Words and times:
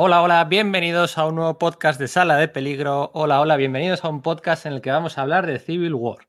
Hola, 0.00 0.22
hola, 0.22 0.44
bienvenidos 0.44 1.18
a 1.18 1.26
un 1.26 1.34
nuevo 1.34 1.58
podcast 1.58 1.98
de 1.98 2.06
Sala 2.06 2.36
de 2.36 2.46
Peligro. 2.46 3.10
Hola, 3.14 3.40
hola, 3.40 3.56
bienvenidos 3.56 4.04
a 4.04 4.08
un 4.08 4.22
podcast 4.22 4.64
en 4.64 4.74
el 4.74 4.80
que 4.80 4.92
vamos 4.92 5.18
a 5.18 5.22
hablar 5.22 5.44
de 5.44 5.58
Civil 5.58 5.92
War. 5.92 6.28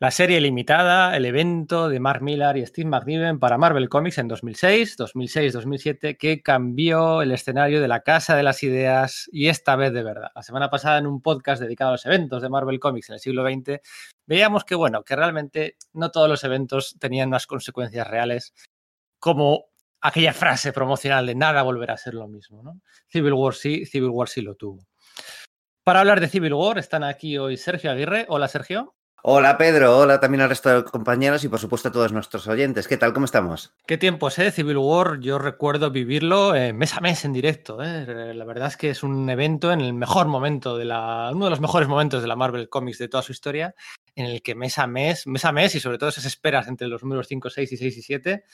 La 0.00 0.10
serie 0.10 0.40
limitada, 0.40 1.14
el 1.14 1.26
evento 1.26 1.90
de 1.90 2.00
Mark 2.00 2.22
Millar 2.22 2.56
y 2.56 2.64
Steve 2.64 2.88
McNiven 2.88 3.38
para 3.38 3.58
Marvel 3.58 3.90
Comics 3.90 4.16
en 4.16 4.28
2006, 4.28 4.96
2006-2007, 4.96 6.16
que 6.16 6.40
cambió 6.40 7.20
el 7.20 7.32
escenario 7.32 7.82
de 7.82 7.88
la 7.88 8.00
Casa 8.00 8.36
de 8.36 8.42
las 8.42 8.62
Ideas 8.62 9.28
y 9.30 9.48
esta 9.48 9.76
vez 9.76 9.92
de 9.92 10.02
verdad. 10.02 10.30
La 10.34 10.42
semana 10.42 10.70
pasada 10.70 10.96
en 10.96 11.06
un 11.06 11.20
podcast 11.20 11.60
dedicado 11.60 11.90
a 11.90 11.92
los 11.92 12.06
eventos 12.06 12.40
de 12.40 12.48
Marvel 12.48 12.80
Comics 12.80 13.10
en 13.10 13.14
el 13.16 13.20
siglo 13.20 13.46
XX, 13.46 13.82
veíamos 14.24 14.64
que, 14.64 14.76
bueno, 14.76 15.02
que 15.02 15.14
realmente 15.14 15.76
no 15.92 16.10
todos 16.10 16.30
los 16.30 16.42
eventos 16.42 16.96
tenían 16.98 17.28
unas 17.28 17.46
consecuencias 17.46 18.08
reales 18.08 18.54
como 19.18 19.71
aquella 20.02 20.34
frase 20.34 20.72
promocional 20.72 21.26
de 21.26 21.34
nada 21.34 21.62
volverá 21.62 21.94
a 21.94 21.98
ser 21.98 22.14
lo 22.14 22.28
mismo. 22.28 22.62
¿no? 22.62 22.80
Civil 23.08 23.32
War 23.32 23.54
sí, 23.54 23.86
Civil 23.86 24.10
War 24.10 24.28
sí 24.28 24.42
lo 24.42 24.54
tuvo. 24.56 24.86
Para 25.84 26.00
hablar 26.00 26.20
de 26.20 26.28
Civil 26.28 26.54
War 26.54 26.78
están 26.78 27.04
aquí 27.04 27.38
hoy 27.38 27.56
Sergio 27.56 27.90
Aguirre. 27.90 28.26
Hola 28.28 28.48
Sergio. 28.48 28.94
Hola 29.24 29.56
Pedro, 29.56 29.98
hola 29.98 30.18
también 30.18 30.40
al 30.40 30.48
resto 30.48 30.68
de 30.68 30.82
compañeros 30.82 31.44
y 31.44 31.48
por 31.48 31.60
supuesto 31.60 31.88
a 31.88 31.92
todos 31.92 32.12
nuestros 32.12 32.48
oyentes. 32.48 32.88
¿Qué 32.88 32.96
tal? 32.96 33.12
¿Cómo 33.12 33.24
estamos? 33.24 33.72
Qué 33.86 33.96
tiempos, 33.96 34.36
¿eh? 34.40 34.50
Civil 34.50 34.78
War, 34.78 35.20
yo 35.20 35.38
recuerdo 35.38 35.92
vivirlo 35.92 36.56
eh, 36.56 36.72
mes 36.72 36.96
a 36.96 37.00
mes 37.00 37.24
en 37.24 37.32
directo. 37.32 37.80
¿eh? 37.84 38.34
La 38.34 38.44
verdad 38.44 38.66
es 38.66 38.76
que 38.76 38.90
es 38.90 39.04
un 39.04 39.30
evento 39.30 39.70
en 39.70 39.80
el 39.80 39.94
mejor 39.94 40.26
momento 40.26 40.76
de 40.76 40.86
la, 40.86 41.30
uno 41.32 41.44
de 41.44 41.50
los 41.50 41.60
mejores 41.60 41.88
momentos 41.88 42.20
de 42.20 42.26
la 42.26 42.34
Marvel 42.34 42.68
Comics 42.68 42.98
de 42.98 43.06
toda 43.06 43.22
su 43.22 43.30
historia, 43.30 43.76
en 44.16 44.26
el 44.26 44.42
que 44.42 44.56
mes 44.56 44.76
a 44.78 44.88
mes, 44.88 45.24
mes 45.28 45.44
a 45.44 45.52
mes 45.52 45.76
y 45.76 45.80
sobre 45.80 45.98
todo 45.98 46.08
esas 46.08 46.24
esperas 46.24 46.66
entre 46.66 46.88
los 46.88 47.04
números 47.04 47.28
5, 47.28 47.48
6 47.48 47.70
y 47.70 47.76
6 47.76 47.98
y 47.98 48.02
7, 48.02 48.44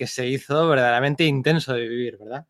que 0.00 0.06
se 0.06 0.26
hizo 0.26 0.66
verdaderamente 0.66 1.24
intenso 1.24 1.74
de 1.74 1.86
vivir, 1.86 2.16
¿verdad? 2.16 2.46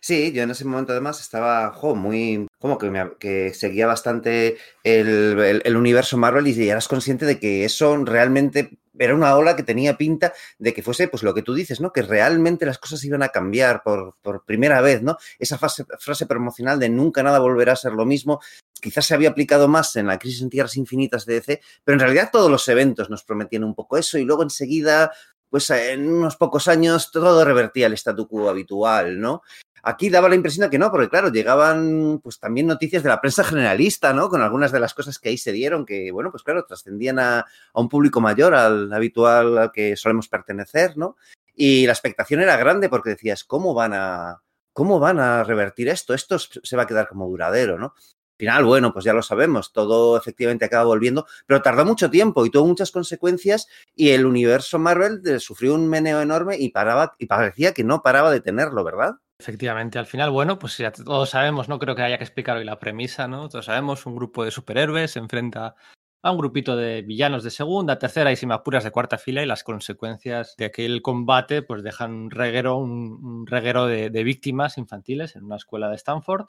Sí, 0.00 0.30
yo 0.30 0.44
en 0.44 0.52
ese 0.52 0.64
momento 0.64 0.92
además 0.92 1.20
estaba 1.20 1.72
jo, 1.72 1.96
muy, 1.96 2.46
como 2.60 2.78
que, 2.78 3.52
seguía 3.54 3.88
bastante 3.88 4.56
el, 4.84 5.76
universo 5.76 6.16
Marvel 6.16 6.46
y 6.46 6.68
eras 6.68 6.86
consciente 6.86 7.26
de 7.26 7.40
que 7.40 7.64
eso 7.64 7.96
realmente 8.04 8.78
era 8.96 9.16
una 9.16 9.34
ola 9.34 9.56
que 9.56 9.64
tenía 9.64 9.98
pinta 9.98 10.32
de 10.60 10.72
que 10.72 10.84
fuese, 10.84 11.08
pues 11.08 11.24
lo 11.24 11.34
que 11.34 11.42
tú 11.42 11.54
dices, 11.54 11.80
¿no? 11.80 11.92
Que 11.92 12.02
realmente 12.02 12.66
las 12.66 12.78
cosas 12.78 13.02
iban 13.02 13.24
a 13.24 13.30
cambiar 13.30 13.82
por, 13.82 14.14
primera 14.46 14.80
vez, 14.80 15.02
¿no? 15.02 15.16
Esa 15.40 15.58
frase 15.58 16.26
promocional 16.26 16.78
de 16.78 16.88
nunca 16.88 17.24
nada 17.24 17.40
volverá 17.40 17.72
a 17.72 17.76
ser 17.76 17.94
lo 17.94 18.06
mismo, 18.06 18.40
quizás 18.80 19.06
se 19.06 19.14
había 19.14 19.30
aplicado 19.30 19.66
más 19.66 19.96
en 19.96 20.06
la 20.06 20.20
crisis 20.20 20.40
en 20.40 20.50
tierras 20.50 20.76
infinitas 20.76 21.26
de 21.26 21.34
DC, 21.34 21.60
pero 21.82 21.94
en 21.96 22.00
realidad 22.00 22.30
todos 22.30 22.48
los 22.48 22.68
eventos 22.68 23.10
nos 23.10 23.24
prometían 23.24 23.64
un 23.64 23.74
poco 23.74 23.98
eso 23.98 24.18
y 24.18 24.24
luego 24.24 24.44
enseguida 24.44 25.10
pues 25.56 25.70
en 25.70 26.06
unos 26.06 26.36
pocos 26.36 26.68
años 26.68 27.10
todo 27.10 27.42
revertía 27.42 27.86
el 27.86 27.94
statu 27.94 28.28
quo 28.28 28.50
habitual, 28.50 29.18
¿no? 29.18 29.40
Aquí 29.82 30.10
daba 30.10 30.28
la 30.28 30.34
impresión 30.34 30.66
de 30.66 30.70
que 30.70 30.78
no, 30.78 30.90
porque 30.90 31.08
claro, 31.08 31.32
llegaban 31.32 32.20
pues 32.22 32.38
también 32.38 32.66
noticias 32.66 33.02
de 33.02 33.08
la 33.08 33.22
prensa 33.22 33.42
generalista, 33.42 34.12
¿no? 34.12 34.28
Con 34.28 34.42
algunas 34.42 34.70
de 34.70 34.80
las 34.80 34.92
cosas 34.92 35.18
que 35.18 35.30
ahí 35.30 35.38
se 35.38 35.52
dieron, 35.52 35.86
que 35.86 36.12
bueno, 36.12 36.30
pues 36.30 36.42
claro, 36.42 36.66
trascendían 36.66 37.18
a, 37.18 37.38
a 37.38 37.80
un 37.80 37.88
público 37.88 38.20
mayor, 38.20 38.54
al 38.54 38.92
habitual 38.92 39.56
al 39.56 39.72
que 39.72 39.96
solemos 39.96 40.28
pertenecer, 40.28 40.98
¿no? 40.98 41.16
Y 41.54 41.86
la 41.86 41.92
expectación 41.92 42.42
era 42.42 42.58
grande 42.58 42.90
porque 42.90 43.08
decías, 43.08 43.42
¿cómo 43.42 43.72
van 43.72 43.94
a, 43.94 44.42
cómo 44.74 45.00
van 45.00 45.20
a 45.20 45.42
revertir 45.42 45.88
esto? 45.88 46.12
Esto 46.12 46.38
se 46.38 46.76
va 46.76 46.82
a 46.82 46.86
quedar 46.86 47.08
como 47.08 47.30
duradero, 47.30 47.78
¿no? 47.78 47.94
Final, 48.38 48.64
bueno, 48.64 48.92
pues 48.92 49.04
ya 49.04 49.12
lo 49.12 49.22
sabemos, 49.22 49.72
todo 49.72 50.16
efectivamente 50.16 50.64
acaba 50.64 50.84
volviendo, 50.84 51.26
pero 51.46 51.62
tardó 51.62 51.84
mucho 51.84 52.10
tiempo 52.10 52.44
y 52.44 52.50
tuvo 52.50 52.66
muchas 52.66 52.90
consecuencias 52.90 53.66
y 53.94 54.10
el 54.10 54.26
universo 54.26 54.78
Marvel 54.78 55.22
sufrió 55.40 55.74
un 55.74 55.88
meneo 55.88 56.20
enorme 56.20 56.56
y 56.58 56.70
paraba 56.70 57.14
y 57.18 57.26
parecía 57.26 57.72
que 57.72 57.84
no 57.84 58.02
paraba 58.02 58.30
de 58.30 58.40
tenerlo, 58.40 58.84
¿verdad? 58.84 59.16
Efectivamente, 59.38 59.98
al 59.98 60.06
final, 60.06 60.30
bueno, 60.30 60.58
pues 60.58 60.78
ya 60.78 60.92
todos 60.92 61.30
sabemos, 61.30 61.68
no 61.68 61.78
creo 61.78 61.94
que 61.94 62.02
haya 62.02 62.18
que 62.18 62.24
explicar 62.24 62.56
hoy 62.56 62.64
la 62.64 62.78
premisa, 62.78 63.28
¿no? 63.28 63.48
Todos 63.48 63.66
sabemos, 63.66 64.06
un 64.06 64.16
grupo 64.16 64.44
de 64.44 64.50
superhéroes 64.50 65.10
se 65.10 65.18
enfrenta 65.18 65.74
a 66.22 66.30
un 66.32 66.38
grupito 66.38 66.74
de 66.74 67.02
villanos 67.02 67.44
de 67.44 67.50
segunda, 67.50 67.98
tercera 67.98 68.32
y 68.32 68.36
si 68.36 68.46
me 68.46 68.54
apuras 68.54 68.82
de 68.82 68.90
cuarta 68.90 69.18
fila 69.18 69.42
y 69.42 69.46
las 69.46 69.62
consecuencias 69.62 70.56
de 70.56 70.64
aquel 70.64 71.02
combate 71.02 71.62
pues 71.62 71.82
dejan 71.82 72.12
un 72.12 72.30
reguero, 72.30 72.78
un, 72.78 73.46
reguero 73.46 73.86
de 73.86 74.24
víctimas 74.24 74.76
infantiles 74.78 75.36
en 75.36 75.44
una 75.44 75.56
escuela 75.56 75.88
de 75.88 75.96
Stanford 75.96 76.46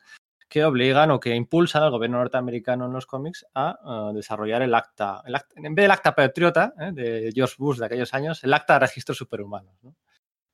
que 0.50 0.64
obligan 0.64 1.12
o 1.12 1.20
que 1.20 1.36
impulsan 1.36 1.84
al 1.84 1.92
gobierno 1.92 2.20
norteamericano 2.20 2.86
en 2.86 2.94
los 2.94 3.06
cómics 3.06 3.46
a 3.54 3.78
uh, 3.84 4.14
desarrollar 4.14 4.62
el 4.62 4.74
acta, 4.74 5.22
el 5.26 5.36
acta, 5.36 5.56
en 5.58 5.76
vez 5.76 5.84
del 5.84 5.92
acta 5.92 6.16
patriota 6.16 6.74
¿eh? 6.80 6.92
de 6.94 7.32
George 7.34 7.56
Bush 7.58 7.78
de 7.78 7.86
aquellos 7.86 8.14
años, 8.14 8.44
el 8.44 8.54
acta 8.54 8.74
de 8.74 8.80
registro 8.80 9.14
superhumanos. 9.14 9.76
¿no? 9.84 9.96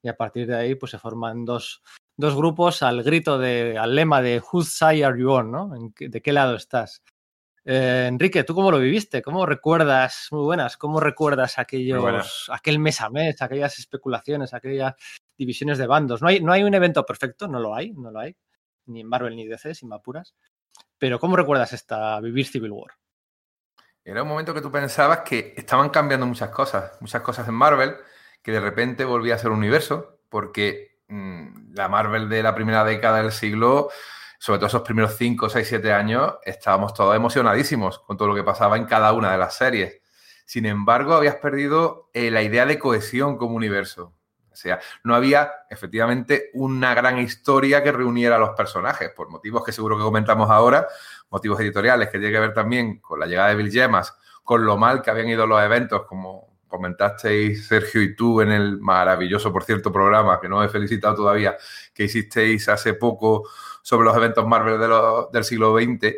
Y 0.01 0.09
a 0.09 0.17
partir 0.17 0.47
de 0.47 0.55
ahí 0.55 0.75
pues 0.75 0.91
se 0.91 0.99
forman 0.99 1.45
dos, 1.45 1.83
dos 2.17 2.35
grupos 2.35 2.81
al 2.81 3.03
grito 3.03 3.37
de, 3.37 3.77
al 3.77 3.95
lema 3.95 4.21
de 4.21 4.41
Whose 4.41 4.71
side 4.71 5.05
are 5.05 5.19
you 5.19 5.31
on, 5.31 5.51
¿no? 5.51 5.71
¿De 5.97 6.21
qué 6.21 6.33
lado 6.33 6.55
estás? 6.55 7.03
Eh, 7.63 8.07
Enrique, 8.09 8.43
¿tú 8.43 8.53
cómo 8.55 8.71
lo 8.71 8.79
viviste? 8.79 9.21
¿Cómo 9.21 9.45
recuerdas, 9.45 10.27
muy 10.31 10.43
buenas, 10.43 10.75
cómo 10.75 10.99
recuerdas 10.99 11.57
aquellos, 11.57 12.49
aquel 12.51 12.79
mes 12.79 12.99
a 12.99 13.09
mes, 13.09 13.41
aquellas 13.41 13.79
especulaciones, 13.79 14.53
aquellas 14.53 14.95
divisiones 15.37 15.77
de 15.77 15.87
bandos? 15.87 16.21
No 16.21 16.27
hay, 16.27 16.41
no 16.41 16.51
hay 16.51 16.63
un 16.63 16.73
evento 16.73 17.05
perfecto, 17.05 17.47
no 17.47 17.59
lo 17.59 17.73
hay, 17.73 17.93
no 17.93 18.11
lo 18.11 18.19
hay 18.19 18.35
ni 18.85 19.01
en 19.01 19.07
Marvel 19.07 19.35
ni 19.35 19.47
DC, 19.47 19.75
sin 19.75 19.89
me 19.89 19.95
apuras. 19.95 20.35
Pero 20.97 21.19
¿cómo 21.19 21.35
recuerdas 21.35 21.73
esta 21.73 22.19
vivir 22.19 22.47
Civil 22.47 22.71
War? 22.71 22.91
Era 24.05 24.23
un 24.23 24.29
momento 24.29 24.53
que 24.53 24.61
tú 24.61 24.71
pensabas 24.71 25.19
que 25.19 25.53
estaban 25.55 25.89
cambiando 25.89 26.25
muchas 26.25 26.49
cosas, 26.49 26.91
muchas 26.99 27.21
cosas 27.21 27.47
en 27.47 27.53
Marvel, 27.53 27.95
que 28.41 28.51
de 28.51 28.59
repente 28.59 29.05
volvía 29.05 29.35
a 29.35 29.38
ser 29.38 29.51
un 29.51 29.59
universo, 29.59 30.19
porque 30.29 30.99
mmm, 31.07 31.73
la 31.73 31.88
Marvel 31.88 32.27
de 32.27 32.44
la 32.44 32.53
primera 32.53 32.83
década 32.83 33.21
del 33.21 33.31
siglo, 33.31 33.89
sobre 34.39 34.59
todo 34.59 34.67
esos 34.67 34.81
primeros 34.81 35.15
5, 35.15 35.50
6, 35.50 35.67
7 35.67 35.94
años, 35.94 36.33
estábamos 36.44 36.94
todos 36.94 37.15
emocionadísimos 37.15 38.00
con 38.00 38.17
todo 38.17 38.27
lo 38.27 38.35
que 38.35 38.44
pasaba 38.44 38.75
en 38.75 38.85
cada 38.85 39.13
una 39.13 39.31
de 39.31 39.38
las 39.38 39.55
series. 39.55 40.01
Sin 40.45 40.65
embargo, 40.65 41.13
habías 41.13 41.38
perdido 41.38 42.09
eh, 42.13 42.29
la 42.29 42.41
idea 42.41 42.65
de 42.65 42.79
cohesión 42.79 43.38
como 43.38 43.55
universo. 43.55 44.13
O 44.53 44.55
sea, 44.55 44.79
no 45.03 45.15
había 45.15 45.51
efectivamente 45.69 46.51
una 46.53 46.93
gran 46.93 47.17
historia 47.19 47.81
que 47.81 47.91
reuniera 47.91 48.35
a 48.35 48.39
los 48.39 48.51
personajes, 48.51 49.09
por 49.09 49.29
motivos 49.29 49.63
que 49.65 49.71
seguro 49.71 49.97
que 49.97 50.03
comentamos 50.03 50.49
ahora, 50.49 50.87
motivos 51.29 51.59
editoriales 51.59 52.09
que 52.09 52.19
tiene 52.19 52.31
que 52.31 52.39
ver 52.39 52.53
también 52.53 52.99
con 52.99 53.19
la 53.19 53.25
llegada 53.25 53.49
de 53.49 53.55
Bill 53.55 53.71
Gemas, 53.71 54.15
con 54.43 54.63
lo 54.65 54.77
mal 54.77 55.01
que 55.01 55.09
habían 55.09 55.29
ido 55.29 55.47
los 55.47 55.61
eventos, 55.61 56.03
como 56.05 56.53
comentasteis 56.67 57.67
Sergio 57.67 58.01
y 58.01 58.15
tú 58.15 58.41
en 58.41 58.51
el 58.51 58.79
maravilloso, 58.79 59.53
por 59.53 59.63
cierto, 59.63 59.91
programa, 59.91 60.39
que 60.39 60.49
no 60.49 60.63
he 60.63 60.69
felicitado 60.69 61.15
todavía, 61.15 61.55
que 61.93 62.05
hicisteis 62.05 62.67
hace 62.67 62.95
poco 62.95 63.47
sobre 63.83 64.05
los 64.05 64.17
eventos 64.17 64.47
Marvel 64.47 64.79
del 65.31 65.43
siglo 65.43 65.75
XX. 65.77 66.15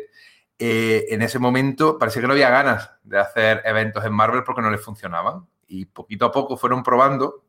Eh, 0.58 1.06
en 1.10 1.20
ese 1.20 1.38
momento 1.38 1.98
parecía 1.98 2.22
que 2.22 2.28
no 2.28 2.32
había 2.32 2.48
ganas 2.48 2.90
de 3.02 3.18
hacer 3.18 3.60
eventos 3.66 4.02
en 4.06 4.14
Marvel 4.14 4.44
porque 4.44 4.62
no 4.62 4.70
les 4.70 4.80
funcionaban. 4.80 5.46
Y 5.68 5.84
poquito 5.86 6.24
a 6.24 6.32
poco 6.32 6.56
fueron 6.56 6.82
probando 6.82 7.45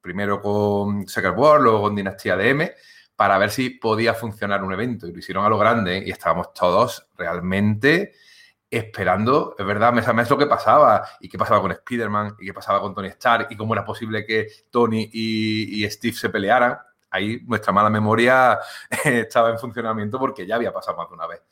primero 0.00 0.40
con 0.40 1.06
Secret 1.06 1.36
War, 1.36 1.60
luego 1.60 1.82
con 1.82 1.94
Dinastía 1.94 2.36
de 2.36 2.50
M, 2.50 2.72
para 3.14 3.36
ver 3.38 3.50
si 3.50 3.70
podía 3.70 4.14
funcionar 4.14 4.62
un 4.62 4.72
evento. 4.72 5.06
Y 5.06 5.12
lo 5.12 5.18
hicieron 5.18 5.44
a 5.44 5.48
lo 5.48 5.58
grande 5.58 6.02
y 6.04 6.10
estábamos 6.10 6.52
todos 6.52 7.08
realmente 7.16 8.12
esperando, 8.70 9.54
es 9.58 9.64
verdad, 9.64 9.92
mes 9.92 10.06
a 10.06 10.12
mes 10.12 10.28
lo 10.28 10.36
que 10.36 10.46
pasaba 10.46 11.02
y 11.20 11.28
qué 11.28 11.38
pasaba 11.38 11.60
con 11.60 11.72
Spider-Man 11.72 12.36
y 12.38 12.46
qué 12.46 12.52
pasaba 12.52 12.80
con 12.80 12.94
Tony 12.94 13.08
Stark 13.08 13.48
y 13.50 13.56
cómo 13.56 13.72
era 13.74 13.84
posible 13.84 14.26
que 14.26 14.46
Tony 14.70 15.08
y, 15.12 15.84
y 15.84 15.90
Steve 15.90 16.14
se 16.14 16.28
pelearan. 16.28 16.78
Ahí 17.10 17.40
nuestra 17.46 17.72
mala 17.72 17.88
memoria 17.88 18.58
estaba 19.04 19.50
en 19.50 19.58
funcionamiento 19.58 20.18
porque 20.18 20.46
ya 20.46 20.56
había 20.56 20.72
pasado 20.72 20.98
más 20.98 21.08
de 21.08 21.14
una 21.14 21.26
vez. 21.26 21.42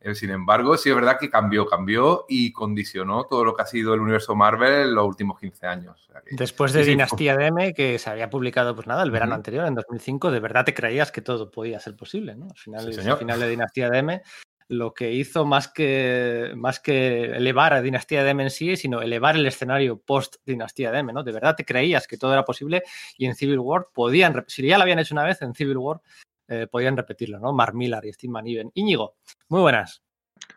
Eh, 0.00 0.14
Sin 0.14 0.30
embargo, 0.30 0.76
sí 0.76 0.90
es 0.90 0.94
verdad 0.94 1.18
que 1.18 1.28
cambió, 1.28 1.66
cambió 1.66 2.24
y 2.28 2.52
condicionó 2.52 3.24
todo 3.24 3.44
lo 3.44 3.54
que 3.54 3.62
ha 3.62 3.66
sido 3.66 3.94
el 3.94 4.00
universo 4.00 4.36
Marvel 4.36 4.88
en 4.88 4.94
los 4.94 5.06
últimos 5.06 5.38
15 5.40 5.66
años. 5.66 5.96
O 6.08 6.12
sea 6.12 6.20
que, 6.22 6.36
Después 6.36 6.72
de 6.72 6.84
sí, 6.84 6.90
Dinastía 6.90 7.34
sí. 7.34 7.38
de 7.38 7.46
M, 7.46 7.74
que 7.74 7.98
se 7.98 8.10
había 8.10 8.30
publicado, 8.30 8.74
pues 8.74 8.86
nada, 8.86 9.02
el 9.02 9.10
verano 9.10 9.32
uh 9.32 9.34
-huh. 9.34 9.38
anterior, 9.38 9.66
en 9.66 9.74
2005, 9.74 10.30
de 10.30 10.40
verdad 10.40 10.64
te 10.64 10.74
creías 10.74 11.10
que 11.10 11.22
todo 11.22 11.50
podía 11.50 11.80
ser 11.80 11.96
posible, 11.96 12.36
¿no? 12.36 12.46
Al 12.46 12.56
final, 12.56 12.92
sí, 12.92 13.08
al 13.08 13.18
final 13.18 13.40
de 13.40 13.48
Dinastía 13.48 13.90
de 13.90 13.98
M, 13.98 14.22
lo 14.68 14.92
que 14.92 15.10
hizo 15.12 15.44
más 15.44 15.68
que, 15.68 16.52
más 16.54 16.78
que 16.78 17.24
elevar 17.24 17.72
a 17.72 17.80
Dinastía 17.82 18.22
de 18.22 18.30
M 18.30 18.42
en 18.42 18.50
sí, 18.50 18.76
sino 18.76 19.00
elevar 19.00 19.34
el 19.34 19.46
escenario 19.46 19.98
post 19.98 20.36
Dinastía 20.44 20.92
de 20.92 20.98
M, 21.00 21.12
¿no? 21.12 21.24
De 21.24 21.32
verdad 21.32 21.56
te 21.56 21.64
creías 21.64 22.06
que 22.06 22.18
todo 22.18 22.32
era 22.32 22.44
posible 22.44 22.82
y 23.16 23.26
en 23.26 23.34
Civil 23.34 23.58
War 23.58 23.88
podían, 23.92 24.44
si 24.46 24.66
ya 24.66 24.76
lo 24.76 24.82
habían 24.82 24.98
hecho 24.98 25.14
una 25.14 25.24
vez, 25.24 25.40
en 25.42 25.54
Civil 25.54 25.78
War 25.78 26.00
eh, 26.48 26.66
podían 26.66 26.96
repetirlo, 26.96 27.38
¿no? 27.38 27.52
Mark 27.52 27.74
Millar 27.74 28.04
y 28.06 28.12
Steve 28.12 28.32
McNiven. 28.32 28.70
Íñigo, 28.74 29.16
muy 29.48 29.60
buenas. 29.60 30.02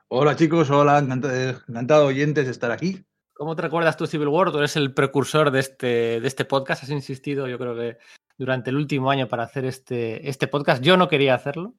Hola 0.08 0.36
chicos, 0.36 0.70
hola, 0.70 1.00
encantado, 1.00 1.62
encantado 1.68 2.06
oyentes 2.08 2.46
de 2.46 2.52
estar 2.52 2.72
aquí. 2.72 3.06
¿Cómo 3.34 3.56
te 3.56 3.64
recuerdas 3.64 3.98
tú 3.98 4.08
Civil 4.08 4.28
War? 4.28 4.52
Tú 4.52 4.60
eres 4.60 4.76
el 4.76 4.94
precursor 4.94 5.52
de 5.52 5.60
este, 5.60 6.22
de 6.22 6.28
este 6.28 6.46
podcast, 6.46 6.84
has 6.84 6.90
insistido 6.90 7.48
yo 7.48 7.58
creo 7.58 7.76
que 7.76 7.98
durante 8.38 8.70
el 8.70 8.78
último 8.78 9.12
año 9.12 9.28
para 9.28 9.44
hacer 9.44 9.66
este, 9.66 10.28
este 10.28 10.48
podcast. 10.48 10.82
Yo 10.82 10.98
no 10.98 11.08
quería 11.08 11.36
hacerlo, 11.36 11.76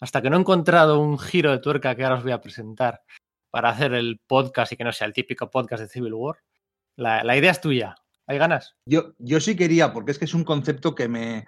hasta 0.00 0.22
que 0.22 0.30
no 0.30 0.36
he 0.36 0.40
encontrado 0.40 0.98
un 0.98 1.18
giro 1.18 1.50
de 1.50 1.58
tuerca 1.58 1.94
que 1.94 2.04
ahora 2.04 2.16
os 2.16 2.22
voy 2.22 2.32
a 2.32 2.40
presentar 2.40 3.02
para 3.50 3.70
hacer 3.70 3.92
el 3.94 4.20
podcast 4.26 4.72
y 4.72 4.76
que 4.76 4.84
no 4.84 4.92
sea 4.92 5.06
el 5.06 5.12
típico 5.12 5.50
podcast 5.50 5.82
de 5.82 5.88
Civil 5.88 6.14
War. 6.14 6.36
La, 6.96 7.22
la 7.22 7.36
idea 7.36 7.50
es 7.50 7.60
tuya, 7.60 7.96
¿hay 8.26 8.38
ganas? 8.38 8.76
Yo, 8.86 9.14
yo 9.18 9.40
sí 9.40 9.56
quería, 9.56 9.92
porque 9.92 10.12
es 10.12 10.18
que 10.18 10.24
es 10.24 10.34
un 10.34 10.44
concepto 10.44 10.94
que 10.94 11.08
me, 11.08 11.46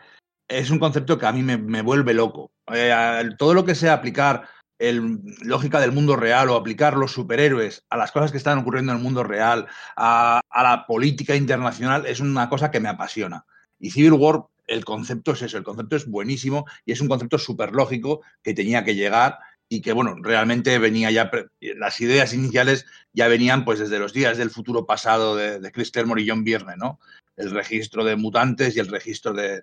es 0.49 0.71
un 0.71 0.79
concepto 0.79 1.19
que 1.19 1.27
a 1.27 1.33
mí 1.33 1.43
me, 1.43 1.83
vuelve 1.83 2.15
loco. 2.15 2.51
Eh, 2.73 3.31
todo 3.39 3.55
lo 3.55 3.65
que 3.65 3.75
sea 3.75 3.93
aplicar 3.93 4.49
el, 4.79 5.21
lógica 5.43 5.81
del 5.81 5.93
mundo 5.93 6.17
real 6.17 6.49
o 6.49 6.57
aplicar 6.57 6.97
los 6.97 7.13
superhéroes 7.13 7.85
a 7.91 7.97
las 7.97 8.13
cosas 8.13 8.33
que 8.33 8.39
están 8.39 8.59
ocurriendo 8.59 8.93
en 8.93 8.99
el 8.99 9.05
mundo 9.05 9.23
real, 9.23 9.67
a, 9.97 10.41
la 10.55 10.87
política 10.87 11.37
internacional, 11.37 12.07
es 12.07 12.21
una 12.21 12.49
cosa 12.49 12.71
que 12.71 12.81
me 12.81 12.89
apasiona. 12.89 13.45
Y 13.79 13.91
Civil 13.91 14.15
War, 14.15 14.45
el 14.67 14.85
concepto 14.85 15.33
es 15.33 15.43
eso, 15.43 15.59
el 15.59 15.65
concepto 15.65 15.97
es 15.97 16.07
buenísimo 16.07 16.67
y 16.85 16.93
es 16.93 17.01
un 17.01 17.09
concepto 17.09 17.39
súper 17.39 17.73
lógico 17.73 18.23
que 18.43 18.55
tenía 18.55 18.85
que 18.85 18.95
llegar 18.95 19.39
y 19.69 19.83
que, 19.83 19.93
bueno, 19.93 20.17
realmente 20.21 20.79
venía 20.79 21.11
ya, 21.11 21.31
las 21.61 22.01
ideas 22.01 22.33
iniciales 22.33 22.87
ya 23.13 23.29
venían 23.29 23.67
pues 23.67 23.79
desde 23.79 23.99
los 23.99 24.15
días 24.15 24.39
del 24.39 24.51
futuro 24.51 24.87
pasado 24.87 25.37
de, 25.37 25.61
de 25.61 25.73
Chris 25.73 25.91
Claremont 25.91 26.21
y 26.21 26.29
John 26.29 26.45
¿no? 26.79 27.01
El 27.37 27.51
registro 27.51 28.05
de 28.05 28.17
mutantes 28.17 28.77
y 28.77 28.81
el 28.81 28.89
registro 28.89 29.33
de, 29.35 29.63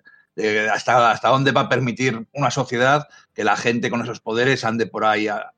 hasta, 0.72 1.10
hasta 1.10 1.28
dónde 1.28 1.52
va 1.52 1.62
a 1.62 1.68
permitir 1.68 2.26
una 2.32 2.50
sociedad 2.50 3.08
que 3.32 3.44
la 3.44 3.56
gente 3.56 3.90
con 3.90 4.02
esos 4.02 4.20
poderes 4.20 4.64
ande 4.64 4.86
por 4.86 5.04
ahí 5.04 5.28
a, 5.28 5.52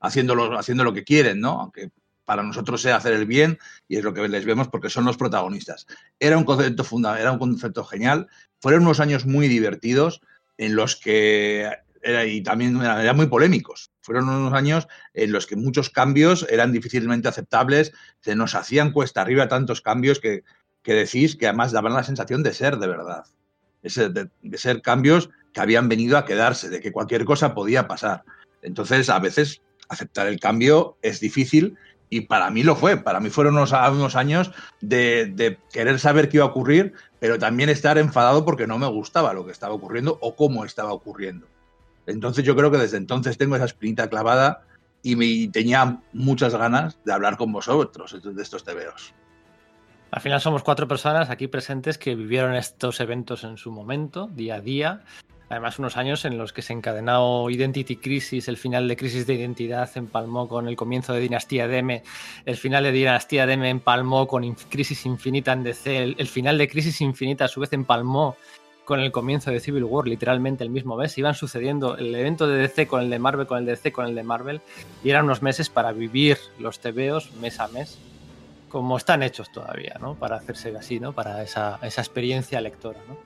haciendo, 0.00 0.34
lo, 0.34 0.92
que 0.92 1.04
quieren, 1.04 1.40
¿no? 1.40 1.60
Aunque 1.60 1.90
para 2.24 2.42
nosotros 2.42 2.82
sea 2.82 2.96
hacer 2.96 3.12
el 3.12 3.26
bien 3.26 3.58
y 3.88 3.96
es 3.96 4.04
lo 4.04 4.12
que 4.12 4.28
les 4.28 4.44
vemos 4.44 4.68
porque 4.68 4.90
son 4.90 5.04
los 5.04 5.16
protagonistas. 5.16 5.86
Era 6.18 6.36
un 6.36 6.44
concepto 6.44 6.84
fundamental, 6.84 7.22
era 7.22 7.32
un 7.32 7.38
concepto 7.38 7.84
genial. 7.84 8.28
Fueron 8.60 8.82
unos 8.82 9.00
años 9.00 9.26
muy 9.26 9.48
divertidos 9.48 10.20
en 10.58 10.74
los 10.74 10.96
que 10.96 11.70
era, 12.02 12.24
y 12.24 12.42
también 12.42 12.80
eran 12.80 13.16
muy 13.16 13.26
polémicos. 13.26 13.90
Fueron 14.00 14.28
unos 14.28 14.52
años 14.52 14.88
en 15.14 15.32
los 15.32 15.46
que 15.46 15.56
muchos 15.56 15.90
cambios 15.90 16.46
eran 16.50 16.72
difícilmente 16.72 17.28
aceptables, 17.28 17.92
se 18.20 18.34
nos 18.34 18.54
hacían 18.54 18.92
cuesta 18.92 19.22
arriba 19.22 19.48
tantos 19.48 19.80
cambios 19.80 20.20
que, 20.20 20.42
que 20.82 20.94
decís 20.94 21.36
que 21.36 21.46
además 21.46 21.72
daban 21.72 21.94
la 21.94 22.04
sensación 22.04 22.42
de 22.42 22.54
ser 22.54 22.78
de 22.78 22.86
verdad, 22.86 23.24
de, 23.94 24.58
ser 24.58 24.82
cambios 24.82 25.30
que 25.52 25.60
habían 25.60 25.88
venido 25.88 26.18
a 26.18 26.24
quedarse, 26.24 26.68
de 26.68 26.80
que 26.80 26.92
cualquier 26.92 27.24
cosa 27.24 27.54
podía 27.54 27.86
pasar. 27.86 28.24
Entonces, 28.62 29.08
a 29.08 29.18
veces 29.18 29.62
aceptar 29.88 30.26
el 30.26 30.40
cambio 30.40 30.96
es 31.02 31.20
difícil 31.20 31.76
y 32.10 32.22
para 32.22 32.50
mí 32.50 32.62
lo 32.62 32.76
fue. 32.76 32.96
Para 32.96 33.20
mí 33.20 33.30
fueron 33.30 33.54
unos, 33.56 33.72
unos 33.72 34.16
años 34.16 34.52
de, 34.80 35.58
querer 35.72 35.98
saber 35.98 36.28
qué 36.28 36.38
iba 36.38 36.46
a 36.46 36.48
ocurrir, 36.48 36.92
pero 37.18 37.38
también 37.38 37.68
estar 37.68 37.98
enfadado 37.98 38.44
porque 38.44 38.66
no 38.66 38.78
me 38.78 38.86
gustaba 38.86 39.32
lo 39.32 39.44
que 39.44 39.52
estaba 39.52 39.74
ocurriendo 39.74 40.18
o 40.20 40.36
cómo 40.36 40.64
estaba 40.64 40.92
ocurriendo. 40.92 41.46
Entonces 42.06 42.44
yo 42.44 42.54
creo 42.54 42.70
que 42.70 42.78
desde 42.78 42.98
entonces 42.98 43.36
tengo 43.36 43.56
esa 43.56 43.64
espinita 43.64 44.08
clavada 44.08 44.62
y 45.02 45.16
me 45.16 45.48
tenía 45.52 46.00
muchas 46.12 46.54
ganas 46.54 46.98
de 47.04 47.12
hablar 47.12 47.36
con 47.36 47.52
vosotros 47.52 48.16
de 48.22 48.42
estos 48.42 48.64
tebeos. 48.64 49.14
Al 50.10 50.20
final 50.20 50.40
somos 50.40 50.62
cuatro 50.62 50.86
personas 50.86 51.30
aquí 51.30 51.48
presentes 51.48 51.98
que 51.98 52.14
vivieron 52.14 52.54
estos 52.54 53.00
eventos 53.00 53.44
en 53.44 53.56
su 53.56 53.70
momento, 53.70 54.28
día 54.28 54.56
a 54.56 54.60
día. 54.60 55.00
Además, 55.48 55.78
unos 55.78 55.96
años 55.96 56.24
en 56.24 56.38
los 56.38 56.52
que 56.52 56.62
se 56.62 56.72
encadenó 56.72 57.48
Identity 57.48 57.96
Crisis, 57.96 58.48
el 58.48 58.56
final 58.56 58.88
de 58.88 58.96
Crisis 58.96 59.26
de 59.26 59.34
Identidad 59.34 59.88
empalmó 59.94 60.48
con 60.48 60.66
el 60.66 60.74
comienzo 60.74 61.12
de 61.12 61.20
Dinastía 61.20 61.68
DM, 61.68 62.02
el 62.44 62.56
final 62.56 62.82
de 62.82 62.90
Dinastía 62.90 63.46
DM 63.46 63.64
empalmó 63.64 64.26
con 64.26 64.54
Crisis 64.68 65.06
Infinita 65.06 65.52
en 65.52 65.62
DC, 65.62 66.02
el, 66.02 66.26
final 66.26 66.58
de 66.58 66.68
Crisis 66.68 67.00
Infinita 67.00 67.44
a 67.44 67.48
su 67.48 67.60
vez 67.60 67.72
empalmó 67.72 68.36
con 68.84 68.98
el 69.00 69.12
comienzo 69.12 69.52
de 69.52 69.60
Civil 69.60 69.84
War, 69.84 70.08
literalmente 70.08 70.64
el 70.64 70.70
mismo 70.70 70.96
mes, 70.96 71.16
iban 71.16 71.34
sucediendo 71.34 71.96
el 71.96 72.14
evento 72.14 72.48
de 72.48 72.58
DC 72.58 72.88
con 72.88 73.02
el 73.02 73.10
de 73.10 73.18
Marvel, 73.20 73.46
con 73.46 73.58
el 73.58 73.66
de 73.66 73.72
DC, 73.72 73.92
con 73.92 74.06
el 74.06 74.14
de 74.16 74.22
Marvel, 74.24 74.60
y 75.04 75.10
eran 75.10 75.26
unos 75.26 75.42
meses 75.42 75.70
para 75.70 75.92
vivir 75.92 76.38
los 76.58 76.80
TVOs 76.80 77.32
mes 77.34 77.60
a 77.60 77.68
mes, 77.68 77.98
como 78.68 78.96
están 78.96 79.22
hechos 79.22 79.50
todavía, 79.52 79.96
¿no? 80.00 80.14
Para 80.14 80.36
hacerse 80.36 80.76
así, 80.76 81.00
¿no? 81.00 81.12
Para 81.12 81.42
esa, 81.42 81.78
esa 81.82 82.00
experiencia 82.00 82.60
lectora, 82.60 83.00
¿no? 83.08 83.16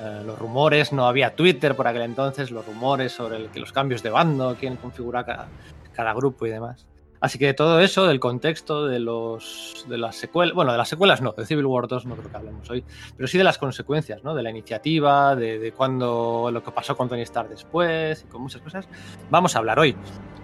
Eh, 0.00 0.22
los 0.24 0.38
rumores, 0.38 0.92
no 0.92 1.06
había 1.06 1.36
Twitter 1.36 1.76
por 1.76 1.86
aquel 1.86 2.02
entonces, 2.02 2.50
los 2.50 2.66
rumores 2.66 3.12
sobre 3.12 3.36
el, 3.36 3.50
que 3.50 3.60
los 3.60 3.72
cambios 3.72 4.02
de 4.02 4.10
bando, 4.10 4.56
quién 4.58 4.76
configura 4.76 5.24
cada, 5.24 6.14
grupo 6.14 6.46
y 6.46 6.50
demás. 6.50 6.86
Así 7.20 7.38
que 7.38 7.54
todo 7.54 7.78
eso, 7.78 8.08
del 8.08 8.18
contexto, 8.18 8.86
de 8.86 8.98
los 8.98 9.86
de 9.88 9.96
las 9.96 10.16
secuelas, 10.16 10.56
bueno, 10.56 10.72
de 10.72 10.78
las 10.78 10.88
secuelas 10.88 11.22
no, 11.22 11.30
de 11.30 11.46
Civil 11.46 11.66
War 11.66 11.86
2 11.86 12.06
no 12.06 12.16
creo 12.16 12.28
que 12.28 12.36
hablemos 12.36 12.68
hoy, 12.68 12.84
pero 13.16 13.28
sí 13.28 13.38
de 13.38 13.44
las 13.44 13.58
consecuencias, 13.58 14.24
¿no? 14.24 14.34
De 14.34 14.42
la 14.42 14.50
iniciativa, 14.50 15.36
de, 15.36 15.60
de 15.60 15.70
cuando 15.70 16.50
lo 16.52 16.64
que 16.64 16.72
pasó 16.72 16.96
con 16.96 17.08
Tony 17.08 17.22
Stark 17.22 17.48
después 17.48 18.24
y 18.24 18.26
con 18.26 18.42
muchas 18.42 18.60
cosas. 18.60 18.88
Vamos 19.30 19.54
a 19.54 19.60
hablar 19.60 19.78
hoy. 19.78 19.94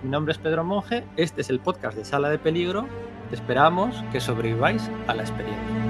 Mi 0.05 0.11
nombre 0.11 0.31
es 0.31 0.39
Pedro 0.39 0.63
Monge, 0.63 1.03
este 1.17 1.41
es 1.41 1.51
el 1.51 1.59
podcast 1.59 1.97
de 1.99 2.05
Sala 2.05 2.31
de 2.31 2.39
Peligro. 2.39 2.87
Esperamos 3.33 4.03
que 4.13 4.21
sobreviváis 4.21 4.91
a 5.07 5.15
la 5.15 5.23
experiencia. 5.23 5.88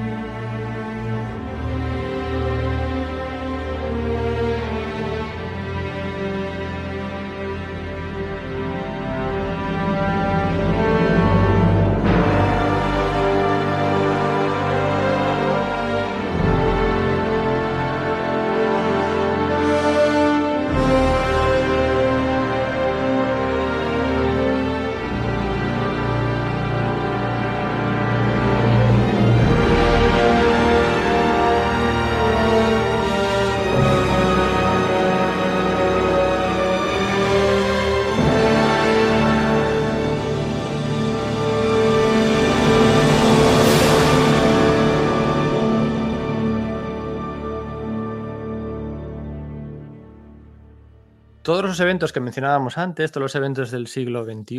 Todos 51.49 51.65
los 51.65 51.81
eventos 51.81 52.13
que 52.13 52.21
mencionábamos 52.21 52.77
antes, 52.77 53.11
todos 53.11 53.23
los 53.23 53.35
eventos 53.35 53.71
del 53.71 53.87
siglo 53.87 54.23
XXI, 54.23 54.59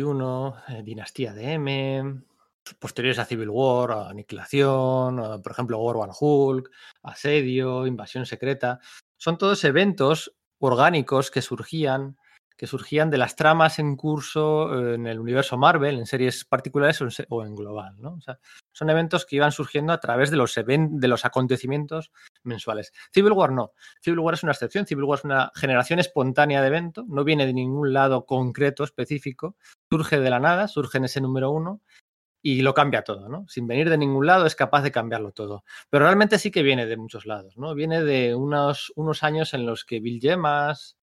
eh, 0.74 0.82
Dinastía 0.82 1.32
de 1.32 1.52
M, 1.52 2.24
posteriores 2.80 3.20
a 3.20 3.24
Civil 3.24 3.48
War, 3.48 3.92
a 3.92 4.08
Aniquilación, 4.08 5.40
por 5.40 5.52
ejemplo, 5.52 5.78
War 5.78 5.98
One 5.98 6.12
Hulk, 6.18 6.68
Asedio, 7.04 7.86
Invasión 7.86 8.26
Secreta, 8.26 8.80
son 9.16 9.38
todos 9.38 9.62
eventos 9.62 10.34
orgánicos 10.58 11.30
que 11.30 11.42
surgían 11.42 12.18
que 12.60 12.66
surgían 12.66 13.08
de 13.08 13.16
las 13.16 13.36
tramas 13.36 13.78
en 13.78 13.96
curso 13.96 14.70
eh, 14.74 14.96
en 14.96 15.06
el 15.06 15.18
universo 15.18 15.56
Marvel, 15.56 15.98
en 15.98 16.04
series 16.04 16.44
particulares 16.44 17.00
o 17.30 17.42
en, 17.42 17.54
global. 17.54 17.96
¿no? 17.98 18.18
Son 18.72 18.90
eventos 18.90 19.24
que 19.24 19.36
iban 19.36 19.50
surgiendo 19.50 19.94
a 19.94 19.98
través 19.98 20.30
de 20.30 20.36
los, 20.36 20.54
de 20.54 21.08
los 21.08 21.24
acontecimientos 21.24 22.12
mensuales. 22.42 22.92
Civil 23.14 23.32
War 23.32 23.52
no. 23.52 23.72
Civil 24.02 24.18
War 24.18 24.34
es 24.34 24.42
una 24.42 24.52
excepción. 24.52 24.84
Civil 24.84 25.04
War 25.04 25.20
es 25.20 25.24
una 25.24 25.50
generación 25.54 26.00
espontánea 26.00 26.60
de 26.60 26.66
evento, 26.66 27.06
no 27.08 27.24
viene 27.24 27.46
de 27.46 27.54
ningún 27.54 27.94
lado 27.94 28.26
concreto, 28.26 28.84
específico, 28.84 29.56
surge 29.90 30.20
de 30.20 30.28
la 30.28 30.38
nada, 30.38 30.68
surge 30.68 30.98
en 30.98 31.06
ese 31.06 31.22
número 31.22 31.50
uno 31.50 31.80
y 32.42 32.60
lo 32.60 32.74
cambia 32.74 33.04
todo, 33.04 33.30
¿no? 33.30 33.46
Sin 33.48 33.66
venir 33.66 33.88
de 33.88 33.96
ningún 33.96 34.26
lado 34.26 34.44
es 34.44 34.54
capaz 34.54 34.82
de 34.82 34.92
cambiarlo 34.92 35.32
todo. 35.32 35.64
Pero 35.88 36.04
realmente 36.04 36.38
sí 36.38 36.50
que 36.50 36.62
viene 36.62 36.84
de 36.84 36.98
muchos 36.98 37.24
lados, 37.24 37.56
¿no? 37.56 37.74
Viene 37.74 38.02
de 38.02 38.34
unos, 38.34 38.92
unos 38.96 39.22
años 39.22 39.54
en 39.54 39.64
los 39.64 39.86
que 39.86 40.00
Bill 40.00 40.20
Gemas, 40.20 40.98
uh, 40.98 40.99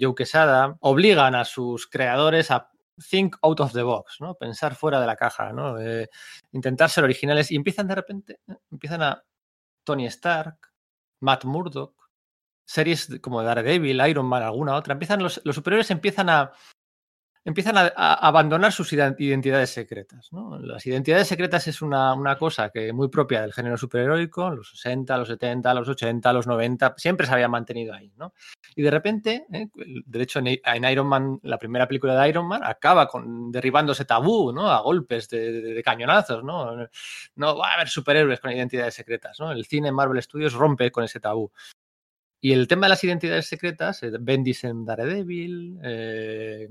Joe 0.00 0.14
Quesada, 0.14 0.76
obligan 0.80 1.34
a 1.34 1.44
sus 1.44 1.86
creadores 1.86 2.50
a 2.50 2.70
think 3.10 3.36
out 3.42 3.60
of 3.60 3.72
the 3.72 3.82
box, 3.82 4.18
¿no? 4.20 4.34
Pensar 4.34 4.74
fuera 4.74 5.00
de 5.00 5.06
la 5.06 5.16
caja, 5.16 5.52
¿no? 5.52 5.80
Eh, 5.80 6.08
intentar 6.52 6.90
ser 6.90 7.04
originales 7.04 7.50
y 7.50 7.56
empiezan 7.56 7.88
de 7.88 7.94
repente, 7.94 8.40
¿eh? 8.46 8.56
empiezan 8.70 9.02
a 9.02 9.24
Tony 9.84 10.06
Stark, 10.06 10.56
Matt 11.20 11.44
Murdock, 11.44 12.10
series 12.64 13.08
como 13.20 13.42
Daredevil, 13.42 14.06
Iron 14.08 14.26
Man, 14.26 14.42
alguna 14.42 14.76
otra, 14.76 14.92
empiezan 14.92 15.22
los, 15.22 15.40
los 15.44 15.54
superiores 15.54 15.90
empiezan 15.90 16.30
a 16.30 16.52
empiezan 17.44 17.76
a, 17.76 17.86
abandonar 18.14 18.72
sus 18.72 18.92
identidades 18.92 19.70
secretas. 19.70 20.32
¿no? 20.32 20.58
Las 20.58 20.86
identidades 20.86 21.28
secretas 21.28 21.66
es 21.68 21.82
una, 21.82 22.14
una, 22.14 22.36
cosa 22.38 22.70
que 22.70 22.92
muy 22.92 23.08
propia 23.08 23.42
del 23.42 23.52
género 23.52 23.76
superheroico, 23.76 24.50
los 24.50 24.70
60, 24.70 25.16
los 25.18 25.28
70, 25.28 25.74
los 25.74 25.88
80, 25.88 26.32
los 26.32 26.46
90, 26.46 26.94
siempre 26.96 27.26
se 27.26 27.32
había 27.32 27.48
mantenido 27.48 27.94
ahí. 27.94 28.12
¿no? 28.16 28.32
Y 28.76 28.82
de 28.82 28.90
repente, 28.90 29.46
¿eh? 29.52 29.68
de 29.74 30.22
hecho, 30.22 30.40
en 30.40 30.84
Iron 30.84 31.06
Man, 31.06 31.40
la 31.42 31.58
primera 31.58 31.88
película 31.88 32.20
de 32.20 32.28
Iron 32.28 32.46
Man, 32.46 32.62
acaba 32.64 33.08
con 33.08 33.50
derribando 33.50 33.92
ese 33.92 34.04
tabú 34.04 34.52
¿no? 34.52 34.70
a 34.70 34.80
golpes 34.80 35.28
de 35.28 35.82
cañonazos. 35.84 36.44
¿no? 36.44 36.76
no 37.36 37.56
va 37.56 37.70
a 37.70 37.74
haber 37.74 37.88
superhéroes 37.88 38.40
con 38.40 38.52
identidades 38.52 38.94
secretas. 38.94 39.38
¿no? 39.40 39.50
El 39.52 39.64
cine 39.66 39.90
Marvel 39.90 40.22
Studios 40.22 40.52
rompe 40.52 40.90
con 40.92 41.04
ese 41.04 41.20
tabú. 41.20 41.50
Y 42.44 42.52
el 42.52 42.66
tema 42.66 42.86
de 42.86 42.90
las 42.90 43.04
identidades 43.04 43.46
secretas, 43.46 44.02
eh, 44.02 44.10
Bendis 44.20 44.64
en 44.64 44.84
Daredevil, 44.84 45.78
eh, 45.84 46.68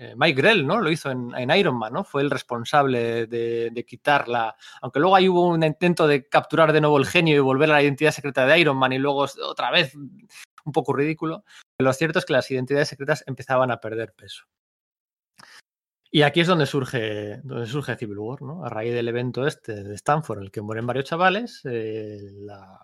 eh, 0.00 0.14
Mike 0.16 0.40
Grell, 0.40 0.64
¿no? 0.64 0.80
Lo 0.80 0.92
hizo 0.92 1.10
en, 1.10 1.50
Iron 1.50 1.76
Man, 1.76 1.92
¿no? 1.92 2.04
Fue 2.04 2.22
el 2.22 2.30
responsable 2.30 3.26
de, 3.26 3.84
quitarla. 3.84 4.54
Aunque 4.80 5.00
luego 5.00 5.16
ahí 5.16 5.28
hubo 5.28 5.48
un 5.48 5.64
intento 5.64 6.06
de 6.06 6.28
capturar 6.28 6.72
de 6.72 6.80
nuevo 6.80 6.98
el 6.98 7.06
genio 7.06 7.34
y 7.34 7.40
volver 7.40 7.68
a 7.70 7.74
la 7.74 7.82
identidad 7.82 8.12
secreta 8.12 8.46
de 8.46 8.60
Iron 8.60 8.76
Man 8.76 8.92
y 8.92 8.98
luego 8.98 9.26
otra 9.42 9.72
vez 9.72 9.96
un 9.96 10.72
poco 10.72 10.92
ridículo. 10.92 11.44
Lo 11.80 11.92
cierto 11.92 12.20
es 12.20 12.24
que 12.24 12.32
las 12.32 12.48
identidades 12.48 12.88
secretas 12.88 13.24
empezaban 13.26 13.72
a 13.72 13.80
perder 13.80 14.12
peso. 14.12 14.44
Y 16.10 16.22
aquí 16.22 16.40
es 16.40 16.46
donde 16.46 16.64
surge, 16.64 17.40
donde 17.42 17.66
surge 17.66 17.96
Civil 17.96 18.18
War, 18.18 18.40
¿no? 18.40 18.64
A 18.64 18.68
raíz 18.68 18.94
del 18.94 19.08
evento 19.08 19.46
este 19.46 19.82
de 19.82 19.94
Stanford, 19.96 20.38
en 20.38 20.44
el 20.44 20.50
que 20.50 20.62
mueren 20.62 20.86
varios 20.86 21.06
chavales, 21.06 21.60
eh, 21.64 22.18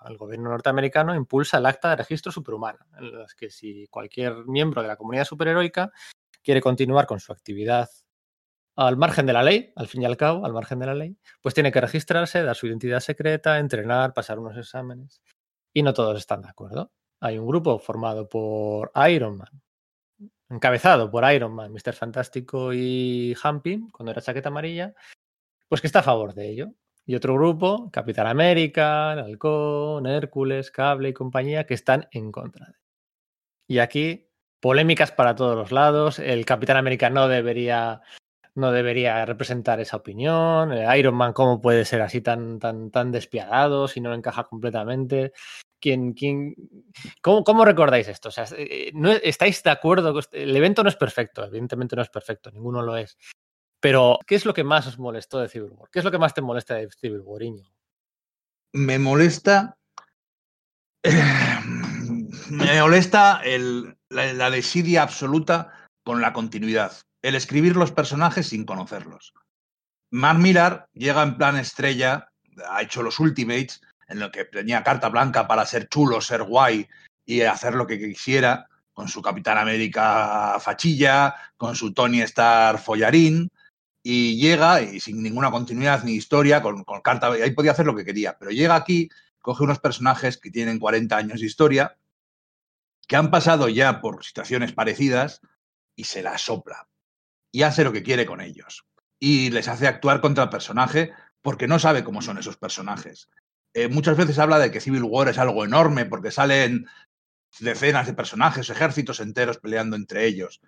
el 0.07 0.17
gobierno 0.19 0.51
norteamericano 0.51 1.15
impulsa 1.15 1.59
el 1.59 1.67
acta 1.67 1.91
de 1.91 1.97
registro 1.97 2.31
superhumano, 2.31 2.81
en 2.99 3.19
las 3.19 3.35
que 3.35 3.49
si 3.49 3.87
cualquier 3.87 4.45
miembro 4.47 4.83
de 4.83 4.89
la 4.89 4.97
comunidad 4.97 5.25
superheroica 5.25 5.91
quiere 6.45 6.61
continuar 6.61 7.07
con 7.07 7.19
su 7.19 7.33
actividad 7.33 7.89
al 8.77 8.97
margen 8.97 9.27
de 9.27 9.33
la 9.33 9.43
ley, 9.43 9.73
al 9.77 9.89
fin 9.89 10.03
y 10.03 10.05
al 10.05 10.17
cabo, 10.17 10.45
al 10.45 10.53
margen 10.53 10.79
de 10.79 10.87
la 10.87 10.95
ley, 10.95 11.17
pues 11.41 11.55
tiene 11.55 11.73
que 11.73 11.81
registrarse, 11.81 12.43
dar 12.43 12.57
su 12.57 12.67
identidad 12.67 13.01
secreta, 13.01 13.59
entrenar, 13.59 14.13
pasar 14.13 14.39
unos 14.39 14.57
exámenes. 14.57 15.23
Y 15.73 15.83
no 15.83 15.95
todos 15.95 16.19
están 16.19 16.43
de 16.43 16.49
acuerdo. 16.49 16.93
Hay 17.21 17.39
un 17.39 17.47
grupo 17.47 17.79
formado 17.79 18.29
por 18.29 18.93
Iron 19.09 19.39
Man, 19.39 19.63
encabezado 20.51 21.11
por 21.11 21.31
Iron 21.33 21.55
Man, 21.55 21.73
Mr. 21.73 21.95
Fantástico 21.95 22.73
y 22.73 23.35
Humpy, 23.43 23.89
cuando 23.93 24.13
era 24.13 24.21
chaqueta 24.21 24.49
amarilla, 24.49 24.95
pues 25.69 25.81
que 25.81 25.87
está 25.87 26.01
a 26.01 26.03
favor 26.03 26.35
de 26.35 26.51
ello. 26.51 26.69
Y 27.07 27.15
otro 27.15 27.35
grupo, 27.35 27.91
Capitán 27.93 28.27
América, 28.27 29.13
Halcón, 29.13 30.07
Hércules, 30.07 30.71
Cable 30.71 31.11
y 31.11 31.13
compañía, 31.13 31.65
que 31.67 31.75
están 31.75 32.09
en 32.11 32.33
contra 32.33 32.67
de. 32.67 32.75
Y 33.69 33.79
aquí, 33.79 34.31
polémicas 34.65 35.13
para 35.13 35.35
todos 35.35 35.55
los 35.55 35.73
lados. 35.73 36.19
El 36.19 36.47
Capitán 36.47 36.79
América 36.79 37.11
no 37.11 37.29
debería, 37.29 38.01
no 38.55 38.73
debería 38.73 39.23
representar 39.27 39.79
esa 39.79 39.99
opinión. 39.99 40.73
El 40.73 40.99
Iron 40.99 41.15
Man, 41.17 41.35
¿cómo 41.35 41.61
puede 41.61 41.85
ser 41.85 42.01
así 42.01 42.23
tan, 42.23 42.59
tan, 42.59 42.91
tan 42.91 43.13
despiadado 43.13 43.89
si 43.89 44.01
no 44.01 44.15
encaja 44.15 44.45
completamente? 44.45 45.35
¿Quién, 45.79 46.15
quién, 46.15 46.55
cómo, 47.21 47.45
cómo, 47.45 47.67
recordáis 47.67 48.09
esto? 48.09 48.31
O 48.31 48.33
sea, 48.33 48.47
eh, 48.57 48.91
¿no, 48.95 49.11
¿Estáis 49.11 49.63
de 49.63 49.69
acuerdo? 49.69 50.19
El 50.33 50.57
evento 50.57 50.83
no 50.83 50.89
es 50.89 50.97
perfecto, 50.97 51.45
evidentemente 51.45 51.95
no 51.95 52.01
es 52.01 52.09
perfecto, 52.09 52.51
ninguno 52.51 52.81
lo 52.81 52.97
es. 52.97 53.19
Pero, 53.81 54.19
¿qué 54.27 54.35
es 54.35 54.47
lo 54.47 54.55
que 54.55 54.65
más 54.65 54.87
os 54.87 54.99
molestó 54.99 55.41
de 55.41 55.51
Civil 55.51 55.73
War? 55.73 55.91
¿Qué 55.93 55.99
es 55.99 56.05
lo 56.07 56.11
que 56.11 56.17
más 56.17 56.33
te 56.33 56.41
molesta 56.41 56.77
de 56.77 56.89
Civil 56.91 57.21
War? 57.21 57.43
Me 58.73 58.99
molesta. 58.99 59.77
me 62.49 62.81
molesta 62.81 63.43
el, 63.45 63.95
la, 64.15 64.33
la 64.33 64.51
desidia 64.51 65.03
absoluta 65.03 65.73
con 66.05 66.21
la 66.21 66.33
continuidad. 66.33 66.93
El 67.23 67.35
escribir 67.35 67.77
los 67.77 67.93
personajes 67.93 68.49
sin 68.49 68.65
conocerlos. 68.65 69.35
Mark 70.11 70.39
Millar 70.39 70.87
llega 70.93 71.23
en 71.23 71.37
plan 71.37 71.57
estrella, 71.57 72.29
ha 72.71 72.83
hecho 72.83 73.03
los 73.03 73.19
Ultimates, 73.19 73.81
en 74.09 74.21
lo 74.21 74.31
que 74.31 74.45
tenía 74.45 74.85
carta 74.85 75.09
blanca 75.09 75.47
para 75.49 75.67
ser 75.67 75.89
chulo, 75.89 76.21
ser 76.21 76.43
guay 76.43 76.87
y 77.25 77.41
hacer 77.43 77.75
lo 77.75 77.87
que 77.87 77.99
quisiera, 77.99 78.69
con 78.93 79.09
su 79.09 79.23
Capitán 79.23 79.59
América 79.59 80.57
fachilla, 80.61 81.35
con 81.57 81.75
su 81.75 81.93
Tony 81.93 82.21
Stark 82.23 82.79
follarín, 82.79 83.51
y 84.03 84.37
llega, 84.37 84.83
y 84.83 85.01
sin 85.01 85.23
ninguna 85.23 85.51
continuidad 85.51 86.05
ni 86.05 86.13
historia, 86.13 86.63
con, 86.63 86.85
con 86.85 87.01
carta, 87.01 87.33
ahí 87.33 87.53
podía 87.53 87.73
hacer 87.73 87.87
lo 87.87 87.97
que 87.97 88.05
quería, 88.05 88.37
pero 88.39 88.51
llega 88.51 88.77
aquí, 88.77 89.09
coge 89.41 89.65
unos 89.65 89.79
personajes 89.79 90.37
que 90.37 90.51
tienen 90.51 90.79
40 90.79 91.17
años 91.17 91.41
de 91.41 91.47
historia, 91.47 91.97
que 93.07 93.17
han 93.17 93.31
pasado 93.31 93.69
ya 93.69 94.01
por 94.01 94.25
situaciones 94.25 94.73
parecidas, 94.73 95.41
y 95.97 96.05
se 96.05 96.23
la 96.23 96.39
sopla. 96.39 96.89
Y 97.53 97.63
hace 97.63 97.85
lo 97.85 97.93
que 97.93 98.03
quiere 98.03 98.27
con 98.27 98.41
ellos. 98.41 98.85
Y 99.21 99.51
les 99.51 99.69
hace 99.69 99.87
actuar 99.87 100.21
contra 100.21 100.45
el 100.45 100.51
personaje 100.51 101.13
porque 101.41 101.69
no 101.69 101.79
sabe 101.79 102.03
cómo 102.03 102.21
son 102.21 102.39
esos 102.39 102.57
personajes 102.57 103.29
eh, 103.75 103.89
muchas 103.89 104.17
veces 104.17 104.39
habla 104.39 104.59
de 104.61 104.71
que 104.71 104.81
Civil 104.81 105.03
War 105.03 105.29
es 105.29 105.39
algo 105.39 105.65
enorme 105.65 106.07
porque 106.07 106.31
salen 106.31 106.87
decenas 107.59 108.07
de 108.07 108.15
personajes, 108.15 108.71
ejércitos 108.71 109.21
enteros 109.21 109.59
peleando 109.59 109.97
entre 109.97 110.27
ellos. 110.27 110.61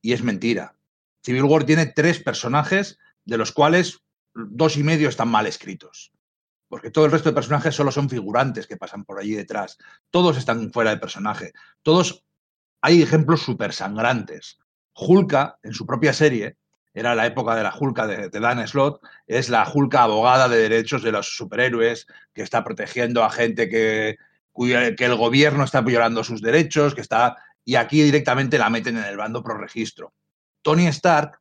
Y 0.00 0.14
es 0.14 0.22
mentira. 0.22 0.74
Civil 1.22 1.44
War 1.44 1.64
tiene 1.64 1.86
tres 1.86 2.20
personajes, 2.20 2.98
de 3.24 3.38
los 3.38 3.52
cuales 3.52 4.00
dos 4.34 4.76
y 4.76 4.82
medio 4.82 5.10
están 5.10 5.28
mal 5.28 5.46
escritos. 5.46 6.12
Porque 6.74 6.90
todo 6.90 7.04
el 7.04 7.12
resto 7.12 7.28
de 7.28 7.36
personajes 7.36 7.72
solo 7.72 7.92
son 7.92 8.10
figurantes 8.10 8.66
que 8.66 8.76
pasan 8.76 9.04
por 9.04 9.20
allí 9.20 9.36
detrás. 9.36 9.78
Todos 10.10 10.36
están 10.36 10.72
fuera 10.72 10.90
de 10.90 10.96
personaje. 10.96 11.52
Todos. 11.84 12.24
Hay 12.80 13.00
ejemplos 13.00 13.42
súper 13.42 13.72
sangrantes. 13.72 14.58
Hulka, 14.92 15.56
en 15.62 15.72
su 15.72 15.86
propia 15.86 16.12
serie, 16.12 16.56
era 16.92 17.14
la 17.14 17.26
época 17.26 17.54
de 17.54 17.62
la 17.62 17.70
Julka 17.70 18.08
de, 18.08 18.28
Dan 18.28 18.66
Slott, 18.66 19.00
es 19.28 19.50
la 19.50 19.64
Julka 19.64 20.02
abogada 20.02 20.48
de 20.48 20.56
derechos 20.56 21.04
de 21.04 21.12
los 21.12 21.36
superhéroes, 21.36 22.08
que 22.32 22.42
está 22.42 22.64
protegiendo 22.64 23.22
a 23.22 23.30
gente 23.30 23.68
que, 23.68 24.16
que 24.56 25.04
el 25.04 25.14
gobierno 25.14 25.62
está 25.62 25.80
violando 25.80 26.24
sus 26.24 26.42
derechos, 26.42 26.96
que 26.96 27.02
está. 27.02 27.36
Y 27.64 27.76
aquí 27.76 28.02
directamente 28.02 28.58
la 28.58 28.68
meten 28.68 28.96
en 28.96 29.04
el 29.04 29.16
bando 29.16 29.44
pro 29.44 29.56
registro. 29.56 30.12
Tony 30.60 30.88
Stark, 30.88 31.40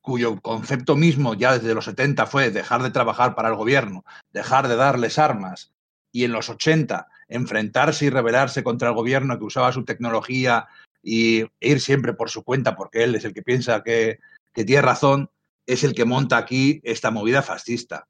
cuyo 0.00 0.40
concepto 0.40 0.96
mismo 0.96 1.34
ya 1.34 1.58
desde 1.58 1.74
los 1.74 1.84
70 1.84 2.26
fue 2.26 2.50
dejar 2.50 2.82
de 2.82 2.90
trabajar 2.90 3.34
para 3.34 3.48
el 3.48 3.56
gobierno, 3.56 4.04
dejar 4.32 4.68
de 4.68 4.76
darles 4.76 5.18
armas, 5.18 5.72
y 6.12 6.24
en 6.24 6.32
los 6.32 6.48
80 6.48 7.08
enfrentarse 7.28 8.06
y 8.06 8.10
rebelarse 8.10 8.64
contra 8.64 8.88
el 8.88 8.94
gobierno 8.94 9.38
que 9.38 9.44
usaba 9.44 9.72
su 9.72 9.84
tecnología 9.84 10.66
y 11.02 11.44
ir 11.60 11.80
siempre 11.80 12.14
por 12.14 12.30
su 12.30 12.42
cuenta, 12.42 12.74
porque 12.74 13.04
él 13.04 13.14
es 13.14 13.24
el 13.24 13.34
que 13.34 13.42
piensa 13.42 13.82
que, 13.82 14.18
tiene 14.52 14.82
razón, 14.82 15.30
es 15.66 15.84
el 15.84 15.94
que 15.94 16.04
monta 16.04 16.36
aquí 16.36 16.80
esta 16.82 17.10
movida 17.10 17.42
fascista. 17.42 18.08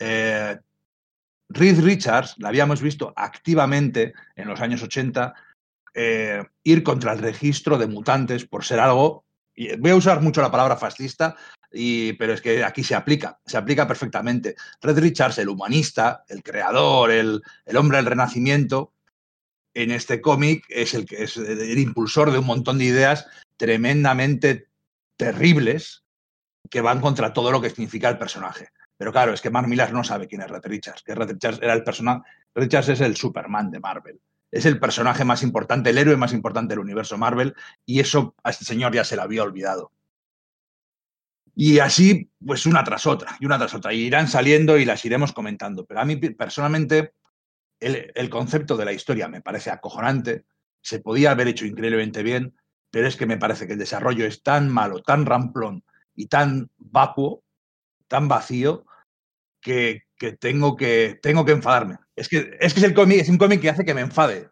Eh, 0.00 0.58
Reed 1.48 1.80
Richards 1.80 2.34
la 2.38 2.48
habíamos 2.48 2.82
visto 2.82 3.12
activamente 3.14 4.14
en 4.34 4.48
los 4.48 4.60
años 4.60 4.82
80 4.82 5.34
eh, 5.94 6.44
ir 6.64 6.82
contra 6.82 7.12
el 7.12 7.20
registro 7.20 7.78
de 7.78 7.86
mutantes 7.86 8.46
por 8.46 8.64
ser 8.64 8.80
algo, 8.80 9.24
voy 9.78 9.90
a 9.90 9.96
usar 9.96 10.20
mucho 10.20 10.42
la 10.42 10.50
palabra 10.50 10.76
fascista, 10.76 11.36
y, 11.72 12.12
pero 12.14 12.32
es 12.32 12.40
que 12.40 12.64
aquí 12.64 12.84
se 12.84 12.94
aplica, 12.94 13.38
se 13.44 13.56
aplica 13.56 13.86
perfectamente. 13.86 14.54
Reed 14.80 14.98
Richards, 14.98 15.38
el 15.38 15.48
humanista, 15.48 16.24
el 16.28 16.42
creador, 16.42 17.10
el, 17.10 17.42
el 17.64 17.76
hombre 17.76 17.98
del 17.98 18.06
renacimiento, 18.06 18.92
en 19.76 19.90
este 19.90 20.22
cómic 20.22 20.64
es 20.70 20.94
el 20.94 21.04
que 21.04 21.22
es 21.22 21.36
el 21.36 21.78
impulsor 21.78 22.30
de 22.30 22.38
un 22.38 22.46
montón 22.46 22.78
de 22.78 22.84
ideas 22.84 23.26
tremendamente 23.58 24.68
terribles 25.18 26.04
que 26.70 26.80
van 26.80 27.00
contra 27.00 27.34
todo 27.34 27.52
lo 27.52 27.60
que 27.60 27.68
significa 27.68 28.08
el 28.08 28.16
personaje. 28.16 28.70
Pero 28.96 29.12
claro, 29.12 29.34
es 29.34 29.42
que 29.42 29.50
Mark 29.50 29.68
Millar 29.68 29.92
no 29.92 30.02
sabe 30.02 30.26
quién 30.26 30.40
es 30.40 30.48
Red 30.48 30.64
Richards, 30.64 31.02
que 31.02 31.14
Red 31.14 31.32
Richards 31.32 31.58
era 31.60 31.74
el 31.74 31.84
personaje. 31.84 32.22
Richards 32.54 32.88
es 32.88 33.00
el 33.02 33.16
Superman 33.16 33.70
de 33.70 33.80
Marvel. 33.80 34.20
Es 34.56 34.64
el 34.64 34.80
personaje 34.80 35.24
más 35.24 35.42
importante, 35.42 35.90
el 35.90 35.98
héroe 35.98 36.16
más 36.16 36.32
importante 36.32 36.72
del 36.72 36.78
universo 36.78 37.18
Marvel, 37.18 37.54
y 37.84 38.00
eso 38.00 38.34
a 38.42 38.50
este 38.50 38.64
señor 38.64 38.94
ya 38.94 39.04
se 39.04 39.16
lo 39.16 39.22
había 39.22 39.42
olvidado. 39.42 39.92
Y 41.54 41.78
así, 41.78 42.30
pues 42.44 42.66
una 42.66 42.84
tras 42.84 43.06
otra, 43.06 43.36
y 43.40 43.46
una 43.46 43.58
tras 43.58 43.74
otra. 43.74 43.92
Y 43.92 44.00
irán 44.00 44.28
saliendo 44.28 44.78
y 44.78 44.84
las 44.84 45.04
iremos 45.04 45.32
comentando. 45.32 45.84
Pero 45.86 46.00
a 46.00 46.04
mí 46.04 46.16
personalmente, 46.16 47.12
el, 47.80 48.30
concepto 48.30 48.76
de 48.76 48.84
la 48.84 48.92
historia 48.92 49.28
me 49.28 49.40
parece 49.40 49.70
acojonante. 49.70 50.44
Se 50.82 51.00
podía 51.00 51.32
haber 51.32 51.48
hecho 51.48 51.66
increíblemente 51.66 52.22
bien, 52.22 52.54
pero 52.90 53.08
es 53.08 53.16
que 53.16 53.26
me 53.26 53.38
parece 53.38 53.66
que 53.66 53.74
el 53.74 53.78
desarrollo 53.78 54.26
es 54.26 54.42
tan 54.42 54.68
malo, 54.68 55.02
tan 55.02 55.26
ramplón 55.26 55.84
y 56.14 56.26
tan 56.26 56.70
vacuo, 56.78 57.42
tan 58.06 58.28
vacío, 58.28 58.86
que, 59.60 60.04
tengo, 60.38 60.76
que 60.76 61.18
tengo 61.20 61.44
que 61.44 61.52
enfadarme. 61.52 61.98
Es 62.16 62.28
que 62.28 62.56
es, 62.60 62.72
que 62.72 62.80
es, 62.80 62.84
el 62.84 62.94
cómic, 62.94 63.20
es 63.20 63.28
un 63.28 63.38
cómic 63.38 63.60
que 63.60 63.70
hace 63.70 63.84
que 63.84 63.94
me 63.94 64.00
enfade. 64.00 64.48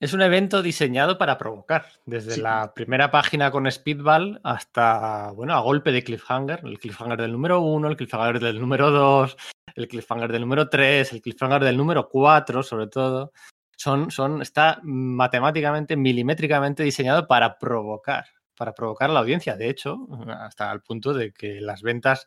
Es 0.00 0.12
un 0.12 0.22
evento 0.22 0.62
diseñado 0.62 1.18
para 1.18 1.38
provocar, 1.38 1.86
desde 2.04 2.32
sí. 2.32 2.40
la 2.40 2.74
primera 2.74 3.10
página 3.10 3.50
con 3.50 3.70
Speedball 3.70 4.40
hasta, 4.42 5.30
bueno, 5.30 5.54
a 5.54 5.60
golpe 5.60 5.92
de 5.92 6.02
cliffhanger, 6.02 6.60
el 6.64 6.78
cliffhanger 6.78 7.20
del 7.20 7.32
número 7.32 7.60
uno, 7.60 7.88
el 7.88 7.96
cliffhanger 7.96 8.40
del 8.40 8.60
número 8.60 8.90
dos, 8.90 9.36
el 9.74 9.88
cliffhanger 9.88 10.32
del 10.32 10.42
número 10.42 10.68
tres, 10.68 11.12
el 11.12 11.22
cliffhanger 11.22 11.62
del 11.62 11.76
número 11.76 12.08
cuatro, 12.08 12.62
sobre 12.62 12.88
todo 12.88 13.32
son, 13.76 14.10
son, 14.10 14.42
está 14.42 14.80
matemáticamente, 14.82 15.96
milimétricamente 15.96 16.82
diseñado 16.82 17.26
para 17.26 17.58
provocar, 17.58 18.26
para 18.56 18.72
provocar 18.72 19.10
a 19.10 19.12
la 19.12 19.20
audiencia. 19.20 19.56
De 19.56 19.68
hecho, 19.68 20.06
hasta 20.28 20.72
el 20.72 20.80
punto 20.80 21.12
de 21.12 21.32
que 21.32 21.60
las 21.60 21.82
ventas 21.82 22.26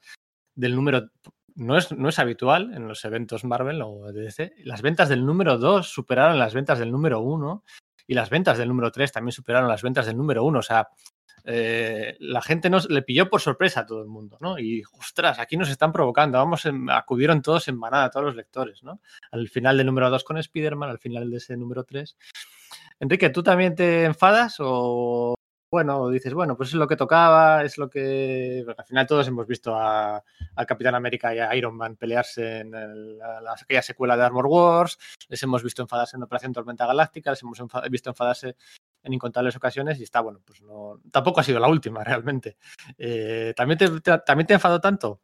del 0.56 0.76
número 0.76 1.10
no 1.58 1.76
es, 1.76 1.92
no 1.92 2.08
es 2.08 2.20
habitual 2.20 2.72
en 2.74 2.88
los 2.88 3.04
eventos 3.04 3.44
Marvel 3.44 3.82
o 3.82 4.12
DC. 4.14 4.54
Las 4.64 4.82
ventas 4.82 5.10
del 5.10 5.26
número 5.26 5.58
2 5.58 5.88
superaron 5.88 6.38
las 6.38 6.54
ventas 6.54 6.78
del 6.78 6.92
número 6.92 7.20
1 7.22 7.64
y 8.06 8.14
las 8.14 8.30
ventas 8.30 8.58
del 8.58 8.70
número 8.70 8.92
3 8.92 9.12
también 9.12 9.32
superaron 9.32 9.68
las 9.68 9.82
ventas 9.82 10.06
del 10.06 10.18
número 10.18 10.44
1. 10.44 10.60
O 10.60 10.62
sea, 10.62 10.88
eh, 11.44 12.16
la 12.20 12.42
gente 12.42 12.70
nos 12.70 12.90
le 12.90 13.02
pilló 13.02 13.28
por 13.28 13.42
sorpresa 13.42 13.82
a 13.82 13.86
todo 13.88 14.02
el 14.02 14.08
mundo, 14.08 14.38
¿no? 14.40 14.60
Y 14.60 14.84
ostras, 15.00 15.40
aquí 15.40 15.58
nos 15.58 15.70
están 15.70 15.92
provocando, 15.92 16.38
vamos, 16.38 16.66
en, 16.68 16.92
acudieron 16.92 17.42
todos 17.42 17.68
en 17.68 17.78
manada, 17.78 18.12
todos 18.12 18.28
los 18.28 18.36
lectores, 18.36 18.84
¿no? 18.84 19.02
Al 19.32 19.50
final 19.50 19.78
del 19.78 19.88
número 19.88 20.12
2 20.12 20.24
con 20.24 20.38
Spider-Man, 20.38 20.92
al 20.92 21.00
final 21.00 21.32
de 21.32 21.38
ese 21.38 21.58
número 21.58 21.84
3. 21.84 22.18
Enrique, 23.00 23.30
¿tú 23.32 23.42
también 23.42 23.74
te 23.74 24.06
enfadas 24.06 24.58
o 24.60 25.37
bueno, 25.70 26.10
dices, 26.10 26.34
bueno, 26.34 26.56
pues 26.56 26.70
es 26.70 26.76
lo 26.76 26.88
que 26.88 26.96
tocaba, 26.96 27.64
es 27.64 27.78
lo 27.78 27.90
que. 27.90 28.66
al 28.78 28.86
final 28.86 29.08
todos 29.08 29.28
hemos 29.28 29.46
visto 29.48 29.76
a, 29.76 30.24
Capitán 30.68 30.96
América 30.96 31.36
y 31.36 31.40
a 31.40 31.54
Iron 31.56 31.76
Man 31.76 31.98
pelearse 31.98 32.60
en 32.60 32.72
la, 32.72 33.56
aquella 33.62 33.82
secuela 33.82 34.16
de 34.16 34.24
Armor 34.24 34.48
Wars, 34.48 34.98
les 35.28 35.42
hemos 35.44 35.64
visto 35.64 35.82
enfadarse 35.82 36.16
en 36.16 36.24
Operación 36.24 36.54
Tormenta 36.54 36.86
Galáctica, 36.86 37.32
les 37.32 37.44
hemos 37.44 37.62
visto 37.90 38.10
enfadarse 38.10 38.56
en 39.04 39.14
incontables 39.14 39.56
ocasiones 39.56 40.00
y 40.00 40.04
está, 40.04 40.22
bueno, 40.22 40.42
pues 40.46 40.62
no. 40.62 41.02
Tampoco 41.12 41.42
ha 41.42 41.44
sido 41.44 41.60
la 41.60 41.68
última, 41.68 42.04
realmente. 42.04 42.58
Eh, 42.98 43.54
¿también, 43.56 43.78
te, 43.78 44.20
¿También 44.20 44.48
te 44.48 44.54
enfadó 44.54 44.80
tanto? 44.80 45.22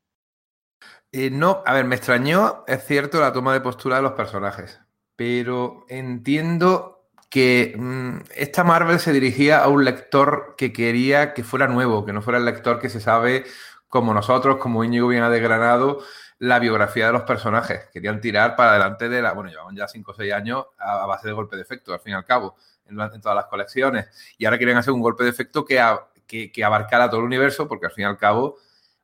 Eh, 1.12 1.29
no, 1.29 1.63
a 1.65 1.73
ver, 1.73 1.85
me 1.85 1.95
extrañó, 1.95 2.63
es 2.67 2.85
cierto, 2.85 3.21
la 3.21 3.31
toma 3.31 3.53
de 3.53 3.62
postura 3.62 3.97
de 3.97 4.01
los 4.01 4.13
personajes, 4.13 4.81
pero 5.15 5.85
entiendo 5.88 6.92
que 7.34 7.74
mm, 7.75 8.18
esta 8.36 8.63
Marvel 8.63 9.00
se 9.00 9.12
dirigía 9.12 9.63
a 9.63 9.68
un 9.68 9.84
lector 9.84 10.54
que 10.56 10.72
quería 10.72 11.34
que 11.34 11.44
fuera 11.44 11.68
nuevo, 11.68 12.06
que 12.06 12.13
no 12.13 12.22
fuera 12.22 12.38
el 12.38 12.46
lector 12.46 12.80
que 12.80 12.90
se 12.90 13.00
sabe 13.00 13.46
como 13.90 14.13
nosotros, 14.13 14.58
como 14.58 14.84
Íñigo 14.84 15.08
bien 15.08 15.24
ha 15.24 15.32
desgranado, 15.32 16.04
la 16.38 16.60
biografía 16.60 17.08
de 17.08 17.13
los 17.13 17.24
personajes. 17.24 17.88
Querían 17.92 18.22
tirar 18.22 18.56
para 18.56 18.72
adelante 18.74 19.10
de 19.10 19.24
la. 19.24 19.34
Bueno, 19.34 19.50
llevaban 19.50 19.75
ya 19.75 19.88
5 19.88 20.12
o 20.12 20.13
6 20.13 20.32
años 20.32 20.66
a, 20.78 21.08
base 21.08 21.28
de 21.28 21.34
golpe 21.34 21.56
de 21.56 21.63
efecto, 21.63 21.92
al 21.92 22.02
fin 22.02 22.12
y 22.12 22.16
al 22.16 22.24
cabo, 22.24 22.56
en, 22.86 22.98
todas 23.20 23.36
las 23.36 23.46
colecciones. 23.46 24.36
Y 24.38 24.46
ahora 24.46 24.60
quieren 24.60 24.78
hacer 24.78 24.94
un 24.94 25.02
golpe 25.02 25.24
de 25.24 25.32
efecto 25.32 25.66
que, 25.66 25.82
que, 26.28 26.63
abarcara 26.63 27.10
todo 27.10 27.22
el 27.22 27.25
universo, 27.25 27.68
porque 27.68 27.88
al 27.88 27.94
fin 27.94 28.04
y 28.04 28.06
al 28.06 28.18
cabo, 28.18 28.58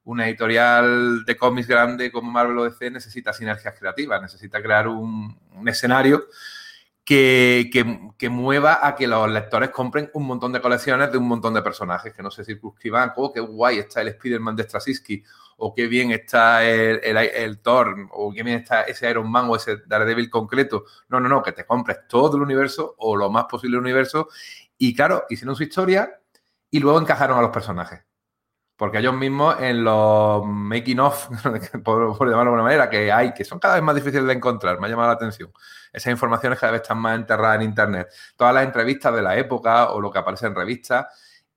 una 0.04 0.28
editorial 0.28 1.26
de 1.26 1.36
cómics 1.36 1.68
grande 1.68 2.12
como 2.12 2.30
Marvel 2.30 2.60
o 2.60 2.64
DC 2.66 2.92
necesita 2.92 3.34
sinergias 3.34 3.74
creativas, 3.80 4.22
necesita 4.22 4.62
crear 4.62 4.88
un 4.88 5.36
escenario 5.66 6.28
que, 7.10 8.30
mueva 8.30 8.86
a 8.86 8.94
que 8.94 9.08
los 9.08 9.28
lectores 9.32 9.72
compren 9.72 10.12
un 10.13 10.28
montón 10.28 10.51
de 10.51 10.62
colecciones 10.62 11.12
de 11.12 11.18
un 11.18 11.28
montón 11.28 11.56
de 11.56 11.63
personajes, 11.63 12.13
que 12.13 12.22
no 12.22 12.30
se 12.30 12.46
circunscriban, 12.46 13.13
oh, 13.16 13.34
qué 13.34 13.39
guay 13.39 13.80
está 13.80 14.01
el 14.01 14.10
Spider-Man 14.10 14.56
de 14.56 14.63
Straczynski, 14.63 15.24
o 15.58 15.74
qué 15.74 15.88
bien 15.88 16.12
está 16.12 16.63
el, 16.63 17.60
Thor, 17.62 17.96
o 18.12 18.32
qué 18.32 18.44
bien 18.44 18.60
está 18.60 18.84
ese 18.84 19.10
Iron 19.10 19.30
Man 19.30 19.50
o 19.50 19.56
ese 19.56 19.78
Daredevil 19.88 20.30
concreto. 20.30 20.86
No, 21.10 21.20
no, 21.20 21.28
no, 21.28 21.42
que 21.42 21.51
te 21.51 21.66
compres 21.66 22.08
todo 22.08 22.38
el 22.38 22.44
universo 22.44 22.94
o 23.00 23.16
lo 23.16 23.32
más 23.32 23.46
posible 23.46 23.78
del 23.78 23.86
universo. 23.86 24.30
Y 24.78 24.94
claro, 24.94 25.25
hicieron 25.30 25.56
su 25.56 25.63
historia 25.63 26.22
y 26.70 26.80
luego 26.80 27.01
encajaron 27.01 27.39
a 27.39 27.42
los 27.42 27.50
personajes. 27.50 28.01
Porque 28.80 28.98
ellos 28.98 29.14
mismos 29.14 29.58
en 29.60 29.84
los 29.84 30.44
making 30.44 31.00
of, 31.02 31.28
por, 31.84 32.18
por 32.18 32.28
llamarlo 32.28 32.30
de 32.30 32.40
alguna 32.40 32.64
manera, 32.64 32.90
que 32.90 33.12
hay, 33.12 33.34
que 33.34 33.46
son 33.46 33.60
cada 33.60 33.76
vez 33.76 33.84
más 33.84 33.94
difíciles 33.94 34.26
de 34.26 34.34
encontrar, 34.34 34.80
me 34.80 34.88
ha 34.88 34.90
llamado 34.90 35.10
la 35.10 35.14
atención 35.14 35.52
esas 35.92 36.12
informaciones 36.12 36.60
cada 36.60 36.74
vez 36.74 36.82
están 36.82 37.00
más 37.00 37.18
enterradas 37.18 37.58
en 37.58 37.64
Internet. 37.64 38.10
Todas 38.36 38.54
las 38.54 38.64
entrevistas 38.64 39.14
de 39.14 39.22
la 39.22 39.38
época 39.38 39.92
o 39.92 40.02
lo 40.02 40.12
que 40.12 40.20
aparece 40.20 40.48
en 40.48 40.56
revistas, 40.56 41.08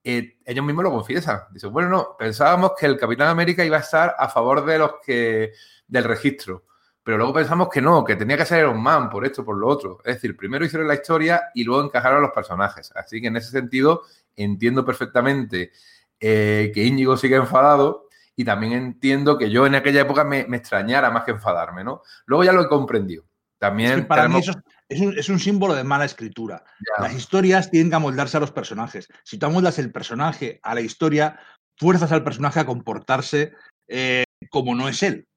eh, 0.03 0.37
ellos 0.45 0.65
mismos 0.65 0.83
lo 0.83 0.91
confiesan. 0.91 1.41
Dicen, 1.51 1.71
bueno, 1.71 1.89
no, 1.89 2.15
pensábamos 2.17 2.73
que 2.77 2.85
el 2.85 2.97
Capitán 2.97 3.29
América 3.29 3.63
iba 3.63 3.77
a 3.77 3.81
estar 3.81 4.15
a 4.17 4.27
favor 4.27 4.65
de 4.65 4.79
los 4.79 4.91
que 5.05 5.53
del 5.87 6.03
registro. 6.03 6.65
Pero 7.03 7.17
luego 7.17 7.33
pensamos 7.33 7.67
que 7.69 7.81
no, 7.81 8.03
que 8.03 8.15
tenía 8.15 8.37
que 8.37 8.45
ser 8.45 8.65
un 8.65 8.81
Man 8.81 9.09
por 9.09 9.25
esto, 9.25 9.43
por 9.43 9.57
lo 9.57 9.67
otro. 9.67 9.99
Es 10.05 10.15
decir, 10.15 10.37
primero 10.37 10.63
hicieron 10.65 10.87
la 10.87 10.93
historia 10.93 11.51
y 11.53 11.63
luego 11.63 11.83
encajaron 11.83 12.21
los 12.21 12.31
personajes. 12.31 12.91
Así 12.95 13.21
que 13.21 13.27
en 13.27 13.35
ese 13.35 13.51
sentido 13.51 14.03
entiendo 14.35 14.85
perfectamente 14.85 15.71
eh, 16.19 16.71
que 16.73 16.83
Íñigo 16.83 17.17
sigue 17.17 17.35
enfadado 17.35 18.07
y 18.35 18.45
también 18.45 18.73
entiendo 18.73 19.37
que 19.37 19.49
yo 19.49 19.65
en 19.65 19.75
aquella 19.75 20.01
época 20.01 20.23
me, 20.23 20.45
me, 20.47 20.57
extrañara 20.57 21.11
más 21.11 21.23
que 21.23 21.31
enfadarme, 21.31 21.83
¿no? 21.83 22.01
Luego 22.25 22.43
ya 22.43 22.51
lo 22.51 22.61
he 22.61 22.67
comprendido. 22.67 23.25
También 23.59 24.07
para 24.07 24.27
mí 24.27 24.39
eso 24.39 24.53
es, 24.89 25.29
un, 25.29 25.39
símbolo 25.39 25.73
de 25.73 25.83
mala 25.83 26.05
escritura. 26.05 26.65
Las 26.99 27.13
historias 27.13 27.71
tienen 27.71 27.89
que 27.89 27.95
amoldarse 27.95 28.37
a 28.37 28.39
los 28.39 28.51
personajes. 28.51 29.07
Si 29.23 29.37
tú 29.37 29.45
amoldas 29.45 29.79
el 29.79 29.91
personaje 29.91 30.59
a 30.63 30.75
la 30.75 30.81
historia, 30.81 31.39
fuerzas 31.77 32.11
al 32.11 32.23
personaje 32.23 32.59
a 32.59 32.65
comportarse 32.65 33.53
eh, 33.87 34.25
como 34.49 34.75
no 34.75 34.89
es 34.89 35.01
él. 35.03 35.27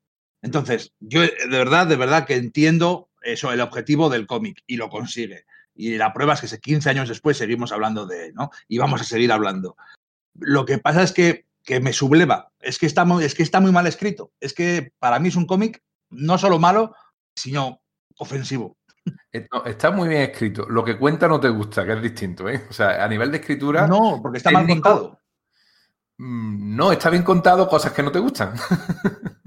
Entonces, 0.43 0.93
yo 1.01 1.23
de 1.23 1.31
verdad, 1.49 1.87
de 1.87 1.97
verdad 1.97 2.27
que 2.27 2.35
entiendo 2.35 3.11
eso, 3.23 3.53
el 3.53 3.61
objetivo 3.61 4.11
del 4.11 4.27
cómic 4.27 4.63
y 4.67 4.77
lo 4.77 4.89
consigue. 4.89 5.45
Y 5.75 5.97
la 5.97 6.13
prueba 6.13 6.35
es 6.35 6.41
que 6.41 6.59
15 6.59 6.91
años 6.91 7.09
después 7.09 7.37
seguimos 7.37 7.73
hablando 7.73 8.07
de 8.07 8.27
él, 8.27 8.35
¿no? 8.35 8.51
Y 8.67 8.79
vamos 8.79 9.01
a 9.01 9.05
seguir 9.05 9.31
hablando. 9.31 9.77
Lo 10.39 10.65
que 10.65 10.79
pasa 10.79 11.03
es 11.03 11.13
que, 11.13 11.47
que 11.65 11.81
me 11.81 11.93
subleva. 11.93 12.53
Es 12.61 12.79
que, 12.79 12.87
está 12.87 13.05
muy, 13.05 13.25
es 13.25 13.35
que 13.35 13.43
está 13.43 13.61
muy 13.61 13.73
mal 13.73 13.87
escrito. 13.87 14.33
Es 14.41 14.53
que 14.53 14.93
para 14.99 15.19
mí 15.19 15.29
es 15.29 15.37
un 15.37 15.47
cómic 15.47 15.83
no 16.11 16.39
solo 16.39 16.59
malo, 16.59 16.95
sino 17.35 17.83
ofensivo. 18.19 18.77
Está 19.33 19.91
muy 19.91 20.09
bien 20.09 20.23
escrito. 20.23 20.67
Lo 20.69 20.85
que 20.85 20.99
cuenta 20.99 21.29
no 21.29 21.39
te 21.39 21.49
gusta, 21.49 21.85
que 21.85 21.93
es 21.93 22.03
distinto, 22.03 22.49
¿eh? 22.49 22.67
O 22.69 22.73
sea, 22.73 23.05
a 23.05 23.09
nivel 23.09 23.31
de 23.31 23.39
escritura. 23.39 23.87
No, 23.87 24.21
porque 24.23 24.39
está 24.39 24.51
mal 24.51 24.67
contado. 24.67 25.21
Mm, 26.19 26.77
no, 26.77 26.93
está 26.93 27.11
bien 27.11 27.23
contado 27.23 27.69
cosas 27.69 27.93
que 27.93 28.03
no 28.03 28.11
te 28.11 28.19
gustan. 28.19 28.55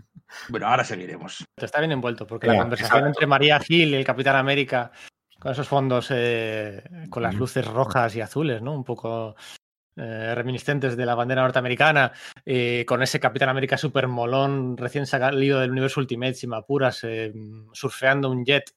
bueno, 0.50 0.68
ahora 0.68 0.84
seguiremos. 0.84 1.46
Está 1.58 1.80
bien 1.80 1.92
envuelto, 1.92 2.26
porque 2.28 2.48
la 2.48 2.60
conversación 2.60 3.08
entre 3.08 3.28
María 3.28 3.60
Gil 3.60 3.90
y 3.90 3.96
el 3.96 4.06
Capitán 4.06 4.36
América, 4.36 4.92
con 5.40 5.52
esos 5.52 5.68
fondos 5.68 6.08
eh, 6.12 6.84
con 7.10 7.24
las 7.24 7.36
luces 7.36 7.66
rojas 7.66 8.16
y 8.16 8.22
azules, 8.22 8.62
¿no? 8.62 8.74
Un 8.74 8.84
poco 8.84 9.36
eh, 10.02 10.34
reminiscentes 10.34 10.96
de 10.96 11.06
la 11.06 11.14
bandera 11.14 11.42
norteamericana, 11.42 12.14
eh, 12.46 12.86
con 12.88 13.04
ese 13.04 13.20
Capitán 13.20 13.50
América 13.50 13.78
super 13.78 14.08
molón 14.08 14.78
recién 14.78 15.06
salido 15.06 15.60
del 15.60 15.72
universo 15.72 16.00
Ultimate, 16.00 16.36
sin 16.36 16.54
apuras, 16.54 17.04
eh, 17.04 17.34
surfeando 17.74 18.30
un 18.30 18.46
jet 18.46 18.72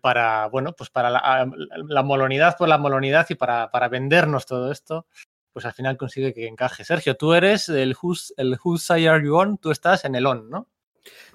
para, 0.00 0.46
bueno, 0.46 0.72
pues 0.74 0.90
para 0.90 1.10
la, 1.10 2.02
molonidad 2.04 2.56
por 2.56 2.68
la 2.68 2.78
molonidad 2.78 3.26
y 3.28 3.34
para, 3.34 3.68
para, 3.70 3.88
vendernos 3.88 4.46
todo 4.46 4.70
esto, 4.70 5.06
pues 5.52 5.66
al 5.66 5.72
final 5.72 5.96
consigue 5.96 6.32
que 6.32 6.46
encaje. 6.46 6.84
Sergio, 6.84 7.16
tú 7.16 7.34
eres 7.34 7.68
el 7.68 7.96
Who's, 8.00 8.32
el 8.36 8.56
who's 8.62 8.84
Side 8.84 9.24
You 9.24 9.34
On, 9.34 9.58
tú 9.58 9.72
estás 9.72 10.04
en 10.04 10.14
el 10.14 10.24
On, 10.24 10.48
¿no? 10.48 10.68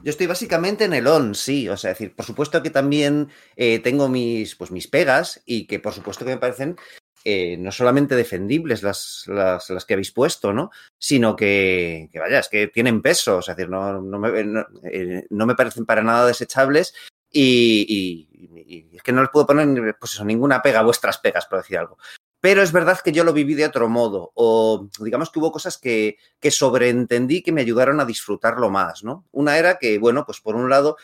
Yo 0.02 0.10
estoy 0.10 0.28
básicamente 0.28 0.86
en 0.86 0.94
el 0.94 1.08
on, 1.08 1.36
sí. 1.36 1.70
O 1.70 1.78
sea, 1.78 1.92
decir, 1.92 2.16
por 2.16 2.26
supuesto 2.26 2.64
que 2.64 2.70
también 2.70 3.30
tengo 3.56 4.10
mis, 4.10 4.56
pues, 4.56 4.72
mis 4.72 4.88
pegas 4.88 5.42
y 5.46 5.68
que 5.68 5.80
por 5.80 5.94
supuesto 5.94 6.26
que 6.26 6.32
me 6.32 6.38
parecen 6.38 6.78
eh, 7.24 7.56
no 7.58 7.72
solamente 7.72 8.16
defendibles 8.16 8.82
las, 8.84 9.26
las, 9.28 9.86
que 9.86 9.94
habéis 9.94 10.12
puesto, 10.12 10.54
¿no? 10.54 10.72
Sino 10.98 11.36
que, 11.36 12.10
vaya, 12.14 12.40
es 12.40 12.50
que 12.50 12.68
tienen 12.68 13.02
peso, 13.02 13.40
es 13.40 13.46
decir, 13.46 13.70
no, 13.70 14.02
no, 14.02 14.20
me, 14.20 14.44
no, 14.44 14.66
eh, 14.84 15.28
no 15.30 15.46
me 15.46 15.56
parecen 15.56 15.86
para 15.86 16.02
nada 16.02 16.26
desechables 16.26 16.94
y, 17.32 18.90
es 18.94 19.04
que 19.04 19.12
no 19.12 19.22
les 19.22 19.30
puedo 19.30 19.48
poner 19.48 19.96
pues 20.00 20.14
eso, 20.14 20.26
ninguna 20.26 20.62
pega 20.62 20.82
vuestras 20.82 21.20
pegas, 21.20 21.46
por 21.46 21.60
decir 21.60 21.78
algo. 21.78 21.98
Pero 22.40 22.64
es 22.64 22.72
verdad 22.72 23.00
que 23.00 23.12
yo 23.12 23.24
lo 23.24 23.34
viví 23.34 23.54
de 23.54 23.66
otro 23.66 23.88
modo, 23.88 24.32
o 24.34 24.90
digamos 25.00 25.30
que 25.30 25.38
hubo 25.38 25.52
cosas 25.52 25.78
que, 25.78 26.18
que 26.40 26.50
sobreentendí 26.50 27.44
que 27.44 27.52
me 27.52 27.62
ayudaron 27.62 28.00
a 28.00 28.06
disfrutarlo 28.06 28.72
más, 28.72 29.04
¿no? 29.04 29.28
Una 29.32 29.58
era 29.60 29.78
que, 29.78 30.00
bueno, 30.00 30.26
pues 30.26 30.42
por 30.42 30.56
un 30.56 30.70
lado, 30.70 30.98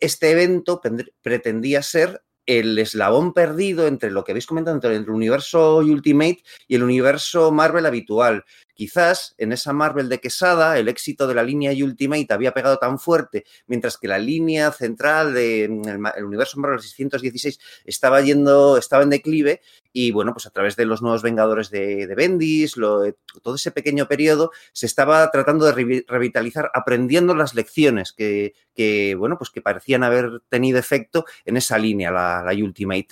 este 0.00 0.32
evento 0.32 0.80
pretendía 1.22 1.82
ser 1.82 2.22
el 2.58 2.76
eslabón 2.78 3.32
perdido 3.32 3.86
entre 3.86 4.10
lo 4.10 4.24
que 4.24 4.32
habéis 4.32 4.46
comentado, 4.46 4.74
entre 4.74 4.96
el 4.96 5.08
universo 5.08 5.76
Ultimate 5.76 6.42
y 6.66 6.74
el 6.74 6.82
universo 6.82 7.52
Marvel 7.52 7.86
habitual. 7.86 8.44
Quizás 8.74 9.34
en 9.38 9.52
esa 9.52 9.72
Marvel 9.72 10.08
de 10.08 10.20
Quesada 10.20 10.78
el 10.78 10.88
éxito 10.88 11.26
de 11.26 11.34
la 11.34 11.42
línea 11.42 11.72
Ultimate 11.72 12.26
había 12.30 12.52
pegado 12.52 12.78
tan 12.78 12.98
fuerte, 12.98 13.44
mientras 13.66 13.98
que 13.98 14.08
la 14.08 14.18
línea 14.18 14.72
central 14.72 15.34
del 15.34 15.82
de, 15.82 16.10
el 16.16 16.24
universo 16.24 16.58
Marvel 16.58 16.80
616 16.80 17.58
estaba 17.84 18.20
yendo, 18.20 18.76
estaba 18.76 19.02
en 19.02 19.10
declive, 19.10 19.60
y 19.92 20.12
bueno, 20.12 20.32
pues 20.32 20.46
a 20.46 20.50
través 20.50 20.76
de 20.76 20.84
los 20.84 21.02
nuevos 21.02 21.22
Vengadores 21.22 21.70
de, 21.70 22.06
de 22.06 22.14
Bendis, 22.14 22.76
lo, 22.76 23.02
todo 23.42 23.56
ese 23.56 23.72
pequeño 23.72 24.06
periodo, 24.06 24.52
se 24.72 24.86
estaba 24.86 25.30
tratando 25.30 25.66
de 25.66 25.72
re, 25.72 26.04
revitalizar, 26.06 26.70
aprendiendo 26.74 27.34
las 27.34 27.54
lecciones 27.54 28.12
que, 28.12 28.54
que, 28.74 29.14
bueno, 29.16 29.36
pues 29.36 29.50
que 29.50 29.62
parecían 29.62 30.04
haber 30.04 30.42
tenido 30.48 30.78
efecto 30.78 31.24
en 31.44 31.56
esa 31.56 31.78
línea, 31.78 32.10
la, 32.10 32.42
la 32.44 32.52
Ultimate. 32.52 33.08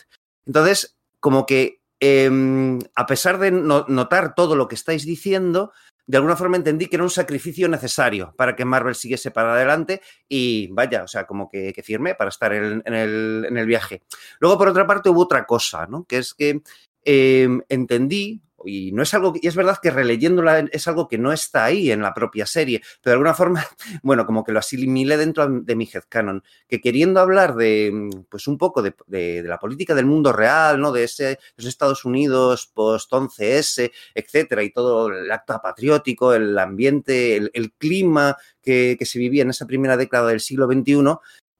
Entonces, 0.46 0.96
como 1.20 1.46
que 1.46 1.80
eh, 2.00 2.78
a 2.94 3.06
pesar 3.06 3.38
de 3.38 3.50
no, 3.50 3.84
notar 3.88 4.34
todo 4.34 4.56
lo 4.56 4.68
que 4.68 4.74
estáis 4.74 5.04
diciendo, 5.04 5.72
de 6.08 6.16
alguna 6.16 6.36
forma 6.36 6.56
entendí 6.56 6.86
que 6.86 6.96
era 6.96 7.02
un 7.02 7.10
sacrificio 7.10 7.68
necesario 7.68 8.34
para 8.36 8.56
que 8.56 8.64
Marvel 8.64 8.94
siguiese 8.94 9.30
para 9.30 9.52
adelante 9.52 10.00
y 10.26 10.68
vaya, 10.68 11.04
o 11.04 11.06
sea, 11.08 11.26
como 11.26 11.50
que, 11.50 11.72
que 11.74 11.82
firme 11.82 12.14
para 12.14 12.30
estar 12.30 12.52
en, 12.54 12.82
el, 12.86 13.66
viaje. 13.66 14.02
Luego, 14.40 14.56
por 14.56 14.68
otra 14.68 14.86
parte, 14.86 15.10
hubo 15.10 15.22
otra 15.22 15.44
cosa, 15.44 15.86
¿no? 15.86 16.04
Que 16.04 16.18
es 16.18 16.32
que 16.32 16.62
eh, 17.04 17.48
entendí, 17.68 18.40
y 18.68 18.92
no 18.92 19.02
es 19.02 19.14
algo, 19.14 19.34
y 19.40 19.46
es 19.46 19.56
verdad 19.56 19.78
que 19.82 19.90
releyéndola 19.90 20.60
es 20.70 20.86
algo 20.88 21.08
que 21.08 21.18
no 21.18 21.32
está 21.32 21.64
ahí 21.64 21.90
en 21.90 22.02
la 22.02 22.14
propia 22.14 22.46
serie, 22.46 22.82
pero 23.02 23.12
de 23.12 23.14
alguna 23.14 23.34
forma, 23.34 23.66
bueno, 24.02 24.26
como 24.26 24.44
que 24.44 24.52
lo 24.52 24.58
asimilé 24.58 25.16
dentro 25.16 25.48
de 25.48 25.76
mi 25.76 25.88
headcanon, 25.92 26.42
que 26.68 26.80
queriendo 26.80 27.20
hablar 27.20 27.54
de, 27.54 28.10
pues 28.28 28.46
un 28.46 28.58
poco 28.58 28.82
de, 28.82 29.42
la 29.42 29.58
política 29.58 29.94
del 29.94 30.06
mundo 30.06 30.32
real, 30.32 30.80
¿no? 30.80 30.92
De 30.92 31.04
ese, 31.04 31.38
esos 31.56 31.68
Estados 31.68 32.04
Unidos 32.04 32.70
post 32.72 33.10
11S, 33.12 33.90
etcétera, 34.14 34.62
y 34.62 34.70
todo 34.70 35.08
el 35.08 35.30
acto 35.30 35.58
patriótico, 35.62 36.34
el 36.34 36.58
ambiente, 36.58 37.36
el, 37.36 37.72
clima 37.78 38.36
que, 38.62 38.98
se 39.00 39.18
vivía 39.18 39.42
en 39.42 39.50
esa 39.50 39.66
primera 39.66 39.96
década 39.96 40.28
del 40.28 40.40
siglo 40.40 40.66
XXI, 40.66 40.96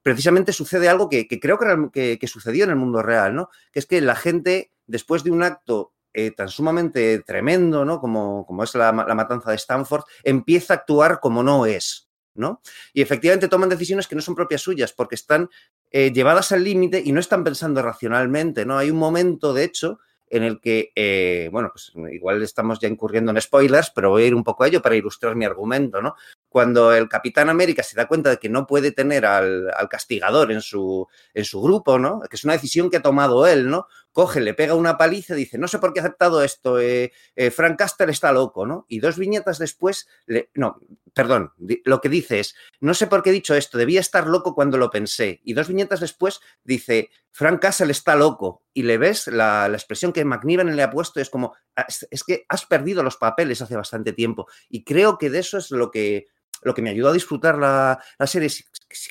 precisamente 0.03 0.53
sucede 0.53 0.89
algo 0.89 1.09
que, 1.09 1.27
que 1.27 1.41
creo 1.41 1.59
que, 1.59 1.67
que, 1.93 2.19
que 2.19 2.27
sucedió 2.27 2.65
en 2.65 2.71
el 2.71 2.77
mundo 2.77 3.03
real, 3.03 3.35
¿no? 3.35 3.51
Que 3.73 3.79
es 3.81 3.87
que 3.87 4.01
la 4.01 4.15
gente, 4.15 4.73
después 4.87 5.25
de 5.25 5.31
un 5.31 5.43
acto 5.43 5.93
eh, 6.13 6.31
tan 6.31 6.49
sumamente 6.49 7.21
tremendo, 7.21 7.85
¿no? 7.85 8.01
Como, 8.01 8.47
como 8.47 8.65
es 8.65 8.75
la, 8.75 8.93
matanza 8.93 9.51
de 9.51 9.57
Stanford, 9.57 10.05
empieza 10.25 10.75
a 10.75 10.77
actuar 10.79 11.21
como 11.21 11.43
no 11.43 11.67
es, 11.67 12.09
¿no? 12.35 12.61
Y 12.93 13.03
efectivamente 13.03 13.49
toman 13.49 13.69
decisiones 13.69 14.07
que 14.07 14.15
no 14.15 14.23
son 14.23 14.35
propias 14.35 14.63
suyas, 14.63 14.93
porque 14.93 15.15
están 15.15 15.49
eh, 15.91 16.13
llevadas 16.13 16.53
al 16.53 16.65
límite 16.65 17.03
y 17.05 17.13
no 17.13 17.21
están 17.21 17.45
pensando 17.45 17.83
racionalmente, 17.83 18.65
¿no? 18.65 18.79
Hay 18.79 18.91
un 18.91 18.99
momento, 18.99 19.53
de 19.53 19.65
hecho, 19.65 19.99
en 20.31 20.43
el 20.43 20.61
que, 20.61 20.93
eh, 20.95 21.49
bueno, 21.53 21.71
pues 21.73 21.93
igual 22.13 22.43
estamos 22.43 22.79
ya 22.81 22.89
incurriendo 22.89 23.31
en 23.31 23.41
spoilers, 23.41 23.91
pero 23.95 24.11
voy 24.11 24.25
a 24.25 24.27
ir 24.27 24.35
un 24.35 24.45
poco 24.45 24.65
a 24.65 24.69
ello 24.69 24.83
para 24.83 24.97
ilustrar 24.97 25.37
mi 25.37 25.45
argumento, 25.45 26.03
¿no? 26.03 26.15
Cuando 26.49 26.93
el 26.93 27.09
Capitán 27.09 27.49
América 27.51 27.83
se 27.83 27.97
da 27.97 28.09
cuenta 28.09 28.31
de 28.31 28.39
que 28.39 28.49
no 28.49 28.67
puede 28.67 28.93
tener 28.93 29.27
al, 29.27 29.71
al 29.75 29.89
castigador 29.89 30.51
en 30.51 30.63
su, 30.63 31.07
en 31.35 31.45
su 31.45 31.61
grupo, 31.61 31.99
¿no? 31.99 32.21
Que 32.21 32.37
es 32.37 32.45
una 32.45 32.55
decisión 32.55 32.91
que 32.91 32.97
ha 32.97 33.03
tomado 33.03 33.47
él, 33.47 33.69
¿no? 33.69 33.87
Coge, 34.13 34.41
le 34.41 34.55
pega 34.55 34.75
una 34.75 34.97
paliza 34.97 35.35
y 35.35 35.39
dice, 35.39 35.59
no 35.59 35.69
sé 35.69 35.79
por 35.79 35.93
qué 35.93 36.01
ha 36.01 36.03
aceptado 36.03 36.43
esto, 36.43 36.81
eh, 36.81 37.13
eh, 37.37 37.51
Frank 37.51 37.79
Castle 37.79 38.11
está 38.11 38.33
loco, 38.33 38.67
¿no? 38.67 38.85
Y 38.89 38.99
dos 39.01 39.19
viñetas 39.19 39.59
después, 39.59 40.09
no, 40.55 40.81
perdón, 41.13 41.53
lo 41.85 42.01
que 42.01 42.09
dice 42.09 42.41
es, 42.41 42.55
no 42.81 42.95
sé 42.95 43.07
por 43.07 43.23
qué 43.23 43.31
he 43.31 43.33
dicho 43.33 43.55
esto, 43.55 43.79
debía 43.79 44.01
estar 44.01 44.27
loco 44.27 44.55
cuando 44.55 44.79
lo 44.79 44.91
pensé. 44.91 45.41
Y 45.45 45.53
dos 45.53 45.69
viñetas 45.69 46.01
después 46.01 46.41
dice, 46.65 47.11
Frank 47.31 47.61
Castle 47.61 47.93
está 47.93 48.17
loco. 48.17 48.65
Y 48.73 48.83
le 48.83 48.99
ves 48.99 49.27
la, 49.29 49.69
la 49.69 49.77
expresión 49.77 50.13
que 50.13 50.25
McNiven 50.25 50.75
le 50.75 50.83
ha 50.83 50.91
puesto, 50.91 51.21
es 51.21 51.31
como, 51.31 51.55
es, 51.87 52.07
es 52.11 52.25
que 52.25 52.45
has 52.49 52.67
perdido 52.67 53.03
los 53.03 53.17
papeles 53.17 53.63
hace 53.63 53.77
bastante 53.77 54.13
tiempo. 54.13 54.49
Y 54.69 54.85
creo 54.85 55.19
que 55.19 55.31
de 55.31 55.41
eso 55.41 55.59
es 55.59 55.71
lo 55.71 55.91
que 55.91 56.27
lo 56.63 56.75
que 56.75 56.83
me 56.83 56.91
ayudó 56.91 57.09
a 57.09 57.13
disfrutar 57.13 57.59
la, 57.59 58.01
la 58.19 58.27
serie 58.27 58.47
es 58.47 58.65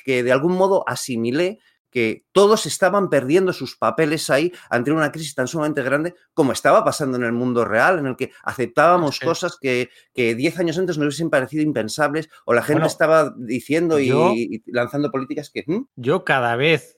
que 0.04 0.22
de 0.22 0.32
algún 0.32 0.56
modo 0.56 0.84
asimilé 0.86 1.60
que 1.90 2.26
todos 2.32 2.66
estaban 2.66 3.08
perdiendo 3.08 3.52
sus 3.52 3.76
papeles 3.76 4.28
ahí 4.30 4.52
ante 4.70 4.92
una 4.92 5.10
crisis 5.10 5.34
tan 5.34 5.48
sumamente 5.48 5.82
grande 5.82 6.14
como 6.34 6.52
estaba 6.52 6.84
pasando 6.84 7.16
en 7.16 7.24
el 7.24 7.32
mundo 7.32 7.64
real, 7.64 7.98
en 7.98 8.06
el 8.06 8.16
que 8.16 8.30
aceptábamos 8.42 9.16
sí. 9.16 9.26
cosas 9.26 9.56
que, 9.60 9.90
que 10.14 10.34
diez 10.34 10.58
años 10.58 10.78
antes 10.78 10.98
nos 10.98 11.06
hubiesen 11.06 11.30
parecido 11.30 11.62
impensables 11.62 12.28
o 12.44 12.52
la 12.52 12.62
gente 12.62 12.80
bueno, 12.80 12.86
estaba 12.86 13.34
diciendo 13.36 13.98
y, 14.00 14.62
lanzando 14.66 15.10
políticas 15.10 15.50
que... 15.50 15.64
¿hmm? 15.66 15.86
Yo 15.96 16.24
cada 16.24 16.56
vez, 16.56 16.96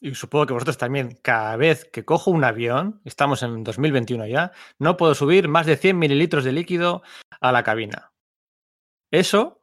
y 0.00 0.14
supongo 0.14 0.46
que 0.46 0.52
vosotros 0.54 0.78
también, 0.78 1.18
cada 1.22 1.56
vez 1.56 1.86
que 1.86 2.04
cojo 2.04 2.30
un 2.30 2.44
avión, 2.44 3.00
estamos 3.04 3.42
en 3.42 3.64
2021 3.64 4.26
ya, 4.26 4.52
no 4.78 4.96
puedo 4.96 5.14
subir 5.14 5.48
más 5.48 5.66
de 5.66 5.76
100 5.76 5.98
mililitros 5.98 6.44
de 6.44 6.52
líquido 6.52 7.02
a 7.40 7.52
la 7.52 7.62
cabina. 7.62 8.12
Eso 9.10 9.57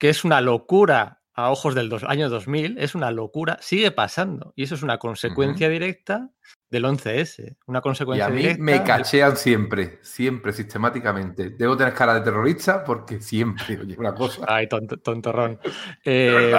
que 0.00 0.08
es 0.08 0.24
una 0.24 0.40
locura 0.40 1.18
a 1.34 1.50
ojos 1.50 1.74
del 1.74 1.88
dos, 1.88 2.04
año 2.04 2.28
2000, 2.28 2.78
es 2.78 2.94
una 2.94 3.10
locura, 3.10 3.58
sigue 3.60 3.90
pasando. 3.90 4.52
Y 4.56 4.64
eso 4.64 4.74
es 4.74 4.82
una 4.82 4.98
consecuencia 4.98 5.68
uh 5.68 5.70
-huh. 5.70 5.72
directa 5.72 6.30
del 6.70 6.84
11S. 6.84 7.56
Una 7.66 7.80
consecuencia 7.80 8.24
y 8.24 8.26
a 8.26 8.30
mí 8.30 8.40
directa 8.40 8.62
me 8.62 8.82
cachean 8.82 9.36
siempre, 9.36 9.98
siempre, 10.02 10.52
sistemáticamente. 10.52 11.50
Debo 11.50 11.76
tener 11.76 11.94
cara 11.94 12.14
de 12.14 12.22
terrorista 12.22 12.82
porque 12.82 13.20
siempre, 13.20 13.78
oye, 13.78 13.96
una 13.98 14.14
cosa. 14.14 14.44
Ay, 14.48 14.68
tonto, 14.68 14.96
tontorrón. 14.98 15.58
Eh, 16.04 16.54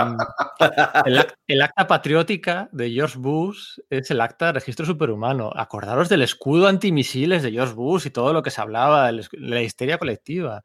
el, 1.05 1.25
el, 1.47 1.61
acta 1.61 1.87
patriótica 1.87 2.69
de 2.71 2.91
George 2.91 3.17
Bush 3.17 3.79
es 3.89 4.11
el 4.11 4.21
acta 4.21 4.47
de 4.47 4.53
registro 4.53 4.85
superhumano. 4.85 5.51
Acordaros 5.55 6.09
del 6.09 6.21
escudo 6.21 6.67
antimisiles 6.67 7.41
de 7.41 7.51
George 7.51 7.73
Bush 7.73 8.05
y 8.05 8.11
todo 8.11 8.33
lo 8.33 8.43
que 8.43 8.51
se 8.51 8.61
hablaba 8.61 9.11
de 9.11 9.25
la 9.33 9.61
histeria 9.61 9.97
colectiva. 9.97 10.63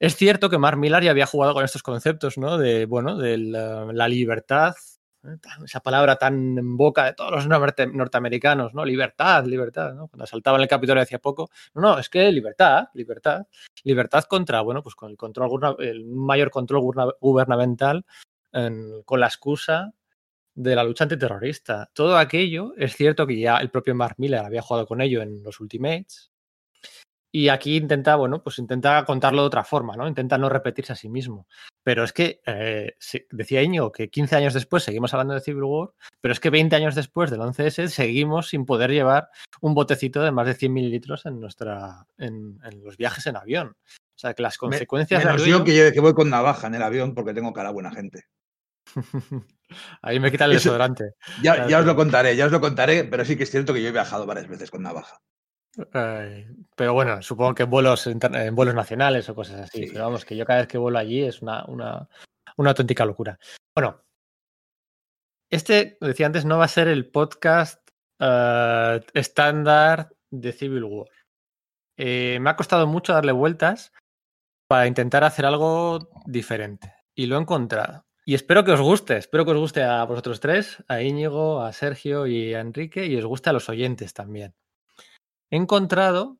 Es 0.00 0.14
cierto 0.14 0.48
que 0.48 0.58
Mark 0.58 0.78
Millar 0.78 1.02
ya 1.02 1.10
había 1.10 1.26
jugado 1.26 1.54
con 1.54 1.64
estos 1.64 1.82
conceptos, 1.82 2.38
¿no? 2.38 2.56
De, 2.56 2.86
bueno, 2.86 3.16
de 3.16 3.36
la, 3.36 4.08
libertad, 4.08 4.74
¿eh? 5.24 5.36
esa 5.64 5.80
palabra 5.80 6.16
tan 6.16 6.56
en 6.56 6.76
boca 6.76 7.04
de 7.04 7.14
todos 7.14 7.32
los 7.32 7.48
norteamericanos, 7.48 8.74
¿no? 8.74 8.84
Libertad, 8.84 9.44
libertad, 9.44 9.94
¿no? 9.94 10.06
Cuando 10.06 10.26
saltaba 10.26 10.56
en 10.58 10.62
el 10.62 10.68
Capitolio 10.68 11.02
hacía 11.02 11.18
poco. 11.18 11.50
No, 11.74 11.82
no, 11.82 11.98
es 11.98 12.08
que 12.08 12.30
libertad, 12.30 12.88
libertad. 12.94 13.46
Libertad 13.82 14.24
contra, 14.24 14.60
bueno, 14.60 14.84
pues 14.84 14.94
con 14.94 15.10
el 15.10 15.16
control, 15.16 15.76
el 15.80 16.04
mayor 16.04 16.50
control 16.52 17.14
gubernamental 17.20 18.04
en, 18.52 19.02
con 19.04 19.18
la 19.18 19.26
excusa 19.26 19.92
de 20.54 20.76
la 20.76 20.84
lucha 20.84 21.04
antiterrorista. 21.04 21.90
Todo 21.92 22.16
aquello, 22.18 22.72
es 22.76 22.94
cierto 22.94 23.26
que 23.26 23.38
ya 23.38 23.58
el 23.58 23.70
propio 23.70 23.96
Mark 23.96 24.14
Miller 24.18 24.44
había 24.44 24.62
jugado 24.62 24.86
con 24.86 25.00
ello 25.00 25.22
en 25.22 25.42
los 25.42 25.58
Ultimates, 25.60 26.30
y 27.30 27.48
aquí 27.48 27.76
intenta, 27.76 28.16
bueno, 28.16 28.42
pues 28.42 28.58
intenta 28.58 29.04
contarlo 29.04 29.42
de 29.42 29.48
otra 29.48 29.64
forma, 29.64 29.96
¿no? 29.96 30.08
Intenta 30.08 30.38
no 30.38 30.48
repetirse 30.48 30.92
a 30.92 30.96
sí 30.96 31.08
mismo. 31.08 31.46
Pero 31.82 32.04
es 32.04 32.12
que, 32.12 32.40
eh, 32.46 32.96
decía 33.30 33.62
Iñigo, 33.62 33.92
que 33.92 34.08
15 34.08 34.36
años 34.36 34.54
después 34.54 34.82
seguimos 34.82 35.12
hablando 35.12 35.34
de 35.34 35.40
Civil 35.40 35.64
War, 35.64 35.90
pero 36.20 36.32
es 36.32 36.40
que 36.40 36.50
20 36.50 36.74
años 36.76 36.94
después 36.94 37.30
del 37.30 37.40
11S 37.40 37.88
seguimos 37.88 38.48
sin 38.48 38.64
poder 38.64 38.90
llevar 38.90 39.28
un 39.60 39.74
botecito 39.74 40.22
de 40.22 40.32
más 40.32 40.46
de 40.46 40.54
100 40.54 40.72
mililitros 40.72 41.26
en, 41.26 41.40
nuestra, 41.40 42.06
en, 42.16 42.58
en 42.64 42.82
los 42.82 42.96
viajes 42.96 43.26
en 43.26 43.36
avión. 43.36 43.76
O 44.18 44.20
sea, 44.20 44.34
que 44.34 44.42
las 44.42 44.58
consecuencias... 44.58 45.24
Me, 45.24 45.30
menos 45.30 45.46
yo 45.46 45.64
que, 45.64 45.76
yo 45.76 45.92
que 45.92 46.00
voy 46.00 46.14
con 46.14 46.30
navaja 46.30 46.66
en 46.66 46.74
el 46.74 46.82
avión 46.82 47.14
porque 47.14 47.34
tengo 47.34 47.52
cara 47.52 47.70
buena 47.70 47.92
gente. 47.92 48.24
Ahí 50.02 50.18
me 50.18 50.30
quita 50.30 50.46
el 50.46 50.52
Eso, 50.52 50.70
desodorante. 50.70 51.12
Ya, 51.42 51.68
ya 51.68 51.78
os 51.78 51.86
lo 51.86 51.94
contaré, 51.94 52.34
ya 52.34 52.46
os 52.46 52.52
lo 52.52 52.60
contaré, 52.60 53.04
pero 53.04 53.24
sí 53.24 53.36
que 53.36 53.44
es 53.44 53.50
cierto 53.50 53.72
que 53.74 53.82
yo 53.82 53.88
he 53.88 53.92
viajado 53.92 54.26
varias 54.26 54.48
veces 54.48 54.70
con 54.70 54.82
navaja. 54.82 55.20
Eh, 55.94 56.48
pero 56.74 56.92
bueno, 56.94 57.22
supongo 57.22 57.54
que 57.54 57.62
en 57.64 57.70
vuelos, 57.70 58.06
en 58.06 58.54
vuelos 58.54 58.74
nacionales 58.74 59.28
o 59.28 59.34
cosas 59.34 59.60
así. 59.60 59.84
Sí. 59.84 59.90
Pero 59.92 60.04
vamos, 60.04 60.24
que 60.24 60.36
yo 60.36 60.44
cada 60.44 60.60
vez 60.60 60.68
que 60.68 60.78
vuelo 60.78 60.98
allí 60.98 61.22
es 61.22 61.42
una, 61.42 61.64
una, 61.66 62.08
una 62.56 62.70
auténtica 62.70 63.04
locura. 63.04 63.38
Bueno, 63.74 64.02
este, 65.50 65.96
decía 66.00 66.26
antes, 66.26 66.44
no 66.44 66.58
va 66.58 66.64
a 66.64 66.68
ser 66.68 66.88
el 66.88 67.10
podcast 67.10 67.88
uh, 68.20 69.00
estándar 69.14 70.10
de 70.30 70.52
Civil 70.52 70.84
War. 70.84 71.08
Eh, 71.96 72.38
me 72.40 72.50
ha 72.50 72.56
costado 72.56 72.86
mucho 72.86 73.12
darle 73.12 73.32
vueltas 73.32 73.92
para 74.68 74.86
intentar 74.86 75.24
hacer 75.24 75.46
algo 75.46 76.10
diferente. 76.26 76.94
Y 77.14 77.26
lo 77.26 77.36
he 77.36 77.40
encontrado. 77.40 78.04
Y 78.24 78.34
espero 78.34 78.62
que 78.62 78.72
os 78.72 78.80
guste, 78.80 79.16
espero 79.16 79.46
que 79.46 79.52
os 79.52 79.58
guste 79.58 79.82
a 79.82 80.04
vosotros 80.04 80.38
tres, 80.38 80.84
a 80.86 81.00
Íñigo, 81.00 81.62
a 81.62 81.72
Sergio 81.72 82.26
y 82.26 82.52
a 82.52 82.60
Enrique, 82.60 83.06
y 83.06 83.16
os 83.16 83.24
guste 83.24 83.48
a 83.48 83.54
los 83.54 83.70
oyentes 83.70 84.12
también 84.12 84.54
he 85.50 85.56
encontrado 85.56 86.38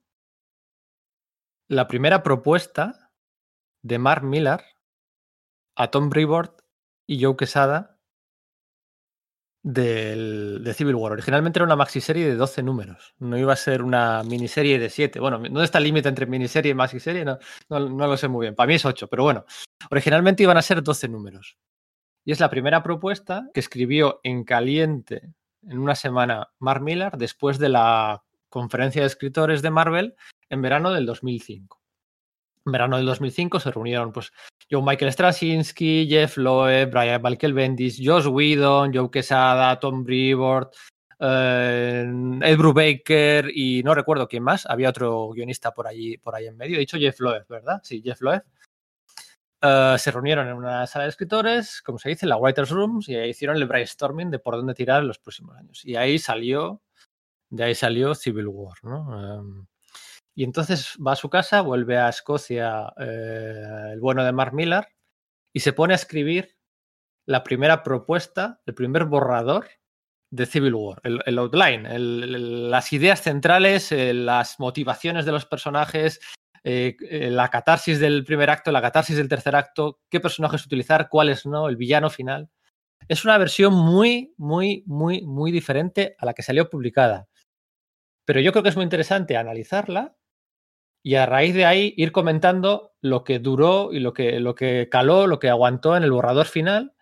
la 1.68 1.87
primera 1.88 2.23
propuesta 2.23 3.12
de 3.83 3.99
Mark 3.99 4.23
Millar 4.23 4.64
a 5.77 5.90
Tom 5.90 6.09
Brevoort 6.09 6.62
y 7.07 7.23
Joe 7.23 7.37
Quesada 7.37 7.99
del, 9.62 10.62
de 10.64 10.75
Civil 10.75 10.94
War. 10.94 11.12
Originalmente 11.12 11.59
era 11.59 11.66
una 11.66 11.77
maxiserie 11.77 12.27
de 12.27 12.37
12 12.37 12.62
números, 12.62 13.14
no 13.18 13.37
iba 13.37 13.53
a 13.53 13.57
ser 13.57 13.83
una 13.83 14.23
miniserie 14.25 14.79
de 14.79 14.90
7. 14.90 15.21
Bueno, 15.21 15.38
¿dónde 15.38 15.64
está 15.64 15.79
el 15.79 15.85
límite 15.85 16.09
entre 16.09 16.27
miniserie 16.27 16.73
y 16.73 16.75
maxiserie? 16.75 17.25
No, 17.25 17.38
no, 17.68 17.81
no 17.81 18.07
lo 18.07 18.16
sé 18.16 18.29
muy 18.29 18.44
bien. 18.44 18.55
Para 18.55 18.66
mí 18.66 18.75
es 18.75 18.85
8, 18.85 19.09
pero 19.09 19.25
bueno, 19.25 19.44
originalmente 19.90 20.42
iban 20.42 20.57
a 20.57 20.62
ser 20.62 20.83
12 20.83 21.09
números. 21.09 21.59
Y 22.25 22.33
es 22.33 22.40
la 22.40 22.51
primera 22.51 22.83
propuesta 22.83 23.49
que 23.55 23.61
escribió 23.61 24.21
en 24.23 24.44
caliente 24.44 25.33
en 25.62 25.79
una 25.79 25.94
semana 25.94 26.51
Mark 26.59 26.83
Millar 26.83 27.16
después 27.16 27.59
de 27.59 27.71
la 27.71 28.23
conferencia 28.48 29.02
de 29.02 29.08
escritores 29.08 29.62
de 29.62 29.70
Marvel 29.70 30.14
en 30.48 30.62
verano 30.62 30.92
del 30.92 31.06
2005. 31.06 31.80
En 32.66 32.72
verano 32.72 32.96
del 32.96 33.06
2005 33.06 33.61
se 33.61 33.70
reunieron 33.70 34.12
pues 34.12 34.32
John 34.70 34.84
Michael 34.84 35.12
Straczynski, 35.12 36.06
Jeff 36.08 36.37
Loeb, 36.37 36.90
Brian 36.90 37.22
Michael 37.22 37.54
Bendis, 37.54 37.98
Josh 38.02 38.26
Whedon, 38.26 38.92
Joe 38.94 39.11
Quesada, 39.11 39.78
Tom 39.80 40.04
Brevoort, 40.04 40.74
eh, 41.20 42.06
Ed 42.42 42.56
Brubaker 42.58 43.50
y 43.54 43.82
no 43.82 43.94
recuerdo 43.94 44.28
quién 44.28 44.42
más. 44.42 44.66
Había 44.66 44.90
otro 44.90 45.30
guionista 45.30 45.72
por 45.72 45.87
allí, 45.87 46.18
por 46.18 46.34
ahí 46.34 46.46
en 46.46 46.56
medio. 46.56 46.76
He 46.76 46.80
dicho 46.80 46.98
Jeff 46.98 47.18
Loeb, 47.20 47.46
¿verdad? 47.48 47.80
Sí, 47.82 48.02
Jeff 48.04 48.20
Loeb. 48.20 48.44
Uh, 49.61 49.98
se 49.98 50.12
reunieron 50.12 50.46
en 50.46 50.54
una 50.54 50.87
sala 50.87 51.04
de 51.04 51.11
escritores, 51.11 51.82
como 51.82 51.98
se 51.98 52.11
dice, 52.11 52.26
la 52.26 52.37
Writers' 52.37 52.70
Rooms, 52.70 53.08
y 53.08 53.16
hicieron 53.16 53.56
el 53.56 53.66
brainstorming 53.66 54.30
de 54.30 54.38
por 54.38 54.54
dónde 54.54 54.72
tirar 54.72 55.02
en 55.02 55.08
los 55.08 55.18
próximos 55.18 55.56
años. 55.56 55.84
Y 55.84 55.96
ahí 55.96 56.20
salió 56.20 56.80
de 57.50 57.64
ahí 57.64 57.74
salió 57.74 58.14
Civil 58.14 58.48
War, 58.48 58.76
¿no? 58.82 59.40
Um, 59.40 59.66
y 60.34 60.44
entonces 60.44 60.96
va 61.04 61.12
a 61.12 61.16
su 61.16 61.28
casa, 61.28 61.62
vuelve 61.62 61.98
a 61.98 62.08
Escocia 62.08 62.92
eh, 62.96 63.90
el 63.92 64.00
bueno 64.00 64.22
de 64.24 64.30
Mark 64.30 64.54
Millar 64.54 64.88
y 65.52 65.61
se 65.61 65.72
pone 65.72 65.94
a 65.94 65.96
escribir 65.96 66.56
la 67.26 67.42
primera 67.42 67.82
propuesta, 67.82 68.61
el 68.64 68.74
primer 68.74 69.06
borrador 69.06 69.66
de 70.30 70.46
Civil 70.46 70.74
War, 70.74 71.00
el, 71.02 71.38
outline, 71.38 72.70
las 72.70 72.92
ideas 72.92 73.22
centrales, 73.22 73.90
eh, 73.90 74.14
las 74.14 74.61
motivaciones 74.61 75.24
de 75.24 75.32
los 75.32 75.44
personajes, 75.44 76.20
eh, 76.62 76.96
la 77.30 77.48
catarsis 77.48 77.98
del 77.98 78.24
primer 78.24 78.50
acto, 78.50 78.70
la 78.70 78.82
catarsis 78.82 79.16
del 79.16 79.28
tercer 79.28 79.56
acto, 79.56 80.00
qué 80.08 80.20
personajes 80.20 80.64
utilizar, 80.64 81.08
cuáles 81.08 81.46
no, 81.46 81.68
el 81.68 81.76
villano 81.76 82.11
final. 82.11 82.48
Es 83.08 83.24
una 83.24 83.38
versión 83.38 83.74
muy, 83.74 84.34
muy, 84.37 84.84
muy, 84.87 85.22
muy 85.22 85.50
diferente 85.50 86.14
a 86.18 86.26
la 86.26 86.34
que 86.34 86.42
salió 86.42 86.68
publicada. 86.70 87.26
Pero 88.28 88.40
yo 88.40 88.52
creo 88.52 88.62
que 88.62 88.68
es 88.68 88.76
muy 88.76 88.84
interesante 88.84 89.38
analizarla 89.38 90.14
y 91.02 91.14
a 91.14 91.24
raíz 91.24 91.54
de 91.54 91.64
ahí 91.64 91.94
ir 91.96 92.12
comentando 92.12 92.92
lo 93.00 93.24
que 93.24 93.38
duró 93.38 93.90
y 93.90 94.00
lo 94.00 94.12
que, 94.12 94.38
lo 94.38 94.54
que 94.54 94.90
caló, 94.90 95.26
lo 95.26 95.38
que 95.38 95.48
aguantó 95.48 95.96
en 95.96 96.02
el 96.02 96.12
borrador 96.12 96.44
final 96.44 96.94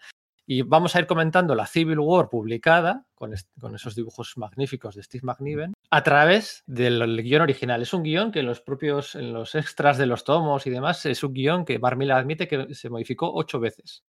Y 0.46 0.62
vamos 0.62 0.94
a 0.94 1.00
ir 1.00 1.08
comentando 1.08 1.56
la 1.56 1.66
Civil 1.66 1.98
War 1.98 2.28
publicada, 2.28 3.08
con, 3.16 3.34
con 3.58 3.74
esos 3.74 3.96
dibujos 3.96 4.34
magníficos 4.36 4.94
de 4.94 5.02
Steve 5.02 5.22
McNiven, 5.24 5.72
a 5.90 6.04
través 6.04 6.62
del 6.68 7.20
guion 7.20 7.42
original. 7.42 7.82
Es 7.82 7.92
un 7.92 8.04
guion 8.04 8.30
que 8.30 8.38
en 8.38 8.46
los 8.46 8.60
propios, 8.60 9.16
en 9.16 9.32
los 9.32 9.56
extras 9.56 9.98
de 9.98 10.06
los 10.06 10.22
tomos 10.22 10.64
y 10.68 10.70
demás, 10.70 11.04
es 11.06 11.24
un 11.24 11.34
guion 11.34 11.64
que 11.64 11.78
Barmila 11.78 12.18
admite 12.18 12.46
que 12.46 12.72
se 12.72 12.88
modificó 12.88 13.34
ocho 13.34 13.58
veces. 13.58 14.04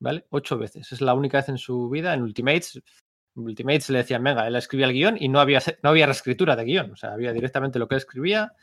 ¿Vale? 0.00 0.26
Ocho 0.28 0.58
veces. 0.58 0.92
Es 0.92 1.00
la 1.00 1.14
única 1.14 1.38
vez 1.38 1.48
en 1.48 1.56
su 1.56 1.88
vida. 1.88 2.12
En 2.12 2.22
Ultimates, 2.22 2.82
Ultimates 3.46 3.90
le 3.90 3.98
decían, 3.98 4.22
venga, 4.22 4.46
él 4.46 4.56
escribía 4.56 4.86
el 4.86 4.92
guion 4.92 5.16
y 5.18 5.28
no 5.28 5.40
había, 5.40 5.60
no 5.82 5.90
había 5.90 6.06
reescritura 6.06 6.56
de 6.56 6.64
guion. 6.64 6.92
O 6.92 6.96
sea, 6.96 7.12
había 7.12 7.32
directamente 7.32 7.78
lo 7.78 7.88
que 7.88 7.94
él 7.94 8.00
escribía 8.00 8.54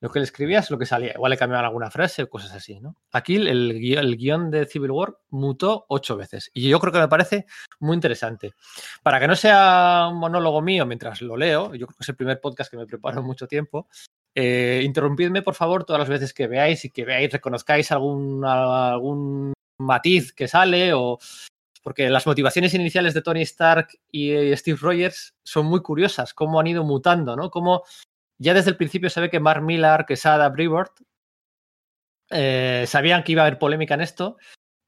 lo 0.00 0.10
que 0.10 0.18
le 0.18 0.24
escribía 0.24 0.58
es 0.58 0.70
lo 0.70 0.78
que 0.78 0.84
salía. 0.84 1.12
Igual 1.14 1.30
le 1.30 1.38
cambiaban 1.38 1.64
alguna 1.64 1.90
frase 1.90 2.22
o 2.22 2.28
cosas 2.28 2.52
así, 2.52 2.80
¿no? 2.80 2.96
Aquí 3.12 3.36
el, 3.36 3.80
guion, 3.80 4.44
el 4.44 4.50
de 4.50 4.66
Civil 4.66 4.90
War 4.90 5.16
mutó 5.30 5.86
ocho 5.88 6.16
veces. 6.16 6.50
Y 6.52 6.68
yo 6.68 6.78
creo 6.80 6.92
que 6.92 6.98
me 6.98 7.08
parece 7.08 7.46
muy 7.80 7.94
interesante. 7.94 8.52
Para 9.02 9.18
que 9.18 9.26
no 9.26 9.34
sea 9.34 10.08
un 10.10 10.18
monólogo 10.18 10.60
mío 10.60 10.84
mientras 10.84 11.22
lo 11.22 11.36
leo, 11.36 11.74
yo 11.74 11.86
creo 11.86 11.96
que 11.96 12.02
es 12.02 12.08
el 12.10 12.16
primer 12.16 12.40
podcast 12.40 12.70
que 12.70 12.76
me 12.76 12.86
preparo 12.86 13.22
mucho 13.22 13.48
tiempo. 13.48 13.88
Eh, 14.34 14.82
interrumpidme, 14.84 15.40
por 15.40 15.54
favor, 15.54 15.84
todas 15.84 16.00
las 16.00 16.10
veces 16.10 16.34
que 16.34 16.46
veáis 16.46 16.84
y 16.84 16.90
que 16.90 17.06
veáis, 17.06 17.32
reconozcáis 17.32 17.90
algún, 17.90 18.44
algún 18.44 19.54
matiz 19.78 20.32
que 20.34 20.46
sale 20.46 20.92
o 20.92 21.18
porque 21.86 22.10
las 22.10 22.26
motivaciones 22.26 22.74
iniciales 22.74 23.14
de 23.14 23.22
Tony 23.22 23.42
Stark 23.42 23.86
y 24.10 24.56
Steve 24.56 24.76
Rogers 24.82 25.36
son 25.44 25.66
muy 25.66 25.82
curiosas, 25.82 26.34
cómo 26.34 26.58
han 26.58 26.66
ido 26.66 26.82
mutando, 26.82 27.36
¿no? 27.36 27.48
Cómo 27.48 27.84
ya 28.38 28.54
desde 28.54 28.70
el 28.70 28.76
principio 28.76 29.08
se 29.08 29.20
ve 29.20 29.30
que 29.30 29.38
Mark 29.38 29.62
Millar, 29.62 30.04
Quesada, 30.04 30.48
Brevoort 30.48 30.90
eh, 32.30 32.86
sabían 32.88 33.22
que 33.22 33.30
iba 33.30 33.42
a 33.42 33.46
haber 33.46 33.60
polémica 33.60 33.94
en 33.94 34.00
esto 34.00 34.36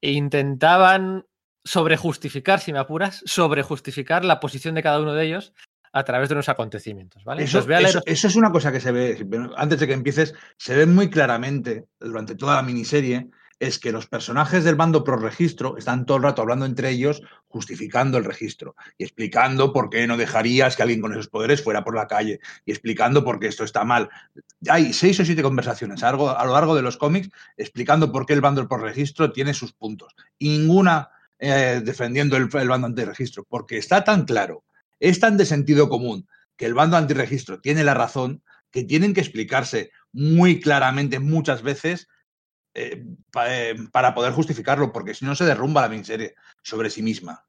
e 0.01 0.11
intentaban 0.11 1.25
sobrejustificar, 1.65 2.59
si 2.59 2.73
me 2.73 2.81
apuras, 2.81 3.23
sobrejustificar 3.27 4.25
la 4.25 4.41
posición 4.41 4.75
de 4.75 4.83
cada 4.83 5.01
uno 5.01 5.15
de 5.15 5.25
ellos 5.25 5.55
a 5.93 6.03
través 6.03 6.29
de 6.29 6.35
unos 6.35 6.49
acontecimientos, 6.49 7.23
¿vale? 7.23 7.45
Eso, 7.45 7.61
eso, 7.61 8.27
es 8.27 8.35
una 8.35 8.51
cosa 8.51 8.73
que 8.73 8.81
se 8.81 8.91
ve, 8.91 9.25
antes 9.57 9.79
de 9.79 9.87
que 9.87 9.93
empieces, 9.93 10.35
se 10.57 10.75
ve 10.75 10.85
muy 10.85 11.11
claramente 11.11 11.87
durante 12.01 12.35
toda 12.35 12.57
la 12.57 12.63
miniserie 12.65 13.31
es 13.61 13.79
que 13.79 13.93
los 13.93 14.07
personajes 14.07 14.65
del 14.65 14.77
bando 14.77 15.03
pro 15.03 15.17
registro 15.17 15.77
están 15.77 16.07
todo 16.07 16.19
el 16.19 16.23
rato 16.23 16.43
hablando 16.43 16.65
entre 16.65 16.91
ellos, 16.91 17.23
justificando 17.49 18.19
el 18.19 18.25
registro 18.25 18.77
y 18.97 19.05
explicando 19.05 19.73
por 19.73 19.91
qué 19.91 20.07
no 20.07 20.17
dejarías 20.17 20.77
que 20.77 20.83
alguien 20.83 21.01
con 21.01 21.13
esos 21.13 21.29
poderes 21.29 21.63
fuera 21.63 21.83
por 21.83 21.97
la 21.97 22.07
calle 22.07 22.41
y 22.65 22.71
explicando 22.71 23.25
por 23.25 23.41
qué 23.41 23.49
esto 23.49 23.65
está 23.65 23.85
mal. 23.85 24.09
Hay 24.69 24.93
seis 24.93 25.19
o 25.21 25.25
siete 25.25 25.43
conversaciones 25.43 26.03
a 26.03 26.13
lo 26.13 26.53
largo 26.53 26.77
de 26.77 26.83
los 26.83 26.97
cómics 26.97 27.31
explicando 27.57 28.13
por 28.13 28.27
qué 28.27 28.35
el 28.35 28.41
bando 28.41 28.69
pro 28.69 28.79
registro 28.79 29.33
tiene 29.33 29.55
sus 29.55 29.73
puntos 29.73 30.15
y 30.39 30.51
ninguna 30.51 31.11
eh, 31.41 31.81
defendiendo 31.85 32.37
el, 32.37 32.49
el 32.53 32.69
bando 32.69 32.87
antirregistro, 32.87 33.45
porque 33.49 33.79
está 33.79 34.05
tan 34.05 34.25
claro, 34.25 34.65
es 35.01 35.21
tan 35.21 35.37
de 35.37 35.47
sentido 35.47 35.89
común 35.89 36.29
que 36.57 36.67
el 36.67 36.75
bando 36.75 36.97
antirregistro 36.97 37.61
tiene 37.61 37.85
la 37.85 37.95
razón 37.95 38.43
que 38.71 38.85
tienen 38.85 39.15
que 39.15 39.21
explicarse 39.21 39.91
muy 40.13 40.61
claramente 40.61 41.19
muchas 41.21 41.63
veces 41.63 42.09
eh, 42.75 43.05
eh, 43.47 43.77
para 43.93 44.15
poder 44.15 44.33
justificarlo, 44.33 44.93
porque 44.93 45.15
si 45.15 45.25
no 45.25 45.35
se 45.35 45.45
derrumba 45.45 45.83
la 45.83 45.89
miniserie 45.89 46.35
sobre 46.63 46.91
sí 46.91 47.03
misma. 47.03 47.45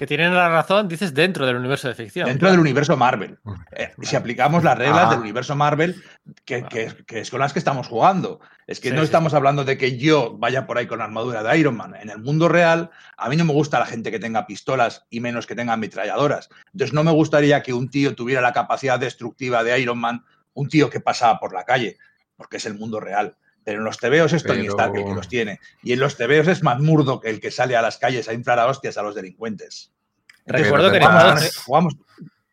Que 0.00 0.06
tienen 0.06 0.34
la 0.34 0.48
razón, 0.48 0.88
dices, 0.88 1.12
dentro 1.12 1.44
del 1.44 1.56
universo 1.56 1.86
de 1.86 1.94
ficción. 1.94 2.26
Dentro 2.26 2.50
del 2.50 2.58
universo 2.58 2.96
Marvel. 2.96 3.38
Eh, 3.72 3.92
si 4.00 4.16
aplicamos 4.16 4.64
las 4.64 4.78
reglas 4.78 5.10
del 5.10 5.18
universo 5.18 5.54
Marvel, 5.54 6.02
que, 6.46 6.64
es 7.06 7.30
con 7.30 7.38
las 7.38 7.52
que 7.52 7.58
estamos 7.58 7.86
jugando. 7.86 8.40
Es 8.66 8.80
que 8.80 8.92
no 8.92 9.02
estamos 9.02 9.34
hablando 9.34 9.62
de 9.62 9.76
que 9.76 9.98
yo 9.98 10.38
vaya 10.38 10.66
por 10.66 10.78
ahí 10.78 10.86
con 10.86 11.00
la 11.00 11.04
armadura 11.04 11.42
de 11.42 11.58
Iron 11.58 11.76
Man. 11.76 11.94
En 11.96 12.08
el 12.08 12.18
mundo 12.18 12.48
real, 12.48 12.88
a 13.18 13.28
mí 13.28 13.36
no 13.36 13.44
me 13.44 13.52
gusta 13.52 13.78
la 13.78 13.84
gente 13.84 14.10
que 14.10 14.18
tenga 14.18 14.46
pistolas 14.46 15.04
y 15.10 15.20
menos 15.20 15.46
que 15.46 15.54
tenga 15.54 15.74
ametralladoras. 15.74 16.48
Entonces, 16.72 16.94
no 16.94 17.04
me 17.04 17.12
gustaría 17.12 17.62
que 17.62 17.74
un 17.74 17.90
tío 17.90 18.14
tuviera 18.14 18.40
la 18.40 18.54
capacidad 18.54 18.98
destructiva 18.98 19.62
de 19.62 19.78
Iron 19.80 19.98
Man, 19.98 20.24
un 20.54 20.70
tío 20.70 20.88
que 20.88 21.00
pasaba 21.00 21.38
por 21.38 21.52
la 21.52 21.64
calle, 21.64 21.98
porque 22.36 22.56
es 22.56 22.64
el 22.64 22.72
mundo 22.72 23.00
real. 23.00 23.36
Pero 23.64 23.78
en 23.78 23.84
los 23.84 23.98
tebeos 23.98 24.32
es 24.32 24.42
Tony 24.42 24.66
Stark 24.66 24.96
el 24.96 25.04
que 25.04 25.14
los 25.14 25.28
tiene. 25.28 25.60
Y 25.82 25.92
en 25.92 26.00
los 26.00 26.16
tebeos 26.16 26.48
es 26.48 26.62
Matt 26.62 26.80
Murdock 26.80 27.24
el 27.24 27.40
que 27.40 27.50
sale 27.50 27.76
a 27.76 27.82
las 27.82 27.98
calles 27.98 28.28
a 28.28 28.32
inflar 28.32 28.58
a 28.58 28.66
hostias 28.66 28.96
a 28.96 29.02
los 29.02 29.14
delincuentes. 29.14 29.92
Recuerdo 30.46 30.90
que, 30.90 30.96
en 30.96 31.02
Estados, 31.02 31.96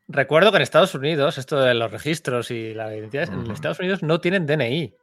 Recuerdo 0.09 0.51
que 0.51 0.57
en 0.57 0.63
Estados 0.63 0.95
Unidos, 0.95 1.37
esto 1.37 1.59
de 1.59 1.73
los 1.73 1.91
registros 1.91 2.51
y 2.51 2.73
la 2.73 2.95
identidad, 2.95 3.31
en 3.31 3.49
Estados 3.51 3.79
Unidos 3.79 4.03
no 4.03 4.21
tienen 4.21 4.45
DNI. 4.45 4.93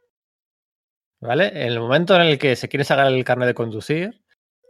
¿Vale? 1.19 1.47
En 1.47 1.67
el 1.67 1.79
momento 1.79 2.15
en 2.15 2.21
el 2.21 2.37
que 2.37 2.55
se 2.55 2.69
quiere 2.69 2.83
sacar 2.83 3.07
el 3.07 3.23
carnet 3.23 3.47
de 3.47 3.53
conducir, 3.53 4.21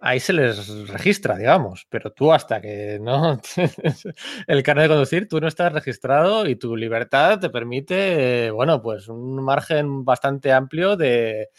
ahí 0.02 0.20
se 0.20 0.34
les 0.34 0.88
registra, 0.88 1.38
digamos, 1.38 1.88
pero 1.90 2.12
tú 2.12 2.32
hasta 2.32 2.62
que 2.62 3.00
no 3.02 3.40
el 4.48 4.64
carnet 4.64 4.84
de 4.84 4.90
conducir, 4.90 5.28
tú 5.28 5.40
no 5.40 5.48
estás 5.48 5.74
registrado 5.74 6.48
y 6.48 6.56
tu 6.56 6.76
libertad 6.76 7.40
te 7.40 7.50
permite, 7.50 8.52
bueno, 8.52 8.82
pues 8.82 9.08
un 9.08 9.44
margen 9.44 10.06
bastante 10.06 10.52
amplio 10.52 10.96
de, 10.96 11.50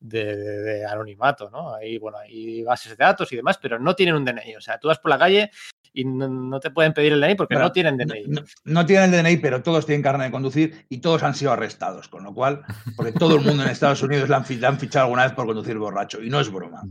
de, 0.00 0.84
anonimato, 0.86 1.50
¿no? 1.50 1.74
Ahí, 1.74 1.98
bueno, 1.98 2.18
hay 2.18 2.62
bases 2.62 2.96
de 2.96 3.04
datos 3.04 3.32
y 3.32 3.36
demás, 3.36 3.58
pero 3.60 3.78
no 3.78 3.94
tienen 3.94 4.14
un 4.14 4.24
DNI. 4.24 4.56
O 4.56 4.60
sea, 4.60 4.78
tú 4.78 4.88
vas 4.88 4.98
por 4.98 5.10
la 5.10 5.18
calle 5.18 5.50
y 5.92 6.04
no, 6.04 6.60
te 6.60 6.70
pueden 6.70 6.92
pedir 6.92 7.12
el 7.12 7.20
DNI 7.20 7.34
porque 7.34 7.56
no 7.56 7.72
tienen 7.72 7.96
DNI. 7.96 8.24
No, 8.64 8.86
tienen 8.86 9.14
el 9.14 9.22
DNI, 9.22 9.38
pero 9.38 9.62
todos 9.62 9.86
tienen 9.86 10.02
carnet 10.02 10.28
de 10.28 10.32
conducir 10.32 10.86
y 10.88 10.98
todos 10.98 11.22
han 11.22 11.34
sido 11.34 11.52
arrestados, 11.52 12.08
con 12.08 12.24
lo 12.24 12.34
cual, 12.34 12.64
porque 12.96 13.12
todo 13.12 13.36
el 13.36 13.44
mundo 13.44 13.62
en 13.62 13.70
Estados 13.70 14.02
Unidos 14.02 14.28
le 14.28 14.34
han, 14.34 14.44
le 14.48 14.66
han 14.66 14.78
fichado 14.78 15.06
alguna 15.06 15.24
vez 15.24 15.32
por 15.32 15.46
conducir 15.46 15.78
borracho 15.78 16.22
y 16.22 16.30
no 16.30 16.40
es 16.40 16.50
broma. 16.50 16.82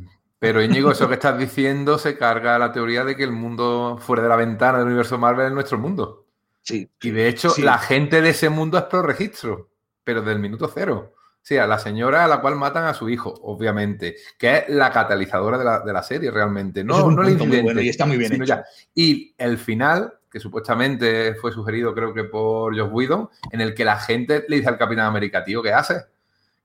Pero 0.45 0.61
Íñigo, 0.61 0.91
eso 0.91 1.07
que 1.07 1.15
estás 1.15 1.39
diciendo 1.39 1.97
se 1.97 2.15
carga 2.19 2.59
la 2.59 2.71
teoría 2.71 3.03
de 3.03 3.15
que 3.15 3.23
el 3.23 3.31
mundo 3.31 3.97
fuera 3.99 4.21
de 4.21 4.29
la 4.29 4.35
ventana 4.35 4.77
del 4.77 4.87
universo 4.87 5.17
Marvel 5.17 5.47
es 5.47 5.51
nuestro 5.53 5.79
mundo. 5.79 6.27
Sí. 6.61 6.87
Y 7.01 7.09
de 7.09 7.27
hecho, 7.27 7.51
la 7.57 7.79
gente 7.79 8.21
de 8.21 8.29
ese 8.29 8.49
mundo 8.49 8.77
es 8.77 8.83
pro 8.83 9.01
registro, 9.01 9.69
pero 10.03 10.21
del 10.21 10.37
minuto 10.37 10.69
cero. 10.71 11.13
O 11.15 11.47
sea, 11.47 11.65
la 11.65 11.79
señora 11.79 12.25
a 12.25 12.27
la 12.27 12.41
cual 12.41 12.57
matan 12.57 12.85
a 12.85 12.93
su 12.93 13.09
hijo, 13.09 13.33
obviamente, 13.41 14.17
que 14.37 14.57
es 14.57 14.69
la 14.69 14.91
catalizadora 14.91 15.57
de 15.83 15.93
la, 15.93 16.03
serie 16.03 16.29
realmente. 16.29 16.83
No, 16.83 17.09
no 17.09 17.23
el 17.23 17.33
incidente. 17.33 17.83
y 17.83 17.89
está 17.89 18.05
muy 18.05 18.17
bien 18.17 18.39
hecho. 18.39 18.61
Y 18.93 19.33
el 19.39 19.57
final, 19.57 20.13
que 20.29 20.39
supuestamente 20.39 21.33
fue 21.35 21.51
sugerido, 21.51 21.95
creo 21.95 22.13
que 22.13 22.23
por 22.23 22.77
Josh 22.77 22.89
Whedon, 22.91 23.29
en 23.51 23.61
el 23.61 23.73
que 23.73 23.85
la 23.85 23.97
gente 23.97 24.45
le 24.47 24.57
dice 24.57 24.69
al 24.69 24.77
Capitán 24.77 25.05
América, 25.05 25.43
tío, 25.43 25.63
¿qué 25.63 25.73
haces? 25.73 26.05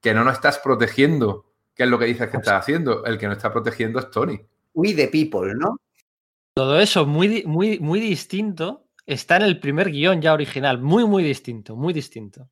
Que 0.02 0.12
no 0.12 0.22
nos 0.22 0.34
estás 0.34 0.58
protegiendo 0.58 1.49
¿Qué 1.80 1.84
es 1.84 1.90
lo 1.90 1.98
que 1.98 2.04
dices 2.04 2.28
que 2.28 2.36
está 2.36 2.58
haciendo? 2.58 3.06
El 3.06 3.16
que 3.16 3.26
no 3.26 3.32
está 3.32 3.50
protegiendo 3.50 4.00
es 4.00 4.10
Tony. 4.10 4.38
We 4.74 4.92
the 4.92 5.08
people, 5.08 5.54
¿no? 5.54 5.78
Todo 6.54 6.78
eso 6.78 7.06
muy, 7.06 7.42
muy, 7.46 7.78
muy 7.80 8.00
distinto 8.00 8.84
está 9.06 9.36
en 9.36 9.44
el 9.44 9.60
primer 9.60 9.90
guion 9.90 10.20
ya 10.20 10.34
original. 10.34 10.78
Muy, 10.78 11.06
muy 11.06 11.22
distinto, 11.22 11.76
muy 11.76 11.94
distinto. 11.94 12.50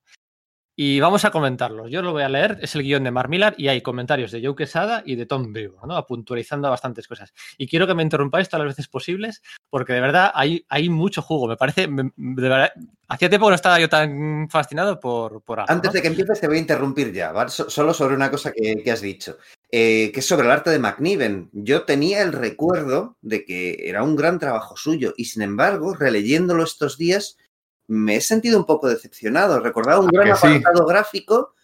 Y 0.81 1.01
vamos 1.01 1.25
a 1.25 1.33
comentarlos. 1.33 1.91
Yo 1.91 2.03
lo 2.03 2.13
voy 2.13 2.23
a 2.23 2.29
leer, 2.29 2.61
es 2.63 2.77
el 2.77 2.85
guion 2.85 3.03
de 3.03 3.11
Mark 3.11 3.29
Millar 3.29 3.53
y 3.59 3.67
hay 3.67 3.81
comentarios 3.81 4.31
de 4.31 4.41
Joe 4.41 4.55
Quesada 4.55 5.03
y 5.05 5.17
de 5.17 5.27
Tom 5.27 5.53
Vivo, 5.53 5.81
¿no? 5.85 6.07
Puntualizando 6.07 6.71
bastantes 6.71 7.09
cosas. 7.09 7.35
Y 7.57 7.67
quiero 7.67 7.89
que 7.89 7.95
me 7.95 8.05
interrumpáis 8.05 8.49
todas 8.49 8.65
las 8.65 8.77
veces 8.77 8.87
posibles, 8.87 9.43
porque 9.71 9.93
de 9.93 10.01
verdad 10.01 10.31
hay, 10.33 10.65
hay 10.69 10.89
mucho 10.89 11.21
jugo. 11.21 11.49
Me 11.49 11.57
parece, 11.57 11.89
de 11.89 12.13
verdad, 12.17 12.71
hacía 13.09 13.29
tiempo 13.29 13.47
que 13.47 13.51
no 13.51 13.55
estaba 13.57 13.81
yo 13.81 13.89
tan 13.89 14.49
fascinado 14.49 15.01
por, 15.01 15.43
por 15.43 15.59
algo, 15.59 15.73
Antes 15.73 15.93
de 15.95 16.01
que 16.01 16.07
empieces 16.07 16.41
te 16.41 16.47
voy 16.47 16.59
a 16.59 16.61
interrumpir 16.61 17.13
ya, 17.13 17.33
¿vale? 17.33 17.51
solo 17.51 17.93
sobre 17.93 18.15
una 18.15 18.31
cosa 18.31 18.53
que, 18.53 18.89
has 18.89 19.01
dicho, 19.01 19.37
eh, 19.73 20.13
que 20.15 20.21
es 20.21 20.27
sobre 20.27 20.47
el 20.47 20.53
arte 20.53 20.71
de 20.71 20.79
McNiven. 20.79 21.51
Yo 21.55 21.83
tenía 21.83 22.23
el 22.23 22.33
recuerdo 22.33 23.17
de 23.21 23.45
que 23.45 23.89
era 23.89 24.05
un 24.05 24.15
gran 24.15 24.39
trabajo 24.39 24.77
suyo 24.77 25.13
y 25.17 25.25
sin 25.25 25.43
embargo, 25.43 25.97
releyéndolo 25.97 26.63
estos 26.63 26.97
días, 26.97 27.37
me 27.89 28.17
he 28.17 28.21
sentido 28.21 28.59
un 28.59 28.67
poco 28.67 28.89
decepcionado. 28.89 29.61
Recordaba 29.61 30.01
un 30.01 30.09
gran 30.09 30.31
apartado 30.31 30.87
gráfico 30.87 31.55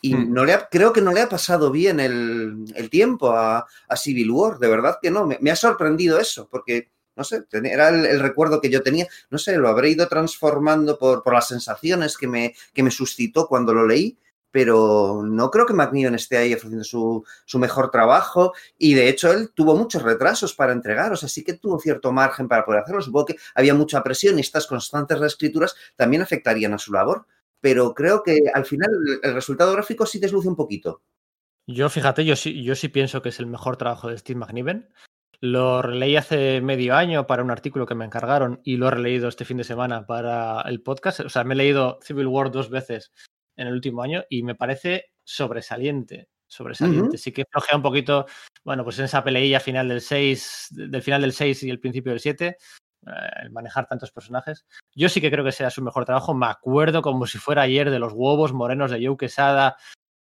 y 0.00 0.14
hmm. 0.14 0.32
no 0.32 0.44
le 0.44 0.58
creo 0.70 0.92
que 0.92 1.00
no 1.00 1.12
le 1.12 1.20
ha 1.20 1.28
pasado 1.28 1.70
bien 1.70 2.00
el, 2.00 2.88
tiempo 2.90 3.30
a, 3.30 3.66
Civil 3.96 4.30
War. 4.30 4.58
De 4.58 4.68
verdad 4.68 4.98
que 5.00 5.10
no. 5.10 5.26
Me, 5.26 5.50
ha 5.50 5.56
sorprendido 5.56 6.18
eso, 6.18 6.48
porque, 6.50 6.90
no 7.16 7.24
sé, 7.24 7.44
era 7.52 7.90
el, 7.90 8.20
recuerdo 8.20 8.60
que 8.60 8.70
yo 8.70 8.82
tenía. 8.82 9.06
No 9.30 9.38
sé, 9.38 9.56
lo 9.56 9.68
habré 9.68 9.90
ido 9.90 10.08
transformando 10.08 10.98
por, 10.98 11.22
por 11.22 11.34
las 11.34 11.48
sensaciones 11.48 12.16
que 12.16 12.26
me, 12.26 12.54
que 12.72 12.82
me 12.82 12.90
suscitó 12.90 13.46
cuando 13.46 13.72
lo 13.74 13.86
leí 13.86 14.18
pero 14.54 15.24
no 15.24 15.50
creo 15.50 15.66
que 15.66 15.74
McNeil 15.74 16.14
esté 16.14 16.36
ahí 16.36 16.54
ofreciendo 16.54 16.84
su, 16.84 17.24
mejor 17.58 17.90
trabajo 17.90 18.52
y 18.78 18.94
de 18.94 19.08
hecho 19.08 19.32
él 19.32 19.50
tuvo 19.52 19.74
muchos 19.74 20.00
retrasos 20.02 20.54
para 20.54 20.72
entregar, 20.72 21.12
o 21.12 21.16
sea, 21.16 21.28
sí 21.28 21.42
que 21.42 21.54
tuvo 21.54 21.80
cierto 21.80 22.12
margen 22.12 22.46
para 22.46 22.64
poder 22.64 22.82
hacerlo. 22.82 23.02
Supongo 23.02 23.26
que 23.26 23.36
había 23.56 23.74
mucha 23.74 24.00
presión 24.04 24.38
y 24.38 24.42
estas 24.42 24.68
constantes 24.68 25.18
reescrituras 25.18 25.74
también 25.96 26.22
afectarían 26.22 26.72
a 26.72 26.78
su 26.78 26.92
labor, 26.92 27.26
pero 27.60 27.94
creo 27.94 28.22
que 28.22 28.42
al 28.54 28.64
final 28.64 28.90
el 29.24 29.34
resultado 29.34 29.72
gráfico 29.72 30.06
sí 30.06 30.20
desluce 30.20 30.46
un 30.46 30.54
poquito. 30.54 31.02
Yo, 31.66 31.90
fíjate, 31.90 32.24
yo 32.24 32.36
sí, 32.36 32.62
yo 32.62 32.76
sí 32.76 32.86
pienso 32.86 33.22
que 33.22 33.30
es 33.30 33.40
el 33.40 33.46
mejor 33.46 33.76
trabajo 33.76 34.08
de 34.08 34.18
Steve 34.18 34.38
McNiven. 34.38 34.88
Lo 35.40 35.82
releí 35.82 36.14
hace 36.14 36.60
medio 36.60 36.94
año 36.94 37.26
para 37.26 37.42
un 37.42 37.50
artículo 37.50 37.86
que 37.86 37.96
me 37.96 38.04
encargaron 38.04 38.60
y 38.62 38.76
lo 38.76 38.86
he 38.86 38.92
releído 38.92 39.26
este 39.26 39.44
fin 39.44 39.56
de 39.56 39.64
semana 39.64 40.06
para 40.06 40.60
el 40.60 40.80
podcast. 40.80 41.20
O 41.20 41.28
sea, 41.28 41.42
me 41.42 41.54
he 41.54 41.56
leído 41.56 41.98
Civil 42.04 42.28
War 42.28 42.52
dos 42.52 42.70
veces 42.70 43.10
en 43.56 43.68
el 43.68 43.74
último 43.74 44.02
año 44.02 44.24
y 44.28 44.42
me 44.42 44.54
parece 44.54 45.12
sobresaliente. 45.24 46.28
sobresaliente. 46.46 47.18
Sí 47.18 47.32
que 47.32 47.44
flojea 47.50 47.76
un 47.76 47.82
poquito, 47.82 48.26
bueno, 48.64 48.84
pues 48.84 48.98
en 48.98 49.06
esa 49.06 49.24
peleilla 49.24 49.60
final 49.60 49.88
del 49.88 50.00
6, 50.00 50.68
del 50.70 51.02
final 51.02 51.22
del 51.22 51.32
6 51.32 51.62
y 51.64 51.70
el 51.70 51.80
principio 51.80 52.12
del 52.12 52.20
7, 52.20 52.46
eh, 52.46 53.10
el 53.42 53.50
manejar 53.50 53.86
tantos 53.86 54.12
personajes. 54.12 54.64
Yo 54.94 55.08
sí 55.08 55.20
que 55.20 55.30
creo 55.30 55.44
que 55.44 55.52
sea 55.52 55.70
su 55.70 55.82
mejor 55.82 56.04
trabajo. 56.04 56.34
Me 56.34 56.46
acuerdo 56.46 57.02
como 57.02 57.26
si 57.26 57.38
fuera 57.38 57.62
ayer 57.62 57.90
de 57.90 57.98
los 57.98 58.12
huevos 58.12 58.52
morenos 58.52 58.90
de 58.90 59.04
Joe 59.04 59.16
Quesada 59.16 59.76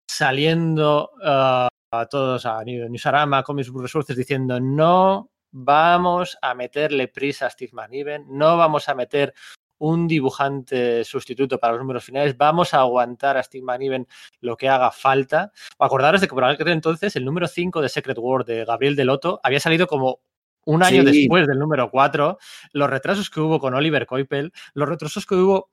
saliendo 0.09 1.11
uh, 1.23 1.67
a 1.91 2.05
todos 2.09 2.45
a 2.45 2.63
Newsarama, 2.63 3.43
Comics 3.43 3.71
Resources, 3.73 4.15
diciendo 4.15 4.59
no 4.59 5.31
vamos 5.51 6.37
a 6.41 6.53
meterle 6.53 7.07
prisa 7.07 7.47
a 7.47 7.49
Steve 7.49 7.71
McNiven, 7.73 8.25
no 8.29 8.57
vamos 8.57 8.89
a 8.89 8.95
meter 8.95 9.33
un 9.79 10.07
dibujante 10.07 11.03
sustituto 11.03 11.59
para 11.59 11.73
los 11.73 11.81
números 11.81 12.03
finales, 12.03 12.37
vamos 12.37 12.73
a 12.73 12.79
aguantar 12.79 13.37
a 13.37 13.43
Steve 13.43 13.63
McNiven 13.63 14.07
lo 14.41 14.55
que 14.55 14.69
haga 14.69 14.91
falta. 14.91 15.51
Acordaros 15.79 16.21
de 16.21 16.27
que 16.27 16.33
por 16.33 16.43
aquel 16.43 16.67
entonces 16.69 17.15
el 17.15 17.25
número 17.25 17.47
5 17.47 17.81
de 17.81 17.89
Secret 17.89 18.17
World 18.17 18.47
de 18.47 18.65
Gabriel 18.65 18.95
Deloto 18.95 19.39
había 19.43 19.59
salido 19.59 19.87
como 19.87 20.19
un 20.65 20.83
año 20.83 21.03
sí. 21.03 21.19
después 21.19 21.47
del 21.47 21.57
número 21.57 21.89
4, 21.89 22.37
los 22.73 22.89
retrasos 22.89 23.29
que 23.29 23.39
hubo 23.39 23.59
con 23.59 23.73
Oliver 23.73 24.05
Coipel, 24.05 24.53
los 24.73 24.87
retrasos 24.87 25.25
que 25.25 25.35
hubo 25.35 25.71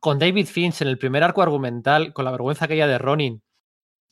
con 0.00 0.18
David 0.18 0.46
Finch 0.46 0.82
en 0.82 0.88
el 0.88 0.98
primer 0.98 1.22
arco 1.22 1.42
argumental, 1.42 2.12
con 2.12 2.24
la 2.24 2.30
vergüenza 2.30 2.66
aquella 2.66 2.86
de 2.86 2.98
Ronin, 2.98 3.42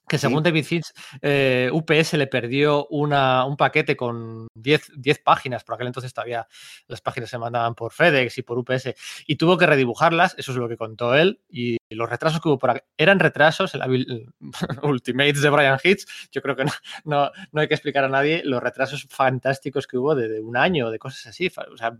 que 0.09 0.19
según 0.19 0.39
sí. 0.39 0.45
David 0.45 0.65
Finch, 0.65 0.93
eh, 1.23 1.71
UPS 1.73 2.15
le 2.15 2.27
perdió 2.27 2.87
una, 2.89 3.45
un 3.45 3.57
paquete 3.57 3.97
con 3.97 4.49
10, 4.55 4.93
10 4.97 5.19
páginas, 5.21 5.65
por 5.65 5.75
aquel 5.75 5.87
entonces 5.87 6.13
todavía 6.13 6.47
las 6.87 7.01
páginas 7.01 7.31
se 7.31 7.39
mandaban 7.39 7.75
por 7.75 7.93
FedEx 7.93 8.39
y 8.39 8.43
por 8.43 8.59
UPS, 8.59 8.95
y 9.27 9.37
tuvo 9.37 9.57
que 9.57 9.67
redibujarlas, 9.67 10.35
eso 10.39 10.53
es 10.53 10.59
lo 10.59 10.69
que 10.69 10.77
contó 10.77 11.15
él, 11.15 11.41
y 11.49 11.79
los 11.89 12.09
retrasos 12.09 12.41
que 12.41 12.49
hubo 12.49 12.59
por 12.59 12.71
aquí, 12.71 12.81
eran 12.99 13.19
retrasos, 13.19 13.75
el, 13.75 13.83
el 13.83 14.27
Ultimates 14.83 15.43
de 15.43 15.51
Brian 15.51 15.79
Hitch, 15.83 16.05
yo 16.31 16.43
creo 16.43 16.57
que 16.57 16.65
no, 16.65 16.73
no, 17.05 17.31
no, 17.53 17.61
hay 17.61 17.69
que 17.69 17.75
explicar 17.75 18.05
a 18.05 18.09
nadie 18.09 18.43
los 18.45 18.63
retrasos 18.63 19.07
fantásticos 19.09 19.87
que 19.87 19.97
hubo 19.97 20.15
de, 20.15 20.29
de 20.29 20.41
un 20.41 20.57
año, 20.57 20.91
de 20.91 20.99
cosas 20.99 21.27
así, 21.27 21.51
o 21.73 21.77
sea, 21.77 21.97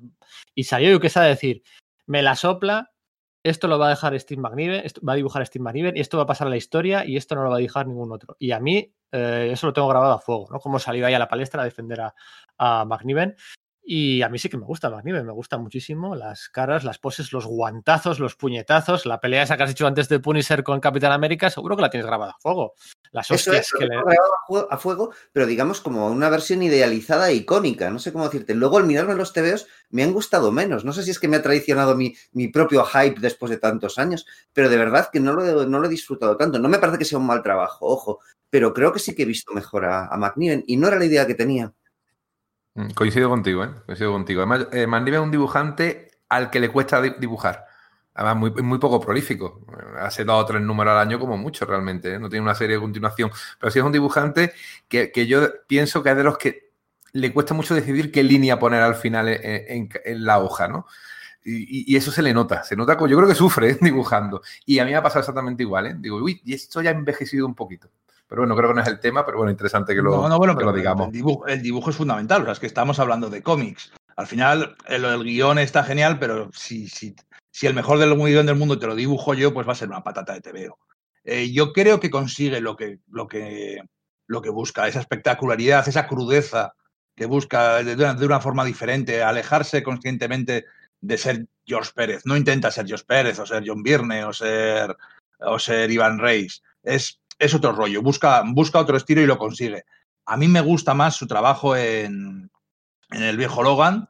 y 0.55 0.65
salió 0.65 0.97
UPS 0.97 1.17
a 1.17 1.23
decir, 1.23 1.63
me 2.07 2.23
la 2.23 2.37
sopla, 2.37 2.94
esto 3.45 3.69
lo 3.69 3.79
va 3.79 3.87
a 3.87 3.91
dejar 3.91 4.19
Steve 4.19 4.41
McNiven, 4.41 4.83
va 5.07 5.13
a 5.13 5.17
dibujar 5.17 5.47
Steve 5.47 5.63
McNiven 5.63 5.97
y 5.97 6.01
esto 6.01 6.17
va 6.17 6.25
a 6.25 6.27
pasar 6.27 6.47
a 6.47 6.51
la 6.51 6.57
historia 6.57 7.05
y 7.05 7.17
esto 7.17 7.35
no 7.35 7.43
lo 7.43 7.51
va 7.51 7.57
a 7.57 7.59
dibujar 7.59 7.87
ningún 7.87 8.11
otro. 8.11 8.37
Y 8.39 8.53
a 8.53 8.59
mí 8.59 8.93
eh, 9.13 9.51
eso 9.53 9.67
lo 9.67 9.73
tengo 9.73 9.87
grabado 9.89 10.15
a 10.15 10.19
fuego, 10.19 10.49
¿no? 10.51 10.59
Como 10.59 10.79
salió 10.79 11.07
ahí 11.07 11.15
a 11.15 11.19
la 11.19 11.29
palestra 11.29 11.61
a 11.61 11.65
defender 11.65 12.01
a, 12.01 12.15
a 12.59 12.85
McNiven. 12.87 13.37
Y 13.87 14.23
a 14.23 14.31
mí 14.31 14.39
sí 14.39 14.49
que 14.49 14.57
me 14.57 14.65
gusta 14.65 14.89
McNiven, 14.89 15.27
me 15.27 15.33
gusta 15.33 15.59
muchísimo 15.59 16.15
las 16.15 16.49
caras, 16.49 16.85
las 16.85 16.99
poses, 16.99 17.35
los 17.35 17.45
guantazos, 17.45 18.19
los 18.19 18.35
puñetazos, 18.35 19.05
la 19.05 19.21
pelea 19.21 19.43
esa 19.43 19.59
que 19.59 19.65
has 19.65 19.69
dicho 19.69 19.87
antes 19.87 20.09
de 20.09 20.21
Punisher 20.21 20.65
con 20.65 20.81
Capitán 20.81 21.13
América, 21.13 21.51
seguro 21.51 21.77
que 21.77 21.83
la 21.83 21.91
tienes 21.91 22.07
grabada 22.07 22.33
a 22.33 22.39
fuego. 22.41 22.73
Las 23.13 23.31
hostias 23.31 23.67
Eso 23.67 23.77
es, 23.77 23.81
que 23.81 23.87
le... 23.87 23.97
a 24.71 24.79
fuego, 24.79 25.13
pero 25.33 25.45
digamos 25.45 25.83
como 25.83 26.09
una 26.09 26.31
versión 26.31 26.63
idealizada 26.63 27.29
e 27.29 27.35
icónica, 27.35 27.91
no 27.91 27.99
sé 27.99 28.11
cómo 28.11 28.25
decirte. 28.25 28.55
Luego 28.55 28.79
al 28.79 28.87
mirarme 28.87 29.15
los 29.15 29.35
TVOs 29.35 29.67
me 29.91 30.03
han 30.03 30.15
gustado 30.15 30.51
menos, 30.51 30.87
no 30.87 30.95
sé 30.95 31.03
si 31.03 31.11
es 31.11 31.19
que 31.19 31.29
me 31.29 31.37
ha 31.37 31.43
traicionado 31.43 31.95
mi, 31.95 32.17
mi 32.33 32.49
propio 32.49 32.85
hype 32.87 33.21
después 33.21 33.51
de 33.51 33.59
tantos 33.59 33.99
años, 33.99 34.25
pero 34.55 34.71
de 34.71 34.79
verdad 34.79 35.11
que 35.13 35.21
no 35.21 35.35
lo, 35.35 35.67
no 35.67 35.79
lo 35.79 35.87
he 35.87 35.91
disfrutado 35.91 36.39
tanto. 36.39 36.59
No 36.59 36.71
me 36.71 36.79
parece 36.79 36.97
que 36.97 37.05
sea 37.05 37.19
un 37.19 37.27
mal 37.27 37.43
trabajo, 37.43 37.87
ojo, 37.87 38.21
pero 38.49 38.73
creo 38.73 38.95
que 38.95 38.99
sí 38.99 39.15
que 39.15 39.25
he 39.25 39.27
visto 39.27 39.53
mejor 39.53 39.85
a, 39.85 40.07
a 40.07 40.17
McNiven 40.17 40.65
y 40.67 40.79
no 40.79 40.89
era 40.89 40.99
la 40.99 41.05
idea 41.05 41.27
que 41.27 41.35
tenía. 41.35 41.75
Mm, 42.75 42.91
Coincido 42.91 43.29
contigo, 43.29 43.65
¿eh? 43.65 43.71
Coincido 43.87 44.13
contigo. 44.13 44.41
Además, 44.41 44.69
eh, 44.73 44.87
es 45.15 45.19
un 45.21 45.31
dibujante 45.31 46.11
al 46.29 46.51
que 46.51 46.61
le 46.61 46.71
cuesta 46.71 47.01
dibujar. 47.03 47.67
Además, 48.15 48.37
muy, 48.37 48.63
muy 48.63 48.79
poco 48.79 49.01
prolífico. 49.01 49.65
Hace 49.99 50.25
dos 50.25 50.43
o 50.43 50.47
tres 50.47 50.63
números 50.63 50.93
al 50.93 50.99
año 50.99 51.19
como 51.19 51.37
mucho 51.37 51.67
realmente. 51.67 52.15
¿eh? 52.15 52.19
No 52.19 52.29
tiene 52.29 52.43
una 52.45 52.55
serie 52.55 52.77
de 52.77 52.83
continuación. 52.83 53.31
Pero 53.59 53.71
sí 53.71 53.79
es 53.79 53.85
un 53.85 53.93
dibujante 53.93 54.53
que, 54.89 55.11
que, 55.13 55.27
yo 55.27 55.49
pienso 55.67 56.03
que 56.03 56.11
es 56.11 56.17
de 56.17 56.25
los 56.25 56.39
que 56.39 56.71
le 57.13 57.33
cuesta 57.33 57.55
mucho 57.55 57.75
decidir 57.75 58.11
qué 58.13 58.23
línea 58.25 58.59
poner 58.59 58.83
al 58.83 58.97
final 58.97 59.29
en, 59.29 59.89
en, 60.05 60.25
la 60.25 60.41
hoja, 60.41 60.67
¿no? 60.69 60.87
Y, 61.45 61.95
eso 61.97 62.11
se 62.11 62.23
le 62.23 62.33
nota. 62.35 62.65
Se 62.65 62.75
nota, 62.77 62.95
yo 62.95 63.17
creo 63.17 63.29
que 63.29 63.35
sufre 63.35 63.71
¿eh? 63.71 63.79
dibujando. 63.81 64.43
Y 64.67 64.79
a 64.79 64.85
mí 64.85 64.91
me 64.91 64.97
ha 64.97 65.03
pasado 65.03 65.21
exactamente 65.21 65.63
igual. 65.63 65.87
¿eh? 65.87 65.95
Digo, 65.99 66.17
uy, 66.17 66.41
y 66.45 66.55
esto 66.55 66.83
ya 66.83 66.91
ha 66.91 66.95
envejecido 66.95 67.47
un 67.47 67.55
poquito. 67.55 67.91
Pero 68.27 68.43
bueno, 68.43 68.57
creo 68.57 68.71
que 68.71 68.75
no 68.75 68.83
es 68.83 68.89
el 68.89 69.01
tema, 69.01 69.25
pero 69.25 69.39
bueno, 69.39 69.51
interesante 69.51 69.95
que 69.95 70.03
lo, 70.03 70.23
no, 70.23 70.29
no, 70.29 70.39
bueno, 70.39 70.57
que 70.57 70.65
lo 70.65 70.73
digamos. 70.73 71.07
El 71.07 71.13
dibujo, 71.13 71.47
el 71.47 71.63
dibujo, 71.63 71.91
es 71.91 71.97
fundamental, 71.97 72.43
o 72.43 72.45
sea, 72.45 72.53
es 72.53 72.61
que 72.61 72.67
estamos 72.67 72.99
hablando 72.99 73.29
de 73.29 73.43
cómics. 73.43 73.93
Al 74.17 74.27
final, 74.27 74.77
el, 74.87 75.05
el, 75.05 75.25
guion 75.25 75.59
está 75.59 75.85
genial, 75.85 76.19
pero 76.19 76.51
si, 76.53 76.89
si, 76.89 77.15
si 77.51 77.67
el 77.67 77.75
mejor 77.75 77.99
del 77.99 78.15
guion 78.15 78.47
del 78.47 78.57
mundo 78.57 78.79
te 78.79 78.87
lo 78.87 78.95
dibujo 78.95 79.35
yo, 79.35 79.53
pues 79.53 79.69
va 79.69 79.73
a 79.73 79.77
ser 79.77 79.89
una 79.89 80.03
patata 80.03 80.33
de 80.33 80.41
TVO. 80.41 80.79
Eh, 81.25 81.53
yo 81.53 81.73
creo 81.73 82.01
que 82.01 82.11
consigue 82.11 82.61
lo 82.61 82.77
que, 82.77 82.99
lo, 83.11 83.27
que, 83.27 83.81
lo 84.27 84.43
que 84.43 84.51
busca, 84.51 84.87
esa 84.89 85.01
espectacularidad, 85.01 85.89
esa 85.89 86.07
crudeza 86.07 86.75
que 87.17 87.27
busca 87.27 87.83
de 87.83 87.95
una, 87.95 88.15
de 88.15 88.27
una 88.27 88.41
forma 88.41 88.65
diferente, 88.65 89.23
alejarse 89.23 89.83
conscientemente 89.83 90.65
de 91.01 91.19
ser 91.19 91.47
George 91.67 91.93
Pérez. 91.95 92.23
No 92.25 92.37
intenta 92.37 92.71
ser 92.71 92.87
George 92.87 93.05
Pérez 93.07 93.39
o 93.39 93.47
ser 93.47 93.63
John 93.67 93.83
Byrne 93.83 94.25
o 94.25 94.33
ser, 94.33 94.97
o 95.41 95.59
ser 95.59 95.91
Iván 95.91 96.19
Reis. 96.19 96.63
Es 96.83 97.21
es 97.45 97.55
otro 97.55 97.73
rollo, 97.73 98.03
busca, 98.03 98.43
busca 98.47 98.79
otro 98.79 98.97
estilo 98.97 99.21
y 99.21 99.27
lo 99.27 99.39
consigue. 99.39 99.85
A 100.27 100.37
mí 100.37 100.49
me 100.49 100.61
gusta 100.61 100.95
más 100.95 101.17
su 101.17 101.27
trabajo 101.27 101.77
en, 101.77 102.51
en 103.11 103.23
El 103.23 103.37
Viejo 103.37 103.63
Logan. 103.63 104.09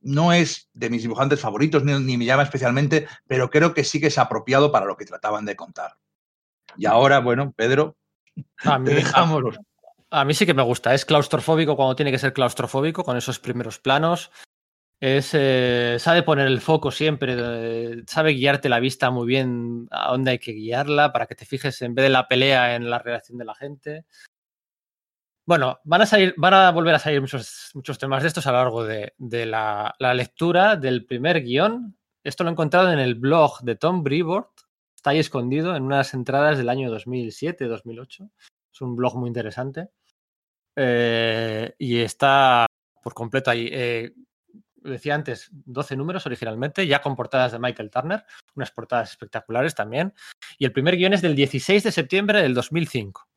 No 0.00 0.32
es 0.32 0.68
de 0.72 0.90
mis 0.90 1.02
dibujantes 1.02 1.40
favoritos, 1.40 1.82
ni, 1.82 1.98
ni, 1.98 2.16
me 2.16 2.24
llama 2.24 2.44
especialmente, 2.44 3.08
pero 3.26 3.50
creo 3.50 3.74
que 3.74 3.82
sí 3.82 4.00
que 4.00 4.06
es 4.06 4.18
apropiado 4.18 4.70
para 4.70 4.86
lo 4.86 4.96
que 4.96 5.04
trataban 5.04 5.44
de 5.44 5.56
contar. 5.56 5.96
Y 6.76 6.86
ahora, 6.86 7.18
bueno, 7.20 7.52
Pedro, 7.52 7.96
a 8.64 8.78
mí, 8.78 8.92
a 10.10 10.24
mí 10.24 10.34
sí 10.34 10.46
que 10.46 10.54
me 10.54 10.62
gusta. 10.62 10.94
Es 10.94 11.04
claustrofóbico 11.04 11.76
cuando 11.76 11.96
tiene 11.96 12.12
que 12.12 12.18
ser 12.18 12.32
claustrofóbico, 12.32 13.02
con 13.02 13.16
esos 13.16 13.38
primeros 13.38 13.78
planos. 13.78 14.30
Es, 14.98 15.32
eh, 15.34 15.96
sabe 15.98 16.22
poner 16.22 16.46
el 16.46 16.60
foco 16.60 16.90
siempre, 16.90 17.36
eh, 17.38 18.02
sabe 18.06 18.32
guiarte 18.32 18.70
la 18.70 18.80
vista 18.80 19.10
muy 19.10 19.26
bien 19.26 19.88
a 19.90 20.10
dónde 20.10 20.30
hay 20.30 20.38
que 20.38 20.52
guiarla 20.52 21.12
para 21.12 21.26
que 21.26 21.34
te 21.34 21.44
fijes 21.44 21.82
en 21.82 21.94
vez 21.94 22.04
de 22.04 22.08
la 22.08 22.28
pelea 22.28 22.76
en 22.76 22.88
la 22.88 22.98
reacción 22.98 23.36
de 23.36 23.44
la 23.44 23.54
gente. 23.54 24.06
Bueno, 25.44 25.78
van 25.84 26.02
a 26.02 26.06
salir, 26.06 26.34
van 26.38 26.54
a 26.54 26.72
volver 26.72 26.94
a 26.94 26.98
salir 26.98 27.20
muchos, 27.20 27.70
muchos 27.74 27.98
temas 27.98 28.22
de 28.22 28.28
estos 28.28 28.46
a 28.46 28.52
lo 28.52 28.58
largo 28.58 28.84
de, 28.84 29.12
la, 29.46 29.94
lectura 30.14 30.76
del 30.76 31.04
primer 31.06 31.42
guion. 31.42 31.96
Esto 32.24 32.42
lo 32.42 32.50
he 32.50 32.52
encontrado 32.52 32.90
en 32.92 32.98
el 32.98 33.14
blog 33.14 33.60
de 33.62 33.76
Tom 33.76 34.02
Brevoort. 34.02 34.50
Está 34.96 35.10
ahí 35.10 35.20
escondido 35.20 35.76
en 35.76 35.84
unas 35.84 36.14
entradas 36.14 36.58
del 36.58 36.68
año 36.68 36.90
2007-2008. 36.90 38.30
Es 38.72 38.80
un 38.80 38.96
blog 38.96 39.16
muy 39.16 39.28
interesante. 39.28 39.90
Eh, 40.74 41.74
y 41.78 41.98
está 41.98 42.66
por 43.02 43.14
completo 43.14 43.50
ahí. 43.50 43.70
Decía 44.90 45.14
antes, 45.14 45.48
12 45.52 45.96
números 45.96 46.26
originalmente, 46.26 46.86
ya 46.86 47.00
con 47.00 47.16
portadas 47.16 47.52
de 47.52 47.58
Michael 47.58 47.90
Turner, 47.90 48.24
unas 48.54 48.70
portadas 48.70 49.10
espectaculares 49.10 49.74
también. 49.74 50.14
Y 50.58 50.64
el 50.64 50.72
primer 50.72 50.96
guion 50.96 51.12
es 51.12 51.22
del 51.22 51.34
16 51.34 51.84
de 51.84 51.92
septiembre 51.92 52.42
del 52.42 52.54
2005. 52.54 53.28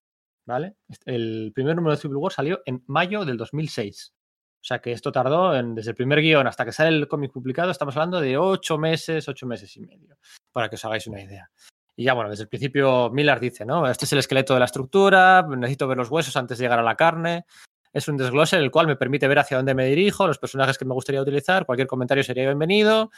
¿Vale? 0.45 0.75
El 1.05 1.51
primer 1.53 1.75
número 1.75 1.95
de 1.95 2.01
Civil 2.01 2.17
War 2.17 2.31
salió 2.31 2.61
en 2.65 2.83
mayo 2.87 3.23
del 3.23 3.37
2006. 3.37 4.13
O 4.61 4.63
sea 4.63 4.79
que 4.79 4.91
esto 4.91 5.11
tardó 5.11 5.55
en, 5.55 5.73
desde 5.73 5.91
el 5.91 5.95
primer 5.95 6.21
guion 6.21 6.47
hasta 6.47 6.65
que 6.65 6.71
sale 6.71 6.89
el 6.89 7.07
cómic 7.07 7.31
publicado, 7.31 7.71
estamos 7.71 7.95
hablando 7.95 8.19
de 8.19 8.37
ocho 8.37 8.77
meses, 8.77 9.27
ocho 9.29 9.45
meses 9.45 9.75
y 9.77 9.81
medio, 9.81 10.17
para 10.51 10.69
que 10.69 10.75
os 10.75 10.83
hagáis 10.83 11.07
una 11.07 11.21
idea. 11.21 11.49
Y 11.95 12.05
ya, 12.05 12.13
bueno, 12.13 12.29
desde 12.29 12.43
el 12.43 12.49
principio 12.49 13.09
Miller 13.09 13.39
dice, 13.39 13.65
¿no? 13.65 13.87
Este 13.87 14.05
es 14.05 14.13
el 14.13 14.19
esqueleto 14.19 14.53
de 14.53 14.59
la 14.59 14.65
estructura, 14.65 15.45
necesito 15.47 15.87
ver 15.87 15.97
los 15.97 16.09
huesos 16.09 16.35
antes 16.35 16.57
de 16.57 16.65
llegar 16.65 16.79
a 16.79 16.83
la 16.83 16.95
carne, 16.95 17.45
es 17.93 18.07
un 18.07 18.17
desglose 18.17 18.57
el 18.57 18.71
cual 18.71 18.87
me 18.87 18.95
permite 18.95 19.27
ver 19.27 19.39
hacia 19.39 19.57
dónde 19.57 19.73
me 19.73 19.85
dirijo, 19.85 20.27
los 20.27 20.37
personajes 20.37 20.77
que 20.77 20.85
me 20.85 20.93
gustaría 20.93 21.21
utilizar, 21.21 21.65
cualquier 21.65 21.87
comentario 21.87 22.23
sería 22.23 22.45
bienvenido. 22.45 23.11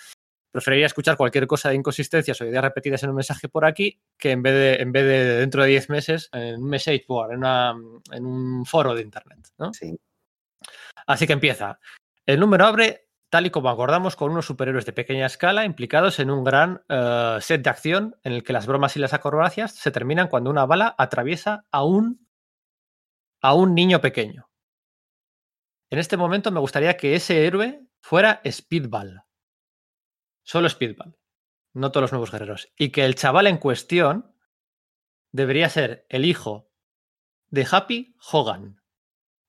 Preferiría 0.51 0.85
escuchar 0.85 1.15
cualquier 1.15 1.47
cosa 1.47 1.69
de 1.69 1.75
inconsistencias 1.75 2.39
o 2.41 2.45
ideas 2.45 2.63
repetidas 2.63 3.01
en 3.03 3.09
un 3.09 3.15
mensaje 3.15 3.47
por 3.47 3.63
aquí 3.63 4.01
que 4.17 4.31
en 4.31 4.41
vez 4.41 4.53
de, 4.53 4.75
en 4.81 4.91
vez 4.91 5.03
de 5.05 5.23
dentro 5.37 5.63
de 5.63 5.69
10 5.69 5.89
meses 5.89 6.29
en 6.33 6.61
un 6.61 6.69
message 6.69 7.05
board, 7.07 7.31
en, 7.31 7.37
una, 7.37 7.73
en 8.11 8.25
un 8.25 8.65
foro 8.65 8.93
de 8.93 9.01
internet. 9.01 9.47
¿no? 9.57 9.73
Sí. 9.73 9.97
Así 11.07 11.25
que 11.25 11.33
empieza. 11.33 11.79
El 12.25 12.39
número 12.39 12.65
abre 12.65 13.07
tal 13.31 13.45
y 13.45 13.49
como 13.49 13.69
acordamos 13.69 14.17
con 14.17 14.29
unos 14.31 14.45
superhéroes 14.45 14.85
de 14.85 14.91
pequeña 14.91 15.25
escala 15.25 15.63
implicados 15.63 16.19
en 16.19 16.29
un 16.29 16.43
gran 16.43 16.83
uh, 16.89 17.39
set 17.39 17.63
de 17.63 17.69
acción 17.69 18.15
en 18.23 18.33
el 18.33 18.43
que 18.43 18.51
las 18.51 18.67
bromas 18.67 18.97
y 18.97 18.99
las 18.99 19.13
acrobacias 19.13 19.73
se 19.73 19.89
terminan 19.89 20.27
cuando 20.27 20.49
una 20.49 20.65
bala 20.65 20.93
atraviesa 20.97 21.65
a 21.71 21.85
un, 21.85 22.27
a 23.41 23.53
un 23.53 23.73
niño 23.73 24.01
pequeño. 24.01 24.50
En 25.91 25.99
este 25.99 26.15
momento 26.15 26.51
me 26.51 26.61
gustaría 26.61 26.95
que 26.95 27.15
ese 27.15 27.45
héroe 27.45 27.85
fuera 27.99 28.41
Speedball. 28.49 29.23
Solo 30.41 30.69
Speedball. 30.69 31.17
No 31.73 31.91
todos 31.91 32.03
los 32.03 32.11
nuevos 32.13 32.31
guerreros. 32.31 32.71
Y 32.77 32.91
que 32.91 33.03
el 33.03 33.15
chaval 33.15 33.47
en 33.47 33.57
cuestión 33.57 34.33
debería 35.33 35.69
ser 35.69 36.05
el 36.07 36.23
hijo 36.23 36.71
de 37.49 37.67
Happy 37.69 38.15
Hogan, 38.31 38.81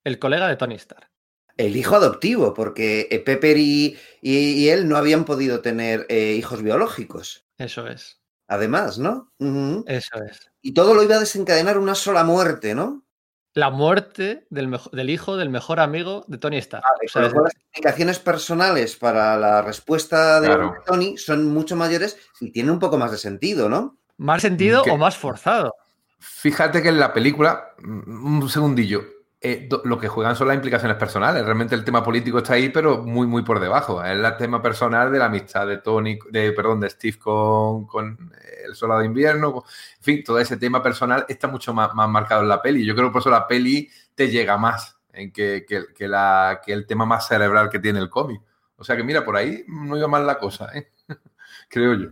el 0.02 0.18
colega 0.18 0.48
de 0.48 0.56
Tony 0.56 0.74
Stark. 0.74 1.08
El 1.56 1.76
hijo 1.76 1.94
adoptivo, 1.94 2.54
porque 2.54 3.22
Pepper 3.24 3.56
y, 3.58 3.96
y, 4.20 4.64
y 4.64 4.68
él 4.70 4.88
no 4.88 4.96
habían 4.96 5.24
podido 5.24 5.60
tener 5.60 6.06
eh, 6.08 6.34
hijos 6.36 6.62
biológicos. 6.62 7.46
Eso 7.56 7.86
es. 7.86 8.20
Además, 8.48 8.98
¿no? 8.98 9.32
Uh 9.38 9.46
-huh. 9.46 9.84
Eso 9.86 10.20
es. 10.28 10.50
Y 10.60 10.74
todo 10.74 10.94
lo 10.94 11.04
iba 11.04 11.16
a 11.16 11.20
desencadenar 11.20 11.78
una 11.78 11.94
sola 11.94 12.24
muerte, 12.24 12.74
¿no? 12.74 13.06
La 13.54 13.70
muerte 13.70 14.46
del, 14.50 15.10
hijo 15.10 15.36
del 15.36 15.50
mejor 15.50 15.80
amigo 15.80 16.24
de 16.26 16.38
Tony 16.38 16.58
Stark. 16.58 16.84
O 17.04 17.08
sea, 17.08 17.22
las 17.22 17.54
implicaciones 17.66 18.18
personales 18.18 18.96
para 18.96 19.36
la 19.36 19.62
respuesta 19.62 20.40
de 20.40 20.46
Claro. 20.46 20.74
Tony 20.86 21.18
son 21.18 21.52
mucho 21.52 21.76
mayores 21.76 22.16
y 22.40 22.50
tienen 22.50 22.72
un 22.72 22.78
poco 22.78 22.96
más 22.96 23.10
de 23.10 23.18
sentido, 23.18 23.68
¿no? 23.68 23.98
¿Más 24.16 24.42
sentido 24.42 24.82
¿Qué? 24.82 24.90
o 24.90 24.96
más 24.96 25.16
forzado? 25.16 25.74
Fíjate 26.18 26.82
que 26.82 26.88
en 26.88 27.00
la 27.00 27.12
película, 27.12 27.74
un 27.82 28.48
segundillo, 28.48 29.02
eh, 29.44 29.68
lo 29.84 29.98
que 29.98 30.08
juegan 30.08 30.36
son 30.36 30.46
las 30.48 30.54
implicaciones 30.56 30.96
personales. 30.96 31.44
Realmente 31.44 31.74
el 31.74 31.84
tema 31.84 32.02
político 32.04 32.38
está 32.38 32.54
ahí, 32.54 32.68
pero 32.68 33.02
muy, 33.02 33.26
muy 33.26 33.42
por 33.42 33.58
debajo. 33.58 34.02
Es 34.04 34.10
el 34.12 34.36
tema 34.36 34.62
personal 34.62 35.10
de 35.10 35.18
la 35.18 35.24
amistad 35.26 35.66
de 35.66 35.78
Tony, 35.78 36.18
de, 36.30 36.52
perdón, 36.52 36.80
de 36.80 36.90
Steve 36.90 37.18
con, 37.18 37.86
con 37.86 38.32
el 38.64 38.74
soldado 38.76 39.00
de 39.00 39.06
invierno. 39.06 39.64
en 39.98 40.02
fin, 40.04 40.24
todo 40.24 40.38
ese 40.38 40.56
tema 40.56 40.82
personal 40.82 41.24
está 41.28 41.48
mucho 41.48 41.74
más, 41.74 41.92
más 41.94 42.08
marcado 42.08 42.42
en 42.42 42.48
la 42.48 42.62
peli. 42.62 42.84
Yo 42.84 42.94
creo 42.94 43.08
que 43.08 43.12
por 43.12 43.20
eso 43.20 43.30
la 43.30 43.46
peli 43.48 43.90
te 44.14 44.28
llega 44.30 44.56
más 44.56 44.96
en 45.12 45.32
que, 45.32 45.64
que- 45.68 45.92
que 45.94 46.06
la, 46.08 46.60
que 46.64 46.72
el 46.72 46.86
tema 46.86 47.04
más 47.04 47.26
cerebral 47.26 47.68
que 47.68 47.78
tiene 47.80 47.98
el 47.98 48.08
cómic. 48.08 48.40
O 48.76 48.84
sea 48.84 48.96
que 48.96 49.04
mira, 49.04 49.24
por 49.24 49.36
ahí 49.36 49.64
no 49.68 49.96
iba 49.96 50.08
mal 50.08 50.26
la 50.26 50.38
cosa, 50.38 50.68
¿eh? 50.74 50.90
creo 51.68 51.94
yo. 51.94 52.08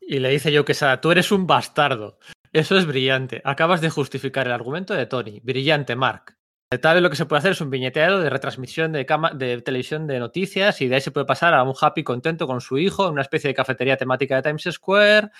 Y 0.00 0.18
le 0.20 0.30
dice 0.30 0.50
yo 0.50 0.64
que 0.64 0.74
tú 1.02 1.10
eres 1.12 1.30
un 1.32 1.46
bastardo. 1.46 2.18
Eso 2.52 2.78
es 2.78 2.86
brillante. 2.86 3.42
Acabas 3.44 3.80
de 3.80 3.90
justificar 3.90 4.46
el 4.46 4.52
argumento 4.52 4.94
de 4.94 5.06
Tony. 5.06 5.40
Brillante, 5.42 5.96
Mark. 5.96 6.36
Tal 6.82 6.94
vez 6.94 7.02
lo 7.02 7.08
que 7.08 7.16
se 7.16 7.24
puede 7.24 7.38
hacer 7.38 7.52
es 7.52 7.60
un 7.62 7.70
viñeteado 7.70 8.20
de 8.20 8.28
retransmisión 8.28 8.92
de, 8.92 9.06
cama- 9.06 9.32
de 9.32 9.62
televisión 9.62 10.06
de 10.06 10.18
noticias 10.18 10.82
y 10.82 10.88
de 10.88 10.96
ahí 10.96 11.00
se 11.00 11.10
puede 11.10 11.24
pasar 11.24 11.54
a 11.54 11.62
un 11.62 11.74
happy 11.80 12.04
contento 12.04 12.46
con 12.46 12.60
su 12.60 12.76
hijo 12.76 13.06
en 13.06 13.12
una 13.12 13.22
especie 13.22 13.48
de 13.48 13.54
cafetería 13.54 13.96
temática 13.96 14.36
de 14.36 14.42
Times 14.42 14.68
Square 14.72 15.30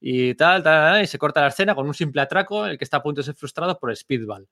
y 0.00 0.34
tal, 0.34 0.62
tal, 0.62 0.92
tal, 0.94 1.02
y 1.02 1.06
se 1.06 1.18
corta 1.18 1.42
la 1.42 1.48
escena 1.48 1.74
con 1.74 1.86
un 1.86 1.92
simple 1.92 2.22
atraco 2.22 2.64
en 2.64 2.70
el 2.72 2.78
que 2.78 2.84
está 2.84 2.98
a 2.98 3.02
punto 3.02 3.20
de 3.20 3.26
ser 3.26 3.34
frustrado 3.34 3.78
por 3.78 3.94
Speedball. 3.94 4.48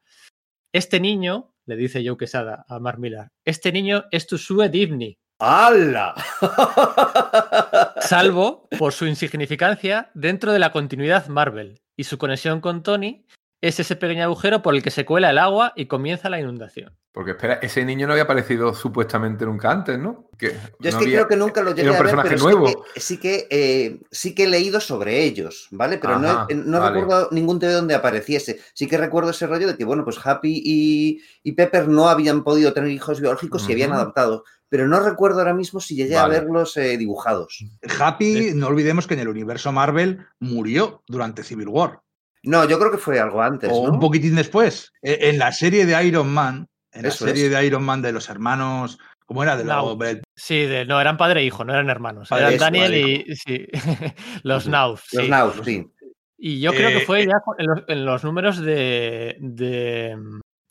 Este 0.74 1.00
niño, 1.00 1.54
le 1.64 1.76
dice 1.76 2.06
Joe 2.06 2.18
Quesada 2.18 2.66
a 2.68 2.78
Mark 2.80 2.98
Millar, 2.98 3.30
este 3.42 3.72
niño 3.72 4.04
es 4.10 4.26
tu 4.26 4.36
Sue 4.36 4.68
Divney, 4.68 5.16
¡Hala! 5.38 6.14
salvo 8.00 8.68
por 8.78 8.94
su 8.94 9.06
insignificancia 9.06 10.10
dentro 10.14 10.52
de 10.52 10.58
la 10.58 10.72
continuidad 10.72 11.26
Marvel 11.28 11.82
y 11.94 12.04
su 12.04 12.16
conexión 12.16 12.62
con 12.62 12.82
Tony 12.82 13.26
es 13.68 13.80
ese 13.80 13.96
pequeño 13.96 14.24
agujero 14.24 14.62
por 14.62 14.74
el 14.74 14.82
que 14.82 14.90
se 14.90 15.04
cuela 15.04 15.30
el 15.30 15.38
agua 15.38 15.72
y 15.76 15.86
comienza 15.86 16.28
la 16.30 16.38
inundación. 16.40 16.96
Porque 17.12 17.30
espera, 17.30 17.54
ese 17.62 17.82
niño 17.84 18.06
no 18.06 18.12
había 18.12 18.24
aparecido 18.24 18.74
supuestamente 18.74 19.46
nunca 19.46 19.70
antes, 19.70 19.98
¿no? 19.98 20.28
Que 20.38 20.48
Yo 20.80 20.88
es 20.90 20.94
no 20.94 20.98
que 21.00 21.04
había- 21.06 21.16
creo 21.18 21.28
que 21.28 21.36
nunca 21.36 21.62
lo 21.62 21.74
llegué 21.74 21.88
a 21.88 21.92
ver, 21.92 22.00
personaje 22.02 22.28
pero 22.28 22.42
nuevo. 22.42 22.66
sí 22.68 22.74
que, 22.94 23.00
sí 23.00 23.18
que, 23.18 23.46
eh, 23.50 24.00
sí 24.10 24.34
que 24.34 24.44
he 24.44 24.48
leído 24.48 24.80
sobre 24.80 25.22
ellos, 25.24 25.68
¿vale? 25.70 25.96
Pero 25.96 26.18
no, 26.18 26.28
Ajá, 26.28 26.46
no 26.54 26.78
vale. 26.80 27.00
recuerdo 27.00 27.28
ningún 27.32 27.58
TV 27.58 27.72
donde 27.72 27.94
apareciese. 27.94 28.60
Sí 28.74 28.86
que 28.86 28.98
recuerdo 28.98 29.30
ese 29.30 29.46
rollo 29.46 29.66
de 29.66 29.76
que, 29.78 29.84
bueno, 29.86 30.04
pues 30.04 30.18
Happy 30.22 30.60
y, 30.62 31.22
y 31.42 31.52
Pepper 31.52 31.88
no 31.88 32.08
habían 32.10 32.44
podido 32.44 32.74
tener 32.74 32.90
hijos 32.90 33.20
biológicos 33.20 33.66
y 33.68 33.72
habían 33.72 33.92
Ujú. 33.92 34.00
adoptado. 34.00 34.44
Pero 34.68 34.86
no 34.88 35.00
recuerdo 35.00 35.38
ahora 35.38 35.54
mismo 35.54 35.80
si 35.80 35.94
llegué 35.94 36.16
Vale. 36.16 36.36
a 36.36 36.40
verlos 36.40 36.76
eh, 36.76 36.98
dibujados. 36.98 37.64
Happy, 37.98 38.50
no 38.54 38.66
olvidemos 38.66 39.06
que 39.06 39.14
en 39.14 39.20
el 39.20 39.28
universo 39.28 39.72
Marvel 39.72 40.26
murió 40.40 41.02
durante 41.06 41.44
Civil 41.44 41.68
War. 41.68 42.00
No, 42.46 42.64
yo 42.68 42.78
creo 42.78 42.90
que 42.90 42.98
fue 42.98 43.18
algo 43.20 43.42
antes, 43.42 43.68
o 43.72 43.86
¿no? 43.86 43.92
un 43.92 44.00
poquitín 44.00 44.34
después. 44.36 44.92
E- 45.02 45.30
En 45.30 45.38
la 45.38 45.52
serie 45.52 45.84
de 45.84 46.04
Iron 46.06 46.28
Man, 46.32 46.66
en 46.92 47.02
la 47.02 47.10
serie 47.10 47.46
es. 47.46 47.50
de 47.50 47.66
Iron 47.66 47.82
Man 47.84 48.00
de 48.02 48.12
los 48.12 48.28
hermanos, 48.30 48.98
¿cómo 49.26 49.42
era? 49.42 49.56
De 49.56 49.64
la- 49.64 49.76
No. 49.76 49.98
Sí, 50.34 50.64
de- 50.66 50.86
no, 50.86 51.00
eran 51.00 51.16
padre 51.16 51.40
e 51.40 51.44
hijo, 51.44 51.64
no 51.64 51.72
eran 51.72 51.90
hermanos. 51.90 52.28
Padre, 52.28 52.54
eran 52.54 52.54
eso, 52.54 52.64
Daniel 52.64 52.94
y 53.26 53.36
sí, 53.36 53.66
los. 54.44 54.66
Nauf. 54.68 55.04
Los 55.12 55.24
sí. 55.24 55.30
Naus, 55.30 55.54
sí. 55.64 55.86
Y 56.38 56.60
yo 56.60 56.70
creo 56.72 56.90
que 56.90 56.98
Eh, 56.98 57.06
fue 57.06 57.26
ya 57.26 57.40
con- 57.44 57.56
en 57.58 57.66
los, 57.66 57.82
en 57.88 58.04
los 58.04 58.22
números 58.24 58.58
de, 58.60 59.36
de, 59.40 60.16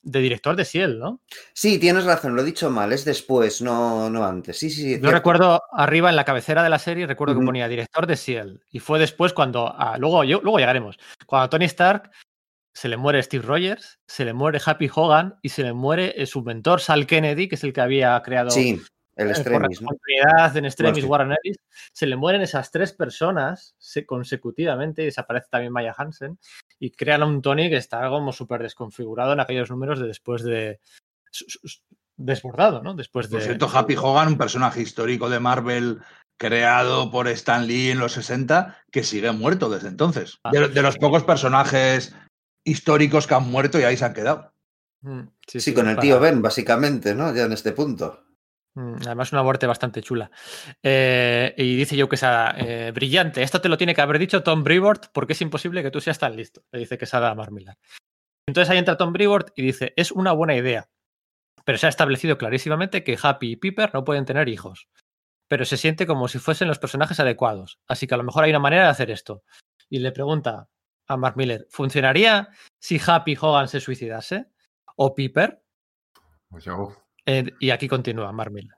de 0.06 0.20
director 0.22 0.56
de 0.56 0.66
Ciel, 0.66 0.99
¿no? 0.99 1.22
Sí, 1.53 1.80
tienes 1.80 2.06
razón, 2.06 2.36
lo 2.36 2.41
he 2.43 2.45
dicho 2.45 2.70
mal, 2.70 2.93
es 2.93 3.03
después, 3.03 3.62
no, 3.62 4.10
no 4.10 4.24
antes. 4.24 4.58
Sí, 4.58 4.70
sí, 4.70 4.76
sí. 4.84 4.91
Yo 4.93 4.99
cierto. 4.99 5.12
recuerdo 5.12 5.62
arriba 5.74 6.10
en 6.10 6.16
la 6.16 6.24
cabecera 6.26 6.64
de 6.64 6.70
la 6.70 6.80
serie, 6.80 7.08
recuerdo 7.08 7.38
que 7.38 7.45
ponía 7.45 7.68
director 7.68 8.06
de 8.06 8.16
Ciel. 8.16 8.62
Y 8.70 8.80
fue 8.80 8.99
después 8.99 9.34
cuando, 9.34 9.68
ah, 9.76 9.97
luego, 9.97 10.24
yo, 10.24 10.39
luego 10.41 10.60
llegaremos, 10.60 10.97
cuando 11.26 11.45
a 11.45 11.49
Tony 11.49 11.66
Stark 11.66 12.12
se 12.74 12.88
le 12.88 12.97
muere 12.97 13.22
Steve 13.24 13.45
Rogers, 13.45 13.99
se 14.08 14.26
le 14.26 14.34
muere 14.34 14.62
Happy 14.64 14.89
Hogan 14.93 15.39
y 15.41 15.49
se 15.49 15.64
le 15.64 15.74
muere 15.74 16.14
eh, 16.22 16.26
su 16.28 16.43
mentor 16.43 16.82
Sal 16.82 17.08
Kennedy, 17.08 17.47
que 17.47 17.56
es 17.56 17.64
el 17.64 17.74
que 17.74 17.82
había 17.82 18.22
creado 18.22 18.51
Sí, 18.51 18.80
el 19.16 19.28
eh, 19.30 19.32
extremis, 19.32 19.82
¿no? 19.82 19.89
en 20.53 20.66
Extremis 20.66 21.03
sí. 21.03 21.10
Warren 21.10 21.34
Ellis, 21.41 21.58
se 21.93 22.06
le 22.06 22.16
mueren 22.16 22.41
esas 22.41 22.70
tres 22.70 22.91
personas 22.93 23.76
se- 23.80 24.06
consecutivamente 24.06 25.01
y 25.01 25.06
desaparece 25.06 25.47
también 25.49 25.72
Maya 25.74 25.95
Hansen 25.97 26.38
y 26.80 26.91
crean 26.91 27.21
a 27.23 27.26
un 27.26 27.41
Tony 27.41 27.69
que 27.69 27.78
está 27.78 28.07
como 28.09 28.32
súper 28.34 28.61
desconfigurado 28.63 29.34
en 29.34 29.39
aquellos 29.39 29.69
números 29.69 29.99
de 29.99 30.07
después 30.07 30.43
de 30.43 30.80
desbordado, 32.17 32.82
¿no? 32.82 32.93
Después 32.93 33.30
de 33.30 33.38
Por 33.38 33.41
cierto, 33.43 33.69
Happy 33.73 33.95
Hogan, 33.97 34.30
un 34.30 34.38
personaje 34.38 34.82
histórico 34.82 35.30
de 35.30 35.39
Marvel 35.39 35.99
creado 36.38 37.11
por 37.11 37.28
Stan 37.30 37.65
Lee 37.65 37.91
en 37.91 37.99
los 37.99 38.13
60, 38.13 38.78
que 38.91 39.03
sigue 39.03 39.32
muerto 39.32 39.69
desde 39.69 39.88
entonces. 39.89 40.39
Ah. 40.43 40.51
De, 40.51 40.67
de 40.69 40.82
los 40.82 40.97
pocos 40.97 41.23
personajes 41.23 42.15
históricos 42.65 43.28
que 43.28 43.36
han 43.36 43.49
muerto 43.49 43.80
y 43.80 43.84
ahí 43.84 43.95
se 43.97 44.05
han 44.05 44.13
quedado. 44.13 44.51
Mm, 45.01 45.21
Sí, 45.47 45.73
con 45.73 45.88
el 45.88 45.95
para- 45.95 46.01
tío 46.01 46.19
Ben, 46.19 46.41
básicamente, 46.41 47.13
¿no? 47.15 47.34
Ya 47.34 47.43
en 47.43 47.53
este 47.53 47.71
punto. 47.71 48.24
Mm, 48.76 48.95
Además, 49.05 49.32
una 49.32 49.43
muerte 49.43 49.67
bastante 49.67 50.01
chula. 50.01 50.30
Eh, 50.84 51.53
y 51.57 51.76
dice 51.76 51.95
yo 51.95 52.09
que 52.09 52.15
es 52.15 52.23
brillante. 52.93 53.41
Esto 53.41 53.61
te 53.61 53.69
lo 53.69 53.78
tiene 53.78 53.95
que 53.95 54.01
haber 54.01 54.19
dicho 54.19 54.43
Tom 54.43 54.63
Brevoort 54.63 55.07
porque 55.13 55.34
es 55.34 55.41
imposible 55.41 55.82
que 55.82 55.91
tú 55.91 56.01
seas 56.01 56.19
tan 56.19 56.36
listo. 56.36 56.63
Le 56.71 56.80
dice 56.80 56.97
que 56.97 57.07
a 57.11 57.36
Mark 57.36 57.51
Millar. 57.51 57.78
Entonces 58.47 58.69
ahí 58.69 58.78
entra 58.78 58.97
Tom 58.97 59.13
Brevoort 59.13 59.51
y 59.55 59.63
dice: 59.63 59.93
Es 59.95 60.11
una 60.11 60.34
buena 60.34 60.55
idea. 60.55 60.89
Pero 61.63 61.78
se 61.78 61.88
ha 61.88 61.89
establecido 61.89 62.38
clarísimamente 62.38 63.03
que 63.03 63.17
Happy 63.21 63.53
y 63.53 63.55
Piper 63.55 63.91
no 63.93 64.03
pueden 64.03 64.26
tener 64.26 64.49
hijos. 64.49 64.88
Pero 65.47 65.65
se 65.65 65.78
siente 65.78 66.05
como 66.05 66.28
si 66.28 66.38
fuesen 66.38 66.67
los 66.67 66.78
personajes 66.80 67.19
adecuados. 67.19 67.80
Así 67.88 68.07
que 68.07 68.13
a 68.13 68.17
lo 68.17 68.23
mejor 68.23 68.43
hay 68.43 68.51
una 68.51 68.59
manera 68.59 68.84
de 68.84 68.89
hacer 68.89 69.09
esto. 69.09 69.43
Y 69.89 69.99
le 69.99 70.11
pregunta 70.11 70.67
a 71.07 71.17
Mark 71.17 71.38
Miller: 71.38 71.65
¿funcionaría 71.69 72.49
si 72.80 72.99
Happy 73.05 73.38
Hogan 73.39 73.67
se 73.67 73.80
suicidase? 73.80 74.47
¿O 74.97 75.15
Piper? 75.15 75.63
Pues 76.49 76.65
yo- 76.65 76.95
Eh, 77.26 77.51
y 77.59 77.69
aquí 77.71 77.88
continúa 77.88 78.32
Mark 78.32 78.51
Millar. 78.51 78.78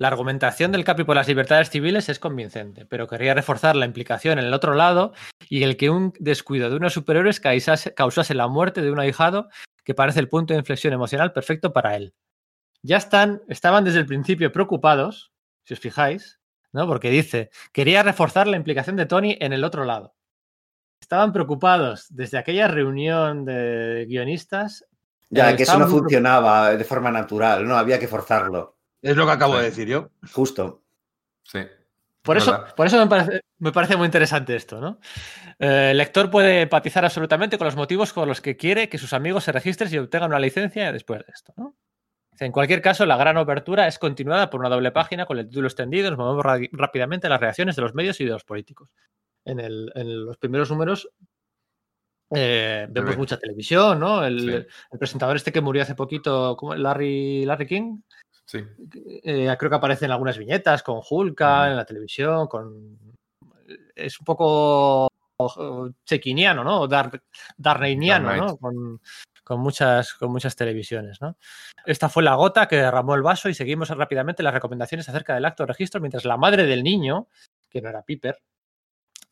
La 0.00 0.08
argumentación 0.08 0.72
del 0.72 0.84
Capi 0.84 1.04
por 1.04 1.14
las 1.14 1.28
libertades 1.28 1.68
civiles 1.68 2.08
es 2.08 2.18
convincente, 2.18 2.86
pero 2.86 3.06
querría 3.06 3.34
reforzar 3.34 3.76
la 3.76 3.84
implicación 3.84 4.38
en 4.38 4.46
el 4.46 4.54
otro 4.54 4.74
lado 4.74 5.12
y 5.48 5.62
el 5.62 5.76
que 5.76 5.90
un 5.90 6.14
descuido 6.18 6.70
de 6.70 6.76
unos 6.76 6.94
superiores 6.94 7.38
causase, 7.38 7.92
causase 7.92 8.34
la 8.34 8.48
muerte 8.48 8.80
de 8.80 8.90
un 8.90 8.98
ahijado 8.98 9.50
que 9.84 9.94
parece 9.94 10.20
el 10.20 10.28
punto 10.28 10.54
de 10.54 10.60
inflexión 10.60 10.94
emocional 10.94 11.34
perfecto 11.34 11.74
para 11.74 11.96
él. 11.96 12.14
Ya 12.82 12.96
están, 12.96 13.42
estaban 13.48 13.84
desde 13.84 13.98
el 13.98 14.06
principio 14.06 14.52
preocupados, 14.52 15.32
si 15.64 15.74
os 15.74 15.80
fijáis, 15.80 16.40
¿no? 16.72 16.86
Porque 16.86 17.10
dice, 17.10 17.50
quería 17.72 18.02
reforzar 18.02 18.46
la 18.46 18.56
implicación 18.56 18.96
de 18.96 19.04
Tony 19.04 19.36
en 19.38 19.52
el 19.52 19.64
otro 19.64 19.84
lado. 19.84 20.14
Estaban 20.98 21.32
preocupados 21.32 22.06
desde 22.08 22.38
aquella 22.38 22.68
reunión 22.68 23.44
de 23.44 24.06
guionistas 24.08 24.86
Ya, 25.30 25.50
Eh, 25.50 25.56
que 25.56 25.62
eso 25.62 25.78
no 25.78 25.86
muy- 25.86 26.00
funcionaba 26.00 26.70
de 26.76 26.84
forma 26.84 27.10
natural, 27.10 27.66
¿no? 27.66 27.76
Había 27.76 27.98
que 27.98 28.08
forzarlo. 28.08 28.76
Es 29.00 29.16
lo 29.16 29.24
que 29.26 29.32
acabo 29.32 29.54
Sí. 29.54 29.58
de 29.60 29.64
decir 29.64 29.88
yo. 29.88 30.10
Justo. 30.32 30.82
Sí. 31.44 31.60
Por 32.22 32.36
Es 32.36 32.42
eso, 32.42 32.52
verdad. 32.52 32.74
por 32.74 32.86
eso 32.86 32.98
me, 32.98 33.06
parece, 33.06 33.40
me 33.58 33.72
parece 33.72 33.96
muy 33.96 34.04
interesante 34.06 34.54
esto, 34.54 34.80
¿no? 34.80 34.98
Eh, 35.58 35.88
el 35.92 35.96
lector 35.96 36.30
puede 36.30 36.62
empatizar 36.62 37.04
absolutamente 37.04 37.56
con 37.56 37.64
los 37.64 37.76
motivos 37.76 38.12
con 38.12 38.28
los 38.28 38.40
que 38.42 38.56
quiere 38.58 38.88
que 38.90 38.98
sus 38.98 39.12
amigos 39.14 39.44
se 39.44 39.52
registren 39.52 39.92
y 39.94 39.98
obtengan 39.98 40.30
una 40.30 40.38
licencia 40.38 40.92
después 40.92 41.20
de 41.20 41.32
esto, 41.32 41.54
¿no? 41.56 41.76
En 42.38 42.52
cualquier 42.52 42.82
caso, 42.82 43.06
la 43.06 43.16
gran 43.16 43.36
obertura 43.36 43.86
es 43.86 43.98
continuada 43.98 44.50
por 44.50 44.60
una 44.60 44.68
doble 44.70 44.92
página 44.92 45.26
con 45.26 45.38
el 45.38 45.48
título 45.48 45.66
extendido. 45.68 46.10
Nos 46.10 46.18
movemos 46.18 46.44
rápidamente 46.72 47.26
a 47.26 47.30
las 47.30 47.40
reacciones 47.40 47.76
de 47.76 47.82
los 47.82 47.94
medios 47.94 48.20
y 48.20 48.24
de 48.24 48.30
los 48.32 48.44
políticos. 48.44 48.88
En, 49.44 49.60
el- 49.60 49.90
en 49.94 50.24
los 50.26 50.36
primeros 50.38 50.70
números 50.70 51.08
eh, 52.34 52.86
vemos 52.90 53.10
ve. 53.10 53.16
mucha 53.16 53.38
televisión, 53.38 53.98
¿no? 54.00 54.24
El, 54.24 54.40
Sí. 54.40 54.74
el 54.92 54.98
presentador 54.98 55.36
este 55.36 55.52
que 55.52 55.60
murió 55.60 55.82
hace 55.82 55.94
poquito, 55.94 56.56
¿cómo? 56.56 56.74
Larry, 56.74 57.44
Larry 57.44 57.66
King, 57.66 58.00
Sí. 58.46 58.58
eh, 59.24 59.54
creo 59.58 59.70
que 59.70 59.76
aparecen 59.76 60.10
algunas 60.10 60.38
viñetas 60.38 60.82
con 60.82 61.00
Hulka 61.08 61.60
Ujú. 61.62 61.70
en 61.70 61.76
la 61.76 61.84
televisión, 61.84 62.46
con 62.46 62.98
es 63.94 64.18
un 64.18 64.24
poco 64.24 65.08
chequiniano, 66.04 66.64
¿no? 66.64 66.86
Dar, 66.86 67.22
darneiniano, 67.56 68.28
Dark 68.28 68.40
¿no? 68.40 68.56
Con, 68.58 69.00
con 69.44 69.60
muchas, 69.60 70.14
con 70.14 70.30
muchas 70.32 70.54
televisiones, 70.56 71.20
¿no? 71.20 71.36
Esta 71.86 72.08
fue 72.08 72.22
la 72.22 72.34
gota 72.34 72.68
que 72.68 72.76
derramó 72.76 73.14
el 73.14 73.22
vaso 73.22 73.48
y 73.48 73.54
seguimos 73.54 73.88
rápidamente 73.90 74.42
las 74.42 74.52
recomendaciones 74.54 75.08
acerca 75.08 75.34
del 75.34 75.44
acto 75.44 75.62
de 75.62 75.68
registro 75.68 76.00
mientras 76.00 76.24
la 76.24 76.36
madre 76.36 76.64
del 76.66 76.82
niño, 76.82 77.28
que 77.70 77.80
no 77.80 77.88
era 77.88 78.02
Piper, 78.02 78.38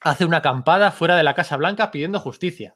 hace 0.01 0.25
una 0.25 0.39
acampada 0.39 0.93
fuera 0.93 1.17
de 1.17 1.25
la 1.25 1.35
Casa 1.35 1.57
Blanca 1.57 1.91
pidiendo 1.91 2.21
justicia. 2.21 2.75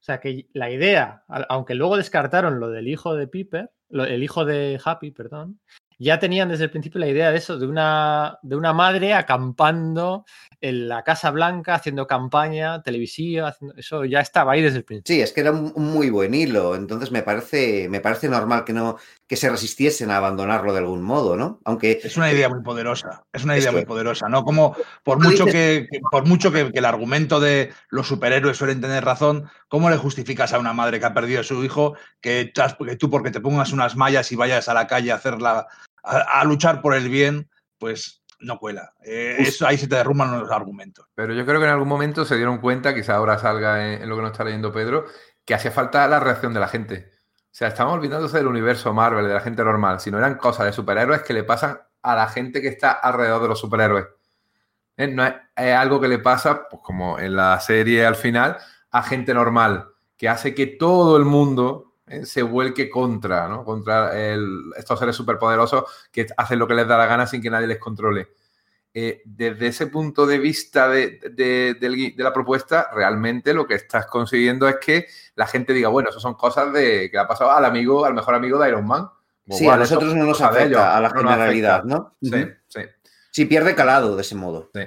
O 0.00 0.02
sea 0.02 0.18
que 0.18 0.46
la 0.54 0.70
idea, 0.70 1.24
aunque 1.48 1.74
luego 1.74 1.98
descartaron 1.98 2.58
lo 2.58 2.70
del 2.70 2.88
hijo 2.88 3.14
de 3.14 3.28
Piper, 3.28 3.70
el 3.90 4.22
hijo 4.22 4.46
de 4.46 4.80
Happy, 4.82 5.10
perdón, 5.10 5.60
ya 5.98 6.18
tenían 6.18 6.48
desde 6.48 6.64
el 6.64 6.70
principio 6.70 7.00
la 7.00 7.08
idea 7.08 7.30
de 7.30 7.36
eso, 7.36 7.58
de 7.58 7.66
una, 7.66 8.38
de 8.40 8.56
una 8.56 8.72
madre 8.72 9.12
acampando 9.12 10.24
en 10.60 10.88
la 10.88 11.02
Casa 11.04 11.30
Blanca 11.30 11.74
haciendo 11.74 12.06
campaña 12.06 12.82
televisiva, 12.82 13.48
haciendo- 13.48 13.74
eso 13.76 14.04
ya 14.04 14.20
estaba 14.20 14.52
ahí 14.52 14.62
desde 14.62 14.78
el 14.78 14.84
principio. 14.84 15.14
Sí, 15.16 15.22
es 15.22 15.32
que 15.32 15.40
era 15.40 15.52
un, 15.52 15.72
muy 15.76 16.10
buen 16.10 16.34
hilo, 16.34 16.74
entonces 16.74 17.10
me 17.10 17.22
parece, 17.22 17.88
me 17.88 18.00
parece 18.00 18.28
normal 18.28 18.64
que 18.64 18.72
no, 18.72 18.96
que 19.26 19.36
se 19.36 19.48
resistiesen 19.48 20.10
a 20.10 20.18
abandonarlo 20.18 20.72
de 20.72 20.80
algún 20.80 21.02
modo, 21.02 21.36
¿no? 21.36 21.60
Aunque 21.64 22.00
Es 22.02 22.16
una 22.16 22.30
idea 22.30 22.48
muy 22.48 22.62
poderosa, 22.62 23.24
es 23.32 23.44
una 23.44 23.56
idea 23.56 23.72
muy 23.72 23.84
poderosa, 23.86 24.28
¿no? 24.28 24.44
Como 24.44 24.76
por 25.02 25.18
mucho 25.22 25.44
que, 25.46 25.86
que- 25.90 26.00
por 26.10 26.26
mucho 26.26 26.52
que, 26.52 26.70
que 26.70 26.78
el 26.78 26.84
argumento 26.84 27.40
de 27.40 27.72
los 27.88 28.06
superhéroes 28.08 28.56
suelen 28.56 28.80
tener 28.80 29.04
razón, 29.04 29.48
¿cómo 29.68 29.88
le 29.88 29.96
justificas 29.96 30.52
a 30.52 30.58
una 30.58 30.72
madre 30.72 31.00
que 31.00 31.06
ha 31.06 31.14
perdido 31.14 31.40
a 31.40 31.44
su 31.44 31.64
hijo 31.64 31.94
que, 32.20 32.52
tras- 32.54 32.76
que 32.76 32.96
tú 32.96 33.08
porque 33.10 33.30
te 33.30 33.40
pongas 33.40 33.72
unas 33.72 33.96
mallas 33.96 34.30
y 34.32 34.36
vayas 34.36 34.68
a 34.68 34.74
la 34.74 34.86
calle 34.86 35.12
a 35.12 35.16
hacerla 35.16 35.66
a, 36.02 36.18
a 36.40 36.44
luchar 36.44 36.82
por 36.82 36.94
el 36.94 37.08
bien, 37.08 37.48
pues 37.78 38.19
no 38.40 38.58
cuela. 38.58 38.94
Eh, 39.04 39.36
eso 39.38 39.66
ahí 39.66 39.78
se 39.78 39.88
te 39.88 39.96
derrumban 39.96 40.40
los 40.40 40.50
argumentos. 40.50 41.06
Pero 41.14 41.32
yo 41.34 41.44
creo 41.46 41.60
que 41.60 41.66
en 41.66 41.72
algún 41.72 41.88
momento 41.88 42.24
se 42.24 42.36
dieron 42.36 42.58
cuenta, 42.58 42.94
quizá 42.94 43.16
ahora 43.16 43.38
salga 43.38 43.86
en, 43.86 44.02
en 44.02 44.08
lo 44.08 44.16
que 44.16 44.22
nos 44.22 44.32
está 44.32 44.44
leyendo 44.44 44.72
Pedro, 44.72 45.06
que 45.44 45.54
hacía 45.54 45.70
falta 45.70 46.06
la 46.08 46.20
reacción 46.20 46.54
de 46.54 46.60
la 46.60 46.68
gente. 46.68 47.10
O 47.50 47.52
sea, 47.52 47.68
estamos 47.68 47.94
olvidándose 47.94 48.36
del 48.36 48.46
universo 48.46 48.94
Marvel, 48.94 49.26
de 49.26 49.34
la 49.34 49.40
gente 49.40 49.64
normal, 49.64 50.00
si 50.00 50.10
no 50.10 50.18
eran 50.18 50.36
cosas 50.36 50.66
de 50.66 50.72
superhéroes 50.72 51.22
que 51.22 51.32
le 51.32 51.42
pasan 51.42 51.80
a 52.02 52.14
la 52.14 52.28
gente 52.28 52.62
que 52.62 52.68
está 52.68 52.92
alrededor 52.92 53.42
de 53.42 53.48
los 53.48 53.58
superhéroes. 53.58 54.06
¿Eh? 54.96 55.08
No 55.08 55.26
es, 55.26 55.34
es 55.56 55.74
algo 55.74 56.00
que 56.00 56.08
le 56.08 56.18
pasa, 56.18 56.68
pues 56.68 56.82
como 56.82 57.18
en 57.18 57.34
la 57.34 57.58
serie 57.60 58.06
al 58.06 58.16
final, 58.16 58.56
a 58.90 59.02
gente 59.02 59.34
normal, 59.34 59.88
que 60.16 60.28
hace 60.28 60.54
que 60.54 60.66
todo 60.66 61.16
el 61.16 61.24
mundo. 61.24 61.89
Se 62.24 62.42
vuelque 62.42 62.88
contra, 62.90 63.48
¿no? 63.48 63.64
Contra 63.64 64.18
el- 64.18 64.72
estos 64.76 64.98
seres 64.98 65.14
superpoderosos 65.16 65.84
que 66.10 66.26
hacen 66.36 66.58
lo 66.58 66.66
que 66.66 66.74
les 66.74 66.86
da 66.88 66.98
la 66.98 67.06
gana 67.06 67.26
sin 67.26 67.40
que 67.40 67.50
nadie 67.50 67.66
les 67.66 67.78
controle 67.78 68.28
eh, 68.92 69.22
desde 69.24 69.68
ese 69.68 69.86
punto 69.86 70.26
de 70.26 70.38
vista 70.38 70.88
de, 70.88 71.20
de- 71.30 72.14
la 72.16 72.32
propuesta, 72.32 72.88
realmente 72.92 73.54
lo 73.54 73.64
que 73.64 73.74
estás 73.76 74.06
consiguiendo 74.06 74.66
es 74.68 74.78
que 74.84 75.06
la 75.36 75.46
gente 75.46 75.72
diga, 75.72 75.88
bueno, 75.88 76.10
eso 76.10 76.18
son 76.18 76.34
cosas 76.34 76.72
de 76.72 77.08
que 77.08 77.16
le 77.16 77.20
ha 77.20 77.28
pasado 77.28 77.52
al 77.52 77.64
amigo, 77.64 78.04
al 78.04 78.14
mejor 78.14 78.34
amigo 78.34 78.58
de 78.58 78.68
Iron 78.68 78.84
Man. 78.88 79.08
Pues, 79.46 79.60
sí, 79.60 79.68
a 79.68 79.76
nosotros 79.76 80.12
no 80.16 80.24
nos 80.24 80.40
afecta 80.40 80.96
a 80.96 81.00
la 81.00 81.08
no 81.10 81.20
generalidad. 81.20 81.84
¿no? 81.84 82.16
Sí, 82.20 82.30
sí, 82.66 82.80
Sí, 83.30 83.44
pierde 83.44 83.76
calado 83.76 84.16
de 84.16 84.22
ese 84.22 84.34
modo. 84.34 84.70
sí. 84.74 84.80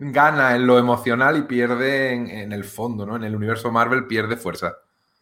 Gana 0.00 0.54
en 0.56 0.66
lo 0.66 0.78
emocional 0.78 1.36
y 1.36 1.42
pierde 1.42 2.12
en, 2.14 2.28
en 2.30 2.52
el 2.52 2.62
fondo, 2.64 3.04
¿no? 3.04 3.16
En 3.16 3.24
el 3.24 3.34
universo 3.36 3.70
Marvel 3.72 4.06
pierde 4.06 4.36
fuerza. 4.36 4.76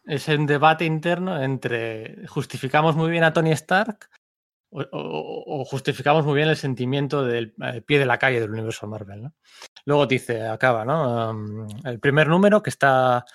Es 0.07 0.27
un 0.29 0.45
debate 0.45 0.85
interno 0.85 1.41
entre 1.41 2.25
justificamos 2.27 2.95
muy 2.95 3.11
bien 3.11 3.23
a 3.25 3.33
Tony 3.33 3.51
Stark 3.51 4.09
o, 4.71 5.65
justificamos 5.65 6.25
muy 6.25 6.35
bien 6.35 6.49
el 6.49 6.55
sentimiento 6.57 7.23
del 7.25 7.53
eh, 7.61 7.81
pie 7.81 7.99
de 7.99 8.05
la 8.05 8.17
calle 8.17 8.39
del 8.39 8.51
universo 8.51 8.87
Marvel. 8.87 9.23
¿no? 9.23 9.33
Luego 9.85 10.05
dice, 10.07 10.47
acaba, 10.47 10.85
¿no? 10.85 11.67
El 11.83 11.99
primer 11.99 12.27
número 12.27 12.61
que 12.63 12.69
está 12.69 13.25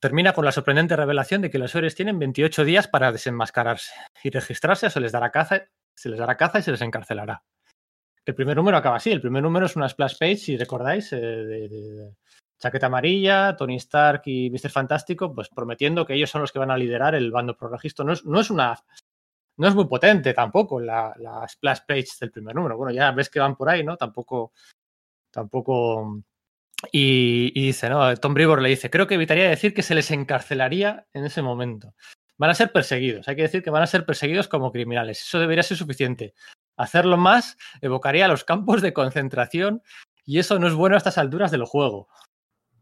termina 0.00 0.32
con 0.32 0.44
la 0.44 0.52
sorprendente 0.52 0.96
revelación 0.96 1.42
de 1.42 1.50
que 1.50 1.58
los 1.58 1.74
héroes 1.74 1.94
tienen 1.94 2.18
28 2.18 2.64
días 2.64 2.88
para 2.88 3.12
desenmascararse 3.12 3.92
y 4.22 4.30
registrarse 4.30 4.88
se 4.90 5.00
les 5.00 5.12
dará 5.12 5.30
caza, 5.30 5.68
se 5.94 6.08
les 6.08 6.18
dará 6.18 6.36
caza 6.36 6.58
y 6.58 6.62
se 6.62 6.70
les 6.70 6.80
encarcelará. 6.80 7.42
El 8.24 8.34
primer 8.34 8.56
número 8.56 8.76
acaba 8.76 8.96
así. 8.96 9.10
El 9.10 9.20
primer 9.20 9.42
número 9.42 9.66
es 9.66 9.76
una 9.76 9.88
splash 9.88 10.16
page, 10.18 10.36
si 10.36 10.56
recordáis, 10.56 11.12
eh, 11.12 11.16
de- 11.18 12.14
chaqueta 12.60 12.86
amarilla, 12.86 13.56
Tony 13.56 13.76
Stark 13.76 14.22
y 14.26 14.50
Mr. 14.50 14.70
Fantástico, 14.70 15.34
pues 15.34 15.48
prometiendo 15.48 16.06
que 16.06 16.14
ellos 16.14 16.30
son 16.30 16.42
los 16.42 16.52
que 16.52 16.58
van 16.58 16.70
a 16.70 16.76
liderar 16.76 17.14
el 17.14 17.30
bando 17.32 17.56
progresista. 17.56 18.04
No 18.04 18.12
es, 18.12 18.24
no 18.24 18.40
es 18.40 18.50
una. 18.50 18.78
No 19.56 19.68
es 19.68 19.74
muy 19.74 19.86
potente 19.86 20.32
tampoco 20.32 20.80
la, 20.80 21.12
la 21.18 21.46
splash 21.48 21.80
page 21.86 22.08
del 22.20 22.30
primer 22.30 22.54
número. 22.54 22.76
Bueno, 22.76 22.92
ya 22.92 23.10
ves 23.12 23.28
que 23.28 23.40
van 23.40 23.56
por 23.56 23.68
ahí, 23.68 23.82
¿no? 23.82 23.96
Tampoco. 23.96 24.52
Tampoco. 25.30 26.22
Y, 26.92 27.52
y 27.54 27.66
dice, 27.66 27.90
¿no? 27.90 28.14
Tom 28.16 28.34
Brevoort 28.34 28.62
le 28.62 28.70
dice: 28.70 28.90
Creo 28.90 29.06
que 29.06 29.14
evitaría 29.14 29.48
decir 29.48 29.74
que 29.74 29.82
se 29.82 29.94
les 29.94 30.10
encarcelaría 30.10 31.06
en 31.12 31.24
ese 31.24 31.42
momento. 31.42 31.94
Van 32.38 32.50
a 32.50 32.54
ser 32.54 32.72
perseguidos. 32.72 33.28
Hay 33.28 33.36
que 33.36 33.42
decir 33.42 33.62
que 33.62 33.70
van 33.70 33.82
a 33.82 33.86
ser 33.86 34.06
perseguidos 34.06 34.48
como 34.48 34.72
criminales. 34.72 35.20
Eso 35.20 35.38
debería 35.38 35.62
ser 35.62 35.76
suficiente. 35.76 36.34
Hacerlo 36.76 37.18
más 37.18 37.58
evocaría 37.82 38.28
los 38.28 38.44
campos 38.44 38.80
de 38.80 38.94
concentración 38.94 39.82
y 40.24 40.38
eso 40.38 40.58
no 40.58 40.66
es 40.66 40.74
bueno 40.74 40.94
a 40.94 40.98
estas 40.98 41.18
alturas 41.18 41.50
del 41.50 41.66
juego. 41.66 42.08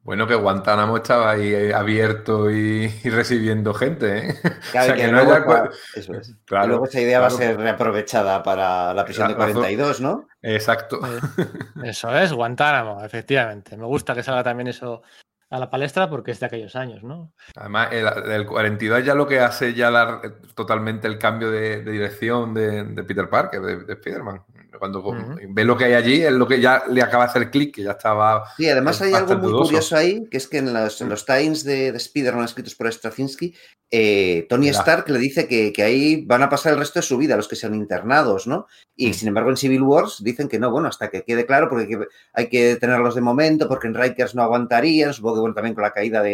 Bueno, 0.03 0.26
que 0.26 0.34
Guantánamo 0.34 0.96
estaba 0.96 1.30
ahí 1.32 1.53
eh, 1.53 1.74
abierto 1.74 2.51
y, 2.51 2.90
y 3.05 3.11
recibiendo 3.11 3.74
gente, 3.74 4.30
¿eh? 4.30 4.34
Claro, 4.70 4.86
sea, 4.86 4.94
que 4.94 5.01
que 5.03 5.07
no 5.09 5.12
luego, 5.24 5.32
haya 5.32 5.44
cua- 5.44 5.70
eso 5.94 6.14
es. 6.14 6.34
Claro, 6.46 6.64
y 6.64 6.68
luego 6.68 6.84
esa 6.86 7.01
idea 7.01 7.20
va 7.20 7.26
a 7.26 7.30
ser 7.30 7.59
reaprovechada 7.59 8.42
para 8.42 8.94
la 8.94 9.05
prisión 9.05 9.28
de 9.28 9.34
La 9.34 9.40
razón- 9.40 9.55
42, 9.62 10.01
¿no? 10.01 10.26
Exacto. 10.42 11.01
Eso 11.84 12.14
es, 12.16 12.32
Guantánamo, 12.32 13.05
efectivamente. 13.05 13.76
Me 13.76 13.84
gusta 13.86 14.14
que 14.14 14.22
salga 14.22 14.44
también 14.44 14.68
eso 14.68 15.03
a 15.51 15.59
la 15.59 15.68
palestra 15.68 16.09
porque 16.09 16.30
es 16.30 16.38
de 16.40 16.46
aquellos 16.46 16.76
años, 16.76 17.03
¿no? 17.03 17.32
Además, 17.57 17.88
el, 17.92 18.07
el 18.30 18.46
42 18.46 19.05
ya 19.05 19.14
lo 19.14 19.26
que 19.26 19.40
hace 19.40 19.74
ya 19.74 19.90
dar 19.90 20.20
eh, 20.22 20.30
totalmente 20.55 21.09
el 21.09 21.18
cambio 21.18 21.51
de, 21.51 21.82
de 21.82 21.90
dirección 21.90 22.55
de, 22.55 22.84
de 22.84 23.03
Peter 23.05 23.28
Parker, 23.28 23.61
de, 23.61 23.76
de 23.84 23.92
Spider-Man. 23.94 24.42
Cuando 24.79 25.03
ve 25.51 25.64
lo 25.64 25.76
que 25.76 25.85
hay 25.87 25.95
allí, 25.95 26.22
es 26.22 26.33
lo 26.33 26.47
que 26.47 26.61
ya 26.61 26.85
le 26.89 27.03
acaba 27.03 27.24
de 27.24 27.31
hacer 27.31 27.51
clic, 27.51 27.74
que 27.74 27.83
ya 27.83 27.93
estaba... 27.93 28.45
Sí, 28.57 28.68
además 28.68 28.97
Es 28.97 29.03
hay 29.03 29.14
algo 29.14 29.35
muy 29.37 29.43
dudoso. 29.51 29.64
curioso 29.64 29.97
ahí, 29.97 30.26
que 30.31 30.37
es 30.37 30.47
que 30.49 30.59
en 30.59 30.72
los, 30.72 31.01
en 31.01 31.09
los 31.09 31.24
times 31.26 31.64
de, 31.64 31.93
de 31.93 31.97
Spider-Man 31.99 32.45
escritos 32.45 32.74
por 32.74 32.93
Straczynski, 32.93 33.55
eh, 33.91 34.47
Tony. 34.49 34.68
Stark 34.68 35.09
le 35.09 35.18
dice 35.18 35.49
que, 35.49 35.72
que 35.72 35.83
ahí 35.83 36.24
van 36.26 36.43
a 36.43 36.49
pasar 36.49 36.72
el 36.74 36.79
resto 36.79 36.99
de 36.99 37.03
su 37.05 37.16
vida 37.16 37.37
los 37.37 37.49
que 37.49 37.57
sean 37.57 37.74
internados, 37.74 38.47
¿no? 38.47 38.66
Y 38.97 39.11
Mm. 39.11 39.14
sin 39.14 39.29
embargo 39.29 39.51
en 39.51 39.57
Civil 39.57 39.83
Wars 39.83 40.18
dicen 40.22 40.49
que 40.49 40.59
no, 40.59 40.70
bueno, 40.70 40.89
hasta 40.89 41.09
que 41.09 41.22
quede 41.24 41.47
claro, 41.47 41.68
porque 41.68 41.85
hay 41.85 41.89
que, 41.89 42.07
hay 42.35 42.49
que 42.49 42.76
tenerlos 42.76 43.14
de 43.14 43.20
momento, 43.22 43.66
porque 43.68 43.87
en 43.89 43.95
Rikers 43.95 44.35
no 44.35 44.43
aguantarían, 44.43 45.12
supongo 45.14 45.37
que 45.37 45.41
bueno, 45.41 45.55
también 45.55 45.74
con 45.74 45.83
la 45.83 45.93
caída 45.93 46.22
de, 46.22 46.31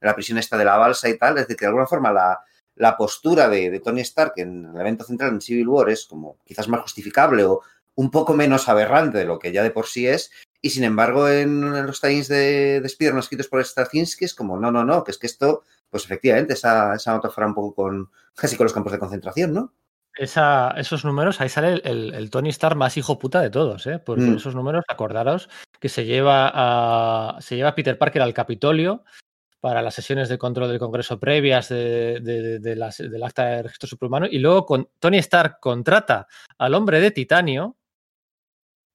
de 0.00 0.06
la 0.06 0.14
prisión 0.14 0.38
esta 0.38 0.56
de 0.58 0.64
la 0.64 0.76
balsa 0.76 1.08
y 1.08 1.16
tal, 1.16 1.34
es 1.38 1.42
decir, 1.44 1.56
que 1.56 1.64
de 1.64 1.68
alguna 1.68 1.86
forma 1.86 2.12
la, 2.12 2.40
la 2.74 2.96
postura 2.96 3.48
de, 3.48 3.70
de 3.70 3.80
Tony 3.80 4.00
Stark 4.00 4.32
en 4.36 4.66
el 4.74 4.80
evento 4.80 5.04
central 5.04 5.30
en 5.30 5.40
Civil 5.40 5.68
War 5.68 5.88
es 5.88 6.06
como 6.06 6.38
quizás 6.44 6.68
más 6.68 6.82
justificable 6.82 7.44
o 7.44 7.62
un 7.96 8.10
poco 8.10 8.34
menos 8.34 8.68
aberrante 8.68 9.18
de 9.18 9.24
lo 9.24 9.38
que 9.38 9.52
ya 9.52 9.62
de 9.62 9.70
por 9.70 9.86
sí 9.86 10.06
es, 10.06 10.30
y 10.62 10.70
sin 10.70 10.84
embargo, 10.84 11.28
en 11.28 11.86
los 11.86 12.00
times 12.00 12.28
de, 12.28 12.80
de 12.80 12.86
Spider-Man 12.86 13.20
escritos 13.20 13.48
por 13.48 13.64
Straczynski 13.64 14.24
es 14.24 14.34
como, 14.34 14.58
no, 14.58 14.70
no, 14.70 14.84
no, 14.84 15.02
que 15.04 15.10
es 15.10 15.18
que 15.18 15.26
esto, 15.26 15.64
pues 15.90 16.04
efectivamente, 16.04 16.52
esa, 16.54 16.94
esa 16.94 17.12
nota 17.12 17.30
fuera 17.30 17.48
un 17.48 17.54
poco 17.54 17.74
con, 17.74 18.10
casi 18.34 18.56
con 18.56 18.64
los 18.64 18.72
campos 18.72 18.92
de 18.92 18.98
concentración, 18.98 19.52
¿no? 19.52 19.72
Esa, 20.18 20.70
esos 20.78 21.04
números, 21.04 21.40
ahí 21.42 21.48
sale 21.50 21.74
el, 21.74 21.82
el- 21.84 22.14
el 22.14 22.30
Tony 22.30 22.48
Stark 22.48 22.76
más 22.76 22.96
hijo 22.96 23.18
puta 23.18 23.42
de 23.42 23.50
todos, 23.50 23.86
¿eh? 23.86 23.98
Por, 23.98 24.16
por 24.16 24.26
Mm. 24.28 24.36
esos 24.36 24.54
números, 24.54 24.84
acordaros 24.88 25.48
que 25.78 25.90
se 25.90 26.06
lleva 26.06 26.50
a, 26.54 27.40
se 27.42 27.56
lleva 27.56 27.70
a 27.70 27.74
Peter 27.74 27.98
Parker 27.98 28.22
al 28.22 28.32
Capitolio 28.32 29.04
para 29.60 29.82
las 29.82 29.94
sesiones 29.94 30.28
de 30.30 30.38
control 30.38 30.68
del 30.68 30.78
Congreso 30.78 31.20
previas 31.20 31.68
de, 31.68 32.20
de- 32.22 32.42
de- 32.42 32.58
de 32.60 32.76
las- 32.76 32.98
del 32.98 33.22
acta 33.22 33.44
de 33.46 33.62
registro 33.64 33.88
superhumano 33.88 34.26
y 34.26 34.38
luego 34.38 34.64
con, 34.64 34.88
Tony 34.98 35.18
Stark 35.18 35.58
contrata 35.60 36.26
al 36.58 36.74
hombre 36.74 37.00
de 37.00 37.10
titanio 37.10 37.76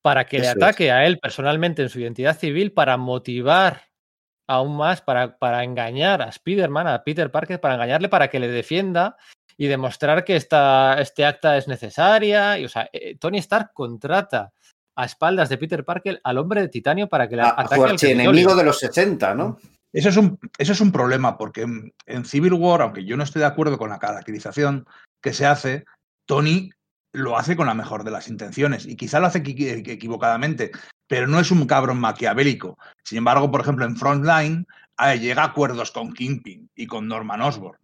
para 0.02 0.26
que 0.26 0.40
le 0.40 0.46
es. 0.46 0.56
ataque 0.56 0.92
a 0.92 1.06
él 1.06 1.20
personalmente 1.20 1.82
en 1.82 1.90
su 1.90 2.00
identidad 2.00 2.38
civil 2.38 2.72
para 2.72 2.98
motivar 2.98 3.84
aún 4.48 4.76
más, 4.76 5.02
para, 5.02 5.38
para 5.38 5.64
engañar 5.64 6.22
a 6.22 6.30
Spider-Man, 6.30 6.88
a 6.88 7.04
Peter 7.04 7.32
Parker, 7.32 7.60
para 7.60 7.76
engañarle 7.76 8.10
para 8.10 8.30
que 8.30 8.40
le 8.40 8.48
defienda 8.50 9.16
y 9.58 9.68
demostrar 9.68 10.26
que 10.26 10.36
esta, 10.36 11.00
este 11.00 11.26
acta 11.26 11.58
es 11.58 11.68
necesaria. 11.68 12.58
Y, 12.58 12.66
o 12.66 12.70
sea, 12.70 12.90
eh, 12.92 13.16
Tony 13.18 13.38
Stark 13.38 13.72
contrata 13.74 14.52
a 14.96 15.06
espaldas 15.06 15.50
de 15.50 15.58
Peter 15.58 15.86
Parker 15.86 16.20
al 16.24 16.38
hombre 16.38 16.62
de 16.62 16.68
titanio 16.68 17.08
para 17.08 17.30
que 17.30 17.38
le 17.38 17.44
A, 17.44 17.50
a 17.50 17.62
ataque 17.62 17.84
al 17.84 17.98
Capitolio. 17.98 18.56
de 18.56 18.64
los 18.64 18.80
60, 18.80 19.34
¿no? 19.36 19.58
Eso 19.94 20.10
es 20.10 20.18
un, 20.18 20.40
eso 20.58 20.72
es 20.72 20.82
un 20.82 20.92
problema, 20.92 21.38
porque 21.38 21.62
en, 21.62 21.94
en 22.06 22.26
Civil 22.26 22.54
War, 22.54 22.82
aunque 22.82 23.04
yo 23.06 23.18
no 23.18 23.24
estoy 23.24 23.42
de 23.42 23.46
acuerdo 23.46 23.78
con 23.78 23.90
la 23.90 24.00
caracterización 24.00 24.86
que 25.22 25.34
se 25.34 25.46
hace, 25.46 25.86
Tony 26.26 26.72
lo 27.14 27.38
hace 27.38 27.56
con 27.56 27.68
la 27.68 27.74
mejor 27.74 28.04
de 28.04 28.12
las 28.12 28.28
intenciones 28.28 28.86
y 28.86 28.96
quizá 28.96 29.20
lo 29.20 29.28
hace 29.28 29.44
equi- 29.44 29.88
equivocadamente, 29.90 30.72
pero 31.08 31.28
no 31.28 31.40
es 31.40 31.52
un 31.52 31.66
cabrón 31.66 32.00
maquiavélico. 32.00 32.78
Sin 33.04 33.18
embargo, 33.18 33.52
por 33.52 33.62
ejemplo, 33.62 33.86
en 33.86 33.98
Frontline 33.98 34.66
eh, 35.00 35.20
llega 35.20 35.44
a 35.44 35.48
acuerdos 35.48 35.92
con 35.92 36.14
Kingpin 36.14 36.70
y 36.76 36.88
con 36.88 37.08
Norman 37.08 37.42
Osborn 37.42 37.80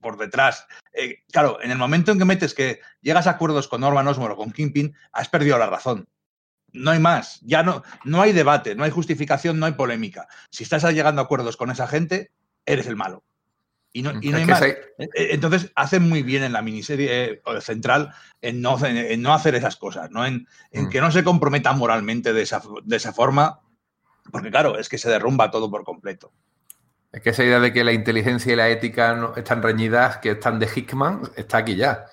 por 0.00 0.18
detrás. 0.18 0.66
Eh, 0.92 1.22
claro, 1.32 1.58
en 1.62 1.70
el 1.70 1.78
momento 1.78 2.12
en 2.12 2.18
que 2.18 2.24
metes 2.24 2.54
que 2.54 2.80
llegas 3.00 3.26
a 3.26 3.30
acuerdos 3.30 3.66
con 3.66 3.80
Norman 3.80 4.06
Osborn 4.06 4.32
o 4.32 4.36
con 4.36 4.52
Kingpin, 4.52 4.94
has 5.12 5.28
perdido 5.28 5.58
la 5.58 5.66
razón. 5.68 6.08
No 6.72 6.90
hay 6.90 6.98
más, 6.98 7.40
ya 7.42 7.62
no, 7.62 7.82
no 8.04 8.20
hay 8.20 8.32
debate, 8.32 8.74
no 8.74 8.84
hay 8.84 8.90
justificación, 8.90 9.58
no 9.58 9.66
hay 9.66 9.72
polémica. 9.72 10.28
Si 10.50 10.64
estás 10.64 10.84
llegando 10.92 11.22
a 11.22 11.24
acuerdos 11.24 11.56
con 11.56 11.70
esa 11.70 11.86
gente, 11.86 12.30
eres 12.66 12.86
el 12.86 12.96
malo. 12.96 13.24
Y 13.96 14.02
no, 14.02 14.10
y 14.20 14.30
no 14.30 14.36
Es 14.36 14.40
hay 14.42 14.44
que 14.44 14.50
más. 14.50 14.58
se- 14.60 14.78
Eh, 14.98 15.28
Entonces, 15.32 15.72
hacen 15.74 16.06
muy 16.06 16.22
bien 16.22 16.42
en 16.42 16.52
la 16.52 16.60
miniserie 16.60 17.24
eh, 17.46 17.60
central 17.60 18.12
en 18.42 18.60
no, 18.60 18.76
en- 18.84 18.98
en 18.98 19.22
no 19.22 19.32
hacer 19.32 19.54
esas 19.54 19.76
cosas, 19.76 20.10
¿no? 20.10 20.26
En, 20.26 20.46
en 20.70 20.84
Mm. 20.84 20.88
que 20.90 21.00
no 21.00 21.10
se 21.10 21.24
comprometan 21.24 21.78
moralmente 21.78 22.34
de 22.34 22.42
esa, 22.42 22.60
de 22.84 22.96
esa 22.96 23.14
forma, 23.14 23.60
porque 24.30 24.50
claro, 24.50 24.78
es 24.78 24.90
que 24.90 24.98
se 24.98 25.08
derrumba 25.08 25.50
todo 25.50 25.70
por 25.70 25.82
completo. 25.84 26.30
Es 27.10 27.22
que 27.22 27.30
esa 27.30 27.42
idea 27.44 27.58
de 27.58 27.72
que 27.72 27.84
la 27.84 27.92
inteligencia 27.92 28.52
y 28.52 28.56
la 28.56 28.68
ética 28.68 29.14
no 29.14 29.34
están 29.34 29.62
reñidas, 29.62 30.18
que 30.18 30.32
están 30.32 30.58
de 30.58 30.68
Hickman, 30.74 31.22
está 31.34 31.58
aquí 31.58 31.74
ya. 31.76 32.04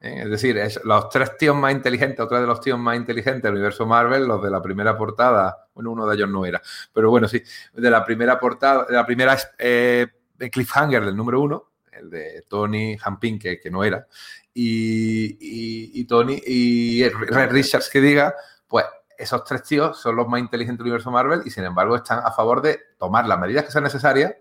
¿eh? 0.00 0.22
Es 0.24 0.30
decir, 0.30 0.56
es 0.58 0.80
los 0.84 1.08
tres 1.08 1.36
tíos 1.36 1.54
más 1.54 1.70
inteligentes, 1.72 2.18
otra 2.18 2.40
de 2.40 2.48
los 2.48 2.60
tíos 2.60 2.80
más 2.80 2.96
inteligentes 2.96 3.44
del 3.44 3.52
universo 3.54 3.86
Marvel, 3.86 4.26
los 4.26 4.42
de 4.42 4.50
la 4.50 4.60
primera 4.60 4.98
portada, 4.98 5.68
bueno, 5.74 5.92
uno 5.92 6.04
de 6.08 6.16
ellos 6.16 6.28
no 6.28 6.44
era, 6.44 6.60
pero 6.92 7.10
bueno, 7.10 7.28
sí, 7.28 7.40
de 7.74 7.90
la 7.90 8.04
primera 8.04 8.40
portada, 8.40 8.86
de 8.86 8.94
la 8.94 9.06
primera 9.06 9.36
eh, 9.58 10.08
cliffhanger 10.38 11.04
del 11.04 11.16
número 11.16 11.40
uno, 11.40 11.70
el 11.92 12.10
de 12.10 12.44
Tony 12.48 12.96
Hampin, 13.02 13.38
que, 13.38 13.58
que 13.58 13.70
no 13.70 13.82
era, 13.84 14.06
y, 14.54 16.00
y, 16.00 16.04
Tony 16.06 16.42
y 16.44 17.08
Red 17.08 17.52
Richards 17.52 17.88
que 17.88 18.00
diga, 18.00 18.34
pues 18.66 18.84
esos 19.16 19.44
tres 19.44 19.62
tíos 19.62 20.00
son 20.00 20.16
los 20.16 20.26
más 20.26 20.40
inteligentes 20.40 20.78
del 20.78 20.86
universo 20.86 21.10
Marvel 21.10 21.42
y 21.44 21.50
sin 21.50 21.64
embargo 21.64 21.94
están 21.94 22.20
a 22.24 22.32
favor 22.32 22.60
de 22.60 22.80
tomar 22.98 23.26
las 23.26 23.38
medidas 23.38 23.64
que 23.64 23.70
sean 23.70 23.84
necesarias, 23.84 24.34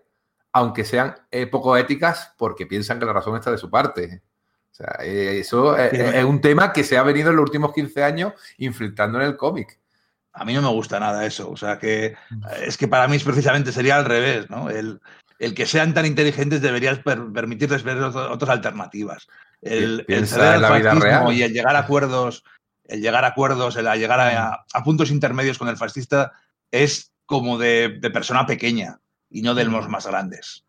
aunque 0.54 0.86
sean 0.86 1.16
eh, 1.30 1.46
poco 1.46 1.78
éticas, 1.78 2.34
porque 2.38 2.66
piensan 2.66 3.00
que 3.00 3.06
la 3.06 3.14
razón 3.14 3.36
está 3.36 3.52
de 3.52 3.60
su 3.60 3.70
parte. 3.70 4.24
O 4.72 4.76
sea, 4.76 4.98
eh, 5.02 5.40
eso 5.40 5.76
es, 5.78 6.24
un 6.24 6.42
tema 6.42 6.74
que 6.74 6.84
se 6.84 6.98
ha 6.98 7.04
venido 7.04 7.30
en 7.30 7.36
los 7.36 7.44
últimos 7.44 7.74
15 7.74 8.04
años 8.04 8.34
infiltrando 8.58 9.20
en 9.20 9.28
el 9.28 9.38
cómic. 9.38 9.80
A 10.34 10.46
mí 10.46 10.54
no 10.54 10.62
me 10.62 10.70
gusta 10.70 11.00
nada 11.00 11.26
eso. 11.26 11.50
O 11.50 11.58
sea, 11.58 11.80
que 11.80 12.16
es 12.62 12.78
que 12.78 12.88
para 12.88 13.08
mí 13.08 13.18
precisamente 13.20 13.72
sería 13.72 13.98
al 13.98 14.06
revés, 14.06 14.50
¿no? 14.50 14.70
El, 14.70 15.02
el 15.40 15.54
que 15.54 15.66
sean 15.66 15.94
tan 15.94 16.06
inteligentes 16.06 16.62
debería 16.62 17.02
permitirles 17.04 17.84
ver 17.84 17.98
otras 17.98 18.50
alternativas. 18.50 19.28
El, 19.62 20.06
el 20.08 20.28
ceder 20.28 20.60
la 20.60 20.78
vida 20.78 20.94
real. 20.94 21.34
y 21.34 21.42
el 21.44 21.54
llegar 21.54 21.76
a 21.76 21.80
acuerdos 21.80 22.44
el 22.88 23.02
llegar 23.02 23.26
a 23.26 23.30
acuerdos, 23.30 23.76
el 23.76 23.86
llegar 23.86 24.20
a, 24.20 24.84
puntos 24.84 25.12
intermedios 25.12 25.58
con 25.58 25.68
el 25.68 25.78
fascista 25.78 26.34
es 26.72 27.12
como 27.26 27.58
de, 27.58 28.00
persona 28.14 28.46
pequeña 28.46 29.00
y 29.30 29.42
no 29.42 29.54
de 29.54 29.66
los 29.66 29.90
más 29.90 30.08
grandes. 30.08 30.64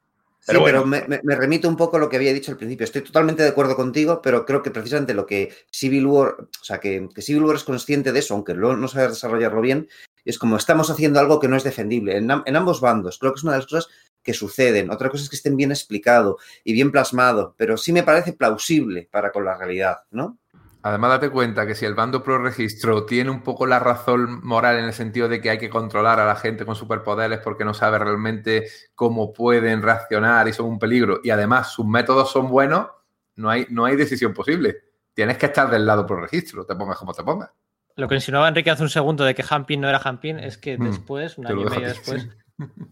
Pero, 0.47 0.65
pero 0.65 0.87
me, 0.87 1.05
remito 1.23 1.69
un 1.69 1.77
poco 1.77 1.99
a 1.99 2.01
lo 2.01 2.09
que 2.09 2.17
había 2.17 2.33
dicho 2.33 2.51
al 2.51 2.57
principio. 2.57 2.85
Estoy 2.85 3.03
totalmente 3.03 3.43
de 3.43 3.51
acuerdo 3.51 3.77
contigo, 3.77 4.23
pero 4.23 4.47
creo 4.47 4.63
que 4.63 4.71
precisamente 4.71 5.13
lo 5.13 5.27
que 5.27 5.55
Civil 5.71 6.07
War, 6.07 6.37
o 6.39 6.65
sea, 6.65 6.81
que, 6.81 7.07
Civil 7.19 7.45
War 7.45 7.57
es 7.57 7.65
consciente 7.65 8.13
de 8.13 8.19
eso, 8.21 8.33
aunque 8.33 8.55
no 8.55 8.89
sabe 8.89 9.09
desarrollarlo 9.09 9.61
bien, 9.61 9.89
es 10.25 10.39
como 10.39 10.57
estamos 10.57 10.89
haciendo 10.91 11.21
algo 11.21 11.39
que 11.39 11.49
no 11.49 11.57
es 11.57 11.65
defendible 11.65 12.17
en, 12.17 12.31
en, 12.31 12.57
ambos 12.57 12.81
bandos. 12.81 13.19
Creo 13.19 13.33
que 13.33 13.39
es 13.39 13.45
una 13.45 13.53
de 13.53 13.59
las 13.59 13.67
cosas 13.67 13.89
que 14.29 14.35
suceden. 14.35 14.91
Otra 14.91 15.09
cosa 15.09 15.25
es 15.25 15.31
que 15.31 15.37
estén 15.37 15.57
bien 15.57 15.71
explicado 15.71 16.37
y 16.63 16.75
bien 16.75 16.93
plasmado, 16.93 17.55
pero 17.57 17.79
sí 17.79 17.95
me 17.95 18.03
parece 18.03 18.35
plausible 18.35 19.09
para 19.11 19.33
con 19.33 19.43
la 19.47 19.57
realidad, 19.57 20.01
¿no? 20.11 20.37
Además, 20.83 21.13
date 21.13 21.31
cuenta 21.31 21.67
que 21.67 21.75
si 21.75 21.87
el 21.87 21.95
bando 21.95 22.23
pro 22.23 22.37
registro 22.37 23.07
tiene 23.07 23.31
un 23.31 23.43
poco 23.43 23.67
la 23.67 23.79
razón 23.79 24.45
moral 24.45 24.77
en 24.77 24.85
el 24.85 24.93
sentido 24.93 25.31
de 25.31 25.41
que 25.41 25.49
hay 25.49 25.57
que 25.57 25.71
controlar 25.71 26.21
a 26.21 26.27
la 26.27 26.37
gente 26.37 26.67
con 26.67 26.75
superpoderes 26.75 27.39
porque 27.39 27.65
no 27.65 27.73
sabe 27.73 27.99
realmente 27.99 28.69
cómo 28.95 29.33
pueden 29.33 29.81
reaccionar 29.81 30.47
y 30.47 30.53
son 30.53 30.67
un 30.67 30.79
peligro, 30.79 31.21
y 31.25 31.31
además 31.31 31.73
sus 31.73 31.87
métodos 31.87 32.31
son 32.31 32.51
buenos, 32.51 32.89
no 33.37 33.49
hay, 33.49 33.67
no 33.71 33.87
hay 33.87 33.97
decisión 33.97 34.35
posible. 34.35 34.77
Tienes 35.15 35.39
que 35.39 35.47
estar 35.47 35.71
del 35.71 35.87
lado 35.87 36.05
pro 36.05 36.21
registro, 36.21 36.67
te 36.67 36.77
pongas 36.77 36.99
como 36.99 37.15
te 37.15 37.23
pongas. 37.23 37.51
Lo 37.97 38.09
que 38.09 38.17
insinuaba 38.17 38.49
Enrique 38.49 38.71
hace 38.71 38.83
un 38.83 38.91
segundo 38.91 39.25
de 39.25 39.35
que 39.35 39.45
Hampin 39.49 39.81
no 39.81 39.89
era 39.89 40.03
Hampin 40.05 40.39
es 40.39 40.59
que 40.59 40.77
mm, 40.77 40.85
después, 40.85 41.39
un 41.39 41.47
año 41.47 41.63
y 41.63 41.65
medio 41.65 41.89
después, 41.89 42.29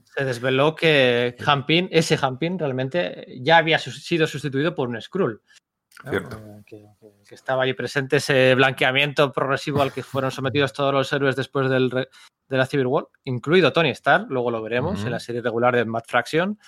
se 0.04 0.24
desveló 0.24 0.74
que 0.74 1.36
Hampin, 1.44 1.88
ese 1.90 2.18
Hampin, 2.20 2.58
realmente 2.58 3.26
ya 3.40 3.58
había 3.58 3.78
sido 3.78 4.26
sustituido 4.26 4.74
por 4.74 4.88
un 4.88 5.00
Skrull. 5.00 5.42
Eh, 6.12 6.20
que, 6.66 6.84
estaba 7.30 7.62
ahí 7.62 7.72
presente 7.72 8.16
ese 8.16 8.54
blanqueamiento 8.54 9.32
progresivo 9.32 9.80
al 9.80 9.92
que 9.92 10.02
fueron 10.02 10.30
sometidos 10.30 10.74
todos 10.74 10.92
los 10.92 11.10
héroes 11.12 11.36
después 11.36 11.70
del, 11.70 11.88
de 11.88 12.06
la 12.56 12.66
Civil 12.66 12.86
War, 12.86 13.08
incluido 13.24 13.72
Tony 13.72 13.90
Stark, 13.90 14.26
luego 14.28 14.50
lo 14.50 14.62
veremos 14.62 15.04
en 15.04 15.10
la 15.10 15.20
serie 15.20 15.40
regular 15.40 15.74
de 15.74 15.84
Matt 15.84 16.06
Fraction, 16.06 16.58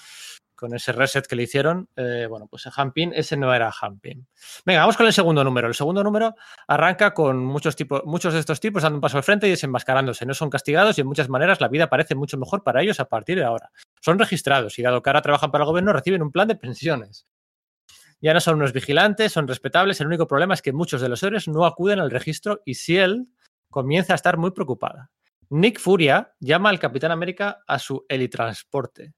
con 0.58 0.74
ese 0.74 0.90
reset 0.90 1.24
que 1.24 1.36
le 1.36 1.44
hicieron. 1.44 1.88
Eh, 1.94 2.26
bueno, 2.28 2.48
pues 2.48 2.68
Hampin, 2.76 3.12
ese 3.14 3.36
no 3.36 3.54
era 3.54 3.72
Hampin. 3.80 4.26
Venga, 4.66 4.80
vamos 4.80 4.96
con 4.96 5.06
el 5.06 5.12
segundo 5.12 5.44
número. 5.44 5.68
El 5.68 5.74
segundo 5.74 6.02
número 6.02 6.34
arranca 6.66 7.14
con 7.14 7.44
muchos, 7.44 7.76
tipos, 7.76 8.02
muchos 8.04 8.34
de 8.34 8.40
estos 8.40 8.58
tipos 8.58 8.82
dando 8.82 8.96
un 8.96 9.00
paso 9.00 9.16
al 9.16 9.22
frente 9.22 9.46
y 9.46 9.50
desenmascarándose. 9.50 10.26
No 10.26 10.34
son 10.34 10.50
castigados 10.50 10.98
y 10.98 11.02
en 11.02 11.06
muchas 11.06 11.28
maneras 11.28 11.60
la 11.60 11.68
vida 11.68 11.88
parece 11.88 12.16
mucho 12.16 12.36
mejor 12.38 12.64
para 12.64 12.82
ellos 12.82 12.98
a 12.98 13.04
partir 13.04 13.38
de 13.38 13.44
ahora. 13.44 13.70
Son 14.00 14.18
registrados 14.18 14.76
y 14.80 14.82
dado 14.82 15.00
que 15.00 15.10
ahora 15.10 15.22
trabajan 15.22 15.52
para 15.52 15.62
el 15.62 15.68
gobierno 15.68 15.92
reciben 15.92 16.22
un 16.22 16.32
plan 16.32 16.48
de 16.48 16.56
pensiones. 16.56 17.28
Ya 18.20 18.34
no 18.34 18.40
son 18.40 18.56
unos 18.56 18.72
vigilantes, 18.72 19.30
son 19.30 19.46
respetables. 19.46 20.00
El 20.00 20.08
único 20.08 20.26
problema 20.26 20.54
es 20.54 20.62
que 20.62 20.72
muchos 20.72 21.00
de 21.00 21.08
los 21.08 21.22
héroes 21.22 21.46
no 21.46 21.64
acuden 21.64 22.00
al 22.00 22.10
registro 22.10 22.62
y 22.64 22.74
Ciel 22.74 23.28
comienza 23.70 24.12
a 24.12 24.16
estar 24.16 24.38
muy 24.38 24.50
preocupada. 24.50 25.12
Nick 25.50 25.78
Furia 25.78 26.34
llama 26.40 26.70
al 26.70 26.80
Capitán 26.80 27.12
América 27.12 27.60
a 27.66 27.78
su 27.78 28.04
helitransporte. 28.08 29.14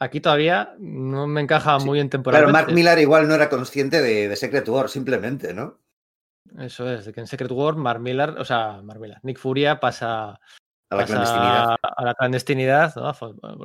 Aquí 0.00 0.20
todavía 0.20 0.74
no 0.78 1.26
me 1.26 1.40
encaja 1.40 1.78
muy 1.78 1.98
en 1.98 2.08
temporada. 2.08 2.42
Pero 2.42 2.52
Mark 2.52 2.72
Millar 2.72 2.98
igual 3.00 3.26
no 3.26 3.34
era 3.34 3.48
consciente 3.48 4.00
de, 4.00 4.34
Secret 4.36 4.68
War, 4.68 4.88
simplemente, 4.88 5.52
¿no? 5.52 5.80
Eso 6.58 6.90
es, 6.90 7.04
de 7.04 7.12
que 7.12 7.20
en 7.20 7.26
Secret 7.26 7.50
War, 7.50 7.74
Mark 7.76 8.00
Millar, 8.00 8.38
o 8.38 8.44
sea, 8.44 8.80
Mark 8.82 9.00
Millar, 9.00 9.18
Nick 9.22 9.38
Furia 9.38 9.80
pasa 9.80 10.38
a 10.90 10.96
la 10.96 11.04
clandestinidad. 11.04 11.76
A 11.82 12.04
la 12.04 12.14
clandestinidad, 12.14 12.94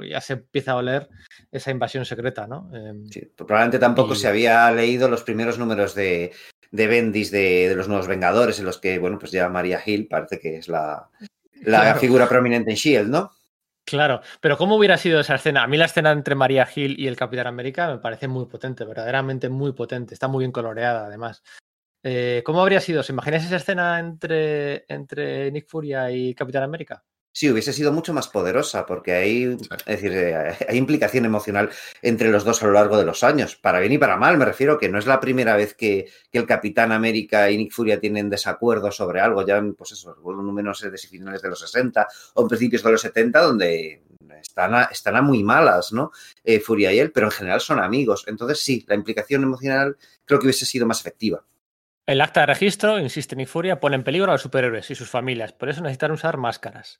ya 0.10 0.22
se 0.22 0.34
empieza 0.34 0.72
a 0.72 0.78
oler 0.78 1.08
esa 1.52 1.72
invasión 1.72 2.04
secreta, 2.04 2.48
¿no? 2.48 2.70
Em, 2.74 3.08
sí, 3.10 3.22
probablemente 3.36 3.80
tampoco 3.80 4.16
se 4.16 4.28
había 4.28 4.70
leído 4.72 5.08
los 5.08 5.24
primeros 5.24 5.60
números 5.60 5.94
de, 5.94 6.32
de 6.72 6.88
Bendis 6.88 7.30
de, 7.30 7.74
los 7.76 7.88
Nuevos 7.88 8.08
Vengadores, 8.08 8.58
en 8.58 8.66
los 8.66 8.80
que, 8.80 8.98
bueno, 8.98 9.20
pues 9.20 9.32
ya 9.32 9.48
María 9.50 9.82
Hill 9.86 10.08
parece 10.08 10.40
que 10.40 10.58
es 10.58 10.68
la, 10.68 11.10
la 11.62 11.96
figura 11.96 12.28
prominente 12.28 12.72
en 12.72 12.78
Shield, 12.78 13.10
¿no? 13.10 13.32
Claro, 13.86 14.22
pero 14.40 14.58
¿cómo 14.58 14.78
hubiera 14.78 14.98
sido 14.98 15.20
esa 15.20 15.36
escena? 15.36 15.64
A 15.64 15.68
mí 15.68 15.78
la 15.78 15.86
escena 15.86 16.12
entre 16.12 16.36
María 16.36 16.68
Hill 16.74 16.96
y 16.98 17.08
el 17.08 17.18
Capitán 17.18 17.48
América 17.48 17.88
me 17.90 17.98
parece 18.00 18.28
muy 18.30 18.46
potente, 18.46 18.86
verdaderamente 18.86 19.50
muy 19.50 19.74
potente. 19.74 20.14
Está 20.14 20.28
muy 20.30 20.40
bien 20.44 20.52
coloreada, 20.54 21.06
además. 21.08 21.44
Eh, 22.04 22.44
¿Cómo 22.46 22.62
habría 22.62 22.82
sido? 22.82 23.04
¿Se 23.04 23.14
imagináis 23.14 23.46
esa 23.46 23.58
escena 23.58 24.00
entre, 24.00 24.86
entre 24.90 25.52
Nick 25.52 25.68
Furia 25.70 26.12
y 26.12 26.36
Capitán 26.36 26.64
América? 26.64 27.04
Sí, 27.36 27.50
hubiese 27.50 27.74
sido 27.74 27.92
mucho 27.92 28.14
más 28.14 28.28
poderosa, 28.28 28.86
porque 28.86 29.14
hay, 29.14 29.44
es 29.44 29.86
decir, 29.86 30.12
eh, 30.14 30.56
hay 30.70 30.78
implicación 30.78 31.26
emocional 31.26 31.72
entre 32.04 32.30
los 32.30 32.44
dos 32.44 32.62
a 32.62 32.68
lo 32.68 32.74
largo 32.74 32.96
de 32.96 33.06
los 33.06 33.24
años, 33.24 33.56
para 33.56 33.80
bien 33.80 33.94
y 33.94 33.98
para 33.98 34.18
mal. 34.18 34.38
Me 34.38 34.46
refiero 34.46 34.78
que 34.78 34.88
no 34.88 35.00
es 35.00 35.08
la 35.08 35.20
primera 35.20 35.56
vez 35.56 35.74
que, 35.74 36.08
el 36.32 36.46
Capitán 36.46 36.92
América 36.92 37.50
y 37.50 37.58
Nick 37.58 37.72
Furia 37.72 38.00
tienen 38.00 38.30
desacuerdo 38.30 38.92
sobre 38.92 39.20
algo, 39.20 39.46
ya 39.46 39.58
en, 39.58 39.74
pues 39.74 39.94
eso, 39.94 40.16
menos 40.54 40.82
de 40.82 40.98
finales 40.98 41.42
de 41.42 41.50
los 41.50 41.60
60 41.60 42.08
o 42.36 42.42
en 42.44 42.48
principios 42.48 42.84
de 42.84 42.92
los 42.92 43.02
70, 43.02 43.42
donde 43.42 44.04
están 44.40 44.76
a, 44.76 44.84
están 44.84 45.16
a 45.16 45.22
muy 45.22 45.44
malas, 45.44 45.92
¿no? 45.92 46.12
Eh, 46.44 46.60
Furia 46.60 46.94
y 46.94 47.00
él, 47.00 47.12
pero 47.12 47.28
en 47.28 47.32
general 47.32 47.62
son 47.62 47.80
amigos. 47.80 48.26
Entonces, 48.28 48.60
sí, 48.60 48.86
la 48.88 48.96
implicación 48.96 49.42
emocional 49.44 49.98
creo 50.26 50.40
que 50.40 50.46
hubiese 50.46 50.66
sido 50.66 50.86
más 50.86 51.00
efectiva. 51.00 51.44
El 52.06 52.22
acta 52.22 52.42
de 52.42 52.48
registro, 52.48 53.00
insiste 53.00 53.36
Nick 53.36 53.48
Furia, 53.48 53.80
pone 53.80 53.96
en 53.96 54.04
peligro 54.04 54.30
a 54.30 54.36
los 54.36 54.42
superhéroes 54.42 54.92
y 54.92 54.96
sus 54.96 55.10
familias, 55.10 55.54
por 55.54 55.70
eso 55.70 55.82
necesitan 55.82 56.12
usar 56.12 56.38
máscaras. 56.38 57.00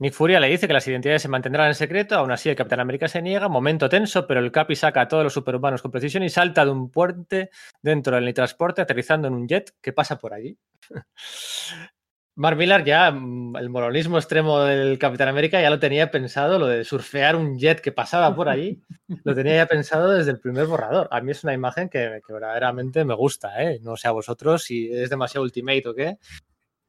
Nick 0.00 0.14
Furia 0.14 0.40
le 0.40 0.48
dice 0.48 0.66
que 0.66 0.72
las 0.72 0.88
identidades 0.88 1.20
se 1.20 1.28
mantendrán 1.28 1.68
en 1.68 1.74
secreto, 1.74 2.14
aún 2.14 2.32
así 2.32 2.48
el 2.48 2.56
Capitán 2.56 2.80
América 2.80 3.06
se 3.06 3.20
niega, 3.20 3.48
momento 3.48 3.90
tenso, 3.90 4.26
pero 4.26 4.40
el 4.40 4.50
Capi 4.50 4.74
saca 4.74 5.02
a 5.02 5.08
todos 5.08 5.22
los 5.22 5.34
superhumanos 5.34 5.82
con 5.82 5.90
precisión 5.90 6.22
y 6.22 6.30
salta 6.30 6.64
de 6.64 6.70
un 6.70 6.90
puente 6.90 7.50
dentro 7.82 8.18
del 8.18 8.32
transporte, 8.32 8.80
aterrizando 8.80 9.28
en 9.28 9.34
un 9.34 9.46
jet 9.46 9.74
que 9.82 9.92
pasa 9.92 10.18
por 10.18 10.32
allí. 10.32 10.56
Mark 12.34 12.56
Millar 12.56 12.82
ya, 12.82 13.10
mm, 13.10 13.56
el 13.56 13.68
moronismo 13.68 14.16
extremo 14.16 14.60
del 14.60 14.98
Capitán 14.98 15.28
América 15.28 15.60
ya 15.60 15.68
lo 15.68 15.78
tenía 15.78 16.10
pensado, 16.10 16.58
lo 16.58 16.66
de 16.66 16.82
surfear 16.84 17.36
un 17.36 17.58
jet 17.58 17.82
que 17.82 17.92
pasaba 17.92 18.34
por 18.34 18.48
allí, 18.48 18.82
lo 19.24 19.34
tenía 19.34 19.56
ya 19.56 19.66
pensado 19.66 20.12
desde 20.12 20.30
el 20.30 20.40
primer 20.40 20.64
borrador. 20.64 21.08
A 21.10 21.20
mí 21.20 21.32
es 21.32 21.44
una 21.44 21.52
imagen 21.52 21.90
que, 21.90 22.22
verdaderamente 22.26 23.04
me 23.04 23.12
gusta, 23.12 23.62
¿eh? 23.62 23.78
no 23.82 23.98
sé 23.98 24.08
a 24.08 24.12
vosotros 24.12 24.62
si 24.62 24.90
es 24.90 25.10
demasiado 25.10 25.44
ultimate 25.44 25.86
o 25.86 25.94
qué, 25.94 26.16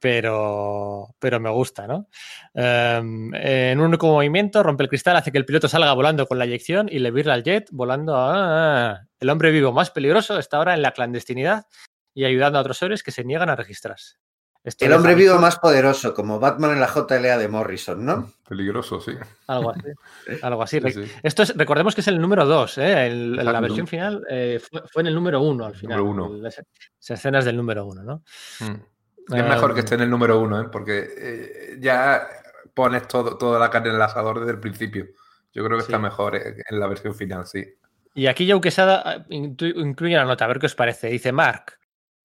pero, 0.02 1.16
pero 1.20 1.40
me 1.40 1.52
gusta, 1.52 1.86
¿no? 1.86 2.08
Em, 2.54 3.34
en 3.36 3.80
un 3.80 3.86
único 3.86 4.08
movimiento 4.08 4.64
rompe 4.64 4.84
el 4.84 4.90
cristal, 4.90 5.16
hace 5.16 5.32
que 5.32 5.38
el 5.38 5.46
piloto 5.46 5.70
salga 5.70 5.94
volando 5.94 6.28
con 6.28 6.40
la 6.40 6.46
eyección 6.46 6.90
y 6.92 7.00
le 7.00 7.12
virla 7.12 7.36
al 7.36 7.44
jet 7.44 7.70
volando 7.72 8.16
a... 8.18 9.08
El 9.20 9.30
hombre 9.30 9.52
vivo 9.52 9.72
más 9.72 9.92
peligroso 9.92 10.40
está 10.40 10.58
ahora 10.58 10.74
en 10.74 10.82
la 10.82 10.92
clandestinidad 10.92 11.68
y 12.16 12.26
ayudando 12.26 12.58
a 12.58 12.62
otros 12.62 12.82
héroes 12.82 13.04
que 13.04 13.12
se 13.12 13.24
niegan 13.24 13.50
a 13.50 13.56
registrarse. 13.56 14.16
el 14.64 14.94
hombre 14.94 15.14
vivo 15.14 15.38
más 15.38 15.60
poderoso, 15.60 16.16
como 16.16 16.40
Batman 16.40 16.72
en 16.72 16.80
la 16.80 16.88
JLA 16.88 17.38
de 17.38 17.48
Morrison, 17.48 18.04
¿no? 18.04 18.34
Peligroso, 18.50 19.00
sí. 19.00 19.12
Algo 19.46 19.70
así. 19.70 20.40
Algo 20.42 20.64
así. 20.64 20.80
Esto 21.22 21.44
es, 21.44 21.56
recordemos 21.56 21.94
que 21.94 22.02
es 22.02 22.08
el 22.08 22.20
número 22.20 22.48
2, 22.48 22.78
¿eh? 22.80 23.10
la 23.12 23.62
versión 23.62 23.86
final 23.86 24.26
eh, 24.28 24.60
fue, 24.92 25.04
en 25.04 25.08
el 25.08 25.14
número 25.14 25.42
1 25.42 25.64
al 25.64 25.76
final. 25.76 26.00
Número 26.00 26.28
uno. 26.28 26.38
Las, 26.42 26.60
escenas 27.08 27.46
del 27.46 27.56
número 27.56 27.86
1, 27.86 28.04
¿no? 28.04 28.24
Mm. 28.62 28.91
Es 29.32 29.46
mejor 29.46 29.74
que 29.74 29.82
esté 29.82 29.96
en 29.96 30.02
el 30.02 30.10
número 30.10 30.40
uno, 30.40 30.62
¿eh? 30.62 30.68
porque 30.72 31.08
eh, 31.18 31.78
ya 31.80 32.28
pones 32.74 33.08
todo, 33.08 33.38
toda 33.38 33.60
la 33.60 33.70
carne 33.70 33.90
en 33.90 33.96
el 33.96 34.02
asador 34.02 34.40
desde 34.40 34.54
el 34.54 34.60
principio. 34.60 35.08
Yo 35.54 35.64
creo 35.66 35.78
que 35.78 35.84
está 35.84 36.00
mejor 36.00 36.36
en 36.36 36.80
la 36.80 36.88
versión 36.88 37.14
final, 37.14 37.46
sí. 37.46 37.66
Y 38.14 38.28
aquí 38.28 38.50
Joe 38.50 38.62
Quesada 38.62 39.02
ah, 39.06 39.26
incluye 39.30 40.16
la 40.16 40.26
nota, 40.26 40.46
a 40.46 40.48
ver 40.48 40.60
qué 40.60 40.66
os 40.66 40.76
parece. 40.76 41.08
Dice 41.08 41.32
Mark, 41.32 41.80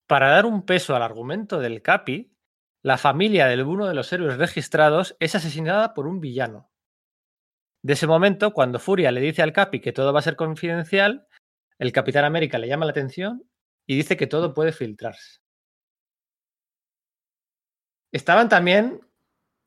para 0.05 0.29
dar 0.29 0.45
un 0.45 0.65
peso 0.65 0.95
al 0.95 1.01
argumento 1.01 1.59
del 1.59 1.81
Capi, 1.81 2.33
la 2.81 2.97
familia 2.97 3.47
de 3.47 3.61
uno 3.63 3.87
de 3.87 3.93
los 3.93 4.11
héroes 4.11 4.37
registrados 4.37 5.15
es 5.19 5.35
asesinada 5.35 5.93
por 5.93 6.07
un 6.07 6.19
villano. 6.19 6.69
De 7.81 7.93
ese 7.93 8.07
momento, 8.07 8.53
cuando 8.53 8.79
Furia 8.79 9.11
le 9.11 9.21
dice 9.21 9.41
al 9.41 9.53
Capi 9.53 9.79
que 9.79 9.93
todo 9.93 10.11
va 10.11 10.19
a 10.19 10.23
ser 10.23 10.35
confidencial, 10.35 11.27
el 11.79 11.91
Capitán 11.91 12.25
América 12.25 12.57
le 12.57 12.67
llama 12.67 12.85
la 12.85 12.91
atención 12.91 13.43
y 13.85 13.95
dice 13.95 14.17
que 14.17 14.27
todo 14.27 14.53
puede 14.53 14.71
filtrarse. 14.71 15.39
Estaban 18.11 18.49
también 18.49 18.99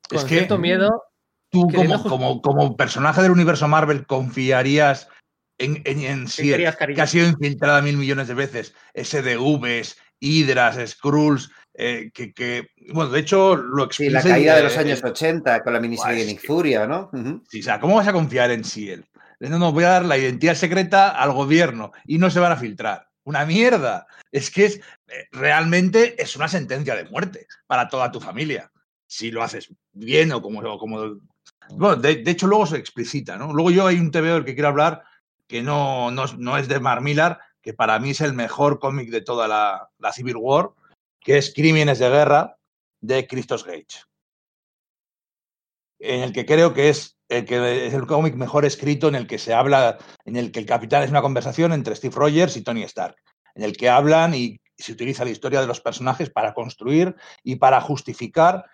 con 0.09 0.17
Es 0.19 0.23
que- 0.25 0.35
cierto 0.35 0.57
miedo. 0.57 1.03
Tú, 1.53 1.67
como, 1.75 2.01
como, 2.03 2.41
como 2.41 2.77
personaje 2.77 3.21
del 3.21 3.31
universo 3.31 3.67
Marvel, 3.67 4.05
confiarías 4.07 5.09
en, 5.59 5.81
en, 5.83 5.99
en 5.99 6.25
cariño? 6.77 6.95
que 6.95 7.01
ha 7.01 7.07
sido 7.07 7.27
infiltrada 7.27 7.81
mil 7.81 7.97
millones 7.97 8.29
de 8.29 8.33
veces, 8.35 8.73
SDVs, 8.95 9.97
Hydras, 10.21 10.77
Skrulls, 10.91 11.51
eh, 11.73 12.09
que, 12.13 12.31
que- 12.33 12.67
bueno, 12.93 13.11
de 13.11 13.19
hecho 13.19 13.55
lo 13.57 13.89
Sí, 13.91 14.09
la 14.09 14.19
explica 14.19 14.35
caída 14.37 14.55
de 14.55 14.63
los 14.63 14.77
años 14.77 15.03
80 15.03 15.61
con 15.61 15.73
la 15.73 15.81
miniserie 15.81 16.21
de 16.25 16.31
Nick 16.31 16.45
Furia, 16.45 16.87
¿no? 16.87 17.11
Sí, 17.49 17.59
o 17.59 17.63
sea, 17.63 17.79
¿cómo 17.81 17.95
vas 17.95 18.07
a 18.07 18.13
confiar 18.13 18.49
en 18.51 18.61
Shield? 18.61 19.03
No, 19.41 19.59
no, 19.59 19.71
voy 19.73 19.83
a 19.83 19.89
dar 19.89 20.05
la 20.05 20.17
identidad 20.17 20.55
secreta 20.55 21.09
al 21.09 21.33
gobierno 21.33 21.91
y 22.05 22.17
no 22.17 22.29
se 22.29 22.39
van 22.39 22.51
a 22.53 22.57
filtrar. 22.57 23.07
Una 23.23 23.45
mierda. 23.45 24.07
Es 24.31 24.49
que 24.51 24.65
es 24.65 24.81
realmente 25.31 26.21
es 26.21 26.35
una 26.35 26.47
sentencia 26.47 26.95
de 26.95 27.05
muerte 27.05 27.47
para 27.67 27.87
toda 27.87 28.11
tu 28.11 28.19
familia. 28.19 28.71
Si 29.07 29.31
lo 29.31 29.43
haces 29.43 29.73
bien 29.91 30.31
o 30.31 30.41
como. 30.41 30.77
como 30.77 31.19
bueno, 31.69 31.95
de, 31.97 32.23
hecho, 32.25 32.47
luego 32.47 32.65
se 32.65 32.77
explicita, 32.77 33.37
¿no? 33.37 33.53
Luego 33.53 33.71
yo 33.71 33.87
hay 33.87 33.97
un 33.97 34.11
TVO 34.11 34.35
del 34.35 34.45
que 34.45 34.53
quiero 34.53 34.69
hablar 34.69 35.03
que 35.47 35.61
no, 35.61 36.11
no, 36.11 36.25
no 36.37 36.57
es 36.57 36.67
de 36.67 36.79
Mark 36.79 37.01
Millar, 37.01 37.39
que 37.61 37.73
para 37.73 37.99
mí 37.99 38.11
es 38.11 38.21
el 38.21 38.33
mejor 38.33 38.79
cómic 38.79 39.09
de 39.09 39.21
toda 39.21 39.47
la, 39.47 39.89
la 39.99 40.13
Civil 40.13 40.37
War, 40.37 40.71
que 41.19 41.37
es 41.37 41.53
Crímenes 41.53 41.99
de 41.99 42.09
Guerra 42.09 42.57
de 43.01 43.27
Christos 43.27 43.65
Gage 43.65 44.11
en 46.01 46.21
el 46.21 46.33
que 46.33 46.45
creo 46.45 46.73
que 46.73 46.89
es 46.89 47.17
el 47.29 47.45
que 47.45 47.87
es 47.87 47.93
el 47.93 48.07
cómic 48.07 48.35
mejor 48.35 48.65
escrito 48.65 49.07
en 49.07 49.15
el 49.15 49.25
que 49.25 49.37
se 49.37 49.53
habla, 49.53 49.97
en 50.25 50.35
el 50.35 50.51
que 50.51 50.59
el 50.59 50.65
capitán 50.65 51.03
es 51.03 51.11
una 51.11 51.21
conversación 51.21 51.71
entre 51.71 51.95
Steve 51.95 52.13
Rogers 52.15 52.57
y 52.57 52.63
Tony 52.63 52.83
Stark, 52.83 53.15
en 53.55 53.63
el 53.63 53.77
que 53.77 53.87
hablan 53.87 54.33
y 54.33 54.59
se 54.81 54.91
utiliza 54.93 55.23
la 55.25 55.31
historia 55.31 55.61
de 55.61 55.67
los 55.67 55.79
personajes 55.81 56.29
para 56.29 56.53
construir 56.53 57.15
y 57.43 57.55
para 57.57 57.79
justificar 57.81 58.65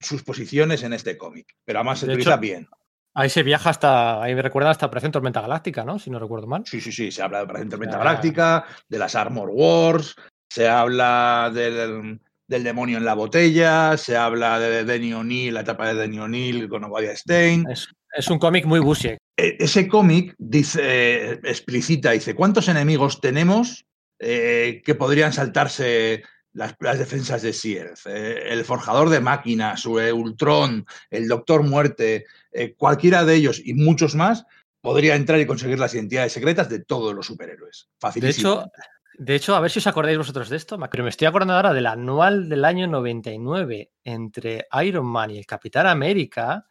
sus 0.00 0.22
posiciones 0.22 0.82
en 0.82 0.92
este 0.92 1.18
cómic. 1.18 1.54
Pero 1.64 1.80
además 1.80 1.98
se 2.00 2.06
De 2.06 2.12
utiliza 2.12 2.32
hecho- 2.32 2.40
bien. 2.40 2.68
Ahí 3.14 3.30
se 3.30 3.42
viaja 3.42 3.70
hasta. 3.70 4.22
Ahí 4.22 4.34
me 4.34 4.42
recuerda 4.42 4.70
hasta 4.70 4.86
Operación 4.86 5.10
Tormenta 5.10 5.40
Galáctica, 5.40 5.84
¿no? 5.84 5.98
Si 5.98 6.08
no 6.08 6.20
recuerdo 6.20 6.46
mal. 6.46 6.62
Sí, 6.66 6.80
sí, 6.80 6.92
sí, 6.92 7.10
se 7.10 7.20
habla 7.22 7.38
de 7.38 7.44
Operación 7.44 7.70
Tormenta. 7.70 7.98
Galáctica, 7.98 8.64
de 8.88 8.98
las 8.98 9.16
Armor 9.16 9.50
Wars, 9.52 10.14
se 10.48 10.68
habla 10.68 11.50
del, 11.52 12.20
del 12.46 12.62
demonio 12.64 12.96
en 12.98 13.04
la 13.04 13.14
botella, 13.14 13.96
se 13.96 14.16
habla 14.16 14.60
de 14.60 14.84
Denny 14.84 15.14
O'Neill, 15.14 15.52
la 15.54 15.60
etapa 15.62 15.88
de 15.88 15.94
Denny 15.94 16.20
O'Neill 16.20 16.68
con 16.68 16.84
Obadiah 16.84 17.16
Stein. 17.16 17.64
Es, 17.68 17.88
es 18.12 18.28
un 18.28 18.38
cómic 18.38 18.66
muy 18.66 18.78
Busiek. 18.78 19.18
E- 19.36 19.56
ese 19.58 19.88
cómic 19.88 20.36
dice, 20.38 20.80
eh, 20.84 21.40
explicita, 21.42 22.12
dice, 22.12 22.36
¿cuántos 22.36 22.68
enemigos 22.68 23.20
tenemos 23.20 23.84
eh, 24.18 24.82
que 24.84 24.94
podrían 24.94 25.32
saltarse 25.32 26.22
las, 26.52 26.74
las 26.80 26.98
defensas 26.98 27.42
de 27.42 27.52
Sierz? 27.52 28.06
Eh, 28.06 28.52
el 28.52 28.64
forjador 28.64 29.08
de 29.10 29.20
máquinas, 29.20 29.84
eh, 29.86 30.12
Ultron, 30.12 30.86
el 31.10 31.28
Doctor 31.28 31.62
Muerte, 31.62 32.26
eh, 32.52 32.74
cualquiera 32.74 33.24
de 33.24 33.34
ellos 33.34 33.60
y 33.64 33.74
muchos 33.74 34.14
más 34.14 34.46
podría 34.80 35.16
entrar 35.16 35.40
y 35.40 35.46
conseguir 35.46 35.78
las 35.78 35.94
identidades 35.94 36.32
secretas 36.32 36.68
de 36.68 36.84
todos 36.84 37.14
los 37.14 37.26
superhéroes. 37.26 37.88
De 37.90 37.98
Facilísimo. 38.00 38.52
hecho, 38.52 38.70
de 39.18 39.34
hecho, 39.34 39.56
a 39.56 39.60
ver 39.60 39.70
si 39.70 39.80
os 39.80 39.86
acordáis 39.88 40.16
vosotros 40.16 40.48
de 40.48 40.56
esto, 40.56 40.78
pero 40.90 41.02
me 41.02 41.10
estoy 41.10 41.26
acordando 41.26 41.54
ahora 41.54 41.72
del 41.72 41.86
anual 41.86 42.48
del 42.48 42.64
año 42.64 42.86
99 42.86 43.90
entre 44.04 44.66
Iron 44.84 45.06
Man 45.06 45.32
y 45.32 45.38
el 45.38 45.46
Capitán 45.46 45.88
América, 45.88 46.66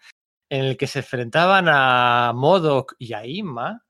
en 0.49 0.63
el 0.63 0.77
que 0.77 0.87
se 0.87 0.99
enfrentaban 0.99 1.65
a 1.67 2.31
Modok 2.33 2.95
y 2.99 3.11
a 3.11 3.25
Ima. 3.25 3.85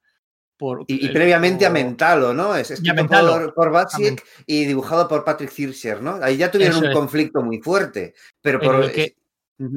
Por, 0.58 0.86
Y, 0.88 1.10
previamente 1.10 1.66
a 1.66 1.70
Mentalo, 1.70 2.34
¿no? 2.34 2.56
Es 2.56 2.72
escrito 2.72 2.96
Mentalo. 2.96 3.34
por, 3.34 3.54
por 3.54 3.72
Batsiek 3.72 4.24
y 4.48 4.66
dibujado 4.66 5.08
por 5.08 5.24
Patrick 5.24 5.54
Thirsier, 5.54 6.02
¿no? 6.02 6.20
Ahí 6.22 6.38
ya 6.38 6.50
tuvieron 6.50 6.80
un 6.80 6.86
es. 6.86 6.94
conflicto 6.94 7.44
muy 7.44 7.60
fuerte. 7.60 8.16
Pero 8.42 8.60
por. 8.60 8.92
que-. 8.92 9.16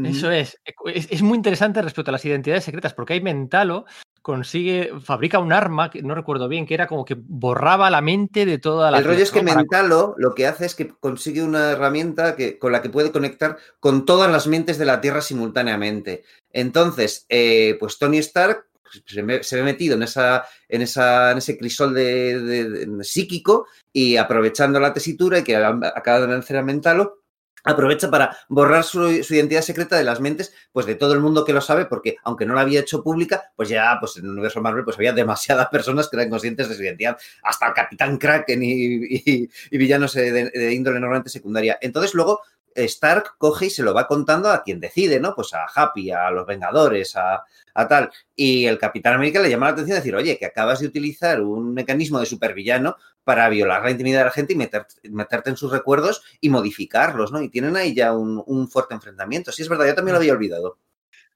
Eso 0.04 0.30
es. 0.30 0.58
es. 0.94 1.08
es 1.10 1.22
muy 1.22 1.36
interesante 1.36 1.82
respecto 1.82 2.10
a 2.10 2.12
las 2.12 2.24
identidades 2.24 2.64
secretas, 2.64 2.94
porque 2.94 3.12
hay 3.12 3.20
Mentalo 3.20 3.84
consigue, 4.22 4.92
fabrica 5.02 5.38
un 5.38 5.52
arma, 5.52 5.90
que 5.90 6.02
no 6.02 6.14
recuerdo 6.14 6.48
bien, 6.48 6.66
que 6.66 6.74
era 6.74 6.86
como 6.86 7.04
que 7.04 7.16
borraba 7.18 7.90
la 7.90 8.00
mente 8.00 8.44
de 8.44 8.58
toda 8.58 8.90
la 8.90 8.98
El 8.98 9.04
rollo 9.04 9.22
es 9.22 9.30
que 9.30 9.42
Mentalo 9.42 10.14
lo 10.18 10.34
que 10.34 10.46
hace 10.46 10.66
es 10.66 10.74
que 10.74 10.88
consigue 10.88 11.42
una 11.42 11.70
herramienta 11.70 12.36
que, 12.36 12.58
con 12.58 12.72
la 12.72 12.82
que 12.82 12.90
puede 12.90 13.12
conectar 13.12 13.56
con 13.80 14.04
todas 14.04 14.30
las 14.30 14.46
mentes 14.46 14.78
de 14.78 14.84
la 14.84 15.00
Tierra 15.00 15.22
simultáneamente. 15.22 16.24
Entonces, 16.52 17.26
eh, 17.28 17.76
pues 17.80 17.98
Tony 17.98 18.18
Stark 18.18 18.66
se 19.06 19.22
ve, 19.22 19.42
se 19.42 19.56
ve 19.56 19.62
metido 19.62 19.94
en, 19.94 20.02
esa, 20.02 20.44
en, 20.68 20.82
ese 20.82 21.58
crisol 21.58 21.94
de, 21.94 22.88
psíquico 23.02 23.66
y 23.92 24.16
aprovechando 24.16 24.80
la 24.80 24.92
tesitura 24.92 25.38
y 25.38 25.44
que 25.44 25.56
acaba 25.56 26.20
de 26.20 26.26
vencer 26.26 26.56
a 26.56 26.62
Mentalo, 26.62 27.20
aprovecha 27.64 28.10
para 28.10 28.36
borrar 28.48 28.84
su, 28.84 29.10
identidad 29.10 29.62
secreta 29.62 29.96
de 29.96 30.04
las 30.04 30.20
mentes 30.20 30.52
pues 30.72 30.86
de 30.86 30.94
todo 30.94 31.12
el 31.12 31.20
mundo 31.20 31.44
que 31.44 31.52
lo 31.52 31.60
sabe 31.60 31.86
porque 31.86 32.16
aunque 32.24 32.46
no 32.46 32.54
la 32.54 32.62
había 32.62 32.80
hecho 32.80 33.02
pública 33.02 33.52
pues 33.56 33.68
ya 33.68 33.96
pues 34.00 34.16
en 34.16 34.24
el 34.24 34.30
universo 34.30 34.62
Marvel 34.62 34.84
pues 34.84 34.96
había 34.96 35.12
demasiadas 35.12 35.68
personas 35.72 36.08
que 36.08 36.16
eran 36.16 36.30
conscientes 36.30 36.68
de 36.68 36.74
su 36.74 36.82
identidad 36.82 37.18
hasta 37.42 37.68
el 37.68 37.74
Capitán 37.74 38.18
Kraken 38.18 38.60
y, 38.62 39.48
villanos 39.70 40.14
de, 40.14 40.50
de, 40.50 40.72
índole 40.72 41.00
normalmente 41.00 41.30
secundaria. 41.30 41.78
Entonces 41.80 42.14
luego 42.14 42.40
Stark 42.74 43.36
coge 43.38 43.66
y 43.66 43.70
se 43.70 43.82
lo 43.82 43.94
va 43.94 44.06
contando 44.06 44.50
a 44.50 44.62
quien 44.62 44.80
decide, 44.80 45.20
¿no? 45.20 45.34
Pues 45.34 45.52
a 45.54 45.66
Happy, 45.74 46.10
a 46.10 46.30
los 46.30 46.46
Vengadores, 46.46 47.16
a, 47.16 47.44
tal. 47.88 48.10
Y 48.36 48.66
el 48.66 48.78
Capitán 48.78 49.14
América 49.14 49.40
le 49.40 49.50
llama 49.50 49.66
la 49.66 49.72
atención 49.72 49.96
decir, 49.96 50.14
oye, 50.14 50.38
que 50.38 50.46
acabas 50.46 50.80
de 50.80 50.86
utilizar 50.86 51.40
un 51.40 51.74
mecanismo 51.74 52.20
de 52.20 52.26
supervillano 52.26 52.96
para 53.24 53.48
violar 53.48 53.84
la 53.84 53.90
intimidad 53.90 54.20
de 54.20 54.24
la 54.26 54.30
gente 54.30 54.52
y 54.52 54.56
meter, 54.56 54.86
meterte 55.04 55.50
en 55.50 55.56
sus 55.56 55.70
recuerdos 55.70 56.22
y 56.40 56.48
modificarlos, 56.48 57.32
¿no? 57.32 57.42
Y 57.42 57.48
tienen 57.48 57.76
ahí 57.76 57.94
ya 57.94 58.12
un, 58.12 58.42
un 58.46 58.68
fuerte 58.68 58.94
enfrentamiento. 58.94 59.52
Sí, 59.52 59.62
es 59.62 59.68
verdad, 59.68 59.86
yo 59.86 59.94
también 59.94 60.14
lo 60.14 60.18
había 60.18 60.32
olvidado. 60.32 60.78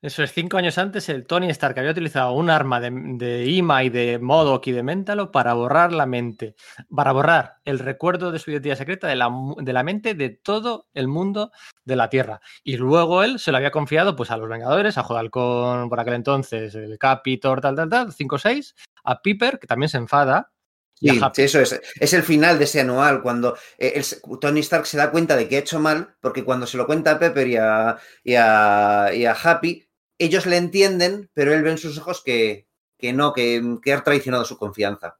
Eso 0.04 0.22
es, 0.22 0.34
cinco 0.34 0.58
años 0.58 0.76
antes 0.76 1.08
el 1.08 1.24
Tony 1.24 1.48
Stark 1.48 1.78
había 1.78 1.92
utilizado 1.92 2.32
un 2.32 2.50
arma 2.50 2.78
de, 2.78 2.90
de 2.92 3.46
Ima 3.46 3.84
y 3.84 3.88
de 3.88 4.18
Modok 4.18 4.66
y 4.66 4.72
de 4.72 4.82
Mentalo 4.82 5.32
para 5.32 5.54
borrar 5.54 5.94
la 5.94 6.04
mente, 6.04 6.56
para 6.94 7.12
borrar 7.12 7.56
el 7.64 7.78
recuerdo 7.78 8.30
de 8.30 8.38
su 8.38 8.50
identidad 8.50 8.76
secreta 8.76 9.08
de 9.08 9.16
la, 9.16 9.30
de 9.56 9.72
la 9.72 9.82
mente 9.82 10.12
de 10.12 10.28
todo 10.28 10.88
el 10.92 11.08
mundo 11.08 11.52
de 11.86 11.96
la 11.96 12.10
Tierra. 12.10 12.42
Y 12.62 12.76
luego 12.76 13.22
él 13.22 13.38
se 13.38 13.50
lo 13.50 13.56
había 13.56 13.70
confiado 13.70 14.14
pues 14.14 14.30
a 14.30 14.36
los 14.36 14.46
Vengadores, 14.46 14.98
a 14.98 15.04
Jodalcón 15.04 15.88
por 15.88 15.98
aquel 15.98 16.12
entonces, 16.12 16.74
el 16.74 16.98
Capitor, 16.98 17.62
tal, 17.62 17.74
tal, 17.74 17.88
tal, 17.88 18.12
5-6, 18.12 18.74
a 19.04 19.22
Piper, 19.22 19.58
que 19.58 19.66
también 19.66 19.88
se 19.88 19.96
enfada, 19.96 20.52
Sí, 21.00 21.20
eso 21.42 21.60
es. 21.60 21.80
Es 22.00 22.12
el 22.14 22.22
final 22.22 22.58
de 22.58 22.64
ese 22.64 22.80
anual, 22.80 23.20
cuando 23.20 23.56
eh, 23.78 23.92
el, 23.96 24.04
Tony 24.40 24.60
Stark 24.60 24.86
se 24.86 24.96
da 24.96 25.10
cuenta 25.10 25.36
de 25.36 25.48
que 25.48 25.56
ha 25.56 25.58
hecho 25.58 25.80
mal, 25.80 26.14
porque 26.20 26.44
cuando 26.44 26.66
se 26.66 26.76
lo 26.76 26.86
cuenta 26.86 27.12
a 27.12 27.18
Pepper 27.18 27.48
y 27.48 27.56
a, 27.56 27.98
y 28.22 28.34
a, 28.36 29.10
y 29.12 29.24
a 29.26 29.32
Happy, 29.32 29.83
ellos 30.18 30.46
le 30.46 30.56
entienden, 30.56 31.30
pero 31.34 31.52
él 31.52 31.62
ve 31.62 31.72
en 31.72 31.78
sus 31.78 31.98
ojos 31.98 32.22
que, 32.24 32.68
que 32.98 33.12
no, 33.12 33.32
que, 33.32 33.78
ha 33.92 34.02
traicionado 34.02 34.44
su 34.44 34.56
confianza. 34.56 35.18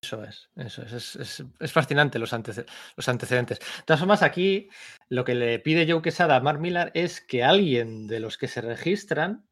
Eso 0.00 0.22
es, 0.22 0.48
eso 0.54 0.82
es, 0.82 1.44
es, 1.58 1.72
fascinante 1.72 2.20
los, 2.20 2.32
antecedentes. 2.32 3.58
De 3.58 3.82
todas 3.84 3.98
formas, 3.98 4.22
aquí 4.22 4.68
lo 5.08 5.24
que 5.24 5.34
le 5.34 5.58
pide 5.58 5.90
Joe 5.90 6.02
Quesada 6.02 6.36
a 6.36 6.40
Mark 6.40 6.60
Millar 6.60 6.92
es 6.94 7.20
que 7.20 7.42
alguien 7.42 8.06
de 8.06 8.20
los 8.20 8.38
que 8.38 8.46
se 8.46 8.60
registran, 8.60 9.48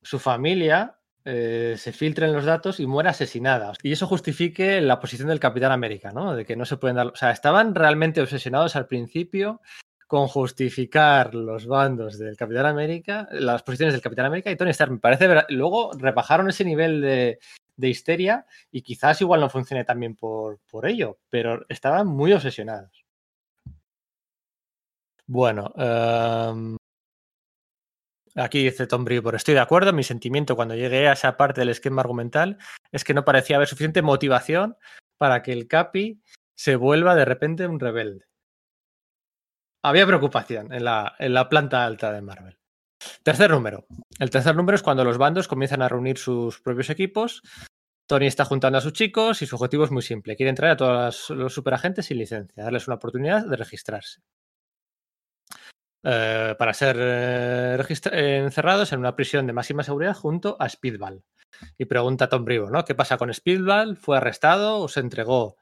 su 0.00 0.20
familia, 0.20 1.00
eh, 1.24 1.74
se 1.76 1.92
filtren 1.92 2.32
los 2.32 2.44
datos 2.44 2.78
y 2.78 2.86
muera 2.86 3.10
asesinada. 3.10 3.72
Y 3.82 3.90
eso 3.90 4.06
justifique 4.06 4.80
la 4.80 5.00
posición 5.00 5.28
del 5.28 5.40
Capitán 5.40 5.72
América, 5.72 6.12
¿no? 6.12 6.36
De 6.36 6.46
que 6.46 6.54
no 6.54 6.64
se 6.64 6.76
pueden 6.76 6.96
dar. 6.96 7.08
O 7.08 7.16
sea, 7.16 7.32
estaban 7.32 7.74
realmente 7.74 8.20
obsesionados 8.20 8.76
al 8.76 8.86
principio 8.86 9.60
con 10.08 10.26
justificar 10.26 11.34
los 11.34 11.66
bandos 11.66 12.18
del 12.18 12.36
Capitán 12.36 12.66
América, 12.66 13.28
las 13.30 13.62
posiciones 13.62 13.92
del 13.92 14.02
Capitán 14.02 14.26
América 14.26 14.50
y 14.50 14.56
Tony 14.56 14.70
Stark. 14.70 14.90
Me 14.90 14.98
parece. 14.98 15.28
Luego 15.50 15.92
rebajaron 15.92 16.48
ese 16.48 16.64
nivel 16.64 17.00
de, 17.02 17.38
de 17.76 17.88
histeria 17.88 18.46
y 18.72 18.82
quizás 18.82 19.20
igual 19.20 19.40
no 19.40 19.50
funcione 19.50 19.84
también 19.84 20.16
por, 20.16 20.58
por 20.70 20.86
ello, 20.86 21.18
pero 21.28 21.64
estaban 21.68 22.06
muy 22.08 22.32
obsesionados. 22.32 23.04
Bueno, 25.26 25.72
um, 25.76 26.76
Aquí 28.34 28.62
dice 28.62 28.86
Tom 28.86 29.04
Brewer, 29.04 29.34
estoy 29.34 29.54
de 29.54 29.60
acuerdo, 29.60 29.92
mi 29.92 30.04
sentimiento 30.04 30.54
cuando 30.54 30.76
llegué 30.76 31.08
a 31.08 31.12
esa 31.14 31.36
parte 31.36 31.60
del 31.60 31.70
esquema 31.70 32.02
argumental 32.02 32.56
es 32.92 33.02
que 33.02 33.12
no 33.12 33.24
parecía 33.24 33.56
haber 33.56 33.66
suficiente 33.66 34.00
motivación 34.00 34.76
para 35.16 35.42
que 35.42 35.52
el 35.52 35.66
Capi 35.66 36.22
se 36.54 36.76
vuelva 36.76 37.16
de 37.16 37.24
repente 37.24 37.66
un 37.66 37.80
rebelde. 37.80 38.27
Había 39.88 40.06
preocupación 40.06 40.70
en 40.70 40.84
la, 40.84 41.16
en 41.18 41.32
la 41.32 41.48
planta 41.48 41.82
alta 41.86 42.12
de 42.12 42.20
Marvel. 42.20 42.58
Tercer 43.22 43.50
número. 43.50 43.86
El 44.18 44.28
tercer 44.28 44.54
número 44.54 44.76
es 44.76 44.82
cuando 44.82 45.02
los 45.02 45.16
bandos 45.16 45.48
comienzan 45.48 45.80
a 45.80 45.88
reunir 45.88 46.18
sus 46.18 46.60
propios 46.60 46.90
equipos. 46.90 47.40
Tony 48.06 48.26
está 48.26 48.44
juntando 48.44 48.76
a 48.76 48.82
sus 48.82 48.92
chicos 48.92 49.40
y 49.40 49.46
su 49.46 49.56
objetivo 49.56 49.84
es 49.84 49.90
muy 49.90 50.02
simple. 50.02 50.36
Quiere 50.36 50.50
entrar 50.50 50.72
a 50.72 50.76
todos 50.76 51.30
los 51.30 51.54
superagentes 51.54 52.04
sin 52.04 52.18
licencia, 52.18 52.64
darles 52.64 52.86
una 52.86 52.96
oportunidad 52.96 53.46
de 53.46 53.56
registrarse. 53.56 54.20
Eh, 56.04 56.54
para 56.58 56.74
ser 56.74 56.96
eh, 57.00 58.42
encerrados 58.44 58.92
en 58.92 58.98
una 58.98 59.16
prisión 59.16 59.46
de 59.46 59.54
máxima 59.54 59.82
seguridad 59.82 60.14
junto 60.14 60.58
a 60.60 60.68
Speedball. 60.68 61.24
Y 61.78 61.86
pregunta 61.86 62.28
Tom 62.28 62.44
Brivo, 62.44 62.68
¿no? 62.68 62.84
¿Qué 62.84 62.94
pasa 62.94 63.16
con 63.16 63.32
Speedball? 63.32 63.96
¿Fue 63.96 64.18
arrestado 64.18 64.80
o 64.80 64.88
se 64.88 65.00
entregó? 65.00 65.56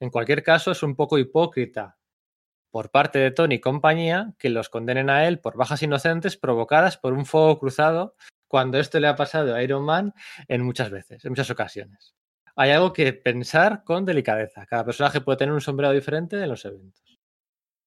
En 0.00 0.08
cualquier 0.08 0.42
caso, 0.42 0.70
es 0.70 0.82
un 0.82 0.96
poco 0.96 1.18
hipócrita 1.18 1.98
por 2.70 2.90
parte 2.90 3.18
de 3.18 3.30
Tony 3.30 3.56
y 3.56 3.60
compañía 3.60 4.34
que 4.38 4.50
los 4.50 4.68
condenen 4.68 5.10
a 5.10 5.26
él 5.26 5.38
por 5.38 5.56
bajas 5.56 5.82
inocentes 5.82 6.36
provocadas 6.36 6.96
por 6.98 7.12
un 7.12 7.26
fuego 7.26 7.58
cruzado 7.58 8.14
cuando 8.48 8.78
esto 8.78 9.00
le 9.00 9.08
ha 9.08 9.16
pasado 9.16 9.54
a 9.54 9.62
Iron 9.62 9.84
Man 9.84 10.14
en 10.48 10.62
muchas 10.62 10.90
veces, 10.90 11.24
en 11.24 11.32
muchas 11.32 11.50
ocasiones. 11.50 12.14
Hay 12.54 12.70
algo 12.70 12.92
que 12.92 13.12
pensar 13.12 13.84
con 13.84 14.04
delicadeza. 14.04 14.64
Cada 14.66 14.84
personaje 14.84 15.20
puede 15.20 15.38
tener 15.38 15.52
un 15.52 15.60
sombrero 15.60 15.92
diferente 15.92 16.42
en 16.42 16.48
los 16.48 16.64
eventos. 16.64 17.18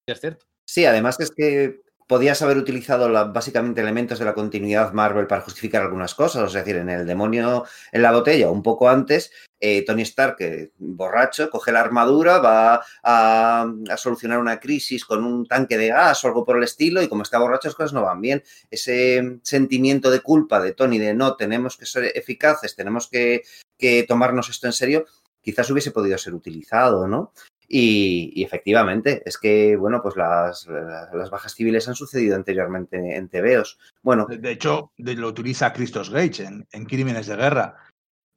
Es 0.05 0.19
cierto. 0.19 0.45
Sí, 0.65 0.85
además 0.85 1.19
es 1.19 1.31
que 1.31 1.81
podías 2.09 2.41
haber 2.41 2.57
utilizado 2.57 3.07
básicamente 3.31 3.81
elementos 3.81 4.17
de 4.17 4.25
la 4.25 4.33
continuidad 4.33 4.93
Marvel 4.93 5.27
para 5.27 5.43
justificar 5.43 5.83
algunas 5.83 6.15
cosas. 6.15 6.47
Es 6.47 6.53
decir, 6.53 6.77
en 6.77 6.89
el 6.89 7.05
demonio 7.05 7.65
en 7.91 8.01
la 8.01 8.11
botella, 8.11 8.49
un 8.49 8.63
poco 8.63 8.89
antes, 8.89 9.31
eh, 9.59 9.85
Tony 9.85 10.01
Stark, 10.01 10.37
borracho, 10.79 11.51
coge 11.51 11.71
la 11.71 11.81
armadura, 11.81 12.39
va 12.39 12.81
a, 13.03 13.71
a, 13.91 13.97
solucionar 13.97 14.39
una 14.39 14.59
crisis 14.59 15.05
con 15.05 15.23
un 15.23 15.45
tanque 15.45 15.77
de 15.77 15.89
gas 15.89 16.25
o 16.25 16.29
algo 16.29 16.43
por 16.43 16.57
el 16.57 16.63
estilo, 16.63 17.03
y 17.03 17.07
como 17.07 17.21
está 17.21 17.37
borracho, 17.37 17.67
las 17.67 17.75
cosas 17.75 17.93
no 17.93 18.01
van 18.01 18.21
bien. 18.21 18.41
Ese 18.71 19.37
sentimiento 19.43 20.09
de 20.09 20.21
culpa 20.21 20.59
de 20.59 20.73
Tony 20.73 20.97
de 20.97 21.13
no, 21.13 21.35
tenemos 21.35 21.77
que 21.77 21.85
ser 21.85 22.11
eficaces, 22.15 22.75
tenemos 22.75 23.07
que, 23.07 23.43
que 23.77 24.01
tomarnos 24.01 24.49
esto 24.49 24.65
en 24.65 24.73
serio, 24.73 25.05
quizás 25.43 25.69
hubiese 25.69 25.91
podido 25.91 26.17
ser 26.17 26.33
utilizado, 26.33 27.07
¿no? 27.07 27.33
Y, 27.71 28.31
y, 28.33 28.43
efectivamente, 28.43 29.21
es 29.25 29.37
que, 29.37 29.75
bueno, 29.75 30.01
pues 30.01 30.15
las, 30.15 30.67
las, 30.67 31.29
bajas 31.29 31.53
civiles 31.53 31.87
han 31.87 31.93
sucedido 31.93 32.35
anteriormente 32.35 33.15
en 33.15 33.29
TVOs. 33.29 33.77
Bueno. 34.01 34.25
De 34.27 34.51
hecho, 34.51 34.91
lo 34.97 35.27
utiliza 35.27 35.71
Christos 35.71 36.09
Gage 36.09 36.43
en, 36.43 36.67
en 36.71 36.85
Crímenes 36.85 37.27
de 37.27 37.35
Guerra. 37.35 37.75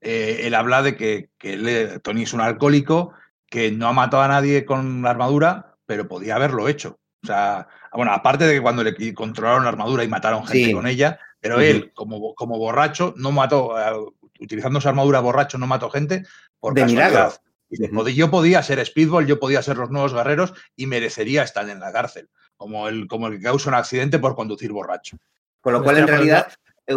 Eh, 0.03 0.43
él 0.45 0.55
habla 0.55 0.83
de 0.83 0.97
que, 0.97 1.31
que 1.39 1.55
él, 1.55 2.01
Tony 2.03 2.25
es 2.25 2.35
un 2.35 2.43
alcohólico 2.43 3.15
que 3.49 3.71
no 3.71 3.89
ha 3.89 3.93
matado 3.93 4.23
a 4.23 4.29
nadie 4.29 4.67
con 4.67 5.01
la 5.01 5.11
armadura, 5.11 5.77
pero 5.87 6.09
podía 6.09 6.37
haberlo 6.37 6.69
hecho. 6.69 6.99
O 7.23 7.27
sea, 7.27 7.69
bueno, 7.93 8.13
aparte 8.13 8.47
de 8.47 8.55
que 8.55 8.63
cuando 8.63 8.83
le 8.83 9.15
controlaron 9.15 9.63
la 9.63 9.71
armadura 9.71 10.05
y 10.05 10.09
mataron 10.09 10.47
gente 10.47 10.67
sí. 10.67 10.73
con 10.73 10.87
ella, 10.87 11.19
pero 11.41 11.61
él, 11.61 11.93
como, 11.95 12.35
como 12.35 12.59
borracho, 12.59 13.15
no 13.17 13.31
mató, 13.31 13.75
uh, 13.75 14.15
utilizando 14.41 14.81
su 14.81 14.89
armadura 14.89 15.21
borracho, 15.21 15.59
no 15.59 15.67
mató 15.67 15.91
gente 15.91 16.25
por 16.59 16.75
de 16.75 16.85
milagro. 16.85 17.33
Yo 18.15 18.31
podía 18.31 18.63
ser 18.63 18.85
Speedball, 18.85 19.27
yo 19.27 19.39
podía 19.39 19.63
ser 19.63 19.77
los 19.77 19.91
nuevos 19.91 20.13
guerreros 20.13 20.53
y 20.77 20.87
merecería 20.87 21.43
estar 21.43 21.69
en 21.69 21.81
la 21.81 21.93
cárcel, 21.93 22.29
como 22.57 22.89
el, 22.89 23.07
como 23.07 23.29
el 23.29 23.39
que 23.39 23.45
causa 23.45 23.71
un 23.71 23.75
accidente 23.75 24.19
por 24.19 24.35
conducir 24.35 24.73
borracho. 24.73 25.17
Con 25.61 25.73
lo 25.73 25.83
cual, 25.83 25.99
en 25.99 26.09
realidad, 26.09 26.53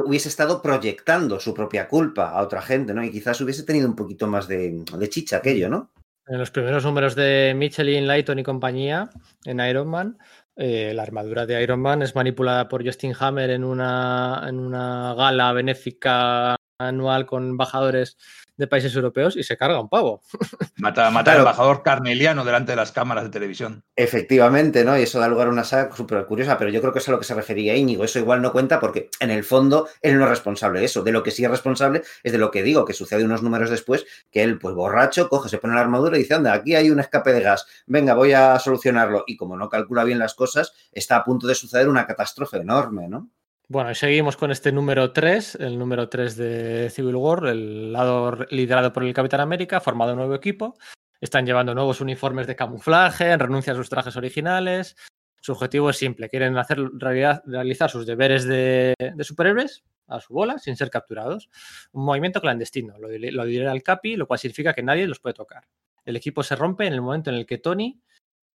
hubiese 0.06 0.30
estado 0.30 0.62
proyectando 0.62 1.40
su 1.40 1.54
propia 1.54 1.88
culpa 1.88 2.32
a 2.32 2.42
otra 2.42 2.62
gente, 2.62 2.94
¿no? 2.94 3.04
Y 3.04 3.12
quizás 3.12 3.40
hubiese 3.42 3.64
tenido 3.64 3.88
un 3.88 3.96
poquito 3.96 4.28
más 4.28 4.48
de, 4.48 4.84
de 4.98 5.10
chicha 5.10 5.38
aquello, 5.38 5.70
¿no? 5.70 5.92
En 6.28 6.40
los 6.40 6.50
primeros 6.50 6.84
números 6.84 7.14
de 7.14 7.54
Michelin, 7.56 8.08
Lighton 8.08 8.40
y 8.40 8.44
compañía, 8.44 9.12
en 9.46 9.60
Iron 9.60 9.88
Man, 9.88 10.18
eh, 10.56 10.94
la 10.96 11.04
armadura 11.04 11.46
de 11.46 11.62
Iron 11.62 11.82
Man 11.82 12.02
es 12.02 12.16
manipulada 12.16 12.68
por 12.68 12.84
Justin 12.84 13.14
Hammer 13.20 13.52
en 13.52 13.64
una, 13.64 14.44
en 14.48 14.60
una 14.60 15.14
gala 15.14 15.52
benéfica 15.54 16.56
anual 16.80 17.26
con 17.26 17.50
embajadores 17.50 18.18
de 18.58 18.68
países 18.68 18.96
europeos 18.96 19.36
y 19.36 19.44
se 19.44 19.58
carga 19.58 19.80
un 19.80 19.90
pavo. 19.90 20.22
Mata, 20.78 21.10
mata 21.10 21.24
claro. 21.24 21.40
al 21.40 21.48
embajador 21.48 21.84
carneliano 21.84 22.44
delante 22.44 22.74
de 22.74 22.76
las 22.76 22.92
cámaras 22.92 23.24
de 23.24 23.30
televisión. 23.30 23.84
Efectivamente, 23.96 24.84
¿no? 24.84 24.98
Y 24.98 25.04
eso 25.04 25.20
da 25.20 25.28
lugar 25.28 25.48
a 25.48 25.50
una 25.50 25.64
saga 25.64 25.96
súper 25.96 26.26
curiosa, 26.26 26.58
pero 26.58 26.70
yo 26.70 26.82
creo 26.82 26.94
que 26.94 27.00
es 27.00 27.08
a 27.08 27.12
lo 27.12 27.20
que 27.20 27.26
se 27.26 27.34
refería 27.34 27.76
Íñigo. 27.76 28.04
Eso 28.04 28.20
igual 28.20 28.42
no 28.42 28.52
cuenta 28.52 28.80
porque 28.80 29.10
en 29.20 29.32
el 29.32 29.44
fondo 29.44 29.88
él 30.02 30.18
no 30.18 30.26
es 30.26 30.30
responsable 30.30 30.80
de 30.80 30.86
eso. 30.86 31.04
De 31.04 31.12
lo 31.12 31.24
que 31.24 31.32
sí 31.32 31.44
es 31.44 31.50
responsable 31.50 32.04
es 32.24 32.32
de 32.32 32.38
lo 32.38 32.52
que 32.52 32.62
digo, 32.62 32.86
que 32.86 32.94
sucede 32.94 33.24
unos 33.24 33.42
números 33.42 33.70
después, 33.70 34.06
que 34.32 34.44
él, 34.44 34.60
pues 34.60 34.76
borracho, 34.76 35.30
coge, 35.30 35.50
se 35.50 35.58
pone 35.58 35.74
la 35.74 35.82
armadura 35.82 36.18
y 36.18 36.22
dice, 36.22 36.36
anda, 36.36 36.54
aquí 36.54 36.76
hay 36.76 36.90
un 36.90 37.00
escape 37.00 37.34
de 37.34 37.42
gas, 37.42 37.66
venga, 37.88 38.14
voy 38.14 38.34
a 38.34 38.60
solucionarlo. 38.60 39.24
Y 39.28 39.38
como 39.38 39.58
no 39.58 39.70
calcula 39.70 40.04
bien 40.04 40.20
las 40.20 40.34
cosas, 40.34 40.74
está 40.92 41.18
a 41.18 41.24
punto 41.24 41.48
de 41.48 41.56
suceder 41.56 41.88
una 41.88 42.06
catástrofe 42.06 42.58
enorme, 42.58 43.08
¿no? 43.08 43.30
Bueno, 43.68 43.90
y 43.90 43.96
seguimos 43.96 44.38
con 44.38 44.52
este 44.52 44.72
número 44.72 45.12
3, 45.12 45.56
el 45.56 45.80
número 45.80 46.08
3 46.08 46.38
de 46.38 46.90
Civil 46.92 47.16
War, 47.16 47.48
el 47.48 47.92
lado 47.92 48.46
liderado 48.52 48.94
por 48.94 49.04
el 49.04 49.12
Capitán 49.12 49.40
América, 49.40 49.82
formado 49.82 50.12
un 50.12 50.20
nuevo 50.20 50.36
equipo. 50.36 50.78
Están 51.20 51.48
llevando 51.48 51.74
nuevos 51.74 52.00
uniformes 52.00 52.46
de 52.46 52.56
camuflaje, 52.56 53.36
renuncian 53.36 53.76
a 53.76 53.80
sus 53.80 53.90
trajes 53.90 54.16
originales. 54.18 54.96
Su 55.42 55.54
objetivo 55.54 55.90
es 55.90 55.98
simple, 55.98 56.30
quieren 56.30 56.56
hacer 56.60 56.78
realidad, 56.94 57.42
realizar 57.48 57.90
sus 57.90 58.06
deberes 58.06 58.46
de, 58.46 58.94
superhéroes 59.22 59.84
a 60.08 60.22
su 60.22 60.36
bola 60.36 60.60
sin 60.60 60.76
ser 60.76 60.92
capturados. 60.92 61.50
Un 61.92 62.06
movimiento 62.06 62.42
clandestino, 62.42 63.00
lo, 63.00 63.10
lidera 63.10 63.72
el 63.72 63.82
Capi, 63.82 64.16
lo 64.16 64.28
cual 64.28 64.40
significa 64.40 64.76
que 64.76 64.84
nadie 64.84 65.08
los 65.08 65.20
puede 65.20 65.34
tocar. 65.34 65.68
El 66.04 66.16
equipo 66.16 66.44
se 66.44 66.56
rompe 66.56 66.86
en 66.86 66.94
el 66.94 67.02
momento 67.02 67.32
en 67.32 67.38
el 67.38 67.48
que 67.48 67.58
Tony 67.58 68.00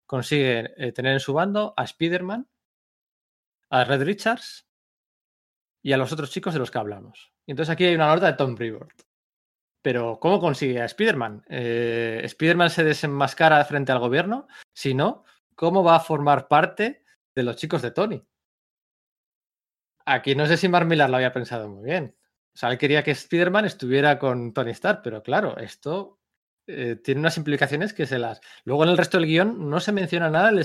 consigue 0.07 0.73
eh, 0.77 0.93
tener 0.93 1.15
en 1.15 1.21
su 1.21 1.33
bando 1.33 1.75
a 1.77 1.83
Spider-Man, 1.83 2.47
a 3.71 3.85
Red 3.85 4.05
Richards 4.05 4.70
y 5.83 5.93
a 5.93 5.97
los 5.97 6.13
otros 6.13 6.31
chicos 6.31 6.53
de 6.53 6.61
los 6.61 6.71
que 6.71 6.79
hablamos. 6.79 7.33
Y 7.47 7.53
entonces 7.53 7.73
aquí 7.73 7.85
hay 7.85 7.95
una 7.95 8.15
nota 8.15 8.27
de 8.27 8.35
Tom 8.35 8.55
Brevoort. 8.55 9.03
Pero, 9.83 10.19
¿cómo 10.21 10.41
consigue 10.41 10.81
a 10.81 10.85
Spider-Man? 10.85 11.45
Eh, 11.49 12.21
¿Spider-Man 12.25 12.71
se 12.71 12.85
desenmascara 12.85 13.65
frente 13.65 13.93
al 13.93 13.99
gobierno? 13.99 14.47
Si 14.75 14.93
no, 14.93 15.25
¿cómo 15.55 15.83
va 15.83 15.97
a 15.97 16.01
formar 16.01 16.49
parte 16.49 17.03
de 17.35 17.43
los 17.43 17.57
chicos 17.57 17.81
de 17.81 17.91
Tony? 17.91 18.23
Aquí 20.05 20.35
no 20.35 20.47
sé 20.47 20.57
si 20.57 20.69
Mark 20.69 20.87
Millar 20.87 21.09
lo 21.09 21.17
había 21.17 21.33
pensado 21.33 21.69
muy 21.69 21.85
bien. 21.85 22.15
O 22.55 22.59
sea, 22.59 22.71
él 22.71 22.79
quería 22.79 23.03
que 23.03 23.13
Spider-Man 23.13 23.65
estuviera 23.65 24.19
con 24.19 24.53
Tony 24.53 24.73
Stark, 24.73 25.01
pero 25.03 25.23
claro, 25.23 25.57
esto 25.57 26.21
eh, 26.67 26.97
tiene 26.97 27.21
unas 27.21 27.39
implicaciones 27.39 27.95
que 27.95 28.07
se 28.07 28.19
las. 28.19 28.41
Luego 28.65 28.85
en 28.85 28.91
el 28.91 28.99
resto 28.99 29.19
del 29.19 29.27
guion 29.27 29.71
no 29.71 29.81
se 29.81 29.93
menciona 29.93 30.29
nada 30.31 30.51
del 30.51 30.59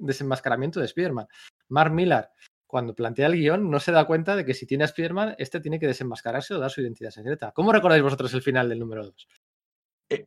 desenmascaramiento 0.00 0.80
de 0.80 0.86
Spider-Man. 0.86 1.26
Mark 1.68 1.92
Millar 1.92 2.32
cuando 2.66 2.94
plantea 2.94 3.26
el 3.26 3.34
guion, 3.34 3.70
no 3.70 3.80
se 3.80 3.92
da 3.92 4.06
cuenta 4.06 4.36
de 4.36 4.44
que 4.44 4.54
si 4.54 4.66
tiene 4.66 4.84
a 4.84 4.86
Spider-Man, 4.86 5.36
este 5.38 5.60
tiene 5.60 5.78
que 5.78 5.86
desenmascararse 5.86 6.54
o 6.54 6.58
dar 6.58 6.70
su 6.70 6.80
identidad 6.80 7.10
secreta. 7.10 7.52
¿Cómo 7.52 7.72
recordáis 7.72 8.02
vosotros 8.02 8.32
el 8.34 8.42
final 8.42 8.68
del 8.68 8.80
número 8.80 9.04
2? 9.04 9.28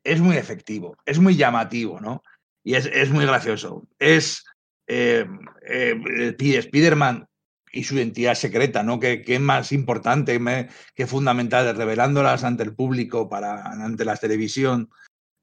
Es 0.03 0.19
muy 0.19 0.37
efectivo, 0.37 0.97
es 1.05 1.19
muy 1.19 1.35
llamativo, 1.35 1.99
¿no? 1.99 2.23
Y 2.63 2.75
es, 2.75 3.09
muy 3.09 3.25
gracioso. 3.25 3.87
Es 3.97 4.45
eh, 4.87 5.25
eh, 5.65 6.35
Spider-Man 6.37 7.27
y 7.71 7.83
su 7.83 7.95
identidad 7.95 8.35
secreta, 8.35 8.83
¿no? 8.83 8.99
Que, 8.99 9.21
que 9.21 9.35
es 9.35 9.41
más 9.41 9.71
importante, 9.71 10.39
que 10.93 11.07
fundamental, 11.07 11.75
revelándolas 11.75 12.43
ante 12.43 12.63
el 12.63 12.75
público, 12.75 13.29
para, 13.29 13.63
ante 13.71 14.05
la 14.05 14.17
televisión. 14.17 14.89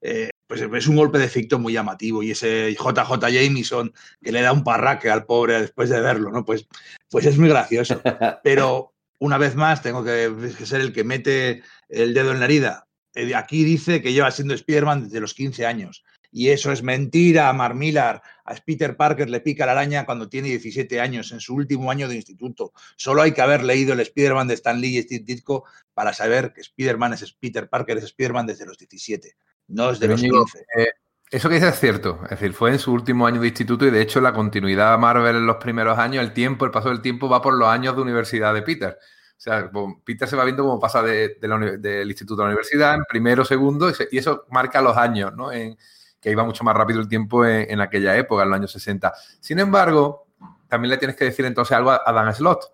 Eh, 0.01 0.29
pues 0.47 0.61
es 0.61 0.87
un 0.87 0.95
golpe 0.95 1.19
de 1.19 1.25
efecto 1.25 1.59
muy 1.59 1.73
llamativo 1.73 2.23
y 2.23 2.31
ese 2.31 2.73
JJ 2.73 3.19
Jameson 3.29 3.93
que 4.23 4.31
le 4.31 4.41
da 4.41 4.53
un 4.53 4.63
parraque 4.63 5.09
al 5.09 5.25
pobre 5.25 5.61
después 5.61 5.89
de 5.89 5.99
verlo, 5.99 6.31
¿no? 6.31 6.45
Pues, 6.45 6.67
pues 7.09 7.25
es 7.25 7.37
muy 7.37 7.49
gracioso. 7.49 8.01
Pero 8.43 8.93
una 9.19 9.37
vez 9.37 9.55
más 9.55 9.81
tengo 9.81 10.03
que 10.03 10.31
ser 10.63 10.81
el 10.81 10.93
que 10.93 11.03
mete 11.03 11.63
el 11.89 12.13
dedo 12.13 12.31
en 12.31 12.39
la 12.39 12.45
herida. 12.45 12.87
Eh, 13.13 13.35
Aquí 13.35 13.63
dice 13.65 14.01
que 14.01 14.13
lleva 14.13 14.31
siendo 14.31 14.53
Spider-Man 14.53 15.05
desde 15.05 15.19
los 15.19 15.33
15 15.33 15.65
años. 15.65 16.03
Y 16.31 16.49
eso 16.49 16.71
es 16.71 16.83
mentira, 16.83 17.51
Mar 17.51 17.73
Millar. 17.73 18.21
A 18.45 18.55
Peter 18.55 18.95
Parker 18.95 19.29
le 19.29 19.41
pica 19.41 19.65
la 19.65 19.71
araña 19.73 20.05
cuando 20.05 20.29
tiene 20.29 20.49
17 20.49 20.99
años, 20.99 21.31
en 21.31 21.39
su 21.39 21.55
último 21.55 21.89
año 21.89 22.07
de 22.07 22.15
instituto. 22.15 22.73
Solo 22.95 23.21
hay 23.21 23.31
que 23.31 23.41
haber 23.41 23.63
leído 23.63 23.93
el 23.93 24.01
Spider-Man 24.01 24.47
de 24.47 24.53
Stan 24.53 24.79
Lee 24.79 24.97
y 24.97 25.01
Steve 25.01 25.23
Ditko 25.25 25.65
para 25.93 26.13
saber 26.13 26.53
que 26.53 26.61
Spider-Man 26.61 27.13
es 27.13 27.33
Peter 27.33 27.67
Parker, 27.67 27.97
es 27.97 28.03
Spider-Man 28.05 28.45
desde 28.45 28.65
los 28.65 28.77
17 28.77 29.35
no 29.67 29.91
es 29.91 29.99
de 29.99 30.07
los 30.07 30.21
15. 30.21 30.65
Eh, 30.77 30.87
eso 31.29 31.49
que 31.49 31.55
dices 31.55 31.73
es 31.73 31.79
cierto, 31.79 32.19
es 32.23 32.29
decir, 32.31 32.53
fue 32.53 32.71
en 32.71 32.79
su 32.79 32.93
último 32.93 33.27
año 33.27 33.41
de 33.41 33.47
instituto 33.47 33.85
y 33.85 33.91
de 33.91 34.01
hecho 34.01 34.21
la 34.21 34.31
continuidad 34.31 34.97
Marvel 34.97 35.35
en 35.35 35.45
los 35.45 35.57
primeros 35.57 35.97
años, 35.97 36.23
el 36.23 36.31
tiempo, 36.31 36.63
el 36.63 36.71
paso 36.71 36.87
del 36.87 37.01
tiempo 37.01 37.27
va 37.27 37.41
por 37.41 37.53
los 37.53 37.67
años 37.67 37.95
de 37.95 38.01
universidad 38.01 38.53
de 38.53 38.61
Peter. 38.61 38.97
O 39.37 39.39
sea, 39.39 39.69
Peter 40.03 40.27
se 40.27 40.35
va 40.35 40.45
viendo 40.45 40.63
cómo 40.63 40.79
pasa 40.79 41.03
de, 41.03 41.37
de 41.39 41.47
la, 41.47 41.59
del 41.59 42.07
instituto 42.07 42.41
a 42.41 42.45
la 42.45 42.51
universidad, 42.51 42.95
en 42.95 43.03
primero, 43.03 43.43
segundo, 43.43 43.89
y, 43.89 43.93
se, 43.93 44.07
y 44.09 44.17
eso 44.17 44.45
marca 44.49 44.81
los 44.81 44.95
años, 44.97 45.33
¿no? 45.35 45.51
En, 45.51 45.77
que 46.19 46.31
iba 46.31 46.43
mucho 46.43 46.63
más 46.63 46.75
rápido 46.75 46.99
el 46.99 47.07
tiempo 47.07 47.45
en, 47.45 47.69
en, 47.69 47.81
aquella 47.81 48.17
época, 48.17 48.43
en 48.43 48.49
los 48.49 48.57
años 48.57 48.71
60. 48.71 49.13
Sin 49.39 49.59
embargo, 49.59 50.27
también 50.67 50.89
le 50.89 50.97
tienes 50.97 51.15
que 51.15 51.25
decir 51.25 51.45
entonces 51.45 51.75
algo 51.77 51.91
a, 51.91 52.01
a 52.03 52.11
Dan 52.13 52.33
Slott, 52.33 52.71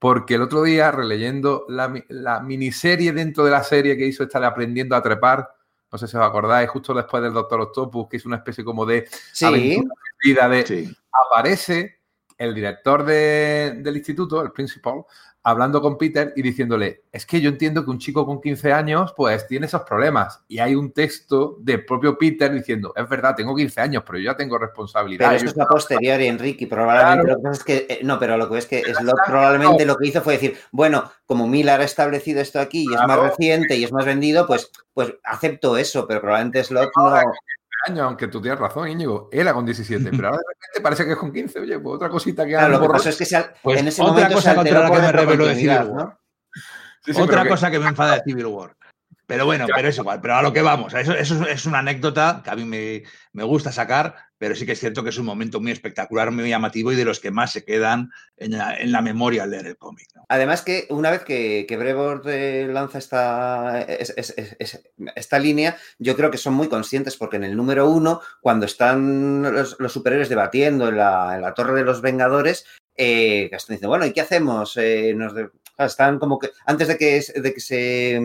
porque 0.00 0.34
el 0.34 0.42
otro 0.42 0.62
día, 0.62 0.90
releyendo 0.90 1.66
la, 1.68 1.92
la 2.08 2.40
miniserie 2.40 3.12
dentro 3.12 3.44
de 3.44 3.50
la 3.50 3.62
serie 3.62 3.96
que 3.96 4.06
hizo 4.06 4.24
esta 4.24 4.40
de 4.40 4.46
Aprendiendo 4.46 4.96
a 4.96 5.02
Trepar, 5.02 5.48
no 5.90 5.98
sé 5.98 6.06
si 6.06 6.16
os 6.16 6.22
acordáis, 6.22 6.70
justo 6.70 6.94
después 6.94 7.22
del 7.22 7.32
Doctor 7.32 7.60
Octopus, 7.60 8.08
que 8.08 8.16
es 8.16 8.26
una 8.26 8.36
especie 8.36 8.64
como 8.64 8.86
de 8.86 9.08
sí. 9.32 9.82
de 10.22 10.66
sí. 10.66 10.96
aparece 11.12 12.00
el 12.38 12.54
director 12.54 13.04
de, 13.04 13.74
del 13.78 13.96
instituto, 13.96 14.40
el 14.40 14.52
principal, 14.52 15.04
hablando 15.42 15.80
con 15.80 15.96
Peter 15.96 16.32
y 16.36 16.42
diciéndole, 16.42 17.04
es 17.10 17.24
que 17.24 17.40
yo 17.40 17.48
entiendo 17.48 17.84
que 17.84 17.90
un 17.90 17.98
chico 17.98 18.26
con 18.26 18.40
15 18.40 18.72
años 18.72 19.14
pues 19.16 19.46
tiene 19.46 19.66
esos 19.66 19.82
problemas. 19.82 20.42
Y 20.48 20.58
hay 20.58 20.74
un 20.74 20.92
texto 20.92 21.56
del 21.60 21.84
propio 21.84 22.18
Peter 22.18 22.52
diciendo, 22.52 22.92
es 22.94 23.08
verdad, 23.08 23.34
tengo 23.34 23.54
15 23.54 23.80
años, 23.80 24.02
pero 24.06 24.18
yo 24.18 24.32
ya 24.32 24.36
tengo 24.36 24.58
responsabilidad. 24.58 25.28
Pero 25.28 25.36
eso 25.36 25.46
es 25.46 25.56
la 25.56 25.66
posterior, 25.66 26.20
Enrique, 26.20 26.66
probablemente 26.66 27.24
claro. 27.24 27.28
lo 27.28 27.36
que 27.36 27.42
pasa 27.42 27.58
es 27.58 27.64
que, 27.64 27.94
eh, 27.94 28.00
no, 28.02 28.18
pero 28.18 28.36
lo 28.36 28.50
que 28.50 28.58
es 28.58 28.66
que 28.66 28.82
Slot 28.82 29.16
probablemente 29.26 29.86
lo 29.86 29.96
que 29.96 30.08
hizo 30.08 30.20
fue 30.20 30.34
decir, 30.34 30.56
bueno, 30.72 31.10
como 31.26 31.46
Miller 31.46 31.80
ha 31.80 31.84
establecido 31.84 32.40
esto 32.40 32.60
aquí 32.60 32.86
y 32.88 32.94
es 32.94 33.00
más 33.06 33.18
reciente 33.18 33.76
y 33.76 33.84
es 33.84 33.92
más 33.92 34.04
vendido, 34.04 34.46
pues, 34.46 34.70
pues 34.92 35.14
acepto 35.24 35.76
eso, 35.76 36.06
pero 36.06 36.20
probablemente 36.20 36.64
Slot 36.64 36.90
no... 36.96 37.14
años, 37.86 38.00
aunque 38.00 38.28
tú 38.28 38.40
tienes 38.40 38.58
razón, 38.60 38.88
Íñigo, 38.88 39.28
era 39.32 39.52
con 39.54 39.64
17, 39.64 40.10
pero 40.10 40.28
ahora 40.28 40.38
de 40.38 40.54
repente 40.54 40.80
parece 40.82 41.04
que 41.06 41.12
es 41.12 41.18
con 41.18 41.32
15. 41.32 41.60
Oye, 41.60 41.78
pues 41.78 41.96
otra 41.96 42.08
cosita 42.08 42.44
que 42.44 42.50
Claro, 42.52 42.68
lo 42.74 42.80
que 42.82 42.88
pasa 42.88 43.08
es 43.10 43.16
que 43.16 43.24
se 43.24 43.36
al- 43.36 43.52
Pues 43.62 43.80
en 43.80 43.88
ese 43.88 44.02
otra 44.02 44.12
momento 44.14 44.34
cosa 44.36 44.50
se 44.50 44.56
contra 44.56 44.78
alteró 44.78 44.94
la 44.94 45.00
que 45.00 45.06
me 45.06 45.12
reveló 45.12 45.46
de 45.46 45.54
Civil 45.54 45.70
War. 45.76 45.86
¿no? 45.88 46.18
Sí, 47.02 47.14
sí, 47.14 47.20
Otra 47.20 47.26
pero 47.28 47.42
que- 47.44 47.48
cosa 47.50 47.70
que 47.70 47.78
me 47.78 47.86
enfada 47.88 48.14
de 48.16 48.22
Civil 48.24 48.46
War. 48.46 48.76
Pero 49.34 49.46
bueno, 49.46 49.66
pero 49.74 49.88
es 49.88 49.96
igual, 49.98 50.20
pero 50.20 50.34
a 50.36 50.42
lo 50.42 50.52
que 50.52 50.62
vamos. 50.62 50.92
Eso, 50.94 51.14
eso 51.14 51.46
es 51.46 51.66
una 51.66 51.78
anécdota 51.78 52.40
que 52.44 52.50
a 52.50 52.56
mí 52.56 52.64
me, 52.64 53.02
me 53.32 53.44
gusta 53.44 53.72
sacar, 53.72 54.14
pero 54.38 54.54
sí 54.54 54.66
que 54.66 54.72
es 54.72 54.80
cierto 54.80 55.02
que 55.02 55.10
es 55.10 55.18
un 55.18 55.26
momento 55.26 55.60
muy 55.60 55.70
espectacular, 55.72 56.30
muy 56.30 56.48
llamativo 56.48 56.90
y 56.92 56.96
de 56.96 57.04
los 57.04 57.20
que 57.20 57.30
más 57.30 57.52
se 57.52 57.64
quedan 57.64 58.10
en 58.36 58.52
la, 58.58 58.74
en 58.76 58.90
la 58.92 59.02
memoria 59.02 59.42
al 59.44 59.50
leer 59.50 59.66
el 59.66 59.76
cómic. 59.76 60.08
¿no? 60.14 60.24
Además 60.28 60.62
que 60.62 60.86
una 60.90 61.10
vez 61.10 61.22
que, 61.24 61.66
que 61.68 61.76
Brevard 61.76 62.26
eh, 62.28 62.66
lanza 62.70 62.98
esta, 62.98 63.82
es- 63.82 64.12
es- 64.16 64.34
es- 64.36 64.56
es- 64.58 64.82
esta 65.14 65.38
línea, 65.38 65.76
yo 65.98 66.16
creo 66.16 66.30
que 66.30 66.38
son 66.38 66.54
muy 66.54 66.68
conscientes 66.68 67.16
porque 67.16 67.36
en 67.36 67.44
el 67.44 67.56
número 67.56 67.88
uno, 67.88 68.20
cuando 68.40 68.66
están 68.66 69.42
los, 69.42 69.76
los 69.78 69.92
superhéroes 69.92 70.28
debatiendo 70.28 70.88
en 70.88 70.96
la, 70.96 71.34
en 71.36 71.42
la 71.42 71.54
Torre 71.54 71.74
de 71.74 71.84
los 71.84 72.00
Vengadores, 72.00 72.64
eh, 72.96 73.48
diciendo, 73.52 73.88
bueno, 73.88 74.04
¿y 74.06 74.12
qué 74.12 74.20
hacemos? 74.20 74.76
Eh, 74.76 75.14
nos 75.16 75.32
están 75.78 76.18
como 76.18 76.38
que, 76.38 76.50
antes 76.66 76.88
de 76.88 76.98
que, 76.98 77.22
de 77.40 77.54
que 77.54 77.60
se... 77.60 78.20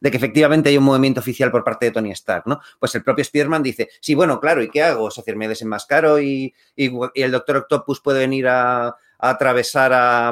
de 0.00 0.10
que 0.10 0.16
efectivamente 0.16 0.68
hay 0.68 0.78
un 0.78 0.84
movimiento 0.84 1.20
oficial 1.20 1.50
por 1.50 1.64
parte 1.64 1.86
de 1.86 1.92
Tony 1.92 2.10
Stark, 2.12 2.44
¿no? 2.46 2.60
Pues 2.78 2.94
el 2.94 3.02
propio 3.02 3.24
Spearman 3.24 3.62
dice, 3.62 3.88
sí, 4.00 4.14
bueno, 4.14 4.40
claro, 4.40 4.62
¿y 4.62 4.70
qué 4.70 4.82
hago? 4.82 5.08
Es 5.08 5.16
decir, 5.16 5.36
me 5.36 5.48
desenmascaro 5.48 6.20
y, 6.20 6.54
y, 6.76 6.90
el 7.14 7.30
Doctor 7.32 7.56
Octopus 7.58 8.00
puede 8.00 8.20
venir 8.20 8.46
a, 8.48 8.96
atravesar 9.18 9.92
a, 9.92 10.28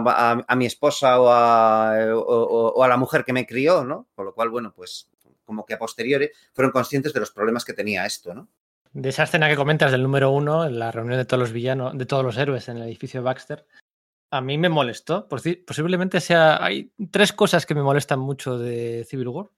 a- 0.47 0.57
mi 0.57 0.67
esposa 0.67 1.21
o 1.21 1.29
a, 1.31 1.97
o- 2.15 2.19
o- 2.21 2.73
o 2.75 2.83
a 2.85 2.89
la 2.89 2.97
mujer 2.97 3.25
que 3.25 3.33
me 3.33 3.45
crió, 3.47 3.85
¿no? 3.85 4.07
Con 4.15 4.25
lo 4.27 4.35
cual, 4.35 4.51
bueno, 4.51 4.73
pues 4.75 5.09
como 5.45 5.65
que 5.67 5.75
a 5.75 5.79
posteriori 5.79 6.31
fueron 6.53 6.73
conscientes 6.73 7.13
de 7.13 7.21
los 7.21 7.31
problemas 7.31 7.65
que 7.65 7.73
tenía 7.73 8.07
esto, 8.07 8.35
¿no? 8.35 8.49
De 8.93 9.11
esa 9.11 9.25
escena 9.25 9.49
que 9.49 9.57
comentas 9.57 9.93
del 9.93 10.03
número 10.03 10.31
uno, 10.31 10.65
en 10.65 10.79
la 10.79 10.91
reunión 10.91 11.19
de 11.19 11.25
todos 11.25 11.41
los 11.41 11.53
villanos, 11.53 11.99
de 11.99 12.07
todos 12.07 12.25
los 12.25 12.37
héroes 12.39 12.69
en 12.69 12.79
el 12.79 12.85
edificio 12.85 13.21
de 13.21 13.25
Baxter, 13.25 13.67
a 14.31 14.41
mí 14.41 14.59
me 14.59 14.69
molestó. 14.69 15.29
Posi- 15.29 15.65
Posiblemente 15.65 16.21
sea. 16.21 16.63
Hay 16.65 16.93
tres 17.11 17.33
cosas 17.33 17.67
que 17.67 17.75
me 17.75 17.83
molestan 17.83 18.19
mucho 18.21 18.59
de 18.59 19.05
Civil 19.09 19.29
War. 19.29 19.51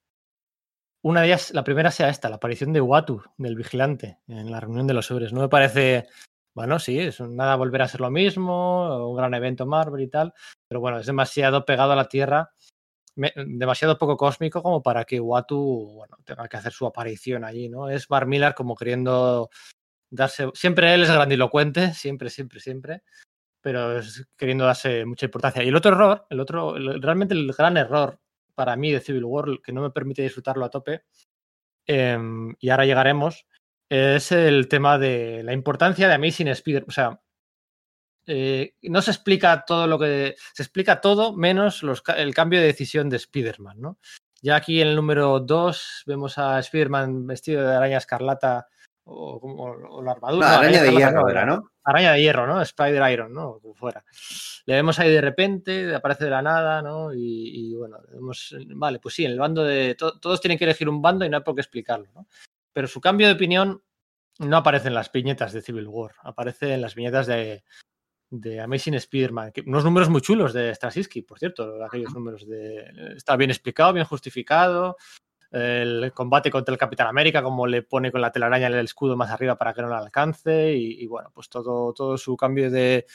Una 1.04 1.20
de 1.20 1.28
ellas, 1.28 1.52
la 1.52 1.62
primera 1.64 1.90
sea 1.90 2.08
esta, 2.08 2.28
la 2.28 2.36
aparición 2.36 2.72
de 2.72 2.80
Watu, 2.80 3.22
del 3.36 3.54
vigilante, 3.54 4.18
en 4.26 4.50
la 4.50 4.58
reunión 4.60 4.86
de 4.86 4.94
los 4.94 5.10
héroes. 5.10 5.32
No 5.32 5.40
me 5.40 5.48
parece. 5.48 6.08
Bueno, 6.54 6.80
sí, 6.80 6.98
es 6.98 7.20
nada 7.20 7.54
volver 7.54 7.82
a 7.82 7.88
ser 7.88 8.00
lo 8.00 8.10
mismo, 8.10 9.08
un 9.08 9.16
gran 9.16 9.32
evento 9.32 9.64
Marvel 9.64 10.02
y 10.02 10.08
tal, 10.08 10.34
pero 10.66 10.80
bueno, 10.80 10.98
es 10.98 11.06
demasiado 11.06 11.64
pegado 11.64 11.92
a 11.92 11.96
la 11.96 12.08
Tierra, 12.08 12.50
demasiado 13.14 13.96
poco 13.96 14.16
cósmico 14.16 14.60
como 14.60 14.82
para 14.82 15.04
que 15.04 15.20
Watu 15.20 15.92
bueno, 15.94 16.16
tenga 16.24 16.48
que 16.48 16.56
hacer 16.56 16.72
su 16.72 16.84
aparición 16.84 17.44
allí, 17.44 17.68
¿no? 17.68 17.88
Es 17.88 18.08
Bar 18.08 18.26
Miller 18.26 18.54
como 18.54 18.74
queriendo 18.74 19.50
darse. 20.10 20.48
Siempre 20.54 20.92
él 20.94 21.02
es 21.04 21.12
grandilocuente, 21.12 21.94
siempre, 21.94 22.28
siempre, 22.28 22.58
siempre, 22.58 23.02
pero 23.60 23.98
es 23.98 24.26
queriendo 24.36 24.64
darse 24.64 25.04
mucha 25.04 25.26
importancia. 25.26 25.62
Y 25.62 25.68
el 25.68 25.76
otro 25.76 25.92
error, 25.92 26.26
el 26.30 26.40
otro, 26.40 26.74
realmente 27.00 27.34
el 27.34 27.52
gran 27.52 27.76
error 27.76 28.20
para 28.54 28.76
mí 28.76 28.92
de 28.92 29.00
Civil 29.00 29.24
War, 29.24 29.46
que 29.62 29.72
no 29.72 29.82
me 29.82 29.90
permite 29.90 30.22
disfrutarlo 30.22 30.64
a 30.64 30.70
tope, 30.70 31.04
em, 31.86 32.54
y 32.58 32.70
ahora 32.70 32.86
llegaremos, 32.86 33.46
es 33.88 34.32
el 34.32 34.68
tema 34.68 34.98
de 34.98 35.42
la 35.44 35.52
importancia 35.52 36.08
de 36.08 36.14
Amazing 36.14 36.48
Spider. 36.48 36.84
O 36.88 36.90
sea, 36.90 37.20
eh, 38.26 38.74
no 38.82 39.00
se 39.00 39.10
explica 39.10 39.64
todo 39.66 39.86
lo 39.86 39.98
que. 39.98 40.36
Se 40.52 40.62
explica 40.62 41.00
todo 41.00 41.34
menos 41.34 41.82
el 42.16 42.34
cambio 42.34 42.60
de 42.60 42.66
decisión 42.66 43.08
de 43.08 43.16
Spider-Man, 43.16 43.80
¿no? 43.80 43.98
Ya 44.42 44.56
aquí 44.56 44.80
en 44.82 44.88
el 44.88 44.96
número 44.96 45.40
2 45.40 46.02
vemos 46.06 46.36
a 46.38 46.58
Spider-Man 46.60 47.26
vestido 47.26 47.66
de 47.66 47.74
araña 47.74 47.98
escarlata 47.98 48.68
o, 49.10 49.40
como- 49.40 49.64
o 49.64 50.02
la 50.02 50.12
armadura. 50.12 50.46
no, 50.48 50.54
araña 50.58 50.82
de 50.82 50.90
hierro 50.92 51.22
no, 51.22 51.28
era, 51.28 51.46
¿no? 51.46 51.70
araña 51.84 52.12
de 52.12 52.20
hierro, 52.20 52.46
¿no? 52.46 52.60
Spider 52.62 53.10
Iron, 53.12 53.32
¿no? 53.32 53.58
Como 53.60 53.74
fuera. 53.74 54.04
Le 54.66 54.74
vemos 54.74 54.98
ahí 54.98 55.10
de 55.10 55.20
repente, 55.20 55.94
aparece 55.94 56.24
de 56.24 56.30
la 56.30 56.42
nada, 56.42 56.82
¿no? 56.82 57.14
Y, 57.14 57.18
y 57.70 57.74
bueno, 57.74 57.98
vemos, 58.12 58.54
vale, 58.74 58.98
pues 58.98 59.14
sí, 59.14 59.24
en 59.24 59.32
el 59.32 59.38
bando 59.38 59.64
de. 59.64 59.94
to- 59.94 60.18
todos 60.20 60.40
tienen 60.40 60.58
que 60.58 60.64
elegir 60.64 60.88
un 60.88 61.00
bando 61.00 61.24
y 61.24 61.28
no 61.30 61.38
hay 61.38 61.42
por 61.42 61.54
qué 61.54 61.62
explicarlo, 61.62 62.06
¿no? 62.14 62.26
Pero 62.72 62.86
su 62.86 63.00
cambio 63.00 63.26
de 63.26 63.32
opinión 63.34 63.82
no 64.40 64.56
aparece 64.58 64.88
en 64.88 64.94
las 64.94 65.10
viñetas 65.10 65.52
de 65.52 65.62
Civil 65.62 65.88
War, 65.88 66.12
aparece 66.22 66.74
en 66.74 66.82
las 66.82 66.94
viñetas 66.94 67.26
de, 67.26 67.64
de 68.30 68.60
Amazing 68.60 68.94
Spider-Man, 68.94 69.52
unos 69.66 69.84
números 69.84 70.10
muy 70.10 70.20
chulos 70.20 70.52
de 70.52 70.74
Straczynski, 70.74 71.22
por 71.22 71.38
cierto, 71.38 71.82
aquellos 71.82 72.12
números 72.14 72.46
de. 72.46 72.84
Está 73.16 73.36
bien 73.36 73.50
explicado, 73.50 73.94
bien 73.94 74.04
justificado. 74.06 74.96
El 75.50 76.12
combate 76.12 76.50
contra 76.50 76.72
el 76.72 76.78
Capitán 76.78 77.06
América, 77.06 77.42
como 77.42 77.66
le 77.66 77.82
pone 77.82 78.12
con 78.12 78.20
la 78.20 78.30
telaraña 78.30 78.66
el 78.66 78.74
escudo 78.84 79.16
más 79.16 79.30
arriba 79.30 79.56
para 79.56 79.72
que 79.72 79.82
no 79.82 79.88
le 79.88 79.94
alcance, 79.94 80.72
y, 80.74 81.06
bueno, 81.06 81.30
pues 81.34 81.48
todo, 81.48 81.92
todo 81.94 82.18
su 82.18 82.36
cambio 82.36 82.70
de 82.70 83.06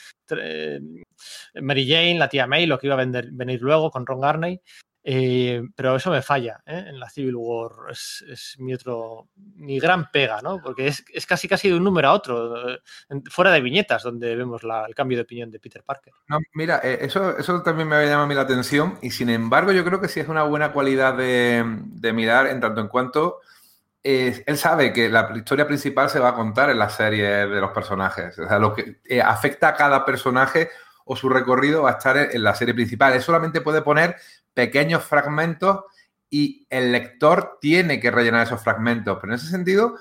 Mary 1.60 1.88
Jane, 1.88 2.18
la 2.18 2.28
tía 2.28 2.46
May, 2.46 2.66
lo 2.66 2.78
que 2.78 2.88
iba 2.88 2.94
a 2.94 3.04
vender- 3.04 3.30
venir 3.32 3.62
luego 3.62 3.90
con 3.90 4.04
Ron 4.04 4.20
Garney. 4.20 4.60
Eh, 5.06 5.62
pero 5.76 5.96
eso 5.96 6.10
me 6.10 6.22
falla 6.22 6.62
¿eh? 6.64 6.86
en 6.88 6.98
la 6.98 7.10
Civil 7.10 7.36
War. 7.36 7.90
Es, 7.90 8.56
mi 8.58 8.72
otro, 8.72 9.28
mi 9.56 9.78
gran 9.78 10.10
pega, 10.10 10.40
¿no? 10.40 10.62
Porque 10.62 10.86
es, 10.86 11.04
es 11.12 11.26
casi 11.26 11.46
casi 11.46 11.68
de 11.68 11.76
un 11.76 11.84
número 11.84 12.08
a 12.08 12.12
otro, 12.14 12.70
eh, 12.70 12.80
fuera 13.30 13.52
de 13.52 13.60
viñetas, 13.60 14.02
donde 14.02 14.34
vemos 14.34 14.62
el 14.62 14.94
cambio 14.94 15.18
de 15.18 15.22
opinión 15.22 15.50
de 15.50 15.60
Peter 15.60 15.82
Parker. 15.84 16.14
No, 16.28 16.38
mira, 16.54 16.80
eh, 16.82 17.00
eso, 17.02 17.36
eso 17.36 17.62
también 17.62 17.86
me 17.86 17.96
había 17.96 18.08
llamado 18.08 18.24
a 18.24 18.28
mí 18.28 18.34
la 18.34 18.40
atención 18.40 18.98
y 19.02 19.10
sin 19.10 19.28
embargo 19.28 19.72
yo 19.72 19.84
creo 19.84 20.00
que 20.00 20.08
sí 20.08 20.20
es 20.20 20.28
una 20.28 20.44
buena 20.44 20.72
cualidad 20.72 21.14
de, 21.14 21.62
de 21.66 22.12
mirar 22.14 22.46
en 22.46 22.60
tanto 22.60 22.80
en 22.80 22.88
cuanto 22.88 23.40
él 24.02 24.58
sabe 24.58 24.92
que 24.92 25.08
la 25.08 25.32
historia 25.34 25.66
principal 25.66 26.10
se 26.10 26.18
va 26.18 26.28
a 26.30 26.34
contar 26.34 26.68
en 26.68 26.78
la 26.78 26.90
serie 26.90 27.26
de 27.46 27.58
los 27.58 27.70
personajes. 27.70 28.38
O 28.38 28.46
sea, 28.46 28.58
lo 28.58 28.74
que 28.74 28.98
afecta 29.24 29.68
a 29.68 29.74
cada 29.74 30.04
personaje 30.04 30.68
o 31.06 31.16
su 31.16 31.30
recorrido 31.30 31.84
va 31.84 31.92
a 31.92 31.92
estar 31.94 32.18
en, 32.18 32.30
en 32.32 32.42
la 32.42 32.54
serie 32.54 32.74
principal. 32.74 33.14
Él 33.14 33.22
solamente 33.22 33.62
puede 33.62 33.80
poner 33.80 34.16
pequeños 34.54 35.04
fragmentos 35.04 35.84
y 36.30 36.66
el 36.70 36.92
lector 36.92 37.58
tiene 37.60 38.00
que 38.00 38.10
rellenar 38.10 38.46
esos 38.46 38.62
fragmentos. 38.62 39.18
Pero 39.20 39.32
en 39.32 39.38
ese 39.38 39.48
sentido 39.48 39.96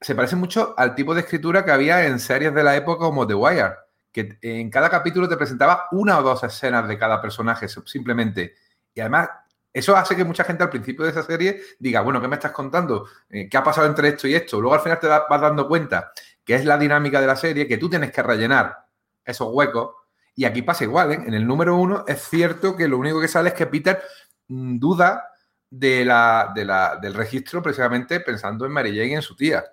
se 0.00 0.14
parece 0.14 0.36
mucho 0.36 0.74
al 0.76 0.94
tipo 0.94 1.14
de 1.14 1.22
escritura 1.22 1.64
que 1.64 1.72
había 1.72 2.06
en 2.06 2.20
series 2.20 2.54
de 2.54 2.62
la 2.62 2.76
época 2.76 3.04
como 3.04 3.26
The 3.26 3.34
Wire 3.34 3.74
que 4.16 4.38
en 4.40 4.70
cada 4.70 4.88
capítulo 4.88 5.28
te 5.28 5.36
presentaba 5.36 5.88
una 5.90 6.18
o 6.18 6.22
dos 6.22 6.42
escenas 6.42 6.88
de 6.88 6.96
cada 6.96 7.20
personaje, 7.20 7.68
simplemente. 7.68 8.54
Y 8.94 9.00
además, 9.00 9.28
eso 9.70 9.94
hace 9.94 10.16
que 10.16 10.24
mucha 10.24 10.42
gente 10.42 10.62
al 10.62 10.70
principio 10.70 11.04
de 11.04 11.10
esa 11.10 11.22
serie 11.22 11.60
diga, 11.78 12.00
bueno, 12.00 12.18
¿qué 12.18 12.26
me 12.26 12.36
estás 12.36 12.52
contando? 12.52 13.06
Eh, 13.28 13.46
¿Qué 13.46 13.58
ha 13.58 13.62
pasado 13.62 13.86
entre 13.86 14.08
esto 14.08 14.26
y 14.26 14.34
esto? 14.34 14.58
Luego 14.58 14.74
al 14.74 14.80
final 14.80 14.98
te 14.98 15.06
vas 15.06 15.40
dando 15.42 15.68
cuenta 15.68 16.12
que 16.42 16.54
es 16.54 16.64
la 16.64 16.78
dinámica 16.78 17.20
de 17.20 17.26
la 17.26 17.36
serie, 17.36 17.68
que 17.68 17.76
tú 17.76 17.90
tienes 17.90 18.10
que 18.10 18.22
rellenar 18.22 18.86
esos 19.22 19.48
huecos. 19.52 19.94
Y 20.36 20.44
aquí 20.44 20.62
pasa 20.62 20.84
igual, 20.84 21.12
¿eh? 21.12 21.20
En 21.26 21.34
el 21.34 21.46
número 21.46 21.76
uno 21.76 22.04
es 22.06 22.22
cierto 22.28 22.76
que 22.76 22.86
lo 22.88 22.98
único 22.98 23.20
que 23.20 23.26
sale 23.28 23.48
es 23.48 23.54
que 23.54 23.66
Peter 23.66 24.00
mm, 24.48 24.78
duda 24.78 25.28
de 25.70 26.04
la, 26.04 26.52
de 26.54 26.64
la- 26.64 26.96
del 27.00 27.14
registro 27.14 27.62
precisamente 27.62 28.20
pensando 28.20 28.64
en 28.66 28.72
Mary 28.72 28.90
Jane 28.90 29.08
y 29.08 29.14
en 29.14 29.22
su 29.22 29.34
tía. 29.34 29.64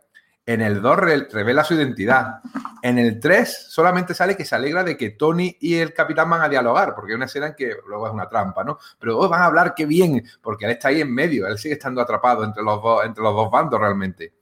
En 0.46 0.62
el 0.62 0.82
2 0.82 0.98
re- 0.98 1.28
revela 1.32 1.64
su 1.64 1.74
identidad. 1.74 2.40
En 2.82 2.98
el 3.00 3.20
3 3.20 3.68
solamente 3.70 4.14
sale 4.14 4.36
que 4.36 4.44
se 4.46 4.56
alegra 4.56 4.84
de 4.84 4.98
que 4.98 5.12
Tony 5.12 5.56
y 5.62 5.76
el 5.76 5.94
capitán 5.94 6.30
van 6.30 6.42
a 6.42 6.50
dialogar, 6.50 6.94
porque 6.96 7.12
hay 7.12 7.16
una 7.16 7.26
escena 7.26 7.48
en 7.48 7.56
que 7.56 7.76
luego 7.88 8.08
es 8.08 8.14
una 8.14 8.28
trampa, 8.28 8.64
¿no? 8.64 8.78
Pero 9.00 9.20
oh, 9.20 9.30
van 9.30 9.42
a 9.42 9.46
hablar 9.46 9.74
qué 9.76 9.86
bien, 9.86 10.22
porque 10.42 10.66
él 10.66 10.72
está 10.72 10.90
ahí 10.90 11.00
en 11.02 11.14
medio, 11.14 11.48
él 11.48 11.58
sigue 11.58 11.76
estando 11.76 12.02
atrapado 12.02 12.44
entre 12.44 12.62
los 12.64 12.82
dos, 12.82 13.06
entre 13.06 13.24
los 13.24 13.34
dos 13.36 13.50
bandos 13.52 13.80
realmente. 13.80 14.34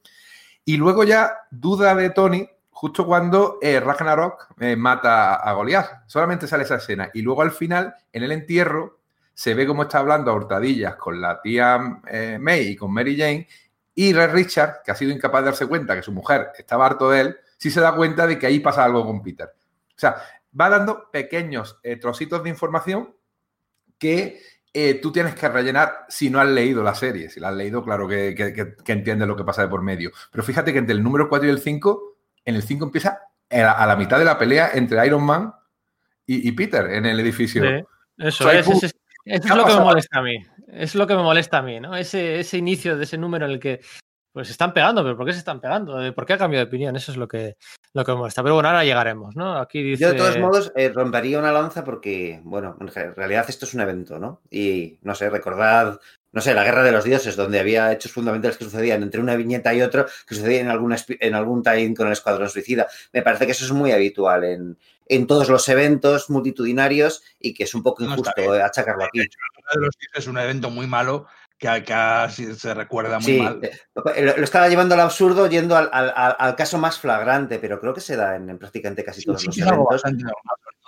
Y 0.65 0.77
luego 0.77 1.03
ya 1.03 1.31
duda 1.51 1.93
de 1.93 2.09
Tony 2.11 2.49
justo 2.71 3.05
cuando 3.05 3.59
eh, 3.61 3.79
Ragnarok 3.79 4.55
eh, 4.59 4.75
mata 4.75 5.35
a 5.35 5.53
Goliath. 5.53 6.03
Solamente 6.07 6.47
sale 6.47 6.63
esa 6.63 6.77
escena. 6.77 7.11
Y 7.13 7.21
luego 7.21 7.43
al 7.43 7.51
final, 7.51 7.93
en 8.11 8.23
el 8.23 8.31
entierro, 8.31 8.99
se 9.33 9.53
ve 9.53 9.67
cómo 9.67 9.83
está 9.83 9.99
hablando 9.99 10.31
a 10.31 10.33
hurtadillas 10.33 10.95
con 10.95 11.21
la 11.21 11.41
tía 11.41 12.01
eh, 12.07 12.37
May 12.39 12.69
y 12.69 12.75
con 12.75 12.91
Mary 12.91 13.15
Jane. 13.17 13.47
Y 13.93 14.13
Red 14.13 14.31
Richard, 14.31 14.81
que 14.83 14.91
ha 14.91 14.95
sido 14.95 15.11
incapaz 15.11 15.41
de 15.41 15.45
darse 15.45 15.67
cuenta 15.67 15.95
que 15.95 16.01
su 16.01 16.11
mujer 16.11 16.49
estaba 16.57 16.85
harto 16.85 17.11
de 17.11 17.21
él, 17.21 17.37
sí 17.57 17.69
se 17.69 17.81
da 17.81 17.93
cuenta 17.93 18.25
de 18.25 18.39
que 18.39 18.47
ahí 18.47 18.59
pasa 18.59 18.83
algo 18.83 19.05
con 19.05 19.21
Peter. 19.21 19.47
O 19.47 19.99
sea, 19.99 20.15
va 20.59 20.69
dando 20.69 21.11
pequeños 21.11 21.79
trocitos 21.99 22.41
de 22.43 22.49
información 22.49 23.13
que 23.99 24.41
tú 25.01 25.11
tienes 25.11 25.35
que 25.35 25.49
rellenar 25.49 26.05
si 26.09 26.29
no 26.29 26.39
has 26.39 26.47
leído 26.47 26.81
la 26.81 26.95
serie. 26.95 27.29
Si 27.29 27.39
la 27.39 27.49
has 27.49 27.55
leído, 27.55 27.83
claro 27.83 28.07
que, 28.07 28.33
que, 28.33 28.53
que, 28.53 28.75
que 28.75 28.91
entiendes 28.91 29.27
lo 29.27 29.35
que 29.35 29.43
pasa 29.43 29.61
de 29.61 29.67
por 29.67 29.83
medio. 29.83 30.11
Pero 30.31 30.43
fíjate 30.43 30.71
que 30.71 30.79
entre 30.79 30.95
el 30.95 31.03
número 31.03 31.29
4 31.29 31.47
y 31.47 31.51
el 31.51 31.59
5, 31.59 32.10
en 32.45 32.55
el 32.55 32.63
5 32.63 32.85
empieza 32.85 33.19
a 33.49 33.85
la 33.85 33.95
mitad 33.95 34.17
de 34.17 34.25
la 34.25 34.37
pelea 34.37 34.71
entre 34.73 35.05
Iron 35.05 35.23
Man 35.23 35.53
y, 36.25 36.47
y 36.47 36.51
Peter 36.53 36.89
en 36.91 37.05
el 37.05 37.19
edificio. 37.19 37.63
Sí, 37.63 37.85
eso 38.17 38.51
es, 38.51 38.67
es, 38.67 38.83
es, 38.83 38.93
es 39.25 39.55
lo 39.55 39.65
que 39.65 39.73
me 39.73 39.81
molesta 39.81 40.19
a 40.19 40.21
mí. 40.21 40.37
Es 40.67 40.95
lo 40.95 41.05
que 41.05 41.15
me 41.15 41.23
molesta 41.23 41.57
a 41.57 41.61
mí, 41.61 41.79
¿no? 41.79 41.95
Ese, 41.95 42.39
ese 42.39 42.57
inicio 42.57 42.97
de 42.97 43.03
ese 43.03 43.17
número 43.17 43.45
en 43.45 43.51
el 43.51 43.59
que 43.59 43.81
pues 44.31 44.47
se 44.47 44.53
están 44.53 44.73
pegando, 44.73 45.03
pero 45.03 45.17
¿por 45.17 45.25
qué 45.25 45.33
se 45.33 45.39
están 45.39 45.59
pegando? 45.59 46.15
¿Por 46.15 46.25
qué 46.25 46.33
ha 46.33 46.37
cambiado 46.37 46.65
de 46.65 46.69
opinión? 46.69 46.95
Eso 46.95 47.11
es 47.11 47.17
lo 47.17 47.27
que, 47.27 47.57
lo 47.93 48.05
que 48.05 48.11
me 48.13 48.19
molesta. 48.19 48.41
Pero 48.41 48.55
bueno, 48.55 48.69
ahora 48.69 48.85
llegaremos, 48.85 49.35
¿no? 49.35 49.57
Aquí 49.57 49.83
dice... 49.83 50.03
Yo 50.03 50.11
de 50.11 50.17
todos 50.17 50.39
modos 50.39 50.71
eh, 50.75 50.89
rompería 50.89 51.39
una 51.39 51.51
lanza 51.51 51.83
porque, 51.83 52.39
bueno, 52.43 52.77
en 52.79 53.15
realidad 53.15 53.45
esto 53.49 53.65
es 53.65 53.73
un 53.73 53.81
evento, 53.81 54.19
¿no? 54.19 54.41
Y 54.49 54.99
no 55.01 55.15
sé, 55.15 55.29
recordad 55.29 55.99
no 56.31 56.41
sé, 56.41 56.53
la 56.53 56.63
Guerra 56.63 56.83
de 56.83 56.91
los 56.91 57.03
Dioses, 57.03 57.35
donde 57.35 57.59
había 57.59 57.91
hechos 57.91 58.11
fundamentales 58.11 58.57
que 58.57 58.63
sucedían 58.63 59.03
entre 59.03 59.21
una 59.21 59.35
viñeta 59.35 59.73
y 59.73 59.81
otra, 59.81 60.05
que 60.27 60.35
sucedían 60.35 60.67
en, 60.67 60.71
alguna, 60.71 60.97
en 61.07 61.35
algún 61.35 61.63
time 61.63 61.93
con 61.93 62.07
el 62.07 62.13
Escuadrón 62.13 62.49
Suicida. 62.49 62.87
Me 63.11 63.21
parece 63.21 63.45
que 63.45 63.51
eso 63.51 63.65
es 63.65 63.71
muy 63.71 63.91
habitual 63.91 64.43
en, 64.43 64.77
en 65.07 65.27
todos 65.27 65.49
los 65.49 65.67
eventos 65.67 66.29
multitudinarios 66.29 67.23
y 67.39 67.53
que 67.53 67.65
es 67.65 67.73
un 67.75 67.83
poco 67.83 68.03
injusto 68.03 68.31
no 68.37 68.53
achacarlo 68.53 69.05
aquí. 69.05 69.21
Es 70.13 70.27
un 70.27 70.37
evento 70.37 70.69
muy 70.69 70.87
malo 70.87 71.27
que, 71.57 72.55
se 72.57 72.73
recuerda 72.73 73.19
muy 73.19 73.39
mal. 73.39 73.59
Eh, 73.61 74.21
lo, 74.23 74.43
estaba 74.43 74.67
llevando 74.67 74.95
al 74.95 75.01
absurdo 75.01 75.47
yendo 75.47 75.77
al, 75.77 75.89
al, 75.91 76.11
al, 76.15 76.55
caso 76.55 76.77
más 76.79 76.97
flagrante, 76.97 77.59
pero 77.59 77.79
creo 77.79 77.93
que 77.93 78.01
se 78.01 78.15
da 78.15 78.35
en, 78.35 78.49
en 78.49 78.57
prácticamente 78.57 79.03
casi 79.03 79.23
todos 79.23 79.41
sí, 79.41 79.47
los 79.47 79.55
sí, 79.55 79.61
eventos. 79.61 80.01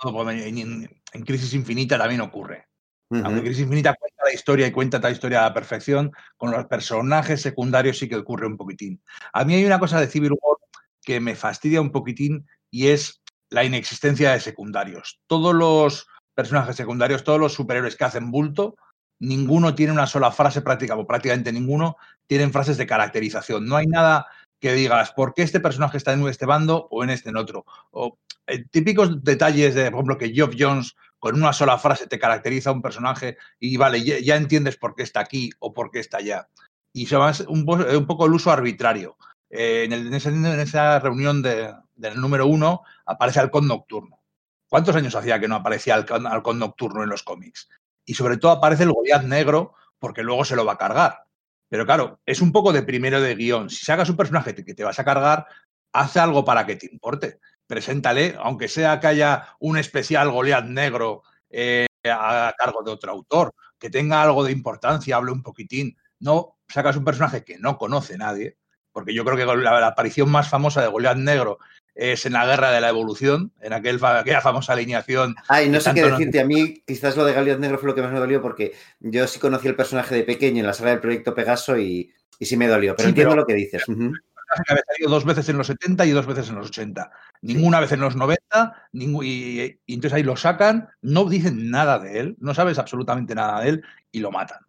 Normal, 0.02 0.40
en, 0.40 0.88
en, 1.12 1.24
Crisis 1.24 1.54
Infinita 1.54 1.96
también 1.96 2.20
ocurre. 2.22 2.66
Uh 3.14 3.22
-huh. 3.22 3.26
Aunque 3.26 3.42
Crisis 3.42 3.62
Infinita 3.62 3.94
cuenta 3.94 4.24
la 4.24 4.34
historia 4.34 4.66
y 4.66 4.72
cuenta 4.72 4.98
la 4.98 5.10
historia 5.10 5.40
a 5.40 5.48
la 5.48 5.54
perfección, 5.54 6.10
con 6.36 6.50
los 6.50 6.66
personajes 6.66 7.40
secundarios 7.40 7.98
sí 7.98 8.08
que 8.08 8.16
ocurre 8.16 8.46
un 8.46 8.56
poquitín. 8.56 9.02
A 9.32 9.44
mí 9.44 9.54
hay 9.54 9.64
una 9.64 9.78
cosa 9.78 10.00
de 10.00 10.08
Civil 10.08 10.32
War 10.32 10.58
que 11.02 11.20
me 11.20 11.36
fastidia 11.36 11.80
un 11.80 11.92
poquitín 11.92 12.46
y 12.70 12.88
es 12.88 13.22
la 13.50 13.64
inexistencia 13.64 14.32
de 14.32 14.40
secundarios. 14.40 15.20
Todos 15.26 15.54
los 15.54 16.08
personajes 16.34 16.76
secundarios, 16.76 17.22
todos 17.22 17.38
los 17.38 17.52
superhéroes 17.52 17.96
que 17.96 18.04
hacen 18.04 18.30
bulto, 18.30 18.76
ninguno 19.20 19.74
tiene 19.74 19.92
una 19.92 20.06
sola 20.06 20.32
frase 20.32 20.60
práctica, 20.62 20.96
o 20.96 21.06
prácticamente 21.06 21.52
ninguno 21.52 21.96
tienen 22.26 22.52
frases 22.52 22.76
de 22.76 22.86
caracterización. 22.86 23.66
No 23.66 23.76
hay 23.76 23.86
nada 23.86 24.26
que 24.64 24.72
digas 24.72 25.12
por 25.12 25.34
qué 25.34 25.42
este 25.42 25.60
personaje 25.60 25.98
está 25.98 26.14
en 26.14 26.26
este 26.26 26.46
bando 26.46 26.88
o 26.90 27.04
en 27.04 27.10
este 27.10 27.28
en 27.28 27.36
otro. 27.36 27.66
O 27.90 28.18
eh, 28.46 28.64
típicos 28.70 29.22
detalles 29.22 29.74
de, 29.74 29.90
por 29.90 29.98
ejemplo, 29.98 30.16
que 30.16 30.32
Geoff 30.32 30.54
Jones 30.58 30.96
con 31.18 31.34
una 31.34 31.52
sola 31.52 31.76
frase 31.76 32.06
te 32.06 32.18
caracteriza 32.18 32.70
a 32.70 32.72
un 32.72 32.80
personaje 32.80 33.36
y 33.60 33.76
vale, 33.76 34.02
ya, 34.02 34.36
entiendes 34.36 34.78
por 34.78 34.94
qué 34.94 35.02
está 35.02 35.20
aquí 35.20 35.50
o 35.58 35.74
por 35.74 35.90
qué 35.90 35.98
está 35.98 36.16
allá. 36.16 36.48
Y 36.94 37.04
se 37.04 37.16
va 37.16 37.30
un, 37.46 37.68
un 37.68 38.06
poco 38.06 38.24
el 38.24 38.32
uso 38.32 38.50
arbitrario. 38.50 39.18
Eh, 39.50 39.84
en, 39.84 40.14
esa, 40.14 40.98
reunión 40.98 41.42
de, 41.42 41.74
del 41.94 42.18
número 42.18 42.46
uno 42.46 42.84
aparece 43.04 43.40
Halcón 43.40 43.68
Nocturno. 43.68 44.22
¿Cuántos 44.66 44.96
años 44.96 45.14
hacía 45.14 45.38
que 45.38 45.46
no 45.46 45.56
aparecía 45.56 45.96
Halcón 45.96 46.58
Nocturno 46.58 47.02
en 47.02 47.10
los 47.10 47.22
cómics? 47.22 47.68
Y 48.06 48.14
sobre 48.14 48.38
todo 48.38 48.52
aparece 48.52 48.84
el 48.84 48.92
Goliath 48.92 49.24
negro 49.24 49.74
porque 49.98 50.22
luego 50.22 50.46
se 50.46 50.56
lo 50.56 50.64
va 50.64 50.72
a 50.72 50.78
cargar. 50.78 51.23
Pero 51.74 51.86
claro, 51.86 52.20
es 52.24 52.40
un 52.40 52.52
poco 52.52 52.72
de 52.72 52.84
primero 52.84 53.20
de 53.20 53.34
guion. 53.34 53.68
Si 53.68 53.84
sacas 53.84 54.08
un 54.08 54.16
personaje 54.16 54.54
que 54.54 54.74
te 54.74 54.84
vas 54.84 55.00
a 55.00 55.04
cargar, 55.04 55.44
hace 55.92 56.20
algo 56.20 56.44
para 56.44 56.64
que 56.64 56.76
te 56.76 56.86
importe. 56.86 57.40
Preséntale, 57.66 58.36
aunque 58.38 58.68
sea 58.68 59.00
que 59.00 59.08
haya 59.08 59.48
un 59.58 59.76
especial 59.76 60.30
Goliath 60.30 60.66
negro 60.66 61.24
eh, 61.50 61.86
a 62.08 62.54
cargo 62.56 62.84
de 62.84 62.92
otro 62.92 63.10
autor, 63.10 63.56
que 63.76 63.90
tenga 63.90 64.22
algo 64.22 64.44
de 64.44 64.52
importancia, 64.52 65.16
hable 65.16 65.32
un 65.32 65.42
poquitín. 65.42 65.96
No 66.20 66.60
sacas 66.68 66.96
un 66.96 67.04
personaje 67.04 67.42
que 67.42 67.58
no 67.58 67.76
conoce 67.76 68.16
nadie, 68.18 68.56
porque 68.92 69.12
yo 69.12 69.24
creo 69.24 69.36
que 69.36 69.44
la, 69.44 69.80
la 69.80 69.88
aparición 69.88 70.30
más 70.30 70.48
famosa 70.48 70.80
de 70.80 70.86
Goliath 70.86 71.16
negro 71.16 71.58
es 71.94 72.26
en 72.26 72.32
la 72.32 72.46
guerra 72.46 72.72
de 72.72 72.80
la 72.80 72.88
evolución, 72.88 73.52
en 73.60 73.72
aquel, 73.72 74.04
aquella 74.04 74.40
famosa 74.40 74.72
alineación. 74.72 75.36
Ay, 75.48 75.68
no 75.68 75.80
sé 75.80 75.94
qué 75.94 76.04
decirte. 76.04 76.40
A 76.40 76.44
mí, 76.44 76.82
quizás 76.86 77.16
lo 77.16 77.24
de 77.24 77.32
Goliath 77.32 77.60
Negro 77.60 77.78
fue 77.78 77.88
lo 77.88 77.94
que 77.94 78.02
más 78.02 78.12
me 78.12 78.18
dolió, 78.18 78.42
porque 78.42 78.72
yo 79.00 79.26
sí 79.26 79.38
conocí 79.38 79.68
el 79.68 79.76
personaje 79.76 80.14
de 80.14 80.24
pequeño 80.24 80.60
en 80.60 80.66
la 80.66 80.72
sala 80.72 80.90
del 80.90 81.00
proyecto 81.00 81.34
Pegaso 81.34 81.78
y, 81.78 82.12
y 82.38 82.46
sí 82.46 82.56
me 82.56 82.66
dolió. 82.66 82.96
Pero 82.96 83.06
sí, 83.06 83.10
entiendo 83.10 83.30
pero, 83.30 83.42
lo 83.42 83.46
que 83.46 83.54
dices. 83.54 83.88
Uh 83.88 83.92
-huh. 83.92 84.12
Había 84.68 84.82
salido 84.86 85.10
dos 85.10 85.24
veces 85.24 85.48
en 85.48 85.58
los 85.58 85.66
70 85.66 86.06
y 86.06 86.10
dos 86.10 86.26
veces 86.26 86.48
en 86.48 86.56
los 86.56 86.68
80. 86.68 87.10
Ninguna 87.42 87.80
vez 87.80 87.92
en 87.92 88.00
los 88.00 88.14
90, 88.14 88.88
ningún, 88.92 89.24
y, 89.24 89.78
y, 89.86 89.94
entonces 89.94 90.12
ahí 90.14 90.22
lo 90.22 90.36
sacan, 90.36 90.88
no 91.00 91.24
dicen 91.28 91.70
nada 91.70 91.98
de 91.98 92.20
él, 92.20 92.36
no 92.38 92.54
sabes 92.54 92.78
absolutamente 92.78 93.34
nada 93.34 93.60
de 93.60 93.70
él 93.70 93.84
y 94.12 94.20
lo 94.20 94.30
matan. 94.30 94.60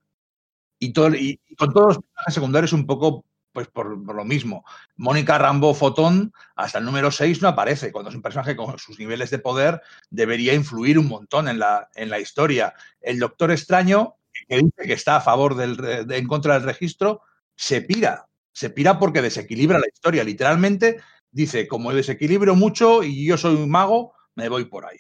Y, 0.80 0.92
todo, 0.92 1.14
y, 1.14 1.40
y 1.48 1.56
con 1.56 1.72
todos 1.72 1.88
los 1.88 1.98
personajes 1.98 2.34
secundarios 2.34 2.74
un 2.74 2.86
poco 2.86 3.26
pues 3.56 3.70
por, 3.70 4.14
lo 4.14 4.26
mismo. 4.26 4.66
Mónica 4.98 5.38
Rambo 5.38 5.74
Fotón 5.74 6.34
hasta 6.56 6.80
el 6.80 6.86
número 6.86 7.10
6 7.10 7.42
no 7.42 7.48
aparece, 7.48 7.92
cuando 7.94 8.10
es 8.10 8.16
un 8.16 8.22
personaje 8.22 8.56
con 8.56 8.78
sus 8.78 9.00
niveles 9.00 9.30
de 9.32 9.40
poder 9.40 9.82
debería 10.10 10.54
influir 10.54 11.00
un 11.00 11.08
montón 11.08 11.48
en 11.48 11.58
la, 11.58 11.90
en 11.96 12.10
la 12.10 12.20
historia. 12.20 12.74
El 13.00 13.18
Doctor 13.18 13.52
Extraño, 13.52 14.18
que 14.48 14.58
dice 14.58 14.84
que 14.86 14.94
está 14.94 15.16
a 15.16 15.22
favor 15.22 15.56
del, 15.56 15.78
de, 15.78 16.18
en 16.18 16.28
contra 16.28 16.56
del 16.56 16.64
registro, 16.64 17.22
se 17.56 17.82
pira, 17.82 18.28
se 18.52 18.70
pira 18.70 19.00
porque 19.00 19.22
desequilibra 19.22 19.80
la 19.80 19.88
historia. 19.88 20.26
Literalmente 20.26 20.98
dice, 21.32 21.66
como 21.66 21.94
desequilibro 21.94 22.56
mucho 22.56 23.04
y 23.04 23.26
yo 23.26 23.38
soy 23.38 23.56
un 23.56 23.70
mago, 23.70 24.14
me 24.36 24.50
voy 24.50 24.66
por 24.66 24.86
ahí. 24.86 25.00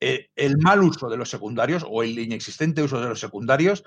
Eh, 0.00 0.28
el 0.34 0.58
mal 0.58 0.82
uso 0.82 1.08
de 1.08 1.16
los 1.16 1.30
secundarios 1.30 1.86
o 1.88 2.02
el 2.02 2.18
inexistente 2.18 2.82
uso 2.82 3.00
de 3.00 3.08
los 3.08 3.20
secundarios 3.20 3.84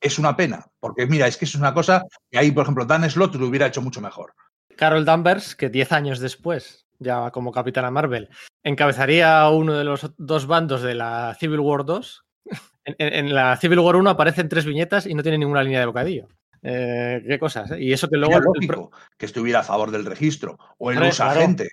es 0.00 0.18
una 0.18 0.36
pena, 0.36 0.66
porque 0.80 1.06
mira, 1.06 1.26
es 1.26 1.36
que 1.36 1.44
es 1.44 1.54
una 1.54 1.74
cosa 1.74 2.04
que 2.30 2.38
ahí, 2.38 2.50
por 2.50 2.62
ejemplo, 2.62 2.84
Dan 2.84 3.08
Slott 3.08 3.34
lo 3.34 3.46
hubiera 3.46 3.66
hecho 3.66 3.82
mucho 3.82 4.00
mejor. 4.00 4.34
Carol 4.76 5.04
Danvers, 5.04 5.54
que 5.54 5.68
10 5.68 5.92
años 5.92 6.20
después, 6.20 6.86
ya 6.98 7.30
como 7.30 7.52
Capitana 7.52 7.90
Marvel, 7.90 8.30
encabezaría 8.62 9.48
uno 9.50 9.74
de 9.74 9.84
los 9.84 10.10
dos 10.16 10.46
bandos 10.46 10.82
de 10.82 10.94
la 10.94 11.36
Civil 11.38 11.60
War 11.60 11.84
2. 11.84 12.24
En, 12.82 12.96
en 12.98 13.34
la 13.34 13.58
Civil 13.58 13.78
War 13.78 13.94
1 13.94 14.08
aparecen 14.08 14.48
tres 14.48 14.64
viñetas 14.64 15.04
y 15.04 15.14
no 15.14 15.22
tiene 15.22 15.36
ninguna 15.36 15.62
línea 15.62 15.80
de 15.80 15.86
bocadillo. 15.86 16.28
Eh, 16.62 17.22
qué 17.26 17.38
cosas, 17.38 17.70
¿eh? 17.72 17.82
Y 17.82 17.92
eso 17.92 18.08
que 18.08 18.16
luego. 18.16 18.32
Era 18.32 18.42
lógico 18.42 18.90
el... 18.92 19.18
que 19.18 19.26
estuviera 19.26 19.60
a 19.60 19.64
favor 19.64 19.90
del 19.90 20.06
registro. 20.06 20.58
O 20.78 20.90
el 20.90 20.96
claro, 20.96 21.10
usagente. 21.10 21.68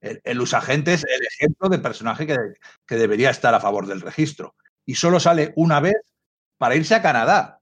Claro. 0.00 0.16
El, 0.16 0.20
el, 0.24 0.40
usagente 0.40 0.94
es 0.94 1.04
el 1.04 1.24
ejemplo 1.26 1.68
de 1.68 1.78
personaje 1.78 2.26
que, 2.26 2.36
que 2.86 2.96
debería 2.96 3.30
estar 3.30 3.54
a 3.54 3.60
favor 3.60 3.86
del 3.86 4.00
registro. 4.00 4.56
Y 4.84 4.96
solo 4.96 5.20
sale 5.20 5.52
una 5.54 5.78
vez 5.78 5.96
para 6.58 6.76
irse 6.76 6.94
a 6.94 7.02
Canadá. 7.02 7.60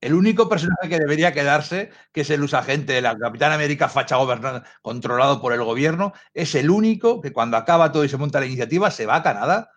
El 0.00 0.14
único 0.14 0.48
personaje 0.48 0.88
que 0.88 0.98
debería 0.98 1.34
quedarse, 1.34 1.90
que 2.12 2.22
es 2.22 2.30
el 2.30 2.42
usagente 2.42 2.94
de 2.94 3.02
la 3.02 3.16
Capitán 3.16 3.52
América 3.52 3.88
facha 3.88 4.16
gobernado, 4.16 4.62
controlado 4.80 5.40
por 5.42 5.52
el 5.52 5.62
gobierno, 5.62 6.14
es 6.32 6.54
el 6.54 6.70
único 6.70 7.20
que 7.20 7.32
cuando 7.32 7.58
acaba 7.58 7.92
todo 7.92 8.04
y 8.04 8.08
se 8.08 8.16
monta 8.16 8.40
la 8.40 8.46
iniciativa 8.46 8.90
se 8.90 9.04
va 9.04 9.16
a 9.16 9.22
Canadá. 9.22 9.70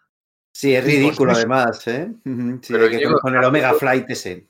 Sí, 0.54 0.74
es 0.74 0.84
ridículo 0.84 1.34
además, 1.34 1.86
¿eh? 1.88 2.12
Sí, 2.24 2.74
Pero 2.74 2.90
que 2.90 3.04
con 3.22 3.36
el 3.36 3.44
Omega 3.44 3.74
Flight 3.74 4.10
ese 4.10 4.50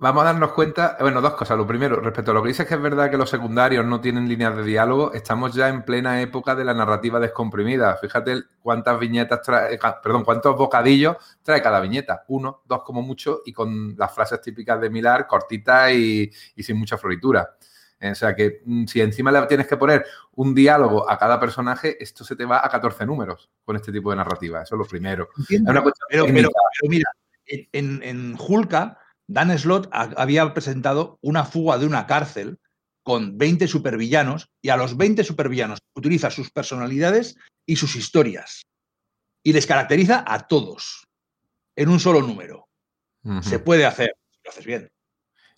vamos 0.00 0.22
a 0.22 0.26
darnos 0.26 0.52
cuenta, 0.52 0.96
bueno, 0.98 1.20
dos 1.20 1.34
cosas. 1.34 1.56
Lo 1.56 1.66
primero, 1.66 2.00
respecto 2.00 2.30
a 2.30 2.34
lo 2.34 2.42
que 2.42 2.48
dices 2.48 2.66
que 2.66 2.74
es 2.74 2.80
verdad 2.80 3.10
que 3.10 3.18
los 3.18 3.28
secundarios 3.28 3.84
no 3.84 4.00
tienen 4.00 4.28
líneas 4.28 4.56
de 4.56 4.64
diálogo, 4.64 5.12
estamos 5.12 5.54
ya 5.54 5.68
en 5.68 5.84
plena 5.84 6.20
época 6.22 6.54
de 6.54 6.64
la 6.64 6.74
narrativa 6.74 7.20
descomprimida. 7.20 7.96
Fíjate 7.98 8.42
cuántas 8.60 8.98
viñetas 8.98 9.42
trae, 9.42 9.78
perdón, 10.02 10.24
cuántos 10.24 10.56
bocadillos 10.56 11.16
trae 11.42 11.62
cada 11.62 11.80
viñeta. 11.80 12.24
Uno, 12.28 12.62
dos 12.66 12.82
como 12.82 13.02
mucho, 13.02 13.42
y 13.44 13.52
con 13.52 13.94
las 13.96 14.12
frases 14.12 14.40
típicas 14.40 14.80
de 14.80 14.90
Milar, 14.90 15.26
cortitas 15.26 15.92
y, 15.92 16.30
y 16.56 16.62
sin 16.62 16.78
mucha 16.78 16.96
floritura. 16.96 17.56
O 18.02 18.14
sea 18.14 18.34
que 18.34 18.62
mm, 18.64 18.86
si 18.86 19.02
encima 19.02 19.30
le 19.30 19.42
tienes 19.42 19.66
que 19.66 19.76
poner 19.76 20.06
un 20.36 20.54
diálogo 20.54 21.08
a 21.08 21.18
cada 21.18 21.38
personaje, 21.38 22.02
esto 22.02 22.24
se 22.24 22.34
te 22.34 22.46
va 22.46 22.64
a 22.64 22.70
14 22.70 23.04
números 23.04 23.50
con 23.62 23.76
este 23.76 23.92
tipo 23.92 24.08
de 24.08 24.16
narrativa. 24.16 24.62
Eso 24.62 24.76
es 24.76 24.78
lo 24.78 24.86
primero. 24.86 25.28
Es 25.50 25.60
una 25.60 25.82
pero, 25.82 25.92
pero, 26.08 26.26
pero, 26.28 26.50
mira, 26.88 27.10
en, 27.44 28.02
en 28.02 28.36
Hulka 28.38 28.96
Dan 29.30 29.56
Slott 29.56 29.88
había 29.92 30.52
presentado 30.52 31.18
una 31.22 31.44
fuga 31.44 31.78
de 31.78 31.86
una 31.86 32.08
cárcel 32.08 32.58
con 33.04 33.38
20 33.38 33.68
supervillanos 33.68 34.48
y 34.60 34.70
a 34.70 34.76
los 34.76 34.96
20 34.96 35.22
supervillanos 35.22 35.78
utiliza 35.94 36.30
sus 36.30 36.50
personalidades 36.50 37.36
y 37.64 37.76
sus 37.76 37.94
historias 37.94 38.62
y 39.44 39.52
les 39.52 39.66
caracteriza 39.66 40.24
a 40.26 40.48
todos 40.48 41.06
en 41.76 41.90
un 41.90 42.00
solo 42.00 42.22
número. 42.22 42.66
Uh 43.22 43.34
-huh. 43.34 43.42
Se 43.42 43.60
puede 43.60 43.86
hacer, 43.86 44.16
si 44.32 44.40
lo 44.44 44.50
haces 44.50 44.66
bien. 44.66 44.90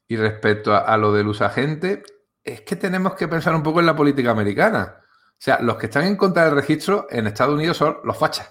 Y 0.07 0.17
respecto 0.17 0.75
a, 0.75 0.81
a 0.81 0.99
lo 0.99 1.15
del 1.15 1.29
usagente, 1.29 2.03
es 2.45 2.61
que 2.61 2.77
tenemos 2.77 3.15
que 3.15 3.27
pensar 3.27 3.55
un 3.55 3.63
poco 3.63 3.81
en 3.81 3.87
la 3.87 3.97
política 3.97 4.33
americana. 4.33 5.02
O 5.43 5.45
sea, 5.45 5.59
los 5.59 5.77
que 5.77 5.87
están 5.87 6.05
en 6.05 6.15
contra 6.15 6.45
del 6.45 6.55
registro 6.55 7.09
en 7.11 7.27
Estados 7.27 7.57
Unidos 7.57 7.77
son 7.77 7.97
los 8.05 8.17
fachas. 8.17 8.49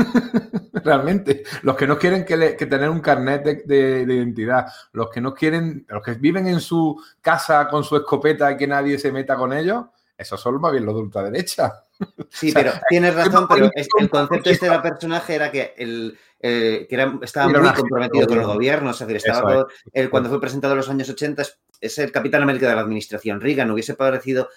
Realmente. 0.82 1.42
Los 1.60 1.76
que 1.76 1.86
no 1.86 1.98
quieren 1.98 2.24
que, 2.24 2.38
le, 2.38 2.56
que 2.56 2.64
tener 2.64 2.88
un 2.88 3.00
carnet 3.00 3.44
de, 3.44 3.54
de, 3.66 4.06
de, 4.06 4.14
identidad. 4.14 4.66
Los 4.92 5.10
que 5.10 5.20
no 5.20 5.34
quieren, 5.34 5.84
los 5.86 6.02
que 6.02 6.14
viven 6.14 6.46
en 6.46 6.60
su 6.60 6.98
casa 7.20 7.68
con 7.68 7.84
su 7.84 7.96
escopeta 7.96 8.50
y 8.50 8.56
que 8.56 8.66
nadie 8.66 8.98
se 8.98 9.12
meta 9.12 9.36
con 9.36 9.52
ellos, 9.52 9.84
esos 10.16 10.40
son 10.40 10.58
más 10.58 10.72
bien 10.72 10.86
los 10.86 10.94
de 10.94 11.02
ultraderecha. 11.02 11.84
Sí, 12.30 12.48
o 12.48 12.52
sea, 12.52 12.62
pero 12.62 12.72
tienes 12.88 13.14
razón, 13.14 13.46
pero 13.46 13.70
el 13.74 14.08
concepto 14.08 14.48
este 14.48 14.70
del 14.70 14.80
personaje 14.80 15.34
era 15.34 15.50
que 15.50 15.74
el, 15.76 16.18
eh, 16.40 16.86
que 16.88 16.94
era, 16.94 17.18
estaba 17.20 17.48
muy 17.48 17.72
comprometido 17.74 18.26
con 18.26 18.38
el 18.38 18.46
gobierno, 18.46 18.90
es 18.90 18.98
decir, 19.00 19.16
estaba 19.16 19.52
todo, 19.52 19.68
él, 19.92 20.08
cuando 20.08 20.30
fue 20.30 20.40
presentado 20.40 20.72
en 20.72 20.78
los 20.78 20.88
años 20.88 21.10
80 21.10 21.42
es, 21.42 21.58
es, 21.78 21.98
el 21.98 22.10
Capitán 22.10 22.42
América 22.42 22.68
de 22.68 22.74
la 22.74 22.80
administración 22.80 23.40
Reagan, 23.40 23.70
hubiese 23.70 23.94
parecido 23.94 24.48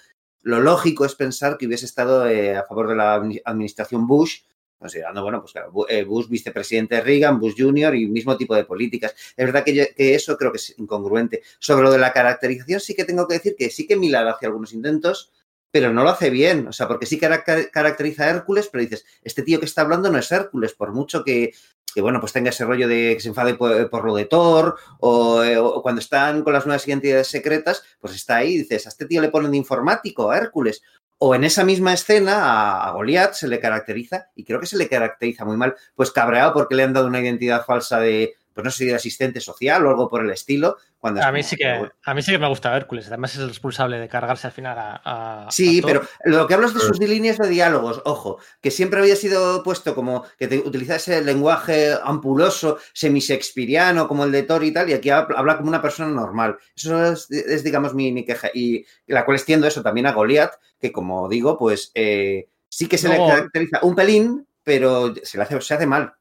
lo 0.42 0.60
lógico 0.60 1.04
es 1.04 1.14
pensar 1.14 1.56
que 1.58 1.66
hubiese 1.66 1.86
estado 1.86 2.28
eh, 2.28 2.56
a 2.56 2.64
favor 2.64 2.88
de 2.88 2.96
la 2.96 3.14
administración 3.44 4.06
Bush, 4.06 4.40
considerando, 4.78 5.22
bueno, 5.22 5.40
pues 5.40 5.52
claro, 5.52 5.72
eh, 5.88 6.04
Bush 6.04 6.28
vicepresidente 6.28 6.96
de 6.96 7.00
Reagan, 7.02 7.38
Bush 7.38 7.54
Jr. 7.56 7.94
y 7.94 8.06
mismo 8.06 8.36
tipo 8.36 8.54
de 8.54 8.64
políticas. 8.64 9.14
Es 9.36 9.46
verdad 9.46 9.62
que, 9.62 9.92
que, 9.94 10.14
eso 10.14 10.36
creo 10.38 10.50
que 10.50 10.56
es 10.56 10.78
incongruente. 10.78 11.42
Sobre 11.58 11.82
lo 11.82 11.90
de 11.90 11.98
la 11.98 12.12
caracterización 12.12 12.80
sí 12.80 12.94
que 12.94 13.04
tengo 13.04 13.28
que 13.28 13.34
decir 13.34 13.54
que 13.58 13.68
sí 13.68 13.86
que 13.86 13.96
Millar 13.96 14.26
hace 14.26 14.46
algunos 14.46 14.72
intentos, 14.72 15.30
pero 15.70 15.92
no 15.92 16.02
lo 16.02 16.10
hace 16.10 16.30
bien. 16.30 16.66
O 16.66 16.72
sea, 16.72 16.88
porque 16.88 17.06
sí 17.06 17.18
caracteriza 17.18 18.24
a 18.24 18.30
Hércules, 18.30 18.68
pero 18.72 18.82
dices, 18.82 19.04
este 19.22 19.42
tío 19.42 19.60
que 19.60 19.66
está 19.66 19.82
hablando 19.82 20.10
no 20.10 20.18
es 20.18 20.32
Hércules, 20.32 20.72
por 20.72 20.92
mucho 20.92 21.22
que, 21.22 21.52
bueno, 21.96 22.20
pues 22.20 22.32
tenga 22.32 22.50
ese 22.50 22.64
rollo 22.64 22.86
de 22.86 23.14
que 23.14 23.20
se 23.20 23.28
enfade 23.28 23.54
por, 23.54 24.04
lo 24.04 24.14
de 24.14 24.26
Thor, 24.26 24.76
eh, 24.78 25.56
o, 25.58 25.82
cuando 25.82 26.00
están 26.00 26.42
con 26.42 26.52
las 26.52 26.66
nuevas 26.66 26.86
identidades 26.86 27.28
secretas, 27.28 27.82
pues 28.00 28.14
está 28.14 28.36
ahí, 28.36 28.58
dices, 28.58 28.86
a 28.86 28.90
este 28.90 29.06
tío 29.06 29.20
le 29.20 29.30
ponen 29.30 29.50
de 29.50 29.56
informático, 29.56 30.30
a 30.30 30.36
Hércules. 30.36 30.82
O 31.18 31.34
en 31.34 31.44
esa 31.44 31.64
misma 31.64 31.92
escena 31.92 32.44
a, 32.44 32.88
a 32.88 32.92
Goliath 32.92 33.34
se 33.34 33.48
le 33.48 33.60
caracteriza, 33.60 34.28
y 34.34 34.44
creo 34.44 34.60
que 34.60 34.66
se 34.66 34.78
le 34.78 34.88
caracteriza 34.88 35.44
muy 35.44 35.56
mal, 35.56 35.74
pues 35.94 36.12
cabreado 36.12 36.52
porque 36.52 36.74
le 36.74 36.84
han 36.84 36.92
dado 36.92 37.08
una 37.08 37.20
identidad 37.20 37.64
falsa 37.64 38.00
de, 38.00 38.36
pues 38.60 38.64
no 38.64 38.70
sé 38.70 38.84
de 38.84 38.94
asistente 38.94 39.40
social 39.40 39.84
o 39.86 39.90
algo 39.90 40.08
por 40.08 40.24
el 40.24 40.30
estilo. 40.30 40.76
Cuando 40.98 41.22
a, 41.22 41.32
mí 41.32 41.42
sí 41.42 41.56
que, 41.56 41.66
a 41.66 42.14
mí 42.14 42.22
sí 42.22 42.30
que 42.30 42.38
me 42.38 42.48
gusta 42.48 42.76
Hércules, 42.76 43.06
además 43.06 43.34
es 43.34 43.40
el 43.40 43.48
responsable 43.48 43.98
de 43.98 44.08
cargarse 44.08 44.46
al 44.46 44.52
final 44.52 44.76
a... 44.78 45.48
sí, 45.50 45.80
pero 45.80 46.02
lo 46.24 46.46
que 46.46 46.52
hablas 46.52 46.74
de 46.74 46.80
sus 46.80 46.98
líneas 46.98 47.38
de 47.38 47.48
diálogos, 47.48 48.02
ojo, 48.04 48.38
que 48.60 48.70
siempre 48.70 49.00
había 49.00 49.16
sido 49.16 49.62
puesto 49.62 49.94
como 49.94 50.24
que 50.38 50.46
te, 50.46 50.58
utiliza 50.58 50.96
ese 50.96 51.22
lenguaje 51.22 51.94
ampuloso, 52.02 52.78
semi-shakespeariano, 52.92 54.06
como 54.06 54.24
el 54.24 54.32
de 54.32 54.42
Thor 54.42 54.62
y 54.62 54.72
tal, 54.72 54.90
y 54.90 54.92
aquí 54.92 55.08
habla 55.08 55.56
como 55.56 55.70
una 55.70 55.80
persona 55.80 56.10
normal. 56.10 56.58
Eso 56.76 57.12
es, 57.12 57.64
digamos, 57.64 57.94
mi, 57.94 58.24
queja. 58.24 58.50
Y 58.52 58.84
la 59.06 59.24
cual 59.24 59.36
extiendo 59.36 59.66
eso 59.66 59.82
también 59.82 60.06
a 60.06 60.12
Goliath, 60.12 60.54
que 60.78 60.92
como 60.92 61.28
digo, 61.28 61.56
pues 61.58 61.92
eh, 61.94 62.48
sí 62.68 62.88
que 62.88 62.98
se 62.98 63.08
le 63.08 63.16
caracteriza 63.16 63.80
un 63.82 63.94
pelín, 63.94 64.46
pero 64.62 65.14
se 65.22 65.38
le 65.38 65.44
hace, 65.44 65.60
se 65.62 65.74
hace 65.74 65.86
mal. 65.86 66.14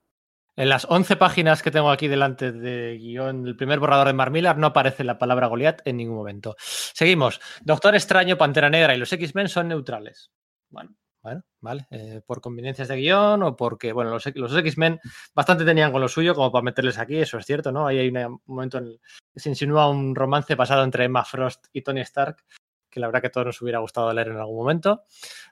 En 0.56 0.68
las 0.68 0.86
11 0.90 1.16
páginas 1.16 1.64
que 1.64 1.72
tengo 1.72 1.90
aquí 1.90 2.08
delante 2.08 2.52
de 2.52 2.98
guion, 2.98 3.48
el 3.48 3.56
primer 3.56 3.80
borrador 3.80 4.08
de 4.08 4.14
Marmillar, 4.14 4.58
no 4.58 4.68
aparece 4.68 5.04
la 5.04 5.18
palabra 5.18 5.48
Goliath 5.48 5.82
en 5.86 5.98
ningún 5.98 6.18
momento. 6.18 6.56
Seguimos. 6.60 7.40
Doctor 7.62 7.96
Extraño, 7.96 8.38
Pantera 8.38 8.70
Negra 8.70 8.94
y 8.94 8.98
los 8.98 9.14
X-Men 9.14 9.48
son 9.48 9.70
neutrales. 9.70 10.32
Bueno, 10.70 10.96
bueno, 11.22 11.44
vale. 11.60 11.88
Eh, 11.92 12.22
por 12.26 12.42
conveniencias 12.42 12.88
de 12.88 12.96
guion 12.96 13.44
o 13.44 13.56
porque, 13.56 13.92
bueno, 13.92 14.12
los, 14.12 14.26
X-Men 14.58 15.00
bastante 15.34 15.66
tenían 15.66 15.92
con 15.92 16.02
lo 16.02 16.08
suyo 16.08 16.34
como 16.34 16.52
para 16.52 16.64
meterles 16.64 16.98
aquí, 16.98 17.18
eso 17.18 17.38
es 17.38 17.46
cierto, 17.46 17.72
¿no? 17.72 17.88
Ahí 17.88 18.00
hay 18.00 18.10
un 18.10 18.42
momento 18.46 18.78
en 18.78 18.86
el 18.86 19.02
que 19.34 19.40
se 19.40 19.50
insinúa 19.50 19.90
un 19.90 20.16
romance 20.16 20.56
pasado 20.56 20.84
entre 20.84 21.06
Emma 21.06 21.26
Frost 21.26 21.68
y 21.74 21.82
Tony 21.82 22.02
Stark, 22.02 22.46
que 22.90 23.00
la 23.00 23.08
verdad 23.08 23.22
que 23.22 23.28
a 23.28 23.32
todos 23.32 23.48
nos 23.48 23.62
hubiera 23.62 23.80
gustado 23.80 24.12
leer 24.14 24.30
en 24.30 24.38
algún 24.38 24.58
momento. 24.58 25.04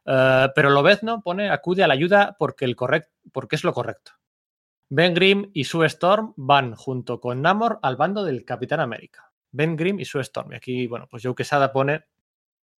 Uh, 0.05 0.51
pero 0.55 0.69
Lobezno 0.69 1.21
pone 1.21 1.49
acude 1.49 1.83
a 1.83 1.87
la 1.87 1.93
ayuda 1.93 2.35
porque 2.37 2.65
es 2.65 3.63
lo 3.63 3.73
correcto. 3.73 4.13
Ben 4.89 5.13
Grimm 5.13 5.49
y 5.53 5.65
Sue 5.65 5.85
Storm 5.87 6.33
van 6.37 6.75
junto 6.75 7.19
con 7.19 7.41
Namor 7.41 7.79
al 7.81 7.97
bando 7.97 8.23
del 8.23 8.45
Capitán 8.45 8.79
América. 8.79 9.31
Ben 9.51 9.75
Grimm 9.75 9.99
y 9.99 10.05
Sue 10.05 10.21
Storm. 10.21 10.53
Y 10.53 10.55
aquí, 10.55 10.87
bueno, 10.87 11.07
pues 11.09 11.23
Joe 11.23 11.35
Quesada 11.35 11.71
pone, 11.71 12.05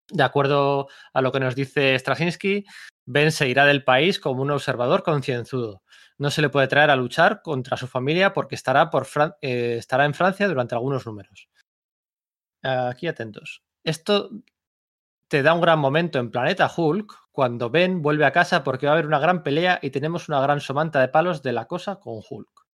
de 0.09 0.23
acuerdo 0.23 0.87
a 1.13 1.21
lo 1.21 1.31
que 1.31 1.39
nos 1.39 1.55
dice 1.55 1.97
Straczynski, 1.97 2.65
Ben 3.05 3.31
se 3.31 3.49
irá 3.49 3.65
del 3.65 3.83
país 3.83 4.19
como 4.19 4.41
un 4.41 4.51
observador 4.51 5.03
concienzudo. 5.03 5.83
No 6.17 6.29
se 6.29 6.41
le 6.41 6.49
puede 6.49 6.67
traer 6.67 6.89
a 6.89 6.95
luchar 6.95 7.41
contra 7.41 7.77
su 7.77 7.87
familia 7.87 8.33
porque 8.33 8.55
estará, 8.55 8.89
por 8.89 9.07
eh, 9.41 9.77
estará 9.79 10.05
en 10.05 10.13
Francia 10.13 10.47
durante 10.47 10.75
algunos 10.75 11.05
números. 11.05 11.49
Aquí 12.61 13.07
atentos. 13.07 13.63
Esto 13.83 14.29
te 15.29 15.43
da 15.43 15.53
un 15.53 15.61
gran 15.61 15.79
momento 15.79 16.19
en 16.19 16.31
Planeta 16.31 16.69
Hulk 16.75 17.29
cuando 17.31 17.69
Ben 17.69 18.01
vuelve 18.01 18.25
a 18.25 18.31
casa 18.31 18.63
porque 18.63 18.87
va 18.87 18.93
a 18.93 18.95
haber 18.95 19.05
una 19.05 19.19
gran 19.19 19.43
pelea 19.43 19.79
y 19.81 19.91
tenemos 19.91 20.27
una 20.27 20.41
gran 20.41 20.59
somanta 20.59 20.99
de 20.99 21.07
palos 21.07 21.43
de 21.43 21.53
la 21.53 21.65
cosa 21.67 21.99
con 21.99 22.21
Hulk. 22.27 22.65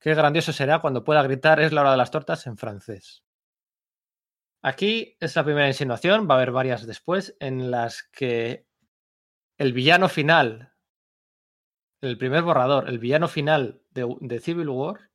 Qué 0.00 0.14
grandioso 0.14 0.52
será 0.52 0.80
cuando 0.80 1.04
pueda 1.04 1.22
gritar 1.22 1.60
es 1.60 1.72
la 1.72 1.82
hora 1.82 1.90
de 1.92 1.98
las 1.98 2.10
tortas 2.10 2.46
en 2.46 2.56
francés. 2.56 3.24
Aquí 4.62 5.16
es 5.20 5.36
la 5.36 5.44
primera 5.44 5.68
insinuación, 5.68 6.28
va 6.28 6.34
a 6.34 6.38
haber 6.38 6.50
varias 6.50 6.86
después, 6.86 7.36
en 7.40 7.70
las 7.70 8.02
que 8.02 8.66
el 9.58 9.72
villano 9.72 10.08
final, 10.08 10.72
el 12.00 12.16
primer 12.16 12.42
borrador, 12.42 12.88
el 12.88 12.98
villano 12.98 13.28
final 13.28 13.82
de, 13.90 14.40
Civil 14.40 14.68
War, 14.68 15.10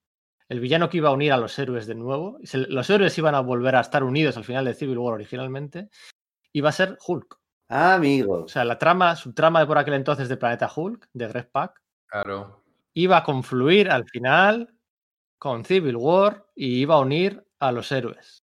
el 0.47 0.59
villano 0.59 0.89
que 0.89 0.97
iba 0.97 1.09
a 1.09 1.13
unir 1.13 1.33
a 1.33 1.37
los 1.37 1.57
héroes 1.57 1.87
de 1.87 1.95
nuevo, 1.95 2.37
los 2.53 2.89
héroes 2.89 3.17
iban 3.17 3.35
a 3.35 3.41
volver 3.41 3.75
a 3.75 3.81
estar 3.81 4.03
unidos 4.03 4.37
al 4.37 4.43
final 4.43 4.65
de 4.65 4.75
Civil 4.75 4.97
War 4.97 5.15
originalmente, 5.15 5.89
va 6.61 6.69
a 6.69 6.73
ser 6.73 6.97
Hulk. 7.05 7.39
Ah, 7.69 7.95
amigo. 7.95 8.43
O 8.43 8.47
sea, 8.47 8.65
la 8.65 8.77
trama, 8.77 9.15
su 9.15 9.33
trama 9.33 9.59
de 9.59 9.65
por 9.65 9.77
aquel 9.77 9.95
entonces 9.95 10.29
de 10.29 10.37
Planeta 10.37 10.71
Hulk, 10.73 11.09
de 11.13 11.27
Greg 11.27 11.49
Pack, 11.51 11.81
claro. 12.07 12.63
iba 12.93 13.17
a 13.17 13.23
confluir 13.23 13.89
al 13.89 14.05
final 14.05 14.73
con 15.39 15.65
Civil 15.65 15.95
War 15.95 16.45
y 16.55 16.81
iba 16.81 16.95
a 16.95 16.99
unir 16.99 17.43
a 17.59 17.71
los 17.71 17.91
héroes. 17.91 18.43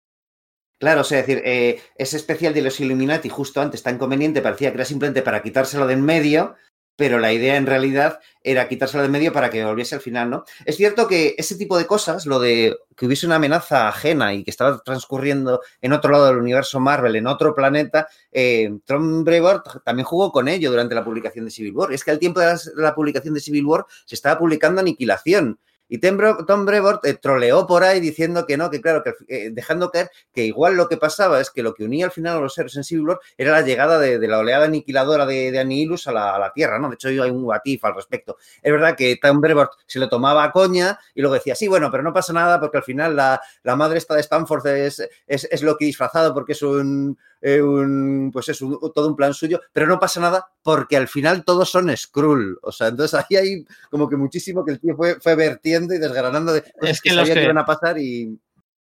Claro, 0.79 1.01
o 1.01 1.03
sea, 1.03 1.19
es 1.19 1.27
decir, 1.27 1.43
eh, 1.45 1.81
ese 1.95 2.17
especial 2.17 2.53
de 2.53 2.61
los 2.61 2.79
Illuminati 2.79 3.27
justo 3.27 3.61
antes 3.61 3.83
tan 3.83 3.97
conveniente 3.97 4.41
parecía 4.41 4.71
que 4.71 4.77
era 4.77 4.85
simplemente 4.85 5.21
para 5.21 5.43
quitárselo 5.43 5.85
de 5.85 5.93
en 5.93 6.03
medio 6.03 6.55
pero 6.99 7.17
la 7.17 7.31
idea 7.31 7.55
en 7.55 7.65
realidad 7.65 8.19
era 8.43 8.67
quitársela 8.67 9.03
de 9.03 9.07
medio 9.07 9.31
para 9.31 9.49
que 9.49 9.63
volviese 9.63 9.95
al 9.95 10.01
final, 10.01 10.29
¿no? 10.29 10.43
Es 10.65 10.75
cierto 10.75 11.07
que 11.07 11.33
ese 11.37 11.55
tipo 11.55 11.77
de 11.77 11.87
cosas, 11.87 12.25
lo 12.25 12.41
de 12.41 12.75
que 12.97 13.05
hubiese 13.05 13.25
una 13.25 13.37
amenaza 13.37 13.87
ajena 13.87 14.33
y 14.33 14.43
que 14.43 14.51
estaba 14.51 14.79
transcurriendo 14.79 15.61
en 15.81 15.93
otro 15.93 16.11
lado 16.11 16.27
del 16.27 16.35
universo 16.35 16.81
Marvel, 16.81 17.15
en 17.15 17.27
otro 17.27 17.55
planeta, 17.55 18.09
eh, 18.33 18.69
Tom 18.85 19.23
Brevoort 19.23 19.81
también 19.85 20.03
jugó 20.03 20.33
con 20.33 20.49
ello 20.49 20.71
durante 20.71 20.93
la 20.93 21.05
publicación 21.05 21.45
de 21.45 21.51
Civil 21.51 21.71
War. 21.73 21.93
Es 21.93 22.03
que 22.03 22.11
al 22.11 22.19
tiempo 22.19 22.41
de 22.41 22.53
la 22.75 22.93
publicación 22.93 23.33
de 23.33 23.39
Civil 23.39 23.65
War 23.65 23.85
se 24.03 24.15
estaba 24.15 24.37
publicando 24.37 24.81
Aniquilación, 24.81 25.57
y 25.89 25.97
Tom 25.97 26.65
Brevoort 26.65 27.03
eh, 27.05 27.15
troleó 27.15 27.65
por 27.67 27.83
ahí 27.83 27.99
diciendo 27.99 28.45
que 28.45 28.55
no, 28.55 28.69
que 28.69 28.79
claro, 28.79 29.03
que 29.03 29.13
eh, 29.27 29.49
dejando 29.51 29.89
caer 29.89 30.11
que 30.33 30.45
igual 30.45 30.75
lo 30.75 30.87
que 30.87 30.97
pasaba 30.97 31.41
es 31.41 31.49
que 31.49 31.63
lo 31.63 31.73
que 31.73 31.83
unía 31.83 32.05
al 32.05 32.11
final 32.11 32.37
a 32.37 32.39
los 32.39 32.53
seres 32.53 32.77
War 32.91 33.19
era 33.37 33.51
la 33.51 33.61
llegada 33.61 33.97
de, 33.97 34.19
la 34.27 34.37
oleada 34.37 34.65
aniquiladora 34.65 35.25
de, 35.25 35.51
de 35.51 35.59
a 35.59 36.11
la, 36.11 36.51
Tierra, 36.53 36.79
¿no? 36.79 36.89
De 36.89 36.95
hecho, 36.95 37.09
hay 37.09 37.29
un 37.29 37.43
watif 37.43 37.83
al 37.85 37.95
respecto. 37.95 38.37
Es 38.61 38.71
verdad 38.71 38.95
que 38.95 39.17
Tom 39.21 39.41
Brevoort 39.41 39.73
se 39.85 39.99
lo 39.99 40.09
tomaba 40.09 40.43
a 40.43 40.51
coña 40.51 40.99
y 41.15 41.21
luego 41.21 41.33
decía, 41.33 41.55
sí, 41.55 41.67
bueno, 41.67 41.89
pero 41.91 42.03
no 42.03 42.13
pasa 42.13 42.33
nada 42.33 42.59
porque 42.59 42.77
al 42.77 42.83
final 42.83 43.15
la, 43.15 43.41
madre 43.75 43.97
esta 43.97 44.13
de 44.13 44.21
Stanford 44.21 44.67
es, 44.67 45.07
es, 45.27 45.47
es 45.49 45.63
lo 45.63 45.77
que 45.77 45.85
disfrazado 45.85 46.33
porque 46.33 46.53
es 46.53 46.61
un, 46.61 47.17
eh, 47.41 47.61
un, 47.61 48.31
pues 48.33 48.49
es 48.49 48.59
todo 48.59 49.07
un 49.07 49.15
plan 49.15 49.33
suyo, 49.33 49.61
pero 49.71 49.87
no 49.87 49.99
pasa 49.99 50.19
nada 50.19 50.47
porque 50.61 50.97
al 50.97 51.07
final 51.07 51.43
todos 51.45 51.69
son 51.69 51.95
Skrull. 51.95 52.59
O 52.61 52.71
sea, 52.71 52.87
entonces 52.87 53.19
ahí 53.19 53.37
hay 53.37 53.65
como 53.89 54.09
que 54.09 54.17
muchísimo 54.17 54.65
que 54.65 54.73
el 54.73 54.79
tío 54.79 54.95
fue, 54.95 55.19
fue 55.19 55.35
vertiendo 55.35 55.93
y 55.93 55.99
desgranando 55.99 56.53
de 56.53 56.63
es 56.81 57.01
que, 57.01 57.13
los 57.13 57.29
que, 57.29 57.43
iban 57.43 57.57
a 57.57 57.65
pasar 57.65 57.97
y, 57.97 58.39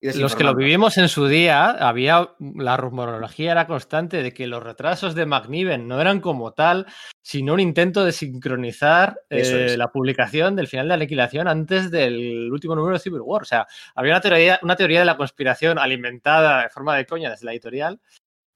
los 0.02 0.34
que 0.34 0.42
lo 0.42 0.56
vivimos 0.56 0.98
en 0.98 1.08
su 1.08 1.28
día, 1.28 1.70
había 1.70 2.30
la 2.40 2.76
rumorología 2.76 3.52
era 3.52 3.68
constante 3.68 4.20
de 4.24 4.34
que 4.34 4.48
los 4.48 4.60
retrasos 4.60 5.14
de 5.14 5.26
McNiven 5.26 5.86
no 5.86 6.00
eran 6.00 6.20
como 6.20 6.52
tal, 6.52 6.86
sino 7.22 7.54
un 7.54 7.60
intento 7.60 8.04
de 8.04 8.10
sincronizar 8.10 9.20
eh, 9.30 9.76
la 9.78 9.92
publicación 9.92 10.56
del 10.56 10.66
final 10.66 10.86
de 10.86 10.88
la 10.88 10.94
aniquilación 10.94 11.46
antes 11.46 11.92
del 11.92 12.50
último 12.50 12.74
número 12.74 12.94
de 12.96 13.00
Civil 13.00 13.20
War. 13.20 13.42
O 13.42 13.44
sea, 13.44 13.68
había 13.94 14.14
una 14.14 14.20
teoría, 14.20 14.58
una 14.62 14.74
teoría 14.74 14.98
de 14.98 15.06
la 15.06 15.16
conspiración 15.16 15.78
alimentada 15.78 16.64
de 16.64 16.70
forma 16.70 16.96
de 16.96 17.06
coña 17.06 17.30
desde 17.30 17.46
la 17.46 17.52
editorial 17.52 18.00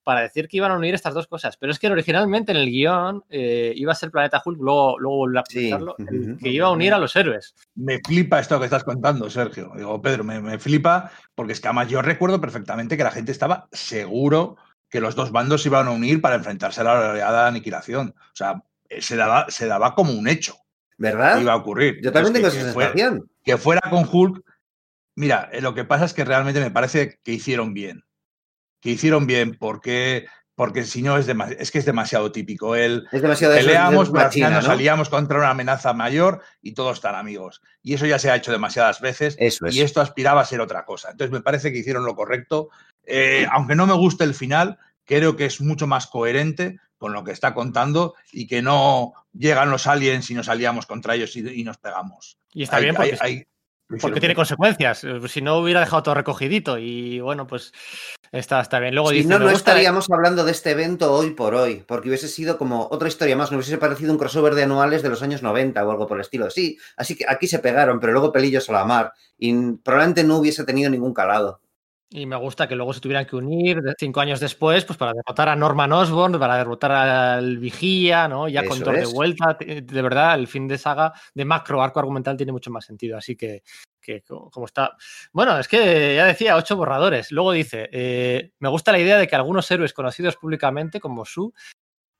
para 0.07 0.21
decir 0.21 0.47
que 0.47 0.59
iban 0.59 0.71
a 0.71 0.77
unir 0.77 0.95
estas 0.95 1.15
dos 1.15 1.27
cosas. 1.27 1.57
Pero 1.57 1.73
es 1.73 1.81
que 1.81 1.89
originalmente 1.89 2.53
en 2.53 2.59
el 2.59 2.71
guion 2.71 3.25
eh, 3.29 3.73
iba 3.75 3.91
a 3.91 3.97
ser 3.97 4.13
Planeta 4.13 4.41
Hulk, 4.43 4.61
luego, 4.61 5.01
luego 5.01 5.17
volví 5.17 5.39
a 5.39 5.43
que 6.41 6.49
iba 6.49 6.69
a 6.69 6.71
unir 6.71 6.95
a 6.95 6.99
los 6.99 7.17
héroes. 7.17 7.57
Me 7.75 7.99
flipa 7.99 8.39
esto 8.39 8.61
que 8.61 8.67
estás 8.67 8.85
contando, 8.85 9.29
Sergio. 9.29 9.73
Digo, 9.75 10.01
Pedro, 10.01 10.23
me, 10.23 10.61
flipa 10.61 11.11
porque 11.35 11.55
es 11.55 11.61
que 11.61 11.67
además 11.67 11.89
yo 11.89 12.03
recuerdo 12.03 12.41
perfectamente 12.41 12.97
que 12.97 13.03
la 13.03 13.11
gente 13.11 13.33
estaba 13.33 13.67
seguro 13.73 14.57
que 14.89 15.01
los 15.01 15.17
dos 15.17 15.33
bandos 15.33 15.67
iban 15.67 15.89
a 15.89 15.91
unir 15.91 16.21
para 16.21 16.37
enfrentarse 16.37 16.83
a 16.83 16.85
la 16.85 17.11
oleada 17.11 17.49
aniquilación. 17.49 18.15
O 18.17 18.37
sea, 18.37 18.63
se 19.01 19.17
daba, 19.17 19.47
se 19.49 19.67
daba 19.67 19.97
como 19.97 20.13
un 20.13 20.29
hecho. 20.29 20.55
¿Verdad? 20.99 21.41
iba 21.41 21.53
a 21.53 21.57
ocurrir. 21.57 21.99
Yo 22.01 22.13
también 22.13 22.33
tengo 22.33 22.47
esa 22.47 22.63
sensación. 22.63 23.29
que 23.43 23.57
fuera 23.59 23.83
con 23.91 24.09
Hulk. 24.09 24.41
Mira, 25.17 25.51
eh, 25.53 25.61
lo 25.61 25.75
que 25.75 25.85
pasa 25.85 26.05
es 26.05 26.15
que 26.15 26.25
realmente 26.25 26.61
me 26.61 26.71
parece 26.71 27.19
que 27.25 27.33
hicieron 27.33 27.75
bien 27.75 28.06
que 28.81 28.91
hicieron 28.91 29.27
bien, 29.27 29.57
porque, 29.59 30.27
porque 30.55 30.85
si 30.85 31.03
no 31.03 31.17
es, 31.17 31.29
es 31.59 31.71
que 31.71 31.79
es 31.79 31.85
demasiado 31.85 32.33
típico. 32.33 32.77
El, 32.77 33.07
es 33.13 33.23
demasiado 33.23 33.55
peleamos, 33.55 34.13
nos 34.13 34.65
salíamos 34.65 35.09
contra 35.09 35.39
una 35.39 35.51
amenaza 35.51 35.93
mayor 35.93 36.43
y 36.63 36.73
todos 36.73 36.99
están 36.99 37.15
amigos. 37.15 37.63
Y 37.83 37.95
eso 37.95 38.07
ya 38.07 38.19
se 38.19 38.31
ha 38.31 38.37
hecho 38.37 38.53
demasiadas 38.53 39.01
veces 39.01 39.37
y 39.39 39.81
esto 39.81 40.01
aspiraba 40.01 40.41
a 40.41 40.47
ser 40.47 40.61
otra 40.61 40.85
cosa. 40.85 41.11
Entonces 41.11 41.33
me 41.33 41.43
parece 41.43 41.73
que 41.73 41.79
hicieron 41.79 42.05
lo 42.05 42.15
correcto. 42.15 42.71
Eh, 43.05 43.47
aunque 43.53 43.75
no 43.75 43.87
me 43.87 43.95
guste 43.95 44.25
el 44.25 44.35
final, 44.35 44.79
creo 45.05 45.37
que 45.37 45.47
es 45.47 45.61
mucho 45.61 45.87
más 45.87 46.07
coherente 46.07 46.79
con 46.99 47.13
lo 47.13 47.25
que 47.25 47.33
está 47.33 47.55
contando 47.55 48.15
y 48.33 48.47
que 48.47 48.63
no 48.63 49.13
llegan 49.33 49.71
los 49.71 49.87
aliens 49.87 50.31
y 50.31 50.35
nos 50.35 50.49
aliamos 50.49 50.87
contra 50.87 51.15
ellos 51.15 51.37
y, 51.37 51.63
nos 51.63 51.79
pegamos. 51.79 52.39
Y 52.53 52.63
está 52.63 52.79
bien 52.79 52.95
porque, 52.95 53.47
porque 54.01 54.21
tiene 54.21 54.35
consecuencias. 54.35 55.07
Si 55.29 55.43
no 55.43 55.59
hubiera 55.59 55.81
dejado 55.81 56.03
todo 56.03 56.15
recogidito 56.15 56.79
y 56.79 57.21
bueno, 57.21 57.47
pues 57.47 57.73
Está, 58.33 58.61
está 58.61 58.81
bien. 58.81 58.95
Luego 58.95 59.11
si 59.11 59.25
no, 59.25 59.39
no 59.39 59.51
estaríamos 59.51 60.11
hablando 60.11 60.45
de 60.45 60.53
este 60.53 60.71
evento 60.71 61.13
hoy 61.13 61.31
por 61.31 61.55
hoy, 61.55 61.85
porque 61.87 62.09
hubiese 62.09 62.29
sido 62.29 62.59
como 62.59 62.89
otra 62.91 63.09
historia 63.09 63.37
más, 63.37 63.51
no 63.51 63.59
hubiese 63.59 63.79
parecido 63.79 64.13
un 64.13 64.19
crossover 64.19 64.55
de 64.55 64.65
anuales 64.65 65.03
de 65.03 65.09
los 65.09 65.23
años 65.23 65.43
90 65.43 65.85
o 65.85 65.91
algo 65.91 66.07
por 66.07 66.17
el 66.17 66.23
estilo. 66.23 66.51
Sí, 66.51 66.79
así 66.97 67.17
que 67.17 67.25
aquí 67.29 67.47
se 67.47 67.61
pegaron, 67.61 68.01
pero 68.01 68.13
luego 68.13 68.33
pelillos 68.33 68.69
a 68.69 68.73
la 68.73 68.85
mar 68.85 69.13
y 69.39 69.55
probablemente 69.77 70.25
no 70.25 70.39
hubiese 70.39 70.65
tenido 70.65 70.91
ningún 70.91 71.15
calado. 71.15 71.61
Y 72.09 72.25
me 72.25 72.37
gusta 72.37 72.69
que 72.69 72.77
luego 72.77 72.93
se 72.93 73.01
tuvieran 73.01 73.27
que 73.27 73.35
unir 73.35 73.83
cinco 73.99 74.21
años 74.21 74.39
después, 74.39 74.85
pues 74.85 74.97
para 74.97 75.13
derrotar 75.13 75.49
a 75.49 75.57
Norman 75.57 75.93
Osborn, 75.93 76.39
para 76.39 76.57
derrotar 76.57 76.93
al 76.93 77.59
Vigía, 77.59 78.29
¿no? 78.29 78.49
Ya 78.49 78.65
con 78.65 78.81
Thor 78.81 78.97
de 78.97 79.07
vuelta. 79.07 79.57
De 79.59 80.03
verdad, 80.03 80.37
el 80.37 80.47
fin 80.47 80.69
de 80.69 80.79
saga 80.79 81.13
de 81.35 81.45
macro 81.45 81.83
arco 81.83 81.99
argumental 81.99 82.37
tiene 82.37 82.53
mucho 82.53 82.71
más 82.71 82.85
sentido. 82.85 83.19
Así 83.19 83.35
que, 83.35 83.65
que 84.01 84.23
como 84.23 84.67
está. 84.67 84.97
Bueno, 85.33 85.59
es 85.59 85.67
que 85.67 86.15
ya 86.15 86.27
decía, 86.27 86.55
ocho 86.57 86.77
borradores. 86.77 87.33
Luego 87.33 87.51
dice: 87.51 87.89
eh, 87.91 88.53
Me 88.61 88.69
gusta 88.69 88.93
la 88.93 89.01
idea 89.01 89.19
de 89.19 89.27
que 89.27 89.35
algunos 89.35 89.69
héroes 89.69 89.93
conocidos 89.93 90.37
públicamente, 90.37 91.01
como 91.01 91.25
Su, 91.25 91.53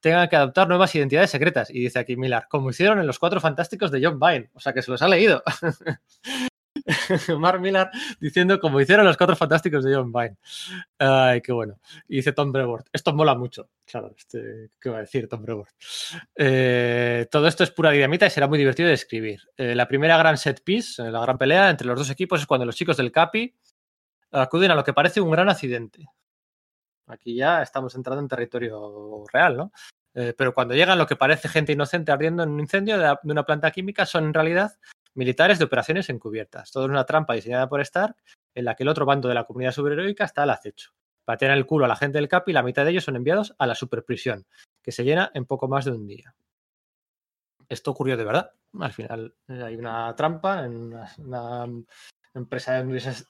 tengan 0.01 0.29
que 0.29 0.37
adoptar 0.37 0.67
nuevas 0.69 0.93
identidades 0.97 1.31
secretas. 1.31 1.71
Y 1.71 1.81
dice 1.81 2.01
aquí 2.01 2.17
Millar, 2.17 2.49
como 2.49 2.71
hicieron 2.71 2.99
en 2.99 3.07
los 3.07 3.21
cuatro 3.21 3.41
fantásticos 3.41 3.93
de 3.93 4.05
John 4.05 4.19
Vine. 4.19 4.51
O 4.55 4.59
sea 4.61 4.73
que 4.73 4.83
se 4.83 4.91
los 4.91 5.01
ha 5.03 5.09
leído. 5.09 5.45
Mark 7.39 7.61
Millar 7.61 7.91
diciendo 8.21 8.61
como 8.61 8.81
hicieron 8.81 9.05
los 9.05 9.17
cuatro 9.17 9.35
fantásticos 9.35 9.85
de 9.85 9.95
John 9.95 10.13
Vine. 10.13 10.37
Ay, 10.99 11.41
qué 11.41 11.53
bueno. 11.53 11.79
Y 12.09 12.17
dice 12.17 12.33
Tom 12.33 12.53
Brevoort. 12.53 12.89
Esto 12.93 13.13
mola 13.13 13.35
mucho. 13.35 13.69
Claro, 13.85 14.13
este, 14.17 14.71
¿qué 14.81 14.91
va 14.91 14.99
a 14.99 15.01
decir 15.01 15.29
Tom 15.29 15.43
Brevoort? 15.43 15.71
Eh, 16.35 17.27
todo 17.31 17.47
esto 17.49 17.65
es 17.65 17.71
pura 17.71 17.91
dinamita 17.91 18.27
y 18.27 18.31
será 18.31 18.47
muy 18.47 18.59
divertido 18.59 18.89
de 18.89 18.95
escribir. 18.95 19.41
Eh, 19.57 19.75
la 19.75 19.89
primera 19.89 20.17
gran 20.17 20.39
set 20.39 20.63
piece, 20.63 21.03
eh, 21.03 21.11
la 21.11 21.21
gran 21.21 21.39
pelea 21.39 21.71
entre 21.71 21.87
los 21.87 21.99
dos 21.99 22.11
equipos 22.11 22.41
es 22.41 22.47
cuando 22.47 22.67
los 22.67 22.77
chicos 22.77 22.97
del 22.97 23.13
Capi 23.13 23.55
acuden 24.31 24.71
a 24.71 24.75
lo 24.75 24.85
que 24.85 24.93
parece 24.93 25.21
un 25.21 25.31
gran 25.31 25.49
accidente. 25.49 26.07
Aquí 27.09 27.37
ya 27.37 27.63
estamos 27.63 27.95
entrando 27.95 28.21
en 28.21 28.29
territorio 28.29 29.25
real, 29.33 29.57
¿no? 29.57 29.73
pero 30.39 30.55
cuando 30.55 30.75
llegan 30.75 30.97
lo 30.97 31.07
que 31.07 31.15
parece 31.15 31.47
gente 31.47 31.73
inocente 31.73 32.11
ardiendo 32.11 32.43
en 32.43 32.49
un 32.49 32.61
incendio 32.61 32.97
de, 32.97 33.19
una 33.25 33.45
planta 33.45 33.71
química 33.71 34.07
son 34.07 34.25
en 34.25 34.33
realidad 34.33 34.73
militares 35.17 35.59
de 35.59 35.65
operaciones 35.65 36.09
encubiertas. 36.11 36.71
Todo 36.71 36.85
es 36.85 36.91
una 36.91 37.05
trampa 37.05 37.35
diseñada 37.35 37.69
por 37.69 37.81
Stark 37.81 38.17
en 38.55 38.65
la 38.65 38.75
que 38.75 38.85
el 38.85 38.89
otro 38.89 39.07
bando 39.07 39.29
de 39.29 39.35
la 39.35 39.45
comunidad 39.45 39.73
superheroica 39.73 40.25
está 40.25 40.43
al 40.43 40.51
acecho. 40.51 40.91
Patean 41.25 41.53
el 41.53 41.67
culo 41.67 41.87
a 41.87 41.89
la 41.89 41.97
gente 41.97 42.19
del 42.19 42.29
CAP 42.29 42.51
y 42.51 42.53
la 42.53 42.63
mitad 42.63 42.85
de 42.85 42.93
ellos 42.93 43.05
son 43.05 43.17
enviados 43.17 43.55
a 43.59 43.67
la 43.67 43.75
superprisión, 43.75 44.47
que 44.83 44.93
se 44.93 45.05
llena 45.05 45.31
en 45.35 45.45
poco 45.45 45.67
más 45.67 45.85
de 45.85 45.91
un 45.91 46.07
día. 46.07 46.35
Esto 47.69 47.91
ocurrió 47.91 48.17
de 48.17 48.25
verdad. 48.25 48.53
Al 48.79 48.93
final 48.93 49.35
eh, 49.49 49.63
hay 49.63 49.77
una 49.77 50.15
trampa 50.15 50.65
en 50.65 50.95
una, 51.19 51.67
empresa 52.39 52.75
de 52.75 52.81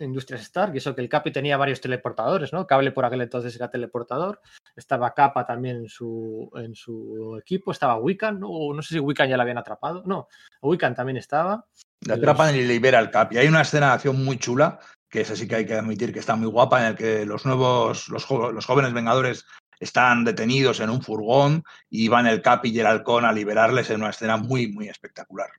industrias, 0.01 0.43
Stark, 0.43 0.75
y 0.75 0.79
eso 0.79 0.95
que 0.95 1.01
el 1.01 1.09
Capi 1.09 1.31
tenía 1.33 1.57
varios 1.57 1.81
teleportadores, 1.81 2.53
¿no? 2.53 2.67
Cable 2.67 2.93
por 2.93 3.05
aquel 3.05 3.23
entonces 3.23 3.55
era 3.57 3.71
teleportador, 3.71 4.41
estaba 4.75 5.15
Capa 5.15 5.47
también 5.47 5.77
en 5.77 5.89
su, 5.89 6.51
en 6.57 6.75
su 6.75 7.39
equipo, 7.41 7.73
estaba 7.73 7.97
Wiccan, 7.97 8.41
no, 8.41 8.49
no 8.75 8.83
sé 8.83 8.95
si 8.95 9.01
Wiccan 9.01 9.29
ya 9.29 9.37
la 9.37 9.43
habían 9.43 9.59
atrapado, 9.59 10.03
no, 10.07 10.29
Wiccan 10.63 10.95
también 10.95 11.17
estaba. 11.17 11.65
La 12.01 12.15
atrapan 12.15 12.55
y 12.55 12.63
libera 12.63 12.99
al 12.99 13.11
Capi. 13.11 13.39
Hay 13.39 13.49
una 13.49 13.63
escena 13.63 13.87
de 13.89 13.93
acción 13.95 14.25
muy 14.25 14.39
chula, 14.39 14.79
que 15.09 15.23
es 15.23 15.31
así 15.31 15.49
que 15.49 15.57
hay 15.57 15.67
que 15.67 15.75
admitir 15.75 16.13
que 16.13 16.19
está 16.19 16.37
muy 16.37 16.49
guapa, 16.49 16.81
en 16.81 16.87
el 16.89 16.95
que 16.95 17.25
los 17.25 17.47
nuevos, 17.47 18.09
los, 18.09 18.29
los 18.31 18.67
jóvenes 18.67 18.93
Vengadores 18.93 19.47
están 19.81 20.25
detenidos 20.25 20.81
en 20.81 20.91
un 20.91 21.03
furgón 21.03 21.65
y 21.91 22.09
van 22.09 22.27
el 22.27 22.43
Capi 22.43 22.71
y 22.71 22.81
el 22.81 22.87
Halcón 22.87 23.25
a 23.25 23.33
liberarles 23.33 23.91
en 23.91 24.01
una 24.01 24.11
escena 24.11 24.37
muy, 24.37 24.73
muy 24.73 24.89
espectacular. 24.89 25.51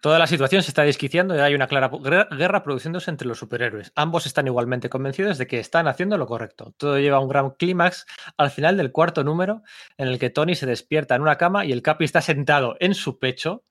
Toda 0.00 0.20
la 0.20 0.28
situación 0.28 0.62
se 0.62 0.70
está 0.70 0.84
desquiciando 0.84 1.34
y 1.34 1.40
hay 1.40 1.54
una 1.54 1.66
clara 1.66 1.90
guerra 2.30 2.62
produciéndose 2.62 3.10
entre 3.10 3.26
los 3.26 3.38
superhéroes. 3.38 3.90
Ambos 3.96 4.26
están 4.26 4.46
igualmente 4.46 4.88
convencidos 4.88 5.38
de 5.38 5.48
que 5.48 5.58
están 5.58 5.88
haciendo 5.88 6.16
lo 6.16 6.26
correcto. 6.26 6.72
Todo 6.76 7.00
lleva 7.00 7.16
a 7.16 7.20
un 7.20 7.28
gran 7.28 7.50
clímax 7.50 8.06
al 8.36 8.50
final 8.50 8.76
del 8.76 8.92
cuarto 8.92 9.24
número, 9.24 9.62
en 9.96 10.06
el 10.06 10.20
que 10.20 10.30
Tony 10.30 10.54
se 10.54 10.66
despierta 10.66 11.16
en 11.16 11.22
una 11.22 11.36
cama 11.36 11.64
y 11.64 11.72
el 11.72 11.82
Capi 11.82 12.04
está 12.04 12.20
sentado 12.20 12.76
en 12.78 12.94
su 12.94 13.18
pecho 13.18 13.64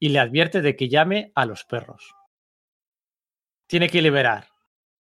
y 0.00 0.08
le 0.08 0.18
advierte 0.18 0.60
de 0.60 0.74
que 0.74 0.88
llame 0.88 1.30
a 1.36 1.46
los 1.46 1.64
perros. 1.64 2.14
Tiene 3.68 3.88
que 3.88 4.02
liberar 4.02 4.48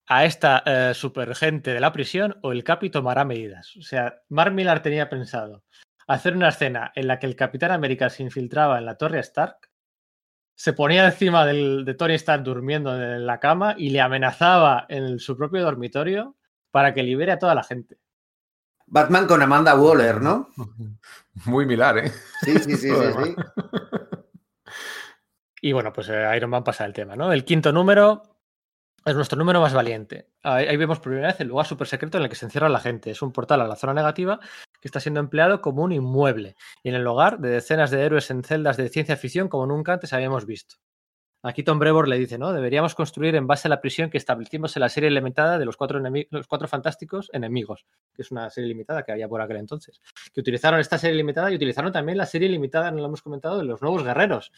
a 0.07 0.25
esta 0.25 0.63
eh, 0.65 0.93
supergente 0.93 1.73
de 1.73 1.79
la 1.79 1.93
prisión 1.93 2.37
o 2.41 2.51
el 2.51 2.65
Capi 2.65 2.89
tomará 2.89 3.23
medidas. 3.23 3.77
O 3.77 3.81
sea, 3.83 4.21
Mark 4.27 4.53
Millar 4.53 4.81
tenía 4.81 5.07
pensado 5.07 5.63
hacer 6.07 6.35
una 6.35 6.49
escena 6.49 6.91
en 6.93 7.07
la 7.07 7.19
que 7.19 7.25
el 7.25 7.37
Capitán 7.37 7.71
América 7.71 8.09
se 8.09 8.23
infiltraba 8.23 8.77
en 8.77 8.85
la 8.85 8.97
Torre 8.97 9.19
Stark 9.19 9.70
se 10.55 10.73
ponía 10.73 11.05
encima 11.05 11.45
de 11.45 11.95
Tony 11.95 12.13
Stark 12.15 12.43
durmiendo 12.43 12.95
en 12.95 13.25
la 13.25 13.39
cama 13.39 13.75
y 13.77 13.89
le 13.89 14.01
amenazaba 14.01 14.85
en 14.89 15.19
su 15.19 15.35
propio 15.37 15.63
dormitorio 15.63 16.35
para 16.71 16.93
que 16.93 17.03
libere 17.03 17.31
a 17.31 17.39
toda 17.39 17.55
la 17.55 17.63
gente. 17.63 17.97
Batman 18.87 19.25
con 19.25 19.41
Amanda 19.41 19.75
Waller, 19.75 20.21
¿no? 20.21 20.49
Muy 21.45 21.65
milar, 21.65 21.97
¿eh? 21.97 22.11
Sí, 22.41 22.59
sí, 22.59 22.75
sí, 22.75 22.89
sí, 23.23 23.35
Y 25.61 25.71
bueno, 25.71 25.93
pues 25.93 26.09
eh, 26.09 26.29
Iron 26.35 26.49
Man 26.49 26.63
pasa 26.63 26.85
el 26.85 26.93
tema, 26.93 27.15
¿no? 27.15 27.31
El 27.31 27.45
quinto 27.45 27.71
número 27.71 28.30
es 29.05 29.15
nuestro 29.15 29.37
número 29.37 29.61
más 29.61 29.73
valiente. 29.73 30.27
Ahí, 30.43 30.77
vemos 30.77 30.99
por 30.99 31.09
primera 31.09 31.27
vez 31.27 31.39
el 31.39 31.47
lugar 31.47 31.65
súper 31.65 31.87
secreto 31.87 32.17
en 32.17 32.23
el 32.23 32.29
que 32.29 32.35
se 32.35 32.45
encierra 32.45 32.69
la 32.69 32.79
gente. 32.79 33.11
Es 33.11 33.21
un 33.21 33.31
portal 33.31 33.61
a 33.61 33.67
la 33.67 33.75
zona 33.75 33.93
negativa 33.93 34.39
que 34.79 34.87
está 34.87 34.99
siendo 34.99 35.19
empleado 35.19 35.61
como 35.61 35.83
un 35.83 35.91
inmueble 35.91 36.55
y 36.83 36.89
en 36.89 36.95
el 36.95 37.07
hogar 37.07 37.39
de 37.39 37.49
decenas 37.49 37.91
de 37.91 38.03
héroes 38.03 38.29
en 38.31 38.43
celdas 38.43 38.77
de 38.77 38.89
ciencia 38.89 39.17
ficción 39.17 39.47
como 39.47 39.65
nunca 39.65 39.93
antes 39.93 40.13
habíamos 40.13 40.45
visto. 40.45 40.75
Aquí 41.43 41.63
Tom 41.63 41.79
Brevoort 41.79 42.07
le 42.07 42.19
dice, 42.19 42.37
¿no? 42.37 42.53
Deberíamos 42.53 42.93
construir 42.93 43.33
en 43.33 43.47
base 43.47 43.67
a 43.67 43.69
la 43.69 43.81
prisión 43.81 44.11
que 44.11 44.19
establecimos 44.19 44.75
en 44.77 44.81
la 44.81 44.89
serie 44.89 45.09
limitada 45.09 45.57
de 45.57 45.65
los 45.65 45.75
cuatro, 45.75 45.99
los 46.29 46.47
cuatro 46.47 46.67
fantásticos 46.67 47.31
enemigos, 47.33 47.87
que 48.13 48.21
es 48.21 48.29
una 48.29 48.47
serie 48.51 48.67
limitada 48.67 49.01
que 49.01 49.11
había 49.11 49.27
por 49.27 49.41
aquel 49.41 49.57
entonces. 49.57 50.01
Que 50.31 50.41
utilizaron 50.41 50.79
esta 50.79 50.99
serie 50.99 51.17
limitada 51.17 51.51
y 51.51 51.55
utilizaron 51.55 51.91
también 51.91 52.19
la 52.19 52.27
serie 52.27 52.47
limitada, 52.47 52.91
no 52.91 52.99
lo 52.99 53.05
hemos 53.05 53.23
comentado, 53.23 53.57
de 53.57 53.63
los 53.63 53.81
nuevos 53.81 54.03
guerreros, 54.03 54.51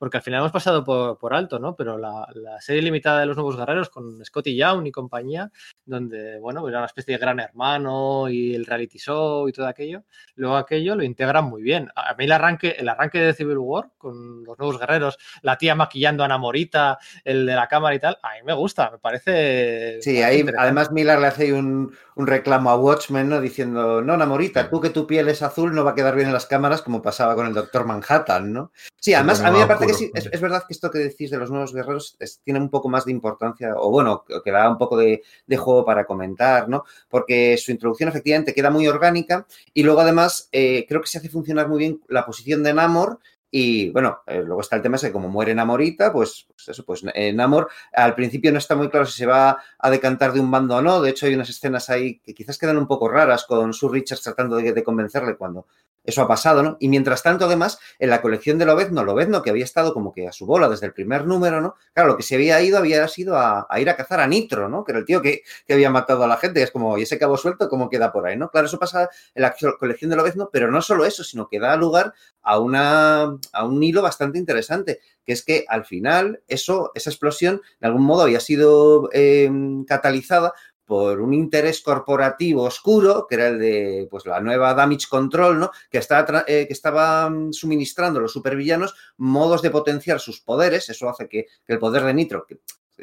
porque 0.00 0.16
al 0.16 0.22
final 0.22 0.40
hemos 0.40 0.50
pasado 0.50 0.82
por, 0.82 1.34
alto, 1.34 1.58
¿no? 1.58 1.76
Pero 1.76 1.98
la, 1.98 2.26
serie 2.60 2.80
limitada 2.80 3.20
de 3.20 3.26
los 3.26 3.36
nuevos 3.36 3.58
guerreros 3.58 3.90
con 3.90 4.24
Scotty 4.24 4.56
Young 4.56 4.86
y 4.86 4.90
compañía, 4.90 5.52
donde, 5.84 6.38
bueno, 6.38 6.66
era 6.68 6.78
una 6.78 6.86
especie 6.86 7.14
de 7.14 7.20
gran 7.20 7.40
hermano 7.40 8.28
y 8.28 8.54
el 8.54 8.66
reality 8.66 8.98
show 8.98 9.48
y 9.48 9.52
todo 9.52 9.66
aquello, 9.66 10.04
luego 10.36 10.56
aquello 10.56 10.94
lo 10.94 11.02
integran 11.02 11.44
muy 11.44 11.62
bien. 11.62 11.90
A 11.94 12.14
mí 12.14 12.24
el 12.24 12.32
arranque, 12.32 12.76
el 12.78 12.88
arranque 12.88 13.18
de 13.18 13.34
Civil 13.34 13.58
War 13.58 13.90
con 13.98 14.44
los 14.44 14.58
nuevos 14.58 14.78
guerreros, 14.78 15.18
la 15.42 15.58
tía 15.58 15.74
maquillando 15.74 16.24
a 16.24 16.28
Namorita, 16.28 16.98
el 17.24 17.46
de 17.46 17.54
la 17.54 17.68
cámara 17.68 17.94
y 17.94 17.98
tal, 17.98 18.18
a 18.22 18.34
mí 18.34 18.40
me 18.44 18.54
gusta, 18.54 18.90
me 18.90 18.98
parece... 18.98 20.00
Sí, 20.00 20.22
ahí 20.22 20.44
además 20.56 20.92
Miller 20.92 21.18
le 21.18 21.26
hace 21.26 21.52
un, 21.52 21.92
un 22.14 22.26
reclamo 22.26 22.70
a 22.70 22.76
Watchmen, 22.76 23.28
¿no? 23.28 23.40
Diciendo, 23.40 24.02
no, 24.02 24.16
Namorita, 24.16 24.68
tú 24.70 24.80
que 24.80 24.90
tu 24.90 25.06
piel 25.06 25.28
es 25.28 25.42
azul 25.42 25.74
no 25.74 25.84
va 25.84 25.92
a 25.92 25.94
quedar 25.94 26.14
bien 26.14 26.28
en 26.28 26.34
las 26.34 26.46
cámaras 26.46 26.82
como 26.82 27.02
pasaba 27.02 27.34
con 27.34 27.46
el 27.46 27.54
Doctor 27.54 27.84
Manhattan, 27.86 28.52
¿no? 28.52 28.72
Sí, 28.96 29.14
además 29.14 29.40
a 29.40 29.50
mí 29.50 29.58
me 29.58 29.66
parece 29.66 30.10
es, 30.14 30.40
verdad 30.40 30.64
que 30.66 30.74
esto 30.74 30.90
que 30.90 30.98
decís 30.98 31.30
de 31.30 31.38
los 31.38 31.50
nuevos 31.50 31.72
guerreros 31.72 32.18
tiene 32.44 32.60
un 32.60 32.68
poco 32.68 32.88
más 32.88 33.06
de 33.06 33.12
importancia, 33.12 33.74
o 33.76 33.90
bueno, 33.90 34.24
que 34.44 34.50
da 34.50 34.68
un 34.68 34.78
poco 34.78 34.96
de, 34.96 35.22
juego 35.56 35.79
para 35.84 36.04
comentar, 36.04 36.68
¿no? 36.68 36.84
Porque 37.08 37.56
su 37.56 37.70
introducción 37.70 38.08
efectivamente 38.08 38.54
queda 38.54 38.70
muy 38.70 38.86
orgánica 38.88 39.46
y 39.74 39.82
luego 39.82 40.00
además 40.00 40.48
eh, 40.52 40.86
creo 40.88 41.00
que 41.00 41.08
se 41.08 41.18
hace 41.18 41.28
funcionar 41.28 41.68
muy 41.68 41.78
bien 41.78 42.00
la 42.08 42.24
posición 42.24 42.62
de 42.62 42.74
Namor 42.74 43.18
y 43.50 43.90
bueno, 43.90 44.20
eh, 44.26 44.42
luego 44.44 44.60
está 44.60 44.76
el 44.76 44.82
tema 44.82 44.96
ese 44.96 45.08
que 45.08 45.12
como 45.12 45.28
muere 45.28 45.54
Namorita, 45.54 46.12
pues, 46.12 46.46
pues 46.48 46.68
eso, 46.68 46.84
pues 46.84 47.02
Namor 47.34 47.68
al 47.92 48.14
principio 48.14 48.52
no 48.52 48.58
está 48.58 48.76
muy 48.76 48.88
claro 48.88 49.06
si 49.06 49.18
se 49.18 49.26
va 49.26 49.58
a 49.78 49.90
decantar 49.90 50.32
de 50.32 50.40
un 50.40 50.50
bando 50.50 50.76
o 50.76 50.82
no. 50.82 51.00
De 51.00 51.10
hecho, 51.10 51.26
hay 51.26 51.34
unas 51.34 51.50
escenas 51.50 51.90
ahí 51.90 52.20
que 52.20 52.34
quizás 52.34 52.58
quedan 52.58 52.78
un 52.78 52.86
poco 52.86 53.08
raras 53.08 53.44
con 53.46 53.72
Sue 53.72 53.90
Richards 53.92 54.22
tratando 54.22 54.56
de, 54.56 54.72
de 54.72 54.84
convencerle 54.84 55.36
cuando 55.36 55.66
eso 56.04 56.22
ha 56.22 56.28
pasado, 56.28 56.62
¿no? 56.62 56.76
Y 56.80 56.88
mientras 56.88 57.22
tanto, 57.22 57.44
además, 57.44 57.78
en 57.98 58.10
la 58.10 58.22
colección 58.22 58.58
de 58.58 58.64
Lobezno, 58.64 59.04
Lobezno, 59.04 59.42
que 59.42 59.50
había 59.50 59.64
estado 59.64 59.92
como 59.92 60.12
que 60.12 60.26
a 60.26 60.32
su 60.32 60.46
bola 60.46 60.68
desde 60.68 60.86
el 60.86 60.92
primer 60.92 61.26
número, 61.26 61.60
¿no? 61.60 61.74
Claro, 61.92 62.10
lo 62.10 62.16
que 62.16 62.22
se 62.22 62.36
había 62.36 62.60
ido 62.62 62.78
había 62.78 63.06
sido 63.08 63.36
a, 63.36 63.66
ir 63.78 63.88
a 63.90 63.96
cazar 63.96 64.20
a 64.20 64.26
Nitro, 64.26 64.68
¿no? 64.68 64.82
Que 64.82 64.92
era 64.92 64.98
el 65.00 65.04
tío 65.04 65.20
que, 65.20 65.42
había 65.68 65.90
matado 65.90 66.24
a 66.24 66.26
la 66.26 66.36
gente. 66.36 66.62
es 66.62 66.70
como, 66.70 66.96
¿y 66.98 67.02
ese 67.02 67.18
cabo 67.18 67.36
suelto 67.36 67.68
cómo 67.68 67.90
queda 67.90 68.12
por 68.12 68.26
ahí, 68.26 68.36
no? 68.36 68.50
Claro, 68.50 68.66
eso 68.66 68.78
pasa 68.78 69.10
en 69.34 69.42
la 69.42 69.54
colección 69.78 70.10
de 70.10 70.16
Lobezno, 70.16 70.48
pero 70.52 70.70
no 70.70 70.80
solo 70.80 71.04
eso, 71.04 71.22
sino 71.22 71.48
que 71.48 71.60
da 71.60 71.76
lugar 71.76 72.14
a, 72.42 72.58
una, 72.58 73.38
a 73.52 73.64
un 73.64 73.82
hilo 73.82 74.02
bastante 74.02 74.38
interesante, 74.38 75.00
que 75.24 75.32
es 75.32 75.44
que 75.44 75.64
al 75.68 75.84
final 75.84 76.42
eso, 76.48 76.90
esa 76.94 77.10
explosión, 77.10 77.60
de 77.80 77.86
algún 77.86 78.04
modo 78.04 78.22
había 78.22 78.40
sido 78.40 79.08
eh, 79.12 79.50
catalizada 79.86 80.52
por 80.90 81.20
un 81.20 81.32
interés 81.32 81.82
corporativo 81.82 82.64
oscuro, 82.64 83.28
que 83.28 83.36
era 83.36 83.46
el 83.46 83.60
de 83.60 84.08
pues, 84.10 84.26
la 84.26 84.40
nueva 84.40 84.74
Damage 84.74 85.06
Control, 85.08 85.60
¿no? 85.60 85.70
que, 85.88 85.98
estaba, 85.98 86.44
eh, 86.48 86.66
que 86.66 87.30
mm, 87.30 87.52
suministrando 87.52 88.18
a 88.18 88.22
los 88.22 88.32
supervillanos 88.32 88.96
modos 89.16 89.62
de 89.62 89.70
potenciar 89.70 90.18
sus 90.18 90.40
poderes. 90.40 90.88
Eso 90.88 91.08
hace 91.08 91.28
que, 91.28 91.46
el 91.68 91.78
poder 91.78 92.02
de 92.02 92.12
Nitro, 92.12 92.44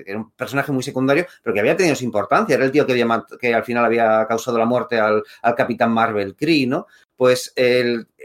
era 0.05 0.17
un 0.17 0.31
personaje 0.31 0.71
muy 0.71 0.83
secundario, 0.83 1.25
pero 1.43 1.53
que 1.53 1.59
había 1.59 1.75
tenido 1.75 1.95
su 1.95 2.03
importancia, 2.03 2.55
era 2.55 2.65
el 2.65 2.71
tío 2.71 2.85
que, 2.85 3.05
que 3.39 3.53
al 3.53 3.63
final 3.63 3.85
había 3.85 4.25
causado 4.27 4.57
la 4.57 4.65
muerte 4.65 4.99
al, 4.99 5.23
al 5.41 5.55
Capitán 5.55 5.91
Marvel 5.91 6.35
Kree, 6.35 6.67
¿no? 6.67 6.87
Pues 7.15 7.53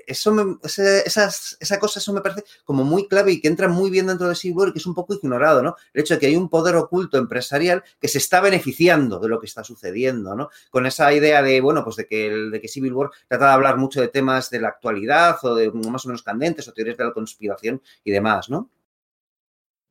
eso 0.07 0.33
me, 0.33 0.57
esa 0.65 1.79
cosa, 1.79 1.99
eso 1.99 2.13
me 2.13 2.21
parece 2.21 2.45
como 2.65 2.85
muy 2.85 3.09
clave 3.09 3.33
y 3.33 3.41
que 3.41 3.49
entra 3.49 3.69
muy 3.69 3.91
bien 3.91 4.07
dentro 4.07 4.29
de 4.29 4.35
Civil 4.35 4.57
War 4.57 4.69
y 4.69 4.73
que 4.73 4.79
es 4.79 4.87
un 4.87 4.95
poco 4.95 5.15
ignorado, 5.15 5.63
¿no? 5.63 5.77
El 5.93 6.03
hecho 6.03 6.15
de 6.15 6.21
que 6.21 6.27
hay 6.27 6.37
un 6.37 6.49
poder 6.49 6.77
oculto 6.77 7.19
empresarial 7.19 7.83
que 8.01 8.09
se 8.09 8.19
está 8.19 8.41
beneficiando 8.41 9.19
de 9.19 9.29
lo 9.29 9.41
que 9.41 9.47
está 9.47 9.65
sucediendo, 9.65 10.35
¿no? 10.35 10.51
Con 10.71 10.87
esa 10.87 11.13
idea 11.13 11.43
de, 11.43 11.61
bueno, 11.61 11.85
pues 11.85 11.97
de 11.97 12.07
que, 12.07 12.31
de 12.31 12.61
que 12.61 12.69
Civil 12.69 12.93
War 12.93 13.11
trata 13.29 13.47
de 13.47 13.53
hablar 13.53 13.77
mucho 13.79 14.01
de 14.01 14.09
temas 14.09 14.51
de 14.51 14.61
la 14.61 14.69
actualidad 14.69 15.37
o 15.43 15.55
de 15.55 15.71
más 15.73 16.05
o 16.05 16.09
menos 16.09 16.23
candentes 16.23 16.69
o 16.69 16.73
teorías 16.73 16.97
de 16.97 17.05
la 17.05 17.13
conspiración 17.13 17.83
y 18.05 18.11
demás, 18.11 18.51
¿no? 18.51 18.71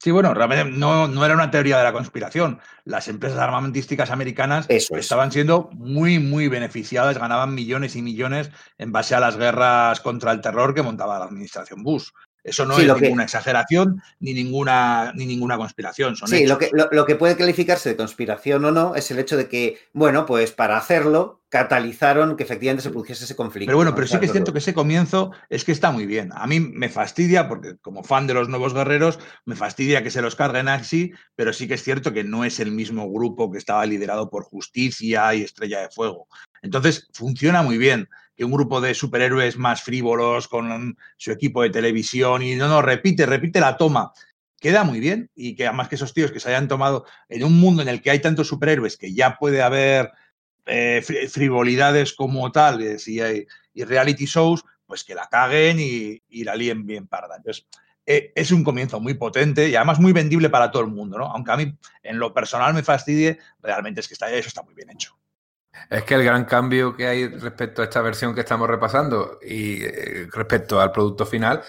Sí, 0.02 0.10
bueno, 0.10 0.34
realmente 0.34 0.65
no, 0.65 1.07
no, 1.07 1.23
era 1.23 1.36
una 1.36 1.52
teoría 1.52 1.78
de 1.78 1.84
la 1.84 1.94
conspiración. 1.94 2.60
Las 2.86 3.07
empresas 3.07 3.38
armamentísticas 3.38 4.10
americanas 4.10 4.65
estaban 4.68 5.32
siendo 5.32 5.69
muy, 5.73 6.18
muy 6.18 6.48
beneficiadas, 6.48 7.19
ganaban 7.19 7.53
millones 7.53 7.95
y 7.95 8.02
millones 8.02 8.49
en 8.80 8.91
base 8.91 9.14
a 9.14 9.19
las 9.19 9.38
guerras 9.38 10.02
contra 10.02 10.32
el 10.32 10.41
terror 10.41 10.73
que 10.73 10.82
montaba 10.82 11.19
la 11.19 11.26
administración 11.26 11.84
Bush. 11.84 12.10
Eso 12.43 12.65
no 12.65 12.77
es 12.77 13.01
ninguna 13.01 13.23
exageración 13.23 14.01
ni 14.19 14.34
ninguna, 14.34 15.13
ni 15.15 15.26
ninguna 15.26 15.57
conspiración. 15.57 16.15
sí, 16.15 16.47
Lo, 16.47 16.57
que, 16.57 16.69
lo, 16.72 17.05
que 17.05 17.15
puede 17.15 17.38
calificarse 17.38 17.89
de 17.89 17.95
conspiración 17.95 18.65
o 18.65 18.72
no 18.72 18.95
es 18.95 19.11
el 19.11 19.19
hecho 19.19 19.38
de 19.38 19.47
que, 19.47 19.77
bueno, 19.93 20.26
pues 20.26 20.51
para 20.51 20.77
hacerlo 20.77 21.41
catalizaron 21.49 22.38
que 22.38 22.43
efectivamente 22.43 22.81
se 22.81 22.91
produjese 22.91 23.26
ese 23.26 23.35
conflicto. 23.35 23.68
Pero 23.68 23.77
bueno, 23.77 23.93
pero 23.93 24.07
sí 24.07 24.18
que 24.18 24.26
es 24.26 24.31
cierto 24.31 24.53
que 24.53 24.59
ese 24.59 24.73
comienzo 24.73 25.31
es 25.49 25.65
que 25.65 25.73
está 25.73 25.91
muy 25.91 26.05
bien. 26.05 26.30
A 26.34 26.47
mí 26.47 26.61
me 26.61 26.88
fastidia, 26.88 27.49
porque 27.49 27.76
como 27.81 28.05
fan 28.05 28.26
de 28.26 28.34
los 28.34 28.47
nuevos 28.47 28.73
guerreros, 28.73 29.19
me 29.45 29.57
fastidia 29.57 30.01
que 30.01 30.11
se 30.11 30.22
los 30.22 30.35
carguen 30.35 30.69
así, 30.69 31.11
pero 31.35 31.51
sí 31.51 31.68
que 31.68 31.73
es 31.73 31.84
cierto 31.84 32.13
que 32.13 32.23
no 32.23 32.45
es 32.45 32.61
el 32.61 32.72
mismo 32.72 33.11
grupo 33.11 33.51
que 33.51 33.57
estaba 33.57 33.85
liderado 33.85 34.30
por 34.30 34.45
Justicia 34.45 35.35
y 35.35 35.41
Estrella 35.41 35.81
de 35.81 35.89
Fuego. 35.89 36.27
Entonces, 36.61 37.09
funciona 37.11 37.61
muy 37.63 37.77
bien 37.77 38.07
que 38.36 38.45
un 38.45 38.52
grupo 38.52 38.82
de 38.82 38.94
superhéroes 38.94 39.58
más 39.58 39.84
frívolos 39.84 40.48
con 40.48 40.98
su 41.18 41.32
equipo 41.32 41.64
de 41.64 41.70
televisión 41.70 42.41
y 42.41 42.56
no, 42.56 42.68
no, 42.68 42.82
repite, 42.82 43.26
repite 43.26 43.60
la 43.60 43.78
toma. 43.78 44.14
Queda 44.60 44.84
muy 44.84 44.99
bien 44.99 45.30
y 45.36 45.56
que 45.56 45.68
además 45.68 45.88
que 45.88 45.95
esos 45.95 46.14
tíos 46.14 46.32
que 46.32 46.40
se 46.40 46.49
hayan 46.49 46.68
tomado 46.68 47.06
en 47.30 47.44
un 47.44 47.60
mundo 47.60 47.82
en 47.82 47.88
el 47.88 48.02
que 48.02 48.12
hay 48.12 48.20
tantos 48.20 48.48
superhéroes 48.48 48.98
que 48.98 49.14
ya 49.14 49.38
puede 49.38 49.62
haber 49.62 50.12
eh, 50.66 51.02
frivolidades 51.30 52.14
como 52.14 52.52
tales 52.52 53.08
y, 53.08 53.20
reality 53.76 54.26
shows, 54.26 54.64
pues 54.86 55.03
que 55.03 55.16
la 55.16 55.28
caguen 55.28 55.80
y, 55.80 56.22
y 56.30 56.44
la 56.44 56.56
líen 56.56 56.86
bien 56.86 57.08
parda. 57.08 57.38
Entonces, 57.38 57.66
eh, 58.06 58.32
es 58.36 58.52
un 58.52 58.64
comienzo 58.64 58.99
muy 58.99 59.14
potente 59.14 59.70
y 59.70 59.76
además 59.76 59.99
muy 59.99 60.12
vendible 60.12 60.49
para 60.49 60.72
todo 60.72 60.82
el 60.84 60.90
mundo, 60.90 61.18
¿no? 61.18 61.26
Aunque 61.26 61.52
a 61.52 61.58
mí 61.58 61.78
en 62.03 62.20
lo 62.20 62.34
personal 62.34 62.74
me 62.74 62.84
fastidie, 62.84 63.40
realmente 63.62 64.02
es 64.02 64.08
que 64.08 64.16
está, 64.16 64.32
eso 64.32 64.48
está 64.48 64.64
muy 64.64 64.74
bien 64.74 64.90
hecho. 64.90 65.18
Es 65.89 66.03
que 66.03 66.15
el 66.15 66.23
gran 66.23 66.45
cambio 66.45 66.95
que 66.95 67.07
hay 67.07 67.27
respecto 67.27 67.81
a 67.81 67.85
esta 67.85 68.02
versión 68.02 68.34
que 68.34 68.41
estamos 68.41 68.69
repasando 68.69 69.39
y 69.41 69.84
eh, 69.84 70.27
respecto 70.31 70.80
al 70.80 70.91
producto 70.91 71.26
final 71.26 71.61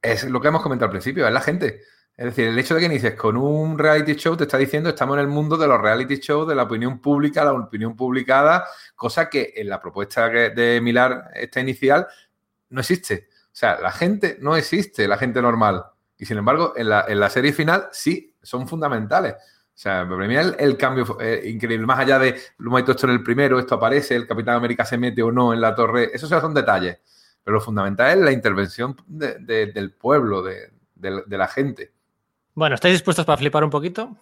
es 0.00 0.24
lo 0.24 0.40
que 0.40 0.48
hemos 0.48 0.62
comentado 0.62 0.86
al 0.86 0.92
principio, 0.92 1.26
es 1.26 1.32
la 1.32 1.40
gente. 1.40 1.82
Es 2.16 2.24
decir, 2.24 2.48
el 2.48 2.58
hecho 2.58 2.74
de 2.74 2.80
que 2.80 2.86
inicies 2.86 3.14
con 3.14 3.36
un 3.36 3.78
reality 3.78 4.14
show 4.14 4.36
te 4.36 4.44
está 4.44 4.58
diciendo 4.58 4.88
estamos 4.88 5.14
en 5.14 5.20
el 5.20 5.28
mundo 5.28 5.56
de 5.56 5.68
los 5.68 5.80
reality 5.80 6.16
shows, 6.16 6.48
de 6.48 6.54
la 6.56 6.64
opinión 6.64 7.00
pública, 7.00 7.44
la 7.44 7.52
opinión 7.52 7.94
publicada, 7.94 8.66
cosa 8.96 9.28
que 9.28 9.52
en 9.56 9.68
la 9.68 9.80
propuesta 9.80 10.28
de 10.28 10.80
Milar, 10.80 11.30
esta 11.34 11.60
inicial, 11.60 12.08
no 12.70 12.80
existe. 12.80 13.28
O 13.30 13.56
sea, 13.58 13.78
la 13.80 13.92
gente 13.92 14.36
no 14.40 14.56
existe, 14.56 15.06
la 15.06 15.16
gente 15.16 15.40
normal. 15.40 15.84
Y 16.16 16.26
sin 16.26 16.38
embargo, 16.38 16.72
en 16.76 16.88
la, 16.88 17.04
en 17.08 17.20
la 17.20 17.30
serie 17.30 17.52
final 17.52 17.88
sí, 17.92 18.34
son 18.42 18.66
fundamentales. 18.66 19.34
O 19.78 19.80
sea, 19.80 20.08
para 20.08 20.26
mí 20.26 20.34
el, 20.34 20.76
cambio 20.76 21.06
fue 21.06 21.34
eh, 21.34 21.50
increíble. 21.50 21.86
Más 21.86 22.00
allá 22.00 22.18
de 22.18 22.36
lo 22.58 22.76
hemos 22.76 22.88
esto 22.88 23.06
en 23.06 23.12
el 23.12 23.22
primero, 23.22 23.60
esto 23.60 23.76
aparece, 23.76 24.16
el 24.16 24.26
Capitán 24.26 24.56
América 24.56 24.84
se 24.84 24.98
mete 24.98 25.22
o 25.22 25.30
no 25.30 25.54
en 25.54 25.60
la 25.60 25.72
torre, 25.72 26.10
esos 26.12 26.28
son 26.28 26.52
detalles. 26.52 26.98
Pero 27.44 27.54
lo 27.54 27.60
fundamental 27.60 28.18
es 28.18 28.24
la 28.24 28.32
intervención 28.32 28.96
del 29.06 29.92
pueblo, 29.92 30.42
de, 30.42 30.72
la 30.96 31.46
gente. 31.46 31.92
Bueno, 32.54 32.74
¿estáis 32.74 32.94
dispuestos 32.94 33.24
para 33.24 33.36
flipar 33.36 33.62
un 33.62 33.70
poquito? 33.70 34.16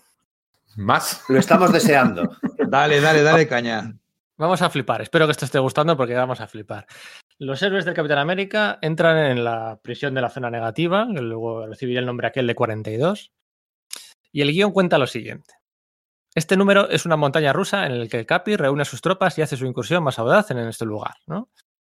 Más. 0.77 1.25
Lo 1.31 1.39
estamos 1.39 1.73
deseando. 1.73 2.37
dale, 2.69 3.01
dale, 3.01 3.23
dale, 3.23 3.49
caña. 3.49 3.97
Vamos 4.37 4.61
a 4.61 4.69
flipar. 4.69 5.01
Espero 5.01 5.25
que 5.25 5.33
esto 5.33 5.47
esté 5.47 5.59
gustando 5.59 5.97
porque 5.97 6.13
vamos 6.13 6.39
a 6.43 6.47
flipar. 6.49 6.87
Los 7.39 7.63
héroes 7.63 7.87
del 7.87 7.95
Capitán 7.95 8.19
América 8.19 8.79
entran 8.83 9.17
en 9.17 9.43
la 9.43 9.79
prisión 9.81 10.13
de 10.13 10.21
la 10.21 10.29
zona 10.29 10.51
negativa, 10.51 11.09
que 11.11 11.23
luego 11.23 11.67
recibirá 11.67 12.01
el 12.01 12.07
nombre 12.07 12.27
aquel 12.27 12.47
de 12.47 12.55
42. 12.55 13.33
Y 14.33 14.43
el 14.43 14.53
guion 14.53 14.73
cuenta 14.73 14.99
lo 14.99 15.07
siguiente. 15.07 15.55
Este 16.35 16.57
número 16.57 16.91
es 16.91 17.07
una 17.07 17.17
montaña 17.17 17.53
rusa 17.53 17.87
en 17.87 17.93
el 17.93 18.11
que 18.11 18.19
el 18.19 18.27
Capi 18.27 18.57
reúne 18.57 18.83
a 18.83 18.85
sus 18.85 19.01
tropas 19.01 19.39
y 19.39 19.43
hace 19.43 19.57
su 19.57 19.65
incursión 19.65 20.05
más 20.05 20.19
audaz 20.19 20.51
en 20.51 20.59
este 20.59 20.85
lugar. 20.85 21.15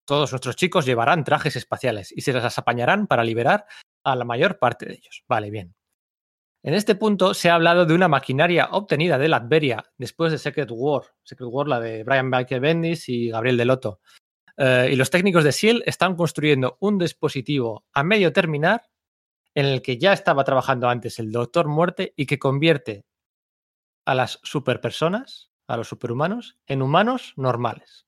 Todos 0.06 0.32
nuestros 0.32 0.58
chicos 0.58 0.86
llevarán 0.86 1.24
trajes 1.24 1.56
espaciales 1.56 2.12
y 2.16 2.22
se 2.22 2.34
las 2.34 2.58
apañarán 2.58 3.08
para 3.08 3.24
liberar 3.24 3.66
a 4.04 4.16
la 4.16 4.26
mayor 4.26 4.60
parte 4.60 4.86
de 4.86 4.94
ellos. 4.96 5.24
Vale, 5.28 5.50
bien. 5.52 5.74
En 6.64 6.74
este 6.74 6.96
punto 6.96 7.34
se 7.34 7.50
ha 7.50 7.56
hablado 7.56 7.86
de 7.86 7.94
una 7.94 8.08
maquinaria 8.08 8.68
obtenida 8.72 9.18
de 9.18 9.30
Latveria 9.30 9.84
después 9.98 10.32
de 10.32 10.38
Secret 10.38 10.70
War, 10.72 11.04
Secret 11.24 11.50
War, 11.50 11.68
la 11.68 11.80
de 11.80 12.04
Brian 12.04 12.30
Michael 12.30 12.62
Bendis 12.62 13.10
y 13.10 13.30
Gabriel 13.30 13.58
Delotto. 13.58 14.02
Eh, 14.58 14.90
y 14.92 14.96
los 14.96 15.10
técnicos 15.10 15.44
de 15.44 15.54
SEAL 15.54 15.82
están 15.86 16.16
construyendo 16.16 16.78
un 16.82 17.00
dispositivo 17.00 17.86
a 17.94 18.04
medio 18.04 18.32
terminar 18.32 18.91
en 19.56 19.65
el 19.65 19.82
que 19.82 19.98
ya 19.98 20.14
estaba 20.14 20.44
trabajando 20.44 20.90
antes 20.90 21.19
el 21.19 21.32
Doctor 21.32 21.68
Muerte 21.68 22.14
y 22.15 22.26
que 22.26 22.40
convierte 22.40 23.06
a 24.06 24.15
las 24.15 24.40
superpersonas, 24.44 25.52
a 25.68 25.78
los 25.78 25.88
superhumanos, 25.88 26.57
en 26.68 26.82
humanos 26.82 27.34
normales. 27.36 28.07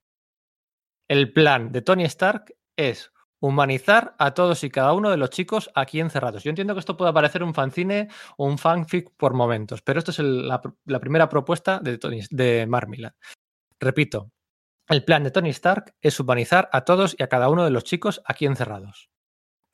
El 1.07 1.33
plan 1.33 1.71
de 1.71 1.81
Tony 1.81 2.05
Stark 2.05 2.55
es 2.75 3.11
humanizar 3.39 4.15
a 4.19 4.33
todos 4.33 4.63
y 4.63 4.69
cada 4.69 4.93
uno 4.93 5.09
de 5.09 5.17
los 5.17 5.29
chicos 5.29 5.69
aquí 5.75 5.99
encerrados. 5.99 6.43
Yo 6.43 6.49
entiendo 6.49 6.73
que 6.73 6.79
esto 6.79 6.95
puede 6.95 7.11
parecer 7.11 7.43
un 7.43 7.53
fanzine 7.53 8.07
o 8.37 8.45
un 8.45 8.57
fanfic 8.57 9.11
por 9.17 9.33
momentos, 9.33 9.81
pero 9.81 9.99
esto 9.99 10.11
es 10.11 10.19
la, 10.19 10.61
primera 11.01 11.27
propuesta 11.27 11.79
de, 11.79 11.97
Tony, 11.97 12.21
de 12.29 12.65
Marmila. 12.67 13.13
Repito, 13.81 14.31
el 14.87 15.03
plan 15.03 15.23
de 15.23 15.31
Tony 15.31 15.49
Stark 15.49 15.93
es 16.01 16.17
humanizar 16.21 16.69
a 16.71 16.85
todos 16.85 17.17
y 17.19 17.23
a 17.23 17.27
cada 17.27 17.49
uno 17.49 17.65
de 17.65 17.71
los 17.71 17.83
chicos 17.83 18.21
aquí 18.25 18.45
encerrados 18.45 19.12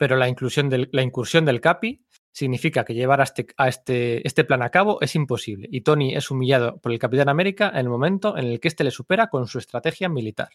pero 0.00 0.16
la, 0.16 0.28
inclusión 0.28 0.70
la 0.92 1.02
incursión 1.02 1.44
del 1.44 1.60
Capi 1.60 2.02
significa 2.32 2.86
que 2.86 2.94
llevar 2.94 3.20
a, 3.20 3.24
este, 3.24 3.48
este, 3.66 4.26
este, 4.26 4.44
plan 4.44 4.62
a 4.62 4.70
cabo 4.70 4.98
es 5.02 5.14
imposible 5.14 5.68
y 5.70 5.82
Tony 5.82 6.14
es 6.16 6.30
humillado 6.30 6.78
por 6.78 6.90
el 6.90 6.98
Capitán 6.98 7.28
América 7.28 7.68
en 7.68 7.80
el 7.80 7.90
momento 7.90 8.38
en 8.38 8.46
el 8.46 8.60
que 8.60 8.68
éste 8.68 8.82
le 8.82 8.92
supera 8.92 9.26
con 9.26 9.46
su 9.46 9.58
estrategia 9.58 10.08
militar. 10.08 10.48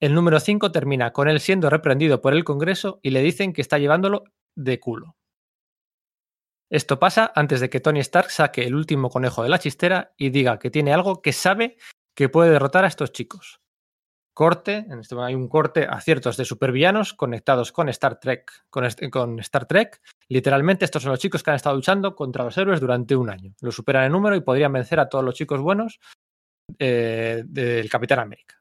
El 0.00 0.12
número 0.12 0.38
5 0.38 0.70
termina 0.70 1.14
con 1.14 1.30
él 1.30 1.40
siendo 1.40 1.70
reprendido 1.70 2.20
por 2.20 2.34
el 2.34 2.44
Congreso 2.44 3.00
y 3.02 3.08
le 3.08 3.22
dicen 3.22 3.54
que 3.54 3.62
está 3.62 3.78
llevándolo 3.78 4.24
de 4.54 4.80
culo. 4.80 5.16
Esto 6.68 6.98
pasa 6.98 7.32
antes 7.34 7.60
de 7.60 7.70
que 7.70 7.80
Tony 7.80 8.00
Stark 8.00 8.30
saque 8.30 8.64
el 8.64 8.74
último 8.74 9.08
conejo 9.08 9.44
de 9.44 9.48
la 9.48 9.58
chistera 9.58 10.12
y 10.18 10.28
diga 10.28 10.58
que 10.58 10.70
tiene 10.70 10.92
algo 10.92 11.22
que 11.22 11.32
sabe 11.32 11.78
que 12.14 12.28
puede 12.28 12.50
derrotar 12.50 12.84
a 12.84 12.88
estos 12.88 13.12
chicos 13.12 13.62
corte, 14.36 14.84
en 14.90 15.00
este 15.00 15.16
hay 15.18 15.34
un 15.34 15.48
corte 15.48 15.86
a 15.88 15.98
ciertos 15.98 16.36
de 16.36 16.44
supervillanos 16.44 17.14
conectados 17.14 17.72
con 17.72 17.88
Star 17.88 18.20
Trek, 18.20 18.52
con, 18.68 19.40
Star 19.40 19.64
Trek. 19.64 20.02
Literalmente 20.28 20.84
estos 20.84 21.02
son 21.02 21.12
los 21.12 21.20
chicos 21.20 21.42
que 21.42 21.50
han 21.50 21.56
estado 21.56 21.74
luchando 21.74 22.14
contra 22.14 22.44
los 22.44 22.56
héroes 22.58 22.78
durante 22.78 23.16
un 23.16 23.30
año. 23.30 23.54
Lo 23.62 23.72
superan 23.72 24.04
en 24.04 24.12
número 24.12 24.36
y 24.36 24.42
podrían 24.42 24.74
vencer 24.74 25.00
a 25.00 25.08
todos 25.08 25.24
los 25.24 25.34
chicos 25.34 25.62
buenos 25.62 26.00
eh, 26.78 27.44
del 27.46 27.88
Capitán 27.88 28.18
América. 28.18 28.60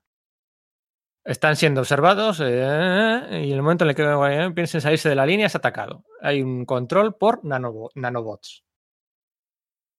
Están 1.25 1.57
siendo 1.57 1.81
observados 1.81 2.39
eh, 2.41 3.27
y 3.43 3.51
en 3.51 3.55
el 3.57 3.61
momento 3.61 3.83
en 3.83 3.89
el 3.89 3.95
que 3.97 4.03
eh, 4.03 4.51
piensen 4.51 4.79
salirse 4.79 5.09
de 5.09 5.15
la 5.15 5.25
línea 5.25 5.47
es 5.47 5.55
atacado. 5.55 6.05
Hay 6.21 6.41
un 6.41 6.63
control 6.63 7.17
por 7.17 7.43
nanobots. 7.43 8.63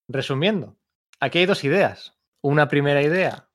Resumiendo, 0.08 0.78
aquí 1.20 1.40
hay 1.40 1.46
dos 1.46 1.64
ideas. 1.64 2.16
Una 2.40 2.66
primera 2.66 3.02
idea 3.02 3.45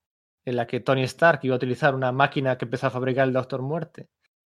en 0.45 0.55
la 0.55 0.67
que 0.67 0.79
Tony 0.79 1.03
Stark 1.03 1.39
iba 1.43 1.55
a 1.55 1.57
utilizar 1.57 1.95
una 1.95 2.11
máquina 2.11 2.57
que 2.57 2.65
empezó 2.65 2.87
a 2.87 2.91
fabricar 2.91 3.27
el 3.27 3.33
Doctor 3.33 3.61
Muerte 3.61 4.09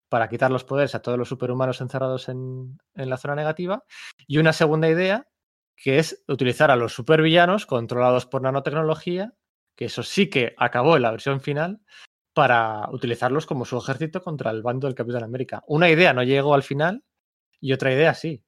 para 0.09 0.28
quitar 0.28 0.51
los 0.51 0.65
poderes 0.65 0.94
a 0.94 1.02
todos 1.02 1.19
los 1.19 1.28
superhumanos 1.28 1.81
encerrados 1.81 2.28
en, 2.28 2.78
la 2.94 3.16
zona 3.16 3.35
negativa. 3.35 3.85
Y 4.27 4.39
una 4.39 4.52
segunda 4.52 4.89
idea, 4.89 5.28
que 5.77 5.98
es 5.98 6.24
utilizar 6.28 6.70
a 6.70 6.77
los 6.77 6.94
supervillanos 6.94 7.66
controlados 7.66 8.27
por 8.27 8.43
nanotecnología, 8.43 9.35
que 9.77 9.86
eso 9.86 10.02
sí 10.02 10.28
que 10.31 10.55
acabó 10.56 10.97
en 10.97 11.02
la 11.02 11.10
versión 11.10 11.40
final, 11.40 11.81
para 12.35 12.89
utilizarlos 12.90 13.47
como 13.47 13.65
su 13.65 13.77
ejército 13.77 14.23
contra 14.23 14.51
el 14.51 14.62
bando 14.62 14.86
del 14.86 14.94
Capitán 14.94 15.24
América. 15.24 15.62
Una 15.66 15.90
idea 15.90 16.12
no 16.12 16.23
llegó 16.23 16.55
al 16.55 16.62
final 16.62 17.05
y 17.60 17.73
otra 17.73 17.93
idea 17.93 18.15
sí. 18.15 18.44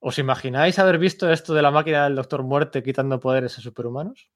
¿Os 0.00 0.18
imagináis 0.18 0.78
haber 0.78 0.98
visto 0.98 1.30
esto 1.32 1.54
de 1.54 1.62
la 1.62 1.70
máquina 1.70 2.04
del 2.04 2.14
Doctor 2.14 2.42
Muerte 2.44 2.82
quitando 2.82 3.18
poderes 3.18 3.58
a 3.58 3.62
superhumanos? 3.62 4.30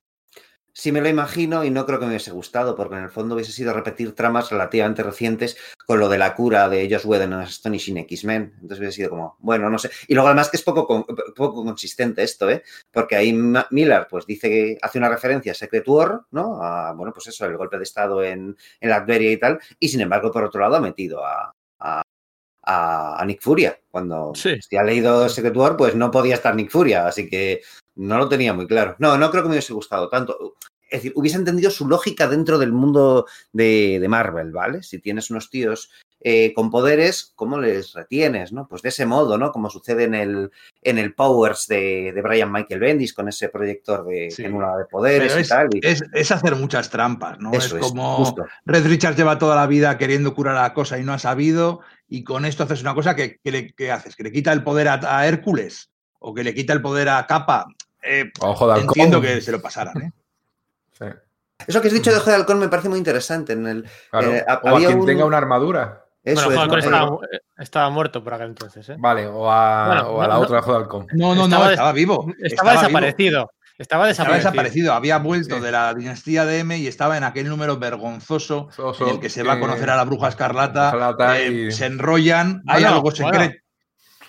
Sí 0.74 0.90
me 0.90 1.02
lo 1.02 1.08
imagino 1.08 1.64
y 1.64 1.70
no 1.70 1.84
creo 1.84 1.98
que 1.98 2.06
me 2.06 2.12
hubiese 2.12 2.30
gustado, 2.30 2.74
porque 2.74 2.96
en 2.96 3.02
el 3.02 3.10
fondo 3.10 3.34
hubiese 3.34 3.52
sido 3.52 3.74
repetir 3.74 4.14
tramas 4.14 4.50
relativamente 4.50 5.02
recientes 5.02 5.56
con 5.86 6.00
lo 6.00 6.08
de 6.08 6.16
la 6.16 6.34
cura 6.34 6.68
de 6.70 6.88
Josh 6.90 7.06
Whedon 7.06 7.34
en 7.34 7.40
Astonishing 7.40 7.98
X-Men. 7.98 8.54
Entonces 8.54 8.78
hubiese 8.78 8.96
sido 8.96 9.10
como, 9.10 9.36
bueno, 9.40 9.68
no 9.68 9.78
sé. 9.78 9.90
Y 10.08 10.14
luego 10.14 10.28
además 10.28 10.48
que 10.48 10.56
es 10.56 10.62
poco, 10.62 11.06
poco 11.36 11.64
consistente 11.64 12.22
esto, 12.22 12.48
¿eh? 12.48 12.62
Porque 12.90 13.16
ahí 13.16 13.34
Miller 13.70 14.06
pues 14.08 14.24
dice 14.26 14.48
que 14.48 14.78
hace 14.80 14.98
una 14.98 15.10
referencia 15.10 15.52
a 15.52 15.54
Secret 15.54 15.86
War, 15.86 16.22
¿no? 16.30 16.62
A, 16.62 16.92
bueno, 16.94 17.12
pues 17.12 17.26
eso, 17.26 17.44
el 17.44 17.58
golpe 17.58 17.76
de 17.76 17.84
Estado 17.84 18.24
en, 18.24 18.56
en 18.80 18.90
Latveria 18.90 19.30
y 19.30 19.36
tal. 19.36 19.60
Y 19.78 19.88
sin 19.88 20.00
embargo, 20.00 20.32
por 20.32 20.44
otro 20.44 20.62
lado, 20.62 20.76
ha 20.76 20.80
metido 20.80 21.22
a, 21.24 21.54
a, 22.64 23.24
Nick 23.26 23.42
Furia. 23.42 23.78
Cuando 23.90 24.32
sí. 24.34 24.56
si 24.60 24.76
ha 24.76 24.82
leído 24.82 25.28
Secret 25.28 25.56
War, 25.56 25.76
pues 25.76 25.94
no 25.94 26.10
podía 26.10 26.34
estar 26.34 26.54
Nick 26.54 26.70
Furia, 26.70 27.06
así 27.06 27.28
que 27.28 27.62
no 27.96 28.18
lo 28.18 28.28
tenía 28.28 28.52
muy 28.52 28.66
claro. 28.66 28.96
No, 28.98 29.16
no 29.18 29.30
creo 29.30 29.42
que 29.42 29.48
me 29.48 29.54
hubiese 29.54 29.72
gustado 29.72 30.08
tanto. 30.08 30.56
es 30.90 30.98
decir, 30.98 31.12
hubiese 31.16 31.36
entendido 31.38 31.70
su 31.70 31.88
lógica 31.88 32.28
dentro 32.28 32.58
del 32.58 32.72
mundo 32.72 33.26
de, 33.52 33.98
de 34.00 34.08
Marvel, 34.08 34.52
¿vale? 34.52 34.82
Si 34.82 34.98
tienes 34.98 35.30
unos 35.30 35.48
tíos 35.48 35.90
eh, 36.24 36.52
con 36.54 36.70
poderes, 36.70 37.32
¿cómo 37.34 37.58
les 37.58 37.94
retienes? 37.94 38.52
¿no? 38.52 38.68
Pues 38.68 38.82
de 38.82 38.90
ese 38.90 39.06
modo, 39.06 39.38
¿no? 39.38 39.50
Como 39.52 39.70
sucede 39.70 40.04
en 40.04 40.14
el, 40.14 40.50
en 40.82 40.98
el 40.98 41.14
Powers 41.14 41.66
de, 41.66 42.12
de 42.14 42.22
Brian 42.22 42.52
Michael 42.52 42.78
Bendis 42.78 43.12
con 43.14 43.28
ese 43.28 43.48
proyector 43.48 44.06
de, 44.06 44.30
Sí. 44.30 44.42
de 44.44 44.50
poderes 44.90 45.32
Pero 45.32 45.44
y 45.44 45.48
tal. 45.48 45.68
y- 45.72 45.80
Es, 45.86 46.02
es 46.12 46.30
hacer 46.30 46.54
muchas 46.56 46.90
trampas, 46.90 47.38
¿no? 47.40 47.52
Eso 47.52 47.76
es 47.78 47.82
es, 47.82 47.88
como 47.88 48.16
justo. 48.16 48.44
Red 48.66 48.86
Richards 48.86 49.16
lleva 49.16 49.38
toda 49.38 49.56
la 49.56 49.66
vida 49.66 49.96
queriendo 49.98 50.34
curar 50.34 50.56
a 50.56 50.62
la 50.62 50.74
cosa 50.74 50.98
y 50.98 51.02
no 51.04 51.12
ha 51.14 51.18
sabido, 51.18 51.80
y 52.06 52.22
con 52.22 52.44
esto 52.44 52.62
haces 52.64 52.82
una 52.82 52.94
cosa 52.94 53.16
que, 53.16 53.40
que 53.42 53.50
le, 53.50 53.72
que 53.74 53.90
haces, 53.90 54.14
que 54.14 54.22
le 54.22 54.30
quita 54.32 54.52
el 54.52 54.62
poder 54.62 54.88
a, 54.88 55.00
a 55.18 55.26
Hércules 55.26 55.90
o 56.20 56.34
que 56.34 56.44
le 56.44 56.54
quita 56.54 56.72
el 56.74 56.82
poder 56.82 57.08
a 57.08 57.26
Capa. 57.26 57.66
Eh, 58.02 58.30
Ojo 58.40 58.66
de 58.66 58.72
halcón. 58.74 58.88
entiendo 58.88 59.20
que 59.20 59.40
se 59.40 59.52
lo 59.52 59.60
pasaran, 59.62 59.96
¿eh? 60.02 60.12
Sí, 60.98 61.04
Eso 61.66 61.80
que 61.80 61.88
has 61.88 61.94
dicho 61.94 62.10
de 62.10 62.16
Ojo 62.16 62.30
de 62.30 62.36
Halcón 62.36 62.58
me 62.58 62.68
parece 62.68 62.88
muy 62.88 62.98
interesante. 62.98 63.52
En 63.52 63.66
el, 63.66 63.86
claro. 64.10 64.32
Eh, 64.32 64.44
o 64.62 64.68
a 64.68 64.78
quien 64.78 64.98
un- 65.00 65.06
tenga 65.06 65.24
una 65.24 65.38
armadura. 65.38 66.04
eso 66.24 66.44
bueno, 66.46 66.62
es, 66.62 66.68
Ojo 66.68 66.76
de 66.76 66.90
¿no? 66.90 66.96
Halcón 66.98 67.22
Eh, 67.22 67.26
estaba, 67.36 67.38
estaba 67.58 67.90
muerto 67.90 68.24
por 68.24 68.34
aquel 68.34 68.48
entonces. 68.48 68.88
¿eh? 68.88 68.96
Vale, 68.98 69.26
o 69.26 69.50
a, 69.50 69.86
Bueno, 69.86 70.02
o 70.10 70.22
a 70.22 70.28
la 70.28 70.34
no, 70.34 70.40
otra 70.40 70.56
no. 70.56 70.62
ojo 70.62 70.72
de 70.72 70.78
halcón. 70.78 71.06
No, 71.12 71.34
no, 71.34 71.46
no, 71.48 71.70
Estaba 71.70 71.92
vivo. 71.92 72.26
Estaba, 72.40 72.72
desaparecido. 72.72 73.50
Estaba 73.78 74.04
Estaba 74.04 74.06
desaparecido. 74.08 74.50
desaparecido, 74.50 74.92
había 74.92 75.18
vuelto 75.18 75.56
Sí. 75.56 75.60
de 75.62 75.72
la 75.72 75.94
dinastía 75.94 76.44
de 76.44 76.58
M 76.60 76.76
y 76.78 76.86
estaba 76.88 77.16
en 77.16 77.24
aquel 77.24 77.48
número 77.48 77.78
vergonzoso 77.78 78.68
Soso, 78.70 79.04
en 79.08 79.14
el 79.14 79.20
que 79.20 79.28
se 79.30 79.42
va 79.42 79.54
a 79.54 79.60
conocer 79.60 79.88
a 79.90 79.96
la 79.96 80.04
bruja 80.04 80.28
escarlata, 80.28 80.86
Escarlata 80.86 81.40
eh, 81.40 81.50
y- 81.68 81.72
se 81.72 81.86
enrollan, 81.86 82.62
hay 82.66 82.84
algo 82.84 83.10
secreto. 83.10 83.54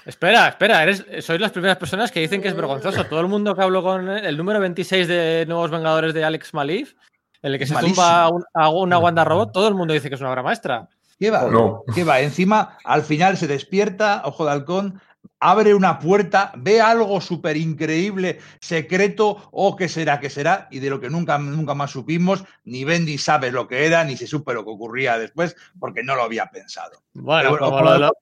Espera, 0.06 0.50
espera, 0.50 0.84
eres, 0.84 1.06
sois 1.22 1.40
las 1.40 1.52
primeras 1.52 1.78
personas 1.78 2.12
que 2.12 2.20
dicen 2.20 2.42
que 2.42 2.50
es 2.50 2.56
vergonzoso. 2.56 3.06
Todo 3.06 3.22
el 3.22 3.28
mundo 3.28 3.56
que 3.56 3.62
habló 3.62 3.82
con 3.84 4.10
el 4.10 4.36
número 4.38 4.60
26 4.60 5.08
de 5.08 5.46
Nuevos 5.48 5.72
Vengadores 5.72 6.14
de 6.14 6.26
Alex 6.26 6.54
Malif, 6.54 6.94
en 7.42 7.54
el 7.54 7.60
que 7.60 7.66
se 7.66 7.74
Malísimo. 7.74 7.96
tumba 7.96 8.24
a, 8.24 8.30
un- 8.30 8.44
a 8.54 8.70
una 8.70 8.98
Wanda 8.98 9.24
Robot, 9.24 9.52
todo 9.54 9.68
el 9.68 9.76
mundo 9.76 9.94
dice 9.94 10.10
que 10.10 10.16
es 10.16 10.22
una 10.22 10.32
obra 10.32 10.44
maestra. 10.44 10.88
¿Qué 11.20 11.32
va? 11.32 11.44
No. 11.50 11.84
¿Qué 11.96 12.04
va? 12.04 12.20
Encima, 12.20 12.78
al 12.84 13.04
final 13.04 13.38
se 13.38 13.48
despierta, 13.48 14.24
ojo 14.26 14.44
de 14.46 14.52
halcón, 14.52 15.00
abre 15.40 15.74
una 15.74 16.00
puerta, 16.00 16.52
ve 16.58 16.82
algo 16.82 17.22
súper 17.22 17.56
increíble, 17.56 18.40
secreto, 18.60 19.50
o 19.52 19.76
qué 19.78 19.88
será, 19.88 20.20
qué 20.20 20.30
será, 20.30 20.68
y 20.72 20.80
de 20.80 20.90
lo 20.90 21.00
que 21.00 21.10
nunca, 21.10 21.38
nunca 21.38 21.74
más 21.76 21.92
supimos, 21.92 22.44
ni 22.66 22.84
Bendy 22.84 23.18
sabe 23.18 23.52
lo 23.52 23.68
que 23.68 23.86
era, 23.86 24.04
ni 24.04 24.18
se 24.18 24.28
supo 24.28 24.52
lo 24.54 24.66
que 24.66 24.72
ocurría 24.72 25.18
después, 25.18 25.56
porque 25.80 26.04
no 26.04 26.16
lo 26.16 26.24
había 26.24 26.48
pensado. 26.48 26.98
Bueno, 27.14 27.52
Pero, 27.54 27.60
como, 27.66 27.76
ojo 27.78 27.98
lo, 28.00 28.14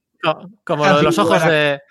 como 0.64 0.86
lo 0.86 0.98
de 0.98 1.04
los 1.04 1.18
ojos 1.18 1.46
de. 1.46 1.82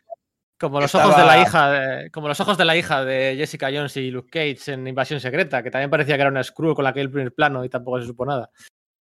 Como 0.59 0.79
los 0.79 0.95
ojos 0.95 1.17
de 1.17 1.25
la 1.25 1.41
hija 1.41 1.71
de, 1.71 2.11
como 2.11 2.29
los 2.29 2.39
ojos 2.39 2.59
de 2.59 2.67
la 2.67 2.77
hija 2.77 3.03
de 3.03 3.35
Jessica 3.35 3.71
Jones 3.73 3.97
y 3.97 4.11
Luke 4.11 4.29
Cage 4.31 4.75
en 4.75 4.87
Invasión 4.87 5.19
Secreta, 5.19 5.63
que 5.63 5.71
también 5.71 5.89
parecía 5.89 6.17
que 6.17 6.21
era 6.21 6.31
una 6.31 6.45
Skrull 6.45 6.75
con 6.75 6.85
la 6.85 6.93
que 6.93 7.01
el 7.01 7.11
primer 7.11 7.33
plano 7.33 7.65
y 7.65 7.71
tampoco 7.71 7.99
se 7.99 8.07
supo 8.07 8.27
nada. 8.27 8.51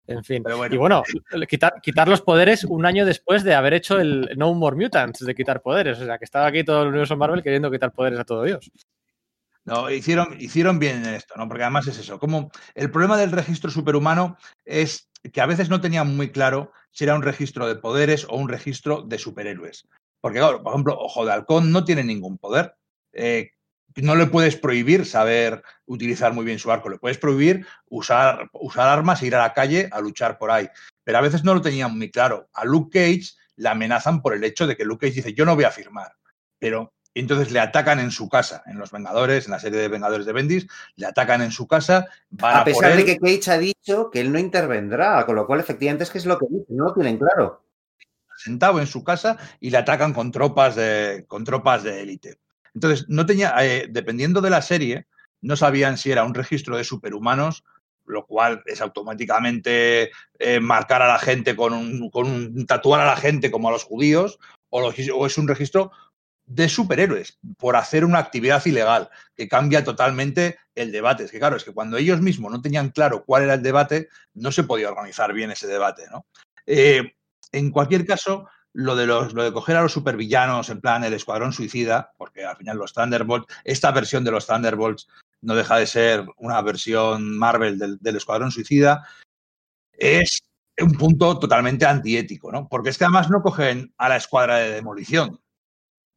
En 0.07 0.23
fin. 0.23 0.43
Pero 0.43 0.59
bueno. 0.59 0.75
y 0.75 0.79
bueno, 0.79 1.03
quitar, 1.49 1.81
quitar 1.81 2.09
los 2.09 2.21
poderes 2.21 2.65
un 2.65 2.85
año 2.85 3.07
después 3.07 3.43
de 3.43 3.55
haber 3.55 3.73
hecho 3.73 3.99
el 3.99 4.31
No 4.37 4.53
More 4.53 4.77
Mutants, 4.77 5.25
de 5.25 5.35
quitar 5.35 5.63
poderes. 5.63 5.99
O 5.99 6.05
sea, 6.05 6.19
que 6.19 6.27
estaba 6.27 6.47
aquí 6.47 6.63
todo 6.63 6.83
el 6.83 6.89
universo 6.89 7.17
Marvel 7.17 7.43
queriendo 7.43 7.71
quitar 7.71 7.93
poderes 7.93 8.19
a 8.21 8.25
todo 8.25 8.43
Dios. 8.43 8.71
No, 9.67 9.91
hicieron, 9.91 10.41
hicieron 10.41 10.79
bien 10.79 11.05
en 11.05 11.15
esto, 11.15 11.35
¿no? 11.37 11.49
Porque 11.49 11.65
además 11.65 11.89
es 11.89 11.99
eso. 11.99 12.21
Como 12.21 12.51
el 12.75 12.91
problema 12.91 13.17
del 13.17 13.33
registro 13.33 13.69
superhumano 13.69 14.37
es 14.65 15.11
que 15.33 15.41
a 15.41 15.47
veces 15.47 15.69
no 15.69 15.81
tenían 15.81 16.17
muy 16.17 16.31
claro 16.31 16.73
si 16.93 17.03
era 17.03 17.17
un 17.17 17.23
registro 17.23 17.67
de 17.67 17.75
poderes 17.75 18.27
o 18.31 18.37
un 18.37 18.49
registro 18.49 19.03
de 19.03 19.19
superhéroes. 19.19 19.89
Porque, 20.21 20.39
claro, 20.39 20.63
por 20.63 20.73
ejemplo, 20.73 20.97
Ojo 20.97 21.27
de 21.27 21.33
Halcón 21.33 21.73
no 21.73 21.85
tiene 21.85 22.05
ningún 22.05 22.39
poder. 22.39 22.77
Eh, 23.13 23.51
no 23.97 24.15
le 24.15 24.27
puedes 24.27 24.57
prohibir 24.57 25.05
saber 25.05 25.63
utilizar 25.87 26.33
muy 26.33 26.45
bien 26.45 26.59
su 26.59 26.71
arco, 26.71 26.89
le 26.89 26.99
puedes 26.99 27.19
prohibir 27.19 27.67
usar, 27.89 28.49
usar 28.53 28.89
armas 28.89 29.23
e 29.23 29.27
ir 29.27 29.35
a 29.35 29.43
la 29.43 29.53
calle 29.53 29.89
a 29.91 30.01
luchar 30.01 30.39
por 30.39 30.51
ahí. 30.51 30.69
Pero 31.03 31.19
a 31.19 31.23
veces 31.23 31.43
no 31.43 31.55
lo 31.55 31.61
tenían 31.61 31.97
muy 31.97 32.11
claro. 32.11 32.49
A 32.53 32.65
Luke 32.65 32.99
Cage 32.99 33.33
le 33.57 33.69
amenazan 33.69 34.23
por 34.23 34.35
el 34.35 34.45
hecho 34.45 34.67
de 34.67 34.77
que 34.77 34.85
Luke 34.85 35.07
Cage 35.07 35.17
dice, 35.17 35.35
yo 35.35 35.45
no 35.45 35.57
voy 35.57 35.65
a 35.65 35.71
firmar. 35.71 36.13
Pero 36.59 36.93
entonces 37.21 37.51
le 37.51 37.61
atacan 37.61 37.99
en 37.99 38.11
su 38.11 38.29
casa, 38.29 38.63
en 38.67 38.79
Los 38.79 38.91
Vengadores, 38.91 39.47
en 39.47 39.53
la 39.53 39.59
serie 39.59 39.81
de 39.81 39.89
Vengadores 39.89 40.27
de 40.27 40.33
Bendis, 40.33 40.67
le 40.97 41.07
atacan 41.07 41.41
en 41.41 41.51
su 41.51 41.67
casa, 41.67 42.07
van 42.31 42.59
a, 42.59 42.65
pesar 42.65 42.93
él, 42.93 42.99
de 42.99 43.05
que 43.07 43.19
Cage 43.19 43.51
ha 43.51 43.59
dicho 43.59 44.11
que 44.11 44.21
él 44.21 44.31
no 44.31 44.39
intervendrá, 44.39 45.25
con 45.25 45.35
lo 45.35 45.47
cual 45.47 45.61
efectivamente 45.61 46.05
es 46.05 46.11
que 46.11 46.19
es 46.19 46.27
lo 46.27 46.39
que 46.39 46.47
dice, 46.51 46.67
no 46.69 46.85
lo 46.85 46.95
tienen 46.95 47.17
claro. 47.19 47.65
sentado 48.37 48.81
en 48.81 48.87
su 48.87 49.03
casa 49.03 49.39
y 49.61 49.71
le 49.71 49.79
atacan 49.79 50.13
con 50.13 50.31
tropas 50.31 50.77
de, 50.77 51.25
con 51.27 51.45
tropas 51.45 51.83
de 51.83 52.03
élite. 52.03 52.39
Entonces, 52.75 53.07
no 53.09 53.25
tenía, 53.25 53.55
eh, 53.65 53.87
dependiendo 53.89 54.43
de 54.43 54.51
la 54.51 54.61
serie, 54.61 55.07
no 55.41 55.57
sabían 55.57 55.97
si 55.97 56.11
era 56.11 56.25
un 56.25 56.35
registro 56.35 56.77
de 56.77 56.85
superhumanos, 56.85 57.65
lo 58.05 58.27
cual 58.27 58.63
es 58.67 58.81
automáticamente 58.83 60.11
eh, 60.39 60.61
marcar 60.61 61.01
a 61.01 61.09
la 61.09 61.19
gente 61.19 61.57
con 61.57 61.73
un, 61.73 62.11
con 62.11 62.27
un- 62.27 62.67
tatuar 62.67 63.01
a 63.01 63.07
la 63.07 63.17
gente 63.17 63.51
como 63.51 63.69
a 63.69 63.73
los 63.73 63.85
judíos, 63.85 64.39
o 64.69 65.27
es 65.27 65.39
un 65.39 65.49
registro 65.49 65.91
de 66.47 66.69
superhéroes 66.69 67.39
por 67.59 67.77
hacer 67.77 68.05
una 68.05 68.19
actividad 68.19 68.65
ilegal 68.65 69.11
que 69.35 69.49
cambia 69.49 69.85
totalmente 69.85 70.59
el 70.75 70.93
debate. 70.93 71.25
Es 71.25 71.31
que 71.31 71.39
claro, 71.39 71.57
es 71.57 71.65
que 71.65 71.73
cuando 71.73 71.97
ellos 71.97 72.21
mismos 72.21 72.53
no 72.53 72.63
tenían 72.63 72.91
claro 72.91 73.25
cuál 73.25 73.43
era 73.43 73.55
el 73.55 73.63
debate, 73.63 74.09
no 74.35 74.53
se 74.53 74.65
podía 74.65 74.89
organizar 74.89 75.33
bien 75.33 75.51
ese 75.51 75.67
debate, 75.67 76.05
¿no? 76.11 76.27
Eh, 76.67 77.15
en 77.53 77.71
cualquier 77.71 78.07
caso, 78.07 78.49
lo 78.73 78.95
de, 78.95 79.07
los, 79.07 79.33
lo 79.33 79.43
de 79.43 79.53
coger 79.53 79.77
a 79.77 79.83
los 79.83 79.93
supervillanos 79.93 80.69
en 80.69 80.81
plan 80.81 81.03
el 81.03 81.15
Escuadrón 81.15 81.53
Suicida, 81.53 82.13
porque 82.17 82.45
al 82.45 82.57
final 82.57 82.77
los 82.77 82.93
Thunderbolts, 82.93 83.53
esta 83.65 83.91
versión 83.91 84.23
de 84.25 84.31
los 84.31 84.47
Thunderbolts 84.47 85.09
no 85.41 85.55
deja 85.55 85.77
de 85.79 85.87
ser 85.87 86.27
una 86.37 86.61
versión 86.61 87.37
Marvel 87.37 87.79
del, 87.79 87.99
del 87.99 88.17
Escuadrón 88.17 88.51
Suicida, 88.51 89.07
es 89.93 90.43
un 90.79 90.93
punto 90.93 91.39
totalmente 91.39 91.87
antiético, 91.87 92.53
¿no? 92.53 92.69
Porque 92.69 92.91
es 92.91 92.99
que 92.99 93.05
además 93.05 93.31
no 93.31 93.43
cogen 93.43 93.95
a 93.97 94.09
la 94.09 94.17
escuadra 94.17 94.59
de 94.59 94.73
demolición. 94.73 95.41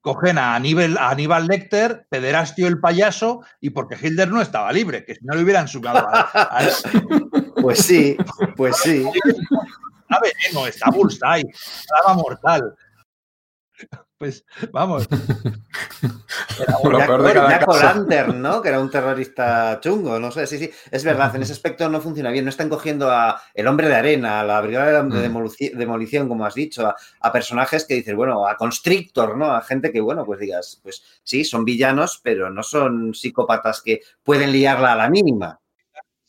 Cogen 0.01 0.37
a 0.37 0.55
Aníbal, 0.55 0.97
a 0.97 1.09
Aníbal 1.09 1.47
Lecter, 1.47 2.05
Pederastio 2.09 2.67
el 2.67 2.79
payaso, 2.79 3.41
y 3.59 3.71
porque 3.71 3.97
Hilder 4.01 4.29
no 4.29 4.41
estaba 4.41 4.71
libre, 4.71 5.03
que 5.03 5.15
si 5.15 5.25
no 5.25 5.35
le 5.35 5.43
hubieran 5.43 5.67
sumado 5.67 6.07
a, 6.07 6.21
a, 6.33 6.69
Pues 7.61 7.79
sí, 7.79 8.15
pues 8.55 8.77
sí. 8.77 9.03
a 10.09 10.19
Veneno, 10.19 10.67
está 10.67 10.89
Bullseye, 10.89 11.45
Lava 11.91 12.13
Mortal. 12.15 12.75
Pues 14.19 14.43
vamos. 14.73 15.07
Lo 16.83 16.97
Jack, 16.97 17.07
peor 17.07 17.23
de 17.23 17.33
cada 17.33 17.49
Jack 17.51 17.65
caso. 17.65 17.71
O'Lantern, 17.79 18.41
¿no? 18.41 18.61
Que 18.61 18.67
era 18.67 18.81
un 18.81 18.89
terrorista 18.91 19.79
chungo, 19.79 20.19
no 20.19 20.29
sé, 20.29 20.45
sí, 20.45 20.57
sí. 20.57 20.69
Es 20.91 21.05
verdad, 21.05 21.33
en 21.37 21.43
ese 21.43 21.53
aspecto 21.53 21.87
no 21.89 22.01
funciona 22.01 22.29
bien. 22.29 22.43
No 22.43 22.49
están 22.49 22.67
cogiendo 22.67 23.09
a 23.09 23.41
el 23.53 23.65
hombre 23.67 23.87
de 23.87 23.95
arena, 23.95 24.41
a 24.41 24.43
la 24.43 24.59
brigada 24.59 24.91
de 24.91 25.03
Mm. 25.03 25.13
demolici- 25.23 25.73
demolición, 25.73 26.27
como 26.27 26.45
has 26.45 26.53
dicho, 26.55 26.85
a, 26.85 26.95
a 27.21 27.31
personajes 27.31 27.85
que 27.85 27.93
dices, 27.95 28.13
bueno, 28.13 28.45
a 28.45 28.57
Constrictor, 28.57 29.37
¿no? 29.37 29.53
A 29.53 29.61
gente 29.61 29.89
que, 29.91 30.01
bueno, 30.01 30.25
pues 30.25 30.39
digas, 30.41 30.81
pues 30.83 31.01
sí, 31.23 31.45
son 31.45 31.63
villanos, 31.63 32.19
pero 32.21 32.49
no 32.49 32.61
son 32.63 33.13
psicópatas 33.13 33.81
que 33.81 34.01
pueden 34.21 34.51
liarla 34.51 34.91
a 34.91 34.97
la 34.97 35.09
mínima. 35.09 35.59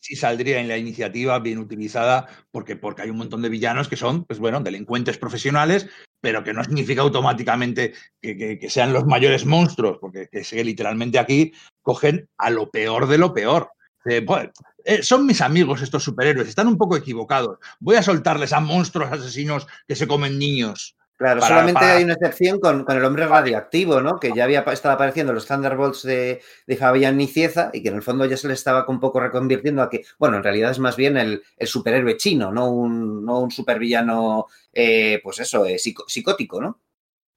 Sí 0.01 0.17
saldría 0.17 0.61
en 0.61 0.69
la 0.69 0.79
iniciativa 0.79 1.39
bien 1.39 1.59
utilizada, 1.59 2.27
porque, 2.51 2.77
porque 2.77 3.03
hay 3.03 3.11
un 3.11 3.19
montón 3.19 3.43
de 3.43 3.49
villanos 3.49 3.89
que 3.89 3.97
son, 3.97 4.25
pues 4.25 4.39
bueno, 4.39 4.61
delincuentes 4.61 5.19
profesionales, 5.19 5.89
pero 6.21 6.43
que 6.45 6.53
no 6.53 6.65
significa 6.65 7.03
automáticamente 7.03 7.95
que, 8.21 8.59
que- 8.59 8.71
sean 8.71 8.93
los 8.93 9.05
mayores 9.07 9.47
monstruos, 9.47 9.99
porque 10.01 10.29
que 10.29 10.65
literalmente 10.65 11.19
aquí 11.19 11.53
cogen 11.83 12.29
a 12.39 12.51
lo 12.51 12.71
peor 12.71 13.07
de 13.07 13.19
lo 13.19 13.33
peor. 13.33 13.71
Eh, 14.05 14.21
bueno, 14.25 14.51
eh, 14.85 15.03
son 15.03 15.27
mis 15.27 15.41
amigos 15.41 15.83
estos 15.83 16.03
superhéroes, 16.03 16.49
están 16.49 16.69
un 16.69 16.79
poco 16.79 16.97
equivocados. 16.97 17.59
Voy 17.81 17.97
a 17.97 18.03
soltarles 18.03 18.53
a 18.53 18.61
monstruos 18.61 19.13
asesinos 19.13 19.67
que 19.87 19.97
se 19.97 20.07
comen 20.09 20.39
niños. 20.39 20.97
Claro, 21.21 21.41
Para- 21.41 21.49
solamente 21.55 21.81
para- 21.81 21.97
hay 21.97 22.05
una 22.05 22.15
excepción 22.15 22.59
con, 22.61 22.83
con 22.83 22.97
el 22.97 23.05
hombre 23.05 23.27
radioactivo, 23.27 24.01
¿no? 24.01 24.19
Que 24.19 24.33
ya 24.35 24.45
había 24.45 24.61
estado 24.61 24.95
apareciendo 24.95 25.33
en 25.33 25.35
los 25.35 25.47
Thunderbolts 25.47 26.03
de, 26.03 26.41
de 26.67 26.77
Fabián 26.79 27.19
Nicieza 27.19 27.69
y 27.75 27.83
que 27.83 27.91
en 27.91 27.97
el 27.97 28.03
fondo 28.03 28.25
ya 28.25 28.39
se 28.39 28.49
le 28.49 28.55
estaba 28.55 28.87
un 28.89 29.01
poco 29.01 29.21
reconvirtiendo 29.21 29.83
a 29.83 29.91
que, 29.91 30.03
bueno, 30.19 30.39
en 30.39 30.43
realidad 30.43 30.71
es 30.71 30.79
más 30.79 30.97
bien 30.97 31.19
el, 31.19 31.43
el 31.59 31.67
superhéroe 31.67 32.17
chino, 32.17 32.51
no 32.51 32.71
un, 32.71 33.23
no 33.23 33.39
un 33.41 33.51
supervillano, 33.51 34.47
eh, 34.73 35.21
pues 35.23 35.41
eso, 35.41 35.67
eh, 35.67 35.77
psico- 35.79 36.07
psicótico, 36.09 36.59
¿no? 36.59 36.81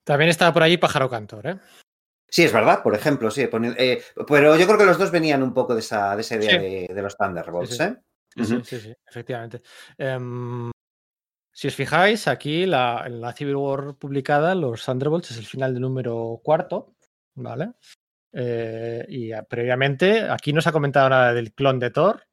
También 0.06 0.30
estaba 0.30 0.54
por 0.54 0.64
allí 0.64 0.78
Pájaro 0.78 1.10
Cantor, 1.10 1.48
¿eh? 1.48 1.58
Sí, 2.30 2.46
es 2.46 2.54
verdad, 2.54 2.82
por 2.84 2.96
ejemplo, 2.96 3.30
sí. 3.32 3.42
eh, 3.52 4.02
pero 4.26 4.56
yo 4.56 4.66
creo 4.66 4.78
que 4.78 4.86
los 4.86 4.98
dos 4.98 5.12
venían 5.12 5.44
un 5.44 5.54
poco 5.54 5.74
de 5.74 5.82
esa, 5.82 6.16
de 6.16 6.22
esa 6.22 6.36
idea 6.38 6.52
Sí. 6.52 6.58
de, 6.58 6.94
de 6.94 7.02
los 7.02 7.18
Thunderbolts, 7.18 7.72
Sí, 7.72 7.76
sí. 7.78 7.84
¿eh? 7.84 7.96
Sí, 8.38 8.46
sí, 8.46 8.62
sí, 8.64 8.80
sí, 8.80 8.94
efectivamente. 9.06 9.62
Em, 9.98 10.72
si 11.54 11.68
os 11.68 11.76
fijáis, 11.76 12.28
aquí 12.28 12.66
la, 12.66 13.04
en 13.06 13.22
la 13.22 13.32
Civil 13.34 13.56
War 13.56 13.96
publicada, 13.96 14.56
los 14.56 14.84
Thunderbolts 14.84 15.32
es 15.32 15.38
el 15.38 15.46
final 15.46 15.74
del 15.74 15.82
número 15.82 16.42
cuarto, 16.44 16.96
¿vale? 17.36 17.74
Eh, 18.34 19.06
y 19.08 19.32
a- 19.32 19.44
previamente, 19.44 20.22
aquí 20.30 20.52
no 20.54 20.62
se 20.62 20.70
ha 20.70 20.74
comentado 20.74 21.10
nada 21.10 21.34
del 21.34 21.54
clon 21.54 21.80
de 21.80 21.92
Thor, 21.92 22.24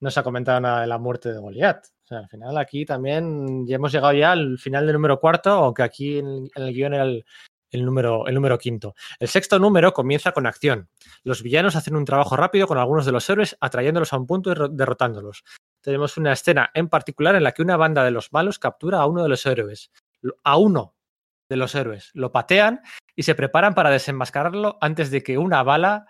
no 0.00 0.10
se 0.10 0.20
ha 0.20 0.22
comentado 0.22 0.60
nada 0.60 0.82
de 0.82 0.86
la 0.86 0.98
muerte 0.98 1.32
de 1.32 1.38
Goliath. 1.38 1.86
O 2.04 2.06
sea, 2.08 2.18
al 2.18 2.28
final 2.28 2.56
aquí 2.58 2.84
también 2.84 3.66
ya 3.66 3.76
hemos 3.76 3.92
llegado 3.92 4.12
ya 4.14 4.32
al 4.32 4.58
final 4.58 4.86
del 4.86 4.94
número 4.94 5.18
cuarto, 5.20 5.50
aunque 5.50 5.82
aquí 5.82 6.18
en 6.18 6.48
el 6.54 6.72
guion 6.72 6.94
era 6.94 7.04
el, 7.04 7.24
el 7.70 7.84
número, 7.84 8.26
el 8.26 8.34
número 8.34 8.58
quinto. 8.58 8.94
El 9.18 9.28
sexto 9.28 9.58
número 9.58 9.92
comienza 9.92 10.32
con 10.32 10.46
acción. 10.46 10.88
Los 11.22 11.42
villanos 11.42 11.76
hacen 11.76 11.96
un 11.96 12.04
trabajo 12.04 12.36
rápido 12.36 12.66
con 12.66 12.78
algunos 12.78 13.06
de 13.06 13.12
los 13.12 13.28
héroes, 13.28 13.56
atrayéndolos 13.60 14.12
a 14.12 14.18
un 14.18 14.26
punto 14.26 14.52
y 14.52 14.54
derrotándolos. 14.70 15.44
Tenemos 15.82 16.16
una 16.16 16.32
escena 16.32 16.70
en 16.74 16.88
particular 16.88 17.34
en 17.34 17.44
la 17.44 17.52
que 17.52 17.62
una 17.62 17.76
banda 17.76 18.04
de 18.04 18.10
los 18.10 18.32
malos 18.32 18.58
captura 18.58 18.98
a 19.00 19.06
uno 19.06 19.22
de 19.22 19.28
los 19.28 19.44
héroes. 19.46 19.90
A 20.44 20.56
uno 20.56 20.96
de 21.48 21.56
los 21.56 21.74
héroes. 21.74 22.10
Lo 22.14 22.32
patean 22.32 22.82
y 23.14 23.22
se 23.22 23.34
preparan 23.34 23.74
para 23.74 23.90
desenmascararlo 23.90 24.78
antes 24.80 25.10
de 25.10 25.22
que 25.22 25.38
una 25.38 25.62
bala 25.62 26.06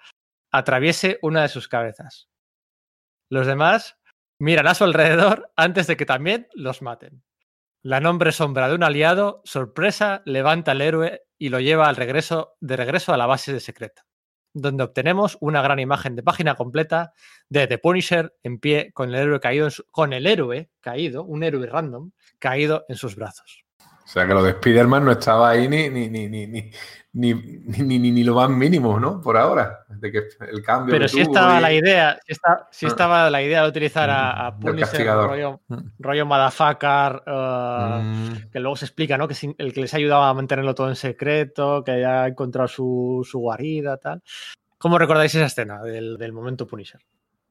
atraviese 0.50 1.18
una 1.22 1.42
de 1.42 1.48
sus 1.48 1.68
cabezas. 1.68 2.28
Los 3.30 3.46
demás 3.46 3.98
miran 4.40 4.66
a 4.66 4.74
su 4.74 4.84
alrededor 4.84 5.52
antes 5.56 5.86
de 5.86 5.96
que 5.96 6.06
también 6.06 6.48
los 6.54 6.82
maten. 6.82 7.22
La 7.82 8.00
nombre 8.00 8.32
sombra 8.32 8.68
de 8.68 8.74
un 8.74 8.82
aliado, 8.82 9.40
sorpresa, 9.44 10.22
levanta 10.24 10.72
al 10.72 10.80
héroe 10.80 11.22
y 11.38 11.48
lo 11.50 11.60
lleva 11.60 11.88
al 11.88 11.94
regreso, 11.94 12.56
de 12.60 12.76
regreso 12.76 13.14
a 13.14 13.16
la 13.16 13.26
base 13.26 13.52
de 13.52 13.60
secreta, 13.60 14.04
donde 14.52 14.82
obtenemos 14.82 15.38
una 15.40 15.62
gran 15.62 15.78
imagen 15.78 16.16
de 16.16 16.24
página 16.24 16.56
completa 16.56 17.12
de 17.48 17.68
The 17.68 17.78
Punisher 17.78 18.34
en 18.42 18.58
pie 18.58 18.90
con 18.92 19.10
el 19.10 19.14
héroe 19.14 19.38
caído, 19.38 19.68
con 19.92 20.12
el 20.12 20.26
héroe 20.26 20.70
caído, 20.80 21.22
un 21.22 21.44
héroe 21.44 21.68
random, 21.68 22.10
caído 22.40 22.84
en 22.88 22.96
sus 22.96 23.14
brazos. 23.14 23.67
O 24.08 24.10
sea 24.10 24.26
que 24.26 24.32
lo 24.32 24.42
de 24.42 24.52
Spider-Man 24.52 25.04
no 25.04 25.12
estaba 25.12 25.50
ahí 25.50 25.68
ni, 25.68 25.90
ni, 25.90 26.08
ni, 26.08 26.28
ni, 26.28 26.46
ni, 27.12 27.34
ni, 27.34 27.98
ni, 27.98 28.24
lo 28.24 28.36
más 28.36 28.48
mínimo, 28.48 28.98
¿no? 28.98 29.20
Por 29.20 29.36
ahora. 29.36 29.84
De 29.86 30.10
que 30.10 30.22
el 30.50 30.62
cambio. 30.62 30.94
Pero 30.94 31.06
sí 31.08 31.20
estaba 31.20 31.60
la 31.60 31.70
idea, 31.70 32.18
sí, 32.26 32.34
sí 32.70 32.86
estaba 32.86 33.28
la 33.28 33.42
idea 33.42 33.64
de 33.64 33.68
utilizar 33.68 34.08
a, 34.10 34.56
Punisher 34.58 35.06
rollo, 35.06 35.60
rollo 35.98 36.24
motherfucker, 36.24 37.22
uh, 37.26 38.02
mm. 38.02 38.50
que 38.50 38.60
luego 38.60 38.76
se 38.76 38.86
explica, 38.86 39.18
¿no? 39.18 39.28
Que 39.28 39.34
el 39.58 39.74
que 39.74 39.80
les 39.82 39.92
ayudaba 39.92 40.30
a 40.30 40.34
mantenerlo 40.34 40.74
todo 40.74 40.88
en 40.88 40.96
secreto, 40.96 41.84
que 41.84 41.90
haya 41.90 42.28
encontrado 42.28 42.66
su, 42.66 43.28
su 43.30 43.40
guarida, 43.40 43.98
tal. 43.98 44.22
¿Cómo 44.78 44.96
recordáis 44.98 45.34
esa 45.34 45.44
escena 45.44 45.82
del, 45.82 46.16
del 46.16 46.32
momento 46.32 46.66
Punisher? 46.66 47.02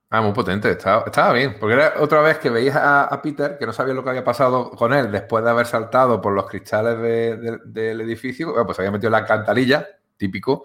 Ah, 0.10 0.22
muy 0.22 0.32
potente, 0.32 0.72
estaba, 0.72 1.34
bien, 1.34 1.58
porque 1.60 1.74
era 1.74 1.96
otra 2.00 2.22
vez 2.22 2.38
que 2.38 2.50
veías 2.50 2.78
a, 2.78 3.22
Peter 3.22 3.58
que 3.58 3.66
no 3.66 3.74
sabía 3.74 3.94
lo 3.94 4.06
que 4.06 4.10
había 4.12 4.24
pasado 4.24 4.72
con 4.72 4.94
él 4.94 5.12
después 5.12 5.44
de 5.44 5.50
haber 5.50 5.66
saltado 5.66 6.22
por 6.22 6.32
los 6.32 6.48
cristales 6.48 6.98
del 7.66 8.02
edificio, 8.02 8.54
pues 8.66 8.80
había 8.80 8.92
metido 8.92 9.10
la 9.10 9.26
cantalilla, 9.26 9.86
típico, 10.16 10.64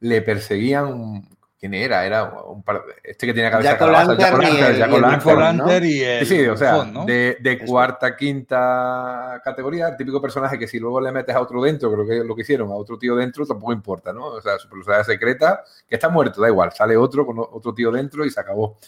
le 0.00 0.22
perseguían 0.22 1.22
¿Quién 1.60 1.74
era? 1.74 2.06
Era 2.06 2.24
un 2.24 2.62
par... 2.62 2.82
este 3.04 3.26
que 3.26 3.34
tenía 3.34 3.50
cabeza 3.50 3.76
calabaza, 3.76 4.16
Jack 4.16 4.90
O'Lantern. 5.26 5.84
y 5.84 6.00
el 6.00 6.26
Sí, 6.26 6.46
o 6.46 6.56
sea, 6.56 6.84
de, 7.04 7.36
de 7.38 7.58
cuarta, 7.66 8.16
quinta 8.16 9.38
categoría, 9.44 9.88
el 9.88 9.96
típico 9.98 10.22
personaje 10.22 10.58
que 10.58 10.66
si 10.66 10.78
luego 10.78 11.02
le 11.02 11.12
metes 11.12 11.36
a 11.36 11.40
otro 11.42 11.62
dentro, 11.62 11.92
creo 11.92 12.06
que 12.06 12.24
lo 12.24 12.34
que 12.34 12.40
hicieron, 12.42 12.70
a 12.70 12.74
otro 12.76 12.98
tío 12.98 13.14
dentro, 13.14 13.44
tampoco 13.44 13.74
importa, 13.74 14.10
¿no? 14.10 14.28
O 14.28 14.40
sea, 14.40 14.58
su 14.58 14.70
personalidad 14.70 15.04
secreta, 15.04 15.62
que 15.86 15.96
está 15.96 16.08
muerto, 16.08 16.40
da 16.40 16.48
igual, 16.48 16.72
sale 16.72 16.96
otro 16.96 17.26
con 17.26 17.38
otro 17.38 17.74
tío 17.74 17.90
dentro 17.90 18.24
y 18.24 18.30
se 18.30 18.40
acabó. 18.40 18.78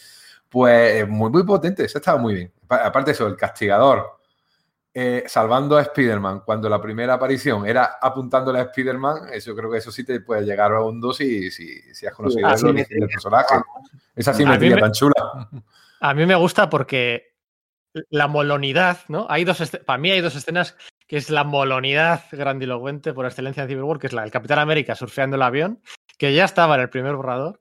Pues 0.48 1.06
muy, 1.06 1.28
muy 1.28 1.42
potente, 1.44 1.84
eso 1.84 1.98
estaba 1.98 2.16
muy 2.16 2.34
bien. 2.34 2.52
Aparte 2.70 3.10
de 3.10 3.12
eso, 3.12 3.26
el 3.26 3.36
castigador, 3.36 4.18
eh, 4.94 5.24
salvando 5.26 5.78
a 5.78 5.82
Spider-Man 5.82 6.42
cuando 6.44 6.68
la 6.68 6.80
primera 6.80 7.14
aparición 7.14 7.66
era 7.66 7.98
apuntándole 8.00 8.58
a 8.58 8.62
Spider-Man, 8.64 9.28
eso 9.32 9.54
creo 9.54 9.70
que 9.70 9.78
eso 9.78 9.90
sí 9.90 10.04
te 10.04 10.20
puede 10.20 10.44
llegar 10.44 10.72
a 10.72 10.82
un 10.82 11.00
2 11.00 11.16
si, 11.16 11.50
si, 11.50 12.06
has 12.06 12.14
conocido 12.14 12.48
el, 12.48 12.86
personaje. 13.08 13.54
Esa 14.14 14.34
simetría 14.34 14.76
tan 14.76 14.92
chula. 14.92 15.48
A 16.00 16.14
mí 16.14 16.26
me 16.26 16.34
gusta 16.34 16.68
porque 16.68 17.32
la 18.10 18.26
molonidad, 18.26 18.98
¿no? 19.08 19.26
Hay 19.28 19.44
dos 19.44 19.62
para 19.84 19.98
mí 19.98 20.10
hay 20.10 20.20
dos 20.20 20.34
escenas 20.34 20.76
que 21.06 21.16
es 21.16 21.30
la 21.30 21.44
molonidad 21.44 22.24
grandilocuente 22.30 23.12
por 23.12 23.26
excelencia 23.26 23.62
en 23.62 23.68
Civil 23.68 23.84
War, 23.84 23.98
que 23.98 24.06
es 24.06 24.12
la 24.12 24.22
del 24.22 24.30
Capitán 24.30 24.58
América 24.58 24.94
surfeando 24.94 25.36
el 25.36 25.42
avión, 25.42 25.82
que 26.18 26.34
ya 26.34 26.44
estaba 26.44 26.74
en 26.74 26.82
el 26.82 26.90
primer 26.90 27.14
borrador, 27.16 27.60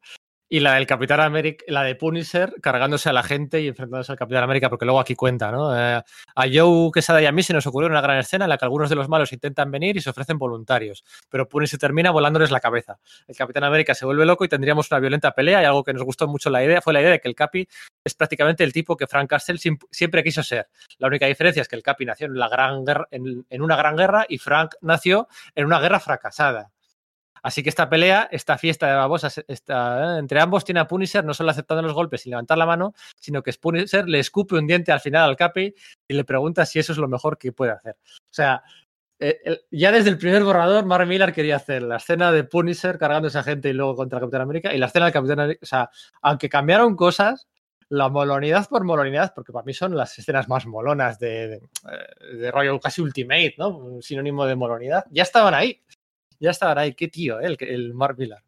y 0.53 0.59
la 0.59 0.73
del 0.73 0.85
Capitán 0.85 1.21
América, 1.21 1.63
la 1.69 1.83
de 1.83 1.95
Punisher, 1.95 2.55
cargándose 2.61 3.07
a 3.07 3.13
la 3.13 3.23
gente 3.23 3.61
y 3.61 3.69
enfrentándose 3.69 4.11
al 4.11 4.17
Capitán 4.17 4.43
América, 4.43 4.69
porque 4.69 4.83
luego 4.83 4.99
aquí 4.99 5.15
cuenta, 5.15 5.49
¿no? 5.49 5.73
Eh, 5.73 6.01
a 6.35 6.45
Joe 6.53 6.91
Quesada 6.93 7.21
y 7.21 7.25
a 7.25 7.31
mí 7.31 7.41
se 7.41 7.53
nos 7.53 7.65
ocurrió 7.67 7.87
una 7.87 8.01
gran 8.01 8.17
escena 8.17 8.43
en 8.43 8.49
la 8.49 8.57
que 8.57 8.65
algunos 8.65 8.89
de 8.89 8.97
los 8.97 9.07
malos 9.07 9.31
intentan 9.31 9.71
venir 9.71 9.95
y 9.95 10.01
se 10.01 10.09
ofrecen 10.09 10.37
voluntarios, 10.37 11.05
pero 11.29 11.47
Punisher 11.47 11.79
termina 11.79 12.11
volándoles 12.11 12.51
la 12.51 12.59
cabeza. 12.59 12.99
El 13.29 13.35
Capitán 13.37 13.63
América 13.63 13.95
se 13.95 14.05
vuelve 14.05 14.25
loco 14.25 14.43
y 14.43 14.49
tendríamos 14.49 14.91
una 14.91 14.99
violenta 14.99 15.31
pelea 15.31 15.61
y 15.61 15.65
algo 15.65 15.85
que 15.85 15.93
nos 15.93 16.03
gustó 16.03 16.27
mucho 16.27 16.49
la 16.49 16.61
idea 16.61 16.81
fue 16.81 16.91
la 16.91 16.99
idea 16.99 17.11
de 17.11 17.21
que 17.21 17.29
el 17.29 17.35
Capi 17.35 17.65
es 18.03 18.13
prácticamente 18.13 18.65
el 18.65 18.73
tipo 18.73 18.97
que 18.97 19.07
Frank 19.07 19.29
Castle 19.29 19.57
siempre 19.57 20.21
quiso 20.21 20.43
ser. 20.43 20.67
La 20.97 21.07
única 21.07 21.27
diferencia 21.27 21.61
es 21.61 21.69
que 21.69 21.77
el 21.77 21.83
Capi 21.83 22.03
nació 22.03 22.27
en, 22.27 22.37
la 22.37 22.49
gran 22.49 22.83
guerra, 22.83 23.07
en 23.09 23.61
una 23.61 23.77
gran 23.77 23.95
guerra 23.95 24.25
y 24.27 24.37
Frank 24.37 24.75
nació 24.81 25.29
en 25.55 25.65
una 25.65 25.79
guerra 25.79 26.01
fracasada. 26.01 26.71
Así 27.43 27.63
que 27.63 27.69
esta 27.69 27.89
pelea, 27.89 28.30
esta 28.31 28.57
fiesta 28.57 28.88
de 28.88 28.95
babosas, 28.95 29.39
¿eh? 29.39 29.43
entre 30.19 30.39
ambos 30.39 30.63
tiene 30.63 30.80
a 30.80 30.88
Punisher 30.88 31.26
no 31.26 31.34
solo 31.34 31.51
aceptando 31.51 31.81
los 31.81 31.93
golpes 31.93 32.26
y 32.26 32.30
levantar 32.30 32.57
la 32.57 32.65
mano, 32.65 32.93
sino 33.19 33.41
que 33.41 33.51
Punisher 33.53 34.07
le 34.07 34.19
escupe 34.19 34.55
un 34.55 34.68
diente 34.68 34.91
al 34.91 34.99
final 34.99 35.30
al 35.30 35.35
Capi 35.35 35.73
y 36.07 36.13
le 36.13 36.23
pregunta 36.23 36.65
si 36.65 36.80
eso 36.80 36.91
es 36.91 36.97
lo 36.97 37.07
mejor 37.07 37.38
que 37.38 37.51
puede 37.51 37.72
hacer. 37.72 37.95
O 38.05 38.34
sea, 38.34 38.63
eh, 39.19 39.61
ya 39.72 39.91
desde 39.91 40.09
el 40.09 40.18
primer 40.18 40.43
borrador, 40.43 40.85
Mark 40.85 41.07
Millar 41.07 41.34
quería 41.34 41.55
hacer 41.55 41.84
la 41.84 41.97
escena 41.97 42.31
de 42.31 42.43
Punisher 42.43 42.97
cargando 42.97 43.27
a 43.27 43.30
esa 43.30 43.43
gente 43.43 43.69
y 43.69 43.73
luego 43.73 43.95
contra 43.95 44.19
Capitán 44.19 44.41
América 44.41 44.73
y 44.73 44.77
la 44.77 44.88
escena 44.88 45.05
del 45.05 45.13
Capitán 45.13 45.39
América. 45.39 45.59
O 45.63 45.68
sea, 45.68 45.89
aunque 46.22 46.49
cambiaron 46.49 46.95
cosas, 46.95 47.47
la 47.89 48.07
molonidad 48.09 48.68
por 48.69 48.84
molonidad, 48.84 49.34
porque 49.35 49.51
para 49.51 49.65
mí 49.65 49.73
son 49.73 49.95
las 49.95 50.18
escenas 50.18 50.47
más 50.47 50.65
molonas 50.65 51.19
de, 51.19 51.47
de, 51.49 51.55
eh, 51.55 52.35
de 52.38 52.51
rollo 52.51 52.80
casi 52.80 53.01
Ultimate, 53.01 53.55
¿no? 53.57 53.69
Un 53.77 54.01
sinónimo 54.01 54.45
de 54.45 54.55
molonidad, 54.55 55.05
ya 55.11 55.23
estaban 55.23 55.53
ahí 55.53 55.81
ya 56.41 56.51
estará 56.51 56.81
ahí. 56.81 56.93
Qué 56.93 57.07
tío, 57.07 57.39
¿eh? 57.39 57.45
el, 57.45 57.57
el 57.59 57.93
Mark 57.93 58.18
Millar. 58.18 58.43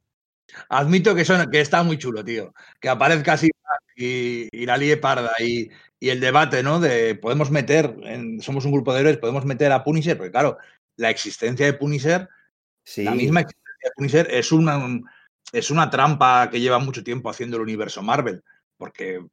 Admito 0.70 1.15
que, 1.15 1.24
son, 1.24 1.49
que 1.49 1.61
está 1.61 1.84
muy 1.84 1.98
chulo, 1.98 2.24
tío. 2.24 2.53
Que 2.80 2.90
aparezca 2.90 3.34
así 3.34 3.49
y, 3.95 4.48
y 4.52 4.65
la 4.65 4.78
lie 4.78 4.98
parda 4.98 5.32
y, 5.40 5.70
y, 5.99 6.10
el 6.10 6.20
debate, 6.20 6.64
¿no? 6.64 6.80
De 6.80 7.15
podemos 7.15 7.52
meter, 7.52 7.95
en, 8.03 8.41
somos 8.41 8.65
un 8.65 8.72
grupo 8.72 8.94
de 8.94 9.02
héroes, 9.02 9.18
podemos 9.18 9.45
meter 9.45 9.72
a 9.72 9.84
Punisher, 9.84 10.18
porque 10.18 10.32
claro, 10.32 10.57
la 10.98 11.10
existencia 11.10 11.65
de 11.65 11.74
Punisher, 11.74 12.28
sí. 12.84 13.03
la 13.03 13.15
misma 13.15 13.41
existencia 13.41 13.84
de 13.84 13.91
Punisher 13.95 14.28
es 14.32 14.52
una, 14.52 15.02
es 15.52 15.70
una 15.72 15.90
trampa 15.90 16.49
que 16.49 16.60
lleva 16.60 16.80
mucho 16.80 17.03
tiempo 17.03 17.30
haciendo 17.30 17.57
el 17.57 17.64
universo 17.64 18.02
Marvel. 18.02 18.44
Porque 18.76 19.24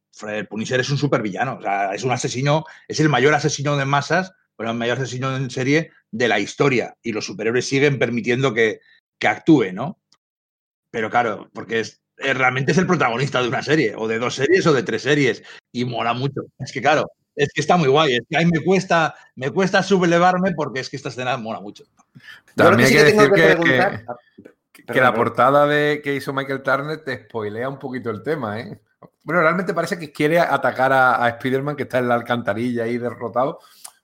Punisher 0.49 0.79
es 0.79 0.89
un 0.91 0.97
supervillano, 0.97 1.57
o 1.57 1.61
sea, 1.61 1.93
es 1.93 2.03
un 2.03 2.11
asesino, 2.11 2.63
es 2.87 2.99
el 2.99 3.09
mayor 3.09 3.33
asesino 3.33 3.75
de 3.75 3.85
masas 3.85 4.31
el 4.69 4.77
mayor 4.77 4.97
asesino 4.97 5.35
en 5.35 5.49
serie 5.49 5.91
de 6.11 6.27
la 6.27 6.39
historia 6.39 6.95
y 7.01 7.11
los 7.11 7.25
superhéroes 7.25 7.67
siguen 7.67 7.97
permitiendo 7.97 8.53
que, 8.53 8.81
que 9.17 9.27
actúe, 9.27 9.71
¿no? 9.73 9.99
Pero 10.91 11.09
claro, 11.09 11.49
porque 11.53 11.79
es, 11.79 12.01
realmente 12.17 12.73
es 12.73 12.77
el 12.77 12.87
protagonista 12.87 13.41
de 13.41 13.47
una 13.47 13.63
serie, 13.63 13.93
o 13.95 14.07
de 14.07 14.19
dos 14.19 14.35
series 14.35 14.65
o 14.67 14.73
de 14.73 14.83
tres 14.83 15.03
series, 15.03 15.43
y 15.71 15.85
mola 15.85 16.13
mucho. 16.13 16.41
Es 16.59 16.71
que 16.71 16.81
claro, 16.81 17.09
es 17.35 17.49
que 17.53 17.61
está 17.61 17.77
muy 17.77 17.87
guay, 17.87 18.15
es 18.15 18.21
que 18.29 18.37
a 18.37 18.41
mí 18.41 18.51
me 18.51 18.63
cuesta, 18.63 19.15
me 19.35 19.49
cuesta 19.49 19.81
sublevarme 19.81 20.51
porque 20.51 20.81
es 20.81 20.89
que 20.89 20.97
esta 20.97 21.09
escena 21.09 21.37
mola 21.37 21.61
mucho. 21.61 21.85
También 22.55 22.87
hay 22.87 22.93
que, 22.93 23.03
decir 23.03 23.31
que, 23.31 24.83
que, 24.85 25.01
la 25.01 25.13
portada 25.13 25.65
de 25.65 26.01
que 26.03 26.15
hizo 26.15 26.33
Michael 26.33 26.61
Turner 26.61 27.03
te 27.03 27.23
spoilea 27.23 27.69
un 27.69 27.79
poquito 27.79 28.09
el 28.09 28.21
tema, 28.21 28.59
¿eh? 28.59 28.79
Bueno, 29.23 29.41
realmente 29.41 29.73
parece 29.73 29.99
que 29.99 30.11
quiere 30.11 30.39
atacar 30.39 30.91
a, 30.91 31.23
a 31.23 31.29
Spider-Man 31.29 31.75
que 31.75 31.83
está 31.83 31.99
en 31.99 32.07
la 32.07 32.15
alcantarilla 32.15 32.83
ahí 32.83 32.97
derrotado 32.97 33.59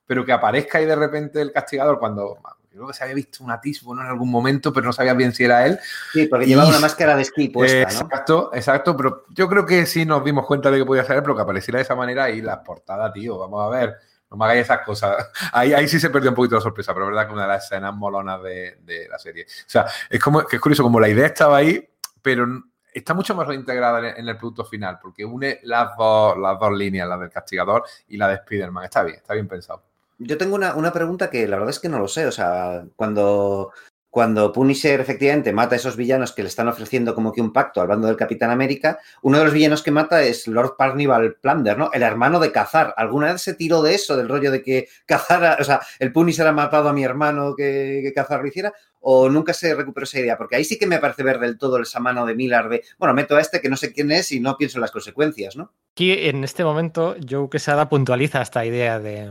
pero 0.08 0.24
que 0.24 0.32
aparezca 0.32 0.78
ahí 0.78 0.86
de 0.86 0.96
repente 0.96 1.40
el 1.40 1.52
castigador 1.52 1.98
cuando 1.98 2.38
creo 2.70 2.86
que 2.86 2.94
se 2.94 3.04
había 3.04 3.14
visto 3.14 3.44
un 3.44 3.50
atisbo 3.50 3.92
en 3.92 4.06
algún 4.06 4.30
momento, 4.30 4.72
pero 4.72 4.86
no 4.86 4.92
sabía 4.92 5.12
bien 5.12 5.34
si 5.34 5.44
era 5.44 5.66
él. 5.66 5.78
Sí, 6.12 6.26
porque 6.26 6.46
llevaba 6.46 6.70
una 6.70 6.80
máscara 6.80 7.14
de 7.14 7.22
esquí 7.22 7.48
puesta, 7.48 7.92
¿no? 7.92 8.06
Exacto, 8.06 8.50
exacto, 8.54 8.96
pero 8.96 9.26
yo 9.28 9.48
creo 9.48 9.66
que 9.66 9.84
sí 9.84 10.06
nos 10.06 10.24
dimos 10.24 10.46
cuenta 10.46 10.70
de 10.70 10.78
que 10.78 10.86
podía 10.86 11.04
ser 11.04 11.16
él, 11.16 11.22
pero 11.22 11.36
que 11.36 11.42
apareciera 11.42 11.78
de 11.78 11.82
esa 11.82 11.94
manera 11.94 12.30
y 12.30 12.40
la 12.40 12.62
portada, 12.62 13.12
tío, 13.12 13.38
vamos 13.38 13.66
a 13.66 13.68
ver. 13.68 13.96
No 14.30 14.36
me 14.36 14.44
hagáis 14.44 14.62
esas 14.62 14.80
cosas. 14.80 15.30
Ahí, 15.52 15.72
ahí 15.72 15.88
sí 15.88 15.98
se 15.98 16.10
perdió 16.10 16.30
un 16.30 16.36
poquito 16.36 16.56
la 16.56 16.60
sorpresa, 16.60 16.92
pero 16.92 17.06
es 17.06 17.12
verdad 17.12 17.26
que 17.26 17.32
una 17.32 17.42
de 17.42 17.48
las 17.48 17.64
escenas 17.64 17.94
molonas 17.94 18.42
de, 18.42 18.78
de 18.82 19.08
la 19.08 19.18
serie. 19.18 19.44
O 19.44 19.70
sea, 19.70 19.86
es 20.08 20.20
como 20.20 20.44
que 20.44 20.56
es 20.56 20.62
curioso, 20.62 20.82
como 20.82 21.00
la 21.00 21.08
idea 21.08 21.26
estaba 21.26 21.56
ahí, 21.56 21.88
pero 22.20 22.46
está 22.92 23.14
mucho 23.14 23.34
más 23.34 23.46
reintegrada 23.46 24.10
en 24.10 24.28
el 24.28 24.36
producto 24.36 24.64
final, 24.64 24.98
porque 25.00 25.24
une 25.24 25.60
las 25.62 25.96
dos, 25.96 26.36
las 26.36 26.58
dos 26.58 26.72
líneas, 26.72 27.08
la 27.08 27.16
del 27.16 27.30
castigador 27.30 27.84
y 28.08 28.16
la 28.16 28.28
de 28.28 28.34
Spider-Man. 28.34 28.84
Está 28.84 29.02
bien, 29.02 29.16
está 29.16 29.34
bien 29.34 29.48
pensado. 29.48 29.87
Yo 30.18 30.36
tengo 30.36 30.56
una, 30.56 30.74
una, 30.74 30.92
pregunta 30.92 31.30
que 31.30 31.46
la 31.46 31.56
verdad 31.56 31.70
es 31.70 31.78
que 31.78 31.88
no 31.88 31.98
lo 31.98 32.08
sé. 32.08 32.26
O 32.26 32.32
sea, 32.32 32.84
cuando, 32.96 33.72
cuando 34.10 34.52
Punisher 34.52 35.00
efectivamente 35.00 35.52
mata 35.52 35.74
a 35.74 35.78
esos 35.78 35.96
villanos 35.96 36.32
que 36.32 36.42
le 36.42 36.48
están 36.48 36.66
ofreciendo 36.66 37.14
como 37.14 37.32
que 37.32 37.42
un 37.42 37.52
pacto 37.52 37.80
al 37.80 37.88
bando 37.88 38.06
del 38.06 38.16
Capitán 38.16 38.50
América, 38.50 38.98
uno 39.22 39.38
de 39.38 39.44
los 39.44 39.52
villanos 39.52 39.82
que 39.82 39.90
mata 39.90 40.22
es 40.22 40.48
Lord 40.48 40.76
Parnival 40.76 41.36
Plunder, 41.40 41.76
¿no? 41.76 41.90
El 41.92 42.02
hermano 42.02 42.40
de 42.40 42.50
Cazar. 42.50 42.94
¿Alguna 42.96 43.32
vez 43.32 43.42
se 43.42 43.54
tiró 43.54 43.82
de 43.82 43.94
eso, 43.94 44.16
del 44.16 44.28
rollo 44.28 44.50
de 44.50 44.62
que 44.62 44.88
Cazar, 45.06 45.60
o 45.60 45.64
sea, 45.64 45.80
el 45.98 46.12
Punisher 46.12 46.46
ha 46.46 46.52
matado 46.52 46.88
a 46.88 46.92
mi 46.92 47.04
hermano 47.04 47.54
que, 47.54 48.10
Cazar 48.14 48.40
lo 48.40 48.48
hiciera? 48.48 48.72
¿O 49.00 49.28
nunca 49.28 49.52
se 49.52 49.74
recuperó 49.74 50.04
esa 50.04 50.18
idea? 50.18 50.38
Porque 50.38 50.56
ahí 50.56 50.64
sí 50.64 50.78
que 50.78 50.86
me 50.86 50.98
parece 50.98 51.22
ver 51.22 51.38
del 51.38 51.58
todo 51.58 51.80
esa 51.80 52.00
mano 52.00 52.26
de 52.26 52.34
Miller 52.34 52.68
de, 52.68 52.82
bueno, 52.98 53.14
meto 53.14 53.36
a 53.36 53.40
este 53.40 53.60
que 53.60 53.68
no 53.68 53.76
sé 53.76 53.92
quién 53.92 54.10
es 54.10 54.32
y 54.32 54.40
no 54.40 54.56
pienso 54.56 54.78
en 54.78 54.82
las 54.82 54.90
consecuencias, 54.90 55.54
¿no? 55.54 55.72
Aquí 55.92 56.12
en 56.12 56.42
este 56.42 56.64
momento 56.64 57.14
Joe 57.28 57.48
Quesada 57.48 57.88
puntualiza 57.88 58.42
esta 58.42 58.64
idea 58.64 58.98
de 58.98 59.30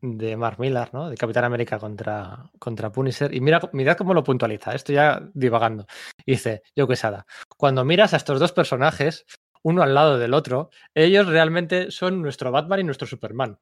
de 0.00 0.36
Mark 0.36 0.58
Millar, 0.60 0.92
¿no? 0.92 1.10
De 1.10 1.16
Capitán 1.16 1.44
América 1.44 1.78
contra, 1.78 2.50
contra 2.58 2.92
Punisher. 2.92 3.34
Y 3.34 3.40
mira, 3.40 3.60
mirad 3.72 3.96
cómo 3.96 4.14
lo 4.14 4.24
puntualiza. 4.24 4.72
Esto 4.72 4.92
ya 4.92 5.20
divagando. 5.34 5.86
dice, 6.26 6.62
yo 6.76 6.86
Quesada, 6.86 7.26
cuando 7.56 7.84
miras 7.84 8.14
a 8.14 8.18
estos 8.18 8.40
dos 8.40 8.52
personajes, 8.52 9.26
uno 9.62 9.82
al 9.82 9.94
lado 9.94 10.18
del 10.18 10.34
otro, 10.34 10.70
ellos 10.94 11.26
realmente 11.26 11.90
son 11.90 12.22
nuestro 12.22 12.52
Batman 12.52 12.80
y 12.80 12.84
nuestro 12.84 13.06
Superman. 13.06 13.58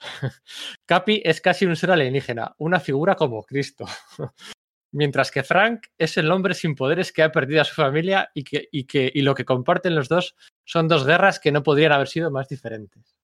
Capi 0.86 1.22
es 1.24 1.40
casi 1.40 1.66
un 1.66 1.76
ser 1.76 1.90
alienígena, 1.90 2.54
una 2.58 2.80
figura 2.80 3.14
como 3.14 3.44
Cristo. 3.44 3.86
Mientras 4.90 5.30
que 5.30 5.42
Frank 5.42 5.86
es 5.98 6.16
el 6.16 6.30
hombre 6.30 6.54
sin 6.54 6.74
poderes 6.74 7.12
que 7.12 7.22
ha 7.22 7.30
perdido 7.30 7.60
a 7.60 7.64
su 7.64 7.74
familia 7.74 8.30
y, 8.32 8.42
que, 8.42 8.68
y, 8.72 8.84
que, 8.84 9.10
y 9.14 9.20
lo 9.20 9.34
que 9.34 9.44
comparten 9.44 9.94
los 9.94 10.08
dos 10.08 10.34
son 10.64 10.88
dos 10.88 11.06
guerras 11.06 11.40
que 11.40 11.52
no 11.52 11.62
podrían 11.62 11.92
haber 11.92 12.08
sido 12.08 12.30
más 12.30 12.48
diferentes. 12.48 13.17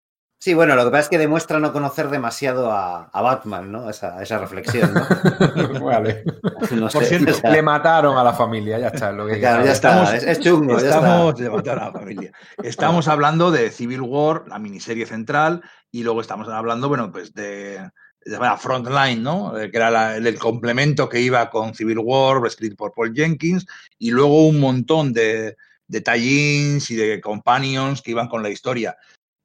Sí, 0.45 0.53
bueno, 0.53 0.77
lo 0.77 0.85
que 0.85 0.91
pasa 0.91 1.05
es 1.05 1.09
que 1.09 1.17
demuestra 1.17 1.59
no 1.59 1.73
conocer 1.73 2.11
demasiado 2.11 2.71
a, 2.71 3.05
a 3.05 3.23
Batman, 3.23 3.73
¿no? 3.73 3.89
Esa, 3.89 4.23
esa 4.23 4.37
reflexión, 4.37 4.93
¿no? 4.93 5.81
vale. 5.87 6.23
No 6.71 6.89
Por 6.91 7.03
cierto, 7.03 7.31
o 7.31 7.35
sea... 7.35 7.51
le 7.51 7.63
mataron 7.63 8.19
a 8.19 8.23
la 8.23 8.35
familia, 8.35 8.79
ya 8.79 8.89
está. 8.89 9.11
Lo 9.11 9.27
que 9.27 9.39
claro, 9.39 9.65
ya 9.65 9.73
estamos, 9.73 10.13
está, 10.13 10.31
es, 10.33 10.37
es 10.37 10.45
chungo. 10.45 10.77
Estamos 10.77 11.41
ya 11.41 11.47
está. 11.47 11.73
a 11.73 11.77
la 11.77 11.93
familia. 11.93 12.31
Estamos 12.63 13.09
hablando 13.09 13.51
de 13.51 13.71
Civil 13.71 14.03
War, 14.03 14.45
la 14.47 14.59
miniserie 14.59 15.07
central, 15.07 15.63
y 15.91 16.03
luego 16.03 16.21
estamos 16.21 16.47
hablando, 16.51 16.91
bueno, 16.91 17.11
pues 17.11 17.33
de, 17.33 17.81
de 18.27 18.37
bueno, 18.37 18.59
Frontline, 18.59 19.23
¿no? 19.23 19.55
Que 19.55 19.71
era 19.73 19.91
la, 19.91 20.15
el, 20.17 20.27
el, 20.27 20.39
complemento 20.39 21.09
que 21.09 21.23
iba 21.23 21.49
con 21.49 21.75
Civil 21.75 22.01
War, 22.01 22.47
escrito 22.47 22.77
por 22.77 22.93
Paul 22.93 23.15
Jenkins, 23.15 23.65
y 23.97 24.11
luego 24.11 24.47
un 24.47 24.61
montón 24.61 25.15
de, 25.15 25.57
de 25.87 26.01
tie-ins 26.03 26.91
y 26.91 26.97
de 26.97 27.21
companions 27.23 28.03
que 28.03 28.11
iban 28.11 28.29
con 28.29 28.43
la 28.43 28.51
historia. 28.51 28.97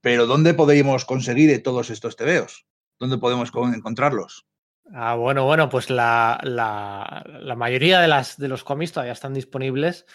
Pero 0.02 0.26
¿dónde 0.26 0.54
podríamos 0.54 1.06
conseguir 1.06 1.62
todos 1.64 1.90
estos 1.90 2.16
tebeos? 2.16 2.66
¿Dónde 3.00 3.18
podemos 3.18 3.52
encontrarlos? 3.74 4.46
Ah, 4.94 5.16
bueno, 5.16 5.46
bueno, 5.46 5.70
pues 5.70 5.90
la, 5.90 6.40
la, 6.44 7.56
mayoría 7.56 8.02
de, 8.02 8.08
las, 8.08 8.38
de 8.38 8.48
los 8.48 8.64
cómics 8.64 8.94
todavía 8.94 9.14
están 9.14 9.34
disponibles 9.34 10.06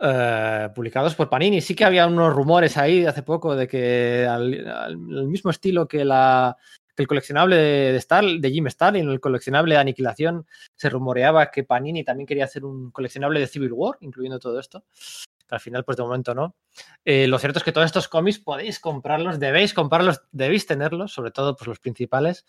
eh, 0.00 0.68
publicados 0.74 1.14
por 1.14 1.28
Panini. 1.28 1.60
Sí 1.60 1.74
que 1.74 1.84
había 1.84 2.06
unos 2.06 2.32
rumores 2.34 2.76
ahí 2.76 3.04
hace 3.04 3.22
poco 3.22 3.54
de 3.54 3.68
que 3.68 4.26
al, 4.26 4.66
al 4.66 4.96
mismo 4.96 5.50
estilo 5.50 5.86
que, 5.86 6.04
la, 6.04 6.56
el 6.96 7.06
coleccionable 7.06 7.56
de, 7.56 7.96
Star, 7.96 8.24
de 8.24 8.50
Jim 8.50 8.68
Starlin, 8.68 9.08
el 9.10 9.20
coleccionable 9.20 9.74
de 9.74 9.80
Aniquilación, 9.80 10.46
se 10.74 10.88
rumoreaba 10.88 11.50
que 11.50 11.64
Panini 11.64 12.04
también 12.04 12.26
quería 12.26 12.44
hacer 12.44 12.64
un 12.64 12.90
coleccionable 12.92 13.40
de 13.40 13.46
Civil 13.46 13.72
War, 13.72 13.98
incluyendo 14.00 14.38
todo 14.38 14.58
esto 14.58 14.84
al 15.50 15.60
final, 15.60 15.84
pues 15.84 15.96
de 15.96 16.02
momento 16.02 16.34
no. 16.34 16.56
Eh, 17.04 17.26
lo 17.26 17.38
cierto 17.38 17.58
es 17.58 17.64
que 17.64 17.72
todos 17.72 17.86
estos 17.86 18.08
cómics 18.08 18.38
podéis 18.38 18.80
comprarlos, 18.80 19.38
debéis 19.38 19.74
comprarlos, 19.74 20.22
debéis 20.32 20.66
tenerlos, 20.66 21.12
sobre 21.12 21.30
todo 21.30 21.56
pues 21.56 21.68
los 21.68 21.80
principales. 21.80 22.44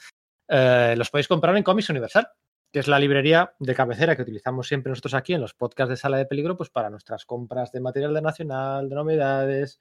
Eh, 0.47 0.95
los 0.97 1.09
podéis 1.09 1.27
comprar 1.27 1.55
en 1.57 1.63
Comics 1.63 1.89
Universal, 1.89 2.27
que 2.71 2.79
es 2.79 2.87
la 2.87 2.99
librería 2.99 3.53
de 3.59 3.75
cabecera 3.75 4.15
que 4.15 4.21
utilizamos 4.21 4.67
siempre 4.67 4.89
nosotros 4.89 5.13
aquí 5.13 5.33
en 5.33 5.41
los 5.41 5.53
podcasts 5.53 5.89
de 5.89 5.97
Sala 5.97 6.17
de 6.17 6.25
Peligro, 6.25 6.57
pues 6.57 6.69
para 6.69 6.89
nuestras 6.89 7.25
compras 7.25 7.71
de 7.71 7.79
material 7.79 8.13
de 8.13 8.21
nacional, 8.21 8.89
de 8.89 8.95
novedades, 8.95 9.79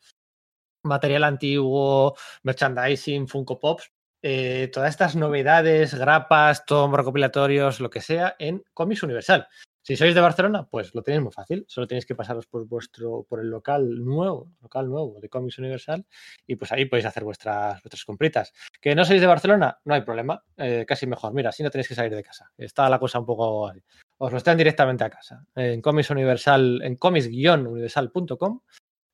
material 0.85 1.25
antiguo, 1.25 2.15
merchandising, 2.43 3.27
Funko 3.29 3.59
Pops, 3.59 3.91
eh, 4.23 4.71
todas 4.73 4.91
estas 4.91 5.17
novedades, 5.17 5.95
grapas, 5.95 6.65
tomos 6.65 6.97
recopilatorios, 6.97 7.81
lo 7.81 7.91
que 7.91 8.01
sea, 8.01 8.37
en 8.39 8.65
Comics 8.73 9.03
Universal. 9.03 9.49
Si 9.87 9.97
sois 9.97 10.15
de 10.15 10.21
Barcelona, 10.23 10.67
pues 10.67 10.95
lo 10.95 11.03
tenéis 11.03 11.23
muy 11.23 11.33
fácil. 11.33 11.67
Solo 11.69 11.87
tenéis 11.87 12.07
que 12.07 12.15
pasaros 12.15 12.47
por 12.47 12.67
vuestro, 12.67 13.27
por 13.29 13.41
el 13.41 13.51
local 13.51 14.03
nuevo, 14.03 14.51
local 14.63 14.89
nuevo 14.89 15.21
de 15.21 15.29
Comics 15.29 15.59
Universal, 15.59 16.07
y 16.47 16.57
pues 16.57 16.73
ahí 16.73 16.87
podéis 16.87 17.05
hacer 17.05 17.23
vuestras, 17.23 17.83
vuestras 17.83 18.03
compritas. 18.07 18.55
Que 18.81 18.95
no 18.95 19.05
sois 19.05 19.21
de 19.21 19.27
Barcelona, 19.27 19.79
no 19.85 19.93
hay 19.93 20.01
problema. 20.01 20.43
Eh, 20.57 20.87
casi 20.89 21.07
mejor. 21.07 21.35
Mira, 21.35 21.51
así 21.51 21.63
no 21.63 21.69
tenéis 21.71 21.89
que 21.89 21.95
salir 21.95 22.15
de 22.15 22.23
casa. 22.23 22.51
Está 22.57 22.89
la 22.89 22.99
cosa 22.99 23.19
un 23.19 23.27
poco. 23.27 23.75
Os 24.17 24.33
lo 24.33 24.39
están 24.39 24.57
directamente 24.57 25.05
a 25.05 25.11
casa. 25.11 25.45
En 25.55 25.83
Comics 25.83 26.09
Universal, 26.09 26.81
en 26.83 26.97
comics-universal.com, 26.97 28.61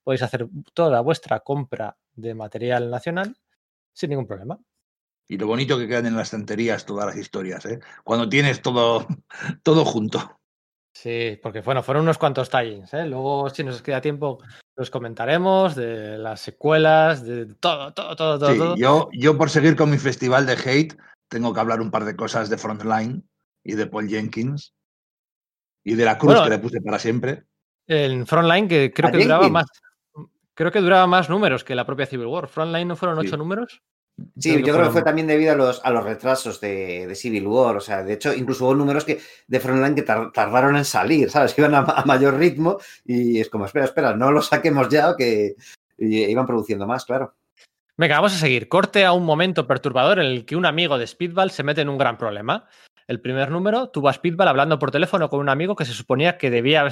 podéis 0.05 0.21
hacer 0.21 0.47
toda 0.73 1.01
vuestra 1.01 1.41
compra 1.41 1.97
de 2.13 2.33
material 2.33 2.89
nacional 2.89 3.35
sin 3.91 4.11
ningún 4.11 4.25
problema. 4.25 4.57
Y 5.27 5.37
lo 5.37 5.47
bonito 5.47 5.77
que 5.77 5.89
quedan 5.89 6.05
en 6.05 6.15
las 6.15 6.27
estanterías 6.27 6.85
todas 6.85 7.07
las 7.07 7.17
historias, 7.17 7.65
¿eh? 7.65 7.81
Cuando 8.05 8.29
tienes 8.29 8.61
todo, 8.61 9.05
todo 9.63 9.83
junto. 9.83 10.40
Sí, 10.93 11.39
porque 11.41 11.61
bueno, 11.61 11.83
fueron 11.83 12.03
unos 12.03 12.17
cuantos 12.17 12.49
tie-ins, 12.49 12.93
¿eh? 12.93 13.05
Luego, 13.05 13.49
si 13.49 13.63
nos 13.63 13.81
queda 13.81 14.01
tiempo, 14.01 14.39
los 14.75 14.89
comentaremos 14.89 15.75
de 15.75 16.17
las 16.17 16.41
secuelas, 16.41 17.25
de 17.25 17.45
todo, 17.55 17.93
todo, 17.93 18.15
todo, 18.15 18.39
todo. 18.39 18.51
Sí, 18.51 18.57
todo. 18.57 18.75
Yo, 18.75 19.09
yo, 19.13 19.37
por 19.37 19.49
seguir 19.49 19.75
con 19.75 19.89
mi 19.89 19.97
festival 19.97 20.45
de 20.45 20.53
hate, 20.53 20.97
tengo 21.29 21.53
que 21.53 21.59
hablar 21.59 21.81
un 21.81 21.91
par 21.91 22.03
de 22.03 22.15
cosas 22.15 22.49
de 22.49 22.57
Frontline 22.57 23.23
y 23.63 23.75
de 23.75 23.87
Paul 23.87 24.09
Jenkins 24.09 24.73
y 25.83 25.95
de 25.95 26.05
la 26.05 26.17
cruz 26.17 26.33
bueno, 26.33 26.43
que 26.43 26.49
le 26.49 26.59
puse 26.59 26.81
para 26.81 26.99
siempre. 26.99 27.45
En 27.87 28.27
Frontline, 28.27 28.67
que 28.67 28.91
creo 28.93 29.07
¿A 29.07 29.11
que 29.11 29.19
Jenkins? 29.19 29.37
duraba 29.37 29.49
más. 29.49 29.67
Creo 30.53 30.71
que 30.71 30.81
duraba 30.81 31.07
más 31.07 31.29
números 31.29 31.63
que 31.63 31.73
la 31.73 31.85
propia 31.85 32.05
Civil 32.05 32.27
War. 32.27 32.47
Frontline 32.47 32.87
no 32.87 32.95
fueron 32.95 33.17
ocho 33.17 33.31
sí. 33.31 33.37
números. 33.37 33.81
Sí, 34.37 34.63
yo 34.63 34.73
creo 34.73 34.85
que 34.85 34.91
fue 34.91 35.03
también 35.03 35.27
debido 35.27 35.53
a 35.53 35.55
los, 35.55 35.81
a 35.83 35.91
los 35.91 36.03
retrasos 36.03 36.59
de, 36.59 37.07
de, 37.07 37.15
Civil 37.15 37.47
War. 37.47 37.77
O 37.77 37.79
sea, 37.79 38.03
de 38.03 38.13
hecho, 38.13 38.33
incluso 38.33 38.65
hubo 38.65 38.75
números 38.75 39.05
que, 39.05 39.19
de 39.47 39.59
Frontline 39.59 39.95
que 39.95 40.01
tar, 40.01 40.31
tardaron 40.31 40.75
en 40.75 40.85
salir, 40.85 41.29
¿sabes? 41.29 41.53
Iban 41.57 41.75
a, 41.75 41.79
a, 41.79 42.05
mayor 42.05 42.37
ritmo 42.37 42.77
y 43.05 43.39
es 43.39 43.49
como, 43.49 43.65
espera, 43.65 43.85
espera, 43.85 44.15
no 44.15 44.31
lo 44.31 44.41
saquemos 44.41 44.89
ya, 44.89 45.15
que 45.17 45.55
iban 45.97 46.45
produciendo 46.45 46.87
más, 46.87 47.05
claro. 47.05 47.35
Venga, 47.97 48.15
vamos 48.15 48.33
a 48.33 48.37
seguir. 48.37 48.67
Corte 48.67 49.05
a 49.05 49.13
un 49.13 49.25
momento 49.25 49.67
perturbador 49.67 50.19
en 50.19 50.25
el 50.25 50.45
que 50.45 50.55
un 50.55 50.65
amigo 50.65 50.97
de 50.97 51.05
Speedball 51.05 51.51
se 51.51 51.63
mete 51.63 51.81
en 51.81 51.89
un 51.89 51.97
gran 51.97 52.17
problema. 52.17 52.67
El 53.11 53.19
primer 53.19 53.51
número 53.51 53.89
tuvo 53.89 54.07
a 54.07 54.13
Speedball 54.13 54.47
hablando 54.47 54.79
por 54.79 54.89
teléfono 54.89 55.29
con 55.29 55.41
un 55.41 55.49
amigo 55.49 55.75
que 55.75 55.83
se 55.83 55.91
suponía 55.91 56.37
que 56.37 56.49
debía 56.49 56.87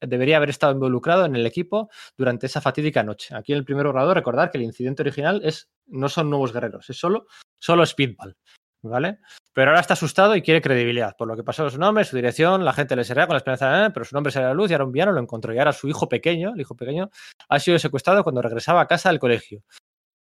debería 0.00 0.38
haber 0.38 0.48
estado 0.48 0.72
involucrado 0.72 1.26
en 1.26 1.36
el 1.36 1.44
equipo 1.44 1.90
durante 2.16 2.46
esa 2.46 2.62
fatídica 2.62 3.02
noche. 3.02 3.34
Aquí 3.34 3.52
en 3.52 3.58
el 3.58 3.64
primer 3.66 3.84
borrador, 3.84 4.16
recordar 4.16 4.50
que 4.50 4.56
el 4.56 4.64
incidente 4.64 5.02
original 5.02 5.42
es, 5.44 5.68
no 5.86 6.08
son 6.08 6.30
nuevos 6.30 6.54
guerreros, 6.54 6.88
es 6.88 6.96
solo, 6.96 7.26
solo 7.58 7.84
Speedball. 7.84 8.38
¿Vale? 8.80 9.18
Pero 9.52 9.72
ahora 9.72 9.82
está 9.82 9.92
asustado 9.92 10.34
y 10.34 10.40
quiere 10.40 10.62
credibilidad, 10.62 11.14
por 11.14 11.28
lo 11.28 11.36
que 11.36 11.44
pasó 11.44 11.68
su 11.68 11.78
nombre, 11.78 12.04
su 12.04 12.16
dirección, 12.16 12.64
la 12.64 12.72
gente 12.72 12.96
le 12.96 13.04
será 13.04 13.26
con 13.26 13.34
la 13.34 13.38
esperanza 13.38 13.70
de, 13.70 13.86
eh, 13.88 13.90
pero 13.92 14.06
su 14.06 14.14
nombre 14.14 14.32
a 14.34 14.40
la 14.40 14.54
luz 14.54 14.70
y 14.70 14.72
ahora 14.72 14.86
un 14.86 14.92
villano 14.92 15.12
lo 15.12 15.20
encontró. 15.20 15.52
Y 15.52 15.58
ahora 15.58 15.74
su 15.74 15.88
hijo 15.88 16.08
pequeño, 16.08 16.54
el 16.54 16.60
hijo 16.62 16.74
pequeño, 16.74 17.10
ha 17.50 17.58
sido 17.58 17.78
secuestrado 17.78 18.22
cuando 18.22 18.40
regresaba 18.40 18.80
a 18.80 18.86
casa 18.86 19.10
del 19.10 19.18
colegio. 19.18 19.62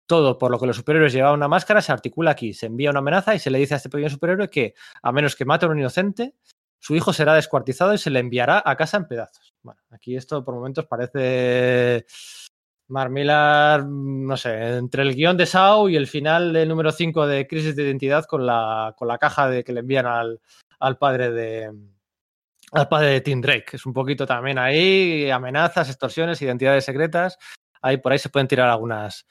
Todo 0.07 0.37
por 0.37 0.51
lo 0.51 0.59
que 0.59 0.65
los 0.65 0.77
superhéroes 0.77 1.13
llevaban 1.13 1.37
una 1.37 1.47
máscara 1.47 1.81
se 1.81 1.91
articula 1.91 2.31
aquí. 2.31 2.53
Se 2.53 2.65
envía 2.65 2.89
una 2.89 2.99
amenaza 2.99 3.35
y 3.35 3.39
se 3.39 3.51
le 3.51 3.59
dice 3.59 3.73
a 3.73 3.77
este 3.77 3.89
pequeño 3.89 4.09
superhéroe 4.09 4.49
que, 4.49 4.73
a 5.01 5.11
menos 5.11 5.35
que 5.35 5.45
mate 5.45 5.65
a 5.65 5.69
un 5.69 5.79
inocente, 5.79 6.35
su 6.79 6.95
hijo 6.95 7.13
será 7.13 7.33
descuartizado 7.33 7.93
y 7.93 7.97
se 7.97 8.09
le 8.09 8.19
enviará 8.19 8.63
a 8.65 8.75
casa 8.75 8.97
en 8.97 9.07
pedazos. 9.07 9.53
Bueno, 9.61 9.81
aquí 9.91 10.15
esto 10.15 10.43
por 10.43 10.55
momentos 10.55 10.85
parece 10.85 12.05
Marmilar, 12.89 13.85
no 13.85 14.37
sé, 14.37 14.77
entre 14.77 15.03
el 15.03 15.13
guion 15.13 15.35
de 15.35 15.45
Sao 15.45 15.89
y 15.89 15.97
el 15.97 16.07
final 16.07 16.53
del 16.53 16.69
número 16.69 16.91
5 16.93 17.27
de 17.27 17.45
Crisis 17.45 17.75
de 17.75 17.83
Identidad 17.83 18.23
con 18.23 18.45
la, 18.45 18.93
con 18.97 19.09
la 19.09 19.17
caja 19.17 19.49
de 19.49 19.65
que 19.65 19.73
le 19.73 19.81
envían 19.81 20.05
al, 20.05 20.39
al 20.79 20.97
padre 20.97 21.31
de 21.31 21.69
al 22.71 22.87
padre 22.87 23.07
de 23.07 23.21
Tim 23.21 23.41
Drake. 23.41 23.75
Es 23.75 23.85
un 23.85 23.93
poquito 23.93 24.25
también 24.25 24.57
ahí, 24.57 25.29
amenazas, 25.29 25.89
extorsiones, 25.89 26.41
identidades 26.41 26.85
secretas. 26.85 27.37
Ahí 27.81 27.97
por 27.97 28.13
ahí 28.13 28.19
se 28.19 28.29
pueden 28.29 28.47
tirar 28.47 28.69
algunas, 28.69 29.25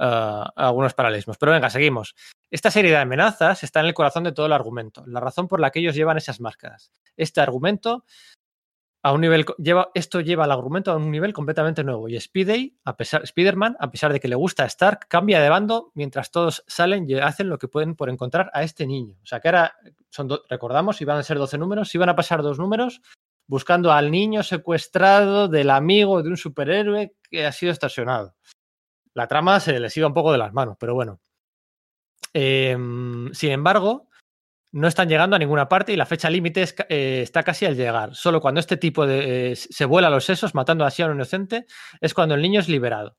uh, 0.00 0.50
algunos 0.56 0.94
paralelismos. 0.94 1.38
Pero 1.38 1.52
venga, 1.52 1.70
seguimos. 1.70 2.14
Esta 2.50 2.70
serie 2.70 2.90
de 2.90 2.96
amenazas 2.96 3.62
está 3.62 3.80
en 3.80 3.86
el 3.86 3.94
corazón 3.94 4.24
de 4.24 4.32
todo 4.32 4.46
el 4.46 4.52
argumento, 4.52 5.04
la 5.06 5.20
razón 5.20 5.46
por 5.46 5.60
la 5.60 5.70
que 5.70 5.80
ellos 5.80 5.94
llevan 5.94 6.16
esas 6.16 6.40
máscaras. 6.40 6.90
Este 7.16 7.40
argumento 7.40 8.04
a 9.02 9.12
un 9.12 9.22
nivel 9.22 9.46
lleva 9.56 9.90
esto 9.94 10.20
lleva 10.20 10.44
al 10.44 10.52
argumento 10.52 10.92
a 10.92 10.96
un 10.96 11.10
nivel 11.10 11.32
completamente 11.32 11.82
nuevo 11.84 12.08
y 12.08 12.20
Spidey, 12.20 12.76
a 12.84 12.96
pesar 12.96 13.22
Spider-Man, 13.22 13.76
a 13.80 13.90
pesar 13.90 14.12
de 14.12 14.20
que 14.20 14.28
le 14.28 14.34
gusta 14.34 14.64
a 14.64 14.66
Stark, 14.66 15.06
cambia 15.08 15.40
de 15.40 15.48
bando 15.48 15.90
mientras 15.94 16.30
todos 16.30 16.64
salen 16.66 17.08
y 17.08 17.14
hacen 17.14 17.48
lo 17.48 17.58
que 17.58 17.68
pueden 17.68 17.94
por 17.94 18.10
encontrar 18.10 18.50
a 18.52 18.62
este 18.62 18.86
niño. 18.86 19.16
O 19.22 19.26
sea, 19.26 19.40
que 19.40 19.48
ahora 19.48 19.74
son 20.10 20.28
recordamos 20.50 21.00
iban 21.00 21.16
a 21.16 21.22
ser 21.22 21.38
12 21.38 21.56
números, 21.56 21.94
iban 21.94 22.10
a 22.10 22.16
pasar 22.16 22.42
dos 22.42 22.58
números 22.58 23.00
buscando 23.46 23.90
al 23.90 24.10
niño 24.10 24.42
secuestrado 24.42 25.48
del 25.48 25.70
amigo 25.70 26.22
de 26.22 26.28
un 26.28 26.36
superhéroe 26.36 27.14
que 27.30 27.46
ha 27.46 27.52
sido 27.52 27.72
estacionado 27.72 28.34
la 29.20 29.28
trama 29.28 29.60
se 29.60 29.78
les 29.78 29.94
iba 29.98 30.06
un 30.06 30.14
poco 30.14 30.32
de 30.32 30.38
las 30.38 30.54
manos, 30.54 30.78
pero 30.80 30.94
bueno. 30.94 31.20
Eh, 32.32 32.74
sin 33.32 33.50
embargo, 33.50 34.08
no 34.72 34.88
están 34.88 35.10
llegando 35.10 35.36
a 35.36 35.38
ninguna 35.38 35.68
parte 35.68 35.92
y 35.92 35.96
la 35.96 36.06
fecha 36.06 36.30
límite 36.30 36.66
eh, 36.88 37.20
está 37.22 37.42
casi 37.42 37.66
al 37.66 37.76
llegar. 37.76 38.14
Solo 38.14 38.40
cuando 38.40 38.60
este 38.60 38.78
tipo 38.78 39.06
de 39.06 39.52
eh, 39.52 39.56
se 39.56 39.84
vuela 39.84 40.08
los 40.08 40.24
sesos 40.24 40.54
matando 40.54 40.86
así 40.86 41.02
a 41.02 41.06
un 41.06 41.16
inocente 41.16 41.66
es 42.00 42.14
cuando 42.14 42.34
el 42.34 42.40
niño 42.40 42.60
es 42.60 42.68
liberado. 42.70 43.18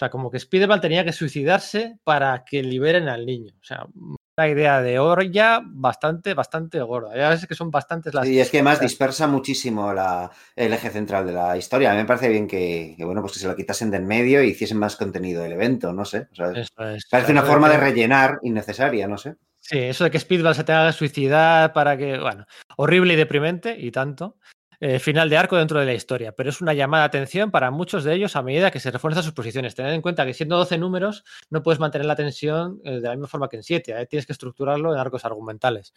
O 0.00 0.04
sea, 0.06 0.08
como 0.08 0.30
que 0.30 0.38
Spider-Man 0.38 0.80
tenía 0.80 1.04
que 1.04 1.12
suicidarse 1.12 1.98
para 2.04 2.42
que 2.42 2.62
liberen 2.62 3.06
al 3.10 3.26
niño. 3.26 3.52
O 3.60 3.64
sea, 3.64 3.84
una 3.94 4.48
idea 4.48 4.80
de 4.80 4.98
ya 5.30 5.60
bastante, 5.62 6.32
bastante 6.32 6.80
gorda. 6.80 7.14
Ya 7.14 7.28
ves 7.28 7.46
que 7.46 7.54
son 7.54 7.70
bastantes 7.70 8.14
las. 8.14 8.26
Y 8.26 8.40
es 8.40 8.48
que 8.48 8.56
además 8.56 8.80
dispersa 8.80 9.26
muchísimo 9.26 9.92
la, 9.92 10.30
el 10.56 10.72
eje 10.72 10.88
central 10.88 11.26
de 11.26 11.32
la 11.32 11.54
historia. 11.58 11.90
A 11.90 11.92
mí 11.92 12.00
me 12.00 12.06
parece 12.06 12.30
bien 12.30 12.48
que, 12.48 12.94
que, 12.96 13.04
bueno, 13.04 13.20
pues 13.20 13.34
que 13.34 13.40
se 13.40 13.46
lo 13.46 13.54
quitasen 13.54 13.90
de 13.90 13.98
en 13.98 14.06
medio 14.06 14.42
y 14.42 14.48
hiciesen 14.48 14.78
más 14.78 14.96
contenido 14.96 15.42
del 15.42 15.52
evento, 15.52 15.92
no 15.92 16.06
sé. 16.06 16.28
O 16.32 16.34
sea, 16.34 16.52
es, 16.52 16.70
parece 17.10 17.32
una 17.32 17.42
forma 17.42 17.68
de 17.68 17.76
rellenar 17.76 18.38
innecesaria, 18.40 19.06
no 19.06 19.18
sé. 19.18 19.34
Sí, 19.60 19.80
eso 19.80 20.04
de 20.04 20.10
que 20.10 20.18
Speedball 20.18 20.54
se 20.54 20.64
tenga 20.64 20.86
que 20.86 20.94
suicidar 20.94 21.74
para 21.74 21.98
que, 21.98 22.18
bueno, 22.18 22.46
horrible 22.78 23.12
y 23.12 23.16
deprimente 23.16 23.76
y 23.78 23.90
tanto. 23.90 24.38
Eh, 24.82 24.98
final 24.98 25.28
de 25.28 25.36
arco 25.36 25.56
dentro 25.56 25.78
de 25.78 25.84
la 25.84 25.92
historia, 25.92 26.32
pero 26.32 26.48
es 26.48 26.62
una 26.62 26.72
llamada 26.72 27.02
de 27.02 27.08
atención 27.08 27.50
para 27.50 27.70
muchos 27.70 28.02
de 28.02 28.14
ellos 28.14 28.34
a 28.34 28.42
medida 28.42 28.70
que 28.70 28.80
se 28.80 28.90
refuerzan 28.90 29.22
sus 29.22 29.34
posiciones. 29.34 29.74
Tened 29.74 29.92
en 29.92 30.00
cuenta 30.00 30.24
que 30.24 30.32
siendo 30.32 30.56
12 30.56 30.78
números 30.78 31.22
no 31.50 31.62
puedes 31.62 31.78
mantener 31.78 32.06
la 32.06 32.16
tensión 32.16 32.80
eh, 32.82 32.92
de 32.92 33.00
la 33.02 33.10
misma 33.10 33.26
forma 33.26 33.48
que 33.50 33.56
en 33.56 33.62
7, 33.62 34.00
¿eh? 34.00 34.06
tienes 34.06 34.24
que 34.24 34.32
estructurarlo 34.32 34.94
en 34.94 34.98
arcos 34.98 35.26
argumentales. 35.26 35.92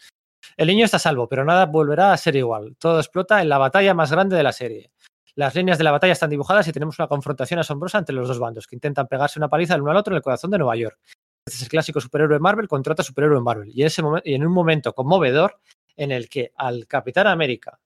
El 0.57 0.68
niño 0.68 0.84
está 0.84 0.97
a 0.97 0.99
salvo, 0.99 1.30
pero 1.30 1.45
nada 1.45 1.65
volverá 1.65 2.11
a 2.11 2.18
ser 2.18 2.35
igual. 2.35 2.76
Todo 2.77 2.99
explota 2.99 3.41
en 3.41 3.47
la 3.47 3.57
batalla 3.57 3.93
más 3.93 4.11
grande 4.11 4.35
de 4.35 4.43
la 4.43 4.51
serie. 4.51 4.91
Las 5.35 5.55
líneas 5.55 5.77
de 5.77 5.85
la 5.85 5.91
batalla 5.91 6.11
están 6.11 6.30
dibujadas 6.30 6.68
y 6.68 6.73
tenemos 6.73 6.99
una 6.99 7.07
confrontación 7.07 7.61
asombrosa 7.61 7.99
entre 7.99 8.14
los 8.14 8.27
dos 8.27 8.38
bandos, 8.38 8.68
que 8.68 8.76
intentan 8.76 9.07
pegarse 9.07 9.39
una 9.39 9.47
paliza 9.47 9.76
el 9.76 9.81
uno 9.81 9.91
al 9.91 9.97
otro 9.97 10.14
en 10.14 10.18
el 10.18 10.22
corazón 10.22 10.51
de 10.51 10.57
Nueva 10.57 10.76
York. 10.76 10.99
Este 11.47 11.55
es 11.55 11.61
el 11.64 11.69
clásico 11.69 12.01
superhéroe 12.01 12.39
Marvel 12.39 12.68
contra 12.68 12.91
otro 12.91 13.05
superhéroe 13.05 13.39
Marvel. 13.39 13.72
Y 13.73 13.81
en, 13.81 13.88
ese 13.88 14.01
y 14.26 14.34
en 14.34 14.45
un 14.45 14.51
momento 14.51 14.93
conmovedor 14.93 15.57
en 15.95 16.11
el 16.11 16.27
que 16.27 16.51
al 16.57 16.85
Capitán 16.85 17.27
América 17.27 17.80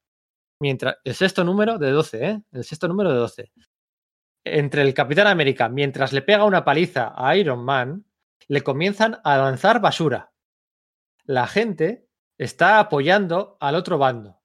mientras 0.59 0.97
el 1.03 1.15
sexto 1.15 1.43
número 1.43 1.77
de 1.77 1.91
12, 1.91 2.25
¿eh? 2.25 2.41
El 2.51 2.63
sexto 2.63 2.87
número 2.87 3.11
de 3.11 3.17
12. 3.17 3.51
Entre 4.43 4.81
el 4.81 4.93
Capitán 4.93 5.27
América, 5.27 5.69
mientras 5.69 6.13
le 6.13 6.21
pega 6.21 6.45
una 6.45 6.63
paliza 6.63 7.13
a 7.15 7.35
Iron 7.35 7.63
Man, 7.63 8.05
le 8.47 8.61
comienzan 8.61 9.19
a 9.23 9.37
lanzar 9.37 9.81
basura. 9.81 10.31
La 11.25 11.47
gente 11.47 12.07
está 12.37 12.79
apoyando 12.79 13.57
al 13.59 13.75
otro 13.75 13.97
bando. 13.97 14.39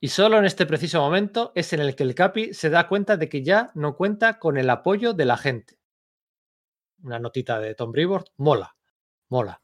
Y 0.00 0.08
solo 0.08 0.38
en 0.38 0.44
este 0.44 0.66
preciso 0.66 1.00
momento 1.00 1.52
es 1.54 1.72
en 1.72 1.80
el 1.80 1.96
que 1.96 2.04
el 2.04 2.14
Capi 2.14 2.54
se 2.54 2.70
da 2.70 2.88
cuenta 2.88 3.16
de 3.16 3.28
que 3.28 3.42
ya 3.42 3.70
no 3.74 3.96
cuenta 3.96 4.38
con 4.38 4.56
el 4.56 4.70
apoyo 4.70 5.12
de 5.12 5.24
la 5.24 5.36
gente. 5.36 5.78
Una 7.02 7.18
notita 7.18 7.58
de 7.60 7.74
Tom 7.74 7.92
Brevoort, 7.92 8.28
mola, 8.36 8.76
mola. 9.28 9.60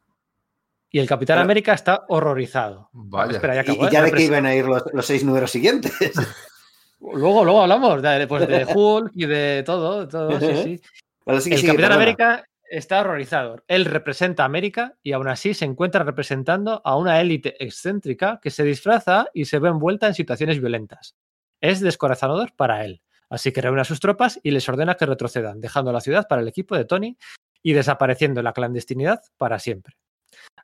Y 0.95 1.01
el 1.01 1.09
Capitán 1.09 1.41
América 1.41 1.75
está 1.75 2.05
horrorizado. 2.07 2.89
Vaya. 2.93 3.33
Espera, 3.33 3.57
ya 3.57 3.61
acabó, 3.63 3.89
y, 3.89 3.91
ya 3.91 3.99
¿eh? 3.99 4.03
de 4.05 4.13
qué 4.13 4.23
iban 4.23 4.47
a 4.47 4.55
ir 4.55 4.65
los, 4.65 4.85
los, 4.93 5.05
seis 5.05 5.25
números 5.25 5.51
siguientes. 5.51 5.93
luego, 7.01 7.43
luego 7.43 7.63
hablamos 7.63 8.01
de, 8.01 8.29
pues 8.29 8.47
de 8.47 8.65
Hulk 8.73 9.11
y 9.13 9.27
de 9.27 9.65
todo. 9.67 10.07
todo 10.07 10.39
sí, 10.39 10.47
sí. 10.63 10.81
Vale, 11.27 11.41
sí 11.41 11.53
el 11.53 11.67
Capitán 11.67 11.91
América 11.91 12.45
está 12.71 13.01
horrorizado. 13.01 13.65
Él 13.67 13.87
representa 13.87 14.45
a 14.45 14.47
América 14.47 14.95
y 15.03 15.11
aún 15.11 15.27
así 15.27 15.53
se 15.53 15.65
encuentra 15.65 16.05
representando 16.05 16.81
a 16.85 16.97
una 16.97 17.21
élite 17.21 17.57
excéntrica 17.59 18.39
que 18.41 18.51
se 18.51 18.63
disfraza 18.63 19.27
y 19.35 19.47
se 19.47 19.59
ve 19.59 19.71
envuelta 19.71 20.07
en 20.07 20.15
situaciones 20.15 20.61
violentas. 20.61 21.17
Es 21.61 21.81
descorazonador 21.81 22.55
para 22.55 22.85
él. 22.85 23.03
Así 23.29 23.51
que 23.51 23.63
reúne 23.63 23.81
a 23.81 23.85
sus 23.85 23.99
tropas 23.99 24.39
y 24.45 24.53
les 24.53 24.69
ordena 24.69 24.95
que 24.95 25.07
retrocedan, 25.07 25.61
dejando 25.61 25.91
la 25.91 26.01
ciudad 26.01 26.29
para 26.29 26.41
el 26.41 26.47
equipo 26.47 26.77
de 26.77 26.85
Tony 26.85 27.19
y 27.65 27.73
desapareciendo 27.73 28.39
en 28.39 28.45
la 28.45 28.53
clandestinidad 28.53 29.23
para 29.37 29.59
siempre. 29.59 29.97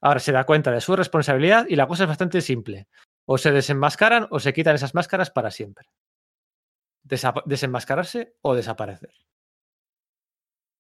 Ahora 0.01 0.21
se 0.21 0.33
da 0.33 0.45
cuenta 0.45 0.71
de 0.71 0.81
su 0.81 0.97
responsabilidad 0.97 1.67
y 1.69 1.77
la 1.77 1.87
cosa 1.87 2.05
es 2.05 2.09
bastante 2.09 2.41
simple. 2.41 2.89
O 3.27 3.39
se 3.39 3.53
desenmascaran 3.53 4.27
o 4.31 4.41
se 4.41 4.53
quitan 4.53 4.75
esas 4.75 4.95
máscaras 4.95 5.31
para 5.31 5.51
siempre. 5.51 5.87
desenmascararse 7.47 8.35
o 8.43 8.55
desaparecer. 8.55 9.13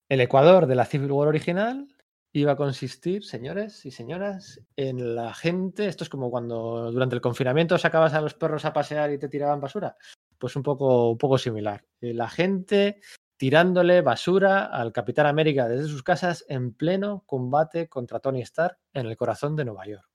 El 0.08 0.20
Ecuador 0.20 0.66
de 0.66 0.74
la 0.74 0.86
Civil 0.86 1.12
War 1.12 1.28
original 1.28 1.86
iba 2.32 2.52
a 2.52 2.56
consistir, 2.56 3.24
señores 3.24 3.84
y 3.86 3.90
señoras, 3.90 4.60
en 4.76 5.14
la 5.14 5.34
gente. 5.34 5.86
Esto 5.86 6.04
es 6.04 6.10
como 6.10 6.30
cuando 6.30 6.90
durante 6.92 7.14
el 7.14 7.20
confinamiento 7.20 7.78
sacabas 7.78 8.14
a 8.14 8.20
los 8.20 8.34
perros 8.34 8.64
a 8.64 8.72
pasear 8.72 9.12
y 9.12 9.18
te 9.18 9.28
tiraban 9.28 9.60
basura. 9.60 9.96
Pues 10.38 10.56
un 10.56 10.62
poco, 10.62 11.10
un 11.10 11.18
poco 11.18 11.38
similar. 11.38 11.84
Eh, 12.00 12.14
la 12.14 12.28
gente 12.28 13.00
tirándole 13.40 14.02
basura 14.02 14.66
al 14.66 14.92
Capitán 14.92 15.24
América 15.24 15.66
desde 15.66 15.88
sus 15.88 16.02
casas 16.02 16.44
en 16.50 16.74
pleno 16.74 17.24
combate 17.24 17.88
contra 17.88 18.20
Tony 18.20 18.42
Stark 18.42 18.76
en 18.92 19.06
el 19.06 19.16
corazón 19.16 19.56
de 19.56 19.64
Nueva 19.64 19.86
York. 19.86 20.06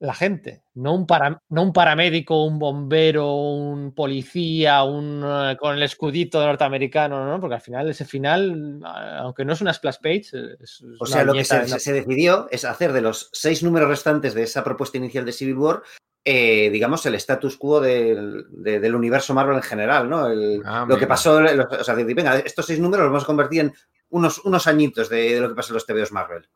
La 0.00 0.14
gente, 0.14 0.64
no 0.74 0.92
un, 0.92 1.06
para, 1.06 1.40
no 1.50 1.62
un 1.62 1.72
paramédico, 1.72 2.44
un 2.44 2.58
bombero, 2.58 3.34
un 3.34 3.94
policía, 3.94 4.82
un, 4.82 5.22
uh, 5.22 5.56
con 5.56 5.76
el 5.76 5.84
escudito 5.84 6.44
norteamericano, 6.44 7.24
¿no? 7.24 7.40
porque 7.40 7.54
al 7.54 7.60
final 7.60 7.88
ese 7.88 8.04
final, 8.04 8.80
aunque 8.84 9.44
no 9.44 9.52
es 9.52 9.60
una 9.60 9.72
splash 9.72 9.98
page, 10.02 10.56
es, 10.58 10.82
o 10.98 11.06
sea, 11.06 11.22
lo 11.22 11.34
que 11.34 11.44
se, 11.44 11.68
se, 11.78 11.92
decidió 11.92 12.48
es 12.50 12.64
hacer 12.64 12.92
de 12.92 13.00
los 13.00 13.30
seis 13.32 13.62
números 13.62 13.88
restantes 13.88 14.34
de 14.34 14.42
esa 14.42 14.64
propuesta 14.64 14.98
inicial 14.98 15.24
de 15.24 15.30
Civil 15.30 15.58
War 15.58 15.82
eh, 16.24 16.70
digamos, 16.70 17.04
el 17.04 17.14
status 17.16 17.56
quo 17.58 17.80
del, 17.80 18.46
de, 18.48 18.80
del, 18.80 18.94
universo 18.94 19.34
Marvel 19.34 19.56
en 19.56 19.62
general, 19.62 20.08
¿no? 20.08 20.26
El, 20.26 20.62
ah, 20.64 20.86
lo 20.88 20.96
que 20.96 21.06
pasó, 21.06 21.36
o 21.36 21.84
sea, 21.84 21.94
venga, 21.94 22.38
estos 22.38 22.64
seis 22.64 22.80
números 22.80 23.04
los 23.04 23.12
vamos 23.12 23.24
a 23.24 23.26
convertir 23.26 23.60
en 23.60 23.74
unos, 24.08 24.38
unos 24.44 24.66
añitos 24.66 25.10
de, 25.10 25.34
de 25.34 25.40
lo 25.40 25.48
que 25.50 25.54
pasó 25.54 25.72
en 25.72 25.74
los 25.74 25.86
TVOs 25.86 26.12
Marvel. 26.12 26.48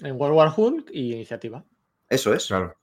En 0.00 0.14
World 0.16 0.36
War 0.36 0.52
Hulk 0.56 0.90
y 0.92 1.14
Iniciativa. 1.14 1.64
Eso 2.08 2.32
es. 2.32 2.46
Claro. 2.46 2.77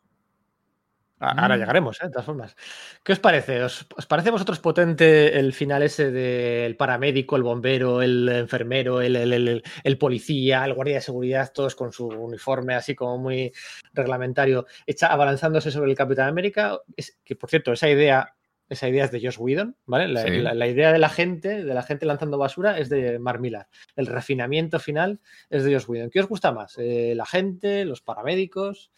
Ahora 1.30 1.56
mm. 1.56 1.60
llegaremos, 1.60 2.02
¿eh? 2.02 2.06
de 2.06 2.11
todas 2.11 2.26
formas. 2.26 2.56
¿Qué 3.03 3.14
os 3.14 3.19
parece? 3.19 3.64
¿Os, 3.64 3.85
¿Os, 3.95 4.06
parece 4.06 4.30
a 4.30 4.31
vosotros 4.31 4.60
potente 4.60 5.38
el 5.38 5.53
final 5.53 5.84
ese 5.84 6.11
del 6.11 6.76
paramédico, 6.76 7.35
el 7.35 7.43
bombero, 7.43 8.02
el 8.02 8.27
enfermero, 8.30 9.02
el, 9.02 9.15
el, 9.15 9.34
el, 9.34 9.64
el, 9.84 9.97
policía, 9.97 10.65
el 10.65 10.73
guardia 10.73 10.95
de 10.95 11.02
seguridad, 11.02 11.52
todos 11.53 11.76
con 11.76 11.91
su 11.91 12.07
uniforme 12.07 12.76
así 12.76 12.95
como 12.95 13.18
muy 13.18 13.52
reglamentario, 13.93 14.65
hecha, 14.85 15.07
abalanzándose 15.07 15.72
sobre 15.72 15.91
el 15.91 15.97
Capitán 15.97 16.27
América? 16.27 16.80
Es, 16.95 17.18
que 17.23 17.35
por 17.35 17.49
cierto, 17.49 17.73
esa 17.73 17.89
idea, 17.89 18.35
esa 18.69 18.88
idea 18.88 19.06
es 19.06 19.11
de 19.11 19.22
Josh 19.22 19.38
Whedon, 19.39 19.76
¿vale? 19.85 20.07
La, 20.07 20.23
sí. 20.23 20.30
la, 20.41 20.53
la, 20.53 20.68
idea 20.68 20.91
de 20.91 20.99
la 20.99 21.10
gente, 21.10 21.64
de 21.64 21.73
la 21.73 21.84
gente 21.84 22.06
lanzando 22.06 22.38
basura, 22.38 22.77
es 22.80 22.89
de 22.89 23.19
Mark 23.19 23.39
Millar. 23.39 23.68
El 23.95 24.07
refinamiento 24.07 24.80
final 24.80 25.19
es 25.49 25.64
de 25.64 25.73
Josh 25.73 25.85
Whedon. 25.88 26.10
¿Qué 26.10 26.19
os 26.19 26.27
gusta 26.27 26.52
más? 26.52 26.77
Eh, 26.77 27.14
¿La 27.15 27.26
gente, 27.26 27.85
los 27.85 28.02
paramédicos? 28.02 28.91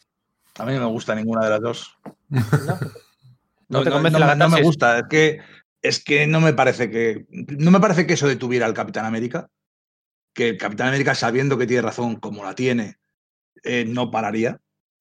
A 0.57 0.65
mí 0.65 0.73
no 0.73 0.79
me 0.79 0.85
gusta 0.87 1.15
ninguna 1.15 1.43
de 1.43 1.49
las 1.51 1.61
dos. 1.61 1.97
No, 2.29 2.41
no, 3.69 3.83
te 3.83 3.91
convence 3.91 4.19
no, 4.19 4.25
la 4.25 4.35
no 4.35 4.49
me 4.49 4.61
gusta. 4.61 4.99
Es 4.99 5.05
que, 5.09 5.39
es 5.81 6.03
que 6.03 6.27
no 6.27 6.41
me 6.41 6.53
parece 6.53 6.89
que. 6.89 7.25
No 7.29 7.71
me 7.71 7.79
parece 7.79 8.07
que 8.07 8.13
eso 8.13 8.27
detuviera 8.27 8.65
al 8.65 8.73
Capitán 8.73 9.05
América. 9.05 9.49
Que 10.33 10.49
el 10.49 10.57
Capitán 10.57 10.89
América, 10.89 11.15
sabiendo 11.15 11.57
que 11.57 11.67
tiene 11.67 11.81
razón, 11.81 12.17
como 12.17 12.43
la 12.43 12.55
tiene, 12.55 12.97
eh, 13.63 13.85
no 13.87 14.11
pararía. 14.11 14.59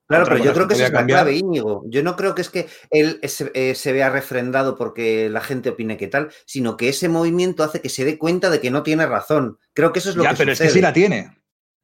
Claro, 0.09 0.23
Otra 0.23 0.37
pero 0.37 0.47
yo 0.47 0.55
creo 0.55 0.69
que, 0.69 0.77
que 0.77 0.85
es 0.85 0.93
la 0.93 1.05
clave, 1.05 1.35
Íñigo. 1.35 1.83
Yo 1.89 2.03
no 2.03 2.15
creo 2.15 2.35
que 2.35 2.43
es 2.43 2.49
que 2.49 2.69
él 2.91 3.19
se, 3.25 3.51
eh, 3.55 3.75
se, 3.75 3.93
vea 3.93 4.09
refrendado 4.09 4.77
porque 4.77 5.29
la 5.29 5.41
gente 5.41 5.71
opine 5.71 5.97
que 5.97 6.07
tal, 6.07 6.31
sino 6.47 6.77
que 6.77 6.89
ese 6.89 7.09
movimiento 7.09 7.65
hace 7.65 7.81
que 7.81 7.89
se 7.89 8.05
dé 8.05 8.17
cuenta 8.17 8.49
de 8.49 8.61
que 8.61 8.71
no 8.71 8.85
tiene 8.85 9.05
razón. 9.05 9.59
Creo 9.75 9.93
que 9.93 9.99
eso 9.99 10.11
es 10.11 10.17
lo 10.17 10.23
ya, 10.23 10.31
que 10.31 10.37
pero 10.37 10.53
sucede. 10.53 10.69
es 10.69 10.73
que 10.73 10.79
sí 10.79 10.83
la 10.83 10.93
tiene. 10.93 11.37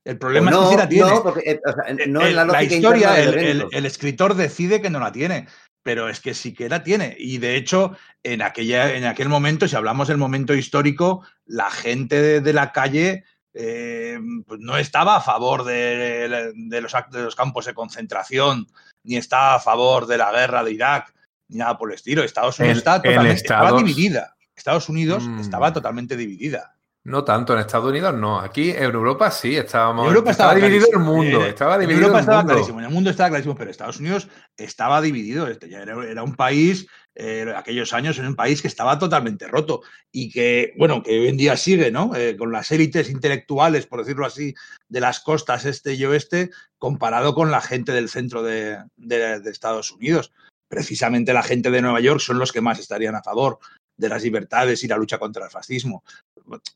El 0.05 0.19
problema 0.19 0.51
no, 0.51 0.62
es 0.62 0.69
que 0.69 0.70
sí 0.70 0.77
la 0.79 0.89
tiene. 0.89 1.11
No, 1.11 1.23
porque, 1.23 1.51
eh, 1.51 1.61
o 1.65 1.73
sea, 1.73 2.07
no 2.09 2.20
el, 2.23 2.35
la, 2.35 2.45
la, 2.45 2.62
historia, 2.62 3.20
el, 3.20 3.35
el, 3.39 3.66
el, 3.70 3.87
escritor 3.87 4.35
decide 4.35 4.83
que 4.83 4.91
no 4.91 4.99
la 4.99 5.12
tiene, 5.12 5.47
pero 5.83 6.09
es 6.09 6.20
que 6.20 6.35
sí 6.35 6.53
que 6.53 6.69
la 6.69 6.83
tiene. 6.83 7.15
Y 7.19 7.39
de 7.39 7.57
hecho, 7.57 7.97
en, 8.23 8.43
aquella, 8.43 8.95
en 8.95 9.05
aquel 9.05 9.29
momento, 9.29 9.69
si 9.69 9.77
hablamos 9.77 10.09
del 10.09 10.19
momento 10.19 10.55
histórico, 10.55 11.24
la 11.47 11.70
gente 11.70 12.20
de, 12.20 12.41
de 12.41 12.53
la 12.53 12.73
calle 12.73 13.24
eh, 13.55 14.19
pues 14.47 14.61
no 14.61 14.77
estaba 14.79 15.16
a 15.16 15.20
favor 15.20 15.65
de, 15.65 16.53
de, 16.55 16.81
los, 16.81 16.93
de 17.11 17.23
los 17.23 17.37
campos 17.37 17.66
de 17.66 17.74
concentración, 17.74 18.66
ni 19.03 19.16
estaba 19.16 19.57
a 19.57 19.61
favor 19.61 20.07
de 20.07 20.19
la 20.19 20.33
guerra 20.33 20.65
de 20.65 20.73
Irak, 20.73 21.15
ni 21.49 21.59
nada 21.59 21.77
por 21.77 21.91
el 21.91 21.97
estilo. 21.97 22.23
Estados 22.23 22.59
Unidos 22.59 22.79
está 22.79 23.03
totalmente, 23.03 23.35
Estados... 23.35 23.66
estaba 23.66 23.83
dividida. 23.83 24.37
Estados 24.57 24.89
Unidos 24.89 25.27
mm. 25.27 25.41
estaba 25.41 25.73
totalmente 25.73 26.16
dividida. 26.16 26.77
No 27.05 27.24
tanto, 27.24 27.53
en 27.53 27.59
Estados 27.59 27.91
Unidos 27.91 28.15
no. 28.15 28.39
Aquí 28.39 28.70
en 28.70 28.85
Europa 28.85 29.31
sí, 29.33 29.57
estábamos. 29.57 30.07
Europa 30.07 30.31
estaba, 30.31 30.53
estaba 30.53 30.69
dividido 30.69 30.89
el 30.93 31.05
mundo. 31.05 31.45
Eh, 31.45 31.49
estaba 31.49 31.77
dividido 31.79 32.07
Europa 32.07 32.19
el 32.19 32.23
estaba 32.23 32.39
mundo. 32.39 32.53
clarísimo, 32.53 32.79
en 32.79 32.85
el 32.85 32.91
mundo 32.93 33.11
estaba 33.11 33.29
clarísimo, 33.31 33.57
pero 33.57 33.70
Estados 33.70 33.99
Unidos 33.99 34.29
estaba 34.57 35.01
dividido. 35.01 35.49
Este 35.49 35.69
ya 35.69 35.83
era, 35.83 35.97
era 36.09 36.23
un 36.23 36.37
país, 36.37 36.87
eh, 37.16 37.53
aquellos 37.57 37.93
años, 37.93 38.19
era 38.19 38.29
un 38.29 38.37
país 38.37 38.62
que 38.62 38.69
estaba 38.69 39.01
totalmente 39.01 39.49
roto 39.49 39.83
y 40.12 40.31
que, 40.31 40.74
bueno, 40.79 41.03
que 41.03 41.19
hoy 41.19 41.27
en 41.27 41.37
día 41.37 41.57
sigue, 41.57 41.91
¿no? 41.91 42.15
Eh, 42.15 42.37
con 42.37 42.53
las 42.53 42.70
élites 42.70 43.11
intelectuales, 43.11 43.87
por 43.87 43.99
decirlo 43.99 44.24
así, 44.24 44.55
de 44.89 45.01
las 45.01 45.19
costas 45.19 45.65
este 45.65 45.95
y 45.95 46.05
oeste, 46.05 46.51
comparado 46.79 47.35
con 47.35 47.51
la 47.51 47.61
gente 47.61 47.91
del 47.91 48.11
centro 48.11 48.45
de, 48.45 48.79
de, 48.95 49.41
de 49.41 49.51
Estados 49.51 49.91
Unidos. 49.91 50.33
Precisamente 50.69 51.33
la 51.33 51.43
gente 51.43 51.73
de 51.73 51.83
Nueva 51.83 52.01
York 52.01 52.20
son 52.20 52.39
los 52.39 52.53
que 52.53 52.61
más 52.61 52.79
estarían 52.79 53.16
a 53.16 53.23
favor 53.23 53.59
de 54.03 54.09
las 54.09 54.23
libertades 54.23 54.83
y 54.83 54.89
la 54.89 54.97
lucha 54.97 55.19
contra 55.19 55.45
el 55.45 55.51
fascismo. 55.51 56.03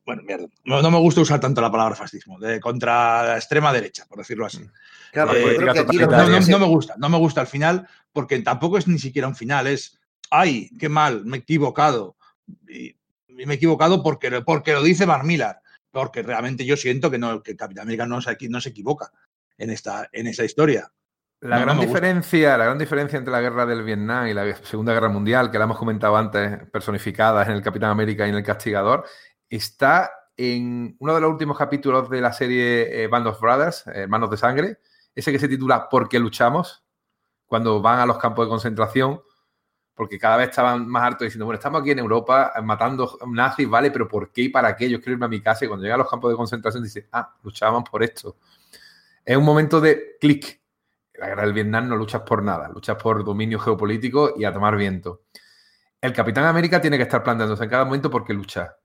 Bueno, 0.05 0.23
mierda, 0.23 0.47
no, 0.65 0.81
no 0.81 0.90
me 0.90 0.98
gusta 0.98 1.20
usar 1.20 1.40
tanto 1.40 1.61
la 1.61 1.70
palabra 1.70 1.97
fascismo, 1.97 2.39
de 2.39 2.61
contra 2.61 3.24
la 3.24 3.36
extrema 3.36 3.73
derecha, 3.73 4.07
por 4.09 4.19
decirlo 4.19 4.47
así. 4.47 4.65
Claro, 5.12 5.35
eh, 5.35 5.59
no, 5.59 5.74
no, 5.74 6.40
no, 6.40 6.59
me 6.59 6.66
gusta, 6.66 6.94
no 6.97 7.09
me 7.09 7.19
gusta 7.19 7.40
al 7.40 7.47
final, 7.48 7.89
porque 8.12 8.39
tampoco 8.40 8.78
es 8.78 8.86
ni 8.86 8.98
siquiera 8.98 9.27
un 9.27 9.35
final, 9.35 9.66
es, 9.66 9.98
ay, 10.31 10.70
qué 10.78 10.89
mal, 10.89 11.24
me 11.24 11.39
he 11.39 11.40
equivocado. 11.40 12.16
Y 12.69 12.94
me 13.28 13.55
he 13.55 13.57
equivocado 13.57 14.03
porque, 14.03 14.31
porque 14.43 14.73
lo 14.73 14.82
dice 14.82 15.05
Mark 15.05 15.24
Millar, 15.24 15.61
porque 15.90 16.23
realmente 16.23 16.65
yo 16.65 16.77
siento 16.77 17.11
que, 17.11 17.19
no, 17.19 17.43
que 17.43 17.57
Capitán 17.57 17.82
América 17.82 18.07
no 18.07 18.23
se, 18.23 18.36
no 18.48 18.61
se 18.61 18.69
equivoca 18.69 19.11
en 19.59 19.70
esta, 19.70 20.09
en 20.12 20.28
esa 20.28 20.44
historia. 20.44 20.93
La, 21.47 21.60
gran 21.60 21.78
diferencia, 21.78 22.59
la 22.59 22.64
gran 22.64 22.78
diferencia 22.78 23.18
entre 23.18 23.32
la 23.32 23.40
guerra 23.40 23.66
del 23.66 23.85
Vietnam 23.85 24.27
y 24.27 24.35
la 24.35 24.56
Segunda 24.56 24.93
Guerra 24.93 25.09
Mundial, 25.09 25.51
que 25.51 25.59
la 25.59 25.64
hemos 25.64 25.78
comentado 25.78 26.16
antes, 26.16 26.68
personificadas 26.70 27.48
en 27.48 27.55
el 27.55 27.62
Capitán 27.62 27.90
América 27.90 28.27
y 28.27 28.31
en 28.31 28.36
el 28.36 28.43
Castigador, 28.43 29.05
está 29.48 30.10
en 30.36 30.97
uno 30.98 31.14
de 31.14 31.20
los 31.20 31.31
últimos 31.31 31.56
capítulos 31.56 32.10
de 32.10 32.20
la 32.20 32.32
serie 32.32 33.05
eh, 33.05 33.06
Band 33.06 33.28
of 33.28 33.40
Brothers, 33.40 33.86
Hermanos 33.86 34.31
de 34.31 34.36
Sangre, 34.36 34.78
ese 35.14 35.32
que 35.32 35.39
se 35.39 35.48
titula 35.48 35.89
¿Por 35.89 36.09
qué 36.09 36.18
luchamos? 36.18 36.85
Cuando 37.47 37.81
van 37.81 38.01
a 38.01 38.06
los 38.06 38.18
campos 38.18 38.47
de 38.47 38.51
concentración, 38.51 39.20
porque 39.94 40.18
cada 40.18 40.36
vez 40.36 40.51
estaban 40.51 40.86
más 40.86 41.05
hartos 41.05 41.27
diciendo, 41.27 41.47
bueno, 41.47 41.56
estamos 41.56 41.81
aquí 41.81 41.93
en 41.93 42.01
Europa 42.01 42.52
matando 42.62 43.18
nazis, 43.28 43.68
¿vale? 43.68 43.90
Pero 43.90 44.06
¿por 44.09 44.31
qué 44.31 44.43
y 44.43 44.48
para 44.51 44.77
qué? 44.77 44.90
Yo 44.90 44.98
quiero 44.98 45.12
irme 45.12 45.27
a 45.27 45.28
mi 45.28 45.40
casa 45.40 45.64
y 45.64 45.68
cuando 45.68 45.85
llegan 45.85 46.01
a 46.01 46.02
los 46.02 46.10
campos 46.10 46.31
de 46.31 46.36
concentración 46.36 46.82
dice, 46.82 47.09
ah, 47.12 47.35
luchábamos 47.43 47.89
por 47.89 48.02
esto. 48.02 48.36
Es 49.24 49.36
un 49.36 49.44
momento 49.44 49.81
de 49.81 50.16
clic 50.20 50.60
la 51.18 51.28
guerra 51.28 51.43
del 51.43 51.52
Vietnam 51.52 51.88
no 51.88 51.97
luchas 51.97 52.22
por 52.22 52.43
nada, 52.43 52.68
luchas 52.68 52.97
por 53.02 53.24
dominio 53.24 53.59
geopolítico 53.59 54.34
y 54.36 54.44
a 54.44 54.52
tomar 54.52 54.76
viento. 54.76 55.22
El 56.01 56.12
Capitán 56.12 56.44
América 56.44 56.80
tiene 56.80 56.97
que 56.97 57.05
estar 57.05 57.22
planteándose 57.22 57.64
en 57.64 57.70
cada 57.70 57.84
momento 57.84 58.10
por 58.10 58.24
qué 58.24 58.34
luchar. 58.34 58.78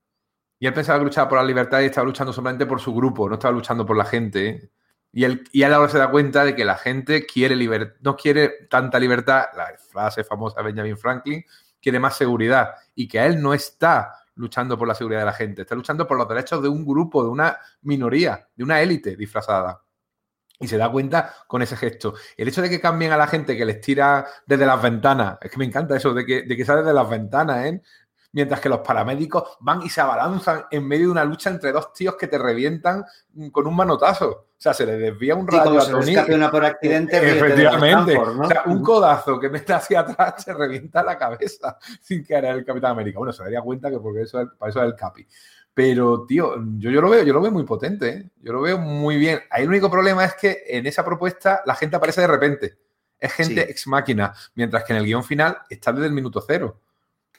Y 0.59 0.67
él 0.67 0.73
pensaba 0.73 0.99
que 0.99 1.05
luchaba 1.05 1.27
por 1.27 1.39
la 1.39 1.43
libertad 1.43 1.81
y 1.81 1.85
estaba 1.85 2.05
luchando 2.05 2.31
solamente 2.31 2.65
por 2.65 2.79
su 2.79 2.93
grupo, 2.93 3.27
no 3.27 3.35
estaba 3.35 3.53
luchando 3.53 3.85
por 3.85 3.97
la 3.97 4.05
gente. 4.05 4.71
Y 5.11 5.23
él, 5.23 5.43
y 5.51 5.63
ahora 5.63 5.89
se 5.89 5.97
da 5.97 6.09
cuenta 6.09 6.45
de 6.45 6.55
que 6.55 6.63
la 6.63 6.77
gente 6.77 7.25
quiere 7.25 7.55
no 8.01 8.15
quiere 8.15 8.67
tanta 8.69 8.99
libertad, 8.99 9.45
la 9.55 9.71
frase 9.91 10.23
famosa 10.23 10.57
de 10.57 10.67
Benjamin 10.67 10.97
Franklin, 10.97 11.43
quiere 11.81 11.99
más 11.99 12.15
seguridad. 12.15 12.75
Y 12.95 13.07
que 13.07 13.25
él 13.25 13.41
no 13.41 13.53
está 13.53 14.13
luchando 14.35 14.77
por 14.77 14.87
la 14.87 14.95
seguridad 14.95 15.21
de 15.21 15.25
la 15.25 15.33
gente, 15.33 15.63
está 15.63 15.75
luchando 15.75 16.07
por 16.07 16.17
los 16.17 16.27
derechos 16.27 16.61
de 16.61 16.69
un 16.69 16.85
grupo, 16.85 17.23
de 17.23 17.29
una 17.29 17.57
minoría, 17.81 18.47
de 18.55 18.63
una 18.63 18.81
élite 18.81 19.15
disfrazada. 19.15 19.81
Y 20.61 20.67
se 20.67 20.77
da 20.77 20.91
cuenta 20.91 21.33
con 21.47 21.61
ese 21.61 21.75
gesto. 21.75 22.13
El 22.37 22.47
hecho 22.47 22.61
de 22.61 22.69
que 22.69 22.79
cambien 22.79 23.11
a 23.11 23.17
la 23.17 23.27
gente 23.27 23.57
que 23.57 23.65
les 23.65 23.81
tira 23.81 24.25
desde 24.45 24.65
las 24.65 24.81
ventanas, 24.81 25.37
es 25.41 25.51
que 25.51 25.57
me 25.57 25.65
encanta 25.65 25.95
eso, 25.95 26.13
de 26.13 26.25
que, 26.25 26.43
de 26.43 26.55
que 26.55 26.65
sale 26.65 26.81
desde 26.81 26.93
las 26.93 27.09
ventanas, 27.09 27.65
¿eh? 27.65 27.81
Mientras 28.33 28.61
que 28.61 28.69
los 28.69 28.79
paramédicos 28.79 29.57
van 29.59 29.81
y 29.81 29.89
se 29.89 29.99
abalanzan 29.99 30.63
en 30.71 30.87
medio 30.87 31.07
de 31.07 31.11
una 31.11 31.25
lucha 31.25 31.49
entre 31.49 31.73
dos 31.73 31.91
tíos 31.91 32.15
que 32.15 32.27
te 32.27 32.37
revientan 32.37 33.03
con 33.51 33.67
un 33.67 33.75
manotazo. 33.75 34.29
O 34.29 34.63
sea, 34.63 34.73
se 34.75 34.85
le 34.85 34.95
desvía 34.95 35.33
un 35.33 35.47
rayo 35.47 35.81
sí, 36.03 36.15
a 36.15 36.25
una 36.25 36.51
por 36.51 36.63
accidente. 36.63 37.17
efectivamente. 37.17 38.15
O 38.15 38.47
sea, 38.47 38.63
un 38.67 38.83
codazo 38.83 39.39
que 39.39 39.49
mete 39.49 39.73
hacia 39.73 40.01
atrás 40.01 40.45
te 40.45 40.53
revienta 40.53 41.01
la 41.01 41.17
cabeza 41.17 41.77
sin 42.01 42.23
que 42.23 42.35
era 42.35 42.51
el 42.51 42.63
Capitán 42.63 42.91
América. 42.91 43.17
Bueno, 43.17 43.33
se 43.33 43.41
daría 43.41 43.61
cuenta 43.61 43.89
que 43.89 43.99
porque 43.99 44.21
eso, 44.21 44.49
para 44.59 44.69
eso 44.69 44.79
es 44.79 44.85
el 44.85 44.95
Capi. 44.95 45.27
Pero, 45.73 46.25
tío, 46.25 46.55
yo, 46.77 46.91
yo, 46.91 47.01
lo 47.01 47.09
veo, 47.09 47.23
yo 47.23 47.33
lo 47.33 47.41
veo 47.41 47.51
muy 47.51 47.63
potente, 47.63 48.09
¿eh? 48.09 48.29
yo 48.41 48.53
lo 48.53 48.61
veo 48.61 48.77
muy 48.77 49.17
bien. 49.17 49.39
Ahí 49.49 49.63
el 49.63 49.69
único 49.69 49.89
problema 49.89 50.25
es 50.25 50.35
que 50.35 50.63
en 50.67 50.85
esa 50.85 51.05
propuesta 51.05 51.61
la 51.65 51.75
gente 51.75 51.95
aparece 51.95 52.21
de 52.21 52.27
repente. 52.27 52.77
Es 53.17 53.33
gente 53.33 53.61
ex 53.69 53.87
máquina, 53.87 54.33
mientras 54.55 54.83
que 54.83 54.93
en 54.93 54.99
el 54.99 55.05
guion 55.05 55.23
final 55.23 55.59
está 55.69 55.93
desde 55.93 56.07
el 56.07 56.13
minuto 56.13 56.43
cero. 56.45 56.79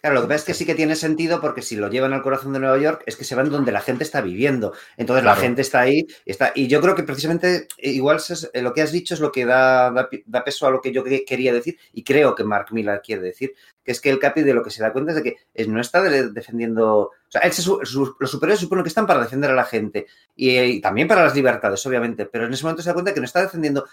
Claro, 0.03 0.17
lo 0.17 0.23
que 0.23 0.27
pasa 0.27 0.39
es 0.39 0.45
que 0.45 0.55
sí 0.55 0.67
que 0.67 0.75
tiene 0.75 0.97
sentido 0.97 1.41
porque 1.41 1.63
si 1.63 1.77
lo 1.77 1.89
llevan 1.89 2.13
al 2.13 2.23
corazón 2.23 2.53
de 2.53 2.59
Nueva 2.59 2.77
York 2.77 3.05
es 3.07 3.15
que 3.15 3.23
se 3.23 3.37
van 3.37 3.51
donde 3.51 3.71
la 3.71 3.81
gente 3.81 4.03
está 4.03 4.21
viviendo. 4.21 4.73
Entonces 4.97 5.25
la 5.25 5.37
gente 5.37 5.63
está 5.63 5.79
ahí 5.79 6.09
está, 6.27 6.51
y 6.57 6.67
yo 6.67 6.81
creo 6.81 6.97
que 6.97 7.05
precisamente 7.05 7.69
eh, 7.79 7.91
igual 7.91 8.21
eh, 8.53 8.63
lo 8.63 8.75
que 8.75 8.83
has 8.83 8.91
dicho 8.91 9.15
es 9.15 9.21
lo 9.21 9.31
que 9.31 9.47
da, 9.47 9.93
da, 10.27 10.45
peso 10.45 10.67
a 10.67 10.73
lo 10.73 10.81
que 10.81 10.91
yo 10.91 11.05
quería 11.05 11.53
decir 11.53 11.79
y 11.93 12.03
creo 12.03 12.35
que 12.35 12.43
Mark 12.43 12.73
Miller 12.73 13.01
quiere 13.01 13.23
decir, 13.23 13.53
que 13.85 13.93
es 13.93 14.01
que 14.01 14.11
el 14.11 14.19
Capi 14.19 14.43
de 14.43 14.55
lo 14.55 14.65
que 14.65 14.71
se 14.71 14.83
da 14.83 14.93
cuenta 14.93 15.13
es 15.13 15.23
de 15.23 15.23
que 15.23 15.67
no 15.69 15.81
está 15.81 16.03
defendiendo... 16.03 16.99
O 16.99 17.13
sea, 17.29 17.43
los 17.47 18.31
superiores 18.31 18.59
suponen 18.59 18.83
que 18.83 18.89
están 18.89 19.07
para 19.07 19.23
defender 19.23 19.53
a 19.53 19.55
la 19.55 19.65
gente 19.65 20.07
y 20.35 20.81
también 20.81 21.07
para 21.07 21.23
las 21.23 21.35
libertades, 21.35 21.87
obviamente, 21.87 22.27
pero 22.27 22.47
en 22.47 22.53
ese 22.53 22.65
momento 22.65 22.83
se 22.83 22.91
da 22.91 22.95
cuenta 22.95 23.15
que 23.15 23.21
no 23.21 23.27
está 23.27 23.41
defendiendo 23.41 23.87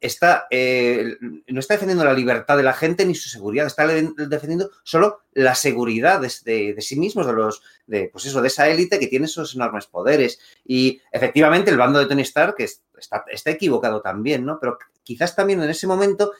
eh, 0.00 1.16
no 1.48 1.60
está 1.60 1.74
defendiendo 1.74 2.04
la 2.04 2.12
libertad 2.12 2.56
de 2.56 2.62
la 2.62 2.72
gente 2.72 3.04
ni 3.04 3.14
su 3.14 3.28
seguridad, 3.28 3.66
está 3.66 3.86
defendiendo 3.86 4.70
solo 4.82 5.20
la 5.32 5.54
seguridad 5.54 6.20
de, 6.20 6.76
sí 6.80 6.98
mismos, 6.98 7.26
de 7.26 7.32
los, 7.32 7.62
de, 7.86 8.08
pues 8.12 8.26
eso, 8.26 8.42
de 8.42 8.48
esa 8.48 8.68
élite 8.68 8.98
que 8.98 9.06
tiene 9.06 9.26
esos 9.26 9.54
enormes 9.54 9.86
poderes. 9.86 10.38
Y 10.64 11.00
efectivamente 11.10 11.70
el 11.70 11.78
bando 11.78 11.98
de 11.98 12.06
Tony 12.06 12.22
Stark 12.22 12.56
está, 12.58 13.24
está 13.30 13.50
equivocado 13.50 14.00
también, 14.02 14.44
¿no? 14.44 14.58
Pero 14.60 14.78
quizás 15.02 15.34
también 15.34 15.62
en 15.62 15.70
ese 15.70 15.86
momento, 15.86 16.32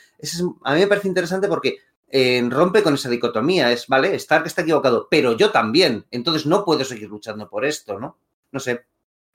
a 0.64 0.74
mí 0.74 0.80
me 0.80 0.86
parece 0.86 1.08
interesante 1.08 1.48
porque 1.48 1.78
eh, 2.08 2.46
rompe 2.48 2.82
con 2.82 2.94
esa 2.94 3.08
dicotomía, 3.08 3.72
es, 3.72 3.86
vale, 3.88 4.14
Stark 4.16 4.46
está 4.46 4.62
equivocado, 4.62 5.08
pero 5.10 5.36
yo 5.36 5.50
también, 5.50 6.06
entonces 6.10 6.46
no 6.46 6.64
puedo 6.64 6.84
seguir 6.84 7.08
luchando 7.08 7.48
por 7.48 7.64
esto, 7.64 7.98
¿no? 7.98 8.18
No 8.52 8.60
sé, 8.60 8.86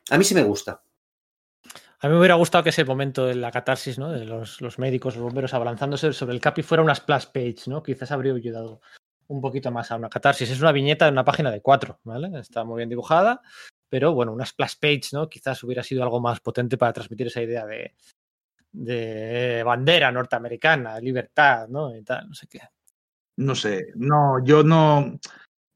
a 0.09 0.17
mí 0.17 0.23
sí 0.23 0.35
me 0.35 0.43
gusta. 0.43 0.81
A 2.03 2.07
mí 2.07 2.13
me 2.13 2.19
hubiera 2.19 2.33
gustado 2.33 2.63
que 2.63 2.71
ese 2.71 2.83
momento 2.83 3.27
de 3.27 3.35
la 3.35 3.51
catarsis, 3.51 3.99
¿no? 3.99 4.11
De 4.11 4.25
los, 4.25 4.79
médicos, 4.79 5.15
los 5.15 5.23
bomberos 5.23 5.53
abalanzándose 5.53 6.13
sobre 6.13 6.33
el 6.33 6.41
Capi 6.41 6.63
fuera 6.63 6.81
una 6.81 6.95
splash 6.95 7.27
page, 7.27 7.67
¿no? 7.67 7.83
Quizás 7.83 8.11
habría 8.11 8.33
ayudado 8.33 8.81
un 9.27 9.39
poquito 9.39 9.71
más 9.71 9.91
a 9.91 9.97
una 9.97 10.09
catarsis. 10.09 10.49
Es 10.49 10.59
una 10.59 10.71
viñeta 10.71 11.05
de 11.05 11.11
una 11.11 11.23
página 11.23 11.51
de 11.51 11.61
cuatro, 11.61 11.99
¿vale? 12.03 12.39
Está 12.39 12.63
muy 12.63 12.77
bien 12.77 12.89
dibujada, 12.89 13.41
pero 13.87 14.13
bueno, 14.15 14.33
una 14.33 14.47
splash 14.47 14.77
page, 14.81 15.09
¿no? 15.13 15.29
Quizás 15.29 15.61
hubiera 15.63 15.83
sido 15.83 16.01
algo 16.01 16.19
más 16.19 16.39
potente 16.39 16.75
para 16.75 16.91
transmitir 16.91 17.27
esa 17.27 17.43
idea 17.43 17.67
de, 17.67 17.93
de 18.71 19.61
bandera 19.63 20.11
norteamericana, 20.11 20.99
libertad, 20.99 21.67
¿no? 21.67 21.95
Y 21.95 22.01
tal, 22.01 22.29
no 22.29 22.33
sé 22.33 22.47
qué. 22.47 22.61
No 23.37 23.53
sé, 23.53 23.85
no, 23.93 24.43
yo 24.43 24.63
no. 24.63 25.19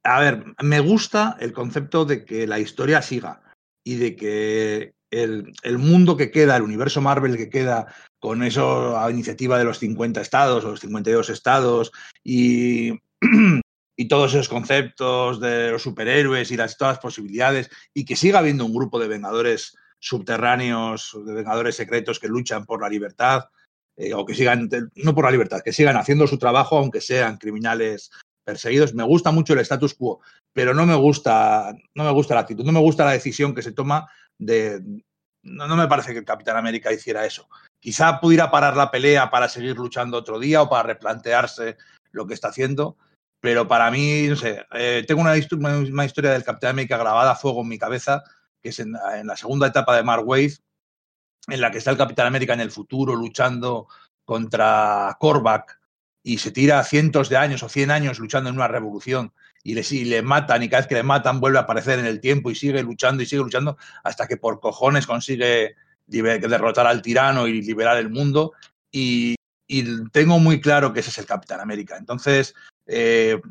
A 0.04 0.20
ver, 0.22 0.44
me 0.64 0.80
gusta 0.80 1.38
el 1.40 1.54
concepto 1.54 2.04
de 2.04 2.26
que 2.26 2.48
la 2.48 2.58
historia 2.58 3.04
siga 3.04 3.44
y 3.84 3.98
de 3.98 4.16
que 4.16 4.95
el, 5.24 5.78
mundo 5.78 6.18
que 6.18 6.32
queda, 6.32 6.56
el 6.56 6.64
universo 6.64 7.02
Marvel 7.02 7.38
que 7.38 7.50
queda 7.50 7.88
con 8.20 8.44
esa 8.44 9.10
iniciativa 9.10 9.58
de 9.58 9.64
los 9.64 9.80
50 9.80 10.22
estados 10.22 10.66
o 10.66 10.72
los 10.72 10.80
52 10.80 11.30
estados 11.30 11.92
y, 12.24 12.92
y 13.98 14.08
todos 14.08 14.34
esos 14.34 14.50
conceptos 14.50 15.40
de 15.40 15.72
los 15.72 15.84
superhéroes 15.84 16.52
y 16.52 16.58
las, 16.58 16.78
todas 16.78 16.96
las 16.96 17.02
posibilidades 17.02 17.70
y 17.94 18.06
que 18.06 18.16
siga 18.16 18.40
habiendo 18.40 18.66
un 18.66 18.74
grupo 18.74 19.00
de 19.00 19.08
vengadores 19.08 19.76
subterráneos, 20.00 21.18
de 21.26 21.34
vengadores 21.34 21.76
secretos 21.76 22.20
que 22.20 22.28
luchan 22.28 22.66
por 22.66 22.82
la 22.82 22.90
libertad 22.90 23.46
eh, 23.98 24.14
o 24.14 24.26
que 24.26 24.36
sigan, 24.36 24.70
no 24.96 25.16
por 25.16 25.26
la 25.26 25.32
libertad, 25.32 25.62
que 25.64 25.74
sigan 25.74 25.98
haciendo 25.98 26.28
su 26.28 26.38
trabajo 26.38 26.78
aunque 26.78 27.02
sean 27.02 27.38
criminales 27.38 28.12
perseguidos. 28.44 28.94
Me 28.94 29.04
gusta 29.04 29.32
mucho 29.32 29.54
el 29.54 29.60
status 29.60 29.94
quo, 29.94 30.20
pero 30.54 30.74
no 30.74 30.86
me 30.86 30.96
gusta, 30.96 31.74
no 31.96 32.04
me 32.04 32.12
gusta 32.12 32.36
la 32.36 32.42
actitud, 32.42 32.66
no 32.66 32.72
me 32.72 32.80
gusta 32.80 33.06
la 33.06 33.12
decisión 33.12 33.56
que 33.56 33.62
se 33.62 33.72
toma 33.72 34.08
de... 34.38 34.82
No, 35.46 35.68
me 35.76 35.88
parece 35.88 36.12
que 36.12 36.20
el 36.20 36.26
Capitán 36.26 36.58
América 36.58 36.92
hiciera 36.92 37.24
eso. 37.24 37.48
Quizá 37.80 38.20
pudiera 38.20 38.50
parar 38.50 38.76
la 38.76 38.90
pelea 38.90 39.30
para 39.30 39.48
seguir 39.48 39.78
luchando 39.78 40.18
otro 40.18 40.40
día 40.40 40.64
o 40.64 40.70
para 40.70 40.84
replantearse 40.84 41.78
lo 42.12 42.26
que 42.26 42.34
está 42.34 42.48
haciendo, 42.48 42.98
pero 43.40 43.68
para 43.68 43.92
mí, 43.92 44.28
no 44.28 44.36
sé, 44.36 44.66
eh, 44.74 45.06
tengo 45.08 45.22
una, 45.22 45.38
historia 45.38 46.32
del 46.32 46.44
Capitán 46.44 46.72
América 46.72 46.98
grabada 46.98 47.34
a 47.34 47.36
fuego 47.36 47.62
en 47.62 47.68
mi 47.68 47.78
cabeza, 47.78 48.24
que 48.60 48.70
es 48.70 48.80
en, 48.80 48.94
la 48.94 49.38
segunda 49.38 49.68
etapa 49.68 49.96
de 49.96 50.02
Mark 50.02 50.28
Wave, 50.28 50.58
en 51.48 51.62
la 51.62 51.70
que 51.70 51.78
está 51.78 51.92
el 51.92 51.98
Capitán 51.98 52.26
América 52.26 52.54
en 52.54 52.62
el 52.62 52.72
futuro 52.72 53.14
luchando 53.14 53.88
contra 54.24 55.16
Korvac 55.20 55.80
y 56.24 56.40
se 56.40 56.50
tira 56.50 56.84
cientos 56.84 57.30
de 57.30 57.38
años 57.38 57.62
o 57.62 57.70
cien 57.70 57.92
años 57.92 58.18
luchando 58.18 58.50
en 58.50 58.56
una 58.56 58.68
revolución 58.68 59.32
y 59.66 59.74
le, 59.74 60.06
le 60.06 60.22
matan 60.22 60.62
y 60.62 60.70
cada 60.70 60.82
vez 60.82 60.88
que 60.88 60.94
le 60.94 61.02
matan 61.02 61.40
vuelve 61.40 61.58
a 61.58 61.62
aparecer 61.62 61.98
en 61.98 62.06
el 62.06 62.22
tiempo 62.22 62.52
y 62.52 62.56
sigue 62.56 62.84
luchando 62.84 63.24
y 63.24 63.26
sigue 63.26 63.42
luchando 63.42 63.78
hasta 64.04 64.28
que 64.28 64.38
por 64.38 64.60
cojones 64.60 65.08
consigue 65.08 65.76
derrotar 66.06 66.86
al 66.86 67.02
tirano 67.02 67.48
y 67.48 67.64
liberar 67.64 67.98
el 67.98 68.12
mundo. 68.12 68.54
Y, 68.92 69.36
tengo 70.12 70.38
muy 70.38 70.62
claro 70.62 70.94
que 70.94 71.00
ese 71.00 71.10
es 71.10 71.18
el 71.18 71.26
Capitán 71.26 71.60
América. 71.60 71.98
Entonces, 71.98 72.54
eh, 72.86 73.42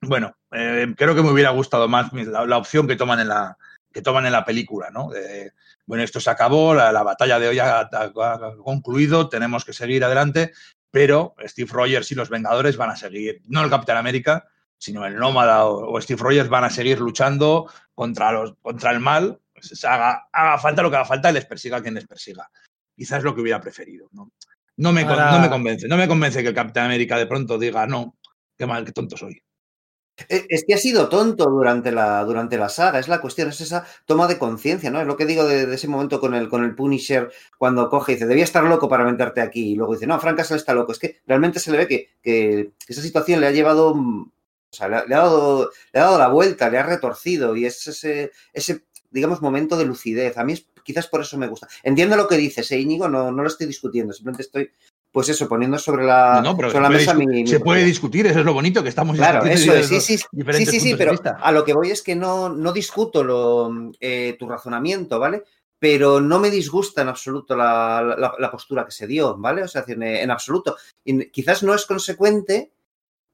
bueno, 0.00 0.34
eh, 0.50 0.94
creo 0.96 1.14
que 1.14 1.22
me 1.22 1.30
hubiera 1.30 1.50
gustado 1.50 1.86
más 1.86 2.10
la, 2.14 2.56
opción 2.56 2.88
que 2.88 2.96
toman 2.96 3.20
en 3.20 3.28
la, 3.28 3.58
que 3.92 4.00
toman 4.00 4.24
en 4.24 4.32
la 4.32 4.46
película, 4.46 4.88
¿no? 4.90 5.10
bueno, 5.84 6.02
esto 6.02 6.20
se 6.20 6.30
acabó, 6.30 6.74
la, 6.74 7.02
batalla 7.02 7.38
de 7.38 7.48
hoy 7.48 7.58
ha, 7.58 7.90
concluido, 8.64 9.28
tenemos 9.28 9.66
que 9.66 9.74
seguir 9.74 10.02
adelante, 10.02 10.52
pero 10.90 11.34
Steve 11.40 11.70
Rogers 11.70 12.10
y 12.10 12.14
los 12.14 12.30
Vengadores 12.30 12.78
van 12.78 12.90
a 12.90 12.96
seguir, 12.96 13.42
no 13.48 13.62
el 13.62 13.68
Capitán 13.68 13.98
América, 13.98 14.48
sino 14.78 15.04
el 15.04 15.16
Nómada 15.16 15.66
o, 15.66 16.00
Steve 16.00 16.22
Rogers 16.22 16.48
van 16.48 16.64
a 16.64 16.70
seguir 16.70 17.00
luchando 17.00 17.70
contra, 17.94 18.32
los, 18.32 18.54
contra 18.62 18.92
el 18.92 19.00
mal, 19.00 19.40
pues, 19.52 19.84
haga, 19.84 20.28
haga, 20.32 20.58
falta 20.58 20.82
lo 20.82 20.90
que 20.90 20.96
haga 20.96 21.04
falta 21.04 21.30
y 21.30 21.34
les 21.34 21.44
persiga 21.44 21.82
quien 21.82 21.94
les 21.94 22.06
persiga. 22.06 22.48
Quizás 22.96 23.18
es 23.18 23.24
lo 23.24 23.34
que 23.34 23.40
hubiera 23.40 23.60
preferido. 23.60 24.08
¿no? 24.12 24.30
No, 24.76 24.92
me, 24.92 25.04
no 25.04 25.40
me 25.40 25.48
convence, 25.50 25.88
no 25.88 25.96
me 25.96 26.08
convence 26.08 26.42
que 26.42 26.48
el 26.48 26.54
Capitán 26.54 26.86
América 26.86 27.18
de 27.18 27.26
pronto 27.26 27.58
diga, 27.58 27.86
no, 27.86 28.16
qué 28.56 28.66
mal, 28.66 28.84
qué 28.84 28.92
tonto 28.92 29.16
soy. 29.16 29.42
E, 30.28 30.46
es 30.48 30.64
que 30.66 30.74
ha 30.74 30.78
sido 30.78 31.08
tonto 31.08 31.44
durante 31.50 31.92
la, 31.92 32.24
durante 32.24 32.58
la 32.58 32.68
saga, 32.68 32.98
es 32.98 33.08
la 33.08 33.20
cuestión, 33.20 33.48
es 33.48 33.60
esa 33.60 33.84
toma 34.04 34.26
de 34.26 34.38
conciencia, 34.38 34.90
¿no? 34.90 35.00
Es 35.00 35.06
lo 35.06 35.16
que 35.16 35.26
digo 35.26 35.44
de, 35.44 35.72
ese 35.74 35.88
momento 35.88 36.20
con 36.20 36.34
el, 36.34 36.48
con 36.48 36.64
el 36.64 36.74
Punisher 36.74 37.30
cuando 37.56 37.88
coge 37.88 38.12
y 38.12 38.14
dice, 38.16 38.26
debía 38.26 38.44
estar 38.44 38.64
loco 38.64 38.88
para 38.88 39.04
meterte 39.04 39.40
aquí, 39.40 39.72
y 39.72 39.74
luego 39.76 39.94
dice, 39.94 40.06
no, 40.06 40.18
Frank 40.18 40.36
Castle 40.36 40.56
está 40.56 40.74
loco, 40.74 40.92
es 40.92 40.98
que 40.98 41.20
realmente 41.26 41.60
se 41.60 41.70
le 41.70 41.78
ve 41.78 41.88
que, 41.88 42.10
que 42.22 42.72
esa 42.86 43.02
situación 43.02 43.40
le 43.40 43.46
ha 43.46 43.52
llevado 43.52 43.94
O 44.70 44.76
sea, 44.76 44.88
le, 44.88 44.96
ha, 44.96 45.04
dado, 45.06 45.70
le 45.92 46.00
ha 46.00 46.04
dado 46.04 46.18
la 46.18 46.28
vuelta, 46.28 46.68
le 46.68 46.78
ha 46.78 46.82
retorcido 46.82 47.56
y 47.56 47.64
es 47.64 47.86
ese, 47.86 48.32
ese, 48.52 48.84
digamos, 49.10 49.40
momento 49.40 49.76
de 49.76 49.86
lucidez. 49.86 50.36
A 50.36 50.44
mí 50.44 50.52
es, 50.52 50.66
quizás 50.84 51.06
por 51.06 51.22
eso 51.22 51.38
me 51.38 51.48
gusta. 51.48 51.68
Entiendo 51.82 52.16
lo 52.16 52.28
que 52.28 52.36
dices, 52.36 52.70
¿eh, 52.72 52.78
Íñigo, 52.78 53.08
no, 53.08 53.32
no 53.32 53.42
lo 53.42 53.48
estoy 53.48 53.66
discutiendo, 53.66 54.12
simplemente 54.12 54.42
estoy 54.42 54.70
pues 55.10 55.30
eso, 55.30 55.48
poniendo 55.48 55.78
sobre 55.78 56.04
la, 56.04 56.42
No, 56.44 56.54
sobre 56.54 56.80
la 56.80 56.90
mesa 56.90 57.14
mi, 57.14 57.46
se 57.46 57.60
puede 57.60 57.82
discutir, 57.82 58.26
eso 58.26 58.40
es 58.40 58.44
lo 58.44 58.52
bonito 58.52 58.82
que 58.82 58.90
estamos 58.90 59.16
Claro, 59.16 59.42
eso 59.46 59.72
es, 59.74 59.88
sí, 59.88 60.00
sí, 60.00 60.18
sí, 60.18 60.66
sí, 60.66 60.80
sí, 60.80 60.94
pero 60.96 61.12
a 61.40 61.50
lo 61.50 61.64
que 61.64 61.72
voy 61.72 61.90
es 61.90 62.02
que 62.02 62.14
no, 62.14 62.50
no 62.50 62.72
discuto 62.72 63.24
lo, 63.24 63.70
eh, 64.00 64.36
tu 64.38 64.46
razonamiento, 64.46 65.18
¿vale? 65.18 65.44
Pero 65.78 66.20
no 66.20 66.38
me 66.38 66.50
disgusta 66.50 67.00
en 67.02 67.08
absoluto 67.08 67.56
la, 67.56 68.02
la- 68.18 68.34
la 68.38 68.50
postura 68.50 68.84
que 68.84 68.92
se 68.92 69.06
dio, 69.06 69.34
¿vale? 69.38 69.62
O 69.62 69.68
sea, 69.68 69.82
en, 69.88 70.02
en 70.02 70.30
absoluto. 70.30 70.76
Y 71.04 71.30
quizás 71.30 71.62
no 71.62 71.74
es 71.74 71.86
consecuente, 71.86 72.72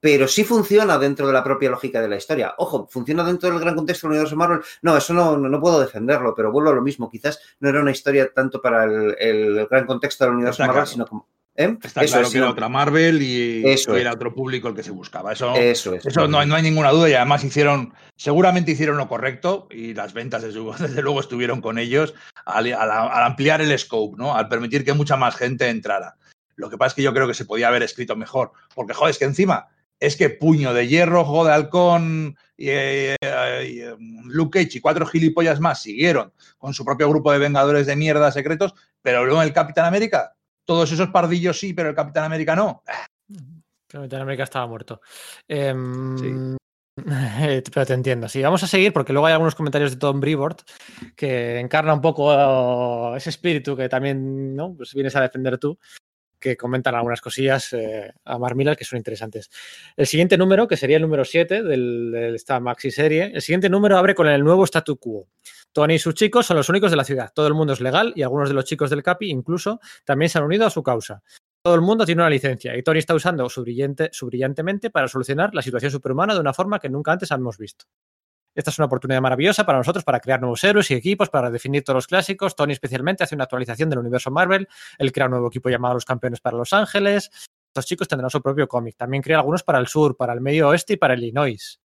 pero 0.04 0.28
sí 0.28 0.44
funciona 0.44 0.98
dentro 0.98 1.26
de 1.26 1.32
la 1.32 1.42
propia 1.42 1.70
lógica 1.70 1.98
de 2.02 2.08
la 2.10 2.16
historia. 2.16 2.52
Ojo, 2.58 2.86
¿funciona 2.90 3.24
dentro 3.24 3.48
del 3.48 3.58
gran 3.58 3.74
contexto 3.74 4.06
del 4.06 4.12
universo 4.16 4.36
Marvel? 4.36 4.60
No, 4.82 4.94
eso 4.98 5.14
no, 5.14 5.38
no, 5.38 5.48
no 5.48 5.58
puedo 5.62 5.80
defenderlo, 5.80 6.34
pero 6.34 6.52
vuelvo 6.52 6.68
a 6.72 6.74
lo 6.74 6.82
mismo. 6.82 7.08
Quizás 7.10 7.40
no 7.60 7.70
era 7.70 7.80
una 7.80 7.90
historia 7.90 8.30
tanto 8.30 8.60
para 8.60 8.84
el, 8.84 9.16
el 9.18 9.66
gran 9.66 9.86
contexto 9.86 10.24
del 10.26 10.34
universo 10.34 10.62
Está 10.62 10.66
Marvel, 10.66 10.82
claro. 10.82 10.92
sino 10.92 11.06
como... 11.06 11.26
¿eh? 11.56 11.78
Está 11.82 12.04
Eso 12.04 12.12
claro 12.16 12.26
es, 12.26 12.32
que 12.34 12.38
era 12.38 12.50
otra 12.50 12.68
Marvel 12.68 13.22
y, 13.22 13.62
Eso 13.66 13.92
y 13.92 13.94
es. 13.94 14.00
era 14.02 14.12
otro 14.12 14.34
público 14.34 14.68
el 14.68 14.74
que 14.74 14.82
se 14.82 14.90
buscaba. 14.90 15.32
Eso, 15.32 15.54
Eso 15.54 15.94
es. 15.94 16.04
eso 16.04 16.28
no, 16.28 16.38
hay- 16.38 16.46
no 16.48 16.54
hay 16.54 16.62
ninguna 16.62 16.90
duda 16.90 17.08
y 17.08 17.14
además 17.14 17.42
hicieron, 17.42 17.94
seguramente 18.14 18.72
hicieron 18.72 18.98
lo 18.98 19.08
correcto 19.08 19.68
y 19.70 19.94
las 19.94 20.12
ventas 20.12 20.42
desde, 20.42 20.60
desde 20.80 21.00
luego 21.00 21.20
estuvieron 21.20 21.62
con 21.62 21.78
ellos 21.78 22.12
al, 22.44 22.70
al- 22.74 22.90
al 22.90 23.22
ampliar 23.24 23.62
el 23.62 23.78
scope, 23.78 24.18
¿no? 24.18 24.34
al 24.36 24.48
permitir 24.48 24.84
que 24.84 24.92
mucha 24.92 25.16
más 25.16 25.34
gente 25.34 25.66
entrara. 25.70 26.16
Lo 26.56 26.68
que 26.68 26.76
pasa 26.76 26.88
es 26.88 26.94
que 26.94 27.02
yo 27.02 27.14
creo 27.14 27.26
que 27.26 27.32
se 27.32 27.46
podía 27.46 27.68
haber 27.68 27.82
escrito 27.82 28.16
mejor, 28.16 28.52
porque 28.74 28.92
joder, 28.92 29.12
es 29.12 29.18
que 29.18 29.24
encima 29.24 29.68
es 30.00 30.16
que 30.16 30.30
Puño 30.30 30.74
de 30.74 30.88
Hierro, 30.88 31.22
Ojo 31.22 31.44
de 31.44 31.52
Halcón 31.52 32.36
y, 32.56 32.68
eh, 32.68 33.16
y, 33.20 33.80
eh, 33.80 33.96
Luke 34.24 34.58
Cage 34.58 34.78
y 34.78 34.80
cuatro 34.80 35.06
gilipollas 35.06 35.60
más 35.60 35.82
siguieron 35.82 36.32
con 36.58 36.74
su 36.74 36.84
propio 36.84 37.08
grupo 37.08 37.32
de 37.32 37.38
Vengadores 37.38 37.86
de 37.86 37.96
mierda 37.96 38.32
secretos, 38.32 38.74
pero 39.02 39.24
luego 39.24 39.42
el 39.42 39.52
Capitán 39.52 39.86
América, 39.86 40.34
todos 40.64 40.90
esos 40.92 41.08
pardillos 41.08 41.58
sí, 41.58 41.72
pero 41.72 41.90
el 41.90 41.94
Capitán 41.94 42.24
América 42.24 42.54
no. 42.56 42.82
Capitán 43.88 44.22
América 44.22 44.44
estaba 44.44 44.66
muerto. 44.66 45.00
Em, 45.46 46.56
Pero 47.74 47.86
te 47.86 47.92
entiendo. 47.92 48.28
Sí, 48.28 48.40
vamos 48.40 48.62
a 48.62 48.68
seguir 48.68 48.92
porque 48.92 49.12
luego 49.12 49.26
hay 49.26 49.32
algunos 49.32 49.54
comentarios 49.54 49.90
de 49.90 49.96
Tom 49.96 50.20
Brevoort 50.20 50.62
que 51.16 51.58
encarna 51.58 51.92
un 51.92 52.00
poco 52.00 53.14
ese 53.16 53.30
espíritu 53.30 53.76
que 53.76 53.88
también 53.88 54.54
¿no? 54.54 54.74
pues 54.76 54.94
vienes 54.94 55.16
a 55.16 55.20
defender 55.20 55.58
tú, 55.58 55.78
que 56.44 56.58
comentan 56.58 56.94
algunas 56.94 57.22
cosillas 57.22 57.72
eh, 57.72 58.12
a 58.22 58.38
Mark 58.38 58.54
Millar 58.54 58.76
que 58.76 58.84
son 58.84 58.98
interesantes. 58.98 59.48
El 59.96 60.06
siguiente 60.06 60.36
número, 60.36 60.68
que 60.68 60.76
sería 60.76 60.98
el 60.98 61.02
número 61.02 61.24
7 61.24 61.62
del, 61.62 62.12
de 62.12 62.34
esta 62.34 62.60
maxi 62.60 62.90
serie, 62.90 63.32
el 63.34 63.40
siguiente 63.40 63.70
número 63.70 63.96
abre 63.96 64.14
con 64.14 64.28
el 64.28 64.44
nuevo 64.44 64.64
statu 64.64 64.98
quo. 64.98 65.26
Tony 65.72 65.94
y 65.94 65.98
sus 65.98 66.14
chicos 66.14 66.44
son 66.44 66.58
los 66.58 66.68
únicos 66.68 66.90
de 66.90 66.98
la 66.98 67.04
ciudad. 67.04 67.32
Todo 67.34 67.46
el 67.46 67.54
mundo 67.54 67.72
es 67.72 67.80
legal 67.80 68.12
y 68.14 68.22
algunos 68.22 68.50
de 68.50 68.54
los 68.54 68.66
chicos 68.66 68.90
del 68.90 69.02
CAPI 69.02 69.30
incluso 69.30 69.80
también 70.04 70.28
se 70.28 70.36
han 70.36 70.44
unido 70.44 70.66
a 70.66 70.70
su 70.70 70.82
causa. 70.82 71.22
Todo 71.62 71.76
el 71.76 71.80
mundo 71.80 72.04
tiene 72.04 72.20
una 72.20 72.28
licencia 72.28 72.76
y 72.76 72.82
Tony 72.82 72.98
está 72.98 73.14
usando 73.14 73.48
su, 73.48 73.62
brillante, 73.62 74.10
su 74.12 74.26
brillantemente 74.26 74.90
para 74.90 75.08
solucionar 75.08 75.54
la 75.54 75.62
situación 75.62 75.90
superhumana 75.90 76.34
de 76.34 76.40
una 76.40 76.52
forma 76.52 76.78
que 76.78 76.90
nunca 76.90 77.12
antes 77.12 77.30
hemos 77.30 77.56
visto. 77.56 77.86
Esta 78.54 78.70
es 78.70 78.78
una 78.78 78.86
oportunidad 78.86 79.20
maravillosa 79.20 79.66
para 79.66 79.78
nosotros 79.78 80.04
para 80.04 80.20
crear 80.20 80.40
nuevos 80.40 80.62
héroes 80.62 80.90
y 80.90 80.94
equipos, 80.94 81.30
para 81.30 81.50
definir 81.50 81.82
todos 81.82 81.96
los 81.96 82.06
clásicos. 82.06 82.54
Tony 82.54 82.72
especialmente 82.72 83.24
hace 83.24 83.34
una 83.34 83.44
actualización 83.44 83.90
del 83.90 83.98
universo 83.98 84.30
Marvel. 84.30 84.68
Él 84.98 85.12
crea 85.12 85.26
un 85.26 85.32
nuevo 85.32 85.48
equipo 85.48 85.70
llamado 85.70 85.94
Los 85.94 86.04
Campeones 86.04 86.40
para 86.40 86.56
Los 86.56 86.72
Ángeles. 86.72 87.30
Estos 87.68 87.86
chicos 87.86 88.06
tendrán 88.06 88.30
su 88.30 88.40
propio 88.40 88.68
cómic. 88.68 88.96
También 88.96 89.22
crea 89.22 89.38
algunos 89.38 89.62
para 89.64 89.78
el 89.78 89.88
sur, 89.88 90.16
para 90.16 90.32
el 90.32 90.40
medio 90.40 90.68
oeste 90.68 90.92
y 90.92 90.96
para 90.96 91.14
Illinois. 91.14 91.80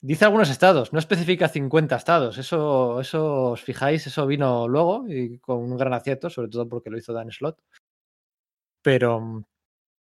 Dice 0.00 0.24
algunos 0.24 0.48
estados, 0.48 0.92
no 0.92 1.00
especifica 1.00 1.48
50 1.48 1.96
estados. 1.96 2.38
Eso, 2.38 3.00
eso 3.00 3.50
os 3.52 3.62
fijáis, 3.62 4.06
eso 4.06 4.26
vino 4.26 4.68
luego 4.68 5.04
y 5.08 5.38
con 5.38 5.58
un 5.58 5.76
gran 5.76 5.92
acierto, 5.92 6.30
sobre 6.30 6.48
todo 6.48 6.68
porque 6.68 6.90
lo 6.90 6.98
hizo 6.98 7.12
Dan 7.12 7.32
Slott. 7.32 7.60
Pero, 8.82 9.44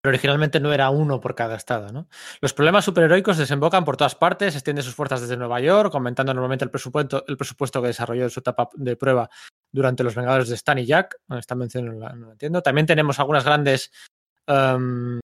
pero 0.02 0.12
originalmente 0.12 0.60
no 0.60 0.72
era 0.72 0.90
uno 0.90 1.20
por 1.20 1.36
cada 1.36 1.56
estado. 1.56 1.92
¿no? 1.92 2.08
Los 2.42 2.54
problemas 2.54 2.86
superheroicos 2.86 3.38
desembocan 3.38 3.84
por 3.84 3.98
todas 3.98 4.16
partes, 4.16 4.56
extiende 4.56 4.82
sus 4.82 4.96
fuerzas 4.96 5.22
desde 5.22 5.38
Nueva 5.38 5.60
York, 5.60 5.94
aumentando 5.94 6.34
normalmente 6.34 6.66
el 6.66 6.72
presupuesto, 6.72 7.26
que 7.82 7.88
desarrolló 7.88 8.24
en 8.24 8.30
su 8.30 8.40
etapa 8.40 8.70
de 8.76 8.96
prueba 8.96 9.30
durante 9.72 10.04
los 10.04 10.16
Vengadores 10.16 10.50
de 10.50 10.56
Stan 10.56 10.78
y 10.78 10.86
Jack. 10.86 11.18
No 11.28 11.38
la, 12.00 12.14
no 12.14 12.32
entiendo. 12.32 12.62
También 12.62 12.88
tenemos 12.88 13.20
algunas 13.20 13.44
grandes 13.44 13.92
um, 14.48 15.20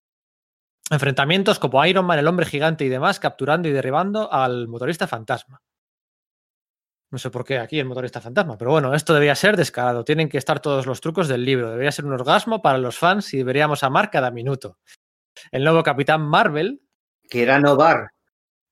enfrentamientos 0.89 1.59
como 1.59 1.83
Iron 1.85 2.05
Man, 2.05 2.19
el 2.19 2.27
hombre 2.27 2.45
gigante 2.45 2.85
y 2.85 2.89
demás, 2.89 3.19
capturando 3.19 3.67
y 3.69 3.71
derribando 3.71 4.31
al 4.31 4.67
motorista 4.67 5.07
fantasma. 5.07 5.61
No 7.11 7.17
sé 7.17 7.29
por 7.29 7.45
qué 7.45 7.59
aquí 7.59 7.79
el 7.79 7.85
motorista 7.85 8.19
fantasma, 8.19 8.57
pero 8.57 8.71
bueno, 8.71 8.93
esto 8.93 9.13
debía 9.13 9.35
ser 9.35 9.55
descarado. 9.55 10.03
Tienen 10.03 10.27
que 10.27 10.37
estar 10.37 10.59
todos 10.59 10.85
los 10.85 11.01
trucos 11.01 11.27
del 11.27 11.45
libro. 11.45 11.69
Debería 11.69 11.91
ser 11.91 12.05
un 12.05 12.13
orgasmo 12.13 12.61
para 12.61 12.77
los 12.77 12.97
fans 12.97 13.33
y 13.33 13.37
deberíamos 13.37 13.83
amar 13.83 14.09
cada 14.09 14.31
minuto. 14.31 14.79
El 15.51 15.63
nuevo 15.63 15.83
Capitán 15.83 16.21
Marvel. 16.21 16.81
Que 17.29 17.43
era 17.43 17.59
Novar. 17.59 18.09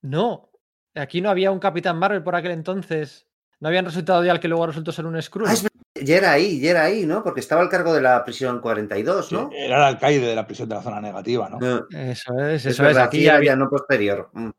No, 0.01 0.51
aquí 0.95 1.21
no 1.21 1.29
había 1.29 1.51
un 1.51 1.59
Capitán 1.59 1.97
Marvel 1.97 2.23
por 2.23 2.35
aquel 2.35 2.51
entonces. 2.51 3.27
No 3.59 3.69
habían 3.69 3.85
resultado 3.85 4.23
ya 4.23 4.33
el 4.33 4.39
que 4.39 4.47
luego 4.47 4.67
resultó 4.67 4.91
ser 4.91 5.05
un 5.05 5.21
Skrull. 5.21 5.47
Ah, 5.47 5.55
ya 6.01 6.17
era 6.17 6.31
ahí, 6.31 6.59
ya 6.59 6.71
era 6.71 6.83
ahí, 6.83 7.05
¿no? 7.05 7.23
Porque 7.23 7.39
estaba 7.39 7.61
al 7.61 7.69
cargo 7.69 7.93
de 7.93 8.01
la 8.01 8.23
prisión 8.25 8.59
42, 8.59 9.31
¿no? 9.31 9.49
Sí, 9.49 9.55
era 9.57 9.77
el 9.77 9.83
alcaide 9.83 10.27
de 10.27 10.35
la 10.35 10.45
prisión 10.45 10.67
de 10.67 10.75
la 10.75 10.81
zona 10.81 10.99
negativa, 10.99 11.49
¿no? 11.49 11.59
No, 11.59 11.87
Eso 11.91 12.37
es, 12.39 12.65
es 12.65 12.73
eso 12.73 12.87
es. 12.87 12.97
Aquí 12.97 13.23
ya 13.23 13.35
había... 13.35 13.55
no 13.55 13.69
posterior. 13.69 14.29
Mm. 14.33 14.49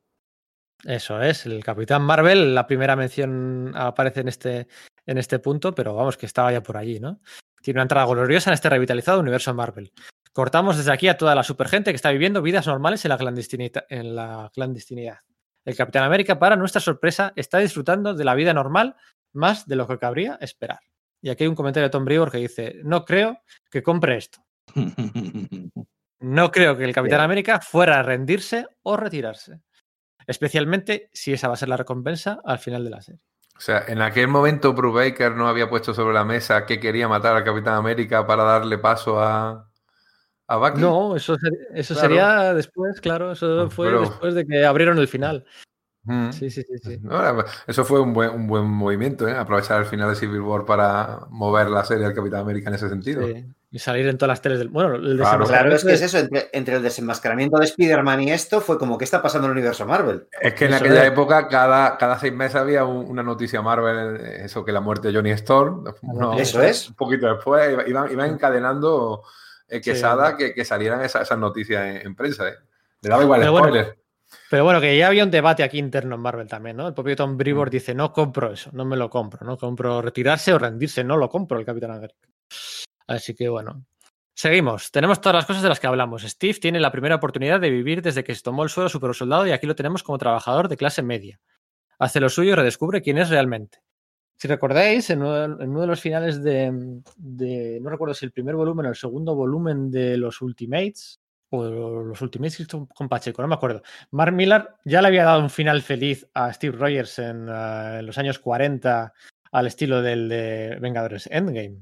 Eso 0.84 1.20
es, 1.22 1.46
el 1.46 1.64
Capitán 1.64 2.02
Marvel, 2.02 2.54
la 2.54 2.66
primera 2.66 2.94
mención 2.94 3.72
aparece 3.74 4.20
en 4.20 4.28
este, 4.28 4.68
en 5.06 5.18
este 5.18 5.38
punto, 5.38 5.74
pero 5.74 5.94
vamos, 5.94 6.16
que 6.16 6.26
estaba 6.26 6.52
ya 6.52 6.62
por 6.62 6.76
allí, 6.76 7.00
¿no? 7.00 7.20
Tiene 7.62 7.78
una 7.78 7.84
entrada 7.84 8.06
gloriosa 8.06 8.50
en 8.50 8.54
este 8.54 8.68
revitalizado 8.68 9.20
universo 9.20 9.54
Marvel. 9.54 9.92
Cortamos 10.32 10.76
desde 10.76 10.92
aquí 10.92 11.08
a 11.08 11.16
toda 11.16 11.34
la 11.34 11.42
supergente 11.42 11.90
que 11.90 11.96
está 11.96 12.10
viviendo 12.10 12.42
vidas 12.42 12.66
normales 12.66 13.04
en 13.04 13.08
la, 13.10 13.16
clandestinidad, 13.16 13.84
en 13.88 14.14
la 14.14 14.50
clandestinidad. 14.52 15.20
El 15.64 15.76
Capitán 15.76 16.04
América, 16.04 16.38
para 16.38 16.56
nuestra 16.56 16.82
sorpresa, 16.82 17.32
está 17.36 17.58
disfrutando 17.58 18.12
de 18.12 18.24
la 18.24 18.34
vida 18.34 18.52
normal 18.52 18.96
más 19.32 19.66
de 19.66 19.76
lo 19.76 19.86
que 19.86 19.98
cabría 19.98 20.36
esperar. 20.40 20.80
Y 21.22 21.30
aquí 21.30 21.44
hay 21.44 21.48
un 21.48 21.54
comentario 21.54 21.86
de 21.86 21.90
Tom 21.90 22.04
Brewer 22.04 22.30
que 22.30 22.38
dice, 22.38 22.80
no 22.84 23.06
creo 23.06 23.38
que 23.70 23.82
compre 23.82 24.18
esto. 24.18 24.44
No 26.20 26.50
creo 26.50 26.74
que 26.74 26.84
el 26.84 26.94
Capitán. 26.94 27.20
América 27.20 27.60
fuera 27.60 27.98
a 27.98 28.02
rendirse 28.02 28.66
o 28.82 28.96
retirarse. 28.96 29.60
Especialmente 30.26 31.10
si 31.12 31.32
esa 31.32 31.48
va 31.48 31.54
a 31.54 31.56
ser 31.56 31.68
la 31.68 31.76
recompensa 31.76 32.40
al 32.44 32.58
final 32.58 32.84
de 32.84 32.90
la 32.90 33.02
serie. 33.02 33.20
O 33.56 33.60
sea, 33.60 33.84
en 33.86 34.02
aquel 34.02 34.26
momento 34.28 34.72
Brubaker 34.72 35.32
no 35.36 35.46
había 35.48 35.68
puesto 35.70 35.94
sobre 35.94 36.12
la 36.14 36.24
mesa 36.24 36.66
que 36.66 36.80
quería 36.80 37.08
matar 37.08 37.36
al 37.36 37.44
Capitán 37.44 37.74
América 37.74 38.26
para 38.26 38.42
darle 38.42 38.78
paso 38.78 39.20
a, 39.22 39.70
a 40.48 40.56
Bucky. 40.56 40.80
No, 40.80 41.14
eso, 41.14 41.36
ser- 41.36 41.52
eso 41.72 41.94
Claro. 41.94 42.08
sería 42.08 42.54
después, 42.54 43.00
claro, 43.00 43.32
eso 43.32 43.70
fue 43.70 43.86
Pero- 43.88 44.00
después 44.00 44.34
de 44.34 44.44
que 44.46 44.64
abrieron 44.64 44.98
el 44.98 45.06
final. 45.08 45.44
Mm. 46.06 46.32
Sí, 46.32 46.50
sí, 46.50 46.62
sí, 46.64 46.78
sí. 46.82 46.98
No, 47.00 47.18
eso 47.66 47.84
fue 47.84 48.00
un 48.00 48.12
buen, 48.12 48.30
un 48.30 48.46
buen 48.46 48.64
movimiento, 48.64 49.26
¿eh? 49.28 49.34
aprovechar 49.36 49.80
el 49.80 49.86
final 49.86 50.10
de 50.10 50.16
Civil 50.16 50.40
War 50.40 50.64
para 50.66 51.20
mover 51.30 51.68
la 51.70 51.84
serie 51.84 52.04
al 52.06 52.12
Capitán 52.12 52.40
América 52.40 52.68
en 52.68 52.74
ese 52.74 52.88
sentido. 52.90 53.26
Sí. 53.26 53.46
Y 53.74 53.80
salir 53.80 54.06
en 54.06 54.16
todas 54.16 54.28
las 54.28 54.40
teles 54.40 54.60
del. 54.60 54.68
Bueno, 54.68 54.94
el 54.94 55.16
Claro. 55.18 55.44
Claro, 55.46 55.74
es 55.74 55.84
que 55.84 55.94
es 55.94 56.00
eso, 56.02 56.18
entre, 56.18 56.48
entre 56.52 56.76
el 56.76 56.82
desenmascaramiento 56.84 57.58
de 57.58 57.64
Spider-Man 57.64 58.20
y 58.22 58.30
esto 58.30 58.60
fue 58.60 58.78
como, 58.78 58.96
¿qué 58.96 59.02
está 59.04 59.20
pasando 59.20 59.46
en 59.48 59.50
el 59.50 59.58
universo 59.58 59.84
Marvel? 59.84 60.28
Es 60.40 60.54
que 60.54 60.66
en 60.66 60.74
Eso 60.74 60.84
aquella 60.84 61.02
es. 61.02 61.08
época, 61.10 61.48
cada, 61.48 61.96
cada 61.98 62.16
seis 62.20 62.32
meses 62.32 62.54
había 62.54 62.84
un- 62.84 63.04
una 63.10 63.24
noticia 63.24 63.60
Marvel, 63.62 64.16
eh, 64.20 64.44
eso 64.44 64.64
que 64.64 64.70
la 64.70 64.80
muerte 64.80 65.08
de 65.08 65.14
Johnny 65.14 65.32
Storm. 65.32 65.84
no, 66.02 66.38
Eso 66.38 66.62
es. 66.62 66.88
Un 66.90 66.94
poquito 66.94 67.26
después, 67.26 67.72
iba- 67.72 67.88
iban, 67.88 68.12
iban 68.12 68.30
encadenando 68.30 69.24
eh, 69.68 69.76
Sí. 69.82 69.90
Quesada 69.90 70.36
que, 70.36 70.54
que 70.54 70.64
salieran 70.64 71.00
esas, 71.02 71.22
esas 71.22 71.38
noticias 71.38 71.84
en, 71.84 72.06
en 72.06 72.14
prensa. 72.14 72.48
¿eh? 72.48 72.54
Le 73.02 73.10
daba 73.10 73.24
igual 73.24 73.40
el 73.40 73.46
Pero 73.46 73.52
bueno, 73.52 73.66
spoiler. 73.66 73.98
Pero 74.50 74.62
bueno, 74.64 74.80
que 74.80 74.96
ya 74.96 75.08
había 75.08 75.24
un 75.24 75.32
debate 75.32 75.64
aquí 75.64 75.78
interno 75.80 76.14
en 76.14 76.20
Marvel 76.20 76.46
también, 76.46 76.76
¿no? 76.76 76.86
El 76.86 76.94
propio 76.94 77.16
Tom 77.16 77.32
Mm. 77.32 77.36
Brevoort 77.38 77.72
dice, 77.72 77.92
no 77.92 78.12
compro 78.12 78.52
eso, 78.52 78.70
no 78.72 78.84
me 78.84 78.96
lo 78.96 79.10
compro, 79.10 79.44
no 79.44 79.56
compro 79.58 80.00
retirarse 80.00 80.52
o 80.52 80.60
rendirse, 80.60 81.02
no 81.02 81.16
lo 81.16 81.28
compro 81.28 81.58
el 81.58 81.64
Capitán 81.66 81.90
América. 81.90 82.28
Así 83.06 83.34
que 83.34 83.48
bueno. 83.48 83.84
Seguimos. 84.36 84.90
Tenemos 84.90 85.20
todas 85.20 85.36
las 85.36 85.46
cosas 85.46 85.62
de 85.62 85.68
las 85.68 85.78
que 85.78 85.86
hablamos. 85.86 86.22
Steve 86.22 86.58
tiene 86.60 86.80
la 86.80 86.90
primera 86.90 87.14
oportunidad 87.14 87.60
de 87.60 87.70
vivir 87.70 88.02
desde 88.02 88.24
que 88.24 88.34
se 88.34 88.42
tomó 88.42 88.64
el 88.64 88.68
suelo 88.68 88.88
super 88.88 89.14
soldado 89.14 89.46
y 89.46 89.52
aquí 89.52 89.66
lo 89.66 89.76
tenemos 89.76 90.02
como 90.02 90.18
trabajador 90.18 90.68
de 90.68 90.76
clase 90.76 91.02
media. 91.02 91.38
Hace 92.00 92.18
lo 92.18 92.28
suyo 92.28 92.50
y 92.52 92.54
redescubre 92.56 93.00
quién 93.00 93.18
es 93.18 93.30
realmente. 93.30 93.78
Si 94.36 94.48
recordáis, 94.48 95.08
en 95.10 95.22
uno, 95.22 95.80
de 95.80 95.86
los 95.86 96.00
finales 96.00 96.42
de, 96.42 97.00
de- 97.16 97.78
No 97.80 97.88
recuerdo 97.90 98.14
si 98.14 98.26
el 98.26 98.32
primer 98.32 98.56
volumen 98.56 98.86
o 98.86 98.88
el 98.88 98.96
segundo 98.96 99.36
volumen 99.36 99.92
de 99.92 100.16
los 100.16 100.42
Ultimates, 100.42 101.20
o 101.50 101.62
los 102.02 102.20
Ultimates 102.20 102.66
con 102.92 103.08
Pacheco, 103.08 103.40
no 103.42 103.46
me 103.46 103.54
acuerdo. 103.54 103.82
Mark 104.10 104.32
Millar 104.32 104.74
ya 104.84 105.00
le 105.00 105.06
había 105.08 105.22
dado 105.22 105.40
un 105.40 105.50
final 105.50 105.80
feliz 105.82 106.26
a 106.34 106.52
Steve 106.52 106.76
Rogers 106.76 107.20
en, 107.20 107.48
uh, 107.48 107.98
en 108.00 108.06
los 108.06 108.18
años 108.18 108.40
40 108.40 109.12
al 109.52 109.66
estilo 109.68 110.02
del 110.02 110.28
de 110.28 110.78
Vengadores 110.80 111.28
Endgame. 111.30 111.76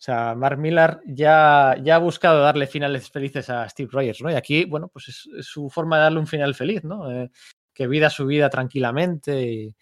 O 0.00 0.02
sea, 0.02 0.34
Mark 0.34 0.56
Millar 0.56 1.02
ya, 1.04 1.76
ya 1.82 1.96
ha 1.96 1.98
buscado 1.98 2.40
darle 2.40 2.66
finales 2.66 3.10
felices 3.10 3.50
a 3.50 3.68
Steve 3.68 3.90
Rogers, 3.92 4.22
¿no? 4.22 4.30
Y 4.30 4.34
aquí, 4.34 4.64
bueno, 4.64 4.88
pues 4.88 5.08
es, 5.08 5.46
su 5.46 5.68
forma 5.68 5.98
de 5.98 6.02
darle 6.04 6.20
un 6.20 6.26
final 6.26 6.54
feliz, 6.54 6.82
¿no? 6.84 7.12
Eh, 7.12 7.30
que 7.74 7.86
vida 7.86 8.08
su 8.08 8.24
vida 8.24 8.48
tranquilamente. 8.48 9.76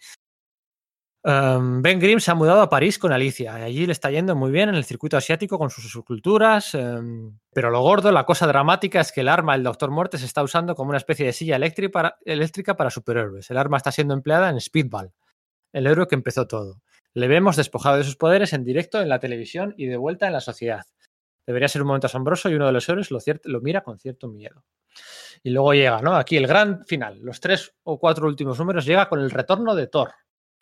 Um, 1.23 1.81
ben 1.81 2.01
Grimm 2.01 2.19
se 2.19 2.31
ha 2.31 2.35
mudado 2.35 2.59
a 2.61 2.69
París 2.69 2.99
con 2.99 3.13
Alicia. 3.13 3.55
Allí 3.55 3.85
le 3.85 3.93
está 3.93 4.11
yendo 4.11 4.35
muy 4.35 4.51
bien 4.51 4.67
en 4.67 4.75
el 4.75 4.83
circuito 4.83 5.15
asiático 5.15 5.57
con 5.57 5.69
sus 5.69 5.89
subculturas. 5.89 6.73
Um, 6.73 7.39
pero 7.53 7.69
lo 7.69 7.81
gordo, 7.81 8.11
la 8.11 8.25
cosa 8.25 8.45
dramática 8.45 8.99
es 8.99 9.13
que 9.13 9.21
el 9.21 9.29
arma, 9.29 9.55
el 9.55 9.63
Doctor 9.63 9.89
Muerte, 9.89 10.17
se 10.17 10.25
está 10.25 10.43
usando 10.43 10.75
como 10.75 10.89
una 10.89 10.97
especie 10.97 11.25
de 11.25 11.31
silla 11.31 11.55
eléctrica 11.55 11.91
para, 11.93 12.17
eléctrica 12.25 12.75
para 12.75 12.89
superhéroes. 12.89 13.49
El 13.51 13.57
arma 13.57 13.77
está 13.77 13.93
siendo 13.93 14.13
empleada 14.13 14.49
en 14.49 14.59
Speedball, 14.59 15.13
el 15.71 15.87
héroe 15.87 16.07
que 16.07 16.15
empezó 16.15 16.45
todo. 16.45 16.81
Le 17.13 17.27
vemos 17.27 17.55
despojado 17.55 17.97
de 17.97 18.03
sus 18.03 18.15
poderes 18.15 18.53
en 18.53 18.63
directo 18.63 19.01
en 19.01 19.09
la 19.09 19.19
televisión 19.19 19.73
y 19.77 19.87
de 19.87 19.97
vuelta 19.97 20.27
en 20.27 20.33
la 20.33 20.41
sociedad. 20.41 20.85
Debería 21.45 21.67
ser 21.67 21.81
un 21.81 21.87
momento 21.87 22.07
asombroso 22.07 22.49
y 22.49 22.55
uno 22.55 22.67
de 22.67 22.71
los 22.71 22.87
héroes 22.87 23.09
lo, 23.09 23.61
mira 23.61 23.81
con 23.81 23.97
cierto 23.97 24.27
miedo. 24.27 24.63
Y 25.41 25.49
luego 25.49 25.73
llega, 25.73 26.01
¿no? 26.01 26.15
Aquí 26.15 26.37
el 26.37 26.45
gran 26.45 26.85
final. 26.85 27.19
Los 27.21 27.39
tres 27.39 27.73
o 27.83 27.99
cuatro 27.99 28.27
últimos 28.27 28.59
números 28.59 28.85
llega 28.85 29.09
con 29.09 29.19
el 29.19 29.31
retorno 29.31 29.73
de 29.73 29.87
Thor. 29.87 30.11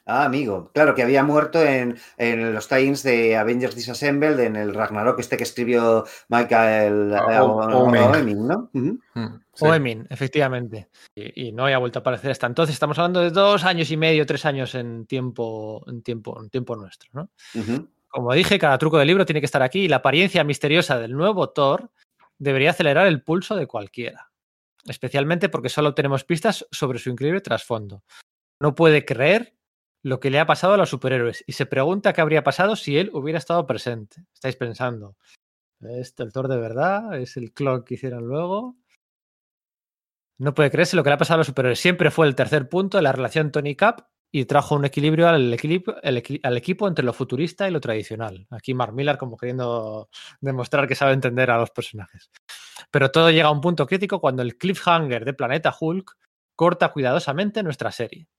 Ah, 0.10 0.24
amigo. 0.24 0.72
Claro, 0.74 0.96
que 0.96 1.04
había 1.04 1.22
muerto 1.22 1.62
en, 1.62 1.98
en 2.16 2.54
los 2.54 2.70
times 2.70 3.04
de 3.04 3.36
Avengers 3.36 3.76
Disassembled, 3.76 4.40
en 4.40 4.56
el 4.56 4.74
Ragnarok 4.74 5.20
este 5.20 5.36
que 5.36 5.44
escribió 5.44 6.06
Michael 6.30 7.14
Omen. 7.14 8.04
Oeming, 8.04 8.48
¿no? 8.48 8.70
Mm, 8.72 8.92
sí. 9.54 9.66
Oemin, 9.66 10.08
efectivamente. 10.10 10.88
Y, 11.14 11.50
y 11.50 11.52
no 11.52 11.66
había 11.66 11.78
vuelto 11.80 12.00
a 12.00 12.02
aparecer 12.02 12.32
hasta 12.32 12.48
entonces. 12.48 12.74
Estamos 12.74 12.98
hablando 12.98 13.20
de 13.20 13.32
dos 13.32 13.66
años 13.66 13.92
y 13.92 13.98
medio, 13.98 14.26
tres 14.26 14.46
años 14.46 14.76
en 14.76 15.06
tiempo, 15.08 15.84
en 15.88 16.02
tiempo, 16.02 16.42
en 16.42 16.50
tiempo 16.50 16.78
nuestro, 16.78 17.10
¿no? 17.12 17.30
Como 18.08 18.34
dije, 18.34 18.58
cada 18.58 18.78
truco 18.78 18.98
del 18.98 19.08
libro 19.08 19.26
tiene 19.26 19.42
que 19.42 19.46
estar 19.46 19.62
aquí 19.62 19.82
y 19.82 19.88
la 19.90 19.98
apariencia 19.98 20.46
misteriosa 20.46 20.98
del 20.98 21.12
nuevo 21.12 21.50
Thor 21.50 21.92
debería 22.38 22.70
acelerar 22.70 23.08
el 23.08 23.24
pulso 23.24 23.58
de 23.58 23.68
cualquiera. 23.68 24.32
Especialmente 24.86 25.50
porque 25.50 25.68
solo 25.68 25.90
obtenemos 25.90 26.24
pistas 26.24 26.66
sobre 26.72 26.98
su 26.98 27.10
increíble 27.10 27.42
trasfondo. 27.42 28.04
No 28.62 28.74
puede 28.74 29.04
creer 29.04 29.57
lo 30.08 30.22
que 30.22 30.30
le 30.30 30.40
ha 30.40 30.46
pasado 30.46 30.74
a 30.74 30.78
los 30.78 30.90
superhéroes 30.90 31.44
y 31.48 31.52
se 31.52 31.66
pregunta 31.66 32.14
qué 32.14 32.22
habría 32.22 32.44
pasado 32.44 32.78
si 32.78 32.98
él 32.98 33.12
hubiera 33.14 33.40
estado 33.40 33.68
presente. 33.68 34.26
Estáis 34.34 34.56
pensando, 34.56 35.18
¿es 35.82 36.14
el 36.18 36.32
Thor 36.32 36.48
de 36.48 36.58
verdad? 36.58 37.20
¿Es 37.20 37.36
el 37.36 37.52
clon 37.52 37.84
que 37.84 37.96
hicieron 37.96 38.26
luego? 38.26 38.78
No 40.40 40.54
puede 40.54 40.72
creerse 40.72 40.96
lo 40.96 41.04
que 41.04 41.10
le 41.10 41.16
ha 41.16 41.18
pasado 41.18 41.36
a 41.36 41.38
los 41.40 41.48
superhéroes. 41.48 41.80
Siempre 41.80 42.10
fue 42.10 42.26
el 42.26 42.36
tercer 42.36 42.70
punto 42.70 42.98
de 42.98 43.04
la 43.04 43.12
relación 43.12 43.52
Tony 43.52 43.76
Cap 43.76 44.08
y 44.32 44.46
trajo 44.46 44.76
un 44.76 44.86
equilibrio 44.86 45.28
al, 45.28 45.58
al 46.44 46.58
equipo 46.58 46.88
entre 46.88 47.04
lo 47.04 47.12
futurista 47.12 47.68
y 47.68 47.72
lo 47.72 47.82
tradicional. 47.82 48.48
Aquí 48.50 48.74
Mark 48.74 48.94
Millar 48.94 49.18
como 49.18 49.36
queriendo 49.36 50.10
demostrar 50.40 50.88
que 50.88 50.96
sabe 50.96 51.14
entender 51.14 51.52
a 51.52 51.58
los 51.58 51.72
personajes. 51.72 52.32
Pero 52.92 53.12
todo 53.12 53.30
llega 53.30 53.48
a 53.48 53.52
un 53.52 53.62
punto 53.62 53.86
crítico 53.86 54.22
cuando 54.22 54.42
el 54.42 54.58
cliffhanger 54.58 55.26
de 55.26 55.34
Planeta 55.34 55.76
Hulk 55.78 56.16
corta 56.56 56.94
cuidadosamente 56.94 57.62
nuestra 57.62 57.92
serie. 57.92 58.30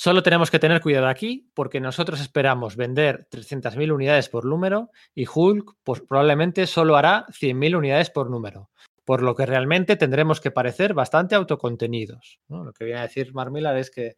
Solo 0.00 0.22
tenemos 0.22 0.52
que 0.52 0.60
tener 0.60 0.80
cuidado 0.80 1.08
aquí 1.08 1.50
porque 1.54 1.80
nosotros 1.80 2.20
esperamos 2.20 2.76
vender 2.76 3.26
300.000 3.32 3.92
unidades 3.92 4.28
por 4.28 4.44
número 4.44 4.92
y 5.12 5.26
Hulk 5.26 5.74
pues, 5.82 6.02
probablemente 6.02 6.68
solo 6.68 6.96
hará 6.96 7.26
100.000 7.30 7.76
unidades 7.76 8.08
por 8.08 8.30
número, 8.30 8.70
por 9.04 9.24
lo 9.24 9.34
que 9.34 9.44
realmente 9.44 9.96
tendremos 9.96 10.40
que 10.40 10.52
parecer 10.52 10.94
bastante 10.94 11.34
autocontenidos. 11.34 12.38
Lo 12.48 12.72
que 12.72 12.84
viene 12.84 13.00
a 13.00 13.08
decir 13.08 13.34
Mark 13.34 13.50
Millar 13.50 13.76
es 13.76 13.90
que 13.90 14.14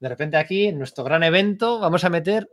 de 0.00 0.08
repente 0.08 0.38
aquí, 0.38 0.68
en 0.68 0.78
nuestro 0.78 1.04
gran 1.04 1.22
evento, 1.22 1.78
vamos 1.78 2.04
a 2.04 2.08
meter 2.08 2.48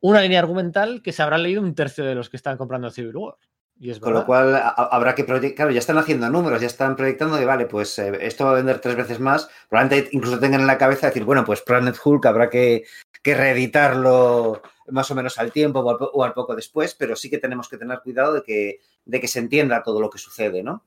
una 0.00 0.22
línea 0.22 0.38
argumental 0.38 1.02
que 1.02 1.12
se 1.12 1.22
habrá 1.22 1.36
leído 1.36 1.60
un 1.60 1.74
tercio 1.74 2.06
de 2.06 2.14
los 2.14 2.30
que 2.30 2.38
están 2.38 2.56
comprando 2.56 2.88
Civil 2.88 3.16
War. 3.16 3.36
Y 3.82 3.90
es 3.90 3.98
Con 3.98 4.12
lo 4.12 4.24
cual 4.24 4.54
a- 4.54 4.68
habrá 4.68 5.12
que 5.16 5.24
proyectar, 5.24 5.56
claro, 5.56 5.70
ya 5.72 5.80
están 5.80 5.98
haciendo 5.98 6.30
números, 6.30 6.60
ya 6.60 6.68
están 6.68 6.94
proyectando 6.94 7.34
de, 7.36 7.44
vale, 7.44 7.66
pues 7.66 7.98
eh, 7.98 8.16
esto 8.20 8.44
va 8.44 8.52
a 8.52 8.54
vender 8.54 8.78
tres 8.78 8.94
veces 8.94 9.18
más. 9.18 9.50
Probablemente 9.68 10.08
incluso 10.12 10.38
tengan 10.38 10.60
en 10.60 10.68
la 10.68 10.78
cabeza 10.78 11.08
decir, 11.08 11.24
bueno, 11.24 11.44
pues 11.44 11.62
Planet 11.62 11.96
Hulk 12.04 12.24
habrá 12.26 12.48
que, 12.48 12.84
que 13.24 13.34
reeditarlo 13.34 14.62
más 14.86 15.10
o 15.10 15.16
menos 15.16 15.36
al 15.38 15.50
tiempo 15.50 15.80
o 15.80 15.90
al, 15.90 15.96
o 16.12 16.22
al 16.22 16.32
poco 16.32 16.54
después, 16.54 16.94
pero 16.94 17.16
sí 17.16 17.28
que 17.28 17.38
tenemos 17.38 17.68
que 17.68 17.76
tener 17.76 17.98
cuidado 18.02 18.34
de 18.34 18.44
que, 18.44 18.78
de 19.04 19.20
que 19.20 19.26
se 19.26 19.40
entienda 19.40 19.82
todo 19.82 20.00
lo 20.00 20.10
que 20.10 20.18
sucede, 20.18 20.62
¿no? 20.62 20.84